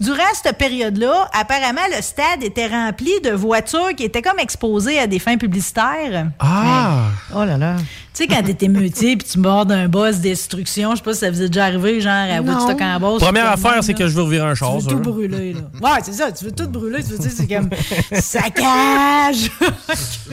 durant 0.00 0.22
cette 0.42 0.56
période-là, 0.58 1.28
apparemment, 1.32 1.80
le 1.94 2.02
stade 2.02 2.42
était 2.42 2.66
rempli 2.66 3.10
de 3.22 3.30
voitures 3.30 3.94
qui 3.96 4.04
étaient 4.04 4.22
comme 4.22 4.38
exposées 4.38 4.98
à 4.98 5.06
des 5.06 5.18
fins 5.18 5.36
publicitaires. 5.36 6.26
Ah! 6.38 7.08
Oh 7.34 7.44
là 7.44 7.56
là. 7.56 7.76
Tu 8.14 8.22
sais, 8.22 8.26
quand 8.28 8.42
t'es 8.44 8.64
émeutier 8.66 9.16
puis 9.16 9.26
tu 9.28 9.40
mords 9.40 9.66
d'un 9.66 9.88
boss 9.88 10.18
destruction, 10.18 10.92
je 10.92 10.96
sais 10.98 11.02
pas 11.02 11.14
si 11.14 11.18
ça 11.20 11.30
vous 11.32 11.42
est 11.42 11.48
déjà 11.48 11.64
arrivé, 11.64 12.00
genre 12.00 12.12
à. 12.12 12.40
Woodstock 12.40 12.80
en 12.80 13.00
boss. 13.00 13.20
Première 13.20 13.50
affaire, 13.50 13.82
c'est 13.82 13.92
que 13.94 14.06
je 14.06 14.14
veux 14.14 14.22
revirer 14.22 14.46
un 14.46 14.52
Tu 14.52 14.58
char. 14.60 14.74
veux 14.76 14.80
ça, 14.82 14.88
tout 14.90 14.94
là. 14.96 15.00
brûler, 15.02 15.52
là. 15.54 15.60
Ouais, 15.82 15.98
c'est 16.04 16.12
ça, 16.12 16.30
tu 16.30 16.44
veux 16.44 16.52
tout 16.52 16.68
brûler. 16.68 17.02
Tu 17.02 17.10
veux 17.10 17.18
dire, 17.18 17.30
c'est 17.36 17.48
comme 17.48 17.68
saccage. 18.20 19.50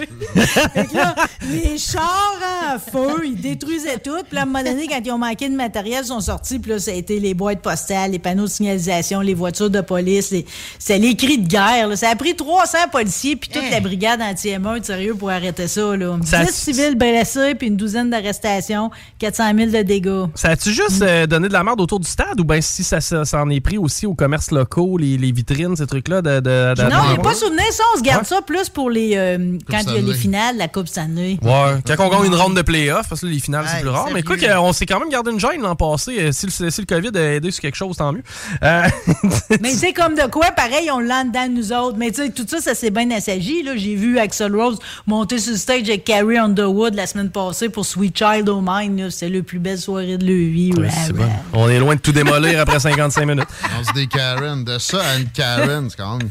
fait 0.74 0.86
que 0.88 0.96
là, 0.96 1.16
les 1.50 1.78
chars 1.80 2.40
en 2.74 2.78
feu, 2.78 3.22
ils 3.26 3.36
détruisaient 3.42 3.98
tout. 3.98 4.12
Puis 4.30 4.38
à 4.38 4.44
un 4.44 4.46
moment 4.46 4.64
donné, 4.64 4.88
quand 4.88 5.00
ils 5.04 5.12
ont 5.12 5.18
manqué 5.18 5.50
de 5.50 5.56
matériel, 5.56 6.02
ils 6.04 6.08
sont 6.08 6.20
sortis. 6.22 6.60
Puis 6.60 6.72
là, 6.72 6.80
ça 6.80 6.92
a 6.92 6.94
été 6.94 7.20
les 7.20 7.34
boîtes 7.34 7.62
postales, 7.62 8.12
les 8.12 8.20
panneaux 8.20 8.44
de 8.46 8.50
signalisation, 8.50 9.22
les 9.22 9.34
voitures 9.34 9.70
de 9.72 9.82
police. 9.82 10.30
les- 10.32 10.46
C'est 10.78 11.00
les 11.00 11.16
cris 11.16 11.40
de 11.40 11.48
guerre. 11.48 11.88
là. 11.88 11.96
Ça 11.96 12.10
a 12.10 12.16
pris 12.16 12.36
300 12.36 12.78
policiers 12.92 13.36
puis 13.36 13.50
toute 13.50 13.70
la 13.72 13.80
brigade 13.80 14.22
anti-émeute, 14.22 14.86
sérieux, 14.86 15.16
pour 15.16 15.32
arrêter 15.32 15.68
ça. 15.68 15.96
Là. 15.98 16.18
Ça- 16.26 16.46
10 16.46 16.52
civils 16.54 16.96
blessés 16.96 17.56
puis 17.56 17.71
une 17.72 17.78
douzaine 17.78 18.10
d'arrestations, 18.10 18.92
400 19.20 19.44
000 19.58 19.72
de 19.72 19.82
dégâts. 19.82 20.26
Ça 20.36 20.50
a-tu 20.50 20.72
juste 20.72 21.02
euh, 21.02 21.26
donné 21.26 21.48
de 21.48 21.54
la 21.54 21.64
merde 21.64 21.82
autour 21.82 22.00
du 22.00 22.08
stade 22.08 22.40
ou 22.40 22.44
bien 22.44 22.62
si 22.62 22.84
ça, 22.84 23.02
ça 23.02 23.26
s'en 23.26 23.50
est 23.50 23.60
pris 23.62 23.78
aussi 23.78 24.06
aux 24.06 24.14
commerces 24.14 24.52
locaux, 24.52 24.98
les, 24.98 25.18
les 25.18 25.32
vitrines, 25.32 25.76
ces 25.76 25.88
trucs-là? 25.88 26.22
De, 26.22 26.40
de, 26.40 26.74
de- 26.76 26.84
Non, 26.90 27.16
a 27.16 27.18
pas 27.22 27.34
souvenir 27.34 27.64
ça. 27.72 27.84
On 27.96 27.98
se 27.98 28.04
garde 28.04 28.22
Ouais. 28.22 28.28
ça 28.28 28.42
plus 28.42 28.70
pour 28.70 28.90
les 28.90 29.14
euh, 29.16 29.58
quand 29.70 29.80
il 29.88 29.94
y 29.96 29.98
a 29.98 30.02
les 30.02 30.14
finales, 30.14 30.58
la 30.58 30.68
Coupe 30.68 30.88
Stanley. 30.88 31.38
Ouais, 31.42 31.80
quand 31.88 31.96
on 32.06 32.10
gagne 32.10 32.26
une 32.26 32.36
ronde 32.36 32.56
de 32.56 32.62
playoff, 32.62 33.08
parce 33.10 33.22
que 33.22 33.26
là, 33.26 33.32
les 33.32 33.40
finales, 33.40 33.66
c'est 33.68 33.80
plus 33.82 33.90
rare. 33.90 34.08
Mais 34.14 34.22
quoi 34.22 34.36
qu'on 34.38 34.74
s'est 34.74 34.86
quand 34.86 35.00
même 35.00 35.10
gardé 35.10 35.32
une 35.32 35.40
gêne 35.40 35.62
l'an 35.62 35.76
passé. 35.76 36.18
Euh, 36.20 36.32
Si 36.32 36.46
le, 36.48 36.70
si 36.70 36.82
le 36.82 36.86
COVID 36.86 37.12
a 37.18 37.34
aidé 37.36 37.50
sur 37.52 37.62
quelque 37.62 37.76
chose, 37.78 37.96
tant 37.98 38.12
mieux. 38.12 38.24
Euh, 38.64 38.84
Mais 39.62 39.70
c'est 39.74 39.94
comme 39.94 40.16
de 40.16 40.28
quoi, 40.30 40.52
pareil, 40.52 40.90
on 40.92 41.00
l'a 41.00 41.24
dedans 41.24 41.48
nous 41.50 41.72
autres. 41.74 41.98
Mais 41.98 42.12
tu 42.12 42.22
sais, 42.24 42.30
tout 42.32 42.46
ça, 42.48 42.60
ça 42.60 42.76
s'est 42.76 42.92
bien 42.92 43.10
assagi. 43.12 43.64
là. 43.64 43.76
J'ai 43.76 43.96
vu 43.96 44.20
Axel 44.20 44.56
Rose 44.56 44.78
monter 45.08 45.40
sur 45.40 45.52
le 45.54 45.58
stage 45.58 45.90
avec 45.90 46.04
Carrie 46.04 46.38
Underwood 46.38 46.94
la 46.96 47.08
semaine 47.08 47.30
passée 47.32 47.61
pour 47.70 47.86
Sweet 47.86 48.18
Child 48.18 48.50
O' 48.50 48.62
Mine. 48.66 49.10
C'était 49.12 49.30
la 49.30 49.44
plus 49.44 49.60
belle 49.60 49.78
soirée 49.80 50.18
de 50.18 50.26
leur 50.26 50.36
vie. 50.52 50.72
Ouais, 50.74 50.84
Ouais, 50.84 50.90
c'est 51.06 51.14
ouais. 51.14 51.20
bon. 51.26 51.32
On 51.54 51.70
est 51.70 51.80
loin 51.80 51.96
de 51.96 52.00
tout 52.02 52.12
démolir 52.12 52.60
après 52.60 52.80
55 52.80 53.26
minutes. 53.26 53.48
On 53.80 53.84
se 53.84 53.94
des 53.94 54.08
Karen. 54.08 54.64
De 54.64 54.78
ça 54.80 55.02
à 55.04 55.18
une 55.18 55.30
Karen, 55.30 55.90
c'est 55.90 55.98
quand 55.98 56.18
même 56.18 56.30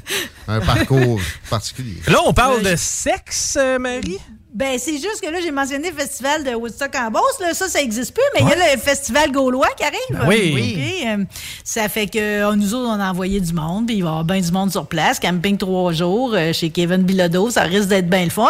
un 0.48 0.60
parcours 0.60 1.20
particulier. 1.48 1.96
Là, 2.06 2.18
on 2.26 2.32
parle 2.32 2.62
de 2.62 2.74
sexe, 2.76 3.56
euh, 3.60 3.78
Marie? 3.78 4.18
Ben, 4.52 4.78
c'est 4.78 4.94
juste 4.94 5.20
que 5.22 5.30
là, 5.30 5.38
j'ai 5.40 5.52
mentionné 5.52 5.90
le 5.90 5.96
festival 5.96 6.42
de 6.42 6.50
Woodstock 6.54 6.90
en 6.96 7.10
Beauce. 7.10 7.38
Là, 7.40 7.54
ça, 7.54 7.68
ça 7.68 7.80
existe 7.80 8.12
plus, 8.12 8.22
mais 8.34 8.40
il 8.42 8.48
y 8.48 8.52
a 8.60 8.74
le 8.74 8.80
festival 8.80 9.30
gaulois 9.30 9.68
qui 9.76 9.84
arrive. 9.84 9.98
Ben 10.10 10.26
oui. 10.28 10.74
OK, 10.76 11.06
euh, 11.06 11.24
ça 11.62 11.88
fait 11.88 12.08
que 12.08 12.18
euh, 12.18 12.56
nous 12.56 12.74
autres, 12.74 12.88
on 12.88 13.00
a 13.00 13.10
envoyé 13.10 13.40
du 13.40 13.52
monde, 13.52 13.86
puis 13.86 13.96
il 13.96 14.02
va 14.02 14.08
y 14.08 14.10
avoir 14.10 14.24
bien 14.24 14.40
du 14.40 14.50
monde 14.50 14.72
sur 14.72 14.86
place. 14.86 15.20
Camping 15.20 15.56
trois 15.56 15.92
jours 15.92 16.32
euh, 16.34 16.52
chez 16.52 16.70
Kevin 16.70 17.02
Bilodeau, 17.02 17.48
ça 17.50 17.62
risque 17.62 17.88
d'être 17.88 18.08
bien 18.10 18.24
le 18.24 18.30
fun. 18.30 18.48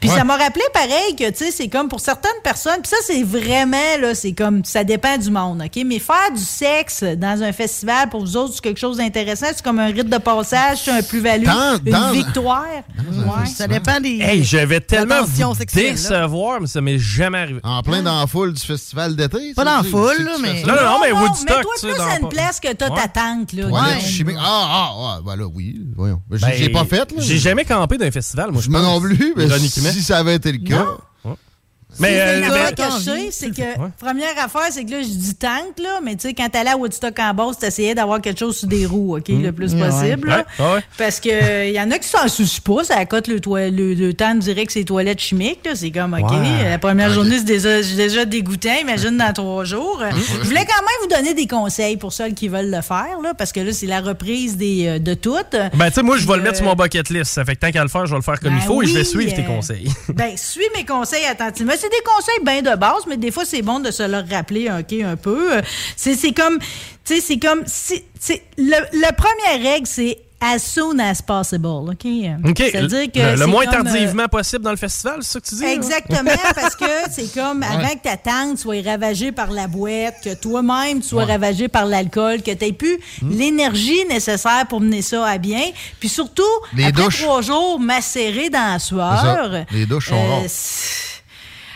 Puis 0.00 0.08
Ouais. 0.08 0.16
ça 0.16 0.24
m'a 0.24 0.36
rappelé 0.36 0.64
pareil 0.72 1.14
que, 1.16 1.28
tu 1.30 1.44
sais, 1.44 1.50
c'est 1.50 1.68
comme 1.68 1.88
pour 1.88 2.00
certaines 2.00 2.30
personnes, 2.42 2.80
puis 2.82 2.90
ça, 2.90 2.96
c'est 3.04 3.22
vraiment, 3.22 3.76
là, 4.00 4.14
c'est 4.14 4.32
comme, 4.32 4.64
ça 4.64 4.82
dépend 4.82 5.18
du 5.18 5.30
monde, 5.30 5.62
OK? 5.62 5.82
Mais 5.84 5.98
faire 5.98 6.30
du 6.34 6.42
sexe 6.42 7.02
dans 7.02 7.42
un 7.42 7.52
festival, 7.52 8.08
pour 8.08 8.20
vous 8.20 8.36
autres, 8.38 8.54
c'est 8.54 8.62
quelque 8.62 8.80
chose 8.80 8.96
d'intéressant. 8.96 9.46
C'est 9.54 9.62
comme 9.62 9.78
un 9.78 9.86
rite 9.92 10.08
de 10.08 10.18
passage, 10.18 10.78
c'est 10.84 10.90
un 10.90 11.02
plus-value, 11.02 11.46
une 11.84 11.92
dans- 11.92 12.12
victoire. 12.12 12.64
Ouais. 12.98 13.46
Ça 13.54 13.68
dépend 13.68 14.00
des. 14.00 14.20
Hey, 14.20 14.42
je 14.42 14.56
vais 14.56 14.80
tellement 14.80 15.22
vous 15.42 15.54
sexuelle, 15.54 15.92
décevoir, 15.92 16.60
mais 16.60 16.66
ça 16.66 16.80
m'est 16.80 16.98
jamais 16.98 17.38
arrivé. 17.38 17.60
En 17.62 17.82
plein 17.82 18.02
dans 18.02 18.20
la 18.20 18.26
foule 18.26 18.52
du 18.52 18.62
festival 18.62 19.16
d'été. 19.16 19.54
Pas 19.54 19.64
dans 19.64 19.76
la 19.78 19.82
foule, 19.82 20.22
là, 20.24 20.36
mais-. 20.40 20.62
Non, 20.62 20.74
non, 20.74 20.82
non, 20.82 20.98
mais 21.02 21.12
Woodstock, 21.12 21.56
mets-toi 21.56 21.74
tu 21.80 21.86
sais, 21.88 21.92
plus 21.92 22.02
à 22.02 22.18
une 22.20 22.28
place 22.28 22.60
que 22.60 22.72
t'as 22.72 22.90
ta 22.90 23.08
tante, 23.08 23.52
là. 23.52 24.00
Chimique. 24.00 24.36
Ah, 24.38 24.42
ah, 24.44 24.90
ah, 24.96 25.20
ben 25.24 25.36
là, 25.36 25.46
oui. 25.46 25.80
Voyons. 25.96 26.20
Ben, 26.28 26.38
j'ai 26.56 26.68
Ben, 26.68 26.72
pas 26.72 26.84
fait, 26.84 27.10
là. 27.12 27.18
J'ai 27.20 27.38
jamais 27.38 27.64
campé 27.64 27.98
d'un 27.98 28.10
festival, 28.10 28.50
moi. 28.52 28.62
je 28.62 28.70
pense. 28.70 28.82
non 28.82 29.00
plus, 29.00 29.34
mais 29.36 29.48
si 29.48 30.02
ça 30.02 30.18
avait 30.18 30.36
été 30.36 30.52
le 30.52 30.58
cas. 30.58 30.86
Mais, 31.98 32.20
euh, 32.20 32.40
mais- 32.40 33.00
sais, 33.00 33.28
c'est 33.30 33.50
que, 33.50 33.62
première 33.98 34.36
affaire, 34.42 34.68
c'est 34.70 34.84
que 34.84 34.90
là, 34.90 35.02
je 35.02 35.08
dis 35.08 35.34
tank, 35.34 35.78
là, 35.82 36.00
mais 36.02 36.16
tu 36.16 36.28
sais, 36.28 36.34
quand 36.34 36.48
t'allais 36.48 36.70
à 36.70 36.76
Woodstock 36.76 37.18
en 37.18 37.34
Beauce, 37.34 37.58
t'essayais 37.58 37.94
d'avoir 37.94 38.20
quelque 38.20 38.38
chose 38.38 38.56
sur 38.56 38.68
des 38.68 38.86
roues, 38.86 39.16
OK, 39.16 39.28
le 39.28 39.50
plus 39.52 39.74
Ouais. 39.74 39.88
possible, 39.88 40.28
là. 40.28 40.44
Ouais, 40.58 40.64
ouais. 40.74 40.80
Parce 40.98 41.20
que, 41.20 41.68
il 41.68 41.74
y 41.74 41.80
en 41.80 41.90
a 41.90 41.98
qui 41.98 42.08
s'en 42.08 42.26
soucient 42.28 42.62
pas, 42.64 42.84
ça 42.84 43.04
cote 43.06 43.28
le, 43.28 43.36
le, 43.70 43.94
le 43.94 44.14
temps 44.14 44.34
direct 44.34 44.66
que 44.68 44.72
c'est 44.72 44.84
toilettes 44.84 45.20
chimiques, 45.20 45.60
là. 45.64 45.72
C'est 45.74 45.90
comme, 45.90 46.14
OK, 46.14 46.30
Ouais. 46.30 46.68
la 46.70 46.78
première 46.78 47.10
journée, 47.12 47.38
c'est 47.38 47.44
déjà, 47.44 47.82
déjà 47.82 48.24
dégoûtant, 48.24 48.74
imagine 48.80 49.16
dans 49.16 49.32
trois 49.32 49.64
jours. 49.64 50.02
Je 50.10 50.46
voulais 50.48 50.64
quand 50.66 50.82
même 50.82 51.00
vous 51.02 51.08
donner 51.08 51.34
des 51.34 51.46
conseils 51.46 51.96
pour 51.96 52.12
ceux 52.12 52.28
qui 52.30 52.48
veulent 52.48 52.70
le 52.70 52.82
faire, 52.82 53.20
là, 53.22 53.34
parce 53.34 53.52
que 53.52 53.60
là, 53.60 53.72
c'est 53.72 53.86
la 53.86 54.00
reprise 54.00 54.56
des, 54.56 54.86
euh, 54.86 54.98
de 54.98 55.14
toutes. 55.14 55.56
Ben, 55.74 55.88
tu 55.88 55.92
sais, 55.94 56.02
moi, 56.02 56.16
je 56.16 56.26
vais 56.26 56.36
le 56.36 56.42
mettre 56.42 56.54
euh, 56.54 56.58
sur 56.58 56.64
mon 56.66 56.74
bucket 56.74 57.08
list. 57.10 57.32
Ça 57.32 57.44
fait 57.44 57.54
que 57.56 57.60
tant 57.60 57.70
qu'à 57.70 57.82
le 57.82 57.88
faire, 57.88 58.06
je 58.06 58.10
vais 58.12 58.16
le 58.18 58.22
faire 58.22 58.40
comme 58.40 58.50
Ben 58.54 58.58
il 58.62 58.66
faut 58.66 58.82
et 58.82 58.86
je 58.86 58.94
vais 58.94 59.04
suivre 59.04 59.32
tes 59.34 59.42
euh, 59.42 59.46
conseils. 59.56 59.88
Ben, 60.08 60.36
suis 60.36 60.64
mes 60.76 60.84
conseils 60.84 61.24
attentivement. 61.26 61.72
C'est 61.84 61.90
des 61.90 62.04
conseils 62.04 62.62
bien 62.62 62.72
de 62.72 62.78
base, 62.78 63.02
mais 63.06 63.16
des 63.18 63.30
fois, 63.30 63.44
c'est 63.44 63.60
bon 63.62 63.78
de 63.80 63.90
se 63.90 64.02
le 64.02 64.22
rappeler 64.34 64.70
ok, 64.70 64.92
un 65.04 65.16
peu. 65.16 65.54
Euh, 65.56 65.62
C'est 65.96 66.14
c'est 66.14 66.32
comme, 66.32 66.58
tu 67.04 67.16
sais, 67.16 67.20
c'est 67.20 67.38
comme, 67.38 67.62
c'est- 67.66 68.04
le, 68.56 69.00
la 69.00 69.12
première 69.12 69.72
règle, 69.72 69.86
c'est 69.86 70.18
as 70.40 70.58
soon 70.58 70.98
as 70.98 71.22
possible, 71.22 71.66
OK? 71.66 72.06
OK. 72.46 72.58
C'est-à-dire 72.58 73.10
que 73.12 73.38
le, 73.38 73.46
moins 73.46 73.64
comme, 73.64 73.74
euh, 73.80 73.82
tardivement 73.84 74.28
possible 74.28 74.62
dans 74.62 74.70
le 74.72 74.76
festival, 74.76 75.16
c'est 75.22 75.32
ça 75.32 75.40
que 75.40 75.46
tu 75.46 75.54
dis? 75.54 75.64
Exactement, 75.64 76.30
parce 76.54 76.76
que 76.76 76.84
c'est 77.10 77.32
comme 77.34 77.62
avant 77.62 77.88
que 77.94 78.02
ta 78.02 78.16
tante 78.18 78.58
soit 78.58 78.82
ravagée 78.84 79.32
par 79.32 79.50
la 79.50 79.66
boîte, 79.68 80.16
que 80.22 80.34
toi-même 80.34 81.00
tu 81.00 81.08
sois 81.08 81.24
ravagé 81.24 81.68
par 81.68 81.86
l'alcool, 81.86 82.42
que 82.42 82.50
tu 82.52 82.72
plus 82.74 82.98
Hmm. 83.22 83.30
l'énergie 83.30 84.04
nécessaire 84.08 84.66
pour 84.68 84.80
mener 84.80 85.02
ça 85.02 85.26
à 85.26 85.38
bien. 85.38 85.62
Puis 86.00 86.08
surtout, 86.10 86.42
Les 86.74 86.84
après 86.84 87.04
douches. 87.04 87.22
trois 87.22 87.40
jours 87.42 87.78
macérés 87.80 88.50
dans 88.50 88.72
la 88.74 88.78
sueur. 88.78 89.64
Les 89.72 89.86
douches 89.86 90.08
sont 90.10 90.28
rares. 90.28 90.42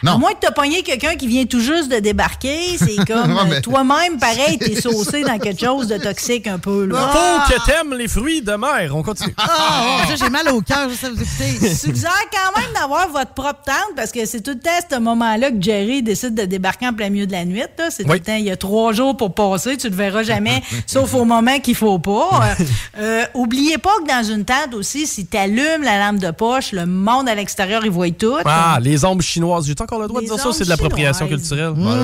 Non. 0.03 0.13
À 0.13 0.19
moins 0.19 0.33
que 0.33 0.47
tu 0.47 0.53
pogné 0.53 0.83
quelqu'un 0.83 1.17
qui 1.17 1.27
vient 1.27 1.45
tout 1.45 1.61
juste 1.61 1.91
de 1.91 1.99
débarquer, 1.99 2.77
c'est 2.79 2.97
comme 3.07 3.33
Ouais, 3.35 3.43
mais- 3.49 3.61
toi-même, 3.61 4.19
pareil, 4.19 4.59
t'es 4.59 4.81
saucé 4.81 5.23
dans 5.23 5.39
quelque 5.39 5.65
chose 5.65 5.87
de 5.89 5.99
toxique 5.99 6.47
un 6.47 6.59
peu. 6.59 6.87
Là. 6.87 7.11
Faut 7.13 7.53
que 7.55 7.67
t'aimes 7.67 7.95
les 7.95 8.09
fruits 8.09 8.43
de 8.43 8.53
mer. 8.53 8.91
On 8.95 9.03
continue. 9.03 9.35
Ah, 9.39 9.99
ça, 10.09 10.15
j'ai 10.17 10.31
mal 10.31 10.49
au 10.51 10.61
cœur, 10.61 10.89
juste 10.89 11.05
à 11.05 11.11
vous 11.11 11.21
écouter. 11.23 11.75
Suggère 11.75 12.13
quand 12.33 12.61
même 12.61 12.71
d'avoir 12.75 13.09
votre 13.09 13.33
propre 13.33 13.63
tente 13.65 13.95
parce 13.97 14.13
que 14.13 14.25
c'est 14.27 14.41
tout 14.41 14.53
le 14.53 14.59
temps 14.61 14.71
à 14.71 14.95
ce 14.95 15.01
moment-là 15.01 15.51
que 15.51 15.61
Jerry 15.61 16.03
décide 16.03 16.35
de 16.35 16.45
débarquer 16.45 16.89
en 16.89 16.93
plein 16.95 17.11
milieu 17.11 17.27
de 17.27 17.33
la 17.33 17.45
nuit. 17.45 17.59
là. 17.61 17.89
C'est 17.91 18.05
tout 18.05 18.11
Oui. 18.11 18.19
le 18.19 18.25
temps, 18.25 18.37
il 18.37 18.45
y 18.45 18.51
a 18.51 18.57
trois 18.57 18.93
jours 18.93 19.17
pour 19.17 19.35
passer, 19.35 19.77
tu 19.77 19.89
le 19.89 19.95
verras 19.97 20.23
jamais, 20.23 20.63
sauf 20.87 21.13
au 21.15 21.25
moment 21.25 21.59
qu'il 21.61 21.75
faut 21.75 21.99
pas. 21.99 22.29
Euh, 22.59 22.65
euh, 23.01 23.25
oubliez 23.35 23.79
pas 23.79 23.91
que 24.03 24.09
dans 24.09 24.23
une 24.23 24.45
tente 24.45 24.75
aussi, 24.75 25.07
si 25.07 25.27
tu 25.27 25.37
allumes 25.37 25.83
la 25.83 25.99
lampe 25.99 26.19
de 26.21 26.31
poche, 26.31 26.73
le 26.73 26.87
monde 26.87 27.29
à 27.29 27.35
l'extérieur, 27.35 27.85
il 27.85 27.91
voit 27.91 28.11
tout. 28.11 28.37
Ah, 28.45 28.79
les 28.81 29.05
ombres 29.05 29.23
chinoises. 29.23 29.67
J'ai 29.67 29.75
encore 29.89 30.03
le 30.03 30.09
droit 30.09 30.21
de 30.21 30.27
dire 30.27 30.39
ça 30.39 30.53
c'est 30.53 30.65
de 30.65 30.69
l'appropriation 30.69 31.27
culturelle? 31.27 31.73
Voilà, 31.75 32.03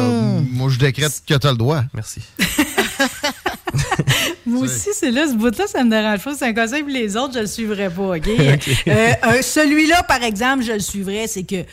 Moi, 0.52 0.70
je 0.70 0.78
décrète 0.78 1.22
que 1.26 1.34
t'as 1.34 1.50
le 1.50 1.58
droit. 1.58 1.82
Merci. 1.92 2.22
Moi 4.46 4.62
aussi, 4.62 4.90
c'est 4.92 5.10
là, 5.10 5.26
ce 5.26 5.34
bout-là, 5.34 5.66
ça 5.66 5.84
me 5.84 5.90
dérange 5.90 6.22
pas. 6.22 6.34
C'est 6.34 6.46
un 6.46 6.54
conseil 6.54 6.82
pour 6.82 6.92
les 6.92 7.16
autres, 7.16 7.34
je 7.34 7.40
le 7.40 7.46
suivrai 7.46 7.90
pas, 7.90 8.16
OK? 8.16 8.28
Euh, 8.88 9.12
euh, 9.26 9.42
Celui-là, 9.42 10.02
par 10.04 10.22
exemple, 10.22 10.62
je 10.64 10.72
le 10.72 10.78
suivrais, 10.80 11.26
c'est 11.26 11.42
que 11.42 11.64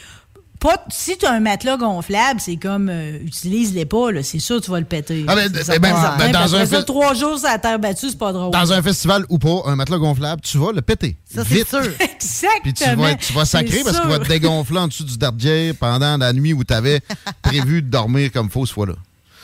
pas, 0.61 0.85
si 0.89 1.17
tu 1.17 1.25
as 1.25 1.31
un 1.31 1.39
matelas 1.39 1.75
gonflable, 1.75 2.39
c'est 2.39 2.55
comme 2.55 2.88
euh, 2.89 3.17
utilise-les 3.25 3.85
pas, 3.85 4.11
là, 4.11 4.21
c'est 4.21 4.38
sûr 4.38 4.61
tu 4.61 4.69
vas 4.69 4.79
le 4.79 4.85
péter. 4.85 5.25
Ah, 5.27 5.35
ben, 5.35 5.49
ben, 5.49 5.63
ben, 5.79 5.95
ben, 6.19 6.31
dans 6.31 6.55
un 6.55 6.65
ça, 6.67 6.83
trois 6.83 7.15
jours 7.15 7.39
sur 7.39 7.47
la 7.47 7.57
terre 7.57 7.79
battue, 7.79 8.09
c'est 8.11 8.17
pas 8.17 8.31
drôle. 8.31 8.51
Dans 8.51 8.71
un 8.71 8.81
festival 8.83 9.25
ou 9.29 9.39
pas, 9.39 9.63
un 9.65 9.75
matelas 9.75 9.97
gonflable, 9.97 10.41
tu 10.43 10.59
vas 10.59 10.71
le 10.71 10.81
péter. 10.83 11.17
Ça, 11.33 11.43
c'est 11.43 11.67
sûr. 11.67 11.79
Exactement. 11.99 12.61
Puis 12.63 12.73
tu 12.73 12.95
vas, 12.95 13.15
tu 13.15 13.33
vas 13.33 13.45
sacrer 13.45 13.81
parce 13.83 13.99
qu'il 13.99 14.09
va 14.09 14.19
te 14.19 14.27
dégonfler 14.27 14.77
en 14.77 14.88
dessous 14.88 15.03
du 15.03 15.17
dardier 15.17 15.73
pendant 15.73 16.15
la 16.17 16.31
nuit 16.31 16.53
où 16.53 16.63
tu 16.63 16.73
avais 16.75 17.01
prévu 17.41 17.81
de 17.81 17.89
dormir 17.89 18.31
comme 18.31 18.51
faux 18.51 18.67
ce 18.67 18.73
fois-là. 18.73 18.93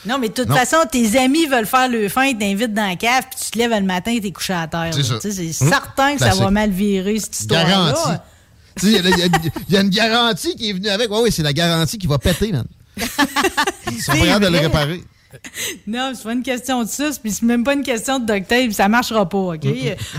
Non, 0.06 0.18
mais 0.20 0.28
de 0.28 0.34
toute 0.34 0.48
Non. 0.48 0.54
façon, 0.54 0.76
tes 0.90 1.18
amis 1.18 1.46
veulent 1.46 1.66
faire 1.66 1.88
le 1.88 2.08
fin, 2.08 2.26
ils 2.26 2.38
t'invitent 2.38 2.72
dans 2.72 2.86
la 2.88 2.94
cave, 2.94 3.24
puis 3.28 3.40
tu 3.44 3.50
te 3.50 3.58
lèves 3.58 3.72
le 3.72 3.80
matin 3.80 4.12
et 4.12 4.20
t'es 4.20 4.30
couché 4.30 4.52
à 4.52 4.68
terre. 4.68 4.90
C'est 4.94 5.10
Hum. 5.12 5.68
certain 5.70 6.14
que 6.14 6.20
ça 6.20 6.34
va 6.36 6.50
mal 6.52 6.70
virer, 6.70 7.18
cette 7.18 7.40
histoire-là. 7.40 8.22
Il 8.82 8.92
y, 8.92 8.96
a- 8.96 9.26
y 9.68 9.74
y 9.74 9.76
une 9.76 9.88
garantie 9.90 10.54
qui 10.56 10.70
est 10.70 10.72
venue 10.72 10.88
avec. 10.88 11.10
Oui, 11.10 11.18
oui, 11.24 11.32
c'est 11.32 11.42
la 11.42 11.52
garantie 11.52 11.98
qui 11.98 12.06
va 12.06 12.18
péter, 12.18 12.52
man. 12.52 12.64
Ils 13.90 14.00
sont 14.02 14.12
capables 14.12 14.44
de 14.44 14.50
le 14.50 14.58
réparer. 14.58 15.02
Non, 15.86 16.12
c'est 16.14 16.22
pas 16.24 16.32
une 16.32 16.42
question 16.42 16.82
de 16.84 16.88
ça, 16.88 17.10
puis 17.22 17.30
c'est 17.30 17.42
même 17.42 17.62
pas 17.62 17.74
une 17.74 17.82
question 17.82 18.18
de 18.18 18.38
tape, 18.38 18.72
ça 18.72 18.88
marchera 18.88 19.28
pas, 19.28 19.36
OK? 19.38 19.66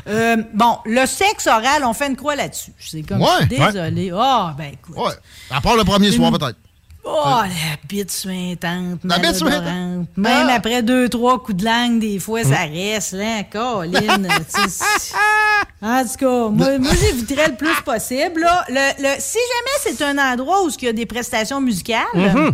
Euh, 0.07 0.37
bon, 0.53 0.77
le 0.85 1.05
sexe 1.07 1.47
oral, 1.47 1.83
on 1.83 1.93
fait 1.93 2.07
une 2.07 2.15
croix 2.15 2.35
là-dessus. 2.35 2.71
C'est 2.79 3.01
comme, 3.01 3.21
Ouais. 3.21 3.45
désolé. 3.49 4.11
Ah, 4.15 4.53
ben 4.57 4.71
écoute. 4.73 4.95
Ouais. 4.95 5.13
À 5.49 5.61
part 5.61 5.75
le 5.75 5.83
premier 5.83 6.11
soir, 6.11 6.31
peut-être. 6.31 6.57
Oh, 7.03 7.41
la 7.41 7.77
bite 7.87 8.11
suintante, 8.11 8.99
La 9.03 9.17
bite 9.19 9.35
suintante? 9.35 10.07
Même 10.17 10.47
Ah. 10.49 10.53
après 10.55 10.83
deux, 10.83 11.07
trois 11.09 11.41
coups 11.41 11.57
de 11.57 11.65
langue, 11.65 11.99
des 11.99 12.19
fois, 12.19 12.43
ça 12.43 12.63
reste, 12.71 13.13
là, 13.13 13.43
sais, 14.69 14.69
c'est- 14.99 15.15
en 15.81 16.03
tout 16.03 16.17
cas, 16.19 16.49
moi, 16.49 16.77
moi 16.77 16.91
j'éviterais 16.99 17.47
le 17.49 17.55
plus 17.55 17.81
possible. 17.85 18.41
Là. 18.41 18.65
Le, 18.69 19.01
le- 19.03 19.15
si 19.19 19.37
jamais 19.37 19.95
c'est 19.97 20.03
un 20.03 20.17
endroit 20.17 20.63
où 20.63 20.69
il 20.69 20.85
y 20.85 20.87
a 20.89 20.93
des 20.93 21.05
prestations 21.05 21.61
musicales, 21.61 22.03
Mhm. 22.13 22.51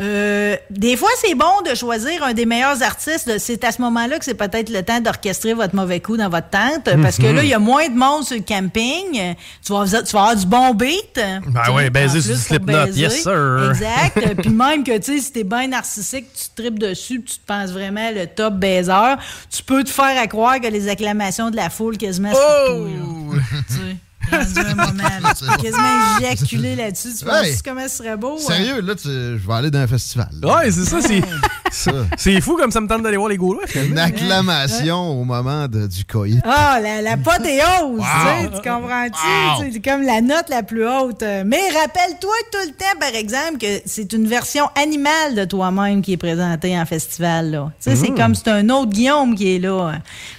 Euh, 0.00 0.56
des 0.70 0.96
fois, 0.96 1.08
c'est 1.20 1.34
bon 1.34 1.62
de 1.68 1.74
choisir 1.74 2.22
un 2.22 2.32
des 2.32 2.46
meilleurs 2.46 2.82
artistes. 2.82 3.38
C'est 3.38 3.64
à 3.64 3.72
ce 3.72 3.80
moment-là 3.82 4.18
que 4.18 4.24
c'est 4.24 4.34
peut-être 4.34 4.70
le 4.70 4.82
temps 4.82 5.00
d'orchestrer 5.00 5.54
votre 5.54 5.74
mauvais 5.74 6.00
coup 6.00 6.16
dans 6.16 6.28
votre 6.28 6.50
tente. 6.50 6.84
Parce 7.02 7.16
que 7.18 7.26
Mhm. 7.26 7.36
là, 7.36 7.42
il 7.42 7.48
y 7.48 7.54
a 7.54 7.58
moins 7.58 7.88
de 7.88 7.96
monde 7.96 8.24
sur 8.24 8.36
le 8.36 8.42
camping. 8.42 9.34
Tu 9.64 9.72
vas, 9.72 9.84
tu 9.84 10.12
vas 10.12 10.20
avoir 10.20 10.36
du 10.36 10.46
bon 10.46 10.74
beat. 10.74 11.14
Ben 11.14 11.62
sais, 11.78 11.90
baiser 11.90 12.20
sur 12.20 12.30
du 12.32 12.36
pour 12.38 12.46
Slipknot, 12.46 12.86
yes, 12.94 13.22
sir. 13.22 13.70
Exact. 13.70 14.34
puis 14.42 14.50
même 14.50 14.84
que, 14.84 14.96
tu 14.98 15.16
sais, 15.16 15.20
si 15.20 15.32
t'es 15.32 15.44
bien 15.44 15.66
narcissique, 15.68 16.26
tu 16.32 16.48
te 16.50 16.62
tripes 16.62 16.78
dessus, 16.78 17.22
tu 17.22 17.34
te 17.38 17.46
penses 17.46 17.70
vraiment 17.70 18.10
le 18.14 18.26
top 18.26 18.54
baiser, 18.54 19.14
tu 19.50 19.62
peux 19.64 19.82
te 19.84 19.90
faire 19.90 20.16
à 20.20 20.26
croire 20.26 20.60
que 20.60 20.68
les 20.68 20.88
acclamations 20.88 21.50
de 21.50 21.56
la 21.56 21.70
foule 21.70 21.96
quasiment 21.98 22.32
se 22.32 22.38
Oh! 22.38 22.72
retouillent, 22.72 23.36
là. 23.36 23.92
Rendu 24.30 24.58
un 24.70 24.74
moment, 24.74 25.02
là, 25.22 25.34
tu 25.38 25.44
peux 25.46 25.56
quasiment 25.62 26.18
éjaculer 26.20 26.76
là-dessus. 26.76 27.08
Tu 27.18 27.24
penses 27.24 27.62
comment 27.64 27.82
ce 27.88 27.96
serait 27.96 28.16
beau? 28.16 28.36
hein? 28.38 28.46
Sérieux, 28.46 28.80
là, 28.80 28.94
tu- 28.94 29.08
je 29.08 29.46
vais 29.46 29.54
aller 29.54 29.70
dans 29.70 29.78
un 29.80 29.86
festival. 29.86 30.28
Ouais, 30.42 30.70
c'est 30.70 30.84
ça. 30.84 30.98
C'est, 31.00 31.22
c'est 32.16 32.40
fou 32.40 32.56
comme 32.56 32.70
ça 32.70 32.80
me 32.80 32.88
tente 32.88 33.02
d'aller 33.02 33.16
voir 33.16 33.28
les 33.28 33.36
Gaulois. 33.36 33.64
Une 33.74 33.98
acclamation 33.98 35.20
au 35.20 35.24
moment 35.24 35.66
de- 35.68 35.86
du 35.86 36.04
coït. 36.04 36.40
Ah, 36.44 36.78
la, 36.82 37.00
la 37.02 37.10
l'apothéose, 37.16 37.98
Wow. 37.98 38.04
tu 38.04 38.42
sais, 38.42 38.50
tu 38.62 38.68
comprends-tu? 38.68 39.62
Wow. 39.64 39.70
C'est 39.72 39.80
comme 39.80 40.02
la 40.02 40.20
note 40.20 40.48
la 40.48 40.62
plus 40.62 40.86
haute. 40.86 41.22
Mais 41.46 41.60
rappelle-toi 41.70 42.34
tout 42.52 42.58
le 42.66 42.72
temps, 42.72 42.98
par 43.00 43.14
exemple, 43.14 43.58
que 43.60 43.80
c'est 43.86 44.12
une 44.12 44.26
version 44.26 44.68
animale 44.74 45.34
de 45.34 45.44
toi-même 45.44 46.02
qui 46.02 46.12
est 46.12 46.16
présentée 46.18 46.78
en 46.78 46.86
festival. 46.86 47.50
là. 47.50 47.70
Tu 47.82 47.90
sais, 47.90 47.96
C'est 47.96 48.10
Mm. 48.10 48.14
comme 48.16 48.34
c'est 48.34 48.48
un 48.48 48.68
autre 48.70 48.90
Guillaume 48.90 49.34
qui 49.34 49.56
est 49.56 49.58
là. 49.58 49.92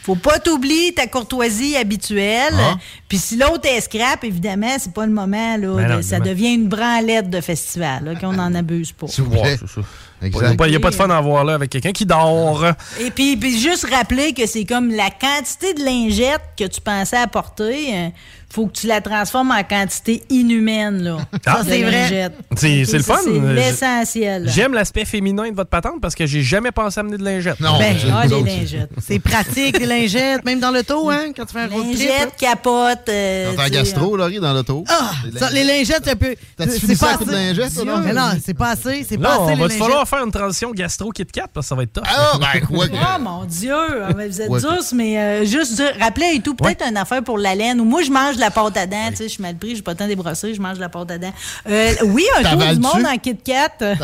Faut 0.03 0.15
pas 0.15 0.39
t'oublier 0.39 0.93
ta 0.93 1.07
courtoisie 1.07 1.75
habituelle. 1.75 2.53
Ah. 2.57 2.75
Puis 3.07 3.17
si 3.17 3.35
l'autre 3.37 3.65
est 3.65 3.78
scrap, 3.79 4.23
évidemment, 4.23 4.75
c'est 4.77 4.93
pas 4.93 5.05
le 5.05 5.11
moment. 5.11 5.57
Là, 5.57 5.75
Ben 5.75 5.87
non, 5.95 6.01
ça 6.01 6.19
devient 6.19 6.53
une 6.53 6.67
branlette 6.67 7.29
de 7.29 7.41
festival, 7.41 8.03
là, 8.05 8.15
qu'on 8.15 8.33
n'en 8.33 8.53
abuse 8.55 8.91
pas. 8.91 9.07
S'il 9.07 9.23
vous 9.25 9.31
plaît. 9.31 9.41
Ouais, 9.41 9.57
c'est 9.59 9.69
ça. 9.69 9.81
Il 10.21 10.69
n'y 10.69 10.75
a 10.75 10.79
pas 10.79 10.89
de 10.89 10.95
fun 10.95 11.09
à 11.09 11.21
voir 11.21 11.45
là 11.45 11.53
avec 11.53 11.69
quelqu'un 11.69 11.93
qui 11.93 12.05
dort. 12.05 12.65
Et 12.99 13.09
puis, 13.11 13.37
puis 13.37 13.57
juste 13.57 13.87
rappeler 13.89 14.33
que 14.33 14.45
c'est 14.45 14.65
comme 14.65 14.89
la 14.91 15.09
quantité 15.09 15.73
de 15.73 15.83
lingettes 15.83 16.41
que 16.57 16.65
tu 16.65 16.81
pensais 16.81 17.17
apporter, 17.17 17.93
euh, 17.93 18.09
faut 18.51 18.65
que 18.67 18.73
tu 18.73 18.87
la 18.87 18.99
transformes 19.01 19.51
en 19.51 19.63
quantité 19.63 20.23
inhumaine, 20.29 21.03
là. 21.03 21.17
Ah. 21.45 21.61
C'est 21.63 21.81
vrai. 21.83 21.91
lingettes. 21.91 22.33
C'est- 22.57 22.85
c'est 22.85 22.97
le 22.97 23.03
ça, 23.03 23.13
fun. 23.15 23.19
C'est 23.23 23.53
l'essentiel. 23.53 24.49
J'aime 24.49 24.73
l'aspect 24.73 25.05
féminin 25.05 25.49
de 25.49 25.55
votre 25.55 25.69
patente 25.69 26.01
parce 26.01 26.15
que 26.15 26.25
j'ai 26.25 26.41
jamais 26.41 26.71
pensé 26.71 26.99
à 26.99 27.01
amener 27.01 27.17
de 27.17 27.23
lingettes. 27.23 27.59
Non, 27.59 27.77
Ben, 27.77 27.95
c'est 27.99 28.07
ah, 28.11 28.25
les 28.25 28.41
lingettes. 28.41 28.89
C'est 29.05 29.19
pratique, 29.19 29.79
les 29.79 29.85
lingettes, 29.85 30.43
même 30.45 30.59
dans 30.59 30.71
l'auto, 30.71 31.09
hein, 31.09 31.25
quand 31.35 31.45
tu 31.45 31.53
fais 31.53 31.59
un 31.61 31.67
road 31.67 31.83
trip. 31.93 31.99
Lingettes, 32.09 32.35
capotes. 32.37 33.09
euh, 33.09 33.53
T'as 33.55 33.63
un 33.63 33.69
gastro, 33.69 34.17
Laurie, 34.17 34.39
dans 34.39 34.53
l'auto. 34.53 34.83
Ah, 34.89 35.11
ça, 35.37 35.49
les 35.51 35.63
lingettes, 35.63 36.07
un 36.07 36.15
peu. 36.15 36.35
T'as-tu 36.57 36.71
c'est 36.71 36.79
fini 36.79 36.95
ça 36.95 37.05
pas 37.07 37.13
à 37.13 37.17
coup 37.17 37.25
de 37.25 37.29
assez. 37.31 37.53
lingettes, 37.53 37.73
toi, 37.75 37.85
non? 37.85 37.97
Mais 37.99 38.13
non, 38.13 38.29
c'est 38.43 38.53
pas 38.55 38.69
assez, 38.71 39.05
c'est 39.07 39.17
pas 39.17 39.29
assez, 39.33 39.39
on 39.41 39.47
les 39.49 39.55
va 39.55 39.61
lingettes. 39.67 39.77
falloir 39.79 40.07
faire 40.07 40.23
une 40.25 40.31
transition 40.31 40.71
gastro-Kit 40.71 41.25
4 41.25 41.49
parce 41.53 41.65
que 41.65 41.69
ça 41.69 41.75
va 41.75 41.83
être 41.83 41.93
tough. 41.93 42.03
Ah, 42.07 42.33
ben, 42.39 42.65
quoi 42.65 42.87
que- 42.87 42.93
Oh 42.93 43.19
mon 43.21 43.45
Dieu, 43.45 43.73
Ah, 43.75 44.09
mais 44.17 44.27
vous 44.27 44.41
êtes 44.41 44.49
douce, 44.49 44.91
mais 44.93 45.17
euh, 45.19 45.45
juste 45.45 45.75
dire, 45.75 45.93
rappelez 45.99 46.31
et 46.35 46.39
tout, 46.41 46.55
peut-être 46.55 46.83
une 46.87 46.97
affaire 46.97 47.23
pour 47.23 47.37
la 47.37 47.53
laine, 47.55 47.79
ou 47.79 47.85
moi 47.85 48.01
je 48.01 48.09
mange 48.11 48.37
de 48.39 48.45
la 48.45 48.51
pâte 48.51 48.77
à 48.77 48.87
dents, 48.87 49.09
tu 49.09 49.17
sais, 49.17 49.23
je 49.25 49.33
suis 49.33 49.41
mal 49.41 49.55
pris, 49.55 49.75
j'ai 49.75 49.81
pas 49.81 49.91
le 49.91 49.97
temps 49.97 50.05
de 50.05 50.09
débrossé, 50.09 50.53
je 50.53 50.61
mange 50.61 50.75
de 50.77 50.81
la 50.81 50.89
pâte 50.89 51.11
à 51.11 51.17
dents. 51.17 51.33
Euh, 51.67 51.93
oui, 52.05 52.25
un 52.37 52.43
tour 52.43 52.65
du 52.73 52.79
monde 52.79 53.05
en 53.05 53.17
Kit 53.17 53.37
Kat. 53.37 53.95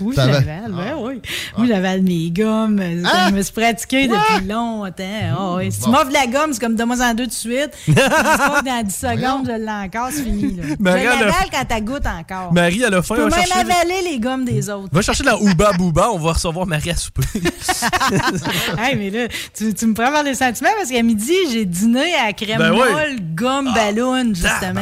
Oui, 0.00 0.14
j'avale, 0.16 0.72
ben 0.72 0.94
oui. 0.98 1.22
Moi, 1.56 1.66
j'avale 1.66 2.02
mes 2.02 2.30
gommes. 2.30 2.78
euh, 2.80 3.02
Ah! 3.04 3.26
Je 3.30 3.34
me 3.34 3.42
suis 3.42 3.52
pratiqué 3.52 4.08
depuis 4.08 4.46
longtemps. 4.46 4.92
Ah 5.38 5.54
oui. 5.56 5.72
Si 5.72 5.80
tu 5.80 5.88
m'offres 5.88 6.08
de 6.08 6.12
la 6.12 6.26
gomme, 6.26 6.52
c'est 6.52 6.60
comme 6.60 6.74
donne-moi 6.76 6.96
en 7.02 7.14
deux 7.14 7.26
de 7.26 7.32
suite. 7.32 7.70
Que 7.86 7.92
dans 8.64 8.82
10 8.82 8.94
secondes, 8.94 9.46
je 9.48 9.52
l'ai 9.64 9.70
encore, 9.70 10.08
c'est 10.10 10.22
fini. 10.22 10.54
Là. 10.56 10.62
Marie, 10.78 11.00
je 11.02 11.06
elle 11.06 11.12
a- 11.12 11.20
l'avale 11.26 11.48
quand 11.50 11.64
t'as 11.68 11.80
goûte 11.80 12.06
encore. 12.06 12.52
Marie, 12.52 12.82
elle 12.86 12.94
a 12.94 13.02
faim. 13.02 13.14
tu 13.16 13.22
peux 13.22 13.28
va 13.28 13.36
même 13.36 13.70
avaler 13.70 14.02
les 14.10 14.18
gommes 14.20 14.44
des 14.44 14.68
autres. 14.68 14.88
va 14.92 15.02
chercher 15.02 15.24
la 15.24 15.40
Ouba 15.40 15.72
Booba. 15.72 16.10
On 16.12 16.18
va 16.18 16.32
recevoir 16.32 16.66
Marie 16.66 16.90
à 16.90 16.96
souper. 16.96 17.22
hey, 18.78 18.96
mais 18.96 19.10
là, 19.10 19.28
tu, 19.54 19.72
tu 19.74 19.86
me 19.86 19.94
prends 19.94 20.12
par 20.12 20.22
les 20.22 20.34
sentiments 20.34 20.70
parce 20.76 20.90
qu'à 20.90 21.02
midi, 21.02 21.32
j'ai 21.50 21.64
dîné 21.64 22.14
à 22.26 22.32
crème 22.32 22.58
Ben 22.58 22.72
oui. 22.72 22.80
Ah, 22.88 22.92
molle, 22.92 23.16
gomme, 23.34 23.72
ballon, 23.74 24.24
justement. 24.34 24.80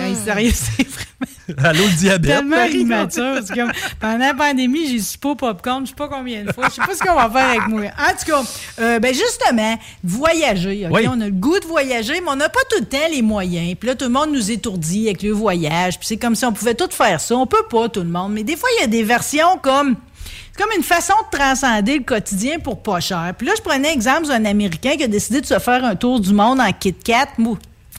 Hey, 0.00 0.14
sérieux, 0.16 0.52
c'est 0.54 0.86
vraiment 0.88 1.32
Allô, 1.64 1.84
le 1.84 1.96
diabète. 1.96 2.36
tellement 2.36 2.64
immature. 2.64 3.38
C'est 3.44 3.54
comme, 3.54 3.72
pendant 4.00 4.18
la 4.18 4.34
pandémie, 4.34 4.88
j'ai 4.88 5.00
su 5.00 5.18
pas 5.18 5.34
popcorn, 5.34 5.84
je 5.84 5.90
sais 5.90 5.96
pas 5.96 6.08
combien 6.08 6.44
de 6.44 6.52
fois. 6.52 6.68
Je 6.68 6.74
sais 6.74 6.82
pas 6.82 6.94
ce 6.94 7.02
qu'on 7.02 7.14
va 7.14 7.30
faire 7.30 7.48
avec 7.48 7.68
moi. 7.68 7.82
En 7.98 8.10
tout 8.12 8.26
cas, 8.26 8.42
euh, 8.80 8.98
ben 8.98 9.14
justement, 9.14 9.78
voyager. 10.02 10.88
Oui. 10.90 11.06
On 11.08 11.20
a 11.20 11.26
le 11.26 11.30
goût 11.30 11.58
de 11.58 11.66
voyager, 11.66 12.20
mais 12.20 12.30
on 12.30 12.36
n'a 12.36 12.48
pas 12.48 12.60
tout 12.70 12.80
le 12.80 12.86
temps 12.86 12.98
les 13.10 13.22
moyens. 13.22 13.76
Puis 13.78 13.88
là, 13.88 13.94
tout 13.94 14.06
le 14.06 14.10
monde 14.10 14.30
nous 14.32 14.50
étourdit 14.50 15.08
avec 15.08 15.22
le 15.22 15.32
voyage. 15.32 15.98
Puis 15.98 16.08
c'est 16.08 16.16
comme 16.16 16.34
si 16.34 16.44
on 16.44 16.52
pouvait 16.52 16.74
tout 16.74 16.88
faire 16.90 17.20
ça. 17.20 17.36
On 17.36 17.46
peut 17.46 17.66
pas, 17.70 17.88
tout 17.88 18.00
le 18.00 18.08
monde. 18.08 18.32
Mais 18.32 18.44
des 18.44 18.56
fois, 18.56 18.68
il 18.78 18.82
y 18.82 18.84
a 18.84 18.88
des 18.88 19.02
versions 19.02 19.58
comme... 19.62 19.96
Comme 20.58 20.70
une 20.76 20.82
façon 20.82 21.14
de 21.32 21.38
transcender 21.38 21.98
le 21.98 22.04
quotidien 22.04 22.58
pour 22.58 22.82
pas 22.82 23.00
cher. 23.00 23.32
Puis 23.38 23.46
là, 23.46 23.54
je 23.56 23.62
prenais 23.62 23.94
exemple 23.94 24.26
d'un 24.26 24.44
Américain 24.44 24.96
qui 24.96 25.04
a 25.04 25.08
décidé 25.08 25.40
de 25.40 25.46
se 25.46 25.58
faire 25.58 25.82
un 25.84 25.94
tour 25.94 26.20
du 26.20 26.34
monde 26.34 26.60
en 26.60 26.70
Kit 26.72 26.92
Kat. 26.92 27.28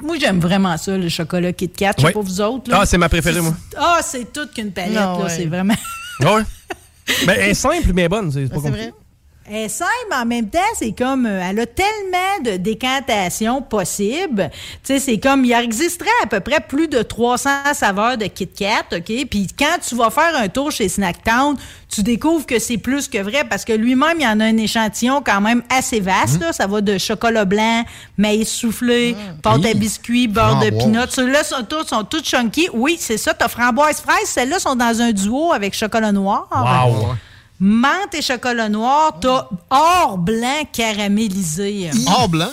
Moi, 0.03 0.17
j'aime 0.19 0.39
vraiment 0.39 0.75
ça, 0.77 0.97
le 0.97 1.09
chocolat 1.09 1.53
Kit 1.53 1.69
Kat. 1.69 1.93
Je 1.97 2.01
sais 2.01 2.07
Oui. 2.07 2.13
pas 2.13 2.21
vous 2.21 2.41
autres. 2.41 2.69
là. 2.71 2.79
Ah, 2.81 2.85
c'est 2.85 2.97
ma 2.97 3.09
préférée, 3.09 3.41
moi. 3.41 3.53
Ah, 3.77 3.99
c'est 4.03 4.31
toute 4.33 4.53
qu'une 4.53 4.71
palette, 4.71 4.93
Non, 4.93 5.19
là. 5.19 5.23
ouais. 5.25 5.29
C'est 5.29 5.45
vraiment. 5.45 5.75
Ouais? 6.21 6.43
Ben, 7.25 7.35
elle 7.39 7.49
est 7.49 7.53
simple, 7.55 7.91
mais 7.93 8.07
bonne. 8.07 8.31
C'est 8.31 8.41
pas 8.47 8.55
C'est 8.55 8.61
compliqué. 8.61 8.77
vrai? 8.89 8.93
Elle 9.53 9.65
est 9.65 9.69
simple, 9.69 9.91
mais 10.09 10.15
en 10.15 10.25
même 10.25 10.49
temps, 10.49 10.59
c'est 10.75 10.93
comme, 10.93 11.25
euh, 11.25 11.41
elle 11.43 11.59
a 11.59 11.65
tellement 11.65 12.41
de 12.41 12.55
décantations 12.55 13.61
possibles. 13.61 14.49
Tu 14.81 14.93
sais, 14.93 14.99
c'est 14.99 15.17
comme, 15.17 15.43
il 15.43 15.51
existerait 15.51 16.09
à 16.23 16.27
peu 16.27 16.39
près 16.39 16.61
plus 16.61 16.87
de 16.87 17.01
300 17.01 17.73
saveurs 17.73 18.17
de 18.17 18.27
Kit 18.27 18.47
Kat, 18.47 18.85
OK? 18.93 19.11
Puis 19.29 19.47
quand 19.59 19.75
tu 19.85 19.95
vas 19.95 20.09
faire 20.09 20.37
un 20.37 20.47
tour 20.47 20.71
chez 20.71 20.87
Snacktown, 20.87 21.57
tu 21.89 22.01
découvres 22.01 22.45
que 22.45 22.59
c'est 22.59 22.77
plus 22.77 23.09
que 23.09 23.17
vrai 23.17 23.43
parce 23.43 23.65
que 23.65 23.73
lui-même, 23.73 24.19
il 24.19 24.23
y 24.23 24.27
en 24.27 24.39
a 24.39 24.45
un 24.45 24.55
échantillon 24.55 25.21
quand 25.21 25.41
même 25.41 25.63
assez 25.69 25.99
vaste. 25.99 26.39
Mmh. 26.39 26.43
là. 26.43 26.53
Ça 26.53 26.65
va 26.65 26.79
de 26.79 26.97
chocolat 26.97 27.43
blanc, 27.43 27.83
maïs 28.17 28.49
soufflé, 28.49 29.17
pâte 29.43 29.65
à 29.65 29.73
biscuits, 29.73 30.29
beurre 30.29 30.61
de 30.61 30.69
peanut. 30.69 31.11
Ceux-là 31.11 31.43
sont 31.43 31.65
tous, 31.67 31.87
sont 31.87 32.05
tous 32.05 32.23
chunky. 32.23 32.69
Oui, 32.71 32.95
c'est 32.97 33.17
ça. 33.17 33.33
T'as 33.33 33.49
framboise 33.49 33.99
fraise. 33.99 34.27
Celles-là 34.27 34.59
sont 34.59 34.77
dans 34.77 35.01
un 35.01 35.11
duo 35.11 35.51
avec 35.51 35.73
chocolat 35.73 36.13
noir. 36.13 36.47
Wow. 36.53 37.15
Menthe 37.63 38.15
et 38.15 38.21
chocolat 38.23 38.69
noir. 38.69 39.19
T'as 39.21 39.47
or 39.69 40.17
blanc 40.17 40.65
caramélisé. 40.73 41.91
Or 42.07 42.27
blanc? 42.27 42.49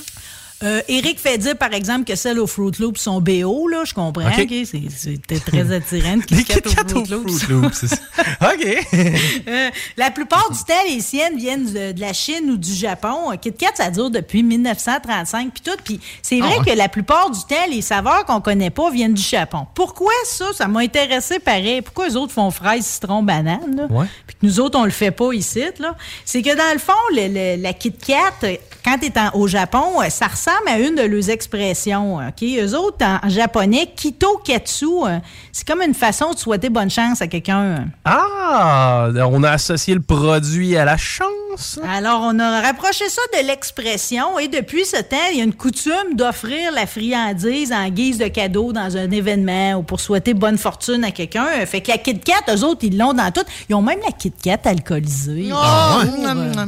Euh, 0.64 0.82
Eric 0.88 1.20
fait 1.20 1.38
dire, 1.38 1.56
par 1.56 1.72
exemple, 1.72 2.04
que 2.04 2.16
celles 2.16 2.40
au 2.40 2.48
Fruit 2.48 2.72
Loops 2.80 2.98
sont 3.00 3.20
BO, 3.20 3.68
là, 3.68 3.84
je 3.84 3.94
comprends. 3.94 4.28
OK. 4.28 4.54
C'était 4.64 5.38
très 5.38 5.72
attirant. 5.72 6.18
Kit 6.18 6.44
Kat 6.44 6.56
au 6.96 6.98
Fruit 7.04 7.38
Loops. 7.48 7.84
OK. 8.42 8.86
Euh, 9.46 9.70
la 9.96 10.10
plupart 10.10 10.50
du 10.50 10.58
temps, 10.58 10.74
les 10.88 11.00
siennes 11.00 11.36
viennent 11.36 11.66
de, 11.72 11.92
de 11.92 12.00
la 12.00 12.12
Chine 12.12 12.50
ou 12.50 12.56
du 12.56 12.74
Japon. 12.74 13.30
Euh, 13.32 13.36
Kit 13.36 13.52
Kat, 13.52 13.70
ça 13.74 13.90
dure 13.90 14.10
depuis 14.10 14.42
1935 14.42 15.52
puis 15.52 15.62
tout. 15.64 15.78
Puis 15.84 16.00
c'est 16.22 16.40
vrai 16.40 16.54
Ah 16.56 16.58
ouais. 16.60 16.72
que 16.72 16.76
la 16.76 16.88
plupart 16.88 17.30
du 17.30 17.38
temps, 17.48 17.66
les 17.70 17.82
saveurs 17.82 18.24
qu'on 18.24 18.40
connaît 18.40 18.70
pas 18.70 18.90
viennent 18.90 19.14
du 19.14 19.22
Japon. 19.22 19.66
Pourquoi 19.74 20.12
ça? 20.24 20.46
Ça 20.54 20.66
m'a 20.66 20.80
intéressé 20.80 21.38
pareil. 21.38 21.82
Pourquoi 21.82 22.08
les 22.08 22.16
autres 22.16 22.32
font 22.32 22.50
fraise, 22.50 22.84
citron, 22.84 23.22
banane? 23.22 23.76
là? 23.76 23.86
Ouais. 23.90 24.06
Puis 24.26 24.36
que 24.40 24.46
nous 24.46 24.58
autres, 24.60 24.78
on 24.78 24.84
le 24.84 24.90
fait 24.90 25.12
pas 25.12 25.32
ici. 25.32 25.62
là? 25.78 25.96
C'est 26.24 26.42
que 26.42 26.56
dans 26.56 26.72
le 26.72 26.78
fond, 26.80 26.92
le- 27.14 27.28
le- 27.56 27.62
la 27.62 27.72
Kit 27.72 27.92
Kat, 27.92 28.32
quand 28.84 28.98
tu 28.98 29.06
es 29.06 29.12
au 29.34 29.46
Japon, 29.46 30.00
euh, 30.00 30.10
ça 30.10 30.26
ressemble 30.26 30.68
à 30.68 30.78
une 30.78 30.94
de 30.94 31.02
leurs 31.02 31.30
expressions. 31.30 32.16
OK? 32.16 32.42
Eux 32.42 32.74
autres, 32.74 33.04
en, 33.04 33.28
japonais, 33.28 33.90
Kito 33.94 34.40
Katsu, 34.44 34.86
euh, 34.86 35.18
c'est 35.52 35.66
comme 35.66 35.82
une 35.82 35.94
façon 35.94 36.32
de 36.32 36.38
souhaiter 36.38 36.68
bonne 36.68 36.90
chance 36.90 37.20
à 37.20 37.26
quelqu'un. 37.26 37.86
Ah, 38.04 39.08
on 39.30 39.42
a 39.42 39.50
associé 39.50 39.94
le 39.94 40.00
produit 40.00 40.76
à 40.76 40.84
la 40.84 40.96
chance. 40.96 41.78
Alors, 41.88 42.20
on 42.22 42.38
a 42.38 42.60
rapproché 42.60 43.08
ça 43.08 43.22
de 43.40 43.46
l'expression 43.46 44.38
et 44.38 44.48
depuis 44.48 44.84
ce 44.84 45.00
temps, 45.02 45.16
il 45.32 45.38
y 45.38 45.40
a 45.40 45.44
une 45.44 45.54
coutume 45.54 46.14
d'offrir 46.14 46.72
la 46.72 46.86
friandise 46.86 47.72
en 47.72 47.88
guise 47.88 48.18
de 48.18 48.28
cadeau 48.28 48.72
dans 48.72 48.96
un 48.96 49.10
événement 49.10 49.74
ou 49.74 49.82
pour 49.82 50.00
souhaiter 50.00 50.34
bonne 50.34 50.58
fortune 50.58 51.04
à 51.04 51.10
quelqu'un. 51.10 51.46
Fait 51.66 51.80
que 51.80 51.90
la 51.90 51.98
Kit 51.98 52.20
Kat, 52.20 52.54
eux 52.54 52.64
autres, 52.64 52.80
ils 52.84 52.96
l'ont 52.96 53.14
dans 53.14 53.30
tout. 53.32 53.44
Ils 53.68 53.74
ont 53.74 53.82
même 53.82 54.00
la 54.04 54.12
Kit 54.12 54.32
Kat 54.32 54.60
alcoolisée. 54.64 55.50
Ah? 55.52 56.00
Pour, 56.04 56.24
euh, 56.24 56.64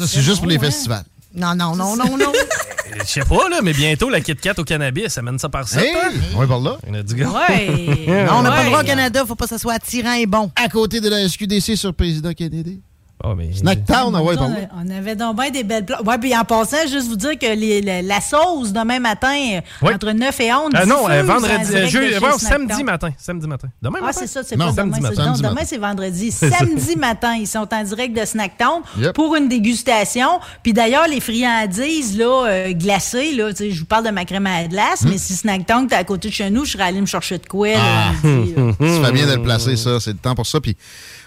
Ça, 0.00 0.06
c'est 0.06 0.22
juste 0.22 0.38
pour 0.38 0.46
les 0.48 0.58
festivals. 0.58 1.04
Non, 1.34 1.54
non, 1.54 1.76
non, 1.76 1.94
non, 1.94 2.16
non. 2.16 2.32
Je 2.98 3.04
sais 3.04 3.20
pas, 3.20 3.48
là, 3.48 3.60
mais 3.62 3.72
bientôt, 3.72 4.08
la 4.08 4.20
Kit 4.20 4.34
Kat 4.34 4.54
au 4.58 4.64
cannabis, 4.64 5.08
ça 5.08 5.22
mène 5.22 5.38
ça 5.38 5.48
par 5.48 5.68
ça. 5.68 5.80
Hey, 5.80 5.94
on 6.34 6.42
est 6.42 6.46
par 6.46 6.58
là. 6.58 6.76
On 6.88 6.94
a 6.94 7.02
du 7.02 7.14
gars. 7.14 7.28
Ouais. 7.28 7.66
Non, 8.26 8.38
on 8.38 8.42
n'a 8.42 8.50
pas 8.50 8.62
le 8.62 8.66
droit 8.70 8.82
au 8.82 8.86
Canada, 8.86 9.24
faut 9.26 9.36
pas 9.36 9.44
que 9.44 9.50
ça 9.50 9.58
soit 9.58 9.74
attirant 9.74 10.14
et 10.14 10.26
bon. 10.26 10.50
À 10.56 10.68
côté 10.68 11.00
de 11.00 11.08
la 11.08 11.28
SQDC 11.28 11.76
sur 11.76 11.94
Président 11.94 12.32
Kennedy. 12.32 12.80
Oh, 13.22 13.34
mais... 13.36 13.50
Snacktown, 13.52 14.14
ah 14.16 14.22
ouais, 14.22 14.34
on, 14.38 14.48
là. 14.48 14.54
a- 14.72 14.82
on 14.82 14.90
avait 14.90 15.14
donc 15.14 15.36
bien 15.36 15.50
des 15.50 15.62
belles 15.62 15.84
plats. 15.84 16.00
Ouais, 16.02 16.16
puis 16.18 16.34
en 16.34 16.44
passant, 16.44 16.78
juste 16.90 17.06
vous 17.08 17.16
dire 17.16 17.38
que 17.38 17.54
les- 17.54 17.82
la, 17.82 18.00
la 18.00 18.20
sauce 18.20 18.72
demain 18.72 18.98
matin, 18.98 19.34
euh, 19.34 19.60
Ouais. 19.86 19.94
entre 19.94 20.10
9 20.12 20.40
et 20.40 20.52
11, 20.54 20.70
Ah 20.74 20.86
non, 20.86 21.08
euh, 21.10 21.22
vendredi, 21.22 21.72
bon, 21.72 21.88
Snacktown. 21.90 22.38
samedi 22.38 22.82
matin. 22.84 23.10
Samedi 23.18 23.46
matin. 23.46 23.68
Demain 23.82 23.98
Ah, 24.00 24.06
matin? 24.06 24.18
c'est 24.20 24.26
ça, 24.26 24.42
c'est 24.42 24.56
pas 24.56 24.72
samedi 24.72 24.98
demain. 25.00 25.10
matin. 25.10 25.14
c'est- 25.22 25.28
non, 25.28 25.34
Samedi 25.34 25.48
demain, 25.50 25.60
c'est 25.66 25.78
vendredi. 25.78 26.30
Samedi 26.32 26.96
matin, 26.96 27.34
ils 27.38 27.46
sont 27.46 27.68
en 27.72 27.82
direct 27.84 28.18
de 28.18 28.24
Snacktown 28.24 28.82
Yep. 28.98 29.12
pour 29.14 29.36
une 29.36 29.48
dégustation. 29.48 30.40
Puis 30.62 30.72
d'ailleurs, 30.72 31.06
les 31.06 31.20
friandises 31.20 32.16
là, 32.16 32.46
euh, 32.46 32.72
glacées, 32.72 33.32
là, 33.32 33.50
je 33.58 33.78
vous 33.78 33.84
parle 33.86 34.06
de 34.06 34.10
ma 34.10 34.24
crème 34.24 34.46
à 34.46 34.62
la 34.62 34.68
glace, 34.68 35.04
mais 35.04 35.18
si 35.18 35.34
Snacktown 35.34 35.86
t'es 35.88 35.94
à 35.96 36.04
côté 36.04 36.28
de 36.28 36.32
chez 36.34 36.48
nous, 36.50 36.64
je 36.64 36.72
serais 36.72 36.84
allé 36.84 37.00
me 37.00 37.06
chercher 37.06 37.36
de 37.38 37.46
quoi. 37.46 37.68
là, 37.68 37.78
Ah. 37.82 38.12
là. 38.24 39.10
Bien 39.12 39.26
de 39.26 39.34
le 39.34 39.42
placer, 39.42 39.76
ça. 39.76 40.00
C'est 40.00 40.12
le 40.12 40.18
temps 40.18 40.34
pour 40.34 40.46
ça. 40.46 40.60
Puis 40.60 40.76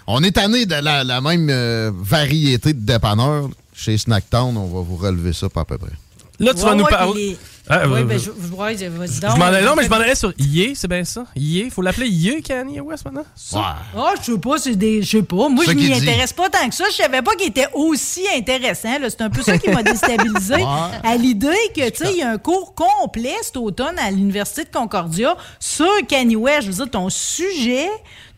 on 0.06 0.22
est 0.22 0.32
tanné 0.32 0.66
de 0.66 0.74
la, 0.74 1.04
la 1.04 1.20
même 1.20 1.48
euh, 1.50 1.90
variété 1.94 2.72
de 2.72 2.80
dépanneurs. 2.80 3.48
Chez 3.76 3.98
Snacktown, 3.98 4.56
on 4.56 4.66
va 4.66 4.80
vous 4.82 4.96
relever 4.96 5.32
ça 5.32 5.48
pas 5.48 5.62
à 5.62 5.64
peu 5.64 5.78
près. 5.78 5.90
Là, 6.38 6.52
tu 6.54 6.60
vas 6.60 6.70
Ouais, 6.70 6.76
nous 6.76 6.84
ouais, 6.84 6.90
parler. 6.90 7.36
Ah, 7.66 7.88
Ouais, 7.88 8.00
euh, 8.00 8.04
ben, 8.04 8.18
je, 8.18 8.24
je- 8.24 8.54
ouais, 8.54 8.76
je- 8.76 8.84
vas-y 8.86 9.14
Je 9.14 9.20
donc. 9.22 9.38
m'en 9.38 9.46
allais, 9.46 9.62
non, 9.64 9.74
mais 9.74 9.84
je 9.84 9.88
m'en 9.88 9.96
allais 9.96 10.14
sur 10.14 10.32
Yé, 10.38 10.74
c'est 10.74 10.86
bien 10.86 11.02
ça? 11.04 11.24
Yé, 11.34 11.70
faut 11.70 11.80
l'appeler 11.80 12.08
Yé, 12.08 12.42
Kanye 12.42 12.80
West 12.80 13.04
maintenant? 13.06 13.24
Ça? 13.34 13.76
Ah, 13.96 14.12
je 14.20 14.32
sais 14.32 14.38
pas, 14.38 14.58
c'est 14.58 14.76
des. 14.76 15.00
Je 15.02 15.08
sais 15.18 15.22
pas. 15.22 15.48
Moi, 15.48 15.64
je 15.66 15.70
m'y 15.70 15.86
dit. 15.86 15.92
intéresse 15.94 16.32
pas 16.34 16.50
tant 16.50 16.68
que 16.68 16.74
ça. 16.74 16.84
Je 16.90 16.96
savais 16.96 17.22
pas 17.22 17.34
qu'il 17.36 17.48
était 17.48 17.68
aussi 17.72 18.20
intéressant. 18.36 18.98
là. 18.98 19.08
C'est 19.08 19.22
un 19.22 19.30
peu 19.30 19.42
ça 19.42 19.56
qui 19.58 19.70
m'a 19.70 19.82
déstabilisé 19.82 20.56
à 21.02 21.16
l'idée 21.16 21.48
que, 21.74 21.88
tu 21.90 22.04
sais, 22.04 22.12
il 22.12 22.18
y 22.18 22.22
a 22.22 22.30
un 22.32 22.38
cours 22.38 22.74
complet 22.74 23.34
cet 23.42 23.56
automne 23.56 23.98
à 23.98 24.10
l'Université 24.10 24.64
de 24.64 24.70
Concordia 24.70 25.36
sur 25.58 25.86
Kanye 26.06 26.36
West. 26.36 26.62
Je 26.62 26.66
veux 26.70 26.74
dire, 26.84 26.90
ton 26.90 27.08
sujet 27.08 27.88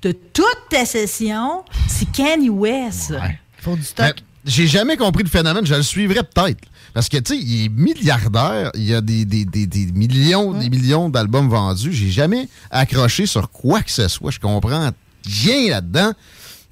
de 0.03 0.13
toute 0.13 0.69
ta 0.71 0.85
session, 0.85 1.65
c'est 1.89 2.11
Kanye 2.13 2.51
West. 2.51 3.15
Faut 3.59 3.75
du 3.77 3.83
Mais 3.99 4.13
J'ai 4.45 4.67
jamais 4.67 4.97
compris 4.97 5.25
le 5.25 5.29
phénomène. 5.29 5.67
Je 5.67 5.75
le 5.75 5.83
suivrais 5.83 6.23
peut-être. 6.23 6.61
Parce 6.95 7.09
que, 7.09 7.17
tu 7.19 7.35
sais, 7.35 7.41
il 7.43 7.65
est 7.65 7.69
milliardaire. 7.69 8.71
Il 8.75 8.85
y 8.85 8.95
a 8.95 9.01
des, 9.01 9.25
des- 9.25 9.45
des- 9.45 9.67
des 9.67 9.87
millions, 9.93 10.53
des 10.55 10.71
millions 10.71 11.09
d'albums 11.11 11.49
vendus. 11.49 11.93
J'ai 11.93 12.11
jamais 12.11 12.49
accroché 12.71 13.27
sur 13.27 13.51
quoi 13.51 13.83
que 13.83 13.91
ce 13.91 14.09
soit. 14.09 14.31
Je 14.31 14.41
comprends 14.41 14.91
rien 15.27 15.71
là-dedans. 15.71 16.13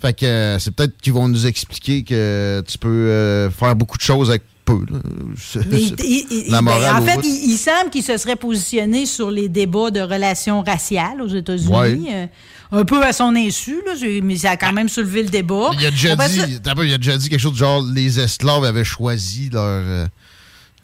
Fait 0.01 0.13
que 0.19 0.25
euh, 0.27 0.59
c'est 0.59 0.71
peut-être 0.71 0.97
qu'ils 1.01 1.13
vont 1.13 1.29
nous 1.29 1.47
expliquer 1.47 2.05
que 2.05 2.63
tu 2.67 2.79
peux 2.79 2.89
euh, 2.89 3.51
faire 3.51 3.75
beaucoup 3.75 3.97
de 3.99 4.03
choses 4.03 4.31
avec 4.31 4.43
peu. 4.65 4.81
là. 4.91 4.99
C'est- 5.39 5.67
Mais 5.67 5.83
il- 5.83 5.95
il- 5.99 6.27
il- 6.31 6.51
La 6.51 6.59
ben, 6.59 6.63
morale 6.63 7.03
en 7.03 7.07
fait, 7.07 7.21
il, 7.25 7.51
il 7.53 7.57
semble 7.59 7.91
qu'il 7.91 8.03
se 8.03 8.17
serait 8.17 8.37
positionné 8.37 9.05
sur 9.07 9.31
les 9.31 9.49
débats 9.51 9.91
de 9.91 10.01
relations 10.01 10.63
raciales 10.63 11.21
aux 11.21 11.29
États-Unis. 11.29 11.75
Ouais. 11.75 12.31
Un 12.73 12.85
peu 12.85 13.03
à 13.05 13.13
son 13.13 13.35
insu, 13.37 13.83
là, 13.87 13.93
mais 14.23 14.37
ça 14.37 14.53
a 14.53 14.57
quand 14.57 14.73
même 14.73 14.89
soulevé 14.89 15.23
le 15.23 15.29
débat. 15.29 15.71
Il 15.79 15.87
a 15.87 15.91
déjà 15.91 16.17
ça- 16.17 16.29
dit, 16.29 16.61
il 16.85 16.93
a 16.95 16.99
déjà 16.99 17.17
dit 17.17 17.29
quelque 17.29 17.41
chose 17.41 17.53
de 17.53 17.59
genre 17.59 17.83
les 17.83 18.19
esclaves 18.21 18.65
avaient 18.65 18.85
choisi 18.85 19.51
leur, 19.51 19.63
euh, 19.63 20.07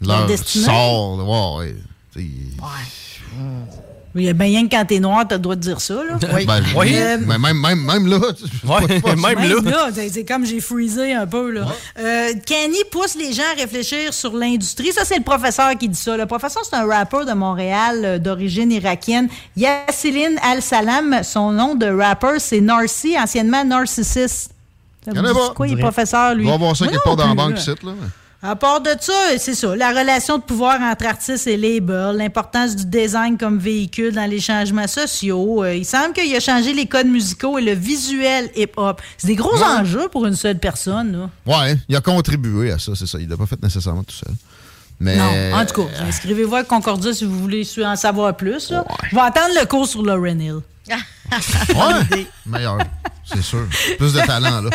Leur 0.00 0.26
sort. 0.38 1.56
ouais. 1.58 1.74
T'sais, 2.12 2.26
Il 4.16 4.22
y 4.24 4.28
a 4.28 4.32
bien 4.32 4.46
rien 4.46 4.66
que 4.66 4.70
quand 4.74 4.84
t'es 4.84 4.98
noir, 4.98 5.24
t'as 5.28 5.36
le 5.36 5.40
droit 5.42 5.54
de 5.54 5.60
dire 5.60 5.80
ça. 5.80 5.94
Là. 5.94 6.18
ben, 6.44 6.62
Euh, 7.00 7.18
mais 7.28 7.38
même, 7.38 7.56
même, 7.60 7.80
même 7.84 8.06
là. 8.08 8.18
pas- 9.00 9.14
Même 9.36 9.54
là, 9.70 9.88
c'est- 9.94 10.08
c'est 10.08 10.24
comme 10.24 10.44
j'ai 10.44 10.60
freezé 10.60 11.12
un 11.14 11.28
peu. 11.28 11.52
Là. 11.52 11.66
Euh, 12.00 12.32
Kanye 12.44 12.82
pousse 12.90 13.14
les 13.14 13.32
gens 13.32 13.44
à 13.56 13.60
réfléchir 13.60 14.12
sur 14.12 14.34
l'industrie. 14.36 14.92
Ça, 14.92 15.04
c'est 15.04 15.18
le 15.18 15.22
professeur 15.22 15.78
qui 15.78 15.88
dit 15.88 15.98
ça. 15.98 16.16
Le 16.16 16.26
professeur, 16.26 16.62
c'est 16.68 16.74
un 16.74 16.86
rappeur 16.86 17.24
de 17.24 17.32
Montréal 17.32 18.00
euh, 18.04 18.18
d'origine 18.18 18.72
irakienne. 18.72 19.28
Yassine 19.56 20.38
Al-Salam, 20.42 21.20
son 21.22 21.52
nom 21.52 21.76
de 21.76 21.86
rappeur, 21.86 22.40
c'est 22.40 22.60
Narcy, 22.60 23.14
anciennement 23.16 23.64
Narcissist. 23.64 24.50
Ça 25.04 25.12
vous 25.12 25.22
dit 25.22 25.32
pas. 25.32 25.54
quoi, 25.54 25.68
il 25.68 25.74
est 25.78 25.80
professeur, 25.82 26.34
lui? 26.34 26.44
Il 26.44 26.48
va 26.48 26.54
avoir 26.54 26.76
ça 26.76 26.86
quelque 26.88 27.04
part 27.04 27.14
dans 27.16 27.28
la 27.28 27.34
banque 27.34 27.54
là. 27.54 27.60
ici, 27.60 27.70
là. 27.84 27.92
À 28.42 28.56
part 28.56 28.80
de 28.80 28.88
ça, 28.98 29.12
c'est 29.36 29.54
ça, 29.54 29.76
la 29.76 29.90
relation 29.90 30.38
de 30.38 30.42
pouvoir 30.42 30.80
entre 30.80 31.04
artistes 31.04 31.46
et 31.46 31.58
labels, 31.58 32.16
l'importance 32.16 32.74
du 32.74 32.86
design 32.86 33.36
comme 33.36 33.58
véhicule 33.58 34.12
dans 34.14 34.24
les 34.24 34.40
changements 34.40 34.86
sociaux. 34.86 35.62
Euh, 35.62 35.74
il 35.74 35.84
semble 35.84 36.14
qu'il 36.14 36.34
a 36.34 36.40
changé 36.40 36.72
les 36.72 36.86
codes 36.86 37.06
musicaux 37.06 37.58
et 37.58 37.62
le 37.62 37.72
visuel 37.74 38.48
hip-hop. 38.56 39.02
C'est 39.18 39.26
des 39.26 39.34
gros 39.34 39.54
Ouais. 39.54 39.62
enjeux 39.62 40.08
pour 40.10 40.24
une 40.26 40.36
seule 40.36 40.58
personne. 40.58 41.28
Ouais, 41.44 41.76
il 41.86 41.94
a 41.96 42.00
contribué 42.00 42.70
à 42.72 42.78
ça, 42.78 42.92
c'est 42.96 43.06
ça. 43.06 43.18
Il 43.20 43.28
l'a 43.28 43.36
pas 43.36 43.44
fait 43.44 43.62
nécessairement 43.62 44.04
tout 44.04 44.14
seul. 44.16 44.34
Mais, 45.00 45.16
Non, 45.16 45.58
en 45.58 45.66
tout 45.66 45.82
cas, 45.82 45.88
inscrivez-vous 46.08 46.54
à 46.54 46.64
Concordia 46.64 47.12
si 47.12 47.26
vous 47.26 47.38
voulez 47.38 47.66
en 47.84 47.96
savoir 47.96 48.34
plus. 48.36 48.70
là. 48.70 48.86
Je 49.10 49.16
vais 49.16 49.22
attendre 49.22 49.54
le 49.58 49.66
cours 49.66 49.86
sur 49.86 50.02
Lauren 50.02 50.38
Hill. 50.40 50.60
Ouais, 51.30 52.26
meilleur, 52.46 52.78
c'est 53.24 53.42
sûr. 53.42 53.66
Plus 53.98 54.12
de 54.12 54.20
talent, 54.20 54.62
là. 54.62 54.70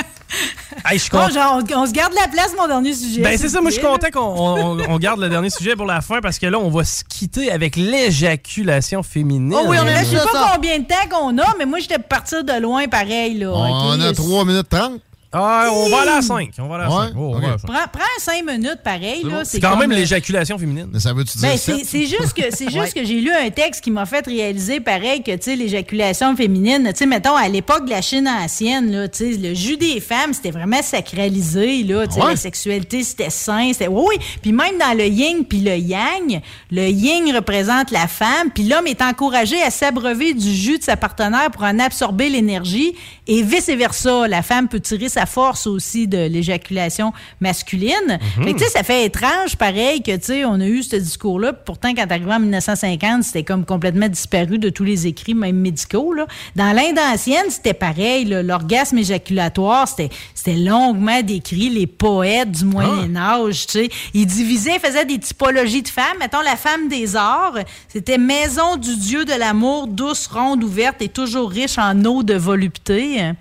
Hey, 0.85 0.99
je 0.99 1.09
genre, 1.09 1.59
on, 1.59 1.77
on 1.77 1.85
se 1.85 1.91
garde 1.91 2.13
la 2.13 2.27
place, 2.27 2.51
mon 2.57 2.67
dernier 2.67 2.93
sujet. 2.93 3.21
Ben, 3.21 3.37
c'est 3.37 3.49
ça, 3.49 3.59
moi, 3.61 3.71
je 3.71 3.75
suis 3.75 3.85
content 3.85 4.07
qu'on 4.13 4.21
on, 4.21 4.79
on 4.89 4.97
garde 4.97 5.19
le 5.19 5.29
dernier 5.29 5.49
sujet 5.49 5.75
pour 5.75 5.85
la 5.85 6.01
fin 6.01 6.21
parce 6.21 6.37
que 6.37 6.45
là, 6.45 6.59
on 6.59 6.69
va 6.69 6.83
se 6.83 7.03
quitter 7.03 7.51
avec 7.51 7.75
l'éjaculation 7.75 9.01
féminine. 9.03 9.53
Oh 9.55 9.65
oui, 9.67 9.77
on 9.81 9.87
a, 9.87 10.03
je 10.03 10.09
sais 10.09 10.15
pas 10.17 10.51
combien 10.53 10.79
de 10.79 10.85
temps 10.85 11.09
qu'on 11.09 11.37
a, 11.37 11.55
mais 11.57 11.65
moi, 11.65 11.79
j'étais 11.79 11.99
partir 11.99 12.43
de 12.43 12.61
loin 12.61 12.87
pareil. 12.87 13.37
Là, 13.39 13.51
On 13.51 13.99
a 13.99 14.13
3 14.13 14.45
minutes 14.45 14.69
30. 14.69 15.01
Ah, 15.37 15.69
on 15.71 15.89
va 15.89 16.01
aller 16.01 16.11
à 16.11 16.21
5. 16.21 16.49
On 16.59 16.67
va 16.67 16.75
à 16.85 16.87
Ouais? 16.87 17.07
5. 17.07 17.13
Oh, 17.17 17.19
on 17.33 17.37
Ok. 17.37 17.41
va 17.43 17.47
à 17.53 17.57
cinq. 17.57 17.67
Prends, 17.67 17.87
prends 17.91 18.19
cinq 18.19 18.45
minutes 18.45 18.79
pareil. 18.83 19.23
là, 19.23 19.43
C'est 19.43 19.59
quand 19.59 19.71
comme, 19.71 19.79
même 19.79 19.91
l'éjaculation 19.91 20.57
féminine. 20.57 20.87
Mais 20.93 20.99
ça 20.99 21.13
veut-tu 21.13 21.37
Ben, 21.39 21.57
c'est 21.57 21.83
c'est 21.83 22.05
juste 22.05 22.33
que 22.33 22.43
c'est 22.55 22.71
juste 22.71 22.93
que 22.93 23.03
j'ai 23.03 23.19
lu 23.19 23.31
un 23.31 23.49
texte 23.49 23.81
qui 23.83 23.91
m'a 23.91 24.05
fait 24.05 24.25
réaliser 24.25 24.79
pareil 24.79 25.21
que 25.23 25.31
tu 25.35 25.41
sais 25.43 25.55
l'éjaculation 25.55 26.35
féminine, 26.35 26.87
tu 26.91 26.95
sais 26.99 27.05
mettons 27.05 27.35
à 27.35 27.47
l'époque 27.49 27.85
de 27.85 27.89
la 27.91 28.01
Chine 28.01 28.27
ancienne 28.27 28.91
là, 28.91 29.07
tu 29.07 29.33
sais 29.33 29.37
le 29.37 29.53
jus 29.53 29.77
des 29.77 29.99
femmes, 29.99 30.33
c'était 30.33 30.51
vraiment 30.51 30.81
sacralisé 30.81 31.83
là, 31.83 32.07
tu 32.07 32.13
sais 32.15 32.21
Ouais. 32.21 32.31
la 32.31 32.35
sexualité 32.37 33.03
c'était 33.03 33.29
sain, 33.29 33.69
c'était 33.73 33.87
oui 33.87 34.03
oui, 34.07 34.15
puis 34.41 34.51
même 34.51 34.77
dans 34.79 34.95
le 34.97 35.05
yin 35.05 35.43
puis 35.45 35.59
le 35.59 35.75
yang, 35.77 36.39
le 36.71 36.87
yin 36.87 37.35
représente 37.35 37.91
la 37.91 38.07
femme, 38.07 38.49
puis 38.53 38.63
l'homme 38.63 38.87
est 38.87 39.01
encouragé 39.01 39.61
à 39.63 39.71
s'abreuver 39.71 40.33
du 40.33 40.51
jus 40.53 40.77
de 40.77 40.83
sa 40.83 40.95
partenaire 40.97 41.49
pour 41.51 41.63
en 41.63 41.79
absorber 41.79 42.29
l'énergie 42.29 42.93
et 43.27 43.41
vice 43.41 43.69
versa, 43.69 44.27
la 44.27 44.41
femme 44.43 44.67
peut 44.67 44.79
tirer 44.79 45.09
sa 45.09 45.24
la 45.25 45.31
force 45.31 45.65
aussi 45.65 46.07
de 46.07 46.27
l'éjaculation 46.27 47.11
masculine. 47.39 48.19
Que, 48.37 48.51
tu 48.51 48.59
sais, 48.59 48.69
ça 48.69 48.83
fait 48.83 49.05
étrange, 49.05 49.55
pareil, 49.57 50.03
que, 50.03 50.15
tu 50.17 50.25
sais, 50.25 50.45
on 50.45 50.59
a 50.59 50.67
eu 50.67 50.83
ce 50.83 50.97
discours-là. 50.97 51.51
Pourtant, 51.53 51.95
quand 51.95 52.11
arrivé 52.11 52.31
en 52.31 52.39
1950, 52.39 53.23
c'était 53.23 53.43
comme 53.43 53.65
complètement 53.65 54.07
disparu 54.07 54.59
de 54.59 54.69
tous 54.69 54.83
les 54.83 55.07
écrits, 55.07 55.33
même 55.33 55.55
médicaux, 55.55 56.13
là. 56.13 56.27
Dans 56.55 56.75
l'Inde 56.75 56.99
ancienne, 57.11 57.49
c'était 57.49 57.73
pareil. 57.73 58.25
L'orgasme 58.25 58.99
éjaculatoire, 58.99 59.87
c'était, 59.87 60.09
c'était 60.35 60.57
longuement 60.57 61.23
décrit. 61.23 61.69
Les 61.69 61.87
poètes 61.87 62.51
du 62.51 62.65
Moyen-Âge, 62.65 63.65
tu 63.65 63.79
sais, 63.79 63.89
ils 64.13 64.27
divisaient, 64.27 64.77
faisaient 64.77 65.05
des 65.05 65.17
typologies 65.17 65.81
de 65.81 65.87
femmes. 65.87 66.19
Mettons, 66.19 66.41
la 66.41 66.55
femme 66.55 66.87
des 66.87 67.15
arts, 67.15 67.57
c'était 67.87 68.19
maison 68.19 68.77
du 68.77 68.95
dieu 68.95 69.25
de 69.25 69.33
l'amour, 69.33 69.87
douce, 69.87 70.27
ronde, 70.27 70.63
ouverte 70.63 71.01
et 71.01 71.09
toujours 71.09 71.49
riche 71.49 71.79
en 71.79 72.05
eau 72.05 72.21
de 72.21 72.35
volupté. 72.35 73.31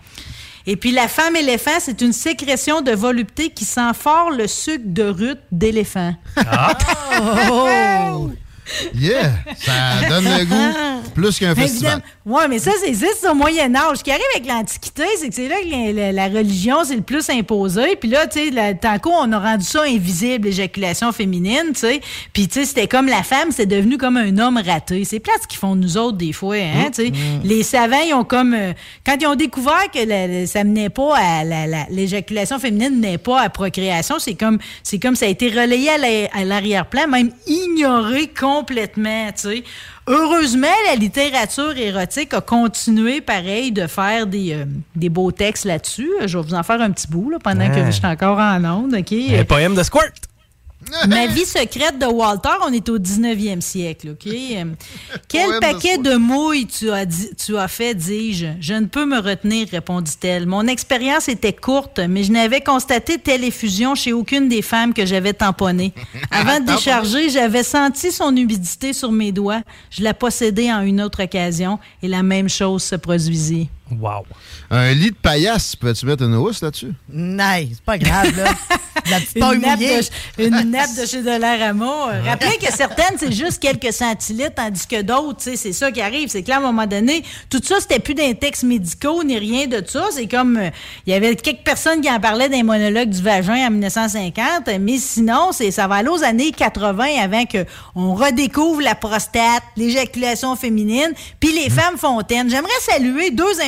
Et 0.67 0.77
puis 0.77 0.93
la 0.93 1.09
femme 1.09 1.37
éléphant, 1.37 1.79
c'est 1.79 2.01
une 2.01 2.13
sécrétion 2.13 2.81
de 2.81 2.93
volupté 2.93 3.51
qui 3.51 3.65
sent 3.65 3.93
fort 3.95 4.31
le 4.31 4.47
sucre 4.47 4.85
de 4.87 5.05
rut 5.05 5.39
d'éléphant. 5.53 6.15
Oh! 7.51 8.31
Yeah! 8.95 9.33
Ça 9.59 10.09
donne 10.09 10.25
le 10.25 10.45
goût 10.45 11.11
plus 11.15 11.39
qu'un 11.39 11.55
festival. 11.55 12.03
Oui, 12.27 12.43
mais 12.49 12.59
ça, 12.59 12.73
c'est 12.83 12.95
ça, 12.95 13.33
au 13.33 13.35
Moyen-Âge. 13.35 13.99
Ce 13.99 14.05
qui 14.05 14.11
arrive 14.11 14.23
avec 14.35 14.49
l'Antiquité, 14.49 15.05
c'est 15.19 15.29
que 15.29 15.35
c'est 15.35 15.49
là 15.49 15.57
que 15.63 16.15
la, 16.15 16.29
religion, 16.29 16.79
c'est 16.85 16.97
le 16.97 17.03
plus 17.03 17.29
imposé. 17.31 17.97
Puis 17.97 18.09
là, 18.09 18.27
tu 18.27 18.51
sais, 18.53 18.75
tant 18.81 18.99
qu'on 18.99 19.15
on 19.15 19.33
a 19.33 19.39
rendu 19.39 19.65
ça 19.65 19.83
invisible, 19.83 20.49
l'éjaculation 20.49 21.13
féminine, 21.13 21.73
tu 21.75 21.81
sais. 21.81 22.01
Puis, 22.33 22.49
tu 22.49 22.61
sais, 22.61 22.65
c'était 22.67 22.89
comme 22.89 23.07
la 23.07 23.23
femme, 23.23 23.51
c'est 23.51 23.67
devenu 23.67 23.97
comme 23.99 24.17
un 24.17 24.37
homme 24.39 24.61
raté. 24.65 25.05
C'est 25.05 25.21
plate 25.21 25.37
ce 25.43 25.47
qu'ils 25.47 25.59
font 25.59 25.75
nous 25.77 25.97
autres, 25.97 26.17
des 26.17 26.33
fois, 26.33 26.57
hein, 26.57 26.91
tu 26.95 27.07
sais. 27.07 27.13
Les 27.45 27.63
savants, 27.63 28.03
ils 28.07 28.15
ont 28.15 28.25
comme... 28.25 28.55
euh, 28.55 28.73
quand 29.07 29.17
ils 29.21 29.27
ont 29.27 29.35
découvert 29.37 29.91
que 29.93 29.99
la- 30.07 30.47
ça 30.47 30.65
menait 30.65 30.91
pas 30.91 31.17
à... 31.17 31.45
la- 31.45 31.67
la- 31.67 31.87
L'éjaculation 31.91 32.59
féminine 32.59 33.01
n'est 33.01 33.19
pas 33.19 33.41
à 33.43 33.49
procréation, 33.51 34.19
c'est 34.19 34.35
comme, 34.35 34.59
comme 35.03 35.17
ça 35.17 35.27
a 35.27 35.29
été 35.29 35.49
relayé 35.49 35.91
à 35.91 35.99
la- 35.99 36.29
à 36.33 36.45
l'arrière-plan, 36.45 37.07
même 37.09 37.31
ignoré 37.47 38.27
complètement, 38.29 38.54
tu 38.63 38.75
sais. 39.37 39.65
Heureusement, 40.07 40.67
la 40.89 40.95
littérature 40.97 41.77
érotique 41.77 42.35
a 42.35 42.41
continué, 42.41 43.21
pareil, 43.21 43.73
de 43.73 43.87
faire 43.87 44.27
des, 44.27 44.53
euh, 44.53 44.65
des 44.95 45.09
beaux 45.09 45.33
textes 45.33 45.65
là-dessus. 45.65 46.11
Je 46.27 46.39
vais 46.39 46.45
vous 46.45 46.55
en 46.55 46.63
faire 46.63 46.81
un 46.81 46.91
petit 46.91 47.09
bout 47.09 47.31
là, 47.31 47.39
pendant 47.43 47.67
Ouais. 47.69 47.75
que 47.75 47.87
je 47.87 47.91
suis 47.91 48.07
encore 48.07 48.39
en 48.39 48.63
onde. 48.65 48.95
OK? 48.95 49.13
Un 49.13 49.45
poème 49.45 49.75
de 49.75 49.83
Squirt. 49.83 50.13
Ma 51.09 51.27
vie 51.27 51.45
secrète 51.45 51.99
de 51.99 52.07
Walter, 52.07 52.51
on 52.67 52.73
est 52.73 52.89
au 52.89 52.99
19e 52.99 53.61
siècle, 53.61 54.11
OK? 54.11 54.33
Quel 55.29 55.51
de 55.53 55.59
paquet 55.59 55.99
de, 55.99 56.17
mouilles 56.17 56.67
tu 56.67 56.91
as, 56.91 57.07
dit- 57.07 57.31
tu 57.37 57.57
as 57.57 57.69
fait, 57.69 57.95
dis-je? 57.95 58.47
Je 58.61 58.75
ne 58.75 58.87
peux 58.87 59.05
me 59.05 59.19
retenir, 59.19 59.69
répondit-elle. 59.71 60.47
Mon 60.47 60.67
expérience 60.67 61.29
était 61.29 61.53
courte, 61.53 62.01
mais 62.01 62.25
je 62.25 62.33
n'avais 62.33 62.61
constaté 62.61 63.19
telle 63.19 63.45
effusion 63.45 63.95
chez 63.95 64.13
aucune 64.13 64.49
des 64.49 64.63
femmes 64.63 64.95
que 64.95 65.07
j'avais 65.07 65.33
tamponnées. 65.33 65.93
Avant 66.31 66.61
de 66.61 66.67
décharger, 66.67 67.31
j'avais 67.31 67.63
senti 67.63 68.13
son 68.13 68.35
humidité 68.37 68.93
sur 68.93 69.13
mes 69.13 69.33
doigts. 69.33 69.63
Je 69.91 70.03
la 70.03 70.15
possédais 70.15 70.73
en 70.73 70.83
une 70.83 71.01
autre 71.01 71.23
occasion 71.23 71.79
et 72.03 72.09
la 72.09 72.23
même 72.23 72.49
chose 72.49 72.83
se 72.83 72.97
produisit. 72.97 73.69
Wow. 74.01 74.25
Un 74.71 74.93
lit 74.93 75.11
de 75.11 75.17
paillasse, 75.17 75.77
peux-tu 75.77 76.07
mettre 76.07 76.25
une 76.25 76.35
housse 76.35 76.63
là-dessus? 76.63 76.93
Nice, 77.09 77.69
c'est 77.75 77.85
pas 77.85 77.99
grave, 77.99 78.37
là. 78.37 78.53
La 79.11 79.21
petite 79.21 79.37
Une 79.37 79.61
nappe, 79.61 79.81
de, 79.81 80.45
une 80.45 80.71
nappe 80.71 80.95
de 80.99 81.07
chez 81.07 81.23
Dollarama. 81.23 82.21
Rappelez 82.25 82.57
que 82.57 82.73
certaines, 82.73 83.19
c'est 83.19 83.33
juste 83.33 83.61
quelques 83.61 83.93
centilitres, 83.93 84.55
tandis 84.55 84.87
que 84.87 85.03
d'autres, 85.03 85.41
c'est 85.41 85.73
ça 85.73 85.91
qui 85.91 86.01
arrive. 86.01 86.29
C'est 86.29 86.43
que 86.43 86.49
là, 86.49 86.57
à 86.57 86.59
un 86.59 86.63
moment 86.63 86.87
donné, 86.87 87.23
tout 87.51 87.61
ça, 87.63 87.77
c'était 87.81 87.99
plus 87.99 88.15
des 88.15 88.35
textes 88.35 88.63
médicaux 88.63 89.23
ni 89.23 89.39
rien 89.39 89.67
de 89.67 89.83
ça. 89.87 90.07
C'est 90.11 90.27
comme, 90.27 90.57
euh, 90.57 90.71
il 91.07 91.13
y 91.13 91.17
avait 91.17 91.35
quelques 91.37 91.65
personnes 91.65 92.01
qui 92.01 92.11
en 92.11 92.21
parlaient 92.21 92.49
des 92.49 92.63
monologues 92.63 93.11
du 93.11 93.21
vagin 93.21 93.67
en 93.67 93.71
1950, 93.71 94.71
mais 94.81 94.99
sinon, 94.99 95.51
c'est, 95.53 95.71
ça 95.71 95.87
va 95.87 95.97
aller 95.97 96.09
aux 96.09 96.23
années 96.23 96.53
80 96.53 97.05
avant 97.23 97.45
qu'on 97.45 98.15
redécouvre 98.15 98.81
la 98.81 98.95
prostate, 98.95 99.63
l'éjaculation 99.77 100.57
féminine, 100.57 101.13
puis 101.41 101.53
les 101.53 101.69
femmes 101.69 101.99
fontaines. 101.99 102.49
J'aimerais 102.49 102.71
saluer 102.81 103.31
deux 103.33 103.61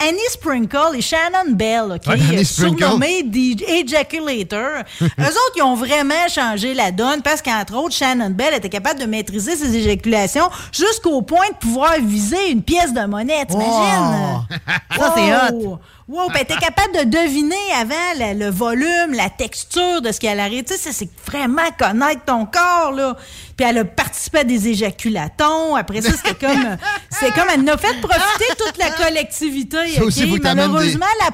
Annie 0.00 0.18
Sprinkle 0.30 0.96
et 0.96 1.00
Shannon 1.00 1.50
Bell, 1.52 1.92
OK? 1.96 2.06
Ouais, 2.06 2.18
Euh, 2.38 2.44
surnommées 2.44 3.22
The 3.30 3.62
Ejaculator. 3.68 4.82
Eux 5.02 5.06
autres, 5.06 5.52
ils 5.56 5.62
ont 5.62 5.74
vraiment 5.74 6.28
changé 6.28 6.74
la 6.74 6.90
donne 6.90 7.22
parce 7.22 7.40
qu'entre 7.42 7.74
autres, 7.76 7.94
Shannon 7.94 8.30
Bell 8.30 8.54
était 8.54 8.68
capable 8.68 9.00
de 9.00 9.06
maîtriser 9.06 9.56
ses 9.56 9.74
éjaculations 9.76 10.48
jusqu'au 10.72 11.22
point 11.22 11.48
de 11.50 11.56
pouvoir 11.56 11.94
viser 12.00 12.50
une 12.50 12.62
pièce 12.62 12.92
de 12.92 13.04
monnaie. 13.06 13.44
T'imagines? 13.46 14.46
Ça, 14.96 15.14
c'est 15.14 15.24
Wow! 15.54 15.78
Wow, 16.06 16.28
puis 16.28 16.36
elle 16.36 16.42
était 16.42 16.56
capable 16.56 16.92
de 16.98 17.04
deviner 17.18 17.54
avant 17.80 17.94
le, 18.18 18.38
le 18.38 18.50
volume, 18.50 19.14
la 19.14 19.30
texture 19.30 20.02
de 20.02 20.12
ce 20.12 20.20
qu'elle 20.20 20.38
arrive. 20.38 20.64
Tu 20.64 20.74
sais, 20.74 20.78
ça, 20.78 20.90
c'est 20.92 21.08
vraiment 21.26 21.62
connaître 21.78 22.24
ton 22.26 22.44
corps, 22.44 22.92
là. 22.92 23.16
Puis 23.56 23.66
elle 23.66 23.78
a 23.78 23.84
participé 23.86 24.40
à 24.40 24.44
des 24.44 24.68
éjaculatons. 24.68 25.74
Après 25.76 26.02
ça, 26.02 26.10
c'était 26.12 26.34
comme... 26.34 26.76
C'est 27.10 27.32
comme... 27.32 27.48
Elle 27.54 27.62
nous 27.62 27.72
a 27.72 27.78
fait 27.78 27.98
profiter 28.00 28.44
toute 28.58 28.76
la 28.78 28.90
collectivité, 28.90 29.88
Ça 29.96 30.04
aussi, 30.04 30.30
que 30.30 30.38
t'amènes 30.38 30.66
des- 30.66 30.72
Malheureusement, 30.72 31.06
la... 31.20 31.30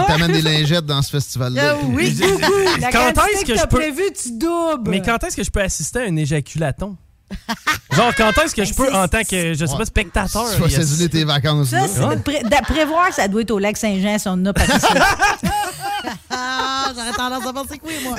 On 0.00 0.04
t'amène 0.06 0.30
des 0.32 0.42
lingettes 0.42 0.86
dans 0.86 1.02
ce 1.02 1.10
festival-là. 1.10 1.74
Ah 1.74 1.84
oui, 1.88 2.10
beaucoup. 2.20 2.52
La 2.80 2.92
Quand 2.92 3.08
est-ce 3.26 3.44
que 3.44 3.52
que 3.52 3.58
je 3.58 3.62
peux- 3.66 3.76
prévu, 3.78 4.02
tu 4.20 4.30
doubles. 4.38 4.88
Mais 4.90 5.02
quand 5.02 5.22
est-ce 5.24 5.34
que 5.36 5.42
je 5.42 5.50
peux 5.50 5.60
assister 5.62 5.98
à 5.98 6.02
un 6.02 6.14
éjaculaton? 6.16 6.96
Genre, 7.92 8.12
quand 8.16 8.30
est-ce 8.42 8.54
que 8.54 8.64
je 8.64 8.72
peux, 8.74 8.92
en 8.92 9.06
tant 9.08 9.22
que, 9.22 9.54
je 9.54 9.66
sais 9.66 9.76
pas, 9.76 9.84
spectateur? 9.84 10.46
Tu 10.54 10.60
vas 10.62 10.68
céduler 10.68 11.08
tes 11.08 11.24
vacances. 11.24 11.68
Ça, 11.68 11.80
là. 11.80 11.86
c'est 11.88 12.16
de 12.16 12.22
pré- 12.22 12.42
d'après 12.44 12.84
voir, 12.86 13.12
ça 13.12 13.28
doit 13.28 13.42
être 13.42 13.50
au 13.50 13.58
lac 13.58 13.76
Saint-Jean 13.76 14.18
si 14.18 14.28
on 14.28 14.32
en 14.32 14.46
a. 14.46 14.52
Ah, 14.56 15.16
j'aurais 16.94 17.12
tendance 17.16 17.46
à 17.46 17.52
penser 17.52 17.78
que 17.78 17.86
oui, 17.86 17.94
moi. 18.04 18.16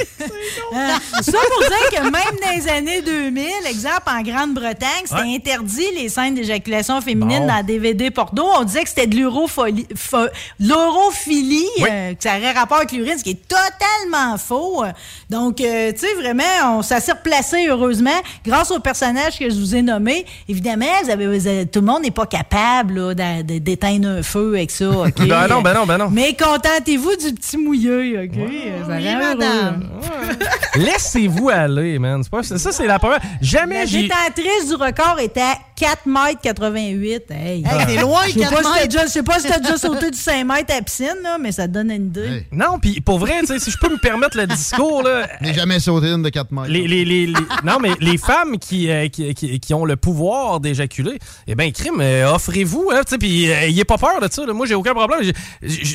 Ça 1.22 1.32
pour 1.32 1.60
dire 1.68 1.90
que 1.92 2.04
même 2.04 2.40
dans 2.44 2.52
les 2.56 2.68
années 2.70 3.02
2000, 3.02 3.46
exemple 3.70 4.04
en 4.08 4.22
Grande-Bretagne, 4.22 5.06
c'était 5.06 5.22
Ouais. 5.22 5.36
interdit 5.36 5.86
les 5.96 6.10
scènes 6.10 6.36
d'éjaculation 6.36 7.00
féminine 7.02 7.42
Bon. 7.42 7.48
dans 7.48 7.64
DVD 7.64 8.10
porno. 8.12 8.44
On 8.58 8.64
disait 8.64 8.84
que 8.84 8.90
c'était 8.90 9.08
de 9.08 9.16
l'urophilie, 10.60 11.68
euh, 11.82 12.14
que 12.14 12.24
ça 12.24 12.38
aurait 12.38 12.52
rapport 12.52 12.78
avec 12.78 12.92
l'urine, 12.92 13.18
ce 13.18 13.24
qui 13.24 13.32
est 13.32 13.48
totalement 13.48 14.38
faux. 14.38 14.84
Donc, 15.30 15.62
euh, 15.62 15.92
tu 15.92 16.00
sais, 16.00 16.14
vraiment, 16.16 16.44
on, 16.78 16.82
ça 16.82 17.00
s'est 17.00 17.12
replacé 17.14 17.68
heureusement 17.68 18.12
grâce 18.46 18.72
au 18.72 18.80
personnage 18.80 19.38
que 19.40 19.50
je 19.50 19.56
vous 19.56 19.76
ai 19.76 19.82
nommé. 19.82 20.26
Évidemment, 20.48 20.86
vous 21.04 21.10
avez- 21.10 21.28
vous 21.28 21.48
avez- 21.48 21.66
tout 21.66 21.80
le 21.80 21.86
monde 21.88 22.04
n'est 22.04 22.12
pas 22.12 22.26
capable 22.26 23.14
là, 23.14 23.42
d'éteindre 23.44 24.08
un 24.10 24.24
feu 24.24 24.54
avec 24.56 24.72
ça. 24.72 24.90
OK? 24.90 25.14
Ben 25.34 25.48
non, 25.48 25.62
ben 25.62 25.74
non, 25.74 25.86
ben 25.86 25.98
non. 25.98 26.10
Mais 26.12 26.36
contentez-vous 26.36 27.16
du 27.16 27.34
petit 27.34 27.58
mouilleux, 27.74 28.24
OK? 28.24 28.32
Ça 28.88 28.96
Oui. 28.96 30.76
Laissez-vous 30.76 31.50
aller, 31.50 32.00
man. 32.00 32.22
C'est 32.24 32.30
pas- 32.32 32.44
ça, 32.44 32.72
c'est 32.72 32.88
la 32.88 33.00
première. 33.00 33.20
Jamais 33.42 33.80
La 33.80 33.86
détentrice 33.86 34.68
du 34.68 34.76
record 34.76 35.20
était 35.20 35.42
à 35.42 35.56
4 35.76 36.06
mètres 36.06 36.42
88. 36.42 37.24
Hey, 37.32 37.64
c'est 37.88 37.98
loin, 38.02 38.22
Je 38.28 38.32
sais 38.34 38.40
4 38.40 38.52
pas 38.52 38.58
si 38.58 38.64
t'as 38.64 38.74
mètres. 38.74 38.88
déjà- 38.88 39.04
Je 39.06 39.10
sais 39.12 39.24
pas 39.24 39.40
si 39.40 39.48
t'as 39.48 39.60
déjà 39.60 39.78
sauté 39.78 40.12
du 40.12 40.18
5 40.18 40.46
mètres 40.46 40.72
à 40.72 40.76
la 40.78 40.82
piscine, 40.82 41.16
là, 41.24 41.38
mais 41.40 41.52
ça 41.52 41.68
te 41.68 41.74
donne 41.74 41.92
une 41.92 42.08
idée. 42.08 42.46
Non, 42.52 42.80
puis 42.80 43.02
pour 43.02 43.20
vrai, 43.20 43.42
si 43.46 43.72
je 43.72 43.78
peux 43.78 43.90
me 43.90 43.98
permettre 43.98 44.38
le 44.38 44.48
discours, 44.48 45.04
là. 45.04 45.28
N'ai 45.42 45.54
jamais 45.54 45.80
sauté 45.80 46.08
une 46.08 46.24
de 46.24 46.30
4 46.30 46.52
mètres. 46.52 46.70
Les, 46.70 46.88
les- 46.88 47.06
les- 47.06 47.28
les- 47.28 47.34
non, 47.64 47.78
mais 47.82 47.92
les 48.00 48.18
femmes 48.18 48.58
qui, 48.60 48.90
euh, 48.90 49.08
qui, 49.10 49.34
qui- 49.36 49.60
qui 49.60 49.74
ont 49.74 49.86
le 49.86 49.96
pouvoir 49.96 50.60
d'éjaculer, 50.60 51.20
eh 51.48 51.56
bien, 51.56 51.72
crime, 51.72 52.00
euh, 52.02 52.34
offrez-vous, 52.34 52.90
hein, 52.94 53.02
puis 53.20 53.52
euh, 53.52 53.84
pas 53.88 53.98
peur 53.98 54.20
de 54.22 54.32
ça. 54.32 54.46
là. 54.46 54.54
Moi, 54.54 54.66
j'ai 54.66 54.76
aucun 54.76 54.94
problème. 54.94 55.20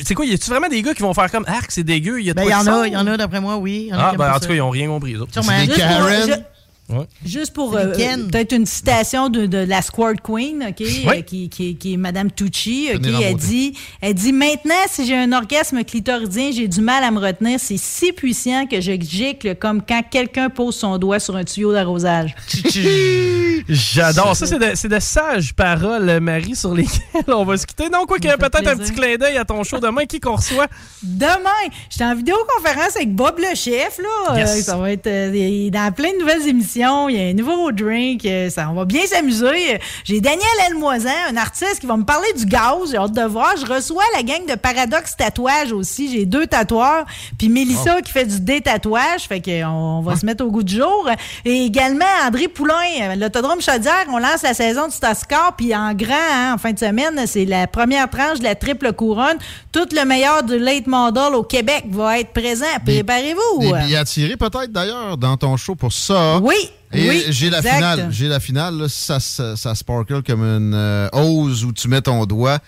Sais 0.05 0.13
quoi, 0.13 0.25
y 0.25 0.33
a-tu 0.33 0.49
vraiment 0.49 0.67
des 0.67 0.81
gars 0.81 0.93
qui 0.93 1.01
vont 1.01 1.13
faire 1.13 1.31
comme 1.31 1.45
C'est 1.69 1.83
dégueu, 1.83 2.19
il 2.19 2.25
y 2.25 2.29
a 2.29 2.33
de 2.33 2.37
Ben, 2.37 2.43
quoi 2.43 2.51
y 2.51 2.55
en 2.55 2.67
a, 2.67 2.87
y 2.87 2.97
en 2.97 3.07
a, 3.07 3.17
d'après 3.17 3.39
moi, 3.39 3.57
oui. 3.57 3.87
Y 3.89 3.93
en 3.93 3.97
Ah, 3.99 4.13
ben, 4.17 4.33
en 4.33 4.39
tout 4.39 4.47
cas, 4.47 4.53
ils 4.53 4.61
ont 4.61 4.69
rien 4.69 4.87
compris. 4.87 5.15
C'est 5.31 5.67
des 5.67 5.73
Karen. 5.73 6.43
Ouais. 6.89 7.05
Juste 7.23 7.53
pour 7.53 7.75
euh, 7.75 7.93
peut-être 7.93 8.51
une 8.53 8.65
citation 8.65 9.29
de, 9.29 9.45
de 9.45 9.57
la 9.59 9.81
Squirt 9.81 10.15
Queen, 10.23 10.65
OK, 10.69 10.75
Oui. 10.79 11.05
euh, 11.07 11.21
qui, 11.21 11.47
qui, 11.49 11.75
qui 11.75 11.93
est 11.93 11.97
Madame 11.97 12.31
Tucci, 12.31 12.89
OK, 12.93 13.01
Tenez 13.01 13.11
la 13.11 13.21
elle 13.29 13.35
dit, 13.35 13.73
elle 14.01 14.13
dit 14.15 14.33
maintenant 14.33 14.73
si 14.89 15.05
j'ai 15.05 15.15
un 15.15 15.31
orgasme 15.31 15.83
clitoridien, 15.83 16.49
j'ai 16.51 16.67
du 16.67 16.81
mal 16.81 17.03
à 17.03 17.11
me 17.11 17.19
retenir, 17.19 17.59
c'est 17.59 17.77
si 17.77 18.11
puissant 18.11 18.65
que 18.65 18.81
je 18.81 18.93
gicle 18.99 19.55
comme 19.55 19.81
quand 19.87 20.01
quelqu'un 20.09 20.49
pose 20.49 20.75
son 20.75 20.97
doigt 20.97 21.19
sur 21.19 21.35
un 21.35 21.43
tuyau 21.43 21.71
d'arrosage. 21.73 22.35
J'adore. 23.69 24.35
Ça, 24.35 24.45
c'est 24.47 24.57
de, 24.59 24.71
c'est 24.75 24.87
de 24.87 24.99
sages 24.99 25.53
paroles, 25.53 26.19
Marie, 26.19 26.55
sur 26.55 26.73
lesquelles 26.73 27.23
on 27.27 27.43
va 27.45 27.57
se 27.57 27.65
quitter. 27.67 27.89
Non, 27.89 28.05
quoi 28.05 28.17
qu'il 28.17 28.29
y 28.29 28.33
ait 28.33 28.37
peut-être 28.37 28.67
un 28.67 28.75
petit 28.75 28.93
clin 28.93 29.15
d'œil 29.17 29.37
à 29.37 29.45
ton 29.45 29.63
show 29.63 29.79
demain 29.79 30.05
qui 30.05 30.19
qu'on 30.19 30.35
reçoit? 30.35 30.67
Demain, 31.03 31.49
j'étais 31.89 32.05
en 32.05 32.15
vidéoconférence 32.15 32.95
avec 32.95 33.13
Bob 33.13 33.37
le 33.37 33.55
chef, 33.55 33.99
là. 33.99 34.37
Yes. 34.37 34.49
Euh, 34.57 34.61
ça 34.61 34.77
va 34.77 34.91
être 34.91 35.07
euh, 35.07 35.69
dans 35.69 35.91
plein 35.93 36.11
de 36.13 36.19
nouvelles 36.19 36.47
émissions. 36.47 36.78
Émission. 36.79 37.09
Il 37.09 37.15
y 37.15 37.19
a 37.19 37.29
un 37.29 37.33
nouveau 37.33 37.71
drink. 37.71 38.25
euh, 38.25 38.49
Ça, 38.49 38.69
on 38.69 38.73
va 38.73 38.85
bien 38.85 39.05
s'amuser. 39.05 39.79
J'ai 40.03 40.21
Daniel 40.21 40.47
Elmoisin, 40.69 41.09
un 41.31 41.37
artiste 41.37 41.79
qui 41.79 41.85
va 41.87 41.97
me 41.97 42.03
parler 42.03 42.27
du 42.37 42.45
gaz. 42.45 42.91
J'ai 42.91 42.97
hâte 42.97 43.11
de 43.13 43.21
voir. 43.23 43.53
Je 43.57 43.65
reçois 43.65 44.03
la 44.15 44.23
gang 44.23 44.45
de 44.47 44.55
Paradox 44.55 45.15
Tatouage 45.15 45.71
aussi. 45.71 46.11
J'ai 46.11 46.25
deux 46.25 46.47
tatoueurs. 46.47 47.05
Puis 47.37 47.49
Mélissa 47.49 47.95
Oh. 47.97 48.01
qui 48.03 48.11
fait 48.11 48.25
du 48.25 48.39
détatouage. 48.39 49.23
Fait 49.27 49.41
qu'on 49.41 49.67
on 49.67 50.01
va 50.01 50.15
se 50.15 50.25
mettre 50.25 50.43
au 50.45 50.51
goût 50.51 50.63
du 50.63 50.75
jour. 50.77 51.09
Et 51.45 51.65
également 51.65 52.05
André 52.25 52.47
Poulain, 52.47 53.15
l'autodrome 53.17 53.61
Chaudière. 53.61 54.05
On 54.09 54.17
lance 54.17 54.41
la 54.43 54.53
saison 54.53 54.87
du 54.87 54.93
Stascar. 54.93 55.55
Puis 55.57 55.75
en 55.75 55.93
grand, 55.93 56.13
hein, 56.33 56.53
en 56.55 56.57
fin 56.57 56.71
de 56.71 56.79
semaine, 56.79 57.25
c'est 57.25 57.45
la 57.45 57.67
première 57.67 58.09
tranche 58.09 58.39
de 58.39 58.43
la 58.43 58.55
triple 58.55 58.93
couronne. 58.93 59.37
Tout 59.71 59.87
le 59.91 60.05
meilleur 60.05 60.43
du 60.43 60.57
late 60.59 60.87
model 60.87 61.33
au 61.35 61.43
Québec 61.43 61.85
va 61.89 62.19
être 62.19 62.31
présent. 62.33 62.65
Préparez-vous. 62.85 63.59
Des 63.59 63.73
billets 63.73 63.97
à 63.97 64.05
tirer 64.05 64.37
peut-être 64.37 64.71
d'ailleurs 64.71 65.17
dans 65.17 65.37
ton 65.37 65.55
show 65.57 65.75
pour 65.75 65.91
ça. 65.93 66.37
Oui. 66.39 66.55
Et 66.91 67.07
oui, 67.09 67.25
j'ai 67.29 67.49
la 67.49 67.61
finale. 67.61 68.07
J'ai 68.11 68.27
la 68.27 68.39
finale. 68.39 68.75
là, 68.77 68.89
ça, 68.89 69.19
ça, 69.19 69.55
ça 69.55 69.75
sparkle 69.75 70.23
comme 70.23 70.41
une 70.41 70.73
euh, 70.73 71.07
hose 71.13 71.63
où 71.63 71.71
tu 71.71 71.87
mets 71.87 72.01
ton 72.01 72.25
doigt. 72.25 72.59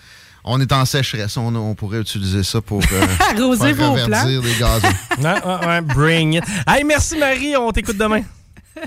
On 0.44 0.60
est 0.60 0.72
en 0.72 0.84
sécheresse. 0.84 1.36
On, 1.36 1.54
on 1.54 1.74
pourrait 1.74 2.00
utiliser 2.00 2.42
ça 2.42 2.60
pour 2.60 2.80
euh, 2.92 3.06
Arroser 3.36 3.72
vos 3.72 3.92
reverdir 3.92 4.40
plantes. 4.40 4.44
les 4.44 4.58
gazons. 4.58 4.96
Ouais, 5.18 5.44
ouais, 5.44 5.66
ouais, 5.66 5.80
bring 5.80 6.34
it. 6.34 6.44
Hey, 6.66 6.84
merci 6.84 7.16
Marie, 7.16 7.56
on 7.56 7.70
t'écoute 7.72 7.96
demain. 7.96 8.22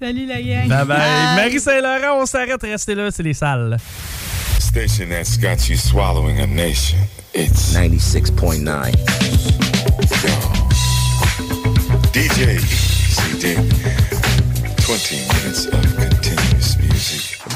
Salut 0.00 0.26
la 0.26 0.42
gang. 0.42 0.68
Bye 0.68 0.86
bye. 0.86 1.36
Marie 1.36 1.60
Saint-Laurent, 1.60 2.20
on 2.22 2.26
s'arrête, 2.26 2.60
restez 2.62 2.94
là, 2.94 3.10
c'est 3.10 3.22
les 3.22 3.34
salles. 3.34 3.76
Station 4.58 5.06
that's 5.10 5.36
got 5.38 5.68
you 5.68 5.76
swallowing 5.76 6.40
a 6.40 6.46
nation. 6.46 6.98
It's 7.34 7.74
96.9. 7.74 8.92
DJ 12.12 12.58
CD. 12.60 14.21
20 14.92 15.16
minutes 15.16 15.66
of 15.68 15.96
music. 15.96 16.21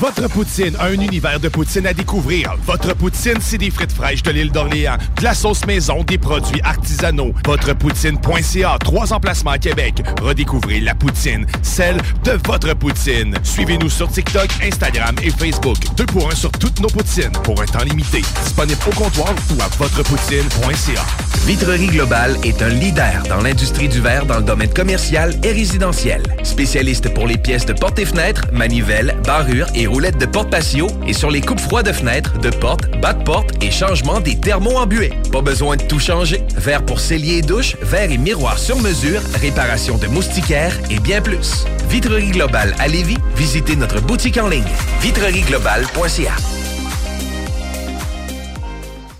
Votre 0.01 0.29
poutine, 0.29 0.77
un 0.79 0.93
univers 0.93 1.41
de 1.41 1.49
poutine 1.49 1.87
à 1.87 1.95
découvrir. 1.95 2.55
Votre 2.67 2.95
poutine, 2.95 3.39
c'est 3.41 3.57
des 3.57 3.71
frites 3.71 3.93
fraîches 3.93 4.23
de 4.23 4.31
l'île 4.31 4.53
d'Orléans, 4.53 4.99
de 5.17 5.25
la 5.25 5.35
sauce 5.35 5.65
maison, 5.65 6.03
des 6.05 6.19
produits 6.19 6.61
artisanaux. 6.63 7.33
Votrepoutine.ca, 7.47 8.77
trois 8.85 9.15
emplacements 9.15 9.53
à 9.53 9.59
Québec. 9.59 10.03
Redécouvrez 10.21 10.81
la 10.81 10.95
poutine, 10.95 11.47
celle 11.63 11.97
de 12.25 12.33
votre 12.45 12.75
poutine. 12.75 13.35
Suivez-nous 13.43 13.89
sur 13.89 14.09
TikTok, 14.09 14.49
Instagram 14.63 15.15
et 15.23 15.31
Facebook. 15.31 15.79
Deux 15.97 16.07
pour 16.07 16.31
un 16.31 16.35
sur 16.35 16.51
toutes 16.53 16.79
nos 16.81 16.89
poutines, 16.89 17.33
pour 17.43 17.63
un 17.63 17.67
temps 17.67 17.85
limité. 17.85 18.21
Disponible 18.43 18.81
au 18.87 18.95
comptoir 18.95 19.35
ou 19.57 19.63
à 19.63 19.69
votrepoutine.ca. 19.79 21.07
Vitrerie 21.47 21.87
Globale 21.87 22.37
est 22.43 22.61
un 22.61 22.69
leader 22.69 23.23
dans 23.29 23.41
l'industrie 23.41 23.89
du 23.89 24.01
verre 24.01 24.27
dans 24.27 24.39
le 24.39 24.43
domaine 24.43 24.73
commercial 24.73 25.33
et 25.45 25.53
résidentiel. 25.53 26.23
Spécialiste 26.43 27.15
pour 27.15 27.27
les 27.27 27.39
pièces 27.39 27.65
de 27.65 27.73
portes 27.73 28.01
et 28.01 28.05
fenêtres, 28.05 28.43
manivelles, 28.53 29.17
barrures 29.25 29.69
et 29.75 29.86
roulettes 29.87 30.19
de 30.19 30.27
porte 30.27 30.51
patio 30.51 30.87
et 31.07 31.13
sur 31.13 31.31
les 31.31 31.41
coupes 31.41 31.61
froides 31.61 31.87
de 31.87 31.93
fenêtres, 31.93 32.39
de 32.39 32.51
portes, 32.51 32.89
bas 33.01 33.13
de 33.13 33.23
porte 33.25 33.63
et 33.63 33.71
changement 33.71 34.21
des 34.21 34.39
thermos 34.39 34.77
en 34.77 34.87
buée. 34.87 35.13
Pas 35.33 35.43
besoin 35.43 35.77
de 35.77 35.83
tout 35.83 36.01
changer. 36.01 36.43
Verre 36.57 36.85
pour 36.85 37.01
cellier 37.01 37.39
et 37.39 37.43
douche, 37.43 37.77
verre 37.83 38.11
et 38.11 38.19
miroir 38.19 38.59
sur 38.59 38.79
mesure, 38.81 39.21
réparation 39.41 39.99
de 39.99 40.07
moustiquaires 40.07 40.79
et 40.91 40.99
bien 40.99 41.21
plus. 41.21 41.65
Vitrerie 41.89 42.31
Globale 42.31 42.75
à 42.79 42.89
Lévis, 42.89 43.19
visitez 43.37 43.77
notre 43.77 44.01
boutique 44.01 44.39
en 44.39 44.49
ligne 44.49 44.65
vitrerieglobale.ca. 45.01 46.35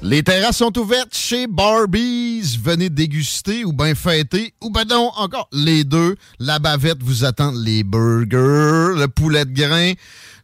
Les 0.09 0.23
terrasses 0.23 0.59
sont 0.59 0.79
ouvertes 0.79 1.17
chez 1.17 1.49
Barbies. 1.49 2.57
Venez 2.63 2.91
déguster 2.91 3.65
ou 3.65 3.73
bien 3.73 3.95
fêter 3.97 4.55
ou 4.63 4.71
ben 4.71 4.85
non, 4.89 5.11
encore 5.17 5.49
les 5.51 5.83
deux. 5.83 6.15
La 6.39 6.61
bavette 6.61 7.03
vous 7.03 7.25
attend 7.25 7.51
les 7.51 7.83
burgers, 7.83 8.97
le 8.97 9.07
poulet 9.09 9.45
de 9.45 9.53
grain, 9.53 9.95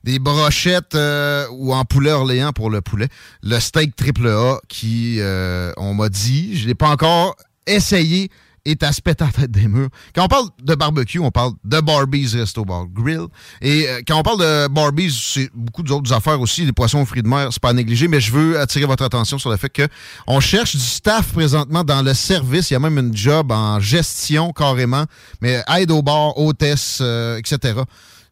des 0.04 0.18
brochettes 0.18 0.94
euh, 0.94 1.46
ou 1.52 1.74
en 1.74 1.84
poulet 1.84 2.12
Orléans 2.12 2.52
pour 2.52 2.70
le 2.70 2.80
poulet. 2.80 3.08
Le 3.42 3.58
steak 3.60 3.96
triple 3.96 4.28
A 4.28 4.58
qui, 4.68 5.16
euh, 5.20 5.72
on 5.76 5.94
m'a 5.94 6.08
dit, 6.08 6.56
je 6.56 6.66
l'ai 6.66 6.74
pas 6.74 6.90
encore 6.90 7.36
essayé, 7.66 8.30
est 8.64 8.82
à 8.82 8.92
se 8.92 9.00
tête 9.00 9.50
des 9.50 9.66
murs. 9.66 9.88
Quand 10.14 10.24
on 10.24 10.28
parle 10.28 10.46
de 10.62 10.74
barbecue, 10.74 11.18
on 11.18 11.30
parle 11.30 11.52
de 11.64 11.80
Barbies 11.80 12.30
Resto 12.34 12.64
Bar 12.64 12.86
Grill. 12.86 13.26
Et 13.60 13.88
euh, 13.88 14.00
quand 14.06 14.18
on 14.18 14.22
parle 14.22 14.40
de 14.40 14.68
Barbies, 14.68 15.10
c'est 15.10 15.50
beaucoup 15.54 15.82
d'autres 15.82 16.12
affaires 16.12 16.40
aussi. 16.40 16.64
Les 16.64 16.72
poissons 16.72 17.00
aux 17.00 17.06
fruits 17.06 17.22
de 17.22 17.28
mer, 17.28 17.48
c'est 17.50 17.60
pas 17.60 17.70
à 17.70 17.72
négliger, 17.72 18.08
mais 18.08 18.20
je 18.20 18.32
veux 18.32 18.60
attirer 18.60 18.84
votre 18.84 19.04
attention 19.04 19.38
sur 19.38 19.50
le 19.50 19.56
fait 19.56 19.68
que 19.68 19.88
on 20.26 20.40
cherche 20.40 20.76
du 20.76 20.82
staff 20.82 21.32
présentement 21.32 21.82
dans 21.82 22.02
le 22.02 22.14
service. 22.14 22.70
Il 22.70 22.74
y 22.74 22.76
a 22.76 22.80
même 22.80 22.98
une 22.98 23.16
job 23.16 23.50
en 23.50 23.80
gestion 23.80 24.52
carrément, 24.52 25.04
mais 25.40 25.62
aide 25.76 25.90
au 25.90 26.02
bar, 26.02 26.38
hôtesse, 26.38 26.98
euh, 27.00 27.38
etc. 27.38 27.80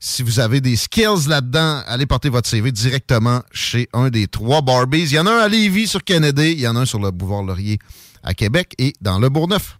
Si 0.02 0.22
vous 0.22 0.40
avez 0.40 0.62
des 0.62 0.76
skills 0.76 1.28
là-dedans, 1.28 1.82
allez 1.86 2.06
porter 2.06 2.30
votre 2.30 2.48
CV 2.48 2.72
directement 2.72 3.42
chez 3.52 3.86
un 3.92 4.08
des 4.08 4.28
trois 4.28 4.62
Barbies. 4.62 5.02
Il 5.02 5.12
y 5.12 5.18
en 5.18 5.26
a 5.26 5.30
un 5.30 5.38
à 5.40 5.48
Lévis 5.48 5.88
sur 5.88 6.02
Kennedy, 6.02 6.52
il 6.52 6.60
y 6.60 6.66
en 6.66 6.74
a 6.74 6.80
un 6.80 6.86
sur 6.86 6.98
le 6.98 7.10
boulevard 7.10 7.42
Laurier 7.42 7.78
à 8.22 8.32
Québec 8.32 8.74
et 8.78 8.94
dans 9.02 9.18
le 9.18 9.28
Bourgneuf. 9.28 9.79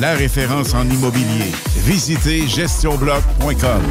La 0.00 0.12
référence 0.14 0.74
en 0.74 0.88
immobilier. 0.88 1.50
Visitez 1.84 2.46
GestionBloc.com 2.46 3.82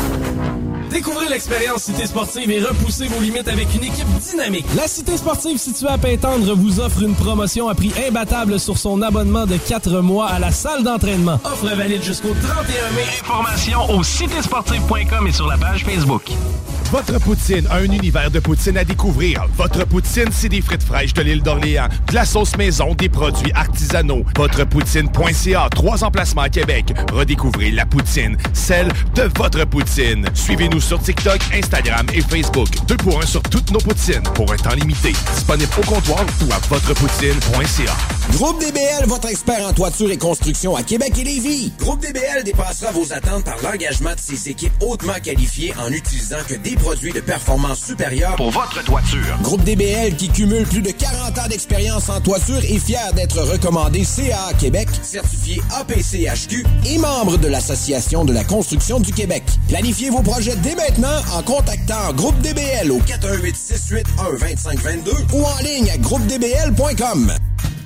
Découvrez 0.92 1.27
l'expérience 1.27 1.84
Cité 1.84 2.06
Sportive 2.06 2.52
et 2.52 2.61
repoussez 2.61 3.08
vos 3.08 3.19
limites 3.19 3.48
avec 3.48 3.74
une 3.74 3.84
équipe 3.84 4.08
dynamique. 4.19 4.66
La 4.76 4.88
Cité 4.88 5.18
Sportive 5.18 5.58
située 5.58 5.90
à 5.90 5.98
Pintendre 5.98 6.56
vous 6.56 6.80
offre 6.80 7.02
une 7.02 7.16
promotion 7.16 7.68
à 7.68 7.76
prix 7.76 7.92
imbattable 8.08 8.60
sur 8.60 8.77
son 8.77 9.02
abonnement 9.02 9.45
de 9.45 9.58
4 9.58 10.02
mois 10.02 10.27
à 10.27 10.40
la 10.40 10.52
salle 10.52 10.84
d'entraînement. 10.84 11.40
Offre 11.44 11.76
valide 11.76 12.03
jusqu'au 12.03 12.34
31 12.34 12.92
mai. 12.92 13.03
Informations 13.22 13.90
au 13.90 14.03
citésportive.com 14.03 15.27
et 15.27 15.32
sur 15.32 15.48
la 15.48 15.58
page 15.58 15.84
Facebook. 15.84 16.32
Votre 16.92 17.19
poutine, 17.19 17.68
un 17.72 17.84
univers 17.84 18.30
de 18.30 18.40
poutine 18.40 18.77
à 18.77 18.84
découvrir. 18.84 19.45
Votre 19.58 19.85
poutine, 19.85 20.30
c'est 20.32 20.50
des 20.50 20.61
frites 20.61 20.84
fraîches 20.84 21.14
de 21.14 21.24
l'île 21.24 21.42
d'Orléans, 21.42 21.88
de 22.08 22.14
la 22.14 22.26
sauce 22.26 22.56
maison, 22.58 22.94
des 22.94 23.10
produits 23.10 23.52
artisanaux. 23.53 24.24
Votrepoutine.ca, 24.38 25.55
trois 25.72 26.03
emplacements 26.03 26.42
à 26.42 26.50
Québec. 26.50 26.93
Redécouvrez 27.14 27.72
la 27.72 27.85
poutine, 27.85 28.38
celle 28.53 28.88
de 29.16 29.24
votre 29.38 29.66
poutine. 29.66 30.25
Suivez-nous 30.34 30.82
sur 30.82 31.00
TikTok, 31.00 31.40
Instagram 31.53 32.06
et 32.14 32.22
Facebook. 32.22 32.67
Deux 32.88 32.98
pour 32.98 33.22
un 33.22 33.25
sur 33.25 33.42
toutes 33.43 33.72
nos 33.72 33.80
poutines, 33.80 34.24
pour 34.34 34.51
un 34.51 34.58
temps 34.58 34.75
limité. 34.75 35.14
Disponible 35.34 35.72
au 35.77 35.85
comptoir 35.85 36.25
ou 36.45 36.51
à 36.51 36.58
votrepoutine.ca. 36.67 37.93
Groupe 38.34 38.59
DBL, 38.59 39.06
votre 39.06 39.30
expert 39.30 39.66
en 39.66 39.72
toiture 39.72 40.11
et 40.11 40.17
construction 40.17 40.75
à 40.75 40.84
Québec 40.84 41.14
et 41.19 41.24
Lévis. 41.24 41.72
Groupe 41.80 42.01
DBL 42.01 42.43
dépassera 42.43 42.92
vos 42.92 43.14
attentes 43.14 43.45
par 43.45 43.58
l'engagement 43.64 44.14
de 44.14 44.19
ses 44.19 44.50
équipes 44.50 44.74
hautement 44.82 45.14
qualifiées 45.24 45.74
en 45.80 45.92
utilisant 45.92 46.43
que 46.48 46.56
des 46.56 46.75
produits 46.75 47.14
de 47.14 47.22
performance 47.22 47.80
supérieure 47.80 48.35
Pour 48.35 48.51
votre 48.51 48.84
toiture. 48.84 49.38
Groupe 49.42 49.64
DBL 49.64 50.16
qui 50.16 50.30
cumule 50.30 50.66
plus 50.66 50.82
de 50.82 50.92
40 50.92 51.38
ans 51.38 51.48
d'expérience 51.48 52.09
en 52.09 52.19
toiture 52.19 52.58
est 52.58 52.80
fier 52.80 53.14
d'être 53.14 53.40
recommandé 53.40 54.03
CA 54.03 54.53
Québec, 54.59 54.90
certifié 55.01 55.44
APCHQ 55.53 56.65
et 56.85 56.98
membre 56.98 57.38
de 57.38 57.48
l'Association 57.48 58.25
de 58.25 58.33
la 58.33 58.43
construction 58.43 58.99
du 58.99 59.11
Québec. 59.11 59.43
Planifiez 59.67 60.09
vos 60.09 60.22
projets 60.22 60.56
dès 60.57 60.75
maintenant 60.75 61.22
en 61.33 61.41
contactant 61.43 62.14
Groupe 62.14 62.40
DBL 62.41 62.91
au 62.91 62.99
418-681-2522 62.99 65.33
ou 65.33 65.43
en 65.43 65.57
ligne 65.64 65.90
à 65.91 65.98
groupedbl.com. 65.98 67.33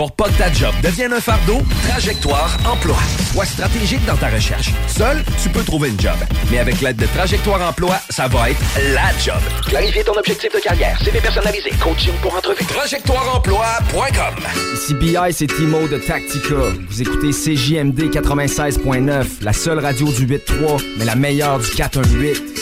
Pour 0.00 0.12
pas 0.12 0.30
que 0.30 0.38
ta 0.38 0.50
job 0.50 0.72
devienne 0.82 1.12
un 1.12 1.20
fardeau, 1.20 1.58
Trajectoire 1.86 2.56
Emploi. 2.64 2.96
Sois 3.34 3.44
stratégique 3.44 4.02
dans 4.06 4.16
ta 4.16 4.28
recherche. 4.28 4.70
Seul, 4.86 5.22
tu 5.42 5.50
peux 5.50 5.62
trouver 5.62 5.90
une 5.90 6.00
job. 6.00 6.14
Mais 6.50 6.58
avec 6.58 6.80
l'aide 6.80 6.96
de 6.96 7.04
Trajectoire 7.04 7.60
Emploi, 7.68 8.00
ça 8.08 8.26
va 8.26 8.48
être 8.48 8.60
la 8.94 9.10
job. 9.22 9.42
Clarifier 9.68 10.02
ton 10.02 10.14
objectif 10.14 10.54
de 10.54 10.58
carrière, 10.58 10.98
CV 11.04 11.20
personnalisé, 11.20 11.68
coaching 11.78 12.14
pour 12.22 12.34
entrevue. 12.34 12.64
TrajectoireEmploi.com 12.64 14.44
Ici 14.72 14.94
BI, 14.94 15.32
c'est 15.32 15.48
Timo 15.48 15.86
de 15.86 15.98
Tactica. 15.98 16.54
Vous 16.88 17.02
écoutez 17.02 17.32
CJMD 17.32 18.04
96.9, 18.10 19.26
la 19.42 19.52
seule 19.52 19.80
radio 19.80 20.10
du 20.10 20.26
8.3, 20.26 20.82
mais 20.96 21.04
la 21.04 21.14
meilleure 21.14 21.58
du 21.58 21.68
418. 21.68 22.59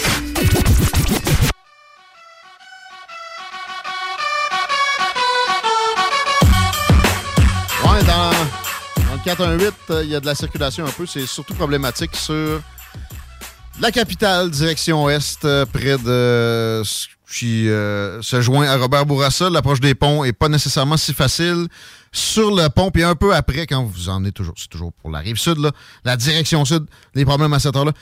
418, 9.28 9.74
euh, 9.90 10.04
il 10.04 10.10
y 10.10 10.14
a 10.14 10.20
de 10.20 10.26
la 10.26 10.34
circulation 10.34 10.86
un 10.86 10.90
peu. 10.90 11.04
C'est 11.04 11.26
surtout 11.26 11.52
problématique 11.52 12.16
sur 12.16 12.62
la 13.78 13.92
capitale, 13.92 14.50
direction 14.50 15.04
ouest, 15.04 15.44
euh, 15.44 15.66
près 15.66 15.98
de 15.98 16.80
ce 16.82 17.08
qui 17.30 17.68
euh, 17.68 18.22
se 18.22 18.40
joint 18.40 18.66
à 18.66 18.78
Robert 18.78 19.04
Bourassa. 19.04 19.50
L'approche 19.50 19.80
des 19.80 19.94
ponts 19.94 20.24
est 20.24 20.32
pas 20.32 20.48
nécessairement 20.48 20.96
si 20.96 21.12
facile. 21.12 21.68
Sur 22.10 22.54
le 22.56 22.68
pont, 22.68 22.90
puis 22.90 23.02
un 23.02 23.14
peu 23.14 23.34
après, 23.34 23.66
quand 23.66 23.84
vous 23.84 24.08
en 24.08 24.24
êtes 24.24 24.32
toujours, 24.32 24.54
c'est 24.56 24.70
toujours 24.70 24.94
pour 24.94 25.10
la 25.10 25.18
rive 25.18 25.36
sud, 25.36 25.58
là, 25.58 25.72
la 26.04 26.16
direction 26.16 26.64
sud, 26.64 26.86
les 27.14 27.26
problèmes 27.26 27.52
à 27.52 27.58
cette 27.58 27.76
heure-là. 27.76 27.92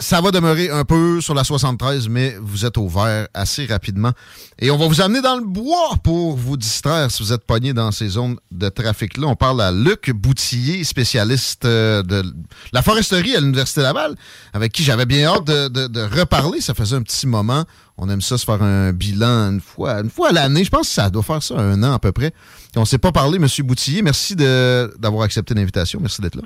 Ça 0.00 0.20
va 0.20 0.32
demeurer 0.32 0.70
un 0.70 0.84
peu 0.84 1.20
sur 1.20 1.34
la 1.34 1.44
73, 1.44 2.08
mais 2.08 2.36
vous 2.42 2.64
êtes 2.66 2.78
au 2.78 2.88
vert 2.88 3.28
assez 3.32 3.64
rapidement. 3.66 4.10
Et 4.58 4.70
on 4.72 4.76
va 4.76 4.88
vous 4.88 5.00
amener 5.00 5.20
dans 5.22 5.36
le 5.36 5.44
bois 5.44 5.94
pour 6.02 6.36
vous 6.36 6.56
distraire 6.56 7.12
si 7.12 7.22
vous 7.22 7.32
êtes 7.32 7.44
pogné 7.46 7.72
dans 7.72 7.92
ces 7.92 8.08
zones 8.08 8.36
de 8.50 8.68
trafic-là. 8.68 9.28
On 9.28 9.36
parle 9.36 9.62
à 9.62 9.70
Luc 9.70 10.10
Boutillier, 10.10 10.82
spécialiste 10.82 11.64
euh, 11.64 12.02
de 12.02 12.24
la 12.72 12.82
foresterie 12.82 13.36
à 13.36 13.40
l'Université 13.40 13.82
Laval, 13.82 14.16
avec 14.52 14.72
qui 14.72 14.82
j'avais 14.82 15.06
bien 15.06 15.28
hâte 15.28 15.46
de, 15.46 15.68
de- 15.68 15.86
de 15.86 16.00
reparler. 16.00 16.60
Ça 16.60 16.74
faisait 16.74 16.96
un 16.96 17.02
petit 17.02 17.28
moment. 17.28 17.64
On 17.96 18.08
aime 18.10 18.20
ça 18.20 18.36
se 18.36 18.44
faire 18.44 18.62
un 18.64 18.92
bilan 18.92 19.52
une 19.52 19.60
fois, 19.60 20.00
une 20.00 20.10
fois 20.10 20.30
à 20.30 20.32
l'année. 20.32 20.64
Je 20.64 20.70
pense 20.70 20.88
que 20.88 20.94
ça 20.94 21.08
doit 21.08 21.22
faire 21.22 21.40
ça 21.40 21.54
un 21.56 21.80
an 21.84 21.92
à 21.92 22.00
peu 22.00 22.10
près. 22.10 22.32
On 22.74 22.84
s'est 22.84 22.98
pas 22.98 23.12
parlé, 23.12 23.38
Monsieur 23.38 23.62
Boutillier. 23.62 24.02
Merci 24.02 24.34
d'avoir 24.34 25.22
accepté 25.22 25.54
l'invitation. 25.54 26.00
Merci 26.02 26.20
d'être 26.20 26.34
là. 26.34 26.42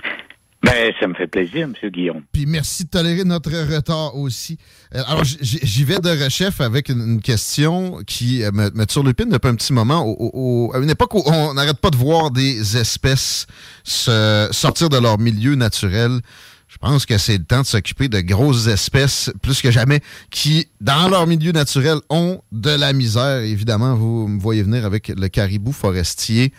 Ben, 0.65 0.93
ça 0.99 1.07
me 1.07 1.15
fait 1.15 1.29
plaisir, 1.29 1.69
M. 1.69 1.75
Guillaume. 1.91 2.23
Puis 2.33 2.45
merci 2.47 2.85
de 2.85 2.89
tolérer 2.91 3.23
notre 3.25 3.51
retard 3.73 4.17
aussi. 4.17 4.59
Euh, 4.95 5.03
Alors, 5.07 5.23
j'y 5.25 5.85
vais 5.85 6.01
de 6.01 6.25
rechef 6.25 6.61
avec 6.61 6.89
une, 6.89 7.21
question 7.21 8.01
qui 8.07 8.43
euh, 8.43 8.51
me, 8.53 8.69
me 8.71 8.85
turlupine 8.85 9.29
depuis 9.29 9.49
un 9.49 9.55
petit 9.55 9.73
moment. 9.73 10.05
Au- 10.05 10.31
au- 10.33 10.75
à 10.75 10.79
une 10.79 10.91
époque 10.91 11.15
où 11.15 11.23
on 11.27 11.55
n'arrête 11.55 11.79
pas 11.79 11.91
de 11.91 11.97
voir 11.97 12.33
des 12.33 12.77
espèces 12.77 13.47
se 13.85 14.49
sortir 14.51 14.89
de 14.89 14.99
leur 14.99 15.19
milieu 15.19 15.55
naturel, 15.55 16.21
je 16.67 16.77
pense 16.77 17.07
que 17.07 17.17
c'est 17.19 17.39
le 17.39 17.45
temps 17.45 17.63
de 17.63 17.67
s'occuper 17.67 18.09
de 18.09 18.21
grosses 18.21 18.67
espèces, 18.67 19.31
plus 19.41 19.63
que 19.63 19.71
jamais, 19.71 20.01
qui, 20.31 20.67
dans 20.81 21.09
leur 21.09 21.27
milieu 21.29 21.53
naturel, 21.53 21.99
ont 22.11 22.43
de 22.53 22.71
la 22.71 22.93
misère. 22.93 23.39
Évidemment, 23.43 23.95
vous 23.95 24.27
me 24.29 24.41
voyez 24.41 24.65
venir 24.65 24.85
avec 24.85 25.09
le 25.09 25.29
caribou 25.29 25.73
forestier. 25.73 26.53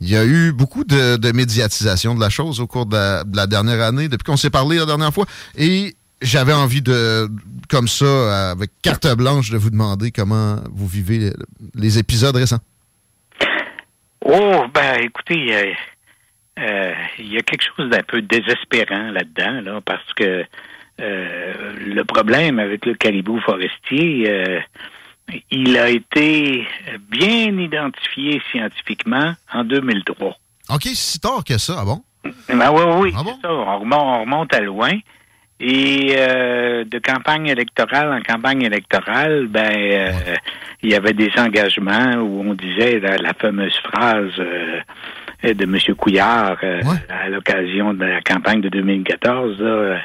Il 0.00 0.08
y 0.08 0.16
a 0.16 0.24
eu 0.24 0.52
beaucoup 0.52 0.84
de, 0.84 1.16
de 1.16 1.32
médiatisation 1.32 2.14
de 2.14 2.20
la 2.20 2.30
chose 2.30 2.60
au 2.60 2.66
cours 2.66 2.86
de 2.86 2.94
la, 2.94 3.24
de 3.24 3.36
la 3.36 3.46
dernière 3.46 3.82
année, 3.82 4.08
depuis 4.08 4.24
qu'on 4.24 4.36
s'est 4.36 4.50
parlé 4.50 4.76
la 4.76 4.86
dernière 4.86 5.12
fois. 5.12 5.26
Et 5.56 5.96
j'avais 6.22 6.52
envie 6.52 6.82
de, 6.82 7.28
comme 7.68 7.88
ça, 7.88 8.50
avec 8.50 8.70
carte 8.82 9.06
blanche, 9.16 9.50
de 9.50 9.56
vous 9.56 9.70
demander 9.70 10.10
comment 10.10 10.56
vous 10.72 10.86
vivez 10.86 11.32
les, 11.74 11.98
épisodes 11.98 12.36
récents. 12.36 12.60
Oh, 14.24 14.64
ben, 14.72 15.00
écoutez, 15.00 15.54
euh, 15.54 15.72
euh, 16.58 16.94
il 17.18 17.32
y 17.32 17.38
a 17.38 17.42
quelque 17.42 17.64
chose 17.76 17.88
d'un 17.88 18.02
peu 18.02 18.20
désespérant 18.20 19.10
là-dedans, 19.10 19.60
là, 19.62 19.80
parce 19.80 20.12
que 20.14 20.44
euh, 21.00 21.72
le 21.78 22.04
problème 22.04 22.58
avec 22.58 22.84
le 22.84 22.94
caribou 22.94 23.40
forestier, 23.40 24.60
il 25.50 25.76
a 25.76 25.88
été 25.88 26.66
bien 27.10 27.58
identifié 27.58 28.40
scientifiquement 28.50 29.34
en 29.52 29.64
2003. 29.64 30.36
OK, 30.70 30.82
si 30.84 31.18
tard 31.20 31.44
que 31.44 31.58
ça, 31.58 31.76
ah 31.80 31.84
bon? 31.84 32.02
Ben 32.48 32.70
oui, 32.72 32.82
oui, 33.00 33.14
c'est 33.16 33.46
ça. 33.46 33.52
On 33.52 33.80
remonte, 33.80 34.00
on 34.00 34.20
remonte 34.20 34.54
à 34.54 34.60
loin. 34.60 34.92
Et 35.60 36.14
euh, 36.16 36.84
de 36.84 36.98
campagne 37.00 37.48
électorale 37.48 38.12
en 38.12 38.22
campagne 38.22 38.62
électorale, 38.62 39.48
ben 39.48 39.72
euh, 39.76 40.36
il 40.82 40.90
y 40.90 40.94
avait 40.94 41.14
des 41.14 41.30
engagements 41.36 42.14
où 42.16 42.48
on 42.48 42.54
disait 42.54 43.00
la, 43.00 43.16
la 43.16 43.34
fameuse 43.34 43.76
phrase 43.78 44.30
euh, 44.38 44.80
de 45.42 45.64
M. 45.64 45.96
Couillard 45.96 46.58
euh, 46.62 46.80
à 47.08 47.28
l'occasion 47.28 47.92
de 47.92 48.04
la 48.04 48.20
campagne 48.20 48.60
de 48.60 48.68
2014, 48.68 49.60
là, 49.60 50.00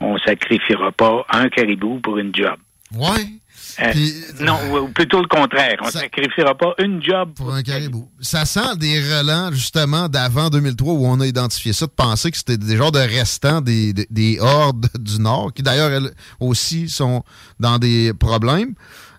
on 0.00 0.18
sacrifiera 0.18 0.92
pas 0.92 1.26
un 1.30 1.48
caribou 1.48 1.98
pour 1.98 2.18
une 2.18 2.32
job. 2.34 2.56
Ouais. 2.94 3.26
Euh, 3.80 3.92
non, 4.40 4.58
ou 4.82 4.88
plutôt 4.88 5.20
le 5.20 5.28
contraire. 5.28 5.76
On 5.82 5.90
sacrifiera 5.90 6.54
pas 6.54 6.74
une 6.78 7.02
job 7.02 7.32
pour 7.34 7.52
un 7.52 7.62
caribou. 7.62 8.08
Ça 8.20 8.44
sent 8.44 8.76
des 8.76 9.00
relents, 9.00 9.50
justement, 9.52 10.08
d'avant 10.08 10.50
2003 10.50 10.94
où 10.94 11.06
on 11.06 11.20
a 11.20 11.26
identifié 11.26 11.72
ça, 11.72 11.86
de 11.86 11.92
penser 11.92 12.30
que 12.30 12.36
c'était 12.36 12.58
des 12.58 12.76
genres 12.76 12.92
de 12.92 12.98
restants 12.98 13.60
des, 13.60 13.92
des, 13.92 14.06
des 14.10 14.38
hordes 14.40 14.88
du 14.98 15.18
Nord, 15.20 15.52
qui 15.54 15.62
d'ailleurs, 15.62 15.90
elles 15.90 16.12
aussi, 16.40 16.88
sont 16.88 17.24
dans 17.60 17.78
des 17.78 18.12
problèmes. 18.12 18.74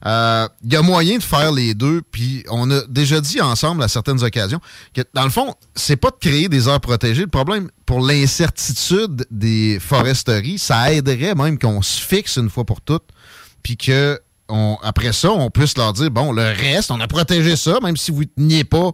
Euh, 0.06 0.48
Il 0.64 0.74
y 0.74 0.76
a 0.76 0.82
moyen 0.82 1.18
de 1.18 1.24
faire 1.24 1.52
les 1.52 1.74
deux, 1.74 2.02
puis 2.12 2.44
on 2.50 2.70
a 2.72 2.82
déjà 2.88 3.22
dit 3.22 3.40
ensemble 3.42 3.84
à 3.84 3.88
certaines 3.88 4.22
occasions 4.24 4.60
que, 4.94 5.02
dans 5.14 5.24
le 5.24 5.30
fond, 5.30 5.56
c'est 5.76 5.96
pas 5.96 6.10
de 6.10 6.18
créer 6.20 6.50
des 6.50 6.68
aires 6.68 6.82
protégées. 6.82 7.22
Le 7.22 7.28
problème, 7.28 7.70
pour 7.86 8.02
l'incertitude 8.02 9.26
des 9.32 9.80
foresteries, 9.80 10.60
ça 10.60 10.92
aiderait 10.92 11.36
même 11.36 11.58
qu'on 11.58 11.82
se 11.82 12.02
fixe 12.02 12.38
une 12.38 12.50
fois 12.50 12.66
pour 12.66 12.82
toutes, 12.82 13.08
puis 13.62 13.78
que 13.78 14.20
après 14.84 15.14
ça, 15.14 15.32
on 15.32 15.50
puisse 15.50 15.78
leur 15.78 15.94
dire, 15.94 16.12
bon, 16.12 16.32
le 16.32 16.44
reste, 16.44 16.92
on 16.92 17.00
a 17.00 17.08
protégé 17.08 17.56
ça, 17.56 17.80
même 17.82 17.98
si 17.98 18.12
vous 18.12 18.22
ne 18.22 18.26
teniez 18.26 18.64
pas, 18.64 18.92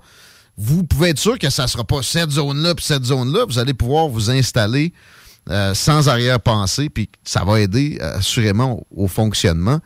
vous 0.58 0.84
pouvez 0.84 1.10
être 1.10 1.20
sûr 1.20 1.40
que 1.40 1.50
ça 1.50 1.64
ne 1.64 1.68
sera 1.68 1.86
pas 1.86 2.02
cette 2.02 2.32
zone-là 2.32 2.76
puis 2.76 2.84
cette 2.84 3.06
zone-là. 3.06 3.46
Vous 3.46 3.60
allez 3.60 3.74
pouvoir 3.74 4.10
vous 4.10 4.30
installer 4.30 4.94
euh, 5.50 5.74
sans 5.74 6.10
arrière-pensée, 6.10 6.90
puis 6.90 7.10
ça 7.24 7.44
va 7.46 7.62
aider 7.62 7.98
euh, 8.02 8.18
assurément 8.18 8.86
au, 8.96 9.08
fonctionnement. 9.08 9.80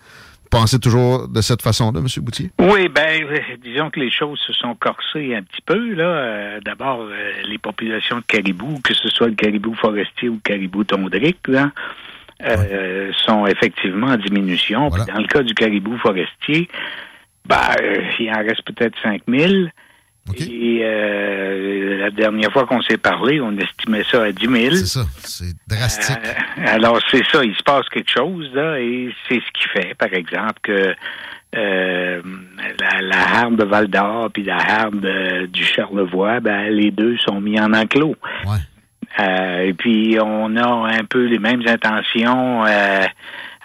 Pensez 0.50 0.80
toujours 0.80 1.28
de 1.28 1.42
cette 1.42 1.62
façon-là, 1.62 2.00
M. 2.00 2.08
Boutier? 2.24 2.52
Oui, 2.60 2.90
ben, 2.90 3.24
euh, 3.24 3.40
disons 3.64 3.90
que 3.90 4.00
les 4.00 4.12
choses 4.12 4.40
se 4.46 4.54
sont 4.54 4.76
corsées 4.76 5.36
un 5.36 5.44
petit 5.44 5.62
peu. 5.66 5.94
là. 5.94 6.60
D'abord, 6.66 7.08
les 7.46 7.58
populations 7.60 8.18
de 8.18 8.24
caribous, 8.28 8.80
que 8.84 8.94
ce 8.94 9.10
soit 9.10 9.28
le 9.28 9.36
caribou 9.36 9.74
forestier 9.76 10.28
ou 10.30 10.34
le 10.34 10.42
caribou 10.44 10.84
tondrique, 10.84 11.48
là, 11.48 11.72
euh, 12.46 13.12
sont 13.26 13.46
effectivement 13.48 14.08
en 14.08 14.18
diminution. 14.18 14.90
Puis 14.90 15.02
dans 15.06 15.20
le 15.20 15.28
cas 15.28 15.44
du 15.44 15.54
caribou 15.54 15.98
forestier, 15.98 16.70
ben, 17.46 17.58
euh, 17.82 18.02
il 18.20 18.30
en 18.30 18.44
reste 18.44 18.64
peut-être 18.64 18.96
5000. 19.02 19.72
Et 20.38 20.80
euh, 20.82 22.00
la 22.00 22.10
dernière 22.10 22.52
fois 22.52 22.66
qu'on 22.66 22.82
s'est 22.82 22.98
parlé, 22.98 23.42
on 23.42 23.58
estimait 23.58 24.06
ça 24.10 24.24
à 24.24 24.32
10 24.32 24.48
000. 24.48 24.76
C'est 24.76 24.86
ça, 24.86 25.06
c'est 25.18 25.54
drastique. 25.68 26.18
Euh, 26.26 26.64
alors, 26.66 26.98
c'est 27.12 27.26
ça, 27.26 27.44
il 27.44 27.54
se 27.54 27.64
passe 27.64 27.88
quelque 27.90 28.10
chose, 28.10 28.50
là, 28.54 28.80
et 28.80 29.14
c'est 29.28 29.42
ce 29.42 29.52
qui 29.54 29.68
fait, 29.74 29.94
par 29.96 30.14
exemple, 30.14 30.60
que 30.64 30.96
euh, 31.56 32.22
la, 32.80 33.02
la 33.02 33.38
harde 33.38 33.58
de 33.58 33.64
Val 33.66 33.88
d'Or 33.88 34.30
puis 34.34 34.44
la 34.44 34.58
harde 34.58 35.06
euh, 35.06 35.46
du 35.48 35.64
Charlevoix, 35.64 36.40
ben, 36.40 36.70
les 36.70 36.90
deux 36.90 37.18
sont 37.18 37.42
mis 37.42 37.60
en 37.60 37.74
enclos. 37.74 38.16
Euh, 39.20 39.62
et 39.68 39.74
puis, 39.74 40.18
on 40.22 40.56
a 40.56 40.68
un 40.98 41.04
peu 41.04 41.26
les 41.26 41.40
mêmes 41.40 41.62
intentions 41.68 42.66
euh, 42.66 43.02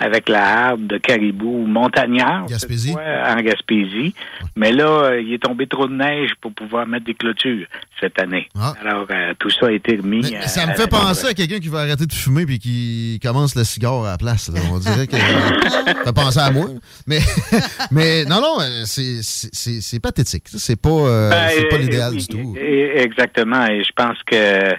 avec 0.00 0.28
la 0.28 0.66
harde 0.68 0.86
de 0.86 0.96
caribou 0.98 1.64
montagnard 1.66 2.46
fois, 2.92 3.02
en 3.30 3.40
Gaspésie. 3.40 4.14
Mais 4.56 4.70
là, 4.72 4.84
euh, 4.86 5.20
il 5.20 5.32
est 5.32 5.42
tombé 5.42 5.66
trop 5.66 5.88
de 5.88 5.94
neige 5.94 6.30
pour 6.40 6.52
pouvoir 6.52 6.86
mettre 6.86 7.04
des 7.06 7.14
clôtures 7.14 7.66
cette 8.00 8.20
année. 8.20 8.48
Alors, 8.80 9.06
euh, 9.10 9.32
tout 9.38 9.50
ça 9.50 9.66
a 9.66 9.72
été 9.72 9.96
remis. 9.96 10.20
Mais 10.30 10.42
ça 10.42 10.66
me 10.66 10.74
fait 10.74 10.86
penser 10.88 11.26
à 11.28 11.34
quelqu'un 11.34 11.58
qui 11.58 11.68
va 11.68 11.80
arrêter 11.80 12.06
de 12.06 12.12
fumer 12.12 12.44
puis 12.46 12.58
qui 12.60 13.18
commence 13.22 13.56
le 13.56 13.64
cigare 13.64 14.04
à 14.04 14.10
la 14.12 14.18
place. 14.18 14.50
là. 14.54 14.60
On 14.70 14.78
dirait 14.78 15.06
que 15.08 15.16
ça 15.16 15.82
fait 16.04 16.12
penser 16.14 16.38
à 16.40 16.50
moi. 16.52 16.66
Mais, 17.06 17.18
mais 17.90 18.24
non, 18.24 18.40
non, 18.40 18.58
c'est- 18.84 19.22
c'est 19.22 19.48
c'est- 19.52 19.80
c'est 19.80 19.98
pathétique. 20.00 20.44
C'est 20.46 20.80
pas, 20.80 21.30
Ben, 21.30 21.48
c'est 21.56 21.68
pas 21.68 21.78
l'idéal 21.78 22.14
du 22.14 22.26
tout. 22.26 22.54
et- 22.60 23.00
Exactement. 23.00 23.66
Et 23.66 23.82
je 23.82 23.90
pense 23.96 24.18
que 24.24 24.74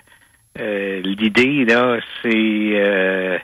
euh, 0.60 1.02
l'idée, 1.04 1.66
là, 1.66 1.98
c'est. 2.22 2.30
euh, 2.32 3.38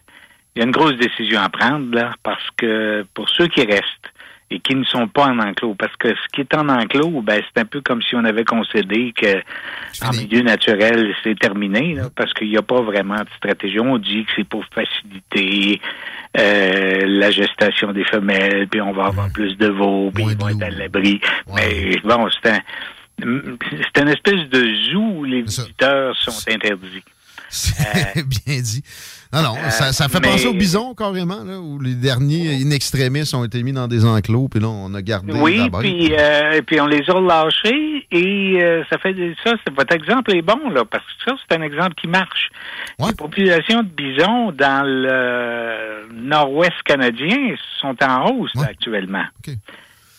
Il 0.55 0.59
y 0.59 0.61
a 0.61 0.65
une 0.65 0.71
grosse 0.71 0.95
décision 0.97 1.41
à 1.41 1.49
prendre, 1.49 1.93
là, 1.93 2.13
parce 2.23 2.47
que 2.55 3.05
pour 3.13 3.27
ceux 3.29 3.47
qui 3.47 3.61
restent 3.65 4.11
et 4.51 4.59
qui 4.59 4.75
ne 4.75 4.83
sont 4.85 5.07
pas 5.07 5.25
en 5.25 5.39
enclos, 5.39 5.73
parce 5.73 5.95
que 5.97 6.09
ce 6.09 6.27
qui 6.31 6.41
est 6.41 6.53
en 6.55 6.69
enclos, 6.69 7.21
ben, 7.23 7.41
c'est 7.43 7.61
un 7.61 7.65
peu 7.65 7.81
comme 7.81 8.01
si 8.03 8.15
on 8.15 8.23
avait 8.23 8.45
concédé 8.45 9.11
que 9.19 9.37
en 10.05 10.11
milieu 10.11 10.41
naturel, 10.43 11.13
c'est 11.23 11.37
terminé, 11.37 11.95
là, 11.95 12.03
parce 12.15 12.31
qu'il 12.33 12.49
n'y 12.49 12.57
a 12.57 12.61
pas 12.61 12.79
vraiment 12.81 13.15
de 13.19 13.29
stratégie. 13.37 13.79
On 13.79 13.97
dit 13.97 14.23
que 14.23 14.31
c'est 14.35 14.47
pour 14.47 14.63
faciliter 14.73 15.81
euh, 16.37 17.01
la 17.05 17.31
gestation 17.31 17.91
des 17.91 18.03
femelles, 18.05 18.67
puis 18.69 18.79
on 18.81 18.91
va 18.93 19.05
avoir 19.07 19.29
plus 19.33 19.57
de 19.57 19.67
veaux, 19.67 20.11
puis 20.13 20.23
ils 20.29 20.37
vont 20.37 20.49
être 20.49 20.63
à 20.63 20.69
l'abri. 20.69 21.19
Mais 21.55 21.97
bon, 22.03 22.29
c'est 22.41 22.51
un 22.51 22.59
c'est 23.19 24.01
une 24.01 24.09
espèce 24.09 24.49
de 24.49 24.75
zoo 24.91 25.19
où 25.19 25.23
les 25.23 25.41
visiteurs 25.41 26.15
sont 26.17 26.51
interdits. 26.51 27.03
C'est 27.49 28.23
bien 28.45 28.59
dit. 28.61 28.83
Non, 29.33 29.41
non, 29.41 29.55
ça, 29.69 29.91
ça 29.91 30.07
fait 30.07 30.19
mais- 30.21 30.29
penser 30.29 30.47
aux 30.47 30.53
bisons, 30.53 30.93
carrément, 30.93 31.43
là, 31.43 31.59
où 31.59 31.79
les 31.79 31.95
derniers 31.95 32.61
in 32.63 32.71
extremis 32.71 33.29
ont 33.33 33.43
été 33.43 33.63
mis 33.63 33.73
dans 33.73 33.87
des 33.87 34.05
enclos, 34.05 34.47
puis 34.47 34.59
là, 34.61 34.67
on 34.69 34.93
a 34.93 35.01
gardé 35.01 35.33
Oui, 35.33 35.69
puis, 35.79 36.13
euh, 36.17 36.61
puis 36.65 36.79
on 36.79 36.87
les 36.87 37.03
a 37.09 37.19
lâchés 37.19 38.07
et 38.11 38.63
euh, 38.63 38.83
ça 38.89 38.97
fait 38.97 39.13
ça. 39.43 39.55
Votre 39.75 39.93
exemple 39.93 40.35
est 40.35 40.41
bon 40.41 40.69
là 40.69 40.85
parce 40.85 41.03
que 41.03 41.31
ça 41.31 41.35
c'est 41.49 41.57
un 41.57 41.61
exemple 41.63 41.95
qui 41.95 42.07
marche. 42.07 42.49
Les 43.05 43.13
populations 43.13 43.83
de 43.83 43.89
bisons 43.89 44.51
dans 44.53 44.85
le 44.85 46.07
nord-ouest 46.13 46.81
canadien 46.85 47.55
sont 47.81 47.95
en 48.03 48.29
hausse 48.31 48.51
actuellement. 48.61 49.25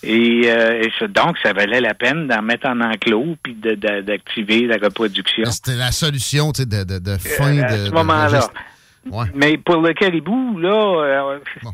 Et, 0.03 0.43
euh, 0.47 0.83
et 0.83 0.93
ça- 0.99 1.09
donc 1.09 1.37
ça 1.43 1.53
valait 1.53 1.81
la 1.81 1.95
peine 1.95 2.29
d'en 2.29 2.43
mettre 2.43 2.69
en 2.69 2.81
enclos 2.81 3.37
puis 3.43 3.55
d'activer 3.55 4.67
la 4.67 4.77
reproduction. 4.77 5.45
C'était 5.47 5.75
la 5.77 5.91
solution, 5.93 6.53
tu 6.53 6.63
sais, 6.63 6.67
de, 6.69 6.85
de, 6.85 6.99
de 6.99 7.17
fin 7.19 7.57
Euh, 7.57 7.63
de... 7.63 7.65
à 7.65 7.87
ce 7.87 7.91
moment-là. 7.93 8.51
Ouais. 9.11 9.27
Mais 9.35 9.57
pour 9.57 9.77
le 9.81 9.93
caribou, 9.95 10.59
là, 10.59 10.71
euh, 11.33 11.39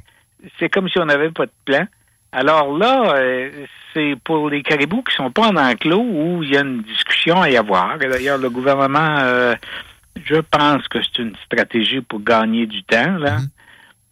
c'est 0.58 0.68
comme 0.68 0.88
si 0.88 0.98
on 0.98 1.06
n'avait 1.06 1.30
pas 1.30 1.46
de 1.46 1.52
plan. 1.64 1.86
Alors 2.30 2.76
là, 2.78 3.14
euh, 3.16 3.50
c'est 3.92 4.14
pour 4.24 4.48
les 4.48 4.62
caribous 4.62 5.02
qui 5.02 5.14
sont 5.14 5.30
pas 5.30 5.48
en 5.48 5.56
enclos 5.56 6.00
où 6.02 6.42
il 6.42 6.50
y 6.54 6.56
a 6.56 6.60
une 6.60 6.82
discussion 6.82 7.42
à 7.42 7.50
y 7.50 7.56
avoir. 7.56 7.98
D'ailleurs, 7.98 8.38
le 8.38 8.48
gouvernement, 8.48 9.18
euh, 9.20 9.54
je 10.24 10.36
pense 10.36 10.86
que 10.88 10.98
c'est 11.02 11.22
une 11.22 11.34
stratégie 11.44 12.00
pour 12.00 12.20
gagner 12.22 12.66
du 12.66 12.82
temps, 12.84 13.16
là, 13.18 13.38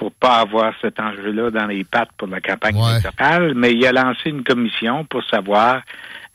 pour 0.01 0.13
pas 0.13 0.37
avoir 0.41 0.73
cet 0.81 0.99
enjeu-là 0.99 1.51
dans 1.51 1.67
les 1.67 1.85
pattes 1.85 2.09
pour 2.17 2.27
la 2.27 2.41
campagne 2.41 2.75
électorale. 3.03 3.53
Mais 3.55 3.73
il 3.73 3.87
a 3.87 3.93
lancé 3.93 4.31
une 4.31 4.43
commission 4.43 5.05
pour 5.05 5.23
savoir 5.25 5.83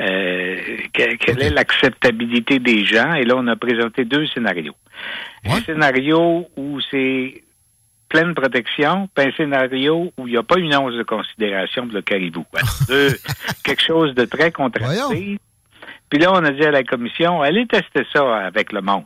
euh, 0.02 0.56
que- 0.94 1.16
quelle 1.16 1.42
est 1.42 1.50
l'acceptabilité 1.50 2.60
des 2.60 2.86
gens. 2.86 3.14
Et 3.16 3.24
là, 3.24 3.34
on 3.38 3.48
a 3.48 3.56
présenté 3.56 4.06
deux 4.06 4.28
scénarios. 4.28 4.76
Un 5.46 5.62
scénario 5.62 6.48
où 6.56 6.80
c'est 6.92 7.42
pleine 8.08 8.36
protection, 8.36 9.10
puis 9.16 9.26
un 9.28 9.32
scénario 9.32 10.14
où 10.18 10.28
il 10.28 10.32
n'y 10.34 10.38
a 10.38 10.44
pas 10.44 10.60
une 10.60 10.76
once 10.76 10.94
de 10.94 11.04
considération 11.04 11.86
pour 11.88 11.96
le 11.96 12.02
caribou. 12.04 12.46
Deux- 12.88 13.18
quelque 13.64 13.82
chose 13.84 14.14
de 14.14 14.26
très 14.26 14.52
contrasté. 14.52 15.40
Puis 16.10 16.20
là, 16.20 16.32
on 16.34 16.44
a 16.46 16.52
dit 16.52 16.64
à 16.64 16.72
la 16.72 16.84
commission, 16.84 17.42
allez 17.42 17.66
tester 17.66 18.06
ça 18.14 18.46
avec 18.46 18.72
le 18.74 18.82
monde. 18.82 19.06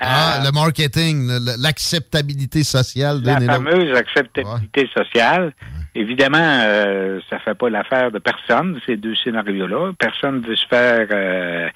Ah, 0.00 0.40
le 0.44 0.50
marketing, 0.52 1.28
l'acceptabilité 1.58 2.64
sociale 2.64 3.20
La 3.22 3.40
fameuse 3.40 3.94
acceptabilité 3.96 4.88
sociale. 4.94 5.52
Évidemment, 5.94 6.38
euh, 6.64 7.20
ça 7.28 7.38
fait 7.38 7.54
pas 7.54 7.68
l'affaire 7.68 8.10
de 8.10 8.18
personne, 8.18 8.80
ces 8.86 8.96
deux 8.96 9.14
scénarios-là. 9.14 9.92
Personne 9.98 10.40
ne 10.40 10.46
veut 10.46 10.56
se 10.56 10.66
faire 10.66 11.06
euh, 11.10 11.68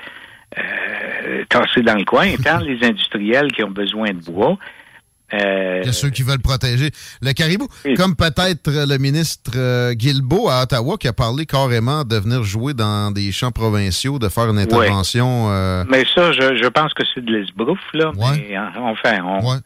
euh, 0.59 1.45
tasser 1.51 1.83
dans 1.83 1.97
le 1.97 2.05
coin, 2.05 2.35
tant 2.43 2.59
les 2.61 2.83
industriels 2.83 3.53
qui 3.53 3.63
ont 3.63 3.71
besoin 3.71 4.09
de 4.09 4.25
bois. 4.25 4.59
Euh, 5.35 5.81
Il 5.83 5.87
y 5.87 5.89
a 5.89 5.93
ceux 5.93 6.11
qui 6.11 6.23
veulent 6.23 6.39
protéger 6.41 6.91
le 7.21 7.33
caribou. 7.33 7.67
Comme 7.97 8.15
peut-être 8.15 8.71
le 8.71 8.97
ministre 8.99 9.51
euh, 9.57 9.93
Guilbeault 9.93 10.49
à 10.49 10.63
Ottawa 10.63 10.97
qui 10.99 11.09
a 11.09 11.13
parlé 11.13 11.47
carrément 11.47 12.05
de 12.05 12.17
venir 12.17 12.45
jouer 12.45 12.75
dans 12.75 13.11
des 13.11 13.33
champs 13.33 13.51
provinciaux, 13.51 14.19
de 14.19 14.29
faire 14.29 14.49
une 14.51 14.59
intervention. 14.59 15.51
euh, 15.51 15.85
Mais 15.91 16.05
ça, 16.15 16.31
je, 16.33 16.57
je 16.63 16.69
pense 16.69 16.95
que 16.95 17.03
c'est 17.13 17.25
de 17.25 17.33
l'esbrouf, 17.33 17.81
là. 17.93 18.13
Mais, 18.17 18.57
euh, 18.57 18.61
enfin, 18.79 19.19
on, 19.25 19.61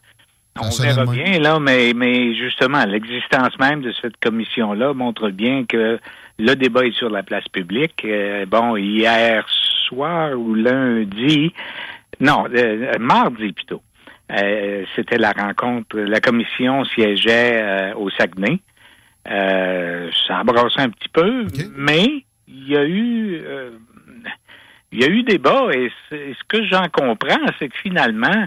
on 0.59 0.69
verra 0.69 1.05
bien, 1.05 1.39
là, 1.39 1.59
mais, 1.59 1.93
mais 1.95 2.35
justement, 2.35 2.83
l'existence 2.85 3.57
même 3.59 3.81
de 3.81 3.93
cette 4.01 4.17
commission-là 4.21 4.93
montre 4.93 5.29
bien 5.29 5.65
que 5.65 5.99
le 6.39 6.55
débat 6.55 6.85
est 6.87 6.95
sur 6.97 7.09
la 7.11 7.21
place 7.21 7.47
publique. 7.49 8.01
Euh, 8.03 8.45
bon, 8.47 8.75
hier 8.77 9.45
soir 9.87 10.31
ou 10.37 10.55
lundi, 10.55 11.53
non, 12.19 12.45
mardi 12.99 13.51
plutôt, 13.53 13.81
euh, 14.31 14.85
c'était 14.95 15.17
la 15.17 15.31
rencontre, 15.31 15.97
la 15.97 16.19
commission 16.19 16.83
siégeait 16.85 17.61
euh, 17.61 17.93
au 17.95 18.09
Saguenay. 18.09 18.59
Euh, 19.29 20.09
ça 20.27 20.39
embrassait 20.41 20.81
un 20.81 20.89
petit 20.89 21.09
peu, 21.09 21.45
mais 21.75 22.25
il 22.47 22.67
y 22.69 22.75
a 22.77 22.83
eu 22.85 23.41
euh, 23.45 23.71
il 24.91 24.99
y 25.01 25.03
a 25.03 25.07
eu 25.07 25.23
débat 25.23 25.67
et 25.73 25.91
c'est- 26.09 26.33
ce 26.33 26.43
que 26.47 26.65
j'en 26.65 26.87
comprends, 26.89 27.39
c'est 27.59 27.69
que 27.69 27.77
finalement, 27.77 28.45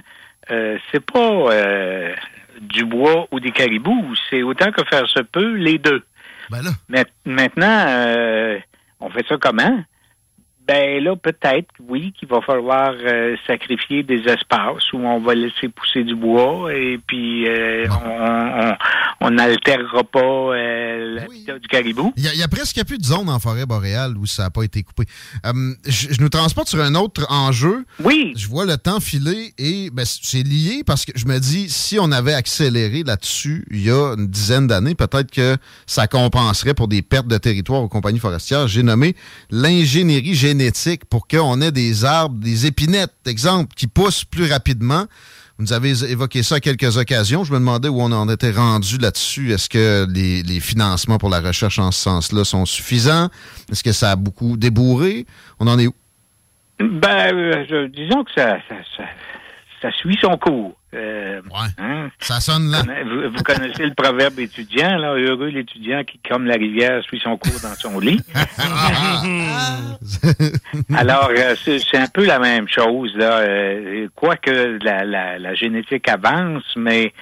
euh, 0.50 0.76
c'est 0.92 1.04
pas 1.04 1.18
euh, 1.52 2.12
du 2.60 2.84
bois 2.84 3.28
ou 3.30 3.40
des 3.40 3.50
caribous, 3.52 4.14
c'est 4.28 4.42
autant 4.42 4.70
que 4.72 4.84
faire 4.84 5.08
se 5.08 5.20
peut 5.20 5.54
les 5.54 5.78
deux. 5.78 6.02
Ma- 6.88 7.04
Maintenant, 7.24 7.84
euh, 7.88 8.58
on 9.00 9.08
fait 9.10 9.26
ça 9.28 9.36
comment? 9.40 9.82
Ben 10.67 11.05
là, 11.05 11.15
peut-être, 11.15 11.68
oui, 11.89 12.15
qu'il 12.18 12.26
va 12.28 12.41
falloir 12.41 12.94
euh, 13.05 13.36
sacrifier 13.47 14.02
des 14.02 14.20
espaces 14.26 14.91
où 14.94 14.97
on 14.99 15.20
va 15.20 15.34
laisser 15.34 15.68
pousser 15.68 16.05
du 16.05 16.15
bois 16.15 16.73
et 16.75 16.99
puis 17.07 17.47
euh, 17.47 17.86
on- 17.91 18.70
on 18.70 18.75
on 19.20 19.31
n'altérera 19.31 20.05
pas 20.05 20.20
euh, 20.20 21.15
l'habitat 21.17 21.59
du 21.59 21.68
caribou. 21.68 22.12
Il 22.17 22.25
y, 22.25 22.28
a- 22.28 22.33
il 22.34 22.41
y 22.41 22.43
a 22.43 22.49
presque 22.49 22.83
plus 22.86 22.99
de 22.99 23.05
zones 23.05 23.28
en 23.28 23.39
forêt 23.39 23.67
boréale 23.67 24.17
où 24.17 24.25
ça 24.26 24.44
n'a 24.44 24.51
pas 24.51 24.62
été 24.62 24.83
coupé. 24.83 25.05
Euh, 25.47 25.52
je, 25.86 26.09
je 26.15 26.20
nous 26.20 26.28
transporte 26.31 26.68
sur 26.68 26.81
un 26.83 26.94
autre 26.94 27.26
enjeu. 27.31 27.84
Oui. 28.02 28.33
Je 28.36 28.49
vois 28.49 28.65
le 28.65 28.76
temps 28.78 29.01
filer 29.01 29.52
et 29.59 29.91
ben, 29.93 30.05
c'est 30.07 30.43
lié 30.43 30.83
parce 30.86 31.05
que 31.05 31.12
je 31.15 31.26
me 31.26 31.39
dis, 31.41 31.68
si 31.68 31.99
on 31.99 32.10
avait 32.10 32.34
accéléré 32.34 33.02
là-dessus 33.02 33.67
il 33.70 33.83
y 33.84 33.91
a 33.91 34.15
une 34.17 34.26
dizaine 34.28 34.67
d'années, 34.67 34.94
peut-être 34.94 35.31
que 35.31 35.57
ça 35.86 36.07
compenserait 36.07 36.75
pour 36.75 36.89
des 36.89 37.02
pertes 37.02 37.28
de 37.28 37.36
territoire 37.39 37.83
aux 37.83 37.89
compagnies 37.89 38.18
forestières. 38.18 38.67
J'ai 38.67 38.83
nommé 38.83 39.15
l'ingénierie 39.51 40.34
génétique 40.34 40.53
pour 41.08 41.26
qu'on 41.26 41.60
ait 41.60 41.73
des 41.73 42.05
arbres, 42.05 42.36
des 42.39 42.66
épinettes, 42.66 43.12
exemple, 43.26 43.74
qui 43.74 43.86
poussent 43.86 44.24
plus 44.24 44.50
rapidement. 44.50 45.07
Vous 45.58 45.66
nous 45.66 45.73
avez 45.73 46.10
évoqué 46.10 46.42
ça 46.42 46.57
à 46.57 46.60
quelques 46.60 46.97
occasions. 46.97 47.44
Je 47.44 47.52
me 47.52 47.58
demandais 47.58 47.89
où 47.89 48.00
on 48.00 48.10
en 48.10 48.28
était 48.28 48.50
rendu 48.50 48.99
là-dessus. 48.99 49.52
Est-ce 49.52 49.68
que 49.68 50.05
les, 50.12 50.60
financements 50.60 51.18
pour 51.18 51.31
la 51.31 51.41
recherche 51.41 51.78
en 51.78 51.92
ce 51.92 52.00
sens-là 52.00 52.44
sont 52.44 52.66
suffisants? 52.66 53.28
Est-ce 53.70 53.84
que 53.84 53.92
ça 53.92 54.10
a 54.10 54.16
beaucoup 54.16 54.57
débourré? 54.57 55.26
On 55.60 55.68
en 55.68 55.78
est 55.78 55.86
où? 55.86 55.94
Ben, 56.81 57.33
euh, 57.33 57.89
disons 57.89 58.24
que 58.24 58.33
ça, 58.34 58.58
ça 59.84 59.92
suit 59.92 60.16
son 60.18 60.38
cours. 60.38 60.74
Euh, 60.94 61.42
hein? 61.76 62.08
Ça 62.18 62.40
sonne 62.40 62.70
là. 62.70 62.82
Vous, 63.04 63.28
vous 63.36 63.42
connaissez 63.42 63.84
le 63.84 63.92
proverbe 63.92 64.38
étudiant, 64.38 64.96
là, 64.96 65.14
heureux 65.14 65.48
l'étudiant 65.48 66.02
qui, 66.04 66.18
comme 66.26 66.46
la 66.46 66.54
rivière, 66.54 67.04
suit 67.04 67.20
son 67.22 67.36
cours 67.36 67.60
dans 67.62 67.74
son 67.74 68.00
lit. 68.00 68.22
Alors, 70.96 71.28
euh, 71.36 71.54
c'est 71.56 71.98
un 71.98 72.06
peu 72.06 72.24
la 72.24 72.38
même 72.38 72.66
chose, 72.66 73.14
là. 73.14 73.40
Euh, 73.40 74.08
Quoique 74.14 74.78
la, 74.82 75.04
la, 75.04 75.38
la 75.38 75.54
génétique 75.54 76.08
avance, 76.08 76.64
mais 76.76 77.12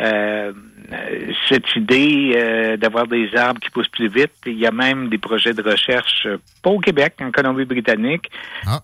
euh, 0.00 0.52
cette 1.48 1.74
idée 1.76 2.32
euh, 2.36 2.76
d'avoir 2.76 3.06
des 3.06 3.34
arbres 3.34 3.60
qui 3.60 3.70
poussent 3.70 3.88
plus 3.88 4.08
vite, 4.08 4.32
il 4.46 4.58
y 4.58 4.66
a 4.66 4.70
même 4.70 5.08
des 5.08 5.18
projets 5.18 5.54
de 5.54 5.62
recherche, 5.62 6.26
euh, 6.26 6.38
pas 6.62 6.70
au 6.70 6.78
Québec, 6.78 7.14
en 7.20 7.30
Colombie-Britannique, 7.30 8.30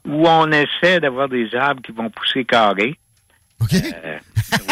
où 0.06 0.28
on 0.28 0.50
essaie 0.50 1.00
d'avoir 1.00 1.28
des 1.28 1.54
arbres 1.54 1.82
qui 1.82 1.92
vont 1.92 2.10
pousser 2.10 2.44
carrés. 2.44 2.98
Euh, 3.62 4.18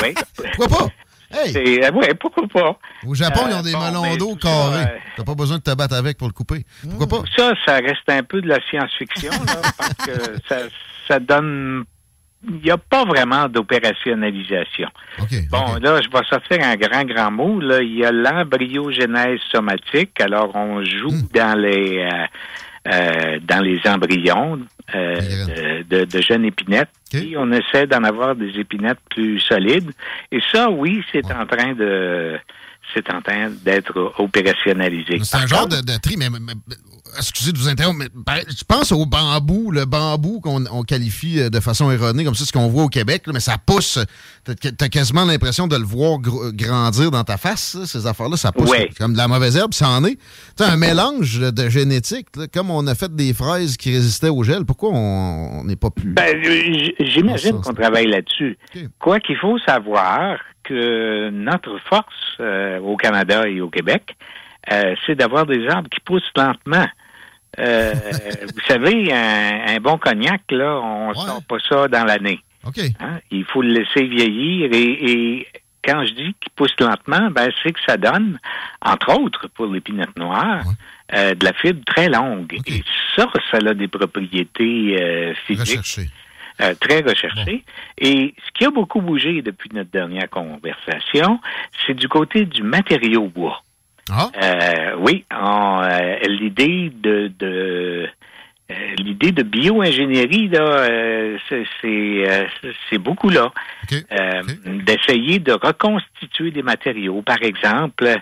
oui. 0.03 0.15
Pourquoi 0.57 0.69
pas? 0.79 0.87
Hey. 1.29 1.81
ouais, 1.93 2.15
pourquoi 2.15 2.47
pas? 2.47 2.79
Au 3.05 3.13
Japon, 3.15 3.41
ils 3.49 3.55
ont 3.55 3.59
Euh, 3.59 3.63
des 3.63 3.73
bon, 3.73 3.81
melons 3.81 4.17
d'eau 4.17 4.37
carrés. 4.37 4.85
euh, 4.85 4.99
T'as 5.17 5.25
pas 5.25 5.35
besoin 5.35 5.59
de 5.59 5.63
te 5.63 5.75
battre 5.75 5.97
avec 5.97 6.17
pour 6.19 6.29
le 6.29 6.33
couper. 6.33 6.65
Pourquoi 6.89 7.09
pas? 7.09 7.23
Ça, 7.37 7.53
ça 7.67 7.75
reste 7.75 8.09
un 8.09 8.23
peu 8.23 8.41
de 8.41 8.47
la 8.49 8.61
science-fiction, 8.71 9.33
parce 9.77 9.95
que 10.07 10.13
ça, 10.49 10.59
ça 11.09 11.19
donne. 11.19 11.85
Il 12.49 12.61
n'y 12.63 12.71
a 12.71 12.79
pas 12.79 13.05
vraiment 13.05 13.49
d'opérationnalisation. 13.49 14.89
bon, 15.51 15.75
là, 15.83 16.01
je 16.01 16.09
vais 16.09 16.25
sortir 16.31 16.59
un 16.63 16.77
grand, 16.77 17.03
grand 17.05 17.31
mot. 17.33 17.59
Là. 17.61 17.83
Il 17.83 17.97
y 17.99 18.05
a 18.05 18.13
l'embryogenèse 18.13 19.41
somatique. 19.51 20.21
Alors, 20.21 20.55
on 20.55 20.85
joue 20.85 21.11
Hmm. 21.11 21.29
dans 21.35 21.59
les 21.59 22.09
euh, 22.93 23.39
dans 23.43 23.61
les 23.63 23.81
embryons 23.87 24.61
euh, 24.95 25.15
de, 25.89 25.99
de- 25.99 26.05
de 26.05 26.21
jeunes 26.23 26.45
épinettes. 26.45 26.89
Et 27.31 27.37
on 27.37 27.51
essaie 27.53 27.87
d'en 27.87 28.03
avoir 28.05 28.35
des 28.37 28.59
épinettes 28.59 28.99
plus 29.11 29.39
solides. 29.41 29.91
Et 30.33 30.41
ça, 30.53 30.71
oui, 30.71 31.03
c'est 31.13 31.25
en 31.33 31.47
train 31.47 31.73
de 31.75 32.37
c'est 32.97 33.13
en 33.13 33.21
train 33.21 33.51
d'être 33.65 34.15
opérationnalisé. 34.19 35.19
C'est 35.23 35.37
un 35.37 35.47
genre 35.47 35.69
de, 35.69 35.77
de 35.77 35.99
tri, 36.01 36.17
mais, 36.17 36.27
excusez 37.19 37.53
de 37.53 37.59
vous 37.59 37.69
interrompre, 37.69 37.99
mais 37.99 38.43
je 38.49 38.65
pense 38.65 38.93
au 38.93 39.07
bambou, 39.07 39.71
le 39.71 39.85
bambou 39.85 40.41
qu'on 40.41 40.65
on 40.71 40.83
qualifie 40.83 41.41
euh, 41.41 41.51
de 41.51 41.61
façon 41.61 41.91
erronée, 41.91 42.25
comme 42.25 42.35
ça, 42.35 42.45
ce 42.45 42.53
qu'on 42.53 42.69
voit 42.69 42.85
au 42.85 42.89
Québec, 42.89 43.23
là, 43.27 43.33
mais 43.33 43.41
ça 43.41 43.57
pousse. 43.65 43.99
T'as 44.45 44.89
quasiment 44.89 45.25
l'impression 45.25 45.67
de 45.67 45.77
le 45.77 45.85
voir 45.85 46.19
gr- 46.21 46.55
grandir 46.55 47.11
dans 47.11 47.25
ta 47.25 47.37
face, 47.37 47.77
ces 47.85 48.07
affaires-là, 48.07 48.37
ça 48.37 48.53
pousse. 48.53 48.71
Comme 48.99 49.13
de 49.13 49.19
la 49.19 49.29
mauvaise 49.29 49.57
herbe, 49.57 49.75
ça 49.75 49.89
en 49.89 50.05
est. 50.05 50.19
T'as 50.57 50.71
un 50.71 50.77
mélange 50.77 51.41
de 51.41 51.69
génétique, 51.69 52.29
là, 52.37 52.47
comme 52.53 52.71
on 52.71 52.87
a 52.87 52.95
fait 52.95 53.15
des 53.15 53.33
fraises 53.35 53.77
qui 53.77 53.93
résistaient 53.93 54.29
au 54.29 54.43
gel, 54.43 54.65
pourquoi 54.65 54.91
on 54.93 55.65
n'est 55.65 55.77
pas 55.77 55.91
plus. 55.91 56.13
Ben, 56.13 56.37
j'imagine 57.01 57.61
qu'on 57.61 57.75
travaille 57.75 58.07
là-dessus. 58.09 58.59
Quoi 58.99 59.21
qu'il 59.21 59.37
faut 59.37 59.59
savoir 59.67 60.39
que 60.67 61.31
notre 61.31 61.79
force 61.89 62.37
euh, 62.41 62.79
au 62.81 62.97
Canada 62.97 63.49
et 63.49 63.61
au 63.61 63.71
Québec, 63.71 64.17
euh, 64.73 64.95
c'est 65.07 65.15
d'avoir 65.15 65.47
des 65.47 65.67
arbres 65.69 65.89
qui 65.89 66.01
poussent 66.01 66.33
lentement. 66.37 66.87
Euh, 67.59 67.95
vous 68.43 68.67
savez, 68.67 69.13
un, 69.13 69.77
un 69.77 69.81
bon 69.81 69.97
cognac, 69.99 70.43
là, 70.51 70.81
on 70.81 71.15
sort 71.15 71.43
pas 71.49 71.59
ça 71.69 71.89
dans 71.89 72.05
l'année. 72.05 72.41
Hein? 73.01 73.21
Il 73.31 73.45
faut 73.45 73.63
le 73.63 73.73
laisser 73.73 74.05
vieillir 74.07 74.71
et, 74.73 75.11
et 75.11 75.47
quand 75.85 76.05
je 76.05 76.15
dis 76.15 76.35
qu'il 76.41 76.53
pousse 76.57 76.75
lentement, 76.81 77.31
ben 77.31 77.49
c'est 77.63 77.73
que 77.73 77.81
ça 77.87 77.97
donne, 77.97 78.41
entre 78.83 79.17
autres 79.21 79.49
pour 79.55 79.67
l'épinette 79.67 80.17
noire, 80.19 80.65
de 81.13 81.45
la 81.45 81.53
fibre 81.53 81.85
très 81.87 82.09
longue. 82.09 82.59
Et 82.67 82.83
ça, 83.15 83.29
ça 83.53 83.59
a 83.59 83.73
des 83.75 83.87
propriétés 83.87 85.35
physiques. 85.47 86.11
Euh, 86.61 86.75
très 86.81 87.01
recherchées. 87.01 87.65
Et 87.99 88.35
ce 88.47 88.51
qui 88.53 88.65
a 88.65 88.71
beaucoup 88.71 89.01
bougé 89.01 89.43
depuis 89.43 89.71
notre 89.73 89.91
dernière 89.91 90.29
conversation, 90.31 91.41
c'est 91.87 91.95
du 91.95 92.09
côté 92.09 92.45
du 92.45 92.63
matériau 92.63 93.29
bois. 93.29 93.63
Euh, 94.43 94.95
oui, 94.99 95.25
euh, 95.33 96.19
l'idée 96.29 96.93
de, 96.95 97.33
de 97.39 98.09
euh, 98.71 98.75
l'idée 98.99 99.33
de 99.33 99.43
bio-ingénierie, 99.43 100.49
là, 100.49 100.61
euh, 100.61 101.39
c'est 101.49 101.65
c'est, 101.81 102.49
c'est 102.89 102.99
beaucoup 102.99 103.31
là. 103.31 103.53
Euh, 103.93 104.43
D'essayer 104.85 105.39
de 105.39 105.53
reconstituer 105.53 106.51
des 106.51 106.63
matériaux. 106.63 107.23
Par 107.23 107.43
exemple, 107.43 108.17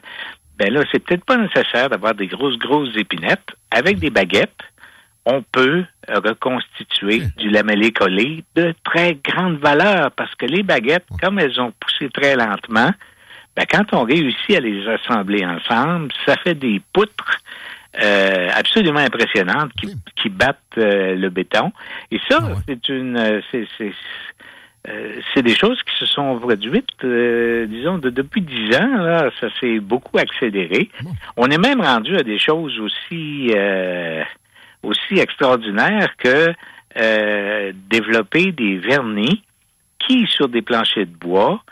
ben 0.59 0.73
là, 0.73 0.83
c'est 0.93 0.99
peut-être 0.99 1.25
pas 1.25 1.37
nécessaire 1.37 1.89
d'avoir 1.89 2.15
des 2.15 2.27
grosses, 2.27 2.59
grosses 2.59 2.97
épinettes. 2.97 3.51
Avec 3.71 3.99
des 3.99 4.11
baguettes, 4.11 4.61
on 5.27 5.43
peut 5.43 5.85
reconstituer 6.09 7.23
du 7.39 7.49
lamellé 7.51 7.93
collé 7.93 8.44
de 8.55 8.75
très 8.85 9.15
grande 9.15 9.59
valeur 9.59 10.11
parce 10.12 10.35
que 10.35 10.47
les 10.47 10.62
baguettes, 10.62 11.07
comme 11.20 11.39
elles 11.39 11.61
ont 11.61 11.73
poussé 11.81 12.11
très 12.11 12.36
lentement, 12.36 12.91
ben, 13.57 13.65
quand 13.70 13.93
on 13.93 14.03
réussit 14.05 14.57
à 14.57 14.61
les 14.61 14.86
assembler 14.89 15.44
ensemble, 15.47 16.12
ça 16.27 16.36
fait 16.36 16.55
des 16.55 16.81
poutres 16.93 17.39
euh, 18.03 18.49
absolument 18.53 18.99
impressionnantes 18.99 19.73
qui, 19.81 19.94
qui 20.17 20.28
battent 20.28 20.59
euh, 20.78 21.15
le 21.15 21.31
béton. 21.31 21.73
Et 22.11 22.20
ça, 22.28 22.41
c'est 22.67 22.89
une, 22.89 23.17
euh, 23.17 23.41
c'est, 23.51 23.67
c'est, 23.78 23.93
euh, 24.89 25.15
c'est 25.33 25.43
des 25.43 25.55
choses 25.55 25.81
qui 25.85 25.97
se 25.99 26.07
sont 26.07 26.39
produites, 26.39 26.89
euh, 27.05 27.67
disons, 27.67 27.99
de, 27.99 28.11
depuis 28.11 28.43
dix 28.43 28.77
ans. 28.77 28.97
Là, 28.97 29.31
ça 29.41 29.47
s'est 29.61 29.78
beaucoup 29.78 30.19
accéléré. 30.19 30.91
On 31.36 31.47
est 31.47 31.59
même 31.59 31.81
rendu 31.81 32.17
à 32.17 32.25
des 32.25 32.39
choses 32.39 32.78
aussi, 32.81 33.53
euh, 33.55 34.25
aussi 34.85 35.19
extraordinaires 35.19 36.11
que 36.19 36.53
euh, 36.97 37.73
développer 37.91 38.53
des 38.53 38.79
vernis 38.79 39.43
qui, 40.07 40.27
sur 40.27 40.49
des 40.49 40.63
planchers 40.63 41.07
de 41.07 41.17
bois, 41.17 41.63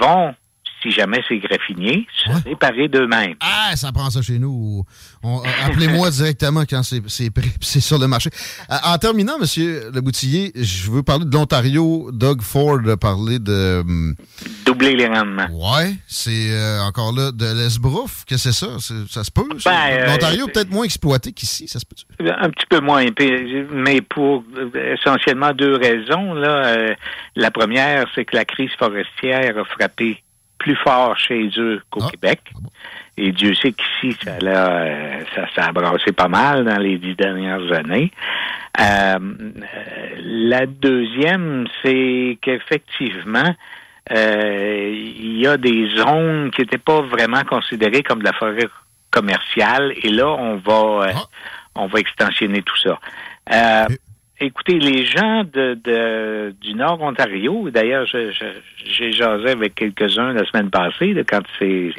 vont, 0.00 0.34
si 0.82 0.90
jamais 0.90 1.22
c'est 1.28 1.38
graffiné, 1.38 2.06
se 2.12 2.48
réparer 2.48 2.88
d'eux-mêmes. 2.88 3.34
Ah, 3.40 3.76
ça 3.76 3.92
prend 3.92 4.10
ça 4.10 4.22
chez 4.22 4.38
nous. 4.38 4.84
Euh, 5.24 5.28
Appelez-moi 5.66 6.10
directement 6.10 6.64
quand 6.68 6.82
c'est 6.82 7.02
sur 7.80 7.98
le 7.98 8.06
marché. 8.08 8.30
En 8.68 8.96
terminant, 8.98 9.38
Monsieur 9.38 9.90
Le 9.92 10.00
Boutillier, 10.00 10.52
je 10.56 10.90
veux 10.90 11.02
parler 11.02 11.24
de 11.24 11.34
l'Ontario. 11.34 12.10
Doug 12.12 12.42
Ford 12.42 12.80
a 12.88 12.96
parlé 12.96 13.38
de... 13.38 13.84
Doubler 14.78 14.96
les 14.96 15.06
rendements. 15.06 15.48
Ouais, 15.52 15.94
c'est 16.06 16.50
euh, 16.52 16.80
encore 16.82 17.12
là 17.12 17.30
de 17.32 17.44
l'esbrouf 17.58 18.24
que 18.24 18.36
c'est 18.36 18.52
ça. 18.52 18.78
Ça 19.08 19.24
se 19.24 19.30
peut. 19.30 19.48
Ben, 19.64 19.70
euh, 19.90 20.06
L'Ontario 20.06 20.46
est 20.48 20.52
peut-être 20.52 20.70
moins 20.70 20.84
exploité 20.84 21.32
qu'ici, 21.32 21.66
ça 21.68 21.78
se 21.78 21.84
peut. 21.84 21.96
Un 22.38 22.50
petit 22.50 22.66
peu 22.66 22.80
moins, 22.80 23.04
mais 23.72 24.00
pour 24.00 24.44
euh, 24.56 24.94
essentiellement 24.94 25.52
deux 25.52 25.76
raisons. 25.76 26.34
Là, 26.34 26.66
Euh, 26.68 26.94
la 27.36 27.50
première, 27.50 28.06
c'est 28.14 28.24
que 28.24 28.36
la 28.36 28.44
crise 28.44 28.70
forestière 28.78 29.56
a 29.58 29.64
frappé 29.64 30.22
plus 30.58 30.76
fort 30.76 31.16
chez 31.18 31.50
eux 31.56 31.80
qu'au 31.90 32.06
Québec. 32.08 32.40
Et 33.16 33.32
Dieu 33.32 33.54
sait 33.54 33.72
qu'ici, 33.72 34.16
ça, 34.22 34.36
euh, 34.42 35.20
ça, 35.34 35.46
ça 35.54 35.64
a 35.66 35.72
brassé 35.72 36.12
pas 36.12 36.28
mal 36.28 36.64
dans 36.64 36.78
les 36.78 36.98
dix 36.98 37.14
dernières 37.16 37.72
années. 37.72 38.12
Euh, 38.80 39.18
euh, 39.18 39.58
la 40.22 40.66
deuxième, 40.66 41.66
c'est 41.82 42.38
qu'effectivement, 42.42 43.40
euh, 43.40 43.52
il 44.10 45.38
y 45.38 45.46
a 45.46 45.56
des 45.56 45.88
zones 45.96 46.50
qui 46.50 46.62
n'étaient 46.62 46.78
pas 46.78 47.02
vraiment 47.02 47.42
considérées 47.44 48.02
comme 48.02 48.20
de 48.20 48.24
la 48.24 48.32
forêt 48.32 48.68
commerciale. 49.10 49.92
Et 50.02 50.10
là, 50.10 50.28
on 50.28 50.56
va, 50.56 51.08
euh, 51.08 51.12
on 51.74 51.86
va 51.86 51.98
extensionner 52.00 52.62
tout 52.62 52.76
ça. 52.76 52.98
Euh, 53.52 53.86
Écoutez, 54.40 54.78
les 54.78 55.04
gens 55.04 55.42
de, 55.42 55.74
de- 55.82 56.54
du 56.60 56.74
Nord 56.74 57.02
Ontario, 57.02 57.70
d'ailleurs, 57.70 58.06
j'ai 58.06 59.10
jasé 59.10 59.50
avec 59.50 59.74
quelques-uns 59.74 60.32
la 60.32 60.44
semaine 60.46 60.70
passée, 60.70 61.12
quand 61.28 61.42
c'est 61.58 61.92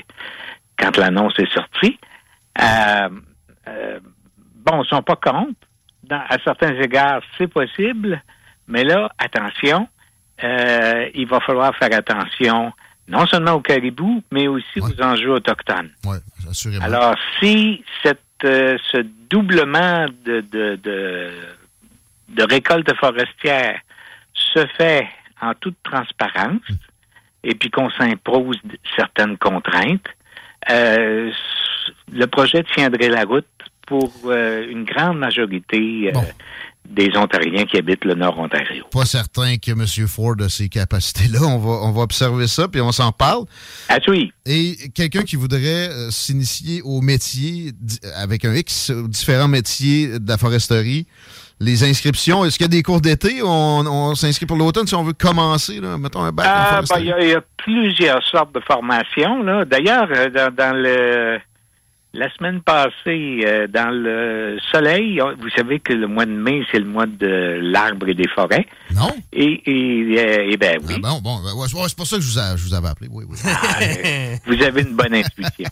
quand 0.77 0.95
l'annonce 0.95 1.37
est 1.37 1.51
sortie. 1.53 1.99
Euh, 2.61 3.09
euh, 3.67 3.99
bon, 4.55 4.81
ils 4.83 4.87
sont 4.87 5.01
pas 5.01 5.17
contre. 5.17 5.59
Dans- 6.03 6.23
à 6.29 6.37
certains 6.41 6.79
égards, 6.79 7.21
c'est 7.37 7.49
possible, 7.51 8.23
mais 8.69 8.85
là, 8.85 9.09
attention, 9.17 9.89
euh, 10.43 11.09
il 11.13 11.27
va 11.27 11.39
falloir 11.39 11.75
faire 11.75 11.93
attention 11.93 12.71
non 13.07 13.25
seulement 13.25 13.53
aux 13.53 13.61
caribous, 13.61 14.23
mais 14.31 14.47
aussi 14.47 14.79
aux 14.79 15.01
enjeux 15.01 15.31
autochtones. 15.31 15.89
Oui, 16.05 16.17
assurément. 16.49 16.85
Alors, 16.85 17.15
si 17.39 17.83
cette, 18.03 18.21
euh, 18.43 18.77
ce 18.91 18.97
doublement 19.29 20.05
de, 20.25 20.41
de, 20.41 20.75
de, 20.75 21.31
de 22.29 22.43
récolte 22.43 22.93
forestière 22.97 23.79
se 24.33 24.65
fait 24.77 25.07
en 25.41 25.53
toute 25.55 25.77
transparence 25.83 26.61
et 27.43 27.55
puis 27.55 27.71
qu'on 27.71 27.89
s'impose 27.89 28.57
certaines 28.95 29.37
contraintes, 29.37 30.07
euh, 30.69 31.31
le 32.11 32.27
projet 32.27 32.63
tiendrait 32.75 33.09
la 33.09 33.23
route 33.23 33.45
pour 33.87 34.11
euh, 34.25 34.67
une 34.69 34.83
grande 34.83 35.17
majorité 35.17 36.11
euh, 36.13 36.19
des 36.87 37.11
Ontariens 37.15 37.65
qui 37.65 37.77
habitent 37.77 38.03
le 38.05 38.15
Nord-Ontario. 38.15 38.85
Pas 38.91 39.05
certain 39.05 39.57
que 39.57 39.71
M. 39.71 39.85
Ford 40.07 40.35
a 40.41 40.49
ces 40.49 40.69
capacités-là. 40.69 41.39
On 41.43 41.59
va, 41.59 41.71
on 41.87 41.91
va 41.91 42.01
observer 42.01 42.47
ça, 42.47 42.67
puis 42.67 42.81
on 42.81 42.91
s'en 42.91 43.11
parle. 43.11 43.45
Ah 43.89 43.97
oui. 44.07 44.31
Et 44.45 44.75
quelqu'un 44.95 45.21
qui 45.21 45.35
voudrait 45.35 45.89
euh, 45.89 46.09
s'initier 46.09 46.81
au 46.83 47.01
métier, 47.01 47.73
avec 48.15 48.43
un 48.45 48.55
X, 48.55 48.89
aux 48.89 49.07
différents 49.07 49.47
métiers 49.47 50.19
de 50.19 50.27
la 50.27 50.37
foresterie, 50.39 51.05
les 51.61 51.83
inscriptions, 51.83 52.45
est-ce 52.45 52.57
qu'il 52.57 52.63
y 52.63 52.69
a 52.69 52.69
des 52.69 52.81
cours 52.83 53.01
d'été? 53.01 53.41
On, 53.43 53.47
on 53.85 54.15
s'inscrit 54.15 54.45
pour 54.45 54.55
l'automne 54.57 54.87
si 54.87 54.95
on 54.95 55.03
veut 55.03 55.13
commencer, 55.13 55.79
là, 55.81 55.97
mettons 55.97 56.23
un 56.23 56.31
bac 56.31 56.45
Ah, 56.49 56.81
ben, 56.89 56.99
il 57.01 57.05
y, 57.07 57.11
a- 57.11 57.19
il 57.21 57.29
y 57.29 57.33
a 57.33 57.41
plusieurs 57.57 58.23
sortes 58.25 58.55
de 58.55 58.61
formations. 58.61 59.43
D'ailleurs, 59.65 60.07
euh, 60.15 60.29
dans, 60.29 60.55
dans 60.55 60.73
le 60.75 61.37
la 62.13 62.29
semaine 62.33 62.61
passée, 62.61 63.41
euh, 63.45 63.67
dans 63.67 63.91
le 63.91 64.57
soleil, 64.71 65.21
on- 65.21 65.35
vous 65.35 65.49
savez 65.51 65.79
que 65.79 65.93
le 65.93 66.07
mois 66.07 66.25
de 66.25 66.31
mai, 66.31 66.63
c'est 66.71 66.79
le 66.79 66.85
mois 66.85 67.05
de 67.05 67.59
l'arbre 67.61 68.07
et 68.09 68.15
des 68.15 68.27
forêts. 68.27 68.65
Non. 68.95 69.11
Et, 69.31 69.61
et, 69.69 70.19
euh, 70.19 70.47
eh 70.49 70.57
ben 70.57 70.79
oui. 70.87 70.95
Ah 70.97 70.99
bon, 71.01 71.21
bon, 71.21 71.37
ben, 71.43 71.53
ouais, 71.55 71.67
c'est 71.87 71.95
pour 71.95 72.07
ça 72.07 72.15
que 72.17 72.23
je 72.23 72.31
vous, 72.31 72.39
a- 72.39 72.57
je 72.57 72.63
vous 72.63 72.73
avais 72.73 72.87
appelé. 72.87 73.09
Oui, 73.11 73.25
oui. 73.29 73.37
Vous 74.47 74.63
avez 74.63 74.81
une 74.81 74.95
bonne 74.95 75.13
intuition. 75.13 75.69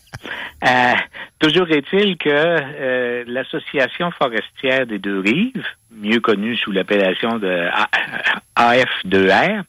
Euh, 0.64 0.94
toujours 1.40 1.70
est-il 1.72 2.18
que 2.18 2.30
euh, 2.30 3.24
l'Association 3.28 4.12
forestière 4.12 4.86
des 4.86 5.00
deux 5.00 5.20
rives, 5.20 5.66
mieux 5.92 6.20
connue 6.20 6.56
sous 6.58 6.72
l'appellation 6.72 7.40
de 7.40 7.68
A- 7.74 7.90
AF2R, 8.56 9.64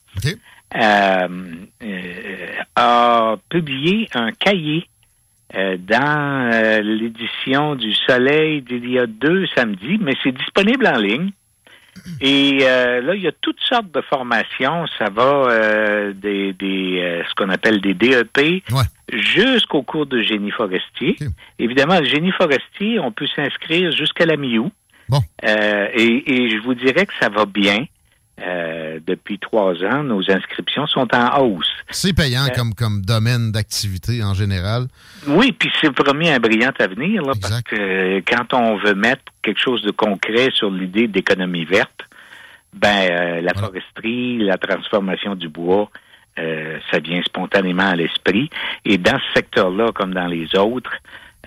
euh, 0.75 1.27
euh, 1.83 2.47
a 2.75 3.35
publié 3.49 4.07
un 4.13 4.31
cahier 4.33 4.87
euh, 5.55 5.77
dans 5.77 6.51
euh, 6.53 6.81
l'édition 6.81 7.75
du 7.75 7.93
Soleil 7.93 8.61
d'il 8.61 8.89
y 8.89 8.99
a 8.99 9.07
deux 9.07 9.47
samedis, 9.55 9.97
mais 9.99 10.13
c'est 10.23 10.31
disponible 10.31 10.87
en 10.87 10.97
ligne. 10.97 11.31
Et 12.21 12.59
euh, 12.61 13.01
là, 13.01 13.15
il 13.15 13.21
y 13.21 13.27
a 13.27 13.31
toutes 13.41 13.59
sortes 13.61 13.91
de 13.91 14.01
formations. 14.01 14.85
Ça 14.97 15.09
va 15.09 15.21
euh, 15.49 16.13
des, 16.13 16.53
des 16.53 17.01
euh, 17.01 17.23
ce 17.27 17.35
qu'on 17.35 17.49
appelle 17.49 17.81
des 17.81 17.93
DEP 17.93 18.63
jusqu'au 19.11 19.81
cours 19.81 20.05
de 20.05 20.21
génie 20.21 20.51
forestier. 20.51 21.17
Évidemment, 21.57 21.99
le 21.99 22.05
génie 22.05 22.31
forestier, 22.31 22.99
on 22.99 23.11
peut 23.11 23.27
s'inscrire 23.35 23.91
jusqu'à 23.91 24.25
la 24.25 24.37
mi-août. 24.37 24.71
Euh, 25.43 25.87
et, 25.93 26.33
et 26.33 26.49
je 26.51 26.57
vous 26.61 26.75
dirais 26.75 27.05
que 27.05 27.13
ça 27.19 27.29
va 27.29 27.45
bien. 27.45 27.85
Euh, 28.41 28.99
depuis 29.05 29.37
trois 29.39 29.73
ans, 29.83 30.03
nos 30.03 30.29
inscriptions 30.31 30.87
sont 30.87 31.07
en 31.13 31.39
hausse. 31.41 31.69
C'est 31.89 32.13
payant 32.13 32.45
Euh, 32.45 32.55
comme, 32.55 32.73
comme 32.73 33.01
domaine 33.01 33.51
d'activité 33.51 34.23
en 34.23 34.33
général. 34.33 34.87
Oui, 35.27 35.51
puis 35.51 35.71
c'est 35.81 35.91
promis 35.91 36.29
un 36.29 36.39
brillant 36.39 36.71
avenir, 36.79 37.21
là, 37.23 37.33
parce 37.41 37.61
que 37.63 38.19
quand 38.21 38.53
on 38.53 38.77
veut 38.77 38.95
mettre 38.95 39.23
quelque 39.41 39.59
chose 39.59 39.81
de 39.81 39.91
concret 39.91 40.49
sur 40.53 40.71
l'idée 40.71 41.07
d'économie 41.07 41.65
verte, 41.65 42.01
ben 42.73 43.09
euh, 43.09 43.41
la 43.41 43.53
foresterie, 43.53 44.37
la 44.39 44.57
transformation 44.57 45.35
du 45.35 45.49
bois, 45.49 45.89
ça 46.89 46.99
vient 46.99 47.21
spontanément 47.23 47.89
à 47.89 47.97
l'esprit. 47.97 48.49
Et 48.85 48.97
dans 48.97 49.19
ce 49.19 49.33
secteur-là, 49.33 49.91
comme 49.93 50.13
dans 50.13 50.27
les 50.27 50.55
autres, 50.55 50.93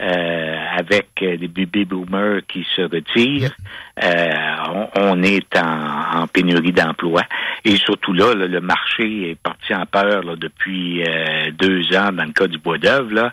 euh, 0.00 0.56
avec 0.78 1.08
les 1.20 1.48
baby 1.48 1.84
boomers 1.84 2.40
qui 2.48 2.66
se 2.74 2.80
retirent, 2.82 3.54
euh, 4.02 4.30
on, 4.70 4.88
on 4.96 5.22
est 5.22 5.56
en, 5.56 6.22
en 6.22 6.26
pénurie 6.26 6.72
d'emploi. 6.72 7.22
Et 7.64 7.76
surtout 7.76 8.12
là, 8.14 8.34
là, 8.34 8.46
le 8.46 8.60
marché 8.60 9.30
est 9.30 9.34
parti 9.34 9.74
en 9.74 9.84
peur 9.86 10.22
là, 10.24 10.34
depuis 10.36 11.02
euh, 11.04 11.50
deux 11.52 11.94
ans 11.96 12.10
dans 12.10 12.24
le 12.24 12.32
cas 12.32 12.46
du 12.46 12.58
bois 12.58 12.78
d'œuvre, 12.78 13.30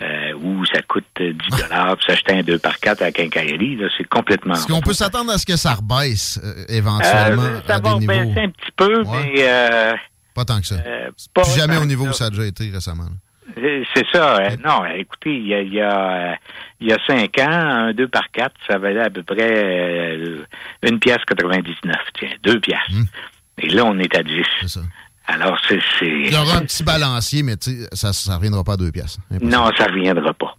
euh, 0.00 0.32
où 0.42 0.64
ça 0.66 0.80
coûte 0.82 1.04
10 1.20 1.34
dollars 1.62 1.96
pour 1.96 2.02
s'acheter 2.04 2.38
un 2.38 2.42
2 2.42 2.58
par 2.58 2.78
4 2.80 3.02
à 3.02 3.04
la 3.06 3.12
quincaillerie. 3.12 3.76
Là, 3.76 3.88
c'est 3.96 4.08
complètement... 4.08 4.54
Est-ce 4.54 4.66
qu'on 4.66 4.80
peut 4.80 4.94
s'attendre 4.94 5.30
à 5.32 5.38
ce 5.38 5.44
que 5.46 5.56
ça 5.56 5.74
rebaisse 5.74 6.40
euh, 6.42 6.64
éventuellement 6.68 7.42
Euh, 7.42 7.60
ça 7.66 7.74
à 7.76 7.80
va 7.80 7.92
des 7.94 7.98
niveaux? 8.06 8.12
baisser 8.12 8.40
un 8.40 8.50
petit 8.50 8.72
peu, 8.76 9.02
mais... 9.04 9.34
euh, 9.46 9.92
Pas 10.34 10.44
tant 10.46 10.58
que 10.60 10.66
ça. 10.66 10.76
euh, 10.76 11.10
pas 11.34 11.42
Puis 11.42 11.52
jamais 11.52 11.76
au 11.76 11.84
niveau 11.84 12.04
ça. 12.04 12.10
où 12.10 12.12
ça 12.14 12.24
a 12.26 12.30
déjà 12.30 12.46
été 12.46 12.70
récemment. 12.70 13.04
là. 13.04 13.10
C'est 13.56 14.06
ça. 14.12 14.36
euh, 14.38 14.50
non, 14.64 14.84
écoutez, 14.94 15.34
il 15.34 15.46
y 15.46 15.54
a, 15.54 15.60
il 15.62 15.72
y, 15.74 15.80
a, 15.80 16.36
il 16.80 16.88
y 16.88 16.92
a 16.92 16.98
cinq 17.06 17.38
ans, 17.38 17.48
un 17.50 17.92
2 17.92 18.06
par 18.08 18.30
4, 18.30 18.52
ça 18.68 18.78
valait 18.78 19.00
à 19.00 19.10
peu 19.10 19.22
près 19.22 19.36
euh, 19.40 20.44
une 20.82 20.98
pièce 20.98 21.24
99. 21.26 21.96
Tiens, 22.18 22.28
deux 22.42 22.60
pièces. 22.60 22.78
Et 23.60 23.68
là, 23.70 23.84
on 23.86 23.98
est 23.98 24.14
à 24.16 24.22
10. 24.22 24.44
Alors, 25.26 25.58
c'est... 25.68 25.80
c'est- 25.98 26.06
Il 26.06 26.32
y 26.32 26.36
aura 26.36 26.56
un 26.58 26.62
petit 26.62 26.82
balancier, 26.84 27.42
mais 27.42 27.54
ça 27.92 28.08
ne 28.30 28.36
reviendra 28.36 28.64
pas 28.64 28.74
à 28.74 28.76
deux 28.76 28.92
pièces. 28.92 29.18
Non, 29.42 29.70
ça 29.76 29.86
ne 29.88 29.92
reviendra 29.92 30.32
pas. 30.34 30.54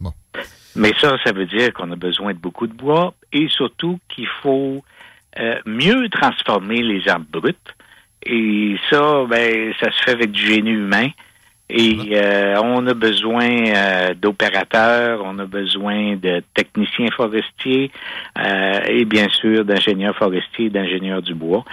Mais 0.76 0.94
ça, 1.02 1.16
ça 1.24 1.32
veut 1.32 1.46
dire 1.48 1.74
qu'on 1.74 1.92
a 1.92 1.96
besoin 1.96 2.34
de 2.34 2.38
beaucoup 2.40 2.68
de 2.68 2.74
bois 2.74 3.14
et 3.34 3.48
surtout 3.50 4.00
qu'il 4.10 4.28
faut 4.44 4.84
euh, 5.40 5.56
mieux 5.66 6.08
transformer 6.10 6.82
les 6.82 7.08
arbres 7.08 7.26
bruts. 7.32 7.56
Et 8.26 8.76
ça, 8.90 9.24
ben, 9.30 9.74
ça 9.80 9.92
se 9.92 10.04
fait 10.04 10.12
avec 10.12 10.32
du 10.32 10.46
génie 10.46 10.72
humain. 10.72 11.08
Et 11.72 11.98
euh, 12.14 12.60
on 12.64 12.88
a 12.88 12.94
besoin 12.96 13.48
euh, 13.68 14.14
d'opérateurs, 14.20 15.22
on 15.24 15.38
a 15.38 15.46
besoin 15.46 16.16
de 16.16 16.42
techniciens 16.56 17.10
forestiers 17.16 17.92
euh, 18.40 18.80
et 18.88 19.06
bien 19.06 19.28
sûr 19.30 19.64
d'ingénieurs 19.66 20.16
forestiers 20.16 20.66
et 20.66 20.70
d'ingénieurs 20.72 21.22
du 21.22 21.36
bois. 21.36 21.64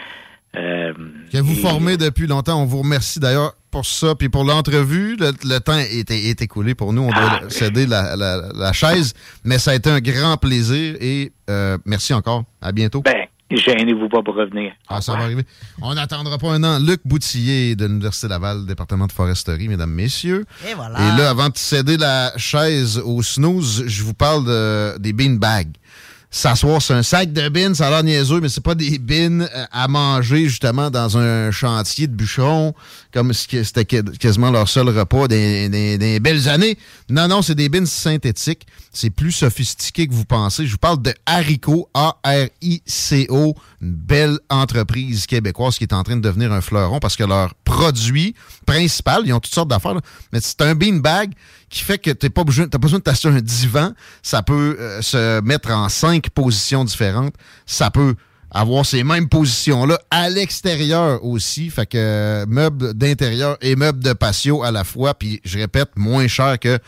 Euh, 0.57 0.93
Que 1.33 1.39
vous 1.39 1.55
formez 1.55 1.97
depuis 1.97 2.27
longtemps. 2.27 2.61
On 2.63 2.67
vous 2.67 2.81
remercie 2.83 3.21
d'ailleurs 3.21 3.53
pour 3.71 3.85
ça. 3.85 4.15
Puis 4.15 4.31
pour 4.31 4.45
l'entrevue, 4.45 5.17
le, 5.19 5.33
le 5.45 5.59
temps 5.61 5.77
est, 5.79 6.11
est 6.11 6.41
écoulé 6.43 6.75
pour 6.75 6.93
nous. 6.95 7.03
On 7.03 7.09
doit 7.11 7.41
Ah, 7.43 7.51
céder 7.51 7.87
la, 7.87 8.17
la- 8.17 8.41
la 8.55 8.73
chaise. 8.73 9.13
Mais 9.45 9.59
ça 9.59 9.73
a 9.73 9.75
été 9.75 9.91
un 9.91 10.01
grand 10.01 10.37
plaisir 10.39 10.97
et 11.01 11.33
euh, 11.51 11.77
merci 11.85 12.15
encore. 12.15 12.45
À 12.63 12.73
bientôt. 12.73 13.03
ben, 13.03 13.26
gênez-vous 13.51 14.09
pas 14.09 14.23
pour 14.23 14.35
revenir. 14.35 14.73
Ah, 14.89 15.01
ça 15.01 15.13
va 15.15 15.25
arriver. 15.25 15.45
On 15.81 15.95
n'attendra 15.95 16.37
pas 16.39 16.53
un 16.53 16.65
an. 16.65 16.79
Luc 16.79 17.01
Boutillier 17.05 17.77
de 17.77 17.87
l'Université 17.87 18.29
Laval, 18.29 18.67
département 18.67 19.07
de 19.07 19.13
foresterie, 19.13 19.69
mesdames, 19.69 19.91
messieurs. 19.93 20.45
Et 20.69 20.75
voilà. 20.75 20.99
Et 20.99 21.19
là, 21.19 21.31
avant 21.31 21.49
de 21.49 21.57
céder 21.57 21.97
la 21.97 22.33
chaise 22.37 22.99
au 23.05 23.23
snooze, 23.23 23.85
je 23.87 24.03
vous 24.03 24.15
parle 24.15 24.45
de- 24.45 24.99
des 24.99 25.13
beanbags. 25.13 25.73
S'asseoir 26.29 26.83
sur 26.83 26.95
un 26.97 27.03
sac 27.05 27.33
de 27.33 27.49
bines, 27.49 27.75
ça 27.75 27.87
a 27.87 27.91
l'air 27.91 28.03
niaiseux, 28.03 28.41
mais 28.41 28.49
c'est 28.49 28.61
pas 28.63 28.75
des 28.75 28.99
bines 28.99 29.49
euh, 29.55 29.65
à 29.71 29.87
manger 29.89 30.49
justement 30.49 30.91
dans 30.91 31.17
un 31.17 31.51
chantier 31.53 32.09
de 32.09 32.15
bûcherons, 32.15 32.75
comme 33.17 33.33
c'était 33.33 33.87
quasiment 33.87 34.51
leur 34.51 34.69
seul 34.69 34.91
repas 34.91 35.27
des, 35.27 36.21
belles 36.21 36.51
années. 36.51 36.77
Non, 37.09 37.29
non, 37.29 37.41
c'est 37.41 37.55
des 37.55 37.71
bines 37.71 37.87
synthétiques. 37.87 38.67
C'est 38.93 39.09
plus 39.09 39.33
sophistiqué 39.33 40.07
que 40.07 40.13
vous 40.13 40.27
pensez. 40.27 40.67
Je 40.67 40.73
vous 40.73 40.77
parle 40.77 41.01
de 41.01 41.15
Haricot, 41.25 41.89
A-R-I-C-O, 41.95 43.55
une 43.81 43.91
belle 43.91 44.39
entreprise 44.51 45.25
québécoise 45.25 45.79
qui 45.79 45.85
est 45.85 45.95
en 45.95 46.03
train 46.03 46.17
de 46.17 46.21
devenir 46.21 46.53
un 46.53 46.61
fleuron 46.61 46.99
parce 46.99 47.17
que 47.17 47.25
leur 47.25 47.55
produit 47.65 48.35
principal, 48.67 49.23
ils 49.25 49.33
ont 49.33 49.41
toutes 49.41 49.55
sortes 49.55 49.71
d'affaires, 49.71 49.99
mais 50.35 50.41
c'est 50.43 50.61
un 50.61 50.75
beanbag 50.75 51.33
qui 51.71 51.85
fait 51.85 51.97
que 51.97 52.11
tu 52.11 52.27
n'as 52.27 52.31
pas 52.31 52.45
besoin 52.45 52.67
besoin 52.67 52.99
de 52.99 53.05
t'acheter 53.05 53.29
un 53.29 53.41
divan. 53.41 53.93
Ça 54.23 54.43
peut 54.43 54.77
euh, 54.79 55.01
se 55.01 55.41
mettre 55.41 55.71
en 55.71 55.89
cinq 55.89 56.29
positions 56.29 56.85
différentes. 56.85 57.35
Ça 57.65 57.91
peut 57.91 58.15
avoir 58.51 58.87
ces 58.87 59.05
mêmes 59.05 59.29
positions-là 59.29 59.99
à 60.11 60.29
l'extérieur 60.29 61.25
aussi. 61.25 61.71
Fait 61.71 61.87
que 61.87 61.99
euh, 61.99 62.47
meubles 62.49 62.95
d'intérieur 62.95 63.57
et 63.61 63.77
meubles 63.77 64.03
de 64.03 64.13
patio 64.13 64.63
à 64.63 64.71
la 64.71 64.85
fois. 64.85 65.15
Puis 65.15 65.41
je 65.45 65.59
répète, 65.59 65.91
moins 65.97 66.29
cher 66.29 66.59
que 66.59 66.79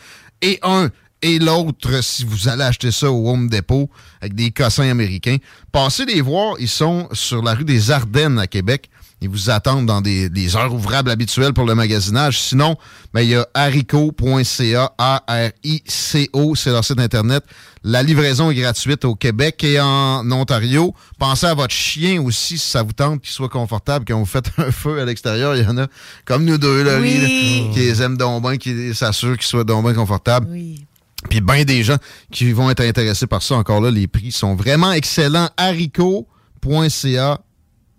et 0.41 0.59
un 0.63 0.89
et 1.21 1.39
l'autre 1.39 2.01
si 2.01 2.23
vous 2.23 2.47
allez 2.47 2.63
acheter 2.63 2.91
ça 2.91 3.11
au 3.11 3.29
Home 3.29 3.49
Depot 3.49 3.89
avec 4.21 4.35
des 4.35 4.51
cossins 4.51 4.89
américains. 4.89 5.37
Passez 5.71 6.05
les 6.05 6.21
voir, 6.21 6.55
ils 6.59 6.69
sont 6.69 7.09
sur 7.11 7.41
la 7.43 7.53
rue 7.53 7.65
des 7.65 7.91
Ardennes 7.91 8.39
à 8.39 8.47
Québec. 8.47 8.89
Ils 9.21 9.29
vous 9.29 9.49
attendent 9.49 9.85
dans 9.85 9.99
des, 10.01 10.29
des 10.29 10.55
heures 10.55 10.73
ouvrables 10.73 11.09
habituelles 11.11 11.53
pour 11.53 11.65
le 11.65 11.75
magasinage. 11.75 12.39
Sinon, 12.39 12.77
ben, 13.13 13.21
il 13.21 13.29
y 13.29 13.35
a 13.35 13.45
haricot.ca, 13.53 14.93
A-R-I-C-O, 14.97 16.55
c'est 16.55 16.71
leur 16.71 16.85
site 16.85 16.99
Internet. 16.99 17.43
La 17.83 18.03
livraison 18.03 18.49
est 18.51 18.55
gratuite 18.55 19.05
au 19.05 19.15
Québec 19.15 19.63
et 19.63 19.79
en 19.79 20.29
Ontario. 20.31 20.93
Pensez 21.17 21.45
à 21.47 21.53
votre 21.53 21.73
chien 21.73 22.21
aussi, 22.21 22.57
si 22.57 22.69
ça 22.69 22.81
vous 22.83 22.93
tente, 22.93 23.21
qu'il 23.21 23.31
soit 23.31 23.49
confortable 23.49 24.05
quand 24.07 24.17
vous 24.19 24.25
faites 24.25 24.51
un 24.57 24.71
feu 24.71 24.99
à 25.01 25.05
l'extérieur. 25.05 25.55
Il 25.55 25.63
y 25.63 25.67
en 25.67 25.77
a, 25.77 25.87
comme 26.25 26.45
nous 26.45 26.57
deux, 26.57 26.83
là, 26.83 26.99
Oui. 26.99 27.17
là, 27.19 27.27
qui 27.73 27.79
les 27.79 28.01
aiment 28.01 28.17
donc 28.17 28.41
bien, 28.43 28.57
qui 28.57 28.93
s'assurent 28.95 29.37
qu'ils 29.37 29.47
soient 29.47 29.63
donc 29.63 29.83
bien 29.85 29.93
confortables. 29.93 30.47
Puis 31.29 31.41
bien 31.41 31.65
des 31.65 31.83
gens 31.83 31.97
qui 32.31 32.51
vont 32.53 32.69
être 32.69 32.79
intéressés 32.81 33.27
par 33.27 33.41
ça. 33.43 33.55
Encore 33.55 33.81
là, 33.81 33.91
les 33.91 34.07
prix 34.07 34.31
sont 34.31 34.55
vraiment 34.55 34.93
excellents. 34.93 35.49
haricot.ca, 35.57 37.39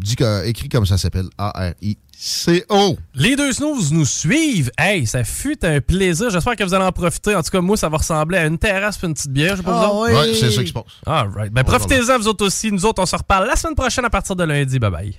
dit 0.01 0.17
que- 0.17 0.47
écrit 0.47 0.69
comme 0.69 0.87
ça 0.87 0.99
s'appelle, 0.99 1.27
A-R-I-C-O. 1.39 2.99
Les 3.15 3.37
deux 3.37 3.53
snooze 3.53 3.93
nous 3.93 4.05
suivent. 4.05 4.71
Hey, 4.79 5.07
ça 5.07 5.25
fut 5.25 5.65
un 5.65 5.81
plaisir. 5.81 6.31
J'espère 6.31 6.57
que 6.57 6.65
vous 6.65 6.75
allez 6.75 6.85
en 6.85 6.93
profiter. 6.93 7.35
En 7.35 7.43
tout 7.43 7.51
cas, 7.51 7.61
moi, 7.61 7.77
ça 7.77 7.89
va 7.89 7.99
ressembler 7.99 8.39
à 8.39 8.47
une 8.47 8.59
terrasse 8.59 8.99
puis 8.99 9.07
une 9.07 9.15
petite 9.15 9.31
bière. 9.33 9.53
Je 9.53 9.57
sais 9.59 9.63
pas 9.63 9.83
Ah 9.85 9.87
vous 9.89 9.99
autres. 10.01 10.11
oui. 10.13 10.19
Ouais, 10.31 10.35
c'est 10.35 10.51
ça 10.51 10.63
qui 10.63 10.69
se 10.69 10.73
passe. 10.73 10.85
All 11.07 11.29
right. 11.35 11.53
Ben, 11.53 11.65
profitez-en, 11.65 12.19
vous 12.19 12.29
autres 12.29 12.47
aussi. 12.47 12.71
Nous 12.73 12.85
autres, 12.85 13.03
on 13.03 13.07
se 13.07 13.17
reparle 13.17 13.47
la 13.47 13.57
semaine 13.57 13.75
prochaine 13.77 14.05
à 14.05 14.11
partir 14.11 14.37
de 14.37 14.45
lundi. 14.45 14.79
Bye 14.79 14.91
bye. 14.91 15.15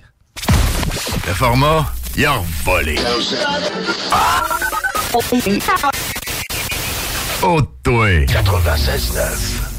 Le 1.26 1.34
format, 1.34 1.86
il 2.16 2.26
a 2.26 2.40
volé. 2.64 2.96
Oh, 7.44 7.60
toi. 7.82 8.06
96.9. 8.26 9.71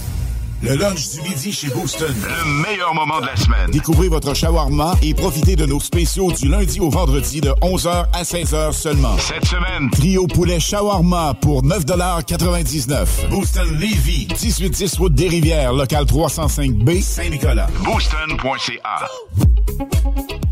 Le 0.63 0.75
lunch 0.75 1.09
du 1.09 1.21
midi 1.23 1.51
chez 1.51 1.67
Booston. 1.67 2.15
Le 2.23 2.61
meilleur 2.61 2.93
moment 2.95 3.19
de 3.19 3.25
la 3.25 3.35
semaine. 3.35 3.69
Découvrez 3.69 4.07
votre 4.07 4.33
shawarma 4.33 4.95
et 5.01 5.13
profitez 5.13 5.57
de 5.57 5.65
nos 5.65 5.81
spéciaux 5.81 6.31
du 6.31 6.47
lundi 6.47 6.79
au 6.79 6.89
vendredi 6.89 7.41
de 7.41 7.49
11h 7.49 8.05
à 8.13 8.23
16h 8.23 8.71
seulement. 8.71 9.17
Cette 9.17 9.43
semaine, 9.43 9.89
trio 9.91 10.25
poulet 10.25 10.61
shawarma 10.61 11.33
pour 11.41 11.63
9,99 11.63 13.27
Booston 13.29 13.77
Levy, 13.77 14.29
1810 14.29 14.97
route 14.99 15.13
des 15.13 15.27
Rivières, 15.27 15.73
local 15.73 16.05
305B, 16.05 17.01
Saint-Nicolas. 17.01 17.67
Booston.ca. 17.83 19.09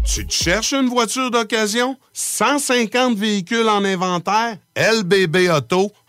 Tu 0.04 0.28
te 0.28 0.34
cherches 0.34 0.74
une 0.74 0.90
voiture 0.90 1.32
d'occasion? 1.32 1.96
150 2.12 3.18
véhicules 3.18 3.70
en 3.70 3.86
inventaire? 3.86 4.58
LBBauto.com. 4.76 6.01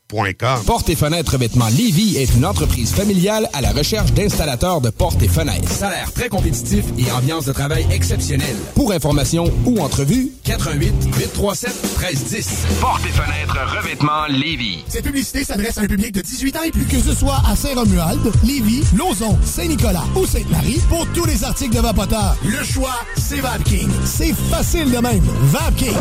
Porte 0.67 0.91
et 0.91 0.95
fenêtres 0.95 1.33
revêtement 1.33 1.69
Lévy 1.69 2.19
est 2.19 2.35
une 2.35 2.45
entreprise 2.45 2.93
familiale 2.93 3.49
à 3.55 3.63
la 3.63 3.73
recherche 3.73 4.13
d'installateurs 4.13 4.83
de 4.83 4.91
portes 4.91 5.23
et 5.23 5.29
fenêtres. 5.29 5.71
Salaire 5.71 6.13
très 6.13 6.29
compétitif 6.29 6.85
et 6.99 7.11
ambiance 7.11 7.47
de 7.47 7.53
travail 7.53 7.87
exceptionnelle. 7.91 8.57
Pour 8.75 8.93
information 8.93 9.51
ou 9.65 9.81
entrevue, 9.81 10.31
88 10.45 10.93
837 11.17 11.71
1310. 11.99 12.49
Porte 12.79 13.01
et 13.07 13.09
fenêtres 13.09 13.57
revêtement 13.75 14.27
Lévis. 14.29 14.85
Cette 14.87 15.05
publicité 15.05 15.45
s'adresse 15.45 15.79
à 15.79 15.81
un 15.81 15.87
public 15.87 16.13
de 16.13 16.21
18 16.21 16.57
ans 16.57 16.63
et 16.67 16.71
plus. 16.71 16.85
Que 16.85 17.01
ce 17.01 17.15
soit 17.15 17.41
à 17.49 17.57
Saint-Romuald, 17.57 18.21
Lévis, 18.45 18.85
Lauson, 18.95 19.39
Saint-Nicolas 19.43 20.05
ou 20.15 20.27
Sainte-Marie, 20.27 20.81
pour 20.91 21.07
tous 21.15 21.25
les 21.25 21.43
articles 21.43 21.75
de 21.75 21.81
Vapoteur, 21.81 22.37
le 22.45 22.63
choix, 22.63 23.01
c'est 23.17 23.41
VapKing. 23.41 23.89
C'est 24.05 24.35
facile 24.51 24.91
de 24.91 24.99
même. 24.99 25.25
VapKing. 25.45 25.97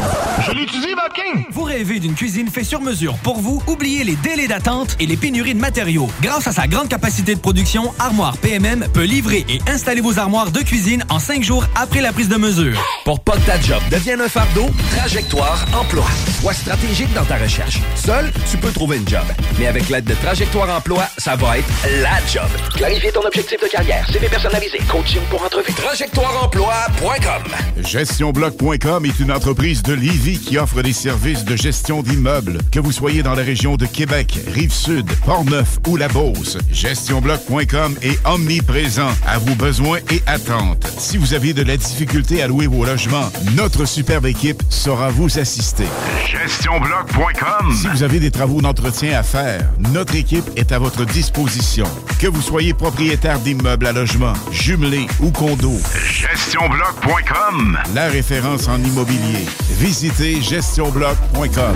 Je 0.46 0.52
l'utilise, 0.52 0.96
Vapking! 0.96 1.46
Vous 1.54 1.64
rêvez 1.64 2.02
d'une 2.02 2.16
cuisine 2.16 2.50
faite 2.50 2.66
sur 2.66 2.82
mesure 2.82 3.16
pour 3.24 3.40
vous? 3.40 3.64
Oubliez 3.68 4.01
les 4.04 4.16
délais 4.16 4.48
d'attente 4.48 4.96
et 5.00 5.06
les 5.06 5.18
pénuries 5.18 5.54
de 5.54 5.60
matériaux. 5.60 6.10
Grâce 6.22 6.48
à 6.48 6.52
sa 6.52 6.68
grande 6.68 6.90
capacité 6.90 7.36
de 7.36 7.40
production, 7.40 7.94
Armoire 8.00 8.38
PMM 8.38 8.88
peut 8.94 9.04
livrer 9.04 9.46
et 9.50 9.60
installer 9.68 10.02
vos 10.02 10.20
armoires 10.20 10.52
de 10.52 10.60
cuisine 10.60 11.04
en 11.10 11.20
cinq 11.20 11.44
jours 11.44 11.66
après 11.76 12.02
la 12.02 12.12
prise 12.12 12.30
de 12.30 12.38
mesure. 12.38 12.78
Pour 13.06 13.20
pas 13.20 13.34
que 13.34 13.46
ta 13.46 13.60
job 13.60 13.82
devienne 13.92 14.22
un 14.22 14.28
fardeau, 14.28 14.70
Trajectoire 14.96 15.66
Emploi. 15.80 16.06
Sois 16.40 16.54
stratégique 16.54 17.14
dans 17.14 17.26
ta 17.26 17.38
recherche. 17.38 17.80
Seul, 17.96 18.32
tu 18.50 18.58
peux 18.58 18.72
trouver 18.72 18.98
une 18.98 19.08
job. 19.08 19.24
Mais 19.60 19.68
avec 19.68 19.90
l'aide 19.90 20.06
de 20.06 20.14
Trajectoire 20.16 20.76
Emploi, 20.76 21.04
ça 21.18 21.36
va 21.36 21.58
être 21.60 21.68
la 22.02 22.18
job. 22.32 22.50
Clarifier 22.76 23.12
ton 23.12 23.22
objectif 23.26 23.62
de 23.62 23.68
carrière, 23.68 24.08
CV 24.12 24.28
personnalisé, 24.28 24.80
coaching 24.90 25.22
pour 25.30 25.44
entrevue. 25.44 25.74
TrajectoireEmploi.com 25.74 27.44
GestionBloc.com 27.84 29.06
est 29.06 29.20
une 29.20 29.32
entreprise 29.32 29.84
de 29.84 29.94
Lévis 29.94 30.40
qui 30.40 30.58
offre 30.58 30.82
des 30.82 30.94
services 30.94 31.46
de 31.46 31.56
gestion 31.56 32.02
d'immeubles. 32.02 32.60
Que 32.72 32.80
vous 32.80 32.92
soyez 32.92 33.24
dans 33.24 33.34
la 33.36 33.44
région 33.44 33.76
de 33.76 33.86
Québec, 33.92 34.40
Rive-Sud, 34.54 35.06
Portneuf 35.26 35.80
ou 35.88 35.98
La 35.98 36.08
Beauce. 36.08 36.58
GestionBloc.com 36.72 37.96
est 38.02 38.20
omniprésent 38.26 39.10
à 39.28 39.38
vos 39.38 39.56
besoins 39.56 40.00
et 40.10 40.22
attentes. 40.28 40.88
Si 40.98 41.18
vous 41.18 41.34
avez 41.34 41.54
de 41.54 41.64
la 41.64 41.78
difficulté 41.78 42.42
à 42.42 42.48
louer 42.48 42.68
vos 42.68 42.86
logements, 42.86 43.30
notre 43.56 43.86
superbe 43.86 44.26
équipe 44.26 44.62
saura 44.70 45.10
vous 45.10 45.40
assister. 45.40 45.86
GestionBloc.com 46.26 47.74
Si 47.74 47.88
vous 47.88 48.04
avez 48.04 48.20
des 48.20 48.32
travaux 48.32 48.62
d'entretien 48.62 49.18
à 49.18 49.24
faire, 49.24 49.70
notre 49.80 50.16
équipe 50.16 50.50
est 50.56 50.72
à 50.72 50.80
votre 50.80 51.06
disposition. 51.06 51.86
Que 52.20 52.28
vous 52.28 52.42
soyez 52.42 52.74
propriétaire 52.74 53.40
d'immeubles 53.40 53.88
à 53.88 53.92
logement, 53.92 54.34
jumelés 54.52 55.08
ou 55.20 55.32
condos. 55.32 55.80
GestionBloc.com 56.06 57.78
La 57.94 58.08
référence 58.08 58.68
en 58.68 58.78
immobilier. 58.84 59.46
Visitez 59.80 60.42
gestionbloc.com. 60.42 61.76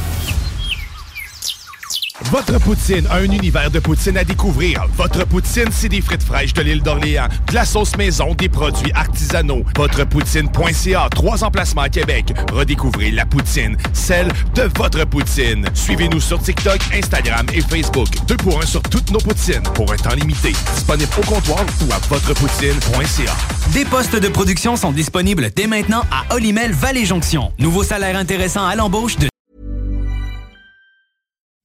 Votre 2.29 2.59
poutine, 2.59 3.07
un 3.11 3.23
univers 3.23 3.71
de 3.71 3.79
poutine 3.79 4.17
à 4.17 4.23
découvrir. 4.23 4.85
Votre 4.95 5.25
poutine, 5.25 5.69
c'est 5.71 5.89
des 5.89 6.01
frites 6.01 6.23
fraîches 6.23 6.53
de 6.53 6.61
l'île 6.61 6.81
d'Orléans, 6.81 7.27
de 7.47 7.53
la 7.53 7.65
sauce 7.65 7.97
maison, 7.97 8.33
des 8.35 8.49
produits 8.49 8.91
artisanaux. 8.93 9.63
Votrepoutine.ca, 9.75 11.09
trois 11.09 11.43
emplacements 11.43 11.81
à 11.81 11.89
Québec. 11.89 12.33
Redécouvrez 12.51 13.11
la 13.11 13.25
poutine, 13.25 13.75
celle 13.93 14.27
de 14.55 14.69
votre 14.77 15.05
poutine. 15.05 15.65
Suivez-nous 15.73 16.21
sur 16.21 16.41
TikTok, 16.41 16.79
Instagram 16.93 17.45
et 17.53 17.61
Facebook. 17.61 18.07
Deux 18.27 18.37
pour 18.37 18.61
un 18.61 18.65
sur 18.65 18.81
toutes 18.83 19.11
nos 19.11 19.19
poutines, 19.19 19.63
pour 19.73 19.91
un 19.91 19.97
temps 19.97 20.15
limité. 20.15 20.53
Disponible 20.75 21.11
au 21.17 21.25
comptoir 21.25 21.65
ou 21.81 21.91
à 21.91 21.97
votrepoutine.ca. 22.09 23.35
Des 23.73 23.85
postes 23.85 24.15
de 24.15 24.27
production 24.27 24.75
sont 24.75 24.91
disponibles 24.91 25.49
dès 25.55 25.67
maintenant 25.67 26.03
à 26.11 26.35
Olimel 26.35 26.71
Valley 26.71 27.05
Jonction. 27.05 27.51
Nouveau 27.59 27.83
salaire 27.83 28.17
intéressant 28.17 28.65
à 28.65 28.75
l'embauche 28.75 29.17
de 29.17 29.30